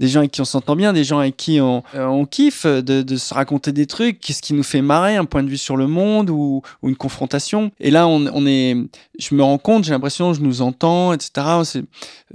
Des 0.00 0.08
gens 0.08 0.20
avec 0.20 0.32
qui 0.32 0.40
on 0.40 0.44
s'entend 0.44 0.74
bien, 0.74 0.92
des 0.92 1.04
gens 1.04 1.18
avec 1.20 1.36
qui 1.36 1.60
on, 1.60 1.82
euh, 1.94 2.04
on 2.06 2.26
kiffe 2.26 2.66
de, 2.66 3.02
de 3.02 3.16
se 3.16 3.32
raconter 3.32 3.70
des 3.72 3.86
trucs, 3.86 4.18
qu'est-ce 4.20 4.42
qui 4.42 4.52
nous 4.52 4.64
fait 4.64 4.82
marrer, 4.82 5.14
un 5.16 5.24
point 5.24 5.42
de 5.44 5.48
vue 5.48 5.56
sur 5.56 5.76
le 5.76 5.86
monde 5.86 6.30
ou, 6.30 6.62
ou 6.82 6.88
une 6.88 6.96
confrontation. 6.96 7.70
Et 7.78 7.90
là, 7.92 8.08
on, 8.08 8.26
on 8.32 8.44
est, 8.46 8.76
je 9.20 9.34
me 9.36 9.42
rends 9.42 9.58
compte, 9.58 9.84
j'ai 9.84 9.92
l'impression, 9.92 10.34
je 10.34 10.40
nous 10.40 10.62
entends, 10.62 11.12
etc. 11.12 11.30
C'est 11.64 11.84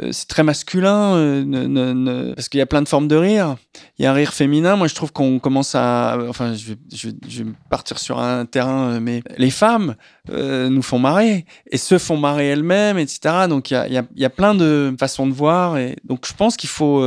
euh, 0.01 0.11
très 0.29 0.43
masculin, 0.43 1.15
euh, 1.15 1.43
ne- 1.43 1.67
ne- 1.67 2.33
parce 2.33 2.47
qu'il 2.47 2.59
y 2.59 2.61
a 2.61 2.65
plein 2.65 2.81
de 2.81 2.87
formes 2.87 3.07
de 3.09 3.15
rire. 3.17 3.57
Il 3.97 4.03
y 4.03 4.05
a 4.05 4.11
un 4.11 4.13
rire 4.13 4.33
féminin. 4.33 4.77
Moi, 4.77 4.87
je 4.87 4.95
trouve 4.95 5.11
qu'on 5.11 5.39
commence 5.39 5.75
à. 5.75 6.17
Enfin, 6.29 6.53
je 6.53 6.69
vais, 6.69 6.75
je, 6.93 7.09
je 7.27 7.43
vais 7.43 7.51
partir 7.69 7.99
sur 7.99 8.19
un 8.19 8.45
terrain, 8.45 8.91
euh, 8.93 8.99
mais 9.01 9.21
les 9.37 9.51
femmes 9.51 9.95
euh, 10.31 10.69
nous 10.69 10.81
font 10.81 10.99
marrer 10.99 11.45
et 11.71 11.77
se 11.77 11.97
font 11.97 12.15
marrer 12.17 12.47
elles-mêmes, 12.47 12.97
etc. 12.97 13.47
Donc, 13.49 13.71
il 13.71 13.73
y 13.73 13.77
a, 13.77 13.87
y, 13.89 13.97
a, 13.97 14.03
y 14.15 14.25
a 14.25 14.29
plein 14.29 14.55
de 14.55 14.95
façons 14.97 15.27
de 15.27 15.33
voir. 15.33 15.77
Et 15.77 15.97
donc, 16.05 16.25
je 16.25 16.33
pense 16.33 16.55
qu'il 16.55 16.69
faut 16.69 17.01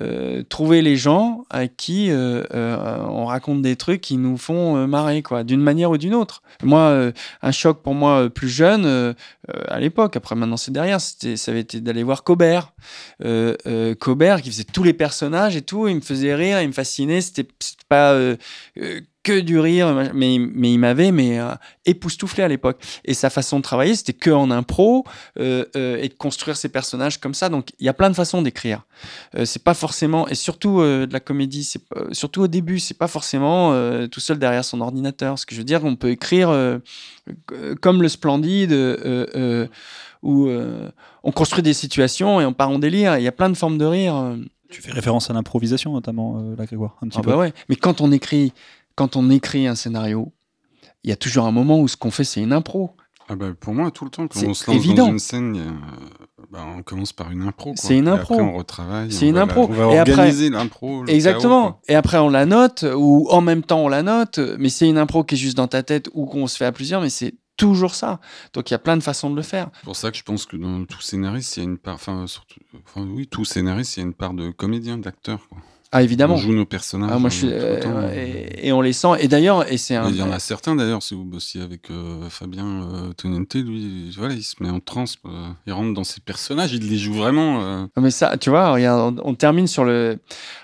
euh, 0.00 0.42
trouver 0.42 0.82
les 0.82 0.96
gens 0.96 1.46
avec 1.48 1.76
qui 1.76 2.10
euh, 2.10 2.42
euh, 2.54 2.98
on 3.08 3.24
raconte 3.24 3.62
des 3.62 3.76
trucs 3.76 4.02
qui 4.02 4.18
nous 4.18 4.36
font 4.36 4.86
marrer, 4.86 5.22
quoi, 5.22 5.42
d'une 5.42 5.60
manière 5.60 5.90
ou 5.90 5.96
d'une 5.96 6.14
autre. 6.14 6.42
Moi, 6.62 7.12
un 7.42 7.52
choc 7.52 7.82
pour 7.82 7.94
moi 7.94 8.28
plus 8.28 8.48
jeune, 8.48 9.14
à 9.68 9.80
l'époque, 9.80 10.16
après 10.16 10.34
maintenant 10.34 10.56
c'est 10.56 10.70
derrière, 10.70 11.00
ça 11.00 11.50
avait 11.50 11.60
été 11.60 11.80
d'aller 11.80 12.02
voir 12.02 12.24
Cobert. 12.24 12.72
Cobert 14.00 14.42
qui 14.42 14.50
faisait 14.50 14.64
tous 14.64 14.82
les 14.82 14.94
personnages 14.94 15.56
et 15.56 15.62
tout, 15.62 15.88
il 15.88 15.96
me 15.96 16.00
faisait 16.00 16.34
rire, 16.34 16.60
il 16.60 16.68
me 16.68 16.72
fascinait, 16.72 17.20
c'était, 17.20 17.48
pas 17.88 18.18
que 19.26 19.40
du 19.40 19.58
rire, 19.58 19.92
mais, 20.14 20.38
mais 20.38 20.72
il 20.72 20.78
m'avait 20.78 21.10
mais, 21.10 21.40
euh, 21.40 21.52
époustouflé 21.84 22.44
à 22.44 22.48
l'époque. 22.48 22.80
Et 23.04 23.12
sa 23.12 23.28
façon 23.28 23.56
de 23.56 23.62
travailler, 23.64 23.96
c'était 23.96 24.12
que 24.12 24.30
en 24.30 24.52
impro 24.52 25.04
euh, 25.40 25.64
euh, 25.74 25.98
et 26.00 26.08
de 26.08 26.14
construire 26.14 26.56
ses 26.56 26.68
personnages 26.68 27.18
comme 27.18 27.34
ça. 27.34 27.48
Donc 27.48 27.70
il 27.80 27.86
y 27.86 27.88
a 27.88 27.92
plein 27.92 28.08
de 28.08 28.14
façons 28.14 28.40
d'écrire. 28.40 28.86
C'est 29.44 29.64
pas 29.64 29.74
forcément, 29.74 30.28
et 30.28 30.36
surtout 30.36 30.80
de 30.80 31.12
la 31.12 31.18
comédie, 31.18 31.64
c'est 31.64 31.82
surtout 32.12 32.42
au 32.42 32.46
début, 32.46 32.78
c'est 32.78 32.96
pas 32.96 33.08
forcément 33.08 33.72
tout 34.08 34.20
seul 34.20 34.38
derrière 34.38 34.64
son 34.64 34.80
ordinateur. 34.80 35.38
Ce 35.40 35.44
que 35.44 35.54
je 35.54 35.60
veux 35.60 35.64
dire, 35.64 35.84
on 35.84 35.96
peut 35.96 36.10
écrire 36.10 36.48
comme 37.82 38.02
le 38.02 38.08
Splendide, 38.08 38.72
où 40.22 40.48
on 40.48 41.32
construit 41.32 41.62
des 41.64 41.74
situations 41.74 42.40
et 42.40 42.46
on 42.46 42.52
part 42.52 42.70
en 42.70 42.78
délire. 42.78 43.18
Il 43.18 43.24
y 43.24 43.28
a 43.28 43.32
plein 43.32 43.50
de 43.50 43.56
formes 43.56 43.76
de 43.76 43.84
rire. 43.84 44.36
Tu 44.70 44.80
fais 44.80 44.92
référence 44.92 45.30
à 45.30 45.32
l'improvisation 45.32 45.92
notamment, 45.92 46.40
là, 46.56 46.64
Grégoire, 46.64 46.96
un 47.02 47.08
petit 47.08 47.18
Ah 47.20 47.22
peu. 47.22 47.30
bah 47.30 47.36
ouais. 47.36 47.52
Mais 47.68 47.76
quand 47.76 48.00
on 48.00 48.12
écrit, 48.12 48.52
quand 48.96 49.14
on 49.16 49.30
écrit 49.30 49.66
un 49.68 49.74
scénario, 49.76 50.32
il 51.04 51.10
y 51.10 51.12
a 51.12 51.16
toujours 51.16 51.44
un 51.46 51.52
moment 51.52 51.78
où 51.80 51.86
ce 51.86 51.96
qu'on 51.96 52.10
fait, 52.10 52.24
c'est 52.24 52.40
une 52.42 52.52
impro. 52.52 52.90
Ah 53.28 53.34
bah, 53.34 53.48
pour 53.58 53.74
moi, 53.74 53.90
tout 53.90 54.04
le 54.04 54.10
temps, 54.10 54.26
quand 54.28 54.38
C'est 54.38 54.46
on 54.46 54.54
se 54.54 54.70
lance 54.70 54.76
évident. 54.76 55.06
dans 55.06 55.12
une 55.12 55.18
scène, 55.18 55.56
a, 55.56 55.60
euh, 55.60 56.46
bah, 56.50 56.64
on 56.76 56.82
commence 56.84 57.12
par 57.12 57.30
une 57.32 57.42
impro. 57.42 57.72
C'est 57.76 57.96
une 57.98 58.06
Et 58.06 58.10
impro. 58.10 58.34
après, 58.34 58.44
on 58.44 58.56
retravaille. 58.56 59.10
C'est 59.12 59.26
une 59.28 59.34
la- 59.34 59.42
impro. 59.42 59.64
on 59.68 59.72
va 59.72 59.92
Et 59.94 59.98
après- 59.98 60.12
organiser 60.12 60.48
l'impro. 60.50 61.00
chaos, 61.04 61.06
Exactement. 61.14 61.80
et 61.88 61.94
après, 61.96 62.18
on 62.18 62.28
la 62.28 62.46
note, 62.46 62.84
ou 62.96 63.26
en 63.30 63.40
même 63.40 63.62
temps, 63.64 63.80
on 63.80 63.88
la 63.88 64.02
note. 64.04 64.38
Mais 64.58 64.68
c'est 64.68 64.88
une 64.88 64.98
impro 64.98 65.24
qui 65.24 65.34
est 65.34 65.38
juste 65.38 65.56
dans 65.56 65.66
ta 65.66 65.82
tête 65.82 66.08
ou 66.14 66.26
qu'on 66.26 66.46
se 66.46 66.56
fait 66.56 66.64
à 66.66 66.72
plusieurs, 66.72 67.00
mais 67.00 67.10
c'est 67.10 67.34
toujours 67.56 67.94
ça. 67.96 68.20
Donc 68.52 68.70
il 68.70 68.74
y 68.74 68.76
a 68.76 68.78
plein 68.78 68.96
de 68.96 69.02
façons 69.02 69.28
de 69.30 69.34
le 69.34 69.42
faire. 69.42 69.70
C'est 69.78 69.84
pour 69.84 69.96
ça 69.96 70.10
que 70.12 70.16
je 70.16 70.22
pense 70.22 70.46
que 70.46 70.56
dans 70.56 70.84
tout 70.84 71.00
scénariste, 71.00 71.56
il 71.56 71.60
y 71.64 71.66
a 71.66 71.68
une 71.68 71.78
part, 71.78 71.94
enfin, 71.96 72.26
surtout, 72.28 72.60
enfin, 72.86 73.04
oui, 73.10 73.26
tout 73.26 73.44
scénariste, 73.44 73.96
il 73.96 74.00
y 74.00 74.02
a 74.04 74.06
une 74.06 74.14
part 74.14 74.34
de 74.34 74.50
comédien, 74.50 74.98
d'acteur. 74.98 75.48
Ah, 75.96 76.02
évidemment. 76.02 76.34
On 76.34 76.38
joue 76.38 76.52
nos 76.52 76.66
personnages. 76.66 77.10
Ah, 77.12 77.18
moi, 77.18 77.30
je 77.30 77.36
suis, 77.36 77.48
euh, 77.50 77.80
temps. 77.80 77.90
euh, 77.94 78.12
et, 78.14 78.68
et 78.68 78.72
on 78.72 78.80
les 78.80 78.92
sent. 78.92 79.08
Et 79.20 79.28
d'ailleurs, 79.28 79.70
et 79.72 79.76
c'est 79.78 79.94
un. 79.96 80.08
Il 80.10 80.16
y 80.16 80.22
en 80.22 80.30
a 80.30 80.38
certains 80.38 80.76
d'ailleurs, 80.76 81.02
si 81.02 81.14
vous 81.14 81.24
bossiez 81.24 81.62
avec 81.62 81.90
euh, 81.90 82.28
Fabien 82.28 82.88
Tonente, 83.16 83.54
lui, 83.54 84.10
voilà, 84.18 84.34
il 84.34 84.42
se 84.42 84.56
met 84.60 84.68
en 84.70 84.80
transe, 84.80 85.16
il 85.66 85.72
rentre 85.72 85.94
dans 85.94 86.04
ses 86.04 86.20
personnages, 86.20 86.72
il 86.74 86.88
les 86.88 86.98
joue 86.98 87.14
vraiment. 87.14 87.60
Non, 87.82 87.88
Mais 88.02 88.10
ça, 88.10 88.36
tu 88.36 88.50
vois, 88.50 88.72
regarde, 88.72 89.20
on, 89.24 89.30
on 89.30 89.34
termine 89.34 89.66
sur 89.66 89.84
le. 89.84 90.18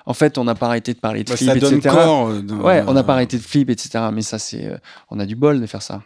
En 0.06 0.14
fait, 0.14 0.36
on 0.38 0.44
n'a 0.44 0.54
pas 0.54 0.66
arrêté 0.66 0.94
de 0.94 0.98
parler 0.98 1.24
de 1.24 1.30
bah, 1.30 1.36
flip, 1.36 1.48
ça 1.48 1.54
donne 1.56 1.74
etc. 1.78 1.94
corps. 1.94 2.32
dans- 2.42 2.60
Ouais, 2.60 2.82
on 2.86 2.92
n'a 2.92 3.02
pas 3.02 3.14
arrêté 3.14 3.36
de 3.38 3.42
flip, 3.42 3.70
etc. 3.70 4.04
Mais 4.12 4.22
ça, 4.22 4.38
c'est. 4.38 4.70
on 5.10 5.18
a 5.18 5.26
du 5.26 5.36
bol 5.36 5.60
de 5.60 5.66
faire 5.66 5.82
ça. 5.82 6.02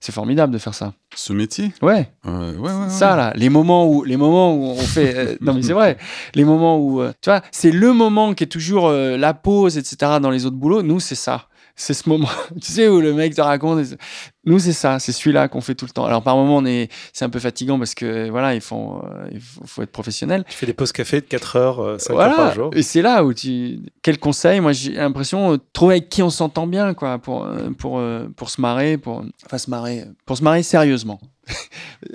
C'est 0.00 0.12
formidable 0.12 0.52
de 0.52 0.58
faire 0.58 0.74
ça. 0.74 0.92
Ce 1.14 1.32
métier 1.32 1.72
Ouais. 1.82 2.10
Euh, 2.26 2.52
Ouais, 2.52 2.58
ouais, 2.58 2.72
ouais. 2.84 2.88
Ça 2.90 3.16
là, 3.16 3.32
les 3.34 3.48
moments 3.48 3.88
où 3.88 4.04
les 4.04 4.16
moments 4.16 4.54
où 4.54 4.64
on 4.64 4.76
fait 4.76 5.16
euh, 5.16 5.36
non 5.40 5.54
mais 5.54 5.62
c'est 5.62 5.72
vrai, 5.72 5.96
les 6.34 6.44
moments 6.44 6.78
où 6.78 7.00
euh, 7.00 7.12
tu 7.22 7.30
vois, 7.30 7.40
c'est 7.50 7.70
le 7.70 7.92
moment 7.92 8.34
qui 8.34 8.44
est 8.44 8.48
toujours 8.48 8.90
la 8.90 9.34
pause 9.34 9.78
etc 9.78 10.18
dans 10.20 10.30
les 10.30 10.44
autres 10.46 10.56
boulots. 10.56 10.82
Nous 10.82 11.00
c'est 11.00 11.14
ça, 11.14 11.48
c'est 11.76 11.94
ce 11.94 12.08
moment, 12.08 12.28
tu 12.60 12.72
sais 12.72 12.88
où 12.88 13.00
le 13.00 13.12
mec 13.12 13.34
te 13.34 13.40
raconte. 13.40 13.80
et- 13.86 13.96
Nous 14.44 14.58
c'est 14.58 14.72
ça, 14.72 14.98
c'est 14.98 15.12
celui-là 15.12 15.48
qu'on 15.48 15.60
fait 15.60 15.74
tout 15.74 15.84
le 15.84 15.90
temps. 15.90 16.04
Alors 16.06 16.22
par 16.22 16.36
moment 16.36 16.56
on 16.56 16.64
est, 16.64 16.88
c'est 17.12 17.24
un 17.24 17.28
peu 17.30 17.38
fatigant 17.38 17.78
parce 17.78 17.94
que 17.94 18.28
voilà 18.30 18.54
il 18.54 18.60
faut, 18.60 19.02
euh, 19.04 19.28
il 19.32 19.40
faut, 19.40 19.60
faut 19.66 19.82
être 19.82 19.92
professionnel. 19.92 20.44
Tu 20.48 20.56
fais 20.56 20.66
des 20.66 20.72
pauses 20.72 20.92
café 20.92 21.20
de 21.20 21.26
4 21.26 21.56
heures, 21.56 21.80
euh, 21.80 21.98
5 21.98 22.10
heures 22.12 22.16
Voilà. 22.16 22.34
par 22.36 22.54
jour. 22.54 22.70
Et 22.74 22.82
c'est 22.82 23.02
là 23.02 23.24
où 23.24 23.32
tu, 23.34 23.80
quel 24.02 24.18
conseil? 24.18 24.60
Moi 24.60 24.72
j'ai 24.72 24.92
l'impression 24.92 25.52
de 25.52 25.60
trouver 25.72 25.94
avec 25.96 26.08
qui 26.08 26.22
on 26.22 26.30
s'entend 26.30 26.66
bien 26.66 26.94
quoi 26.94 27.18
pour 27.18 27.44
euh, 27.44 27.70
pour 27.78 27.98
euh, 27.98 28.26
pour 28.36 28.50
se 28.50 28.60
marrer, 28.60 28.96
pour 28.98 29.24
enfin 29.44 29.58
se 29.58 29.68
marrer, 29.70 30.04
pour 30.24 30.36
se 30.36 30.42
marrer 30.42 30.62
sérieusement. 30.62 31.20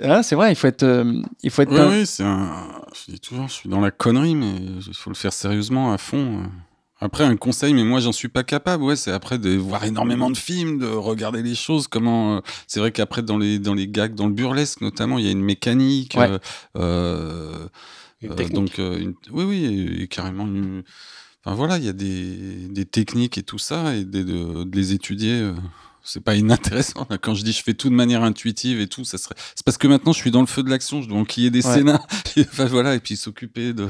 Hein, 0.02 0.22
c'est 0.22 0.36
vrai, 0.36 0.52
il 0.52 0.54
faut 0.56 0.66
être, 0.68 0.82
euh, 0.84 1.20
il 1.42 1.50
faut 1.50 1.62
être 1.62 1.72
Oui, 1.72 1.80
un- 1.80 1.88
oui, 1.90 2.06
c'est 2.06 2.22
un. 2.22 2.50
Je 2.94 3.12
dis 3.12 3.20
toujours, 3.20 3.48
je 3.48 3.52
suis 3.52 3.68
dans 3.68 3.80
la 3.80 3.90
connerie, 3.90 4.34
mais 4.36 4.52
il 4.56 4.94
faut 4.94 5.10
le 5.10 5.16
faire 5.16 5.32
sérieusement, 5.32 5.92
à 5.92 5.98
fond. 5.98 6.42
Après, 7.04 7.24
un 7.24 7.36
conseil, 7.36 7.74
mais 7.74 7.82
moi, 7.84 7.98
j'en 8.00 8.12
suis 8.12 8.28
pas 8.28 8.44
capable. 8.44 8.84
Ouais, 8.84 8.94
c'est 8.96 9.10
après 9.10 9.38
de 9.38 9.56
voir 9.56 9.84
énormément 9.84 10.30
de 10.30 10.36
films, 10.36 10.78
de 10.78 10.86
regarder 10.86 11.42
les 11.42 11.54
choses. 11.56 11.88
Comment. 11.88 12.36
euh, 12.36 12.40
C'est 12.68 12.78
vrai 12.80 12.92
qu'après, 12.92 13.22
dans 13.22 13.38
les, 13.38 13.58
dans 13.58 13.74
les 13.74 13.88
gags, 13.88 14.14
dans 14.14 14.26
le 14.28 14.32
burlesque 14.34 14.80
notamment, 14.82 15.18
il 15.18 15.24
y 15.24 15.28
a 15.28 15.32
une 15.32 15.42
mécanique. 15.42 16.14
Ouais. 16.16 16.30
euh, 16.30 16.38
euh, 16.78 17.66
Une 18.22 18.34
donc, 18.50 18.78
euh, 18.78 18.98
une- 18.98 19.14
oui, 19.32 19.44
oui, 19.44 19.64
et, 19.64 20.02
et 20.02 20.06
carrément 20.08 20.46
une. 20.46 20.84
Enfin 21.44 21.56
voilà, 21.56 21.76
il 21.78 21.84
y 21.84 21.88
a 21.88 21.92
des, 21.92 22.68
des 22.68 22.84
techniques 22.84 23.36
et 23.36 23.42
tout 23.42 23.58
ça, 23.58 23.96
et 23.96 24.04
de, 24.04 24.22
de- 24.22 24.62
de 24.62 24.76
les 24.76 24.92
étudier, 24.92 25.32
euh, 25.40 25.54
c'est 26.04 26.22
pas 26.22 26.36
inintéressant. 26.36 27.04
là. 27.10 27.18
Quand 27.20 27.34
je 27.34 27.42
dis 27.42 27.50
je 27.52 27.64
fais 27.64 27.74
tout 27.74 27.90
de 27.90 27.94
manière 27.96 28.22
intuitive 28.22 28.80
et 28.80 28.86
tout, 28.86 29.04
ça 29.04 29.18
serait. 29.18 29.34
C'est 29.56 29.64
parce 29.64 29.76
que 29.76 29.88
maintenant 29.88 30.12
je 30.12 30.18
suis 30.18 30.30
dans 30.30 30.40
le 30.40 30.46
feu 30.46 30.62
de 30.62 30.70
l'action, 30.70 31.02
je 31.02 31.08
dois 31.08 31.18
enquiller 31.18 31.50
des 31.50 31.66
Ouais. 31.66 31.74
scénars, 31.74 32.06
enfin, 32.38 32.66
voilà, 32.66 32.94
et 32.94 33.00
puis 33.00 33.16
s'occuper 33.16 33.72
de. 33.72 33.88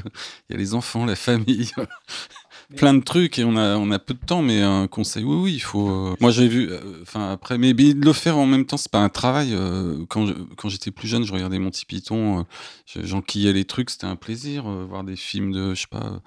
Il 0.48 0.55
y 0.55 0.56
a 0.56 0.59
les 0.59 0.72
enfants, 0.72 1.05
la 1.05 1.14
famille. 1.16 1.70
Plein 2.77 2.94
de 2.94 3.03
trucs 3.03 3.39
et 3.39 3.44
on 3.44 3.57
a, 3.57 3.77
on 3.77 3.90
a 3.90 3.99
peu 3.99 4.15
de 4.15 4.24
temps, 4.24 4.43
mais 4.43 4.61
un 4.62 4.86
conseil, 4.86 5.24
oui, 5.24 5.36
oui, 5.36 5.55
il 5.55 5.61
faut. 5.61 5.89
euh, 5.90 6.15
Moi, 6.20 6.31
j'ai 6.31 6.49
vu, 6.49 6.69
euh, 6.70 6.81
enfin, 7.03 7.31
après, 7.32 7.59
mais, 7.59 7.74
mais 7.74 7.94
de 7.94 8.05
le 8.05 8.12
faire 8.12 8.39
en 8.39 8.47
même 8.47 8.65
temps, 8.66 8.77
c'est 8.77 8.90
pas 8.90 9.01
un 9.01 9.09
travail. 9.09 9.51
euh, 9.55 10.05
quand 10.09 10.27
quand 10.57 10.69
j'étais 10.69 10.90
plus 10.90 11.09
jeune, 11.09 11.24
je 11.24 11.32
regardais 11.32 11.59
Monty 11.59 11.85
Python, 11.86 12.40
euh, 12.40 12.43
je- 12.86 13.07
j'enquillais 13.07 13.53
les 13.53 13.65
trucs, 13.65 13.90
c'était 13.90 14.07
un 14.07 14.16
plaisir. 14.16 14.65
voir 14.65 15.05
des 15.05 15.16
films 15.16 15.53
de, 15.53 15.74
je 15.74 15.81
sais 15.82 15.86
pas, 15.90 16.20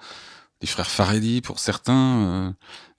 des 0.60 0.66
frères 0.66 0.90
Farelli 0.90 1.40
pour 1.42 1.58
certains, 1.58 2.54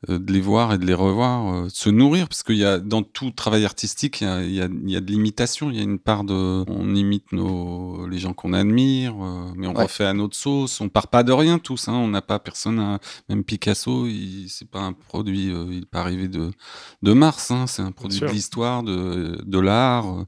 de 0.07 0.32
les 0.32 0.41
voir 0.41 0.74
et 0.74 0.78
de 0.78 0.86
les 0.86 0.94
revoir, 0.94 1.53
euh, 1.53 1.64
de 1.65 1.69
se 1.69 1.90
nourrir, 1.90 2.28
parce 2.30 2.44
qu'il 2.44 2.57
y 2.57 2.64
a 2.64 2.78
dans 2.78 3.02
tout 3.02 3.32
travail 3.32 3.65
artistique, 3.65 4.22
il 4.22 4.26
y 4.26 4.28
a, 4.28 4.44
il 4.44 4.53
y 4.53 4.61
a- 4.61 4.69
il 4.72 4.91
y 4.91 4.95
a 4.95 5.02
de 5.02 5.11
l'imitation, 5.11 5.72
il 5.72 5.78
y 5.78 5.80
a 5.80 5.84
une 5.84 5.98
part 5.98 6.24
de, 6.24 6.64
on 6.69 6.94
imite 6.94 7.32
nos, 7.32 8.07
les 8.07 8.19
gens 8.19 8.34
qu'on 8.34 8.53
admire, 8.53 9.15
euh, 9.19 9.52
mais 9.56 9.65
on 9.68 9.76
Ouais. 9.76 9.84
refait 9.84 10.06
à 10.06 10.14
notre 10.14 10.36
sauce. 10.38 10.80
On 10.82 10.90
part 10.90 11.07
pas 11.07 11.24
de 11.24 11.32
rien 11.32 11.57
tous, 11.57 11.88
hein, 11.88 11.94
on 11.94 12.07
n'a 12.10 12.22
pas 12.22 12.38
personne, 12.38 12.80
à- 12.80 12.99
même 13.28 13.44
Picasso, 13.44 14.06
c'est 14.48 14.69
pas 14.69 14.82
un 14.82 14.94
produit, 14.94 15.52
euh, 15.52 15.65
il 15.72 15.78
est 15.80 15.86
pas 15.90 16.02
arrivé 16.02 16.28
de, 16.28 16.52
de 17.02 17.14
Mars, 17.14 17.49
hein, 17.49 17.65
c'est 17.65 17.82
un 17.82 17.91
produit 17.91 18.19
de 18.19 18.28
l'histoire, 18.28 18.84
de, 18.84 19.41
de 19.44 19.60
l'art. 19.60 20.06
euh, 20.19 20.24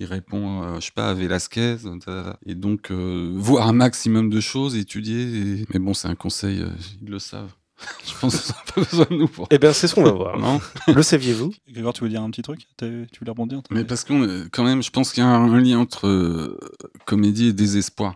il 0.00 0.06
répond, 0.06 0.62
euh, 0.64 0.80
je 0.80 0.86
sais 0.86 0.92
pas, 0.94 1.08
à 1.10 1.14
Velasquez, 1.14 1.76
euh, 2.08 2.32
et 2.44 2.54
donc 2.54 2.90
euh, 2.90 3.32
voir 3.36 3.68
un 3.68 3.72
maximum 3.72 4.28
de 4.28 4.40
choses, 4.40 4.76
étudier. 4.76 5.22
et- 5.22 5.64
Mais 5.72 5.78
bon, 5.78 5.94
c'est 5.94 6.08
un 6.08 6.14
conseil, 6.16 6.60
euh, 6.60 6.68
ils 7.00 7.08
le 7.08 7.18
savent. 7.20 7.54
Je 8.06 8.12
pense 8.20 8.40
qu'ils 8.40 8.54
n'ont 8.54 8.84
pas 8.84 8.90
besoin 8.90 9.06
de 9.10 9.14
nous 9.16 9.28
pour. 9.28 9.46
Eh 9.50 9.58
bien, 9.58 9.72
c'est 9.72 9.88
ce 9.88 9.94
qu'on 9.94 10.02
va 10.04 10.12
voir. 10.12 10.38
Non, 10.38 10.60
Le 10.88 11.02
saviez-vous? 11.02 11.52
Grégoire, 11.70 11.92
tu 11.94 12.02
veux 12.04 12.08
dire 12.10 12.22
un 12.22 12.30
petit 12.30 12.42
truc? 12.42 12.66
Tu 12.78 13.06
voulais 13.20 13.30
rebondir 13.30 13.60
mais 13.70 13.84
parce 13.84 14.04
qu'on, 14.04 14.24
est- 14.24 14.48
quand 14.50 14.64
même, 14.64 14.82
je 14.82 14.90
pense 14.90 15.12
qu'il 15.12 15.22
y 15.22 15.26
a 15.26 15.30
un, 15.30 15.58
lien 15.60 15.78
entre 15.78 16.06
euh, 16.06 16.58
comédie 17.06 17.48
et 17.48 17.52
désespoir. 17.52 18.14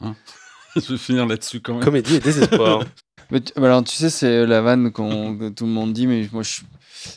hein. 0.00 0.14
je 0.76 0.92
vais 0.92 0.98
finir 0.98 1.26
là-dessus 1.26 1.60
quand 1.60 1.74
même. 1.74 1.82
Comédie 1.84 2.16
et 2.16 2.20
désespoir. 2.20 2.84
Mais 3.30 3.40
tu- 3.40 3.52
alors, 3.56 3.82
tu 3.82 3.94
sais, 3.96 4.10
c'est 4.10 4.46
la 4.46 4.60
vanne 4.60 4.92
qu'on- 4.92 5.36
que 5.36 5.48
tout 5.48 5.64
le 5.66 5.72
monde 5.72 5.92
dit, 5.92 6.06
mais 6.06 6.28
moi, 6.32 6.42
je, 6.44 6.60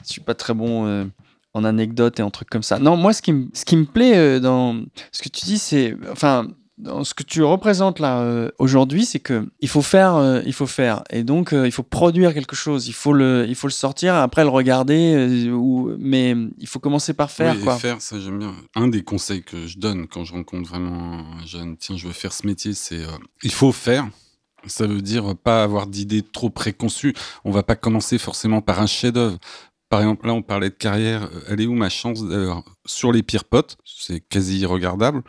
je 0.03 0.11
suis 0.11 0.21
pas 0.21 0.33
très 0.33 0.55
bon 0.55 0.87
euh, 0.87 1.05
en 1.53 1.63
anecdotes 1.63 2.19
et 2.19 2.23
en 2.23 2.31
trucs 2.31 2.49
comme 2.49 2.63
ça. 2.63 2.79
Non, 2.79 2.97
moi, 2.97 3.13
ce 3.13 3.21
qui, 3.21 3.31
me- 3.31 3.47
ce 3.53 3.63
qui 3.63 3.75
me 3.77 3.85
plaît 3.85 4.17
euh, 4.17 4.39
dans 4.39 4.81
ce 5.11 5.21
que 5.21 5.29
tu 5.29 5.45
dis, 5.45 5.59
c'est. 5.59 5.95
Enfin. 6.11 6.47
Dans 6.79 7.03
ce 7.03 7.13
que 7.13 7.23
tu 7.23 7.43
représentes 7.43 7.99
là 7.99 8.21
euh, 8.21 8.49
aujourd'hui, 8.57 9.03
c'est 9.05 9.19
que 9.19 9.45
il 9.59 9.67
faut 9.67 9.81
faire, 9.81 10.15
euh, 10.15 10.41
il 10.45 10.53
faut 10.53 10.65
faire, 10.65 11.03
et 11.09 11.23
donc 11.23 11.51
euh, 11.51 11.67
il 11.67 11.71
faut 11.73 11.83
produire 11.83 12.33
quelque 12.33 12.55
chose. 12.55 12.87
Il 12.87 12.93
faut 12.93 13.11
le, 13.11 13.45
il 13.49 13.55
faut 13.55 13.67
le 13.67 13.73
sortir, 13.73 14.15
après 14.15 14.43
le 14.43 14.49
regarder, 14.49 15.49
ou, 15.51 15.93
mais 15.99 16.35
il 16.57 16.67
faut 16.67 16.79
commencer 16.79 17.13
par 17.13 17.31
faire 17.31 17.53
Oui, 17.53 17.61
et 17.61 17.63
quoi. 17.65 17.75
faire, 17.77 18.01
ça 18.01 18.17
j'aime 18.19 18.39
bien. 18.39 18.55
Un 18.75 18.87
des 18.87 19.03
conseils 19.03 19.43
que 19.43 19.67
je 19.67 19.77
donne 19.77 20.07
quand 20.07 20.23
je 20.23 20.31
rencontre 20.31 20.69
vraiment 20.69 21.19
un 21.41 21.45
jeune, 21.45 21.75
tiens, 21.75 21.97
je 21.97 22.07
veux 22.07 22.13
faire 22.13 22.31
ce 22.31 22.47
métier, 22.47 22.73
c'est 22.73 23.01
il 23.43 23.51
faut 23.51 23.73
faire. 23.73 24.07
Ça 24.65 24.87
veut 24.87 25.01
dire 25.01 25.35
pas 25.35 25.63
avoir 25.63 25.85
d'idées 25.87 26.21
trop 26.21 26.49
préconçues. 26.49 27.13
On 27.45 27.51
va 27.51 27.63
pas 27.63 27.75
commencer 27.75 28.17
forcément 28.17 28.61
par 28.61 28.81
un 28.81 28.87
chef-d'œuvre. 28.87 29.37
Par 29.89 30.01
exemple, 30.01 30.27
là, 30.27 30.33
on 30.33 30.41
parlait 30.41 30.69
de 30.69 30.75
carrière. 30.75 31.29
Elle 31.47 31.61
est 31.61 31.65
où 31.65 31.73
ma 31.73 31.89
chance 31.89 32.23
d'ailleurs? 32.25 32.63
Sur 32.85 33.11
les 33.11 33.23
pires 33.23 33.45
potes, 33.45 33.77
c'est 33.85 34.19
quasi 34.19 34.59
irregardable. 34.59 35.23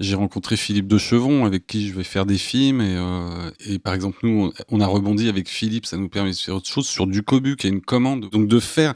J'ai 0.00 0.14
rencontré 0.16 0.56
Philippe 0.56 0.88
de 0.88 0.98
Chevron 0.98 1.44
avec 1.44 1.66
qui 1.66 1.88
je 1.88 1.94
vais 1.94 2.04
faire 2.04 2.26
des 2.26 2.38
films 2.38 2.80
et, 2.80 2.96
euh, 2.96 3.50
et 3.66 3.78
par 3.78 3.94
exemple 3.94 4.18
nous 4.22 4.52
on- 4.70 4.80
a 4.80 4.86
rebondi 4.86 5.28
avec 5.28 5.48
Philippe, 5.48 5.86
ça 5.86 5.96
nous 5.96 6.08
permet 6.08 6.30
de 6.32 6.36
faire 6.36 6.56
autre 6.56 6.68
chose 6.68 6.86
sur 6.86 7.06
du 7.06 7.22
cobu 7.22 7.56
qui 7.56 7.66
est 7.66 7.70
une 7.70 7.82
commande. 7.82 8.28
Donc 8.30 8.48
de 8.48 8.58
faire 8.60 8.94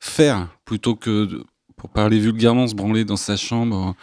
faire 0.00 0.48
plutôt 0.64 0.96
que 0.96 1.42
pour 1.76 1.90
parler 1.90 2.18
vulgairement 2.18 2.66
se 2.66 2.74
branler 2.74 3.04
dans 3.04 3.16
sa 3.16 3.36
chambre 3.36 3.94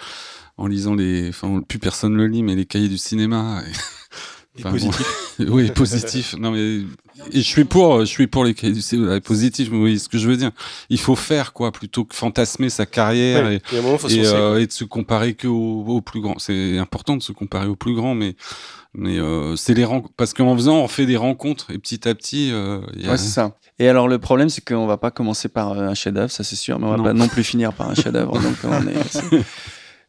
en, 0.58 0.68
lisant 0.68 0.96
les 0.96 1.30
enfin 1.30 1.62
plus 1.68 1.80
personne 1.80 2.16
le 2.16 2.28
lit 2.28 2.44
mais 2.44 2.56
les 2.56 2.66
cahiers 2.66 2.90
du 2.90 2.98
cinéma. 2.98 3.62
Enfin, 4.60 4.72
positif. 4.72 5.06
bon, 5.40 5.46
oui, 5.54 5.70
positif. 5.72 6.36
Non 6.40 6.52
mais 6.52 6.60
et 7.32 7.40
je 7.42 7.48
suis 7.48 7.66
pour, 7.66 8.00
je 8.02 8.06
suis 8.06 8.28
pour 8.28 8.44
les 8.46 8.54
cahiers 8.54 8.74
du 8.74 8.82
cinéma 8.82 9.20
positif. 9.20 9.70
Mais 9.72 9.78
oui, 9.78 10.00
ce 10.00 10.08
que 10.10 10.18
je 10.18 10.28
veux 10.30 10.38
dire, 10.38 10.52
il 10.90 11.00
faut 11.00 11.16
faire 11.16 11.52
quoi 11.54 11.72
plutôt 11.72 12.06
que 12.06 12.16
fantasmer 12.16 12.70
sa 12.70 12.86
carrière 12.86 13.46
Ouais, 13.46 13.62
et, 13.74 13.76
moment, 13.82 13.98
euh, 14.10 14.60
et 14.60 14.68
de 14.68 14.72
se 14.72 14.84
comparer 14.86 15.34
que 15.34 15.48
au, 15.48 15.84
au 15.88 16.02
plus 16.02 16.22
grand. 16.22 16.40
C'est 16.40 16.78
important 16.78 17.18
de 17.18 17.24
se 17.24 17.32
comparer 17.32 17.68
au 17.68 17.76
plus 17.76 17.96
grand, 17.96 18.16
mais 18.16 18.36
mais 18.94 19.18
euh, 19.20 19.56
c'est 19.58 19.74
les 19.74 19.84
rencontres 19.84 20.14
parce 20.16 20.34
qu'en 20.34 20.56
faisant, 20.56 20.78
on 20.78 20.88
fait 20.88 21.06
des 21.06 21.18
rencontres 21.18 21.70
et 21.72 21.78
petit 21.78 22.08
à 22.08 22.16
petit, 22.16 22.52
euh, 22.54 22.80
il 22.96 23.04
y 23.04 23.08
a- 23.08 23.12
Ouais, 23.12 23.18
c'est 23.18 23.28
ça. 23.28 23.58
Et 23.78 23.90
alors 23.90 24.08
le 24.08 24.20
problème, 24.20 24.48
c'est 24.48 24.64
qu'on 24.64 24.88
va 24.88 24.96
pas 24.98 25.12
commencer 25.12 25.50
par 25.50 25.72
euh, 25.74 25.88
un 25.90 25.94
chef-d'œuvre, 25.96 26.32
ça 26.32 26.46
c'est 26.46 26.56
sûr, 26.56 26.80
mais 26.80 26.86
on 26.86 26.92
va 26.92 26.98
Non. 26.98 27.04
pas 27.04 27.14
non 27.14 27.28
plus 27.28 27.44
finir 27.44 27.74
par 27.74 27.90
un 27.90 27.96
chef-d'œuvre. 27.96 28.40
donc 28.40 28.56
on 28.64 28.88
est. 28.88 29.04
c'est- 29.10 29.44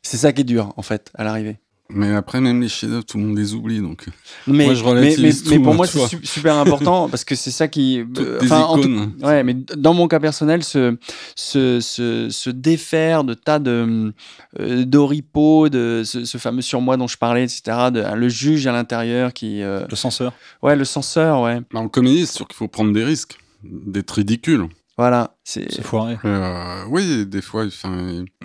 C'est 0.02 0.18
ça 0.18 0.32
qui 0.32 0.43
est 0.43 0.44
dur 0.44 0.73
en 0.77 0.82
fait 0.82 1.10
à 1.16 1.24
l'arrivée. 1.24 1.59
Mais 1.88 2.12
après 2.14 2.40
même 2.40 2.60
les 2.60 2.68
chefs-d'œuvre, 2.68 3.04
tout 3.04 3.16
le 3.18 3.24
monde 3.24 3.38
les 3.38 3.54
oublie 3.54 3.80
donc. 3.80 4.06
Mais, 4.46 4.64
Moi, 4.66 4.74
je 4.74 4.84
mais, 4.84 5.14
mais, 5.18 5.30
mais 5.50 5.58
pour 5.60 5.72
hein, 5.72 5.76
moi, 5.76 5.86
c'est 5.86 6.24
super 6.26 6.56
important 6.56 7.08
parce 7.08 7.24
que 7.24 7.34
c'est 7.34 7.50
ça 7.50 7.68
qui. 7.68 8.04
Euh, 8.18 8.40
des 8.40 8.46
enfin, 8.46 8.62
en 8.62 8.78
tout- 8.78 9.10
ouais, 9.22 9.42
mais 9.44 9.54
dans 9.54 9.94
mon 9.94 10.08
cas 10.08 10.18
personnel, 10.20 10.64
se, 10.64 10.96
se, 11.36 11.80
se, 11.80 12.28
se 12.30 12.50
défaire 12.50 13.24
de 13.24 13.34
tas 13.34 13.58
de 13.58 14.12
euh, 14.58 14.84
d'oripeaux, 14.84 15.68
de 15.68 16.02
ce, 16.04 16.24
ce 16.24 16.38
fameux 16.38 16.62
surmoi 16.62 16.96
dont 16.96 17.06
je 17.06 17.16
parlais, 17.18 17.44
etc. 17.44 17.62
De, 17.92 18.02
le 18.14 18.28
juge 18.28 18.66
à 18.66 18.72
l'intérieur 18.72 19.32
qui. 19.32 19.62
euh, 19.62 19.86
Le 19.88 19.96
censeur. 19.96 20.32
ouais, 20.62 20.74
le 20.76 20.84
censeur, 20.84 21.42
ouais. 21.42 21.60
Bah, 21.72 21.80
en 21.80 21.88
comédie, 21.88 22.26
c'est 22.26 22.36
sûr 22.36 22.48
qu'il 22.48 22.56
faut 22.56 22.68
prendre 22.68 22.92
des 22.92 23.04
risques, 23.04 23.36
d'être 23.62 24.12
ridicule. 24.12 24.66
Voilà. 24.98 25.35
C'est. 25.48 25.81
Foiré. 25.81 26.18
Euh, 26.24 26.82
oui, 26.90 27.24
des 27.24 27.40
fois, 27.40 27.66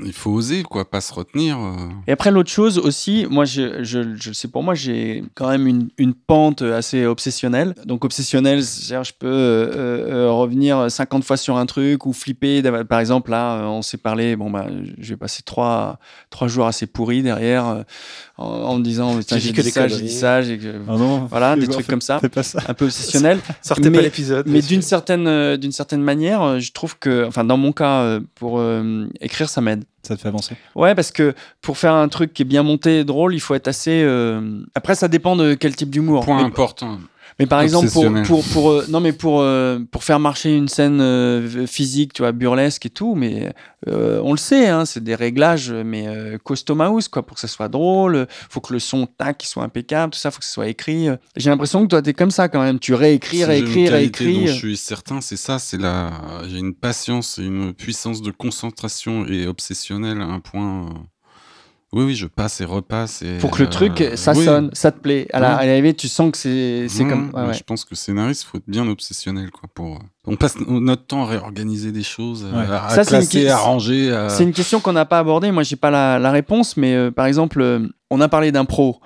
il 0.04 0.14
faut 0.14 0.30
oser 0.30 0.62
quoi, 0.62 0.88
pas 0.88 1.02
se 1.02 1.12
retenir. 1.12 1.58
euh. 1.58 1.74
Et 2.06 2.12
après, 2.12 2.30
l'autre 2.30 2.52
chose 2.52 2.78
aussi, 2.78 3.26
moi, 3.28 3.44
je, 3.44 3.84
je, 3.84 4.16
je 4.16 4.30
le 4.30 4.34
sais 4.36 4.48
pour 4.48 4.62
moi, 4.62 4.76
j'ai 4.76 5.24
quand 5.34 5.50
même 5.50 5.66
une, 5.66 5.90
une 5.98 6.14
pente 6.14 6.62
assez 6.62 7.08
obsessionnelle. 7.08 7.74
Donc, 7.86 8.06
obsessionnelle, 8.06 8.64
c'est-à-dire, 8.64 9.04
je 9.04 9.14
peux 9.18 9.26
euh, 9.28 10.28
euh, 10.28 10.32
revenir 10.32 10.92
50 10.92 11.24
fois 11.24 11.38
sur 11.38 11.58
un 11.58 11.66
truc 11.66 12.06
ou 12.06 12.14
flipper. 12.14 12.62
Par 12.88 13.00
exemple, 13.00 13.32
là, 13.32 13.64
on 13.68 13.82
s'est 13.82 13.98
parlé, 13.98 14.36
bon, 14.36 14.52
bah, 14.52 14.68
je 15.00 15.10
vais 15.10 15.18
passer 15.18 15.42
trois, 15.42 15.98
trois 16.30 16.48
jours 16.48 16.68
assez 16.68 16.86
pourris 16.86 17.24
derrière 17.24 17.84
en, 18.38 18.46
en 18.46 18.78
me 18.78 18.84
disant, 18.84 19.20
J'ai 19.28 19.40
dit 19.40 19.54
j'ai 19.56 19.64
ça, 19.72 19.88
j'ai 19.88 20.02
dit 20.02 20.10
ça, 20.12 20.44
j'ai 20.44 20.60
Ah 20.88 20.94
Voilà, 21.30 21.56
des 21.56 21.68
trucs 21.68 21.88
comme 21.88 22.02
ça. 22.02 22.20
Fais 22.20 22.30
pas 22.30 22.44
ça. 22.44 22.60
un 22.68 22.76
peu 22.76 22.86
obsessionnel. 22.86 23.40
Sortez 23.64 23.90
mais- 23.90 23.98
pas 23.98 24.04
l'épisode. 24.04 24.46
Mais 24.48 24.62
d'une 24.62 24.84
certaine, 24.84 25.26
euh, 25.28 25.58
d'une 25.58 25.72
certaine 25.72 26.04
manière, 26.04 26.60
je 26.60 26.72
trouve 26.72 26.91
que, 27.00 27.26
enfin, 27.26 27.44
dans 27.44 27.58
mon 27.58 27.72
cas, 27.72 28.02
euh, 28.02 28.20
pour 28.36 28.60
euh, 28.60 29.08
écrire, 29.20 29.50
ça 29.50 29.62
m'aide. 29.62 29.84
Ça 30.04 30.16
te 30.16 30.22
fait 30.22 30.28
avancer. 30.28 30.56
Ouais, 30.76 30.96
parce 30.96 31.12
que 31.12 31.34
pour 31.62 31.78
faire 31.78 31.94
un 31.94 32.08
truc 32.08 32.34
qui 32.34 32.42
est 32.42 32.46
bien 32.46 32.64
monté 32.64 33.00
et 33.00 33.04
drôle, 33.04 33.36
il 33.36 33.40
faut 33.40 33.54
être 33.54 33.68
assez. 33.68 34.02
euh, 34.04 34.62
Après, 34.76 34.96
ça 34.96 35.08
dépend 35.08 35.36
de 35.36 35.54
quel 35.54 35.76
type 35.76 35.90
d'humour. 35.92 36.26
Point 36.26 36.38
Mais, 36.38 36.44
important. 36.44 36.98
Mais 37.42 37.48
par 37.48 37.62
exemple, 37.62 37.90
pour, 37.90 38.06
pour, 38.24 38.44
pour, 38.44 38.70
euh, 38.70 38.86
non, 38.88 39.00
mais 39.00 39.14
pour, 39.14 39.42
euh, 39.42 39.80
pour 39.90 40.04
faire 40.04 40.20
marcher 40.20 40.56
une 40.56 40.68
scène 40.68 41.02
euh, 41.02 41.66
physique, 41.66 42.14
tu 42.14 42.22
vois, 42.22 42.34
burlesque 42.34 42.86
et 42.86 42.92
tout, 42.92 43.16
mais 43.16 43.52
on 43.88 44.32
le 44.32 44.38
sait, 44.38 44.68
hein, 44.68 44.86
c'est 44.86 45.04
des 45.04 45.16
réglages, 45.16 45.72
mais 45.72 46.06
costaud 46.44 46.76
mouse, 46.76 47.08
quoi, 47.08 47.26
pour 47.26 47.34
que 47.34 47.42
ça 47.42 47.48
soit 47.48 47.68
drôle. 47.68 48.28
faut 48.52 48.60
que 48.60 48.74
le 48.74 48.80
son, 48.80 49.08
tac, 49.08 49.44
il 49.44 49.48
soit 49.48 49.64
impeccable, 49.64 50.14
tout 50.14 50.20
ça, 50.20 50.30
faut 50.30 50.38
que 50.38 50.46
ça 50.46 50.52
soit 50.52 50.68
écrit. 50.68 51.08
J'ai 51.36 51.50
l'impression 51.50 51.82
que 51.82 51.88
toi, 51.88 52.02
t'es 52.04 52.14
comme 52.14 52.30
ça 52.30 52.48
quand 52.48 52.62
même. 52.62 52.78
Tu 52.78 52.94
réécris, 52.94 53.44
réécris, 53.44 53.90
réécris. 53.90 54.46
je 54.46 54.54
suis 54.54 54.78
certain, 54.78 55.20
c'est 55.20 55.36
ça, 55.36 55.58
c'est 55.58 55.82
la. 55.82 56.12
J'ai 56.48 56.60
une 56.60 56.76
patience 56.76 57.40
et 57.40 57.44
une 57.44 57.74
puissance 57.74 58.22
de 58.22 58.30
concentration 58.30 59.26
et 59.26 59.48
obsessionnelle 59.48 60.22
à 60.22 60.26
un 60.26 60.40
point. 60.40 60.90
Euh, 61.94 61.98
Oui, 62.00 62.06
oui, 62.06 62.16
je 62.16 62.26
passe 62.28 62.62
et 62.62 62.66
repasse. 62.66 63.22
Et, 63.22 63.38
Pour 63.38 63.52
que 63.52 63.62
le 63.64 63.70
truc, 63.70 64.02
euh, 64.02 64.16
ça 64.16 64.34
oui. 64.34 64.46
sonne, 64.46 64.70
ça 64.74 64.92
te 64.92 65.00
plaît. 65.00 65.28
À 65.34 65.40
la- 65.40 65.56
à 65.58 65.66
l'arrivée, 65.66 65.94
tu 65.94 66.08
sens 66.08 66.32
que 66.32 66.38
c'est 66.38 66.88
comme. 67.06 67.32
ouais, 67.34 67.48
ouais. 67.48 67.54
Je 67.54 67.64
pense 67.64 67.84
que 67.86 67.96
scénariste, 67.96 68.44
faut 68.44 68.58
être 68.58 68.68
bien 68.68 68.88
obsessionnel, 68.88 69.52
quoi. 69.52 69.70
Pour. 69.74 70.00
On 70.26 70.36
passe 70.36 70.56
notre 70.60 71.06
temps 71.06 71.24
à 71.24 71.28
réorganiser 71.28 71.92
des 71.92 72.04
choses, 72.04 72.44
Ouais. 72.46 72.60
à, 72.70 72.86
à 72.86 72.90
Ça, 72.92 73.02
une 73.02 73.08
classer, 73.08 73.48
à 73.50 73.58
ranger. 73.58 74.12
à- 74.14 74.30
C'est 74.30 74.44
une 74.44 74.54
question 74.54 74.80
qu'on 74.80 74.94
n'a 74.94 75.06
pas 75.06 75.20
abordée. 75.20 75.52
Moi, 75.52 75.64
j'ai 75.64 75.76
pas 75.76 75.90
la, 75.92 76.20
la 76.20 76.32
réponse, 76.32 76.78
mais 76.78 76.94
euh, 76.96 77.12
par 77.12 77.26
exemple, 77.26 77.60
euh, 77.62 77.88
on 78.10 78.22
a 78.22 78.28
parlé 78.30 78.52
d'impro, 78.52 79.00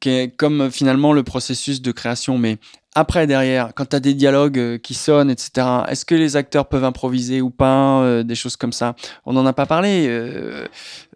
qui 0.00 0.08
est 0.10 0.36
comme 0.36 0.62
euh, 0.62 0.70
finalement 0.70 1.12
le 1.12 1.22
processus 1.22 1.80
de 1.82 1.92
création. 1.92 2.38
Mais 2.38 2.58
après, 2.96 3.28
derrière, 3.28 3.70
quand 3.76 3.90
tu 3.90 3.94
as 3.96 4.00
des 4.00 4.14
dialogues 4.14 4.58
euh, 4.58 4.76
qui 4.78 4.94
sonnent, 4.94 5.30
etc., 5.30 5.66
est-ce 5.88 6.04
que 6.04 6.16
les 6.16 6.34
acteurs 6.36 6.68
peuvent 6.68 6.84
improviser 6.84 7.40
ou 7.40 7.50
pas 7.50 8.00
euh, 8.00 8.22
Des 8.24 8.34
choses 8.34 8.56
comme 8.56 8.72
ça? 8.72 8.96
On 9.26 9.32
n'en 9.32 9.46
a 9.46 9.52
pas 9.52 9.66
parlé. 9.66 10.06
euh, 10.08 10.66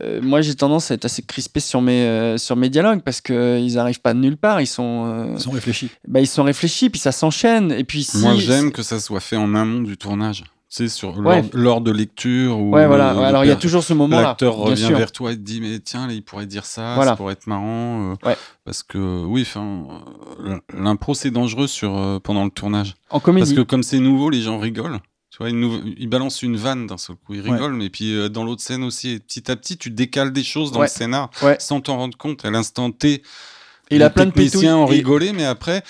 euh, 0.03 0.21
moi, 0.23 0.41
j'ai 0.41 0.55
tendance 0.55 0.91
à 0.91 0.95
être 0.95 1.05
assez 1.05 1.23
crispé 1.23 1.59
sur 1.61 1.81
mes, 1.83 2.03
euh, 2.07 2.39
sur 2.39 2.55
mes 2.55 2.69
dialogues 2.69 3.01
parce 3.03 3.21
qu'ils 3.21 3.75
n'arrivent 3.75 4.01
pas 4.01 4.15
de 4.15 4.21
nulle 4.21 4.37
part. 4.37 4.61
Ils 4.61 4.67
sont, 4.69 5.07
euh, 5.07 5.33
Ils 5.35 5.41
sont 5.41 5.51
réfléchis. 5.51 5.91
bah, 6.07 6.21
ils 6.21 6.29
sont 6.29 6.45
réfléchis, 6.45 6.91
puis 6.91 7.01
ça 7.01 7.11
s'enchaîne. 7.11 7.73
Et 7.73 7.83
puis 7.83 8.05
si, 8.05 8.19
Moi, 8.19 8.35
j'aime 8.37 8.71
que 8.71 8.83
ça 8.85 9.01
soit 9.01 9.21
fait 9.21 9.37
en 9.37 9.55
amont 9.57 9.81
du 9.83 9.97
tournage. 9.97 10.45
Sais, 10.77 10.89
sur, 10.89 11.17
Ouais. 11.19 11.41
de 11.43 11.91
lecture. 11.93 12.59
Ou 12.59 12.73
Ouais, 12.73 12.89
voilà. 12.89 13.15
Ouais, 13.15 13.23
alors, 13.27 13.45
il 13.45 13.47
y 13.49 13.53
a 13.53 13.55
toujours 13.55 13.85
ce 13.85 13.95
moment-là. 13.95 14.23
L'acteur 14.23 14.57
revient 14.57 14.87
sûr. 14.87 14.99
vers 14.99 15.13
toi 15.13 15.31
et 15.31 15.37
te 15.37 15.41
dit 15.41 15.61
mais 15.61 15.79
tiens 15.79 16.09
là 16.09 16.13
il 16.13 16.25
pourrait 16.25 16.47
dire 16.47 16.65
ça, 16.65 16.97
Voilà. 16.97 17.13
ça 17.13 17.17
pourrait 17.17 17.35
être 17.35 17.47
marrant. 17.47 18.11
euh, 18.11 18.29
Ouais. 18.29 18.37
Parce 18.65 18.83
que 18.83 18.99
oui, 19.25 19.47
euh, 19.57 20.59
l'impro 20.77 21.15
c'est 21.15 21.31
dangereux 21.31 21.69
sur 21.69 21.97
euh, 21.97 22.19
pendant 22.19 22.43
le 22.43 22.51
tournage. 22.51 22.95
En 23.11 23.21
comédie. 23.21 23.47
Parce 23.55 23.57
que 23.57 23.63
comme 23.65 23.85
c'est 23.85 24.01
nouveau, 24.01 24.31
les 24.31 24.43
gens 24.43 24.59
rigolent. 24.59 24.99
Tu 25.31 25.39
vois, 25.39 25.49
ils, 25.51 26.09
balancent 26.09 26.43
une 26.43 26.57
vanne 26.57 26.89
d'un 26.89 26.99
seul 26.99 27.15
coup, 27.25 27.35
ils 27.35 27.41
rigolent, 27.41 27.75
mais 27.75 27.89
puis 27.89 28.13
euh, 28.13 28.29
dans 28.29 28.43
l'autre 28.43 28.63
scène 28.63 28.83
aussi, 28.83 29.11
et 29.11 29.21
petit 29.21 29.49
à 29.53 29.55
petit, 29.55 29.77
tu 29.77 29.91
décales 29.91 30.33
des 30.33 30.43
choses 30.43 30.73
dans 30.73 30.81
le 30.83 30.89
scénar 30.89 31.31
sans 31.61 31.81
t'en 31.83 31.99
rendre 31.99 32.19
compte. 32.19 32.45
À 32.45 32.51
l'instant 32.51 32.91
T, 32.91 33.23
il 33.93 33.99
les 33.99 34.05
a 34.05 34.11
plein 34.11 34.27
de 34.27 34.33
techniciens 34.33 34.85
et- 34.87 34.91
rigolé, 34.91 35.33
mais 35.33 35.45
après, 35.45 35.85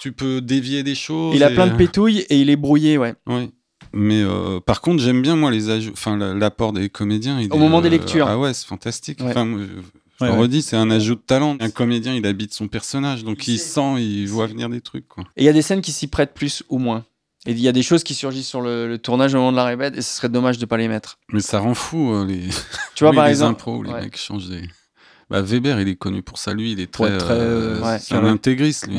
tu 0.00 0.12
peux 0.12 0.40
dévier 0.40 0.82
des 0.82 0.94
choses. 0.94 1.36
Il 1.36 1.44
a 1.44 1.50
et- 1.50 1.54
plein 1.54 1.66
de 1.66 1.76
pétouilles 1.76 2.20
et 2.30 2.40
il 2.40 2.48
est 2.48 2.56
brouillé, 2.56 2.96
ouais. 2.96 3.14
oui. 3.26 3.50
Mais 3.92 4.22
euh, 4.22 4.60
par 4.60 4.80
contre, 4.80 5.02
j'aime 5.02 5.20
bien 5.22 5.36
moi 5.36 5.50
les 5.50 5.68
ajouts, 5.70 5.90
enfin 5.92 6.16
la- 6.16 6.34
l'apport 6.34 6.72
des 6.72 6.88
comédiens. 6.88 7.40
Au 7.50 7.58
moment 7.58 7.80
des 7.80 7.88
euh, 7.88 7.90
lectures. 7.92 8.26
Ah 8.28 8.38
ouais, 8.38 8.54
c'est 8.54 8.66
fantastique. 8.66 9.20
Ouais. 9.20 9.26
Enfin, 9.30 9.44
moi, 9.44 9.60
je, 9.60 9.66
je 9.66 10.24
Ouais, 10.24 10.28
le 10.28 10.34
ouais. 10.34 10.40
redis, 10.42 10.60
c'est 10.62 10.76
un 10.76 10.90
ajout 10.90 11.14
de 11.14 11.20
talent. 11.20 11.56
Un 11.60 11.70
comédien, 11.70 12.14
il 12.14 12.26
habite 12.26 12.52
son 12.52 12.68
personnage, 12.68 13.24
donc 13.24 13.48
il 13.48 13.58
sent, 13.58 14.00
il 14.02 14.26
voit 14.26 14.46
venir 14.46 14.68
des 14.68 14.82
trucs. 14.82 15.08
Quoi. 15.08 15.24
Et 15.36 15.42
il 15.42 15.46
y 15.46 15.48
a 15.48 15.52
des 15.54 15.62
scènes 15.62 15.80
qui 15.80 15.92
s'y 15.92 16.08
prêtent 16.08 16.34
plus 16.34 16.62
ou 16.68 16.78
moins. 16.78 17.04
Et 17.46 17.52
il 17.52 17.58
y 17.58 17.68
a 17.68 17.72
des 17.72 17.82
choses 17.82 18.04
qui 18.04 18.12
surgissent 18.12 18.46
sur 18.48 18.60
le, 18.60 18.86
le 18.86 18.98
tournage 18.98 19.32
au 19.34 19.38
moment 19.38 19.50
de 19.52 19.56
la 19.56 19.64
répète 19.64 19.96
et 19.96 20.02
ce 20.02 20.14
serait 20.14 20.28
dommage 20.28 20.58
de 20.58 20.66
pas 20.66 20.76
les 20.76 20.88
mettre. 20.88 21.18
Mais 21.32 21.40
ça 21.40 21.58
rend 21.58 21.72
fou 21.72 22.12
euh, 22.12 22.26
les. 22.26 22.48
Tu 22.94 23.04
vois, 23.04 23.10
oui, 23.12 23.16
par 23.16 23.24
les 23.24 23.30
exemple. 23.30 23.52
impros, 23.52 23.76
où 23.78 23.82
les 23.82 23.90
ouais. 23.92 24.02
mecs 24.02 24.16
changent 24.18 24.48
des. 24.50 24.60
Bah, 25.30 25.40
Weber, 25.40 25.80
il 25.80 25.88
est 25.88 25.96
connu 25.96 26.22
pour 26.22 26.36
ça. 26.36 26.52
Lui, 26.52 26.72
il 26.72 26.80
est 26.80 26.92
très. 26.92 27.06
être 27.06 27.24
très, 27.24 27.32
euh, 27.34 27.80
ouais, 27.80 27.98
c'est 27.98 28.12
un 28.14 28.18
carré. 28.20 28.30
intégriste, 28.30 28.88
lui. 28.88 28.98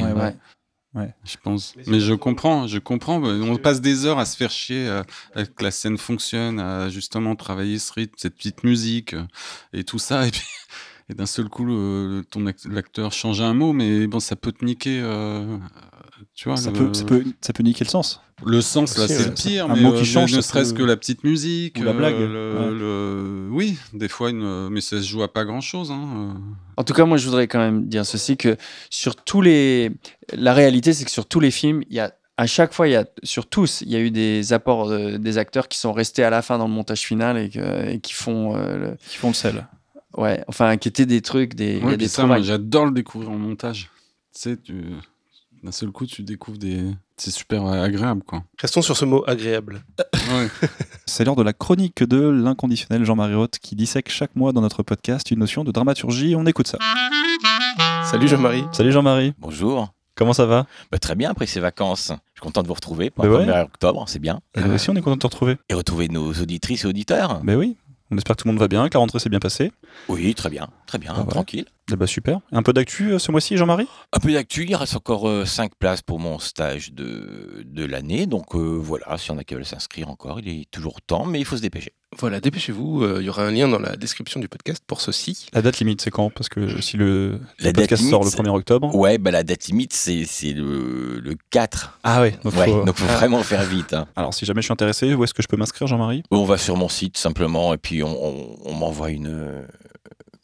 Ouais. 0.93 1.13
Je 1.23 1.37
pense. 1.41 1.73
Mais 1.87 1.99
je 2.01 2.13
comprends, 2.13 2.67
je 2.67 2.77
comprends. 2.77 3.23
On 3.23 3.55
passe 3.57 3.79
des 3.79 4.05
heures 4.05 4.19
à 4.19 4.25
se 4.25 4.35
faire 4.35 4.51
chier, 4.51 4.87
euh, 4.89 5.03
à 5.35 5.45
que 5.45 5.63
la 5.63 5.71
scène 5.71 5.97
fonctionne, 5.97 6.59
à 6.59 6.89
justement 6.89 7.35
travailler 7.37 7.79
ce 7.79 7.93
rythme, 7.93 8.13
cette 8.17 8.35
petite 8.35 8.63
musique 8.65 9.13
euh, 9.13 9.23
et 9.71 9.85
tout 9.85 9.99
ça. 9.99 10.27
Et 10.27 10.31
puis, 10.31 10.41
et 11.09 11.13
d'un 11.13 11.25
seul 11.25 11.47
coup, 11.47 11.63
le- 11.63 12.23
ton 12.29 12.45
act- 12.45 12.65
l'acteur 12.65 13.13
change 13.13 13.39
un 13.39 13.53
mot, 13.53 13.71
mais 13.71 14.05
bon, 14.07 14.19
ça 14.19 14.35
peut 14.35 14.51
te 14.51 14.65
niquer. 14.65 14.99
euh, 15.01 15.57
tu 16.41 16.47
vois, 16.49 16.57
Ça 16.57 16.71
le, 16.71 16.77
peut, 16.77 16.91
ça, 16.91 17.03
peut, 17.03 17.23
ça 17.39 17.53
peut 17.53 17.61
niquer 17.61 17.83
le 17.83 17.89
sens. 17.91 18.19
le 18.43 18.61
sens, 18.61 18.97
là, 18.97 19.07
c'est 19.07 19.25
le 19.27 19.33
pire. 19.35 19.69
Un 19.69 19.75
mais, 19.75 19.81
mot 19.81 19.91
qui 19.93 19.99
euh, 20.01 20.03
change, 20.05 20.33
ne 20.35 20.41
serait-ce 20.41 20.73
peut- 20.73 20.79
que 20.79 20.83
la 20.85 20.97
petite 20.97 21.23
musique. 21.23 21.77
Ou 21.79 21.83
la 21.83 21.91
euh, 21.91 21.93
blague, 21.93 22.15
le- 22.19 22.57
ouais. 22.59 22.71
le- 22.79 23.47
Oui, 23.51 23.77
des 23.93 24.07
fois, 24.07 24.31
une... 24.31 24.69
mais 24.69 24.81
ça 24.81 24.97
se 24.99 25.07
joue 25.07 25.21
à 25.21 25.31
pas 25.31 25.45
grand-chose. 25.45 25.91
Hein. 25.91 26.41
En 26.77 26.83
tout 26.83 26.93
cas, 26.95 27.05
moi, 27.05 27.17
je 27.17 27.25
voudrais 27.25 27.47
quand 27.47 27.59
même 27.59 27.85
dire 27.87 28.07
ceci 28.07 28.37
que 28.37 28.57
sur 28.89 29.15
tous 29.17 29.41
les. 29.43 29.91
La 30.33 30.55
réalité, 30.55 30.93
c'est 30.93 31.05
que 31.05 31.11
sur 31.11 31.27
tous 31.27 31.39
les 31.39 31.51
films, 31.51 31.83
il 31.91 31.95
y 31.95 31.99
a. 31.99 32.11
À 32.37 32.47
chaque 32.47 32.73
fois, 32.73 32.87
il 32.87 32.93
y 32.93 32.95
a, 32.95 33.05
sur 33.21 33.45
tous, 33.45 33.81
il 33.81 33.89
y 33.91 33.95
a 33.95 33.99
eu 33.99 34.09
des 34.09 34.51
apports 34.51 34.89
euh, 34.89 35.19
des 35.19 35.37
acteurs 35.37 35.67
qui 35.67 35.77
sont 35.77 35.93
restés 35.93 36.23
à 36.23 36.31
la 36.31 36.41
fin 36.41 36.57
dans 36.57 36.67
le 36.67 36.73
montage 36.73 37.01
final 37.01 37.37
et, 37.37 37.49
que- 37.51 37.87
et 37.87 37.99
qui 37.99 38.13
font. 38.13 38.55
euh, 38.55 38.77
le- 38.77 38.97
Qui 39.09 39.17
font 39.17 39.27
le 39.27 39.33
sel. 39.35 39.67
ouais, 40.17 40.43
enfin, 40.47 40.77
qui 40.77 40.87
étaient 40.87 41.05
des 41.05 41.21
trucs, 41.21 41.53
des, 41.53 41.77
Ouais, 41.81 41.97
des 41.97 42.07
j'adore 42.41 42.85
le 42.87 42.91
découvrir 42.93 43.29
en 43.29 43.37
montage. 43.37 43.91
Tu 44.33 44.39
sais, 44.41 44.57
tu... 44.57 44.73
d'un 45.63 45.71
seul 45.71 45.91
coup, 45.91 46.05
tu 46.05 46.23
découvres 46.23 46.57
des. 46.57 46.83
C'est 47.17 47.31
super 47.31 47.65
agréable, 47.65 48.23
quoi. 48.23 48.43
Restons 48.59 48.81
sur 48.81 48.97
ce 48.97 49.05
mot 49.05 49.23
agréable. 49.27 49.83
Ouais. 50.13 50.47
C'est 51.05 51.23
l'heure 51.23 51.35
de 51.35 51.43
la 51.43 51.53
chronique 51.53 52.03
de 52.03 52.17
l'inconditionnel 52.19 53.03
Jean-Marie 53.05 53.35
Roth 53.35 53.59
qui 53.59 53.75
dissèque 53.75 54.09
chaque 54.09 54.35
mois 54.35 54.53
dans 54.53 54.61
notre 54.61 54.81
podcast 54.83 55.29
une 55.29 55.39
notion 55.39 55.63
de 55.63 55.71
dramaturgie. 55.71 56.35
On 56.35 56.45
écoute 56.45 56.67
ça. 56.67 56.79
Salut 58.05 58.27
Jean-Marie. 58.27 58.63
Salut 58.71 58.91
Jean-Marie, 58.91 59.33
Bonjour. 59.39 59.93
comment 60.15 60.33
ça 60.33 60.45
va? 60.45 60.65
Bah, 60.91 60.97
très 60.99 61.15
bien 61.15 61.29
après 61.31 61.45
ces 61.45 61.59
vacances. 61.59 62.07
Je 62.33 62.39
suis 62.39 62.41
content 62.41 62.61
de 62.63 62.67
vous 62.67 62.73
retrouver 62.73 63.09
pour 63.09 63.23
Bah 63.23 63.29
le 63.29 63.37
ouais. 63.37 63.45
1er 63.45 63.63
octobre, 63.65 64.03
c'est 64.07 64.19
bien. 64.19 64.41
Et 64.55 64.61
nous 64.61 64.73
aussi 64.73 64.89
on 64.89 64.95
est 64.95 65.01
content 65.01 65.15
de 65.15 65.19
te 65.21 65.27
retrouver. 65.27 65.57
Et 65.69 65.73
retrouver 65.73 66.07
nos 66.09 66.33
auditrices 66.33 66.83
et 66.85 66.87
auditeurs. 66.87 67.41
Ben 67.43 67.55
oui, 67.55 67.77
on 68.09 68.17
espère 68.17 68.35
que 68.35 68.41
tout 68.41 68.47
le 68.47 68.53
monde 68.53 68.59
va 68.59 68.67
bien, 68.67 68.89
que 68.89 68.95
la 68.95 68.99
rentrée 68.99 69.19
s'est 69.19 69.29
bien 69.29 69.39
passée. 69.39 69.71
Oui, 70.09 70.33
très 70.35 70.49
bien, 70.49 70.67
très 70.87 70.97
bien, 70.97 71.13
Ah, 71.15 71.23
tranquille. 71.23 71.65
Eh 71.91 71.95
ben 71.95 72.05
super. 72.07 72.39
Un 72.51 72.63
peu 72.63 72.73
d'actu 72.73 73.11
euh, 73.13 73.19
ce 73.19 73.31
mois-ci 73.31 73.57
Jean-Marie? 73.57 73.87
Un 74.13 74.19
peu 74.19 74.31
d'actu, 74.31 74.65
il 74.67 74.75
reste 74.75 74.95
encore 74.95 75.29
5 75.47 75.73
places 75.77 76.01
pour 76.01 76.19
mon 76.19 76.39
stage 76.39 76.93
de, 76.93 77.63
de 77.65 77.85
l'année. 77.85 78.25
Donc 78.27 78.55
euh, 78.55 78.59
voilà, 78.81 79.17
si 79.17 79.31
on 79.31 79.37
a 79.37 79.43
qui 79.43 79.55
veulent 79.55 79.65
s'inscrire 79.65 80.09
encore, 80.09 80.39
il 80.39 80.47
est 80.61 80.71
toujours 80.71 81.01
temps, 81.01 81.25
mais 81.25 81.39
il 81.39 81.45
faut 81.45 81.57
se 81.57 81.61
dépêcher. 81.61 81.91
Voilà, 82.19 82.41
dépêchez-vous. 82.41 83.03
euh, 83.03 83.17
Il 83.21 83.25
y 83.25 83.29
aura 83.29 83.43
un 83.45 83.51
lien 83.51 83.69
dans 83.69 83.79
la 83.79 83.95
description 83.95 84.39
du 84.41 84.49
podcast 84.49 84.83
pour 84.85 84.99
ceci. 84.99 85.47
La 85.53 85.61
date 85.61 85.79
limite 85.79 86.01
c'est 86.01 86.11
quand? 86.11 86.29
Parce 86.29 86.49
que 86.49 86.81
si 86.81 86.97
le, 86.97 87.39
La 87.59 87.67
le 87.67 87.73
date 87.73 87.75
podcast 87.75 88.01
limite, 88.01 88.11
sort 88.11 88.23
le 88.25 88.29
c'est- 88.29 88.37
1er 88.41 88.49
octobre. 88.49 88.93
Ouais, 88.95 89.17
bah, 89.17 89.31
la 89.31 89.43
date 89.43 89.65
limite, 89.67 89.93
c'est 89.93 90.25
c'est 90.25 90.51
le, 90.53 91.19
le 91.19 91.35
4. 91.51 91.99
Ah 92.03 92.19
ouais, 92.21 92.31
donc 92.43 92.53
ouais, 92.55 92.65
faut- 92.65 92.83
donc 92.83 92.95
faut 92.95 93.05
Ah. 93.09 93.15
vraiment 93.15 93.41
faire 93.43 93.63
vite. 93.63 93.93
hein. 93.93 94.07
Alors 94.17 94.33
si 94.33 94.45
jamais 94.45 94.61
je 94.61 94.65
suis 94.65 94.73
intéressé, 94.73 95.13
où 95.13 95.23
est-ce 95.23 95.33
que 95.33 95.41
je 95.41 95.47
peux 95.47 95.55
m'inscrire 95.57 95.87
Jean-Marie? 95.87 96.23
On 96.31 96.43
va 96.43 96.57
sur 96.57 96.75
mon 96.75 96.89
site 96.89 97.17
simplement 97.17 97.73
et 97.73 97.77
puis 97.77 98.03
on, 98.03 98.09
on- 98.25 98.57
on 98.65 98.73
m'envoie 98.73 99.09
une, 99.11 99.27
euh, 99.27 99.61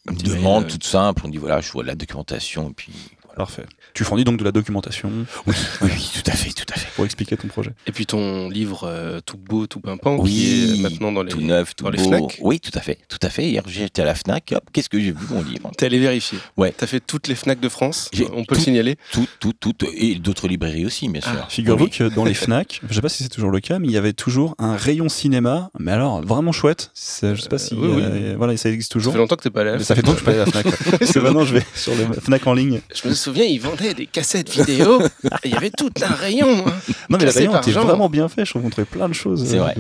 une 0.10 0.18
demande 0.18 0.68
toute 0.68 0.84
simple. 0.84 1.24
On 1.26 1.30
dit 1.30 1.38
voilà, 1.38 1.62
je 1.62 1.72
vois 1.72 1.84
la 1.84 1.96
documentation 1.96 2.70
et 2.70 2.74
puis. 2.74 2.94
Parfait. 3.38 3.66
Tu 3.94 4.04
fournis 4.04 4.24
donc 4.24 4.38
de 4.40 4.44
la 4.44 4.52
documentation 4.52 5.12
Oui, 5.46 5.54
oui, 5.84 5.90
oui, 5.96 6.10
tout 6.14 6.30
à 6.32 6.34
fait, 6.34 6.50
tout 6.50 6.66
à 6.74 6.78
fait. 6.78 6.88
pour 6.96 7.06
expliquer 7.06 7.38
ton 7.38 7.48
projet. 7.48 7.72
Et 7.86 7.92
puis 7.92 8.08
ton 8.08 8.50
livre 8.50 8.84
euh, 8.86 9.20
tout 9.24 9.38
beau, 9.38 9.68
tout 9.68 9.80
pimpant, 9.80 10.18
Oui, 10.18 10.32
qui 10.32 10.80
est 10.80 10.82
maintenant 10.82 11.12
dans 11.12 11.22
les. 11.22 11.30
tout 11.32 11.42
neuf, 11.42 11.76
tout 11.76 11.84
dans 11.84 11.92
les 11.92 11.98
beau. 12.00 12.06
Fnac 12.08 12.38
Oui, 12.42 12.60
tout 12.60 12.72
à 12.74 12.82
fait, 12.82 12.98
tout 13.08 13.20
à 13.22 13.30
fait. 13.30 13.48
Hier, 13.48 13.62
j'étais 13.68 14.02
à 14.02 14.06
la 14.06 14.16
Fnac. 14.16 14.52
Hop, 14.56 14.64
qu'est-ce 14.74 14.90
que 14.90 15.00
j'ai 15.00 15.12
vu 15.12 15.26
mon 15.30 15.44
livre? 15.44 15.72
T'es 15.78 15.86
allé 15.86 16.00
vérifier. 16.00 16.40
Ouais. 16.58 16.74
T'as 16.76 16.88
fait 16.88 17.00
toutes 17.00 17.28
les 17.28 17.36
Fnac 17.36 17.60
de 17.60 17.70
France. 17.70 18.10
On 18.34 18.44
peut 18.44 18.56
le 18.56 18.62
signaler. 18.62 18.96
Tout, 19.12 19.28
tout, 19.40 19.54
tout, 19.54 19.76
et 19.96 20.16
d'autres 20.16 20.48
librairies 20.48 20.86
aussi, 20.88 21.08
bien 21.08 21.22
sûr. 21.22 21.32
Ah, 21.36 21.46
Figure-vous 21.48 21.86
Oui. 21.86 21.90
que 21.92 22.06
dans 22.06 22.26
les 22.26 22.34
Fnac, 22.34 22.82
je 22.90 22.96
sais 22.96 23.02
pas 23.02 23.10
si 23.10 23.22
c'est 23.22 23.30
toujours 23.30 23.52
le 23.52 23.60
cas, 23.60 23.78
mais 23.78 23.88
il 23.88 23.94
y 23.94 23.98
avait 23.98 24.14
toujours 24.14 24.56
un 24.58 24.76
rayon 24.76 25.10
cinéma, 25.10 25.70
mais 25.80 25.92
alors 25.92 26.22
vraiment 26.22 26.52
chouette. 26.52 26.90
C'est- 26.96 27.36
Je 27.36 27.42
sais 27.42 27.50
pas 27.50 27.60
si 27.60 27.76
oui. 27.76 27.88
euh, 28.02 28.34
voilà, 28.38 28.58
ça 28.58 28.70
existe 28.70 28.92
Ça 28.92 28.94
toujours. 28.94 29.14
fait 29.14 29.20
longtemps 29.20 29.36
que 29.36 29.44
t'es 29.44 29.52
pas 29.52 29.62
allé. 29.62 29.70
à 29.70 29.74
la 29.74 29.78
Mais 29.78 29.84
ça 29.84 29.94
fait 29.94 30.02
Fnac. 30.02 30.16
longtemps 30.20 30.26
que 30.26 30.32
je 30.32 30.38
suis 30.38 30.52
pas 30.54 30.62
allé 30.64 30.64
à 30.64 30.64
la 30.64 30.72
Fnac. 30.74 31.00
Parce 31.00 31.12
que 31.14 31.20
maintenant 31.28 31.46
je 31.46 31.54
vais 31.54 31.66
sur 31.76 31.94
le 31.96 32.14
Fnac 32.20 32.48
en 32.48 32.54
ligne. 32.54 32.82
Je 32.96 33.08
me 33.08 33.14
souviens, 33.30 33.46
ils 33.46 33.60
vendaient 33.60 33.94
des 33.94 34.06
cassettes 34.06 34.50
vidéo. 34.50 35.02
Il 35.46 35.52
y 35.52 35.56
avait 35.56 35.70
tout 35.70 35.90
un 36.02 36.14
rayon. 36.14 36.66
hein. 36.68 36.74
Non 37.10 37.18
mais 37.18 37.26
le 37.26 37.32
rayon 37.32 37.58
était 37.58 37.72
genre. 37.72 37.86
vraiment 37.86 38.10
bien 38.10 38.28
fait. 38.28 38.46
Je 38.46 38.52
trouvait 38.52 38.86
plein 38.86 39.08
de 39.10 39.14
choses. 39.14 39.46
C'est 39.46 39.58
euh, 39.60 39.64
vrai, 39.64 39.76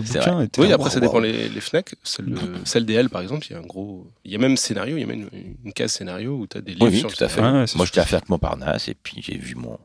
Oui, 0.58 0.72
après 0.72 0.90
ça 0.90 1.00
dépend 1.00 1.20
les, 1.20 1.50
les 1.50 1.62
Fnac. 1.62 1.96
Celle, 2.04 2.26
de- 2.26 2.40
celle 2.66 2.86
des 2.86 2.94
L, 2.94 3.10
par 3.10 3.22
exemple, 3.22 3.46
il 3.50 3.54
y 3.54 3.56
a 3.56 3.60
un 3.60 3.66
gros. 3.66 4.08
Il 4.26 4.32
y 4.32 4.36
a 4.36 4.40
même 4.40 4.58
scénario, 4.58 4.98
il 4.98 5.02
y 5.02 5.04
a 5.04 5.08
même 5.08 5.28
une, 5.34 5.56
une 5.66 5.74
case 5.74 5.92
scénario 5.92 6.36
où 6.38 6.48
t'as 6.48 6.62
des 6.62 6.74
livres 6.74 6.86
Oui, 6.86 6.92
oui, 6.94 7.00
sur 7.00 7.10
tout 7.12 7.18
le 7.20 7.26
à 7.26 7.30
fait. 7.30 7.42
Ouais, 7.42 7.66
Moi, 7.76 7.86
j'étais 7.86 8.00
à 8.00 8.06
Ferc 8.06 8.30
Montparnasse 8.30 8.88
et 8.88 8.96
puis 9.02 9.22
j'ai 9.22 9.38
vu 9.38 9.56
mon, 9.56 9.78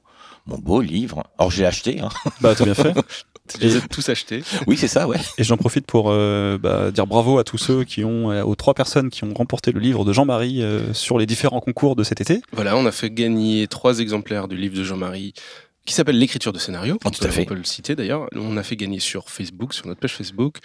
mon 0.47 0.59
beau 0.59 0.81
livre. 0.81 1.25
Alors, 1.39 1.51
j'ai 1.51 1.67
acheté. 1.67 2.01
hein. 2.01 2.09
Bah 2.41 2.55
t'as 2.55 2.65
bien 2.65 2.75
fait. 2.75 2.95
Les 3.61 3.77
as 3.77 3.81
tous 3.81 4.09
achetés. 4.09 4.45
Oui, 4.69 4.77
c'est 4.77 4.89
ça, 4.89 5.09
ouais. 5.09 5.19
Et 5.37 5.43
j'en 5.45 5.57
profite 5.57 5.85
pour 5.85 6.07
euh, 6.11 6.59
bah, 6.59 6.91
dire 6.93 7.07
bravo 7.09 7.39
à 7.39 7.45
tous 7.45 7.59
ceux 7.59 7.83
qui 7.85 8.05
ont, 8.05 8.31
euh, 8.31 8.43
aux 8.45 8.55
trois 8.55 8.73
personnes 8.73 9.11
qui 9.11 9.25
ont 9.25 9.35
remporté 9.35 9.73
le 9.73 9.81
livre 9.81 10.05
de 10.05 10.13
Jean-Marie 10.13 10.63
euh, 10.63 10.95
sur 10.95 11.19
les 11.19 11.27
différents 11.27 11.61
concours 11.61 11.97
de 11.97 12.05
cet 12.05 12.21
été. 12.21 12.41
Voilà, 12.53 12.77
on 12.77 12.87
a 12.87 12.93
fait 12.93 13.11
gagner 13.11 13.67
trois 13.67 13.99
exemplaires 13.99 14.47
du 14.47 14.57
livre 14.57 14.77
de 14.77 14.85
Jean-Marie 14.85 15.35
qui 15.85 15.95
s'appelle 15.95 16.19
l'écriture 16.19 16.53
de 16.53 16.59
scénario. 16.59 16.99
Ah, 17.05 17.11
tout 17.11 17.25
à 17.25 17.29
fait. 17.31 17.43
On 17.43 17.45
peut 17.47 17.55
le 17.55 17.65
citer 17.65 17.95
d'ailleurs. 17.97 18.29
On 18.35 18.57
a 18.57 18.63
fait 18.63 18.77
gagner 18.77 19.01
sur 19.01 19.29
Facebook, 19.31 19.75
sur 19.75 19.87
notre 19.87 20.01
page 20.01 20.15
Facebook, 20.15 20.59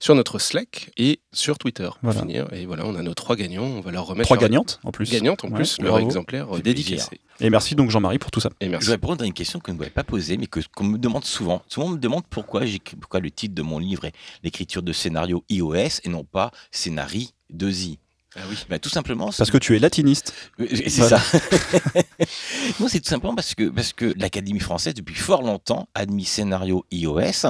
sur 0.00 0.14
notre 0.14 0.38
Slack 0.38 0.90
et 0.96 1.20
sur 1.32 1.58
Twitter. 1.58 1.84
Pour 1.88 1.98
Voilà. 2.02 2.20
finir. 2.20 2.52
Et 2.52 2.66
voilà, 2.66 2.84
on 2.86 2.94
a 2.96 3.02
nos 3.02 3.14
trois 3.14 3.36
gagnants. 3.36 3.64
On 3.64 3.80
va 3.80 3.92
leur 3.92 4.06
remettre 4.06 4.26
Trois 4.26 4.36
leur- 4.36 4.42
gagnantes 4.42 4.80
en 4.84 4.90
plus. 4.90 5.10
gagnantes 5.10 5.44
en 5.44 5.48
Ouais, 5.48 5.54
plus, 5.56 5.78
leur 5.80 5.92
bravo. 5.92 6.06
exemplaire 6.06 6.48
dédicacé. 6.60 7.20
Et 7.40 7.50
merci 7.50 7.74
donc 7.74 7.90
Jean-Marie 7.90 8.18
pour 8.18 8.30
tout 8.30 8.40
ça. 8.40 8.50
Et 8.60 8.66
Je 8.66 8.70
merci. 8.70 8.86
vais 8.86 8.92
répondre 8.94 9.22
à 9.22 9.26
une 9.26 9.32
question 9.32 9.58
que 9.60 9.72
je 9.72 9.76
ne 9.76 9.84
pas 9.88 10.04
posée, 10.04 10.36
mais 10.36 10.46
que 10.46 10.60
qu'on 10.74 10.84
me 10.84 10.98
demande 10.98 11.24
souvent. 11.24 11.62
Souvent, 11.68 11.86
on 11.86 11.90
me 11.90 11.98
demande 11.98 12.24
pourquoi, 12.28 12.62
pourquoi 13.00 13.20
le 13.20 13.30
titre 13.30 13.54
de 13.54 13.62
mon 13.62 13.78
livre 13.78 14.04
est 14.04 14.12
l'écriture 14.42 14.82
de 14.82 14.92
scénario 14.92 15.44
iOS 15.50 15.74
et 16.04 16.08
non 16.08 16.24
pas 16.24 16.50
scénarii 16.70 17.32
2i. 17.52 17.98
Ah 18.36 18.40
oui. 18.50 18.56
Ben, 18.68 18.78
tout 18.78 18.88
simplement, 18.88 19.30
Parce 19.36 19.50
que 19.50 19.58
tu 19.58 19.76
es 19.76 19.78
latiniste. 19.78 20.34
C'est 20.58 20.90
Voilà. 20.98 21.18
ça. 21.20 21.38
non, 22.80 22.88
c'est 22.88 23.00
tout 23.00 23.08
simplement 23.08 23.34
parce 23.34 23.54
que, 23.54 23.68
parce 23.68 23.92
que 23.92 24.12
l'Académie 24.16 24.60
française, 24.60 24.94
depuis 24.94 25.14
fort 25.14 25.42
longtemps, 25.42 25.88
a 25.94 26.00
admis 26.00 26.24
scénario 26.24 26.84
iOS 26.90 27.46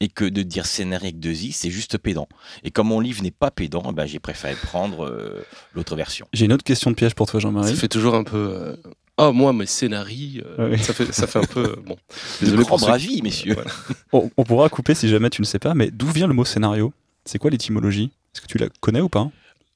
et 0.00 0.08
que 0.08 0.24
de 0.24 0.42
dire 0.42 0.66
scénario 0.66 1.06
avec 1.06 1.18
deux 1.20 1.32
i, 1.44 1.52
c'est 1.52 1.70
juste 1.70 1.98
pédant. 1.98 2.28
Et 2.64 2.70
comme 2.70 2.88
mon 2.88 3.00
livre 3.00 3.22
n'est 3.22 3.30
pas 3.30 3.50
pédant, 3.50 3.92
ben, 3.92 4.06
j'ai 4.06 4.18
préféré 4.18 4.54
prendre 4.54 5.04
euh, 5.06 5.44
l'autre 5.74 5.96
version. 5.96 6.26
J'ai 6.32 6.44
une 6.44 6.52
autre 6.52 6.64
question 6.64 6.90
de 6.90 6.96
piège 6.96 7.14
pour 7.14 7.26
toi 7.26 7.40
Ça 7.40 7.42
Jean-Marie. 7.48 7.76
fait 7.76 7.88
toujours 7.88 8.14
un 8.14 8.24
peu. 8.24 8.36
euh, 8.36 8.76
Oh, 9.20 9.32
moi, 9.32 9.52
mes 9.52 9.66
scénarii, 9.66 10.40
euh, 10.58 10.70
Oui. 10.70 10.78
ça, 10.78 10.92
fait, 10.94 11.12
ça 11.12 11.26
fait 11.26 11.40
un 11.40 11.44
peu. 11.44 11.64
euh, 11.70 11.76
bon. 11.84 11.96
De 12.42 12.62
pour 12.62 12.78
bravi, 12.78 13.20
messieurs. 13.22 13.54
Voilà. 13.54 13.70
On, 14.12 14.30
on 14.36 14.44
pourra 14.44 14.68
couper 14.68 14.94
si 14.94 15.08
jamais 15.08 15.28
tu 15.30 15.42
ne 15.42 15.46
sais 15.46 15.58
pas, 15.58 15.74
mais 15.74 15.90
d'où 15.90 16.06
vient 16.08 16.28
le 16.28 16.34
mot 16.34 16.44
scénario? 16.44 16.92
C'est 17.24 17.38
quoi 17.38 17.50
l'étymologie? 17.50 18.10
Est-ce 18.34 18.42
que 18.42 18.46
tu 18.46 18.58
la 18.58 18.68
connais 18.80 19.00
ou 19.00 19.08
pas? 19.08 19.28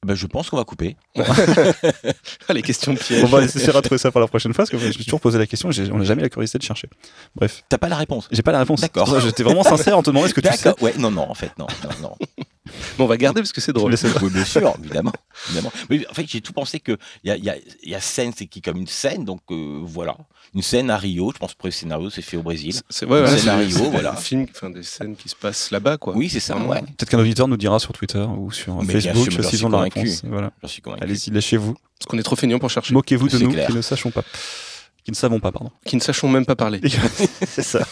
Ben, 0.05 0.15
je 0.17 0.27
pense 0.27 0.51
qu'on 0.51 0.57
va 0.57 0.65
couper. 0.65 0.97
Les 2.53 2.63
questions 2.63 2.95
pièges. 2.97 3.23
On 3.23 3.29
va 3.29 3.45
essayer 3.45 3.65
de 3.65 3.71
retrouver 3.71 3.99
ça 3.99 4.11
pour 4.11 4.21
la 4.21 4.27
prochaine 4.27 4.53
fois, 4.53 4.65
parce 4.65 4.71
que 4.71 4.79
je 4.79 4.87
me 4.87 4.93
suis 4.93 5.05
toujours 5.05 5.21
posé 5.21 5.39
la 5.39 5.47
question, 5.47 5.71
et 5.71 5.91
on 5.93 5.99
n'a 5.99 6.05
jamais 6.05 6.23
la 6.23 6.29
curiosité 6.29 6.59
de 6.59 6.65
chercher. 6.65 6.89
Bref, 7.37 7.63
T'as 7.69 7.79
pas 7.79 7.89
la 7.89 7.97
réponse 7.97 8.29
j'ai 8.33 8.43
pas 8.43 8.51
la 8.51 8.59
réponse. 8.59 8.81
D'accord. 8.81 9.21
J'étais 9.21 9.45
vraiment 9.45 9.63
sincère 9.63 9.97
en 9.97 10.03
te 10.03 10.11
demandant 10.11 10.27
ce 10.27 10.35
que 10.35 10.41
tu 10.41 10.49
sais? 10.49 10.57
D'accord. 10.65 10.83
Ouais, 10.83 10.95
non, 10.99 11.11
non, 11.13 11.31
en 11.31 11.35
fait, 11.35 11.57
non, 11.59 11.67
non, 11.85 11.91
non. 12.01 12.17
Bon, 12.97 13.05
on 13.05 13.07
va 13.09 13.17
garder 13.17 13.41
parce 13.41 13.53
que 13.53 13.61
c'est 13.61 13.73
drôle. 13.73 13.93
Oui, 14.23 14.31
bien 14.31 14.45
sûr, 14.45 14.75
évidemment. 14.79 15.13
évidemment. 15.49 15.73
Oui, 15.91 16.07
en 16.09 16.15
fait, 16.15 16.27
j'ai 16.27 16.41
tout 16.41 16.53
pensé 16.53 16.81
que 16.81 16.97
il 17.23 17.29
y 17.29 17.31
a, 17.31 17.37
y, 17.37 17.51
a, 17.51 17.57
il 17.83 17.91
y 17.91 17.95
a 17.95 18.01
scène, 18.01 18.33
c'est 18.37 18.47
qui 18.47 18.63
comme 18.63 18.79
une 18.79 18.87
scène, 18.87 19.25
donc 19.25 19.41
euh, 19.51 19.81
voilà. 19.83 20.17
Une 20.55 20.61
scène 20.63 20.91
à 20.91 20.99
Rio, 20.99 21.31
je 21.33 21.39
pense 21.39 21.55
que 21.55 21.61
le 21.65 21.71
scénario, 21.71 22.11
c'est 22.11 22.21
fait 22.21 22.37
au 22.37 22.43
Brésil. 22.43 22.79
C'est 22.91 23.07
ouais, 23.07 23.21
Un 23.21 23.23
ouais, 23.23 23.39
scénario, 23.39 23.91
voilà. 23.91 24.13
Un 24.13 24.17
film, 24.17 24.47
enfin 24.51 24.69
des 24.69 24.83
scènes 24.83 25.17
qui 25.17 25.31
se 25.31 25.35
passent 25.35 25.71
là-bas, 25.71 25.97
quoi. 25.97 26.15
Oui, 26.15 26.29
c'est 26.29 26.41
ça, 26.41 26.57
ouais. 26.59 26.81
Peut-être 26.83 27.09
qu'un 27.09 27.19
auditeur 27.21 27.49
nous 27.49 27.57
dira 27.57 27.79
sur 27.79 27.93
Twitter 27.95 28.19
ou 28.39 28.51
sur 28.53 28.83
Mais 28.83 29.01
Facebook 29.01 29.31
s'ils 29.45 29.65
ont 29.65 29.71
la 29.71 29.81
réponse. 29.81 30.23
Voilà. 30.25 30.51
J'en 30.61 30.69
suis 30.69 30.83
convaincu. 30.83 31.05
Allez-y, 31.05 31.31
lâchez-vous. 31.31 31.73
Parce 31.99 32.07
qu'on 32.07 32.19
est 32.19 32.23
trop 32.23 32.37
feignants 32.37 32.59
pour 32.59 32.69
chercher. 32.69 32.93
Moquez-vous 32.93 33.29
de 33.29 33.39
C'est 33.39 33.45
nous 33.45 33.53
clair. 33.53 33.67
qui 33.67 33.75
ne 33.75 33.81
sachons 33.81 34.11
pas. 34.11 34.25
Qui 35.05 35.11
ne 35.11 35.17
savons 35.17 35.41
pas, 35.41 35.53
pardon. 35.53 35.71
Qui 35.87 35.97
ne 35.97 36.01
sachons 36.03 36.29
même 36.29 36.45
pas 36.45 36.55
parler. 36.55 36.81
C'est 37.47 37.63
ça. 37.63 37.87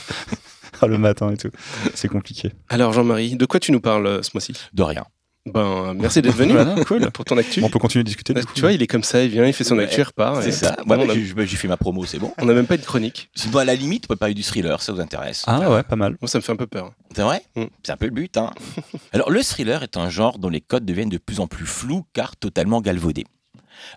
Ah, 0.83 0.87
le 0.87 0.99
matin 0.99 1.31
et 1.33 1.37
tout. 1.37 1.51
C'est 1.95 2.09
compliqué. 2.09 2.53
Alors, 2.69 2.93
Jean-Marie, 2.93 3.37
de 3.37 3.47
quoi 3.47 3.59
tu 3.59 3.73
nous 3.73 3.81
parles 3.81 4.07
euh, 4.07 4.23
ce 4.23 4.31
mois-ci? 4.35 4.53
De 4.73 4.83
rien. 4.83 5.05
Ben, 5.47 5.95
merci 5.95 6.21
d'être 6.21 6.37
venu 6.37 6.53
Voilà, 6.55 6.85
cool. 6.85 7.11
pour 7.13 7.25
ton 7.25 7.39
actu. 7.39 7.63
On 7.65 7.71
peut 7.71 7.79
continuer 7.79 8.03
de 8.05 8.09
discuter. 8.09 8.35
tu 8.55 8.61
vois, 8.61 8.73
il 8.73 8.83
est 8.83 8.87
comme 8.87 9.03
ça, 9.03 9.23
il 9.23 9.31
vient, 9.31 9.47
il 9.47 9.53
fait 9.55 9.65
son 9.65 9.77
Ouais, 9.79 9.85
actu, 9.85 10.01
il 10.01 10.03
repart. 10.05 10.43
C'est 10.43 10.53
ça. 10.53 10.77
Bon, 10.85 10.99
Ouais, 10.99 11.07
on 11.07 11.11
a- 11.41 11.45
j'ai 11.47 11.57
fait 11.57 11.67
ma 11.69 11.79
promo, 11.79 12.05
c'est 12.05 12.19
bon. 12.19 12.33
on 12.39 12.45
n'a 12.45 12.53
même 12.53 12.67
pas 12.67 12.75
une 12.75 12.83
chronique. 12.83 13.31
Sinon, 13.35 13.59
à 13.59 13.65
la 13.65 13.75
limite, 13.75 14.05
on 14.05 14.09
peut 14.09 14.17
parler 14.17 14.35
du 14.35 14.43
thriller, 14.43 14.83
ça 14.83 14.93
vous 14.93 15.01
intéresse. 15.01 15.45
Ah 15.47 15.71
ouais, 15.71 15.83
pas 15.83 15.97
mal. 15.97 16.17
Moi, 16.21 16.29
ça 16.29 16.39
me 16.39 16.43
fait 16.43 16.53
un 16.53 16.57
peu 16.57 16.67
peur. 16.67 16.93
C'est 17.17 17.23
vrai? 17.23 17.43
Mm. 17.57 17.65
C'est 17.83 17.93
un 17.93 17.97
peu 17.97 18.05
le 18.07 18.13
but. 18.13 18.37
Hein 18.37 18.51
Alors, 19.13 19.31
le 19.31 19.43
thriller 19.43 19.83
est 19.83 19.97
un 19.97 20.11
genre 20.11 20.39
dont 20.39 20.51
les 20.51 20.61
codes 20.61 20.85
deviennent 20.85 21.09
de 21.09 21.19
plus 21.19 21.41
en 21.41 21.47
plus 21.47 21.67
flous 21.67 22.05
car 22.13 22.37
totalement 22.37 22.81
galvaudés. 22.83 23.25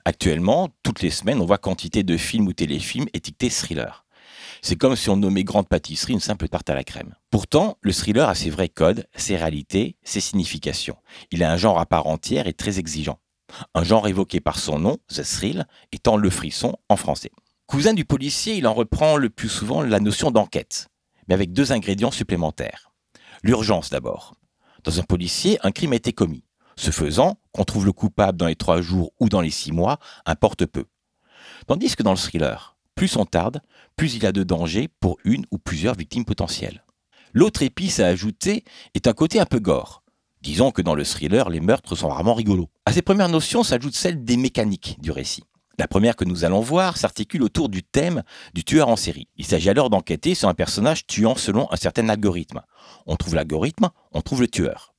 Actuellement, 0.05 0.69
toutes 0.81 1.01
les 1.01 1.09
semaines, 1.09 1.41
on 1.41 1.45
voit 1.45 1.57
quantité 1.57 2.03
de 2.03 2.15
films 2.15 2.47
ou 2.47 2.53
téléfilms 2.53 3.05
étiquetés 3.13 3.49
thriller. 3.49 4.02
C'est 4.65 4.77
comme 4.77 4.95
si 4.95 5.09
on 5.09 5.17
nommait 5.17 5.43
grande 5.43 5.67
pâtisserie 5.67 6.13
une 6.13 6.21
simple 6.21 6.47
tarte 6.47 6.69
à 6.69 6.73
la 6.73 6.85
crème. 6.85 7.15
Pourtant, 7.29 7.77
le 7.81 7.91
thriller 7.91 8.29
a 8.29 8.33
ses 8.33 8.49
vrais 8.49 8.69
codes, 8.69 9.05
ses 9.13 9.35
réalités, 9.35 9.97
ses 10.03 10.21
significations. 10.21 10.95
Il 11.31 11.43
a 11.43 11.51
un 11.51 11.57
genre 11.57 11.79
à 11.79 11.85
part 11.85 12.07
entière 12.07 12.47
et 12.47 12.53
très 12.53 12.79
exigeant. 12.79 13.19
Un 13.75 13.83
genre 13.83 14.07
évoqué 14.07 14.39
par 14.39 14.57
son 14.57 14.79
nom, 14.79 14.99
The 15.09 15.21
Thrill, 15.23 15.67
étant 15.91 16.15
le 16.15 16.29
frisson 16.29 16.77
en 16.87 16.95
français. 16.95 17.31
Cousin 17.67 17.93
du 17.93 18.05
policier, 18.05 18.55
il 18.55 18.65
en 18.65 18.73
reprend 18.73 19.17
le 19.17 19.29
plus 19.29 19.49
souvent 19.49 19.81
la 19.81 19.99
notion 19.99 20.31
d'enquête, 20.31 20.87
mais 21.27 21.33
avec 21.35 21.51
deux 21.51 21.73
ingrédients 21.73 22.09
supplémentaires. 22.09 22.93
L'urgence 23.43 23.89
d'abord. 23.89 24.33
Dans 24.85 24.97
un 24.97 25.03
policier, 25.03 25.59
un 25.63 25.71
crime 25.71 25.91
a 25.91 25.97
été 25.97 26.13
commis. 26.13 26.45
Ce 26.77 26.91
faisant, 26.91 27.37
qu'on 27.51 27.65
trouve 27.65 27.85
le 27.85 27.91
coupable 27.91 28.37
dans 28.37 28.47
les 28.47 28.55
trois 28.55 28.79
jours 28.79 29.11
ou 29.19 29.27
dans 29.27 29.41
les 29.41 29.51
six 29.51 29.73
mois, 29.73 29.99
importe 30.25 30.65
peu. 30.65 30.85
Tandis 31.67 31.97
que 31.97 32.03
dans 32.03 32.11
le 32.11 32.17
thriller, 32.17 32.73
plus 32.95 33.15
on 33.17 33.25
tarde, 33.25 33.61
plus 33.95 34.15
il 34.15 34.23
y 34.23 34.27
a 34.27 34.31
de 34.31 34.43
danger 34.43 34.89
pour 34.99 35.17
une 35.23 35.45
ou 35.51 35.57
plusieurs 35.57 35.95
victimes 35.95 36.25
potentielles. 36.25 36.83
L'autre 37.33 37.63
épice 37.63 37.99
à 37.99 38.07
ajouter 38.07 38.63
est 38.93 39.07
un 39.07 39.13
côté 39.13 39.39
un 39.39 39.45
peu 39.45 39.59
gore. 39.59 40.03
Disons 40.41 40.71
que 40.71 40.81
dans 40.81 40.95
le 40.95 41.03
thriller, 41.05 41.49
les 41.49 41.61
meurtres 41.61 41.95
sont 41.95 42.09
rarement 42.09 42.33
rigolos. 42.33 42.69
À 42.85 42.91
ces 42.91 43.01
premières 43.01 43.29
notions 43.29 43.63
s'ajoute 43.63 43.95
celle 43.95 44.23
des 44.23 44.37
mécaniques 44.37 44.97
du 44.99 45.09
récit. 45.09 45.43
La 45.79 45.87
première 45.87 46.15
que 46.15 46.25
nous 46.25 46.45
allons 46.45 46.59
voir 46.59 46.97
s'articule 46.97 47.41
autour 47.41 47.69
du 47.69 47.81
thème 47.81 48.23
du 48.53 48.63
tueur 48.63 48.89
en 48.89 48.95
série. 48.95 49.27
Il 49.37 49.45
s'agit 49.45 49.69
alors 49.69 49.89
d'enquêter 49.89 50.35
sur 50.35 50.49
un 50.49 50.53
personnage 50.53 51.07
tuant 51.07 51.35
selon 51.35 51.71
un 51.71 51.77
certain 51.77 52.09
algorithme. 52.09 52.61
On 53.07 53.15
trouve 53.15 53.33
l'algorithme, 53.33 53.89
on 54.11 54.21
trouve 54.21 54.41
le 54.41 54.47
tueur. 54.47 54.93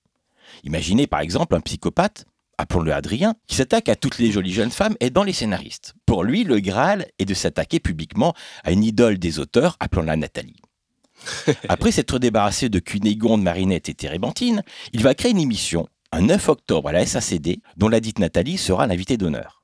Imaginez 0.65 1.07
par 1.07 1.21
exemple 1.21 1.55
un 1.55 1.61
psychopathe, 1.61 2.25
appelons-le 2.59 2.93
Adrien, 2.93 3.35
qui 3.47 3.57
s'attaque 3.57 3.89
à 3.89 3.97
toutes 3.97 4.19
les 4.19 4.31
jolies 4.33 4.53
jeunes 4.53 4.71
femmes 4.71 4.97
et 5.01 5.11
dans 5.11 5.25
les 5.25 5.33
scénaristes. 5.33 5.95
Pour 6.07 6.25
lui, 6.25 6.45
le 6.45 6.61
Graal 6.61 7.07
est 7.19 7.25
de 7.25 7.35
s'attaquer 7.35 7.81
publiquement 7.81 8.35
à 8.65 8.73
une 8.73 8.85
idole 8.85 9.19
des 9.19 9.39
auteurs, 9.39 9.77
appelons-la 9.81 10.17
Nathalie. 10.17 10.61
Après 11.69 11.93
s'être 11.93 12.19
débarrassé 12.19 12.69
de 12.69 12.79
Cunégonde, 12.79 13.43
Marinette 13.43 13.89
et 13.89 13.95
Térébenthine, 13.95 14.63
il 14.93 15.03
va 15.03 15.15
créer 15.15 15.33
une 15.33 15.41
émission, 15.41 15.89
un 16.13 16.23
9 16.23 16.49
octobre 16.49 16.89
à 16.89 16.93
la 16.93 17.07
SACD, 17.07 17.61
dont 17.77 17.89
la 17.89 18.01
dite 18.01 18.19
Nathalie 18.19 18.59
sera 18.59 18.87
l'invitée 18.87 19.17
d'honneur. 19.17 19.63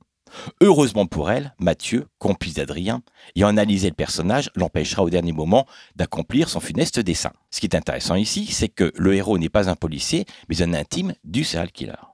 Heureusement 0.60 1.06
pour 1.06 1.30
elle, 1.30 1.54
Mathieu, 1.58 2.06
complice 2.18 2.54
d'Adrien, 2.54 3.02
ayant 3.36 3.48
analysé 3.48 3.88
le 3.88 3.94
personnage, 3.94 4.50
l'empêchera 4.54 5.02
au 5.02 5.10
dernier 5.10 5.32
moment 5.32 5.66
d'accomplir 5.96 6.48
son 6.48 6.60
funeste 6.60 7.00
dessein. 7.00 7.32
Ce 7.50 7.60
qui 7.60 7.66
est 7.66 7.76
intéressant 7.76 8.14
ici, 8.14 8.46
c'est 8.46 8.68
que 8.68 8.92
le 8.96 9.14
héros 9.14 9.38
n'est 9.38 9.48
pas 9.48 9.68
un 9.68 9.76
policier, 9.76 10.26
mais 10.48 10.62
un 10.62 10.74
intime 10.74 11.14
du 11.24 11.44
serial 11.44 11.72
killer. 11.72 12.09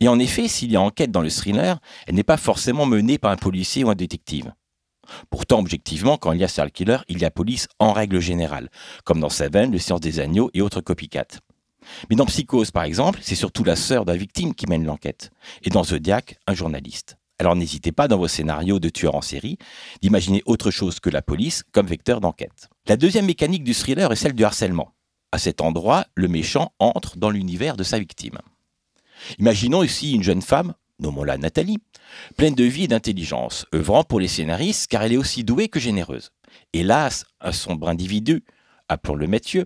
Et 0.00 0.08
en 0.08 0.18
effet, 0.18 0.48
s'il 0.48 0.72
y 0.72 0.76
a 0.76 0.80
enquête 0.80 1.10
dans 1.10 1.20
le 1.20 1.30
thriller, 1.30 1.80
elle 2.06 2.14
n'est 2.14 2.22
pas 2.22 2.36
forcément 2.36 2.86
menée 2.86 3.18
par 3.18 3.30
un 3.30 3.36
policier 3.36 3.84
ou 3.84 3.90
un 3.90 3.94
détective. 3.94 4.52
Pourtant, 5.30 5.60
objectivement, 5.60 6.16
quand 6.16 6.32
il 6.32 6.40
y 6.40 6.44
a 6.44 6.48
serial 6.48 6.72
killer, 6.72 6.98
il 7.08 7.18
y 7.18 7.24
a 7.24 7.30
police 7.30 7.68
en 7.78 7.92
règle 7.92 8.20
générale, 8.20 8.70
comme 9.04 9.20
dans 9.20 9.28
Seven, 9.28 9.70
Le 9.70 9.78
Science 9.78 10.00
des 10.00 10.20
Agneaux 10.20 10.50
et 10.54 10.62
autres 10.62 10.80
copycats. 10.80 11.40
Mais 12.10 12.16
dans 12.16 12.26
Psychose, 12.26 12.72
par 12.72 12.82
exemple, 12.82 13.20
c'est 13.22 13.36
surtout 13.36 13.62
la 13.62 13.76
sœur 13.76 14.04
de 14.04 14.12
la 14.12 14.18
victime 14.18 14.54
qui 14.54 14.66
mène 14.66 14.84
l'enquête, 14.84 15.30
et 15.62 15.70
dans 15.70 15.84
Zodiac, 15.84 16.38
un 16.46 16.54
journaliste. 16.54 17.16
Alors 17.38 17.54
n'hésitez 17.54 17.92
pas 17.92 18.08
dans 18.08 18.16
vos 18.16 18.28
scénarios 18.28 18.80
de 18.80 18.88
tueurs 18.88 19.14
en 19.14 19.20
série 19.20 19.58
d'imaginer 20.00 20.42
autre 20.46 20.70
chose 20.70 21.00
que 21.00 21.10
la 21.10 21.20
police 21.20 21.64
comme 21.70 21.86
vecteur 21.86 22.20
d'enquête. 22.20 22.70
La 22.86 22.96
deuxième 22.96 23.26
mécanique 23.26 23.62
du 23.62 23.74
thriller 23.74 24.10
est 24.10 24.16
celle 24.16 24.32
du 24.32 24.44
harcèlement. 24.44 24.92
À 25.32 25.38
cet 25.38 25.60
endroit, 25.60 26.06
le 26.14 26.28
méchant 26.28 26.72
entre 26.78 27.18
dans 27.18 27.28
l'univers 27.28 27.76
de 27.76 27.84
sa 27.84 27.98
victime. 27.98 28.38
Imaginons 29.38 29.82
ici 29.82 30.12
une 30.12 30.22
jeune 30.22 30.42
femme, 30.42 30.74
nommons-la 30.98 31.38
Nathalie, 31.38 31.78
pleine 32.36 32.54
de 32.54 32.64
vie 32.64 32.84
et 32.84 32.88
d'intelligence, 32.88 33.66
œuvrant 33.74 34.04
pour 34.04 34.20
les 34.20 34.28
scénaristes 34.28 34.88
car 34.88 35.02
elle 35.02 35.12
est 35.12 35.18
aussi 35.18 35.44
douée 35.44 35.68
que 35.68 35.80
généreuse. 35.80 36.30
Hélas, 36.72 37.24
un 37.40 37.52
sombre 37.52 37.88
individu, 37.88 38.44
appelons-le 38.88 39.26
Mathieu, 39.26 39.64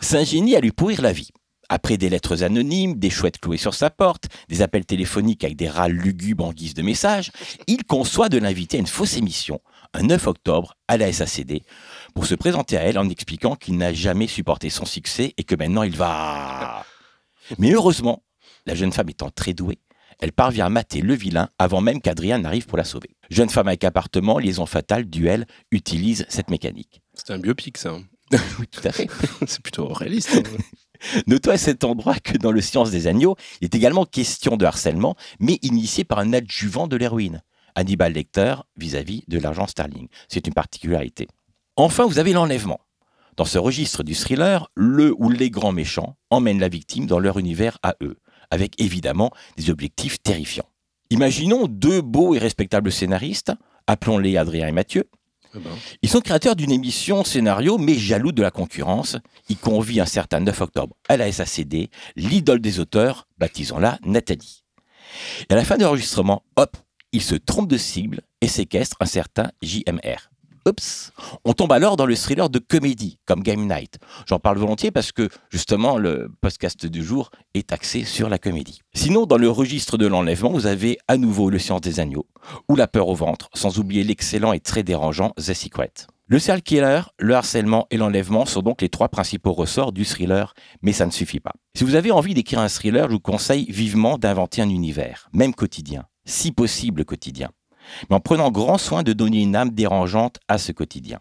s'ingénie 0.00 0.56
à 0.56 0.60
lui 0.60 0.72
pourrir 0.72 1.02
la 1.02 1.12
vie. 1.12 1.30
Après 1.68 1.96
des 1.96 2.08
lettres 2.08 2.44
anonymes, 2.44 2.94
des 2.94 3.10
chouettes 3.10 3.40
clouées 3.40 3.56
sur 3.56 3.74
sa 3.74 3.90
porte, 3.90 4.26
des 4.48 4.62
appels 4.62 4.86
téléphoniques 4.86 5.42
avec 5.42 5.56
des 5.56 5.68
râles 5.68 5.92
lugubres 5.92 6.44
en 6.44 6.52
guise 6.52 6.74
de 6.74 6.82
message, 6.82 7.32
il 7.66 7.84
conçoit 7.84 8.28
de 8.28 8.38
l'inviter 8.38 8.76
à 8.76 8.80
une 8.80 8.86
fausse 8.86 9.16
émission, 9.16 9.60
un 9.92 10.02
9 10.02 10.28
octobre, 10.28 10.74
à 10.86 10.96
la 10.96 11.12
SACD, 11.12 11.62
pour 12.14 12.26
se 12.26 12.36
présenter 12.36 12.76
à 12.76 12.82
elle 12.82 12.98
en 12.98 13.08
expliquant 13.08 13.56
qu'il 13.56 13.76
n'a 13.78 13.92
jamais 13.92 14.28
supporté 14.28 14.70
son 14.70 14.84
succès 14.84 15.34
et 15.36 15.44
que 15.44 15.56
maintenant 15.56 15.82
il 15.82 15.96
va... 15.96 16.84
Mais 17.58 17.72
heureusement, 17.72 18.22
la 18.66 18.74
jeune 18.74 18.92
femme 18.92 19.08
étant 19.08 19.30
très 19.30 19.54
douée, 19.54 19.78
elle 20.18 20.32
parvient 20.32 20.66
à 20.66 20.70
mater 20.70 21.00
le 21.02 21.14
vilain 21.14 21.48
avant 21.58 21.80
même 21.80 22.00
qu'Adrien 22.00 22.38
n'arrive 22.38 22.66
pour 22.66 22.78
la 22.78 22.84
sauver. 22.84 23.10
Jeune 23.30 23.50
femme 23.50 23.68
avec 23.68 23.84
appartement, 23.84 24.38
liaison 24.38 24.66
fatale, 24.66 25.04
duel, 25.04 25.46
utilise 25.70 26.24
cette 26.28 26.50
mécanique. 26.50 27.02
C'est 27.14 27.32
un 27.32 27.38
biopic, 27.38 27.78
ça. 27.78 27.96
Oui, 28.58 28.66
tout 28.70 28.80
à 28.82 28.92
fait. 28.92 29.08
c'est 29.46 29.60
plutôt 29.60 29.86
réaliste. 29.88 30.34
hein. 30.34 30.42
Notons 31.26 31.50
à 31.50 31.58
cet 31.58 31.84
endroit 31.84 32.16
que 32.18 32.36
dans 32.38 32.50
le 32.50 32.60
Science 32.60 32.90
des 32.90 33.06
Agneaux, 33.06 33.36
il 33.60 33.66
est 33.66 33.74
également 33.74 34.04
question 34.06 34.56
de 34.56 34.64
harcèlement, 34.64 35.14
mais 35.38 35.58
initié 35.62 36.04
par 36.04 36.18
un 36.18 36.32
adjuvant 36.32 36.88
de 36.88 36.96
l'héroïne, 36.96 37.42
Hannibal 37.74 38.14
Lecter, 38.14 38.54
vis-à-vis 38.76 39.22
de 39.28 39.38
l'argent 39.38 39.66
sterling. 39.66 40.08
C'est 40.28 40.46
une 40.46 40.54
particularité. 40.54 41.28
Enfin, 41.76 42.06
vous 42.06 42.18
avez 42.18 42.32
l'enlèvement. 42.32 42.80
Dans 43.36 43.44
ce 43.44 43.58
registre 43.58 44.02
du 44.02 44.14
thriller, 44.14 44.70
le 44.74 45.14
ou 45.18 45.28
les 45.28 45.50
grands 45.50 45.72
méchants 45.72 46.16
emmènent 46.30 46.58
la 46.60 46.68
victime 46.70 47.06
dans 47.06 47.18
leur 47.18 47.38
univers 47.38 47.78
à 47.82 47.94
eux, 48.02 48.16
avec 48.50 48.80
évidemment 48.80 49.30
des 49.56 49.70
objectifs 49.70 50.22
terrifiants. 50.22 50.68
Imaginons 51.10 51.66
deux 51.66 52.00
beaux 52.00 52.34
et 52.34 52.38
respectables 52.38 52.90
scénaristes, 52.90 53.52
appelons-les 53.86 54.36
Adrien 54.36 54.66
et 54.66 54.72
Mathieu, 54.72 55.08
Eh 55.54 55.58
ben, 55.60 55.70
Ils 56.02 56.08
sont 56.08 56.20
créateurs 56.20 56.56
d'une 56.56 56.72
émission 56.72 57.22
scénario, 57.24 57.78
mais 57.78 57.94
jaloux 57.94 58.32
de 58.32 58.42
la 58.42 58.50
concurrence. 58.50 59.16
Ils 59.48 59.56
convient 59.56 60.02
un 60.02 60.06
certain 60.06 60.40
9 60.40 60.60
octobre 60.60 60.96
à 61.08 61.16
la 61.16 61.30
SACD, 61.30 61.90
l'idole 62.16 62.60
des 62.60 62.80
auteurs, 62.80 63.28
baptisons-la 63.38 63.98
Nathalie. 64.04 64.64
Et 65.48 65.52
à 65.52 65.56
la 65.56 65.64
fin 65.64 65.76
de 65.76 65.84
l'enregistrement, 65.84 66.42
hop, 66.56 66.76
ils 67.12 67.22
se 67.22 67.36
trompent 67.36 67.70
de 67.70 67.78
cible 67.78 68.22
et 68.40 68.48
séquestrent 68.48 68.96
un 69.00 69.06
certain 69.06 69.50
JMR. 69.62 70.30
Oups 70.66 71.12
On 71.44 71.52
tombe 71.52 71.72
alors 71.72 71.96
dans 71.96 72.06
le 72.06 72.16
thriller 72.16 72.50
de 72.50 72.58
comédie, 72.58 73.18
comme 73.24 73.42
Game 73.42 73.66
Night. 73.66 73.98
J'en 74.26 74.38
parle 74.38 74.58
volontiers 74.58 74.90
parce 74.90 75.12
que, 75.12 75.28
justement, 75.50 75.96
le 75.96 76.28
podcast 76.40 76.86
du 76.86 77.04
jour 77.04 77.30
est 77.54 77.72
axé 77.72 78.04
sur 78.04 78.28
la 78.28 78.38
comédie. 78.38 78.80
Sinon, 78.94 79.26
dans 79.26 79.38
le 79.38 79.48
registre 79.48 79.96
de 79.96 80.06
l'enlèvement, 80.06 80.50
vous 80.50 80.66
avez 80.66 80.98
à 81.06 81.16
nouveau 81.16 81.50
Le 81.50 81.58
Science 81.58 81.80
des 81.80 82.00
Agneaux, 82.00 82.26
ou 82.68 82.76
La 82.76 82.88
peur 82.88 83.08
au 83.08 83.14
ventre, 83.14 83.48
sans 83.54 83.78
oublier 83.78 84.02
l'excellent 84.02 84.52
et 84.52 84.60
très 84.60 84.82
dérangeant 84.82 85.30
The 85.36 85.54
Secret. 85.54 85.92
Le 86.28 86.40
serial 86.40 86.62
killer, 86.62 87.02
le 87.20 87.34
harcèlement 87.36 87.86
et 87.92 87.96
l'enlèvement 87.96 88.46
sont 88.46 88.60
donc 88.60 88.82
les 88.82 88.88
trois 88.88 89.08
principaux 89.08 89.52
ressorts 89.52 89.92
du 89.92 90.04
thriller, 90.04 90.54
mais 90.82 90.92
ça 90.92 91.06
ne 91.06 91.12
suffit 91.12 91.38
pas. 91.38 91.52
Si 91.76 91.84
vous 91.84 91.94
avez 91.94 92.10
envie 92.10 92.34
d'écrire 92.34 92.58
un 92.58 92.68
thriller, 92.68 93.06
je 93.06 93.12
vous 93.12 93.20
conseille 93.20 93.70
vivement 93.70 94.18
d'inventer 94.18 94.60
un 94.60 94.68
univers, 94.68 95.28
même 95.32 95.54
quotidien, 95.54 96.06
si 96.24 96.50
possible 96.50 97.04
quotidien, 97.04 97.50
mais 98.08 98.16
en 98.16 98.20
prenant 98.20 98.50
grand 98.50 98.78
soin 98.78 99.02
de 99.02 99.12
donner 99.12 99.42
une 99.42 99.56
âme 99.56 99.70
dérangeante 99.70 100.38
à 100.48 100.58
ce 100.58 100.72
quotidien. 100.72 101.20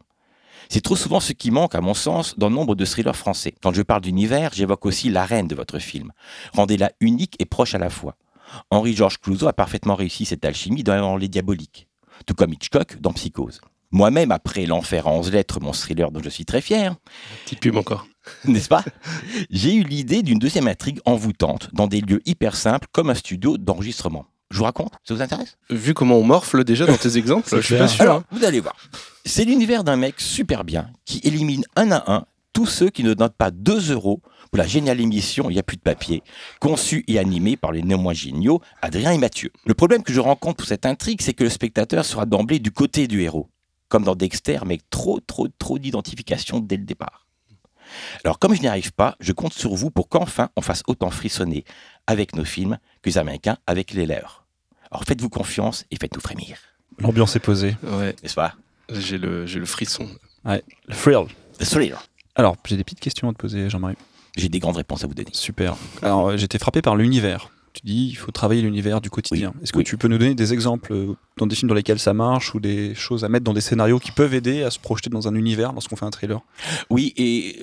C'est 0.70 0.82
trop 0.82 0.96
souvent 0.96 1.20
ce 1.20 1.34
qui 1.34 1.52
manque, 1.52 1.76
à 1.76 1.82
mon 1.82 1.94
sens, 1.94 2.38
dans 2.38 2.50
nombre 2.50 2.76
de 2.76 2.86
thrillers 2.86 3.16
français. 3.16 3.54
Quand 3.62 3.74
je 3.74 3.82
parle 3.82 4.02
d'univers, 4.02 4.52
j'évoque 4.54 4.86
aussi 4.86 5.10
l'arène 5.10 5.48
de 5.48 5.56
votre 5.56 5.80
film. 5.80 6.12
Rendez-la 6.54 6.92
unique 7.00 7.36
et 7.40 7.46
proche 7.46 7.76
à 7.76 7.80
la 7.80 7.90
fois. 7.90 8.16
Henri-Georges 8.72 9.20
Clouzot 9.20 9.48
a 9.48 9.54
parfaitement 9.54 9.96
réussi 9.96 10.26
cette 10.26 10.46
alchimie 10.46 10.84
dans 10.84 11.18
Les 11.18 11.28
Diaboliques, 11.28 11.88
tout 12.26 12.34
comme 12.34 12.54
Hitchcock 12.54 13.00
dans 13.00 13.14
Psychose. 13.14 13.62
Moi-même, 13.92 14.32
après 14.32 14.66
L'Enfer 14.66 15.08
à 15.08 15.12
11 15.12 15.32
lettres, 15.32 15.60
mon 15.62 15.72
thriller 15.72 16.12
dont 16.12 16.22
je 16.22 16.30
suis 16.30 16.46
très 16.46 16.62
fier, 16.62 16.96
petite 17.46 17.60
pub 17.60 17.78
encore. 17.78 18.08
n'est-ce 18.46 18.68
pas? 18.68 18.84
J'ai 19.50 19.76
eu 19.76 19.84
l'idée 19.84 20.24
d'une 20.24 20.40
deuxième 20.40 20.68
intrigue 20.68 21.00
envoûtante, 21.06 21.70
dans 21.74 21.88
des 21.88 22.02
lieux 22.02 22.22
hyper 22.26 22.56
simples 22.56 22.88
comme 22.92 23.10
un 23.10 23.16
studio 23.16 23.58
d'enregistrement. 23.58 24.26
Je 24.52 24.58
vous 24.58 24.64
raconte 24.64 24.94
Ça 25.04 25.14
vous 25.14 25.22
intéresse? 25.22 25.58
Vu 25.70 25.94
comment 25.94 26.18
on 26.18 26.24
morfle 26.24 26.64
déjà 26.64 26.86
dans 26.86 26.98
tes 26.98 27.18
exemples, 27.18 27.48
je 27.50 27.62
suis 27.62 27.78
pas 27.78 27.88
sûr. 27.88 28.02
Alors, 28.02 28.18
hein. 28.18 28.24
vous 28.32 28.44
allez 28.44 28.60
voir. 28.60 28.76
C'est 29.26 29.44
l'univers 29.44 29.84
d'un 29.84 29.96
mec 29.96 30.22
super 30.22 30.64
bien 30.64 30.90
qui 31.06 31.20
élimine 31.24 31.66
un 31.76 31.92
à 31.92 32.12
un 32.12 32.26
tous 32.56 32.66
ceux 32.68 32.90
qui 32.90 33.04
ne 33.04 33.14
donnent 33.14 33.30
pas 33.32 33.52
2 33.52 33.92
euros 33.92 34.22
pour 34.50 34.58
la 34.58 34.66
géniale 34.66 35.02
émission 35.02 35.50
Il 35.50 35.54
n'y 35.54 35.60
a 35.60 35.64
plus 35.64 35.76
de 35.76 35.82
papier, 35.82 36.24
conçue 36.62 37.04
et 37.08 37.20
animée 37.20 37.58
par 37.58 37.74
les 37.74 37.84
néanmoins 37.84 38.14
géniaux 38.14 38.62
Adrien 38.82 39.12
et 39.12 39.18
Mathieu. 39.18 39.52
Le 39.66 39.74
problème 39.74 40.04
que 40.04 40.14
je 40.14 40.22
rencontre 40.22 40.58
pour 40.58 40.68
cette 40.68 40.86
intrigue, 40.86 41.22
c'est 41.22 41.34
que 41.34 41.44
le 41.44 41.50
spectateur 41.50 42.06
sera 42.06 42.26
d'emblée 42.26 42.60
du 42.60 42.72
côté 42.72 43.08
du 43.08 43.22
héros, 43.22 43.50
comme 43.90 44.06
dans 44.06 44.16
Dexter, 44.16 44.60
mais 44.66 44.80
trop, 44.90 45.20
trop, 45.20 45.50
trop 45.60 45.78
d'identification 45.80 46.60
dès 46.62 46.78
le 46.78 46.86
départ. 46.86 47.25
Alors, 48.24 48.40
comme 48.40 48.56
je 48.56 48.62
n'y 48.62 48.68
arrive 48.68 48.94
pas, 48.94 49.16
je 49.20 49.32
compte 49.32 49.54
sur 49.54 49.74
vous 49.76 49.92
pour 49.92 50.10
qu'enfin 50.10 50.50
on 50.56 50.62
fasse 50.62 50.84
autant 50.88 51.10
frissonner 51.12 51.64
avec 52.08 52.36
nos 52.36 52.46
films 52.46 52.78
que 53.02 53.10
les 53.10 53.18
Américains 53.18 53.58
avec 53.68 53.92
les 53.94 54.06
leurs. 54.06 54.46
Alors, 54.92 55.04
faites-vous 55.04 55.30
confiance 55.30 55.86
et 55.92 55.98
faites-nous 55.98 56.22
frémir, 56.22 56.58
L'ambiance 57.00 57.36
est 57.36 57.40
posée. 57.40 57.76
Ouais, 57.84 58.16
n'est-ce 58.24 58.36
pas? 58.36 58.54
J'ai 58.90 59.18
le, 59.18 59.46
j'ai 59.46 59.60
le 59.60 59.66
frisson. 59.66 60.08
Le 60.46 60.62
thrill. 60.96 61.26
The 61.60 61.66
Thriller. 61.66 62.04
Alors, 62.36 62.56
j'ai 62.66 62.78
des 62.78 62.84
petites 62.84 63.00
questions 63.00 63.30
à 63.30 63.34
te 63.34 63.38
poser, 63.38 63.70
Jean-Marie. 63.70 63.96
J'ai 64.38 64.50
des 64.50 64.60
grandes 64.60 64.76
réponses 64.78 65.04
à 65.04 65.08
vous 65.08 65.14
donner. 65.14 65.30
Super. 65.34 65.76
Alors, 66.02 66.30
euh, 66.30 66.38
j'étais 66.38 66.60
frappé 66.60 66.82
par 66.82 66.96
l'univers. 66.96 67.50
Tu 67.76 67.82
dis, 67.84 68.08
il 68.08 68.16
faut 68.16 68.32
travailler 68.32 68.62
l'univers 68.62 69.02
du 69.02 69.10
quotidien. 69.10 69.54
Est-ce 69.62 69.74
que 69.74 69.80
oui. 69.80 69.84
tu 69.84 69.98
peux 69.98 70.08
nous 70.08 70.18
donner 70.18 70.34
des 70.34 70.54
exemples 70.54 70.94
euh, 70.94 71.16
dans 71.38 71.46
des 71.46 71.56
films 71.56 71.70
dans 71.70 71.76
lesquels 71.76 72.00
ça 72.00 72.14
marche 72.14 72.56
ou 72.56 72.60
des 72.60 72.96
choses 72.96 73.24
à 73.26 73.30
mettre 73.30 73.44
dans 73.44 73.54
des 73.54 73.62
scénarios 73.62 74.00
qui 74.00 74.12
peuvent 74.12 74.34
aider 74.34 74.64
à 74.64 74.72
se 74.72 74.80
projeter 74.80 75.10
dans 75.10 75.28
un 75.28 75.36
univers 75.36 75.74
lorsqu'on 75.74 75.98
fait 75.98 76.06
un 76.06 76.12
thriller 76.12 76.40
Oui, 76.90 77.14
et 77.18 77.60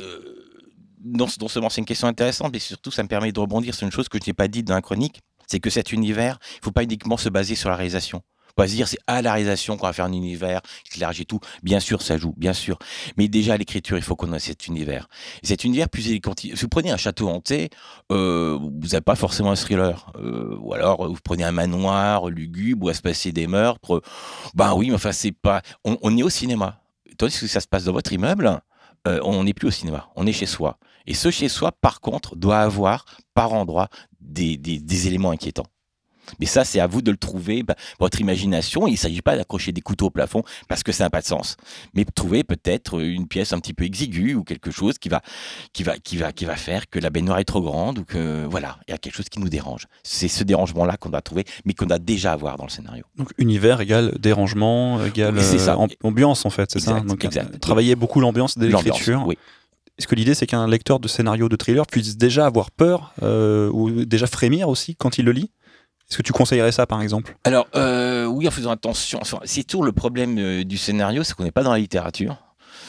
non, 1.04 1.26
non 1.40 1.48
seulement 1.48 1.70
c'est 1.70 1.80
une 1.80 1.86
question 1.86 2.08
intéressante, 2.08 2.52
mais 2.52 2.58
surtout 2.58 2.90
ça 2.90 3.02
me 3.02 3.08
permet 3.08 3.32
de 3.32 3.40
rebondir 3.40 3.74
sur 3.74 3.86
une 3.86 3.92
chose 3.92 4.08
que 4.08 4.18
je 4.22 4.28
n'ai 4.28 4.34
pas 4.34 4.48
dite 4.48 4.66
dans 4.66 4.74
la 4.74 4.82
chronique, 4.82 5.20
c'est 5.46 5.60
que 5.60 5.70
cet 5.70 5.92
univers, 5.92 6.38
il 6.54 6.58
ne 6.60 6.64
faut 6.64 6.72
pas 6.72 6.84
uniquement 6.84 7.16
se 7.16 7.28
baser 7.28 7.54
sur 7.54 7.68
la 7.68 7.76
réalisation. 7.76 8.22
Pas 8.56 8.68
se 8.68 8.74
dire 8.74 8.88
c'est 8.88 8.98
à 9.06 9.22
la 9.22 9.32
réalisation 9.32 9.76
qu'on 9.76 9.86
va 9.86 9.92
faire 9.92 10.04
un 10.04 10.12
univers, 10.12 10.60
éclairage 10.86 11.20
et 11.20 11.24
tout. 11.24 11.40
Bien 11.62 11.80
sûr, 11.80 12.02
ça 12.02 12.16
joue, 12.18 12.34
bien 12.36 12.52
sûr. 12.52 12.78
Mais 13.16 13.28
déjà 13.28 13.54
à 13.54 13.56
l'écriture, 13.56 13.96
il 13.96 14.02
faut 14.02 14.16
qu'on 14.16 14.32
ait 14.32 14.38
cet 14.38 14.66
univers. 14.66 15.08
Et 15.42 15.46
cet 15.46 15.64
univers 15.64 15.88
plus 15.88 16.08
éloquent. 16.08 16.34
Si 16.38 16.52
vous 16.52 16.68
prenez 16.68 16.90
un 16.90 16.96
château 16.96 17.28
hanté, 17.28 17.70
euh, 18.10 18.58
vous 18.60 18.88
n'avez 18.88 19.00
pas 19.00 19.14
forcément 19.16 19.50
un 19.52 19.56
thriller. 19.56 20.12
Euh, 20.16 20.56
ou 20.60 20.74
alors 20.74 21.06
vous 21.08 21.18
prenez 21.22 21.44
un 21.44 21.52
manoir 21.52 22.28
lugubre 22.28 22.84
où 22.84 22.86
va 22.88 22.94
se 22.94 23.02
passer 23.02 23.32
des 23.32 23.46
meurtres. 23.46 24.02
Ben 24.54 24.74
oui, 24.74 24.88
mais 24.88 24.94
enfin 24.96 25.12
c'est 25.12 25.32
pas. 25.32 25.62
On, 25.84 25.96
on 26.02 26.16
est 26.16 26.22
au 26.22 26.30
cinéma. 26.30 26.80
Tandis 27.18 27.38
que 27.38 27.46
ça 27.46 27.60
se 27.60 27.66
passe 27.68 27.84
dans 27.84 27.92
votre 27.92 28.12
immeuble, 28.12 28.60
euh, 29.06 29.20
on 29.22 29.44
n'est 29.44 29.54
plus 29.54 29.68
au 29.68 29.70
cinéma, 29.70 30.08
on 30.16 30.26
est 30.26 30.32
chez 30.32 30.46
soi. 30.46 30.78
Et 31.06 31.14
ce 31.14 31.30
chez 31.30 31.48
soi, 31.48 31.72
par 31.72 32.00
contre, 32.00 32.36
doit 32.36 32.58
avoir 32.60 33.04
par 33.34 33.52
endroit 33.52 33.88
des, 34.20 34.56
des- 34.56 34.78
des 34.80 35.06
éléments 35.08 35.30
inquiétants. 35.30 35.66
Mais 36.40 36.46
ça, 36.46 36.64
c'est 36.64 36.80
à 36.80 36.86
vous 36.86 37.02
de 37.02 37.10
le 37.10 37.16
trouver, 37.16 37.62
bah, 37.62 37.74
votre 37.98 38.20
imagination. 38.20 38.86
Il 38.86 38.92
ne 38.92 38.96
s'agit 38.96 39.22
pas 39.22 39.36
d'accrocher 39.36 39.72
des 39.72 39.80
couteaux 39.80 40.06
au 40.06 40.10
plafond 40.10 40.42
parce 40.68 40.82
que 40.82 40.92
ça 40.92 41.04
n'a 41.04 41.10
pas 41.10 41.20
de 41.20 41.26
sens. 41.26 41.56
Mais 41.94 42.04
trouver 42.04 42.44
peut-être 42.44 43.00
une 43.00 43.26
pièce 43.28 43.52
un 43.52 43.58
petit 43.58 43.74
peu 43.74 43.84
exiguë 43.84 44.34
ou 44.34 44.44
quelque 44.44 44.70
chose 44.70 44.98
qui 44.98 45.08
va, 45.08 45.22
qui 45.72 45.82
va, 45.82 45.98
qui 45.98 46.16
va, 46.16 46.32
qui 46.32 46.44
va 46.44 46.56
faire 46.56 46.88
que 46.90 46.98
la 46.98 47.10
baignoire 47.10 47.38
est 47.38 47.44
trop 47.44 47.60
grande 47.62 47.98
ou 47.98 48.04
que 48.04 48.46
voilà, 48.50 48.78
il 48.88 48.92
y 48.92 48.94
a 48.94 48.98
quelque 48.98 49.14
chose 49.14 49.28
qui 49.28 49.40
nous 49.40 49.48
dérange. 49.48 49.86
C'est 50.02 50.28
ce 50.28 50.44
dérangement-là 50.44 50.96
qu'on 50.96 51.10
doit 51.10 51.22
trouver, 51.22 51.44
mais 51.64 51.74
qu'on 51.74 51.86
doit 51.86 51.98
déjà 51.98 52.32
avoir 52.32 52.56
dans 52.56 52.64
le 52.64 52.70
scénario. 52.70 53.04
Donc, 53.16 53.30
univers 53.38 53.80
égale 53.80 54.16
dérangement, 54.18 55.04
égale 55.04 55.34
Oui, 55.36 55.42
c'est 55.44 55.58
ça. 55.58 55.74
euh, 55.74 55.82
am- 55.84 55.88
ambiance, 56.02 56.44
en 56.46 56.50
fait, 56.50 56.70
c'est 56.72 56.80
ça? 56.80 56.92
Exact, 56.92 57.06
Donc, 57.06 57.24
exact. 57.24 57.60
travailler 57.60 57.94
beaucoup 57.96 58.20
l'ambiance 58.20 58.58
de 58.58 58.66
l'écriture. 58.66 59.24
oui. 59.26 59.36
Est-ce 59.98 60.06
que 60.08 60.14
l'idée, 60.14 60.34
c'est 60.34 60.46
qu'un 60.46 60.66
lecteur 60.66 60.98
de 61.00 61.06
scénario 61.06 61.50
de 61.50 61.54
thriller 61.56 61.86
puisse 61.86 62.16
déjà 62.16 62.46
avoir 62.46 62.70
peur 62.70 63.12
euh, 63.22 63.68
ou 63.72 64.04
déjà 64.06 64.26
frémir 64.26 64.68
aussi 64.70 64.96
quand 64.96 65.18
il 65.18 65.26
le 65.26 65.32
lit? 65.32 65.50
Est-ce 66.12 66.18
que 66.18 66.22
tu 66.22 66.32
conseillerais 66.34 66.72
ça, 66.72 66.86
par 66.86 67.00
exemple? 67.00 67.34
Alors, 67.44 67.66
euh, 67.74 68.26
oui, 68.26 68.46
en 68.46 68.50
faisant 68.50 68.70
attention. 68.70 69.18
Enfin, 69.22 69.38
c'est 69.44 69.64
toujours 69.64 69.82
le 69.82 69.92
problème 69.92 70.36
euh, 70.38 70.62
du 70.62 70.76
scénario, 70.76 71.22
c'est 71.24 71.32
qu'on 71.32 71.44
n'est 71.44 71.50
pas 71.52 71.62
dans 71.62 71.72
la 71.72 71.78
littérature. 71.78 72.36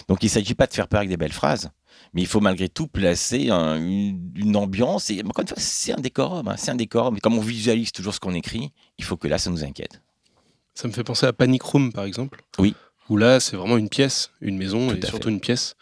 Donc, 0.09 0.23
il 0.23 0.25
ne 0.25 0.31
s'agit 0.31 0.55
pas 0.55 0.67
de 0.67 0.73
faire 0.73 0.89
peur 0.89 0.97
avec 0.97 1.09
des 1.09 1.15
belles 1.15 1.31
phrases, 1.31 1.69
mais 2.13 2.21
il 2.21 2.27
faut 2.27 2.41
malgré 2.41 2.67
tout 2.67 2.87
placer 2.87 3.49
un- 3.49 3.77
une, 3.77 4.29
une 4.35 4.57
ambiance. 4.57 5.09
Et 5.09 5.21
encore 5.25 5.43
une 5.43 5.47
fois, 5.47 5.55
c'est 5.57 5.93
un 5.93 6.01
décorum. 6.01 6.49
hein, 6.49 6.55
c'est 6.57 6.71
un 6.71 6.75
décorum. 6.75 7.13
Mais 7.13 7.21
comme 7.21 7.37
on 7.37 7.41
visualise 7.41 7.93
toujours 7.93 8.13
ce 8.13 8.19
qu'on 8.19 8.33
écrit, 8.33 8.73
il 8.97 9.05
faut 9.05 9.15
que 9.15 9.29
là, 9.29 9.37
ça 9.37 9.49
nous 9.49 9.63
inquiète. 9.63 10.01
Ça 10.73 10.89
me 10.89 10.93
fait 10.93 11.05
penser 11.05 11.25
à 11.25 11.31
Panic 11.31 11.61
Room, 11.63 11.93
par 11.93 12.03
exemple. 12.03 12.43
Oui. 12.59 12.75
Où 13.09 13.15
là, 13.15 13.39
c'est 13.39 13.55
vraiment 13.55 13.77
une 13.77 13.87
pièce, 13.87 14.31
une 14.41 14.57
maison, 14.57 14.89
Tout 14.89 14.97
et 14.97 15.05
surtout 15.05 15.29
fait. 15.29 15.33
une 15.33 15.39
pièce. 15.39 15.75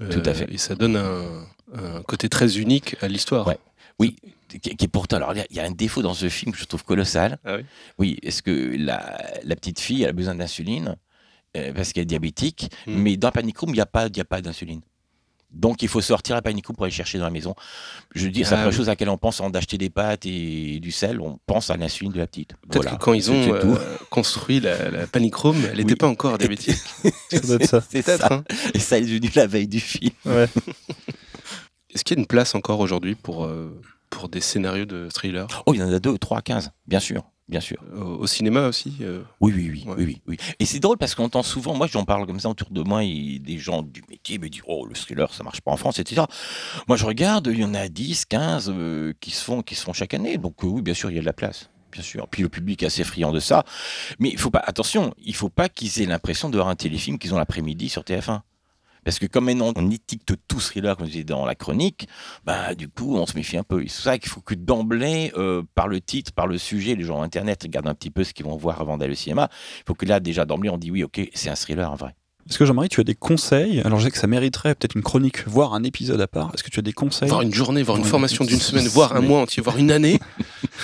Euh, 0.00 0.08
Tout 0.10 0.22
à 0.26 0.32
fait. 0.32 0.50
Et 0.50 0.56
ça 0.56 0.74
donne 0.74 0.96
un, 0.96 1.44
un 1.74 2.02
côté 2.02 2.30
très 2.30 2.56
unique 2.58 2.96
à 3.02 3.08
l'histoire. 3.08 3.46
Ouais. 3.46 3.58
Oui, 3.98 4.16
qui, 4.60 4.76
qui 4.76 4.84
est 4.84 4.88
pourtant. 4.88 5.16
Alors, 5.16 5.32
il 5.34 5.38
y 5.38 5.40
a- 5.40 5.46
il 5.50 5.56
y, 5.56 5.60
a 5.60 5.64
un 5.64 5.70
défaut 5.70 6.02
dans 6.02 6.14
ce 6.14 6.28
film 6.28 6.52
que 6.52 6.58
je 6.58 6.64
trouve 6.64 6.84
colossal. 6.84 7.38
Ah 7.44 7.56
oui 7.56 7.64
Oui, 7.98 8.18
est-ce 8.22 8.42
que 8.42 8.76
la, 8.78 9.22
la 9.44 9.56
petite 9.56 9.80
fille 9.80 10.02
elle 10.02 10.10
a 10.10 10.12
besoin 10.12 10.34
d'insuline 10.34 10.96
euh, 11.56 11.72
parce 11.74 11.92
qu'elle 11.92 12.04
est 12.04 12.06
diabétique, 12.06 12.70
Hmm. 12.86 12.94
mais 12.96 13.16
dans 13.16 13.30
Panic 13.30 13.58
Room, 13.58 13.70
il 13.70 13.74
n'y 13.74 13.80
a 13.80 13.86
pas, 13.86 14.06
il 14.06 14.16
y 14.16 14.20
a 14.20 14.24
pas 14.24 14.40
d'insuline. 14.40 14.80
Donc, 15.50 15.82
il 15.82 15.88
faut 15.88 16.00
sortir 16.00 16.34
la 16.34 16.40
Panic 16.40 16.66
Room 16.66 16.74
pour 16.76 16.84
aller 16.86 16.94
chercher 16.94 17.18
dans 17.18 17.24
la 17.26 17.30
maison. 17.30 17.54
Je 18.14 18.26
dis, 18.28 18.38
c'est 18.42 18.46
Ah 18.46 18.50
la 18.52 18.56
première 18.62 18.68
oui. 18.70 18.76
chose 18.78 18.88
à 18.88 18.92
laquelle 18.92 19.10
on 19.10 19.18
pense 19.18 19.38
avant 19.38 19.50
d'acheter 19.50 19.76
des 19.76 19.90
pâtes 19.90 20.24
et 20.24 20.80
du 20.80 20.90
sel, 20.90 21.20
on 21.20 21.38
pense 21.44 21.68
à 21.68 21.76
l'insuline 21.76 22.10
de 22.10 22.16
la 22.18 22.26
petite. 22.26 22.54
Peut-être 22.62 22.74
Voilà. 22.82 22.92
que 22.92 23.04
quand 23.04 23.12
ils 23.12 23.24
C'est- 23.24 23.30
ont 23.32 23.44
c'est 23.60 23.66
euh, 23.66 23.76
construit 24.08 24.60
la, 24.60 24.90
la 24.90 25.06
Panic 25.06 25.34
Room, 25.34 25.56
elle 25.70 25.76
n'était 25.76 25.90
Oui. 25.92 25.96
pas 25.96 26.08
encore 26.08 26.38
diabétique. 26.38 26.78
Être 27.32 27.66
ça. 27.66 27.82
C'est 27.86 28.00
ça. 28.00 28.16
hein. 28.30 28.44
Et 28.72 28.78
ça 28.78 28.96
est 28.96 29.02
devenu 29.02 29.30
la 29.34 29.46
veille 29.46 29.68
du 29.68 29.80
film. 29.80 30.12
Ouais. 30.24 30.48
Est-ce 31.94 32.04
qu'il 32.04 32.16
y 32.16 32.18
a 32.18 32.22
une 32.22 32.26
place 32.26 32.54
encore 32.54 32.80
aujourd'hui 32.80 33.14
pour, 33.14 33.44
euh, 33.44 33.78
pour 34.12 34.28
des 34.28 34.40
scénarios 34.40 34.84
de 34.84 35.08
thriller 35.12 35.46
Oh, 35.66 35.74
il 35.74 35.80
y 35.80 35.82
en 35.82 35.90
a 35.92 35.98
deux, 35.98 36.16
trois, 36.18 36.42
quinze, 36.42 36.70
bien 36.86 37.00
sûr. 37.00 37.24
Bien 37.48 37.60
sûr. 37.60 37.78
au, 37.94 38.02
au 38.20 38.26
cinéma 38.26 38.68
aussi 38.68 38.94
euh, 39.00 39.22
Oui, 39.40 39.52
oui, 39.54 39.68
oui, 39.70 39.84
Ouais. 39.86 39.94
oui, 39.98 40.04
oui, 40.06 40.20
oui. 40.28 40.36
Et 40.60 40.64
c'est 40.64 40.78
drôle 40.78 40.96
parce 40.96 41.14
qu'on 41.14 41.24
entend 41.24 41.42
souvent, 41.42 41.74
moi 41.74 41.86
j'en 41.86 42.04
parle 42.04 42.24
comme 42.26 42.38
ça 42.38 42.48
autour 42.48 42.70
de 42.70 42.82
moi, 42.82 43.02
et 43.04 43.38
des 43.40 43.58
gens 43.58 43.82
du 43.82 44.02
métier 44.08 44.38
me 44.38 44.48
disent 44.48 44.62
Oh, 44.66 44.86
le 44.86 44.94
thriller, 44.94 45.34
ça 45.34 45.42
marche 45.42 45.60
pas 45.60 45.72
en 45.72 45.76
France, 45.76 45.98
etc. 45.98 46.22
Moi 46.88 46.96
je 46.96 47.04
regarde, 47.04 47.48
il 47.52 47.58
y 47.58 47.64
en 47.64 47.74
a 47.74 47.88
10, 47.88 48.26
15 48.26 48.72
euh, 48.74 49.12
qui, 49.20 49.32
se 49.32 49.42
font, 49.44 49.62
qui 49.62 49.74
se 49.74 49.82
font 49.82 49.92
chaque 49.92 50.14
année. 50.14 50.38
Donc 50.38 50.62
euh, 50.62 50.68
oui, 50.68 50.82
bien 50.82 50.94
sûr, 50.94 51.10
il 51.10 51.14
y 51.14 51.18
a 51.18 51.20
de 51.20 51.26
la 51.26 51.32
place. 51.32 51.68
Bien 51.90 52.02
sûr. 52.02 52.26
Puis 52.28 52.42
le 52.42 52.48
public 52.48 52.82
est 52.84 52.86
assez 52.86 53.04
friand 53.04 53.32
de 53.32 53.40
ça. 53.40 53.64
Mais 54.18 54.30
il 54.30 54.38
faut 54.38 54.50
pas, 54.50 54.62
attention, 54.64 55.12
il 55.18 55.34
faut 55.34 55.50
pas 55.50 55.68
qu'ils 55.68 56.00
aient 56.00 56.06
l'impression 56.06 56.48
de 56.48 56.56
voir 56.56 56.68
un 56.68 56.76
téléfilm 56.76 57.18
qu'ils 57.18 57.34
ont 57.34 57.38
l'après-midi 57.38 57.88
sur 57.90 58.02
TF1. 58.02 58.40
Parce 59.04 59.18
que 59.18 59.26
comme 59.26 59.46
maintenant 59.46 59.72
on 59.76 59.90
étiquette 59.90 60.40
tout 60.48 60.60
thriller, 60.60 60.96
comme 60.96 61.06
je 61.06 61.12
disais 61.12 61.24
dans 61.24 61.44
la 61.44 61.54
chronique, 61.54 62.08
bah 62.44 62.74
du 62.74 62.88
coup 62.88 63.16
on 63.16 63.26
se 63.26 63.36
méfie 63.36 63.56
un 63.56 63.64
peu. 63.64 63.82
C'est 63.88 64.02
ça 64.02 64.18
qu'il 64.18 64.30
faut 64.30 64.40
que 64.40 64.54
d'emblée, 64.54 65.32
euh, 65.36 65.62
par 65.74 65.88
le 65.88 66.00
titre, 66.00 66.32
par 66.32 66.46
le 66.46 66.58
sujet, 66.58 66.94
les 66.94 67.04
gens 67.04 67.22
Internet 67.22 67.62
regardent 67.62 67.88
un 67.88 67.94
petit 67.94 68.10
peu 68.10 68.24
ce 68.24 68.32
qu'ils 68.32 68.46
vont 68.46 68.56
voir 68.56 68.80
avant 68.80 68.98
d'aller 68.98 69.12
au 69.12 69.16
cinéma. 69.16 69.48
Il 69.80 69.84
faut 69.86 69.94
que 69.94 70.06
là 70.06 70.20
déjà 70.20 70.44
d'emblée 70.44 70.70
on 70.70 70.78
dit 70.78 70.90
oui, 70.90 71.04
ok, 71.04 71.20
c'est 71.34 71.50
un 71.50 71.54
thriller 71.54 71.90
en 71.90 71.96
vrai. 71.96 72.14
Est-ce 72.48 72.58
que 72.58 72.64
Jean-Marie, 72.64 72.88
tu 72.88 73.00
as 73.00 73.04
des 73.04 73.14
conseils? 73.14 73.80
Alors 73.82 73.98
je 74.00 74.04
sais 74.04 74.10
que 74.10 74.18
ça 74.18 74.26
mériterait 74.26 74.74
peut-être 74.74 74.96
une 74.96 75.02
chronique, 75.02 75.46
voire 75.46 75.74
un 75.74 75.84
épisode 75.84 76.20
à 76.20 76.26
part. 76.26 76.50
Est-ce 76.54 76.62
que 76.64 76.70
tu 76.70 76.80
as 76.80 76.82
des 76.82 76.92
conseils? 76.92 77.28
Voir 77.28 77.42
une 77.42 77.54
journée, 77.54 77.82
voir 77.82 77.96
une 77.98 78.04
formation 78.04 78.44
d'une 78.44 78.58
semaine, 78.60 78.86
voire 78.88 79.14
un 79.14 79.20
mois 79.20 79.40
entier, 79.40 79.62
voire 79.62 79.76
une 79.78 79.90
année. 79.92 80.18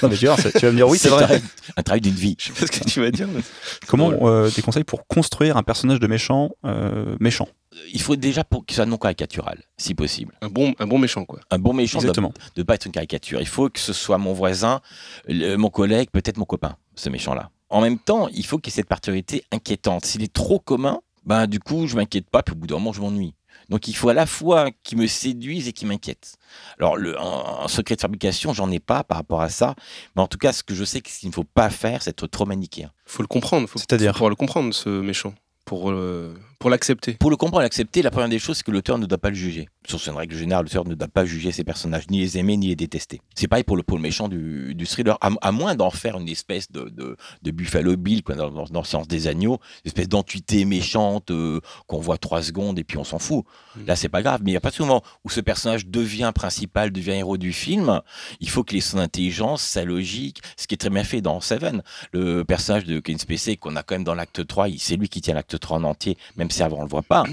Non, 0.02 0.09
mais 0.10 0.16
tu, 0.16 0.26
vois, 0.26 0.36
c'est- 0.36 0.52
tu 0.52 0.64
vas 0.64 0.70
me 0.70 0.76
dire 0.76 0.86
oui, 0.89 0.97
c'est 0.98 1.09
un 1.09 1.12
vrai. 1.12 1.24
travail- 1.24 1.43
Un 1.76 1.82
travail 1.82 2.01
d'une 2.01 2.14
vie. 2.14 2.36
Je 2.39 2.47
sais 2.47 2.52
pas 2.52 2.66
ce 2.72 2.78
que 2.80 2.85
tu 2.89 3.01
vas 3.01 3.10
dire. 3.10 3.26
mais- 3.26 3.40
Comment 3.89 4.12
euh, 4.22 4.48
des 4.55 4.62
conseils 4.62 4.85
pour 4.85 5.06
construire 5.09 5.56
un 5.56 5.64
personnage 5.64 5.98
de 5.98 6.06
méchant 6.06 6.51
euh, 6.64 7.16
méchant? 7.18 7.48
Il 7.93 8.01
faut 8.01 8.14
déjà 8.14 8.44
pour 8.44 8.64
qu'il 8.64 8.76
soit 8.76 8.86
non 8.86 8.97
caricatural, 8.97 9.62
si 9.76 9.94
possible. 9.94 10.35
Un 10.43 10.48
bon, 10.48 10.74
un 10.78 10.86
bon 10.86 10.98
méchant, 10.98 11.24
quoi. 11.24 11.40
Un 11.51 11.59
bon 11.59 11.72
méchant 11.72 11.98
Exactement. 11.98 12.32
ne 12.56 12.62
pas 12.62 12.74
être 12.74 12.86
une 12.86 12.93
caricature. 12.93 13.40
Il 13.40 13.48
faut 13.48 13.68
que 13.70 13.80
ce 13.80 13.93
soit 13.93 14.18
mon 14.18 14.32
voisin, 14.35 14.80
le- 15.26 15.56
mon 15.56 15.70
collègue, 15.70 16.10
peut-être 16.12 16.36
mon 16.36 16.44
copain, 16.44 16.76
ce 16.94 17.09
méchant-là. 17.09 17.51
En 17.70 17.80
même 17.80 17.98
temps, 17.98 18.28
il 18.28 18.47
faut 18.47 18.59
qu'il 18.59 18.70
y 18.72 18.74
ait 18.74 18.76
cette 18.76 18.89
particularité 18.89 19.43
inquiétante. 19.51 20.05
S'il 20.05 20.22
est 20.22 20.32
trop 20.32 20.60
commun, 20.60 21.01
ben, 21.29 21.47
du 21.47 21.61
coup, 21.61 21.87
je 21.87 21.95
m'inquiète 21.95 22.29
pas, 22.31 22.43
puis 22.43 22.55
au 22.55 22.57
bout 22.59 22.67
d'un 22.67 22.77
moment, 22.77 22.93
je 22.93 23.01
m'ennuie. 23.03 23.35
Donc 23.69 23.87
il 23.87 23.95
faut 23.95 24.09
à 24.09 24.15
la 24.15 24.25
fois 24.25 24.71
qu'il 24.83 24.97
me 24.97 25.07
séduise 25.07 25.69
et 25.69 25.75
qu'il 25.75 25.89
m'inquiète. 25.89 26.37
Alors, 26.79 26.97
le, 26.97 27.21
un, 27.21 27.65
un 27.65 27.69
secret 27.69 27.97
de 27.97 28.01
fabrication, 28.01 28.55
j'en 28.55 28.71
ai 28.71 28.79
pas 28.81 29.05
par 29.05 29.19
rapport 29.19 29.43
à 29.43 29.51
ça. 29.51 29.75
Mais 30.17 30.23
en 30.23 30.27
tout 30.27 30.39
cas, 30.39 30.55
ce 30.55 30.63
que 30.63 30.75
je 30.75 30.85
sais 30.85 31.03
qu'il 31.03 31.29
ne 31.29 31.35
faut 31.35 31.45
pas 31.45 31.69
faire, 31.69 32.03
c'est 32.03 32.11
être 32.11 32.27
trop 32.27 32.47
manichéen. 32.47 32.91
Faut 33.05 33.23
le 33.23 33.29
comprendre. 33.29 33.69
Faut, 33.69 33.79
C'est-à-dire 33.79 34.13
faut 34.13 34.19
pouvoir 34.19 34.31
le 34.31 34.37
comprendre, 34.37 34.73
ce 34.73 34.89
méchant, 34.89 35.35
pour, 35.67 35.91
euh, 35.91 36.35
pour 36.59 36.70
l'accepter. 36.70 37.14
Pour 37.14 37.30
le 37.30 37.36
comprendre 37.36 37.62
et 37.62 37.64
l'accepter, 37.64 38.02
la 38.02 38.10
première 38.10 38.28
des 38.28 38.39
choses, 38.39 38.59
c'est 38.59 38.64
que 38.66 38.70
l'auteur 38.70 38.98
ne 38.98 39.06
doit 39.06 39.18
pas 39.18 39.28
le 39.30 39.36
juger. 39.36 39.68
Sur 39.86 40.01
une 40.09 40.16
règle 40.16 40.35
générale, 40.36 40.64
l'auteur 40.64 40.85
ne 40.86 40.94
doit 40.94 41.09
pas 41.09 41.24
juger 41.24 41.52
ses 41.52 41.64
personnages, 41.64 42.05
ni 42.10 42.18
les 42.20 42.36
aimer, 42.36 42.56
ni 42.56 42.66
les 42.68 42.76
détester. 42.76 43.20
C'est 43.35 43.47
pareil 43.48 43.64
pour 43.64 43.76
le, 43.76 43.82
pour 43.82 43.97
le 43.97 44.02
méchant 44.02 44.28
du, 44.28 44.74
du 44.74 44.86
thriller, 44.86 45.16
à, 45.20 45.30
à 45.40 45.52
moins 45.52 45.74
d'en 45.76 45.90
faire 45.90 46.18
une 46.18 46.28
espèce 46.28 46.70
de, 46.72 46.89
de, 46.90 47.16
de 47.43 47.51
Buffalo 47.52 47.97
Bill 47.97 48.22
quoi, 48.22 48.35
dans, 48.35 48.51
dans, 48.51 48.64
dans 48.64 48.85
Science 48.85 49.06
des 49.09 49.28
Agneaux, 49.28 49.60
une 49.85 49.89
espèce 49.89 50.09
d'entité 50.09 50.64
méchante 50.64 51.30
euh, 51.30 51.60
qu'on 51.86 52.01
voit 52.01 52.18
trois 52.18 52.43
secondes 52.43 52.78
et 52.78 52.85
puis 52.85 52.98
on 52.98 53.05
s'en 53.05 53.18
fout. 53.18 53.44
Mm. 53.76 53.86
Là, 53.86 53.97
c'est 53.97 54.09
pas 54.09 54.22
grave, 54.22 54.40
mais 54.43 54.51
il 54.51 54.55
n'y 54.55 54.59
a 54.59 54.60
pas 54.60 54.70
de 54.70 54.76
moment 54.80 55.02
où 55.24 55.30
ce 55.30 55.40
personnage 55.40 55.86
devient 55.86 56.32
principal, 56.35 56.90
devient 56.90 57.12
héros 57.12 57.39
du 57.39 57.52
film. 57.52 58.01
Il 58.40 58.51
faut 58.51 58.64
qu'il 58.64 58.78
ait 58.78 58.82
son 58.82 58.98
intelligence, 58.98 59.62
sa 59.62 59.85
logique, 59.85 60.40
ce 60.56 60.66
qui 60.66 60.74
est 60.74 60.78
très 60.78 60.90
bien 60.90 61.05
fait 61.05 61.20
dans 61.20 61.40
Seven. 61.40 61.82
Le 62.12 62.43
personnage 62.44 62.85
de 62.85 62.98
Kevin 63.01 63.18
Spacey 63.18 63.56
qu'on 63.56 63.76
a 63.76 63.82
quand 63.82 63.94
même 63.94 64.05
dans 64.05 64.14
l'acte 64.14 64.47
3, 64.47 64.68
il- 64.68 64.78
c'est 64.80 64.97
lui 64.97 65.09
qui 65.09 65.20
tient 65.20 65.35
l'acte 65.35 65.59
3 65.59 65.78
en 65.78 65.85
entier, 65.85 66.18
même 66.36 66.48
si 66.51 66.62
avant 66.62 66.79
on 66.79 66.83
le 66.83 66.89
voit 66.89 67.03
pas. 67.03 67.25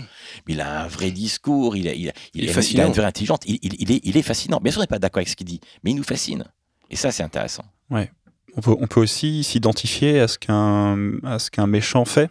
Mais 0.48 0.54
il 0.54 0.62
a 0.62 0.84
un 0.84 0.88
vrai 0.88 1.12
discours, 1.12 1.76
il 1.76 1.88
a, 1.88 1.94
il 1.94 2.10
a, 2.10 2.14
Il 2.34 2.42
est 2.44 2.44
a- 2.44 2.46
il 2.46 2.50
a 2.50 2.54
fascinant. 2.54 2.88
une 2.88 2.94
vraie 2.94 3.06
intelligence, 3.06 3.40
il, 3.46 3.60
il- 3.62 3.76
il 3.80 3.92
est, 3.92 4.02
il 4.04 4.18
est 4.18 4.22
fascinant. 4.22 4.60
Bien 4.62 4.72
sûr, 4.72 4.80
on 4.80 4.84
n'est 4.84 4.88
pas 4.88 5.00
d'accord 5.00 5.20
avec 5.20 5.30
ce 5.30 5.36
qu'il 5.36 5.48
dit, 5.48 5.60
mais 5.84 5.92
il 5.92 5.96
nous 5.96 6.04
fascine. 6.04 6.44
Et 6.90 6.96
ça, 6.96 7.12
c'est 7.12 7.24
intéressant. 7.24 7.64
on 7.92 8.62
peut, 8.62 8.76
on 8.80 8.88
peut 8.88 9.02
aussi 9.02 9.44
s'identifier 9.44 10.20
à 10.20 10.28
ce 10.28 10.38
qu'un 10.38 11.18
à 11.24 11.40
ce 11.40 11.50
qu'un 11.52 11.68
méchant 11.68 12.06
fait. 12.06 12.30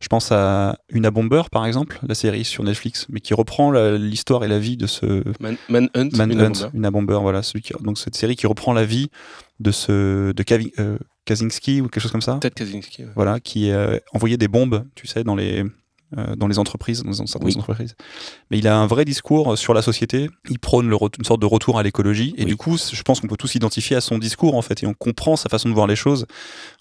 Je 0.00 0.08
pense 0.08 0.32
à 0.32 0.78
Una 0.90 1.10
Bomber, 1.10 1.42
par 1.50 1.66
exemple, 1.66 1.98
la 2.06 2.14
série 2.14 2.44
sur 2.44 2.62
Netflix, 2.64 3.06
mais 3.10 3.20
qui 3.20 3.32
reprend 3.32 3.70
l'histoire 3.72 4.44
et 4.44 4.48
la 4.48 4.58
vie 4.58 4.76
de 4.76 4.86
ce 4.86 5.22
Man, 5.40 5.56
Manhunt, 5.68 6.08
Manhunt, 6.12 6.32
Una 6.34 6.48
Bomber. 6.48 6.68
Una 6.74 6.90
Bomber, 6.90 7.18
voilà, 7.22 7.42
celui 7.42 7.62
qui, 7.62 7.72
donc 7.80 7.96
cette 7.98 8.14
série 8.16 8.36
qui 8.36 8.46
reprend 8.46 8.72
la 8.72 8.84
vie 8.84 9.08
de 9.60 9.70
ce 9.70 10.32
de 10.32 10.42
Kavi- 10.42 10.72
euh, 10.78 10.98
Kaczynski 11.24 11.80
ou 11.80 11.88
quelque 11.88 12.02
chose 12.02 12.12
comme 12.12 12.22
ça. 12.22 12.34
Peut-être 12.36 12.54
Kaczynski. 12.54 13.04
ouais. 13.04 13.10
voilà, 13.14 13.40
qui 13.40 13.70
euh, 13.70 13.98
envoyait 14.12 14.36
des 14.36 14.48
bombes, 14.48 14.84
tu 14.94 15.06
sais, 15.06 15.22
dans 15.24 15.36
les, 15.36 15.64
dans 16.36 16.46
les 16.48 16.58
entreprises, 16.58 17.02
dans 17.02 17.12
certaines 17.26 17.48
Oui. 17.48 17.56
entreprises. 17.58 17.94
Mais 18.50 18.58
il 18.58 18.68
a 18.68 18.76
un 18.76 18.86
vrai 18.86 19.04
discours 19.04 19.56
sur 19.58 19.74
la 19.74 19.82
société. 19.82 20.28
Il 20.48 20.58
prône 20.58 20.88
le 20.88 20.96
une 21.18 21.24
sorte 21.24 21.40
de 21.40 21.46
retour 21.46 21.78
à 21.78 21.82
l'écologie. 21.82 22.34
Et 22.36 22.42
Oui. 22.42 22.46
du 22.46 22.56
coup, 22.56 22.76
je 22.78 23.02
pense 23.02 23.20
qu'on 23.20 23.26
peut 23.26 23.36
tous 23.36 23.48
s'identifier 23.48 23.96
à 23.96 24.00
son 24.00 24.18
discours, 24.18 24.54
en 24.56 24.62
fait, 24.62 24.82
et 24.82 24.86
on 24.86 24.94
comprend 24.94 25.36
sa 25.36 25.48
façon 25.48 25.68
de 25.68 25.74
voir 25.74 25.86
les 25.86 25.96
choses. 25.96 26.26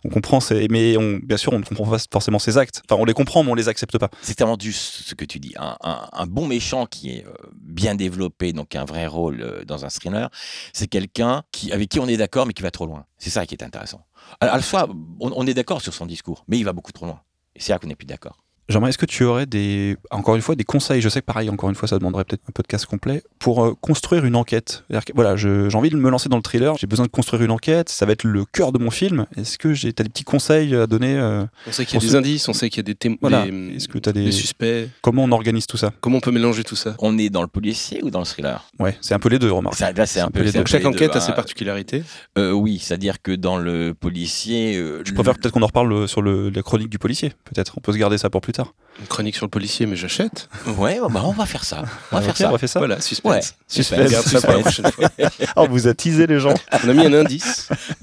On 0.06 0.10
comprend 0.10 0.40
ses, 0.40 0.68
mais 0.70 0.98
on, 0.98 1.18
bien 1.24 1.38
sûr, 1.38 1.54
on 1.54 1.60
ne 1.60 1.64
comprend 1.64 1.90
pas 1.90 1.98
forcément 2.12 2.40
ses 2.40 2.58
actes. 2.58 2.82
Enfin, 2.90 3.00
on 3.02 3.06
les 3.06 3.14
comprend, 3.14 3.44
mais 3.44 3.52
on 3.52 3.56
les 3.56 3.68
accepte 3.70 3.98
pas. 3.98 4.10
C'est 4.22 4.36
tellement 4.36 4.58
juste 4.60 5.04
ce 5.06 5.16
que 5.16 5.26
tu 5.26 5.40
dis. 5.40 5.54
Un, 5.58 5.76
un- 5.84 6.08
un 6.12 6.26
bon 6.28 6.48
méchant 6.48 6.86
qui 6.86 7.12
est 7.12 7.26
euh, 7.26 7.32
bien 7.62 7.96
développé, 7.96 8.54
donc 8.54 8.76
un 8.76 8.86
vrai 8.86 9.08
rôle 9.08 9.42
euh, 9.42 9.66
dans 9.66 9.86
un 9.86 9.90
thriller, 9.90 10.30
c'est 10.74 10.88
quelqu'un 10.88 11.44
qui, 11.52 11.72
avec 11.72 11.90
qui 11.90 12.00
on 12.00 12.08
est 12.08 12.18
d'accord, 12.18 12.46
mais 12.46 12.54
qui 12.54 12.62
va 12.64 12.72
trop 12.72 12.86
loin. 12.86 13.06
C'est 13.18 13.30
ça 13.30 13.46
qui 13.46 13.56
est 13.56 13.64
intéressant. 13.64 14.02
Alors, 14.40 14.54
à 14.56 14.58
la 14.58 14.64
fois, 14.64 14.88
on, 15.20 15.32
on 15.36 15.48
est 15.48 15.54
d'accord 15.54 15.82
sur 15.82 15.94
son 15.94 16.06
discours, 16.06 16.44
mais 16.48 16.58
il 16.58 16.64
va 16.64 16.74
beaucoup 16.74 16.92
trop 16.92 17.06
loin. 17.06 17.20
Et 17.56 17.60
c'est 17.60 17.72
là 17.72 17.80
qu'on 17.80 17.88
n'est 17.88 17.96
plus 17.96 18.06
d'accord. 18.06 18.43
Jean-Marie, 18.70 18.92
est-ce 18.92 18.98
que 18.98 19.06
tu 19.06 19.26
aurais 19.26 19.46
des, 19.46 19.98
encore 20.10 20.36
une 20.36 20.42
fois, 20.42 20.56
des 20.56 20.64
conseils? 20.64 21.02
Je 21.02 21.10
sais 21.10 21.20
que 21.20 21.26
pareil, 21.26 21.50
encore 21.50 21.70
une 21.70 21.76
fois, 21.76 21.88
ça 21.88 21.98
demanderait 22.00 22.24
peut-être 22.24 22.44
un 22.48 22.52
podcast 22.54 22.86
complet 22.86 23.22
pour 23.38 23.64
euh, 23.66 23.74
construire 23.82 24.24
une 24.24 24.38
enquête. 24.38 24.86
Que, 24.90 25.12
Voilà, 25.14 25.36
j'ai 25.36 25.68
envie 25.76 25.90
de 25.90 25.98
me 25.98 26.10
lancer 26.10 26.30
dans 26.30 26.38
le 26.38 26.42
thriller. 26.42 26.76
J'ai 26.78 26.88
besoin 26.88 27.06
de 27.06 27.12
construire 27.12 27.44
une 27.44 27.52
enquête. 27.52 27.90
Ça 27.90 28.06
va 28.06 28.14
être 28.14 28.24
le 28.24 28.46
cœur 28.46 28.72
de 28.72 28.80
mon 28.80 28.90
film. 28.90 29.26
Est-ce 29.36 29.58
que 29.58 29.74
j'ai, 29.74 29.92
t'as 29.92 30.04
des 30.04 30.10
petits 30.10 30.24
conseils 30.24 30.74
à 30.76 30.88
donner 30.88 31.16
euh, 31.18 31.44
On 31.68 31.72
sait 31.74 31.86
qu'il 31.86 31.96
y 31.96 31.98
a 31.98 32.00
des 32.06 32.12
se- 32.14 32.16
indices, 32.16 32.48
on 32.48 32.54
sait 32.54 32.70
qu'il 32.70 32.78
y 32.78 32.80
a 32.80 32.84
des 32.84 32.96
témoins, 32.96 33.18
Voilà. 33.22 33.46
des, 33.46 33.76
Est-ce 33.76 33.90
que 33.90 33.98
t'as 33.98 34.14
des 34.14 34.24
des, 34.26 34.32
suspects? 34.32 34.88
comment 35.02 35.26
on 35.26 35.32
organise 35.34 35.68
tout 35.68 35.78
ça? 35.78 35.92
Comment 36.00 36.18
on 36.18 36.22
peut 36.22 36.32
mélanger 36.32 36.64
tout 36.64 36.78
ça? 36.78 36.96
On 37.00 37.18
est 37.18 37.30
dans 37.30 37.42
le 37.42 37.50
policier 37.50 38.02
ou 38.02 38.12
dans 38.12 38.20
le 38.20 38.26
thriller? 38.26 38.64
Ouais, 38.80 38.98
c'est 39.02 39.14
un 39.14 39.20
peu 39.20 39.28
les 39.30 39.40
deux, 39.40 39.52
remarque. 39.52 39.76
Ça, 39.76 39.92
Là, 39.92 40.06
c'est 40.06 40.22
un, 40.22 40.28
un 40.28 40.32
peu 40.32 40.42
les 40.42 40.54
deux. 40.54 40.64
peu 40.64 40.70
Chaque 40.70 40.84
deux, 40.84 40.88
enquête 40.88 41.12
a 41.16 41.18
hein. 41.18 41.20
ses 41.20 41.34
particularités. 41.34 42.04
Euh, 42.38 42.52
oui, 42.54 42.80
c'est-à-dire 42.82 43.22
que 43.22 43.34
dans 43.34 43.58
le 43.58 43.94
policier. 43.94 44.78
euh, 44.78 45.02
Je 45.06 45.14
préfère 45.14 45.38
peut-être 45.38 45.54
qu'on 45.54 45.62
en 45.64 45.68
reparle 45.68 46.08
sur 46.08 46.22
le, 46.22 46.50
la 46.50 46.62
chronique 46.62 46.90
du 46.90 46.98
policier. 46.98 47.34
Peut-être. 47.44 47.74
On 47.78 47.82
peut 47.82 47.92
se 47.92 47.98
garder 47.98 48.18
ça 48.18 48.30
pour 48.30 48.40
plus 48.40 48.53
tard. 48.54 48.74
Une 49.00 49.08
chronique 49.08 49.36
sur 49.36 49.46
le 49.48 49.50
policier, 49.50 49.88
mais 49.88 49.96
j'achète. 49.96 50.48
Ouais, 50.78 51.00
bah, 51.10 51.22
on 51.26 51.32
va 51.32 51.48
faire 51.48 51.64
ça. 51.66 51.80
On 51.80 51.82
va 51.82 51.90
Ah, 52.12 52.22
faire 52.22 52.38
ça. 52.38 52.50
on 52.50 52.52
va 52.52 52.58
faire 52.60 52.70
ça. 52.70 52.80
Voilà, 52.80 52.96
Ouais. 52.98 53.02
suspense. 53.02 53.56
Suspense. 53.68 54.02
On 54.08 54.12
garde 54.12 54.26
ça 54.28 54.40
pour 54.42 54.52
la 54.54 54.60
prochaine 54.60 54.92
fois. 54.92 55.10
Oh, 55.56 55.68
vous 55.68 55.88
a 55.88 55.96
teasé 55.96 56.28
les 56.28 56.40
gens. 56.40 56.54
On 56.84 56.90
a 56.90 56.94
mis 56.94 57.06
un 57.08 57.14
indice. 57.14 57.70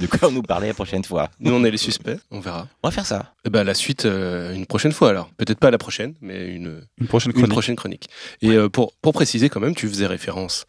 De 0.00 0.06
quoi 0.06 0.28
on 0.28 0.32
nous 0.32 0.42
parlait 0.42 0.68
la 0.68 0.74
prochaine 0.74 1.02
fois? 1.02 1.30
Nous, 1.40 1.52
on 1.52 1.64
est 1.64 1.70
les 1.70 1.78
suspects. 1.78 2.18
On 2.30 2.40
verra. 2.40 2.68
On 2.82 2.88
va 2.88 2.92
faire 2.92 3.06
ça. 3.06 3.32
Et 3.46 3.50
ben, 3.50 3.64
la 3.64 3.72
suite, 3.74 4.04
euh, 4.04 4.52
une 4.54 4.66
prochaine 4.66 4.92
fois 4.92 5.08
alors. 5.08 5.30
Peut-être 5.38 5.58
pas 5.58 5.70
la 5.70 5.78
prochaine, 5.78 6.14
mais 6.20 6.46
une, 6.46 6.82
Une 7.00 7.06
prochaine 7.06 7.30
une 7.30 7.38
chronique. 7.38 7.52
prochaine 7.52 7.76
chronique. 7.76 8.08
Et 8.42 8.50
euh, 8.50 8.68
pour, 8.68 8.92
pour 9.00 9.14
préciser 9.14 9.48
quand 9.48 9.60
même, 9.60 9.74
tu 9.74 9.88
faisais 9.88 10.06
référence 10.06 10.66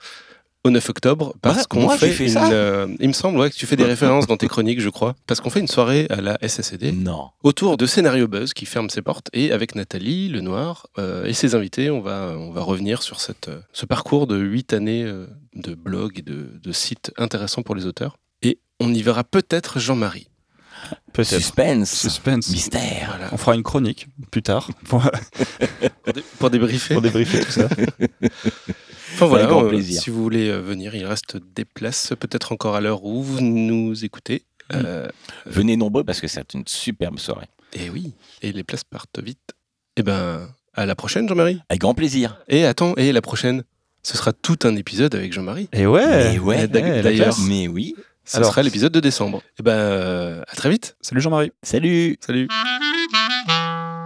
au 0.66 0.70
9 0.70 0.90
octobre 0.90 1.34
parce 1.42 1.58
Ouais, 1.58 1.64
qu'on 1.70 1.90
fait, 1.90 2.16
une, 2.26 2.38
euh, 2.38 2.88
il 3.00 3.10
me 3.10 3.14
semble 3.14 3.38
ouais, 3.38 3.50
que 3.50 3.56
tu 3.56 3.66
fais 3.66 3.76
des 3.76 3.84
références 3.84 4.28
dans 4.28 4.38
tes 4.38 4.48
chroniques, 4.48 4.80
je 4.80 4.90
crois, 4.90 5.14
parce 5.28 5.42
qu'on 5.42 5.50
fait 5.50 5.60
une 5.60 5.68
soirée 5.68 6.08
à 6.10 6.22
la 6.22 6.38
SSCD 6.42 6.92
Non. 6.94 7.30
autour 7.44 7.76
de 7.78 7.86
Scénario 7.86 8.28
Buzz 8.30 8.54
qui 8.54 8.66
ferme 8.66 8.90
ses 8.90 9.02
portes 9.02 9.30
et 9.34 9.52
avec 9.52 9.76
Nathalie 9.76 10.30
Lenoir 10.30 10.88
euh, 10.98 11.26
et 11.26 11.34
ses 11.34 11.54
invités, 11.56 11.90
on 11.92 12.00
va, 12.02 12.34
on 12.38 12.52
va 12.52 12.62
revenir 12.62 13.02
sur 13.04 13.20
cette, 13.20 13.50
euh, 13.50 13.60
ce 13.74 13.86
parcours 13.86 14.26
de 14.26 14.38
8 14.38 14.72
années 14.74 15.04
euh, 15.04 15.28
de 15.56 15.76
blog 15.76 16.20
et 16.20 16.22
de, 16.22 16.48
de 16.64 16.72
sites 16.72 17.12
intéressants 17.18 17.62
pour 17.64 17.76
les 17.76 17.86
auteurs. 17.86 18.18
Et 18.42 18.60
on 18.80 18.94
y 18.94 19.02
verra 19.02 19.24
peut-être 19.26 19.80
Jean-Marie. 19.80 20.28
Peut-être. 21.14 21.30
Suspense. 21.40 21.92
Suspense. 21.94 22.50
Mystère. 22.50 23.08
Voilà. 23.12 23.30
On 23.32 23.38
fera 23.38 23.56
une 23.56 23.64
chronique 23.64 24.08
plus 24.32 24.42
tard 24.44 24.70
pour, 24.86 25.02
Pour, 26.04 26.14
dé- 26.14 26.24
pour 26.40 26.50
débriefer. 26.50 26.94
pour 26.96 27.02
débriefer 27.02 27.40
tout 27.40 27.52
ça. 27.52 27.70
Enfin 29.14 29.26
voilà, 29.28 29.44
Avec 29.46 29.56
grand 29.56 29.66
euh, 29.66 29.70
plaisir. 29.70 30.02
si 30.02 30.10
vous 30.10 30.22
voulez 30.24 30.50
euh, 30.50 30.60
venir, 30.60 30.96
il 30.96 31.06
reste 31.06 31.38
des 31.56 31.66
places, 31.66 32.14
peut-être 32.20 32.52
encore 32.52 32.76
à 32.76 32.82
l'heure 32.82 33.04
où 33.06 33.22
vous 33.22 33.42
nous 33.42 34.04
écoutez. 34.06 34.44
Euh, 34.74 35.08
Venez 35.46 35.78
nombreux 35.78 36.04
parce 36.04 36.20
que 36.22 36.28
c'est 36.28 36.54
une 36.54 36.64
superbe 36.68 37.20
soirée. 37.20 37.48
et 37.74 37.90
oui, 37.90 38.14
et 38.42 38.52
les 38.52 38.64
places 38.64 38.84
partent 38.84 39.20
vite. 39.24 39.54
Et 39.98 40.04
ben, 40.04 40.48
à 40.74 40.86
la 40.86 40.96
prochaine, 40.96 41.28
Jean-Marie. 41.30 41.60
Avec 41.70 41.82
grand 41.82 41.94
plaisir. 41.94 42.40
Et 42.48 42.66
attends, 42.66 42.96
et 42.96 43.12
la 43.12 43.22
prochaine, 43.22 43.64
ce 44.02 44.18
sera 44.18 44.34
tout 44.34 44.58
un 44.64 44.76
épisode 44.76 45.14
avec 45.14 45.32
Jean-Marie. 45.34 45.70
Et 45.74 45.86
ouais. 45.86 46.32
Mais 46.34 46.40
ouais, 46.40 46.62
Eh, 46.64 46.68
d'ac- 46.68 46.84
la 46.84 47.02
d'ailleurs. 47.04 47.38
Mais 47.48 47.68
oui. 47.68 47.94
ce 48.26 48.38
Alors. 48.38 48.50
sera 48.50 48.64
l'épisode 48.64 48.92
de 48.94 49.00
décembre. 49.00 49.44
Et 49.60 49.64
ben, 49.64 49.72
euh, 49.74 50.42
à 50.48 50.56
très 50.56 50.70
vite. 50.72 50.96
Salut 51.02 51.22
Jean-Marie. 51.22 51.52
Salut. 51.62 52.18
Salut. 52.26 52.48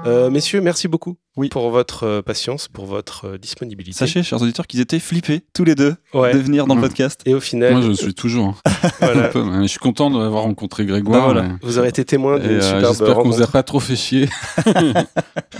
Euh, 0.07 0.29
messieurs, 0.29 0.61
merci 0.61 0.88
beaucoup 0.88 1.17
Oui. 1.35 1.49
pour 1.49 1.69
votre 1.69 2.03
euh, 2.05 2.21
patience, 2.21 2.67
pour 2.67 2.85
votre 2.85 3.25
euh, 3.27 3.38
disponibilité. 3.38 3.97
Sachez, 3.97 4.23
chers 4.23 4.41
auditeurs, 4.41 4.65
qu'ils 4.65 4.79
étaient 4.79 4.99
flippés 4.99 5.41
tous 5.53 5.63
les 5.65 5.75
deux 5.75 5.95
Ouais. 6.13 6.34
de 6.34 6.39
venir 6.39 6.65
dans 6.65 6.75
le 6.75 6.79
Mmh. 6.79 6.84
podcast. 6.84 7.21
Et 7.25 7.34
au 7.34 7.39
final, 7.39 7.73
Moi, 7.73 7.81
je 7.81 7.91
suis 7.91 8.13
toujours 8.13 8.59
hein, 8.65 8.71
un 9.01 9.05
voilà, 9.13 9.27
peu. 9.29 9.43
mais 9.43 9.63
Je 9.63 9.67
suis 9.67 9.79
content 9.79 10.09
d'avoir 10.09 10.43
rencontré 10.43 10.85
Grégoire. 10.85 11.19
Bah 11.19 11.25
voilà. 11.34 11.43
mais- 11.49 11.55
vous 11.61 11.77
aurez 11.77 11.89
été 11.89 12.05
témoin 12.05 12.39
d'une 12.39 12.51
euh, 12.51 12.61
superbe 12.61 12.85
J'espère 12.97 13.15
qu'on 13.15 13.29
vous 13.29 13.41
a 13.41 13.47
pas 13.47 13.63
trop 13.63 13.79
fait 13.79 13.95
chier. 13.95 14.29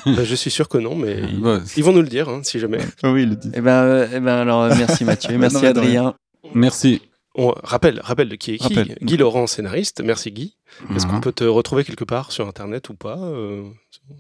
Bah, 0.06 0.24
je 0.24 0.36
suis 0.36 0.52
sûr 0.52 0.70
que 0.70 0.78
non, 0.78 0.96
mais 0.96 1.20
ils, 1.30 1.44
ils 1.76 1.84
vont 1.84 1.92
nous 1.92 2.02
le 2.02 2.08
dire, 2.08 2.30
hein, 2.30 2.42
si 2.44 2.60
jamais. 2.60 2.78
oui, 3.04 3.24
il 3.24 3.30
le 3.30 3.36
dit. 3.36 3.52
Eh 3.54 3.62
ben, 3.62 3.72
euh, 3.84 4.08
eh 4.14 4.20
ben 4.20 4.36
alors, 4.36 4.68
merci 4.78 5.04
Mathieu, 5.04 5.38
merci 5.38 5.58
Non, 5.58 5.64
Adrien. 5.64 6.14
merci. 6.54 7.02
On 7.36 7.54
rappelle, 7.64 8.00
rappelle 8.04 8.30
de 8.30 8.36
qui 8.36 8.54
est 8.54 8.58
qui. 8.58 8.74
Guy 9.02 9.18
Laurent, 9.18 9.46
scénariste. 9.48 10.02
Merci 10.04 10.32
Guy. 10.32 10.57
Est-ce 10.96 11.04
qu'on 11.04 11.10
Voilà. 11.14 11.22
peut 11.22 11.32
te 11.32 11.44
retrouver 11.44 11.84
quelque 11.84 12.04
part 12.04 12.32
sur 12.32 12.48
Internet 12.48 12.90
ou 12.90 12.94
pas 12.94 13.18
Euh, 13.18 13.64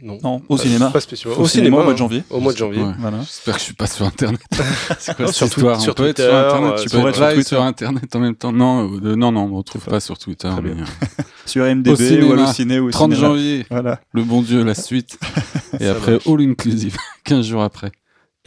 Non. 0.01 0.17
Non, 0.23 0.41
au 0.49 0.55
Pas- 0.57 0.63
cinéma. 0.63 0.89
Pas 0.91 0.99
spécialement. 0.99 1.39
Au, 1.39 1.47
cinéma, 1.47 1.77
au 1.77 1.83
mois 1.83 1.93
de 1.93 1.97
janvier. 1.97 2.23
Au 2.29 2.39
mois 2.39 2.51
de 2.53 2.57
janvier. 2.57 2.81
Ouais. 2.83 2.93
Voilà. 2.99 3.19
J'espère 3.19 3.53
que 3.53 3.59
je 3.59 3.65
suis 3.65 3.73
pas 3.73 3.87
sur 3.87 4.05
Internet. 4.05 4.41
C'est 4.99 5.15
quoi 5.15 5.25
Non, 5.25 5.31
cette 5.31 5.35
sur 5.37 5.47
histoire 5.47 5.79
sur 5.81 5.93
On 5.97 6.03
être 6.03 6.15
Twitter, 6.15 6.23
sur 6.23 6.35
Internet. 6.35 6.71
euh, 6.71 6.75
Tu 6.83 6.89
sur 6.89 7.01
peux 7.01 7.07
être 7.09 7.17
Twitter. 7.19 7.35
live 7.35 7.43
sur 7.45 7.61
Internet 7.61 8.15
en 8.15 8.19
même 8.19 8.35
temps. 8.35 8.51
Non, 8.51 8.91
euh, 9.01 9.15
non, 9.15 9.31
non, 9.31 9.49
on 9.51 9.57
retrouve 9.57 9.85
pas 9.85 9.99
sur 9.99 10.17
Twitter. 10.17 10.49
Très 10.51 10.61
bien. 10.61 10.75
mais, 10.75 10.83
Sur 11.45 11.63
MDB 11.65 11.89
Au 11.89 11.93
ou 11.93 12.47
cinéma. 12.47 12.81
Ou 12.81 12.87
au 12.87 12.91
30 12.91 13.13
cinéma. 13.13 13.27
janvier, 13.29 13.65
Voilà. 13.69 13.99
le 14.13 14.23
bon 14.23 14.41
Dieu, 14.41 14.63
la 14.63 14.73
suite. 14.75 15.17
Et 15.79 15.85
Ça 15.85 15.91
après, 15.91 16.13
marche. 16.13 16.27
All 16.27 16.41
Inclusive, 16.41 16.97
15 17.23 17.45
jours 17.45 17.61
après. 17.63 17.91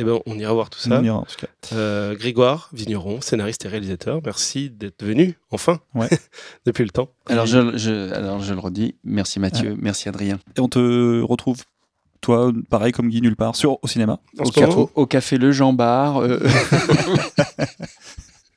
Eh 0.01 0.05
ben, 0.05 0.19
on 0.25 0.39
ira 0.39 0.55
voir 0.55 0.71
tout 0.71 0.79
ça. 0.79 0.99
On 0.99 1.05
ira, 1.05 1.19
en 1.19 1.25
tout 1.25 1.37
cas. 1.37 1.47
Euh, 1.75 2.17
Grégoire 2.17 2.71
Vigneron, 2.73 3.21
scénariste 3.21 3.67
et 3.67 3.69
réalisateur, 3.69 4.21
merci 4.25 4.71
d'être 4.71 5.05
venu, 5.05 5.39
enfin, 5.51 5.79
Ouais. 5.95 6.09
depuis 6.65 6.85
le 6.85 6.91
temps. 6.91 7.11
Alors 7.27 7.45
je, 7.45 7.77
je- 7.77 8.11
alors 8.15 8.41
je 8.41 8.55
le 8.55 8.61
redis, 8.61 8.95
merci 9.05 9.39
Mathieu, 9.41 9.77
merci 9.79 10.09
Adrien. 10.09 10.39
Et 10.57 10.61
on 10.61 10.69
te 10.69 11.21
retrouve 11.23 11.63
Toi, 12.23 12.51
pareil 12.71 12.93
comme 12.93 13.09
Guy 13.11 13.21
nulle 13.21 13.37
part, 13.37 13.57
sur 13.57 13.79
au 13.83 13.87
cinéma. 13.89 14.21
Au, 14.39 14.47
ce 14.47 14.53
ca- 14.53 14.67
moment, 14.69 14.91
au- 14.95 15.03
au 15.03 15.07
café 15.07 15.37
Le 15.39 15.53
Jean 15.53 15.73
Bar. 15.75 16.19
euh, 16.23 16.39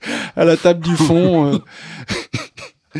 à 0.36 0.46
la 0.46 0.58
table 0.58 0.84
du 0.84 0.96
fond. 0.96 1.54
euh. 1.54 1.58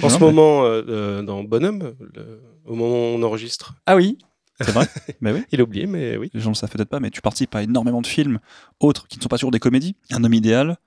en 0.02 0.10
ce 0.10 0.16
mais- 0.16 0.20
moment 0.20 0.64
euh, 0.66 1.22
dans 1.22 1.44
Bonhomme, 1.44 1.94
le- 2.16 2.42
au 2.66 2.76
moment 2.76 2.96
où 2.96 3.18
on 3.18 3.24
enregistre. 3.24 3.76
Ah 3.86 3.96
oui 3.96 4.18
C'est 4.62 4.72
vrai. 4.72 4.88
mais 5.22 5.32
oui. 5.34 5.44
Il 5.52 5.60
a 5.60 5.64
oublié, 5.64 5.86
mais 5.88 6.18
oui. 6.18 6.30
Les 6.34 6.40
gens 6.40 6.50
ne 6.50 6.56
le 6.56 6.58
savent 6.58 6.70
peut-être 6.70 6.90
pas, 6.90 7.00
mais 7.00 7.10
tu 7.10 7.22
participes 7.22 7.54
à 7.56 7.64
énormément 7.64 8.02
de 8.02 8.08
films 8.08 8.40
autres 8.80 9.08
qui 9.08 9.18
ne 9.18 9.24
sont 9.24 9.30
pas 9.30 9.38
toujours 9.38 9.52
des 9.52 9.60
comédies. 9.60 9.96
Un 10.12 10.24
homme 10.24 10.34
idéal, 10.34 10.78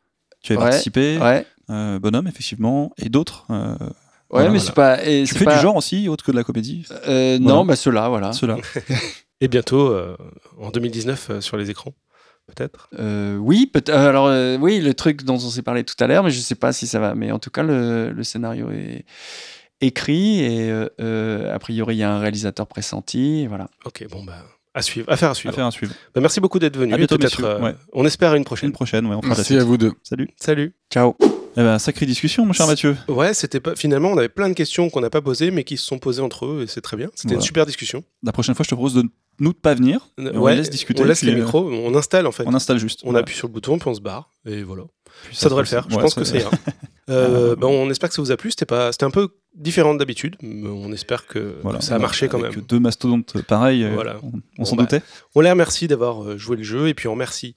tu 0.43 0.52
as 0.52 0.56
Ouais, 0.56 0.62
participé. 0.62 1.18
Ouais. 1.18 1.47
Euh, 1.70 1.98
Bonhomme, 1.98 2.26
effectivement, 2.28 2.93
et 2.98 3.09
d'autres. 3.09 3.47
euh, 3.51 3.74
Ouais, 4.30 4.40
Voilà, 4.43 4.51
mais 4.51 4.59
voilà. 4.59 4.64
c'est 4.66 4.74
pas. 4.74 5.05
et 5.06 5.22
tu 5.22 5.32
c'est 5.34 5.38
fais 5.38 5.44
pas- 5.44 5.55
du 5.56 5.60
genre 5.62 5.76
aussi, 5.76 6.09
autre 6.09 6.24
que 6.24 6.32
de 6.32 6.36
la 6.36 6.43
comédie 6.44 6.84
Euh, 7.06 7.38
Voilà. 7.40 7.59
Non, 7.59 7.64
bah 7.64 7.76
ceux-là, 7.76 8.09
voilà. 8.09 8.32
Cela. 8.32 8.56
Et 9.40 9.47
bientôt, 9.48 9.90
euh, 9.93 10.16
en 10.59 10.70
2019, 10.70 11.30
euh, 11.30 11.40
sur 11.40 11.56
les 11.56 11.70
écrans, 11.70 11.93
peut-être? 12.47 12.88
Euh, 12.98 13.36
oui, 13.36 13.66
peut 13.72 13.84
alors 13.93 14.26
euh, 14.26 14.56
oui, 14.59 14.80
le 14.80 14.94
truc 14.94 15.22
dont 15.24 15.34
on 15.34 15.38
s'est 15.51 15.62
parlé 15.62 15.84
tout 15.84 15.94
à 16.01 16.06
l'heure, 16.09 16.24
mais 16.24 16.30
je 16.30 16.40
sais 16.40 16.55
pas 16.56 16.72
si 16.72 16.86
ça 16.88 16.98
va. 16.98 17.14
Mais 17.14 17.30
en 17.30 17.38
tout 17.38 17.51
cas, 17.51 17.62
le, 17.62 18.10
le 18.10 18.24
scénario 18.24 18.70
est 18.70 19.05
écrit 19.81 20.40
et 20.40 20.70
euh, 20.70 20.89
euh, 21.01 21.55
a 21.55 21.59
priori 21.59 21.97
il 21.97 21.98
y 21.98 22.03
a 22.03 22.12
un 22.12 22.19
réalisateur 22.19 22.66
pressenti. 22.66 23.47
Voilà. 23.47 23.69
Ok, 23.85 24.07
bon, 24.11 24.24
bah, 24.24 24.35
à 24.74 24.82
suivre, 24.82 25.11
affaire 25.11 25.31
à 25.31 25.35
suivre. 25.35 25.53
Affaire 25.55 25.66
à 25.66 25.70
suivre. 25.70 25.94
Bah, 26.15 26.20
merci 26.20 26.40
beaucoup 26.40 26.59
d'être 26.59 26.77
venu. 26.77 26.93
À 26.93 26.97
bientôt, 26.98 27.16
euh, 27.44 27.61
Ouais. 27.61 27.74
on 27.93 28.05
espère 28.05 28.32
à 28.32 28.36
une 28.36 28.44
prochaine. 28.44 28.69
Une 28.69 28.74
prochaine, 28.74 29.07
ouais, 29.07 29.15
on 29.15 29.23
fera 29.23 29.31
la 29.35 29.36
Merci 29.39 29.57
à 29.57 29.65
vous 29.65 29.77
deux. 29.77 29.93
Salut. 30.03 30.28
Salut. 30.40 30.74
Ciao. 30.93 31.16
Eh 31.59 31.62
ben, 31.62 31.78
sacrée 31.78 32.05
discussion, 32.05 32.44
mon 32.44 32.53
cher 32.53 32.66
Mathieu. 32.66 32.94
Ouais, 33.09 33.32
c'était 33.32 33.61
pas. 33.61 33.74
Finalement, 33.77 34.11
on 34.11 34.19
avait 34.19 34.28
plein 34.28 34.51
de 34.51 34.55
questions 34.55 34.90
qu'on 34.90 35.01
n'a 35.01 35.09
pas 35.09 35.23
posées, 35.23 35.51
mais 35.51 35.65
qui 35.65 35.78
se 35.78 35.86
sont 35.86 35.98
posées 35.98 36.20
entre 36.20 36.44
eux, 36.44 36.62
et 36.65 36.66
c'est 36.66 36.82
très 36.82 36.98
bien. 36.98 37.09
C'était 37.15 37.28
Voilà. 37.28 37.36
une 37.40 37.47
super 37.47 37.65
discussion. 37.65 38.05
La 38.23 38.32
prochaine 38.32 38.55
fois, 38.55 38.62
je 38.65 38.69
te 38.69 38.74
propose 38.74 38.93
de 38.93 39.05
nous 39.40 39.53
de 39.55 39.59
pas 39.59 39.74
venir. 39.74 40.11
Et 40.19 40.28
on 40.35 40.40
ouais, 40.40 40.55
laisse 40.55 40.69
discuter, 40.69 41.01
On 41.03 41.07
laisse 41.07 41.20
puis, 41.20 41.28
les 41.28 41.32
euh, 41.32 41.44
micros, 41.44 41.66
on 41.70 41.94
installe 41.94 42.27
en 42.27 42.32
fait. 42.32 42.44
On 42.47 42.53
installe 42.53 42.78
juste. 42.78 43.01
On 43.05 43.07
Voilà. 43.07 43.20
appuie 43.20 43.35
sur 43.35 43.48
le 43.48 43.55
bouton, 43.55 43.78
puis 43.78 43.89
on 43.89 43.94
se 43.94 44.03
barre, 44.03 44.31
et 44.44 44.62
voilà. 44.62 44.82
Puis 45.28 45.36
Ça 45.36 45.48
devrait 45.48 45.62
le 45.62 45.69
faire. 45.69 45.86
Je 45.89 45.97
pense 45.97 46.15
que 46.15 46.36
ira. 46.36 46.51
Euh, 47.09 47.55
ben, 47.57 47.69
on 47.69 47.89
espère 47.91 48.09
que 48.09 48.15
ça 48.15 48.23
vous 48.23 48.33
a 48.33 48.37
plu. 48.37 48.51
C'était 48.51 48.66
pas, 48.66 48.91
c'était 48.93 49.05
un 49.05 49.11
peu 49.11 49.28
différent 49.55 49.95
d'habitude, 49.95 50.37
mais 50.43 50.69
on 50.69 50.93
espère 50.93 51.27
que, 51.27 51.55
Voilà. 51.62 51.78
que 51.78 51.85
ça 51.85 51.95
a 51.95 51.99
marché 51.99 52.28
quand 52.28 52.43
Avec 52.43 52.57
même. 52.57 52.65
deux 52.66 52.81
mastodontes 52.81 53.41
pareils, 53.43 53.85
euh, 53.85 53.91
Voilà. 53.95 54.16
on, 54.23 54.27
on 54.28 54.41
Bon, 54.59 54.65
s'en 54.65 54.77
bah, 54.77 54.83
doutait. 54.83 55.03
On 55.35 55.41
les 55.41 55.51
remercie 55.51 55.87
d'avoir 55.89 56.23
euh, 56.24 56.37
joué 56.37 56.57
le 56.57 56.62
jeu, 56.62 56.89
et 56.89 56.95
puis 56.95 57.07
on 57.09 57.12
remercie 57.12 57.55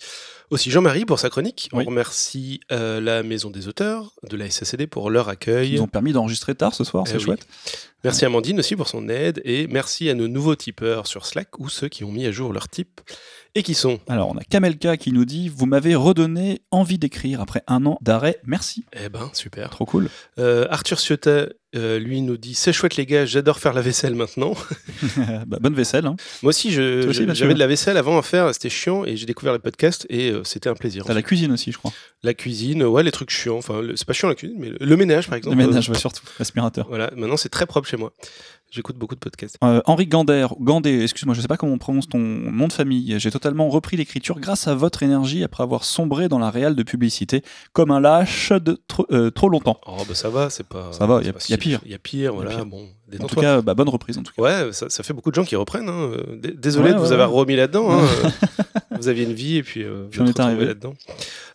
aussi 0.51 0.71
Jean-Marie 0.71 1.05
pour 1.05 1.19
sa 1.19 1.29
chronique. 1.29 1.69
Oui. 1.73 1.83
On 1.85 1.89
remercie 1.89 2.59
euh, 2.71 3.01
la 3.01 3.21
Maison 3.23 3.49
des 3.49 3.67
auteurs 3.67 4.13
de 4.29 4.37
la 4.37 4.49
SACD 4.49 4.87
pour 4.87 5.09
leur 5.09 5.29
accueil. 5.29 5.71
Ils 5.71 5.75
nous 5.77 5.81
ont 5.83 5.87
permis 5.87 6.13
d'enregistrer 6.13 6.55
tard 6.55 6.73
ce 6.75 6.83
soir, 6.83 7.03
Eh 7.07 7.09
c'est 7.09 7.17
oui. 7.17 7.23
chouette. 7.23 7.45
Merci 8.03 8.23
Amandine 8.25 8.59
aussi 8.59 8.75
pour 8.77 8.87
son 8.87 9.09
aide, 9.09 9.41
et 9.43 9.67
merci 9.67 10.09
à 10.09 10.13
nos 10.13 10.27
nouveaux 10.29 10.55
tipeurs 10.55 11.05
sur 11.07 11.25
Slack 11.25 11.59
ou 11.59 11.67
ceux 11.69 11.89
qui 11.89 12.03
ont 12.05 12.11
mis 12.11 12.25
à 12.25 12.31
jour 12.31 12.53
leur 12.53 12.69
type 12.69 13.01
et 13.55 13.63
qui 13.63 13.73
sont. 13.73 13.99
Alors, 14.07 14.29
on 14.29 14.37
a 14.37 14.43
Kamelka 14.43 14.97
qui 14.97 15.11
nous 15.11 15.25
dit 15.25 15.49
Vous 15.49 15.65
m'avez 15.65 15.95
redonné 15.95 16.61
envie 16.71 16.97
d'écrire 16.97 17.41
après 17.41 17.63
un 17.67 17.85
an 17.85 17.97
d'arrêt, 18.01 18.39
merci. 18.45 18.85
Eh 18.93 19.09
ben, 19.09 19.29
super. 19.33 19.69
Trop 19.69 19.85
cool. 19.85 20.09
Euh, 20.37 20.65
Arthur 20.69 20.99
Ciotta, 20.99 21.47
euh, 21.75 21.99
lui, 21.99 22.21
nous 22.21 22.37
dit 22.37 22.55
C'est 22.55 22.73
chouette, 22.73 22.95
les 22.95 23.05
gars, 23.05 23.25
j'adore 23.25 23.59
faire 23.59 23.73
la 23.73 23.81
vaisselle 23.81 24.15
maintenant. 24.15 24.53
Bah, 25.47 25.57
bonne 25.61 25.73
vaisselle. 25.73 26.05
hein. 26.05 26.15
Moi 26.43 26.49
aussi, 26.49 26.71
j'avais 26.71 27.53
de 27.53 27.59
la 27.59 27.67
vaisselle 27.67 27.97
avant 27.97 28.17
à 28.17 28.21
faire, 28.21 28.53
c'était 28.53 28.69
chiant, 28.69 29.03
et 29.05 29.17
j'ai 29.17 29.25
découvert 29.25 29.53
le 29.53 29.59
podcast, 29.59 30.05
et 30.09 30.31
euh, 30.31 30.43
c'était 30.43 30.69
un 30.69 30.75
plaisir. 30.75 31.05
T'as 31.05 31.13
la 31.13 31.21
cuisine 31.21 31.51
aussi, 31.51 31.71
je 31.71 31.77
crois. 31.77 31.91
La 32.23 32.33
cuisine, 32.33 32.83
ouais, 32.83 33.03
les 33.03 33.11
trucs 33.11 33.29
chiants. 33.31 33.57
Enfin, 33.57 33.81
c'est 33.95 34.05
pas 34.05 34.13
chiant 34.13 34.27
la 34.29 34.35
cuisine, 34.35 34.57
mais 34.59 34.69
le, 34.69 34.77
le 34.79 34.97
ménage, 34.97 35.27
par 35.27 35.37
exemple. 35.37 35.57
Le 35.57 35.65
ménage, 35.67 35.89
euh, 35.89 35.93
ouais, 35.93 35.99
surtout. 35.99 36.23
L'aspirateur. 36.37 36.87
Voilà, 36.89 37.11
maintenant 37.15 37.37
c'est 37.37 37.49
très 37.49 37.65
propre 37.65 37.87
chez 37.87 37.97
moi. 37.97 38.11
J'écoute 38.71 38.97
beaucoup 38.97 39.15
de 39.15 39.19
podcasts. 39.19 39.57
Euh, 39.63 39.81
Henri 39.85 40.05
Gander, 40.05 40.47
Gandé, 40.59 41.01
excuse-moi, 41.01 41.33
je 41.33 41.41
sais 41.41 41.47
pas 41.47 41.57
comment 41.57 41.73
on 41.73 41.77
prononce 41.79 42.07
ton 42.07 42.19
nom 42.19 42.67
de 42.67 42.73
famille. 42.73 43.15
J'ai 43.19 43.31
totalement 43.31 43.67
repris 43.69 43.97
l'écriture 43.97 44.39
grâce 44.39 44.67
à 44.67 44.75
votre 44.75 45.01
énergie 45.01 45.43
après 45.43 45.63
avoir 45.63 45.83
sombré 45.83 46.29
dans 46.29 46.37
la 46.37 46.51
réelle 46.51 46.75
de 46.75 46.83
publicité 46.83 47.41
comme 47.73 47.89
un 47.89 47.99
lâche 47.99 48.51
de 48.51 48.79
trop, 48.87 49.07
euh, 49.11 49.31
trop 49.31 49.49
longtemps. 49.49 49.79
Oh, 49.87 50.03
bah 50.07 50.13
ça 50.13 50.29
va, 50.29 50.49
c'est 50.51 50.67
pas. 50.67 50.91
Ça 50.91 51.07
va, 51.07 51.21
c'est 51.23 51.49
y 51.49 51.51
y 51.51 51.55
a 51.55 51.57
pire. 51.57 51.81
Il 51.85 51.91
y 51.91 51.95
a 51.95 51.99
pire, 51.99 52.33
voilà, 52.33 52.63
bon. 52.63 52.87
En 53.09 53.11
détends-toi. 53.11 53.35
tout 53.35 53.41
cas, 53.41 53.61
bah, 53.61 53.73
bonne 53.73 53.89
reprise 53.89 54.17
en 54.17 54.23
tout 54.23 54.33
cas. 54.35 54.41
Ouais, 54.41 54.73
ça, 54.73 54.89
ça 54.89 55.03
fait 55.03 55.13
beaucoup 55.13 55.29
de 55.31 55.35
gens 55.35 55.43
qui 55.45 55.55
reprennent. 55.55 55.89
hein. 55.89 56.11
Désolé 56.55 56.89
Ouais, 56.89 56.93
de 56.93 56.99
vous 56.99 57.07
ouais, 57.07 57.13
avoir 57.13 57.31
ouais. 57.33 57.39
remis 57.39 57.55
là-dedans. 57.55 57.91
hein. 57.91 58.07
vous 58.99 59.07
aviez 59.07 59.23
une 59.25 59.33
vie 59.33 59.57
et 59.57 59.63
puis 59.63 59.83
euh, 59.83 60.05
Puis 60.09 60.19
vous 60.19 60.25
on 60.25 60.29
êtes 60.29 60.37
est 60.39 60.41
arrivé. 60.41 60.65
là-dedans. 60.65 60.93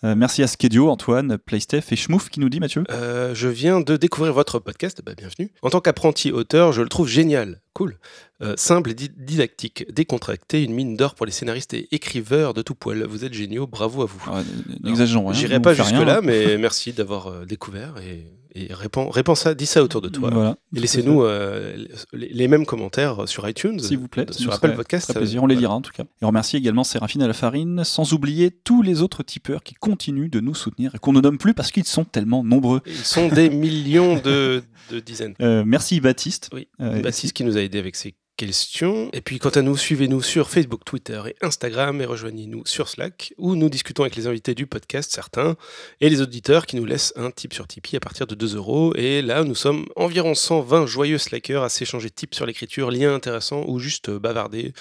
Euh, 0.04 0.14
merci 0.16 0.42
à 0.42 0.46
Skedio, 0.46 0.88
Antoine, 0.90 1.38
Playstef 1.38 1.92
et 1.92 1.96
Schmouf 1.96 2.28
qui 2.30 2.40
nous 2.40 2.48
dit 2.48 2.60
Mathieu. 2.60 2.84
Euh, 2.90 3.34
je 3.34 3.48
viens 3.48 3.80
de 3.80 3.96
découvrir 3.96 4.32
votre 4.32 4.58
podcast, 4.58 5.00
bah, 5.04 5.12
bienvenue. 5.16 5.50
En 5.62 5.70
tant 5.70 5.80
qu'apprenti 5.80 6.32
auteur, 6.32 6.72
je 6.72 6.82
le 6.82 6.88
trouve 6.88 7.08
génial, 7.08 7.60
cool, 7.72 7.98
Euh, 8.42 8.54
simple 8.56 8.90
et 8.90 8.94
di- 8.94 9.10
didactique, 9.16 9.86
décontracté, 9.92 10.64
une 10.64 10.74
mine 10.74 10.96
d'or 10.96 11.14
pour 11.14 11.24
les 11.24 11.32
scénaristes 11.32 11.72
et 11.72 11.86
écriveurs 11.94 12.52
de 12.52 12.62
tout 12.62 12.74
poil. 12.74 13.04
Vous 13.04 13.24
êtes 13.24 13.32
géniaux, 13.32 13.66
bravo 13.68 14.02
à 14.02 14.06
vous. 14.06 14.22
Ah, 14.26 14.42
N'exagérons 14.82 15.28
rien. 15.28 15.38
J'irai 15.38 15.60
pas 15.60 15.72
jusque-là, 15.72 16.18
hein. 16.18 16.20
mais 16.22 16.58
merci 16.58 16.92
d'avoir 16.92 17.46
découvert 17.46 17.94
et, 17.98 18.26
et 18.54 18.68
répands 18.72 19.34
ça, 19.34 19.54
dis 19.54 19.66
ça 19.66 19.82
autour 19.82 20.00
de 20.00 20.08
toi. 20.08 20.30
Voilà. 20.30 20.56
Et 20.76 20.80
laissez-nous 20.80 21.22
euh, 21.22 21.76
les, 22.12 22.28
les 22.28 22.48
mêmes 22.48 22.66
commentaires 22.66 23.28
sur 23.28 23.48
iTunes, 23.48 23.78
S'il 23.80 23.98
vous 23.98 24.08
plaît, 24.08 24.26
sur 24.30 24.52
Apple 24.52 24.74
Podcast. 24.74 25.08
Très 25.10 25.18
plaisir, 25.18 25.42
on 25.42 25.46
les 25.46 25.56
lira 25.56 25.74
en 25.74 25.80
tout 25.80 25.92
cas. 25.92 26.04
Et 26.04 26.24
on 26.24 26.28
remercie 26.28 26.56
également 26.56 26.84
Séraphine 26.84 27.22
à 27.22 27.26
la 27.26 27.32
farine, 27.32 27.82
sans 27.84 28.12
oublier 28.12 28.50
tous 28.50 28.82
les 28.82 29.02
autres 29.02 29.22
tipeurs 29.22 29.62
qui 29.62 29.74
continuent 29.74 30.30
de 30.30 30.40
nous 30.40 30.54
soutenir 30.54 30.94
et 30.94 30.98
qu'on 30.98 31.12
ne 31.12 31.20
nomme 31.20 31.38
plus 31.38 31.54
parce 31.54 31.70
qu'ils 31.70 31.84
sont 31.84 32.04
tellement 32.04 32.44
nombreux. 32.44 32.80
Ils 32.86 32.94
sont 32.96 33.28
des 33.28 33.50
millions 33.50 34.16
de, 34.16 34.62
de 34.90 35.00
dizaines. 35.00 35.34
Euh, 35.40 35.64
merci 35.66 36.00
Baptiste. 36.00 36.50
Oui, 36.52 36.68
Euh, 36.80 37.00
Baptiste 37.00 37.32
qui 37.34 37.44
nous 37.44 37.56
a 37.56 37.60
aidé 37.60 37.78
avec 37.78 37.96
ses 37.96 38.14
questions. 38.36 39.10
Et 39.12 39.20
puis 39.20 39.38
quant 39.38 39.50
à 39.50 39.62
nous, 39.62 39.76
suivez-nous 39.76 40.22
sur 40.22 40.50
Facebook, 40.50 40.84
Twitter 40.84 41.20
et 41.26 41.36
Instagram 41.42 42.00
et 42.00 42.04
rejoignez-nous 42.04 42.66
sur 42.66 42.88
Slack 42.88 43.34
où 43.38 43.56
nous 43.56 43.68
discutons 43.68 44.02
avec 44.02 44.16
les 44.16 44.26
invités 44.26 44.54
du 44.54 44.66
podcast, 44.66 45.10
certains, 45.12 45.56
et 46.00 46.08
les 46.08 46.20
auditeurs 46.20 46.66
qui 46.66 46.76
nous 46.76 46.84
laissent 46.84 47.12
un 47.16 47.30
tip 47.30 47.54
sur 47.54 47.66
Tipeee 47.66 47.96
à 47.96 48.00
partir 48.00 48.26
de 48.26 48.34
2 48.34 48.56
euros. 48.56 48.94
Et 48.96 49.22
là, 49.22 49.44
nous 49.44 49.54
sommes 49.54 49.86
environ 49.96 50.34
120 50.34 50.86
joyeux 50.86 51.18
slackers 51.18 51.62
à 51.62 51.68
s'échanger 51.68 52.10
tips 52.10 52.36
sur 52.36 52.46
l'écriture, 52.46 52.90
liens 52.90 53.14
intéressants 53.14 53.64
ou 53.66 53.78
juste 53.78 54.10
bavarder, 54.10 54.72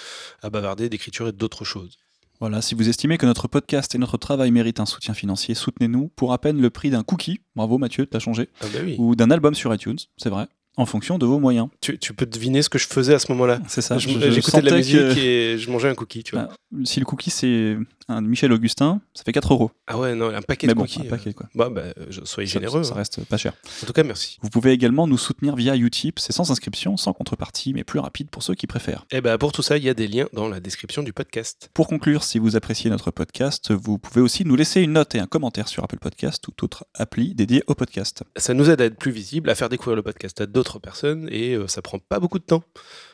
à 0.42 0.50
bavarder 0.50 0.88
d'écriture 0.88 1.28
et 1.28 1.32
d'autres 1.32 1.64
choses. 1.64 1.98
Voilà, 2.40 2.60
si 2.60 2.74
vous 2.74 2.88
estimez 2.88 3.16
que 3.16 3.26
notre 3.26 3.46
podcast 3.46 3.94
et 3.94 3.98
notre 3.98 4.18
travail 4.18 4.50
méritent 4.50 4.80
un 4.80 4.86
soutien 4.86 5.14
financier, 5.14 5.54
soutenez-nous 5.54 6.08
pour 6.16 6.32
à 6.32 6.38
peine 6.38 6.60
le 6.60 6.68
prix 6.68 6.90
d'un 6.90 7.04
cookie. 7.04 7.40
Bravo 7.54 7.78
Mathieu, 7.78 8.06
t'as 8.06 8.18
changé. 8.18 8.48
Ah 8.60 8.66
bah 8.72 8.80
oui. 8.82 8.96
Ou 8.98 9.14
d'un 9.14 9.30
album 9.30 9.54
sur 9.54 9.72
iTunes, 9.72 9.98
c'est 10.16 10.30
vrai, 10.30 10.46
en 10.76 10.86
fonction 10.86 11.18
de 11.18 11.26
vos 11.26 11.38
moyens. 11.38 11.68
Tu, 11.80 11.98
tu 11.98 12.12
peux 12.14 12.26
deviner 12.26 12.62
ce 12.62 12.68
que 12.68 12.78
je 12.78 12.86
faisais 12.86 13.14
à 13.14 13.18
ce 13.18 13.30
moment-là. 13.32 13.60
C'est 13.68 13.80
ça. 13.82 13.98
J'écoutais 13.98 14.60
de 14.62 14.70
la 14.70 14.76
musique 14.76 14.96
que- 14.96 15.18
et 15.18 15.58
je 15.58 15.70
mangeais 15.70 15.88
un 15.88 15.94
cookie, 15.94 16.22
tu 16.24 16.34
vois. 16.34 16.48
Ah, 16.50 16.54
si 16.84 16.98
le 17.00 17.06
cookie 17.06 17.30
c'est 17.30 17.76
un 18.08 18.20
Michel 18.20 18.52
Augustin, 18.52 19.00
ça 19.14 19.22
fait 19.24 19.32
4 19.32 19.52
euros. 19.52 19.70
Ah 19.86 19.98
ouais, 19.98 20.14
non, 20.14 20.28
un 20.34 20.42
paquet 20.42 20.66
Mais 20.66 20.74
de 20.74 20.78
bon, 20.78 20.82
cookies. 20.84 21.02
un 21.02 21.04
paquet 21.10 21.32
quoi. 21.32 21.46
euh, 21.46 21.58
Bah, 21.58 21.70
bah, 21.70 21.82
je- 22.10 22.20
soyez 22.24 22.46
généreux. 22.46 22.82
Ça, 22.82 22.92
hein. 22.92 22.96
reste 22.96 23.24
pas 23.24 23.36
cher. 23.38 23.54
En 23.82 23.86
tout 23.86 23.92
cas, 23.94 24.02
merci. 24.02 24.36
Vous 24.42 24.50
pouvez 24.50 24.72
également 24.72 25.06
nous 25.06 25.16
soutenir 25.16 25.56
via 25.56 25.74
Utip, 25.76 26.18
c'est 26.18 26.32
sans 26.32 26.50
inscription, 26.50 26.96
sans 26.96 27.12
contrepartie, 27.14 27.72
mais 27.72 27.84
plus 27.84 28.00
rapide 28.00 28.28
pour 28.30 28.42
ceux 28.42 28.54
qui 28.54 28.66
préfèrent. 28.66 29.06
Et 29.10 29.20
bah, 29.20 29.38
pour 29.38 29.52
tout 29.52 29.62
ça, 29.62 29.78
il 29.78 29.84
y 29.84 29.88
a 29.88 29.94
des 29.94 30.06
liens 30.08 30.26
dans 30.34 30.48
la 30.48 30.60
description 30.60 31.02
du 31.02 31.12
podcast. 31.14 31.70
Pour 31.72 31.86
conclure, 31.88 32.24
si 32.24 32.38
vous 32.38 32.56
appréciez 32.56 32.90
notre 32.90 33.10
podcast, 33.10 33.70
vous 33.72 33.98
pouvez 33.98 34.20
aussi 34.20 34.44
nous 34.44 34.56
laisser 34.56 34.80
une 34.82 34.92
note 34.92 35.14
et 35.14 35.18
un 35.20 35.26
commentaire 35.26 35.68
sur 35.68 35.82
Apple 35.84 35.98
Podcast 35.98 36.46
ou 36.48 36.50
toute 36.50 36.82
appli 36.94 37.34
dédiée 37.34 37.62
au 37.68 37.74
podcast. 37.74 38.22
Ça 38.36 38.52
nous 38.54 38.68
aide 38.70 38.80
à 38.82 38.84
être 38.86 38.98
plus 38.98 39.12
visible, 39.12 39.48
à 39.48 39.54
faire 39.54 39.68
découvrir 39.70 39.96
le 39.96 40.02
podcast 40.02 40.40
à 40.42 40.46
d'autres 40.46 40.63
personnes 40.80 41.28
et 41.30 41.54
euh, 41.54 41.66
ça 41.68 41.82
prend 41.82 41.98
pas 41.98 42.18
beaucoup 42.20 42.38
de 42.38 42.44
temps. 42.44 42.62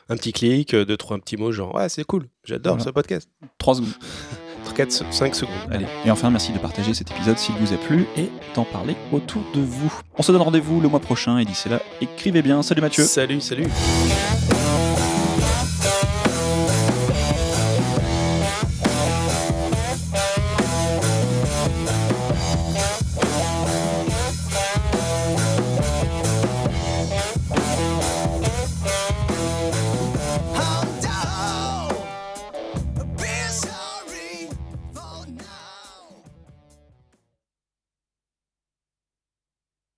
Un 0.09 0.15
petit 0.17 0.33
clic, 0.33 0.73
euh, 0.73 0.85
deux, 0.85 0.97
trois 0.97 1.17
petits 1.19 1.37
mots 1.37 1.51
genre 1.51 1.75
Ouais, 1.75 1.89
c'est 1.89 2.03
cool, 2.03 2.27
j'adore 2.43 2.75
Voilà. 2.75 2.85
ce 2.85 2.89
podcast. 2.93 3.29
3 3.57 3.75
secondes. 3.75 3.89
4, 4.73 5.03
5 5.13 5.35
secondes. 5.35 5.53
Allez. 5.69 5.85
Et 6.05 6.11
enfin, 6.11 6.29
merci 6.29 6.53
de 6.53 6.57
partager 6.57 6.93
cet 6.93 7.11
épisode 7.11 7.37
s'il 7.37 7.55
vous 7.55 7.73
a 7.73 7.77
plu 7.77 8.07
et 8.15 8.29
d'en 8.55 8.63
parler 8.63 8.95
autour 9.11 9.43
de 9.53 9.59
vous. 9.59 9.91
On 10.17 10.23
se 10.23 10.31
donne 10.31 10.41
rendez-vous 10.41 10.79
le 10.79 10.87
mois 10.87 11.01
prochain 11.01 11.39
et 11.39 11.45
d'ici 11.45 11.67
là, 11.67 11.81
écrivez 11.99 12.41
bien. 12.41 12.63
Salut 12.63 12.79
Mathieu. 12.81 13.03
Salut, 13.03 13.41
salut. 13.41 13.67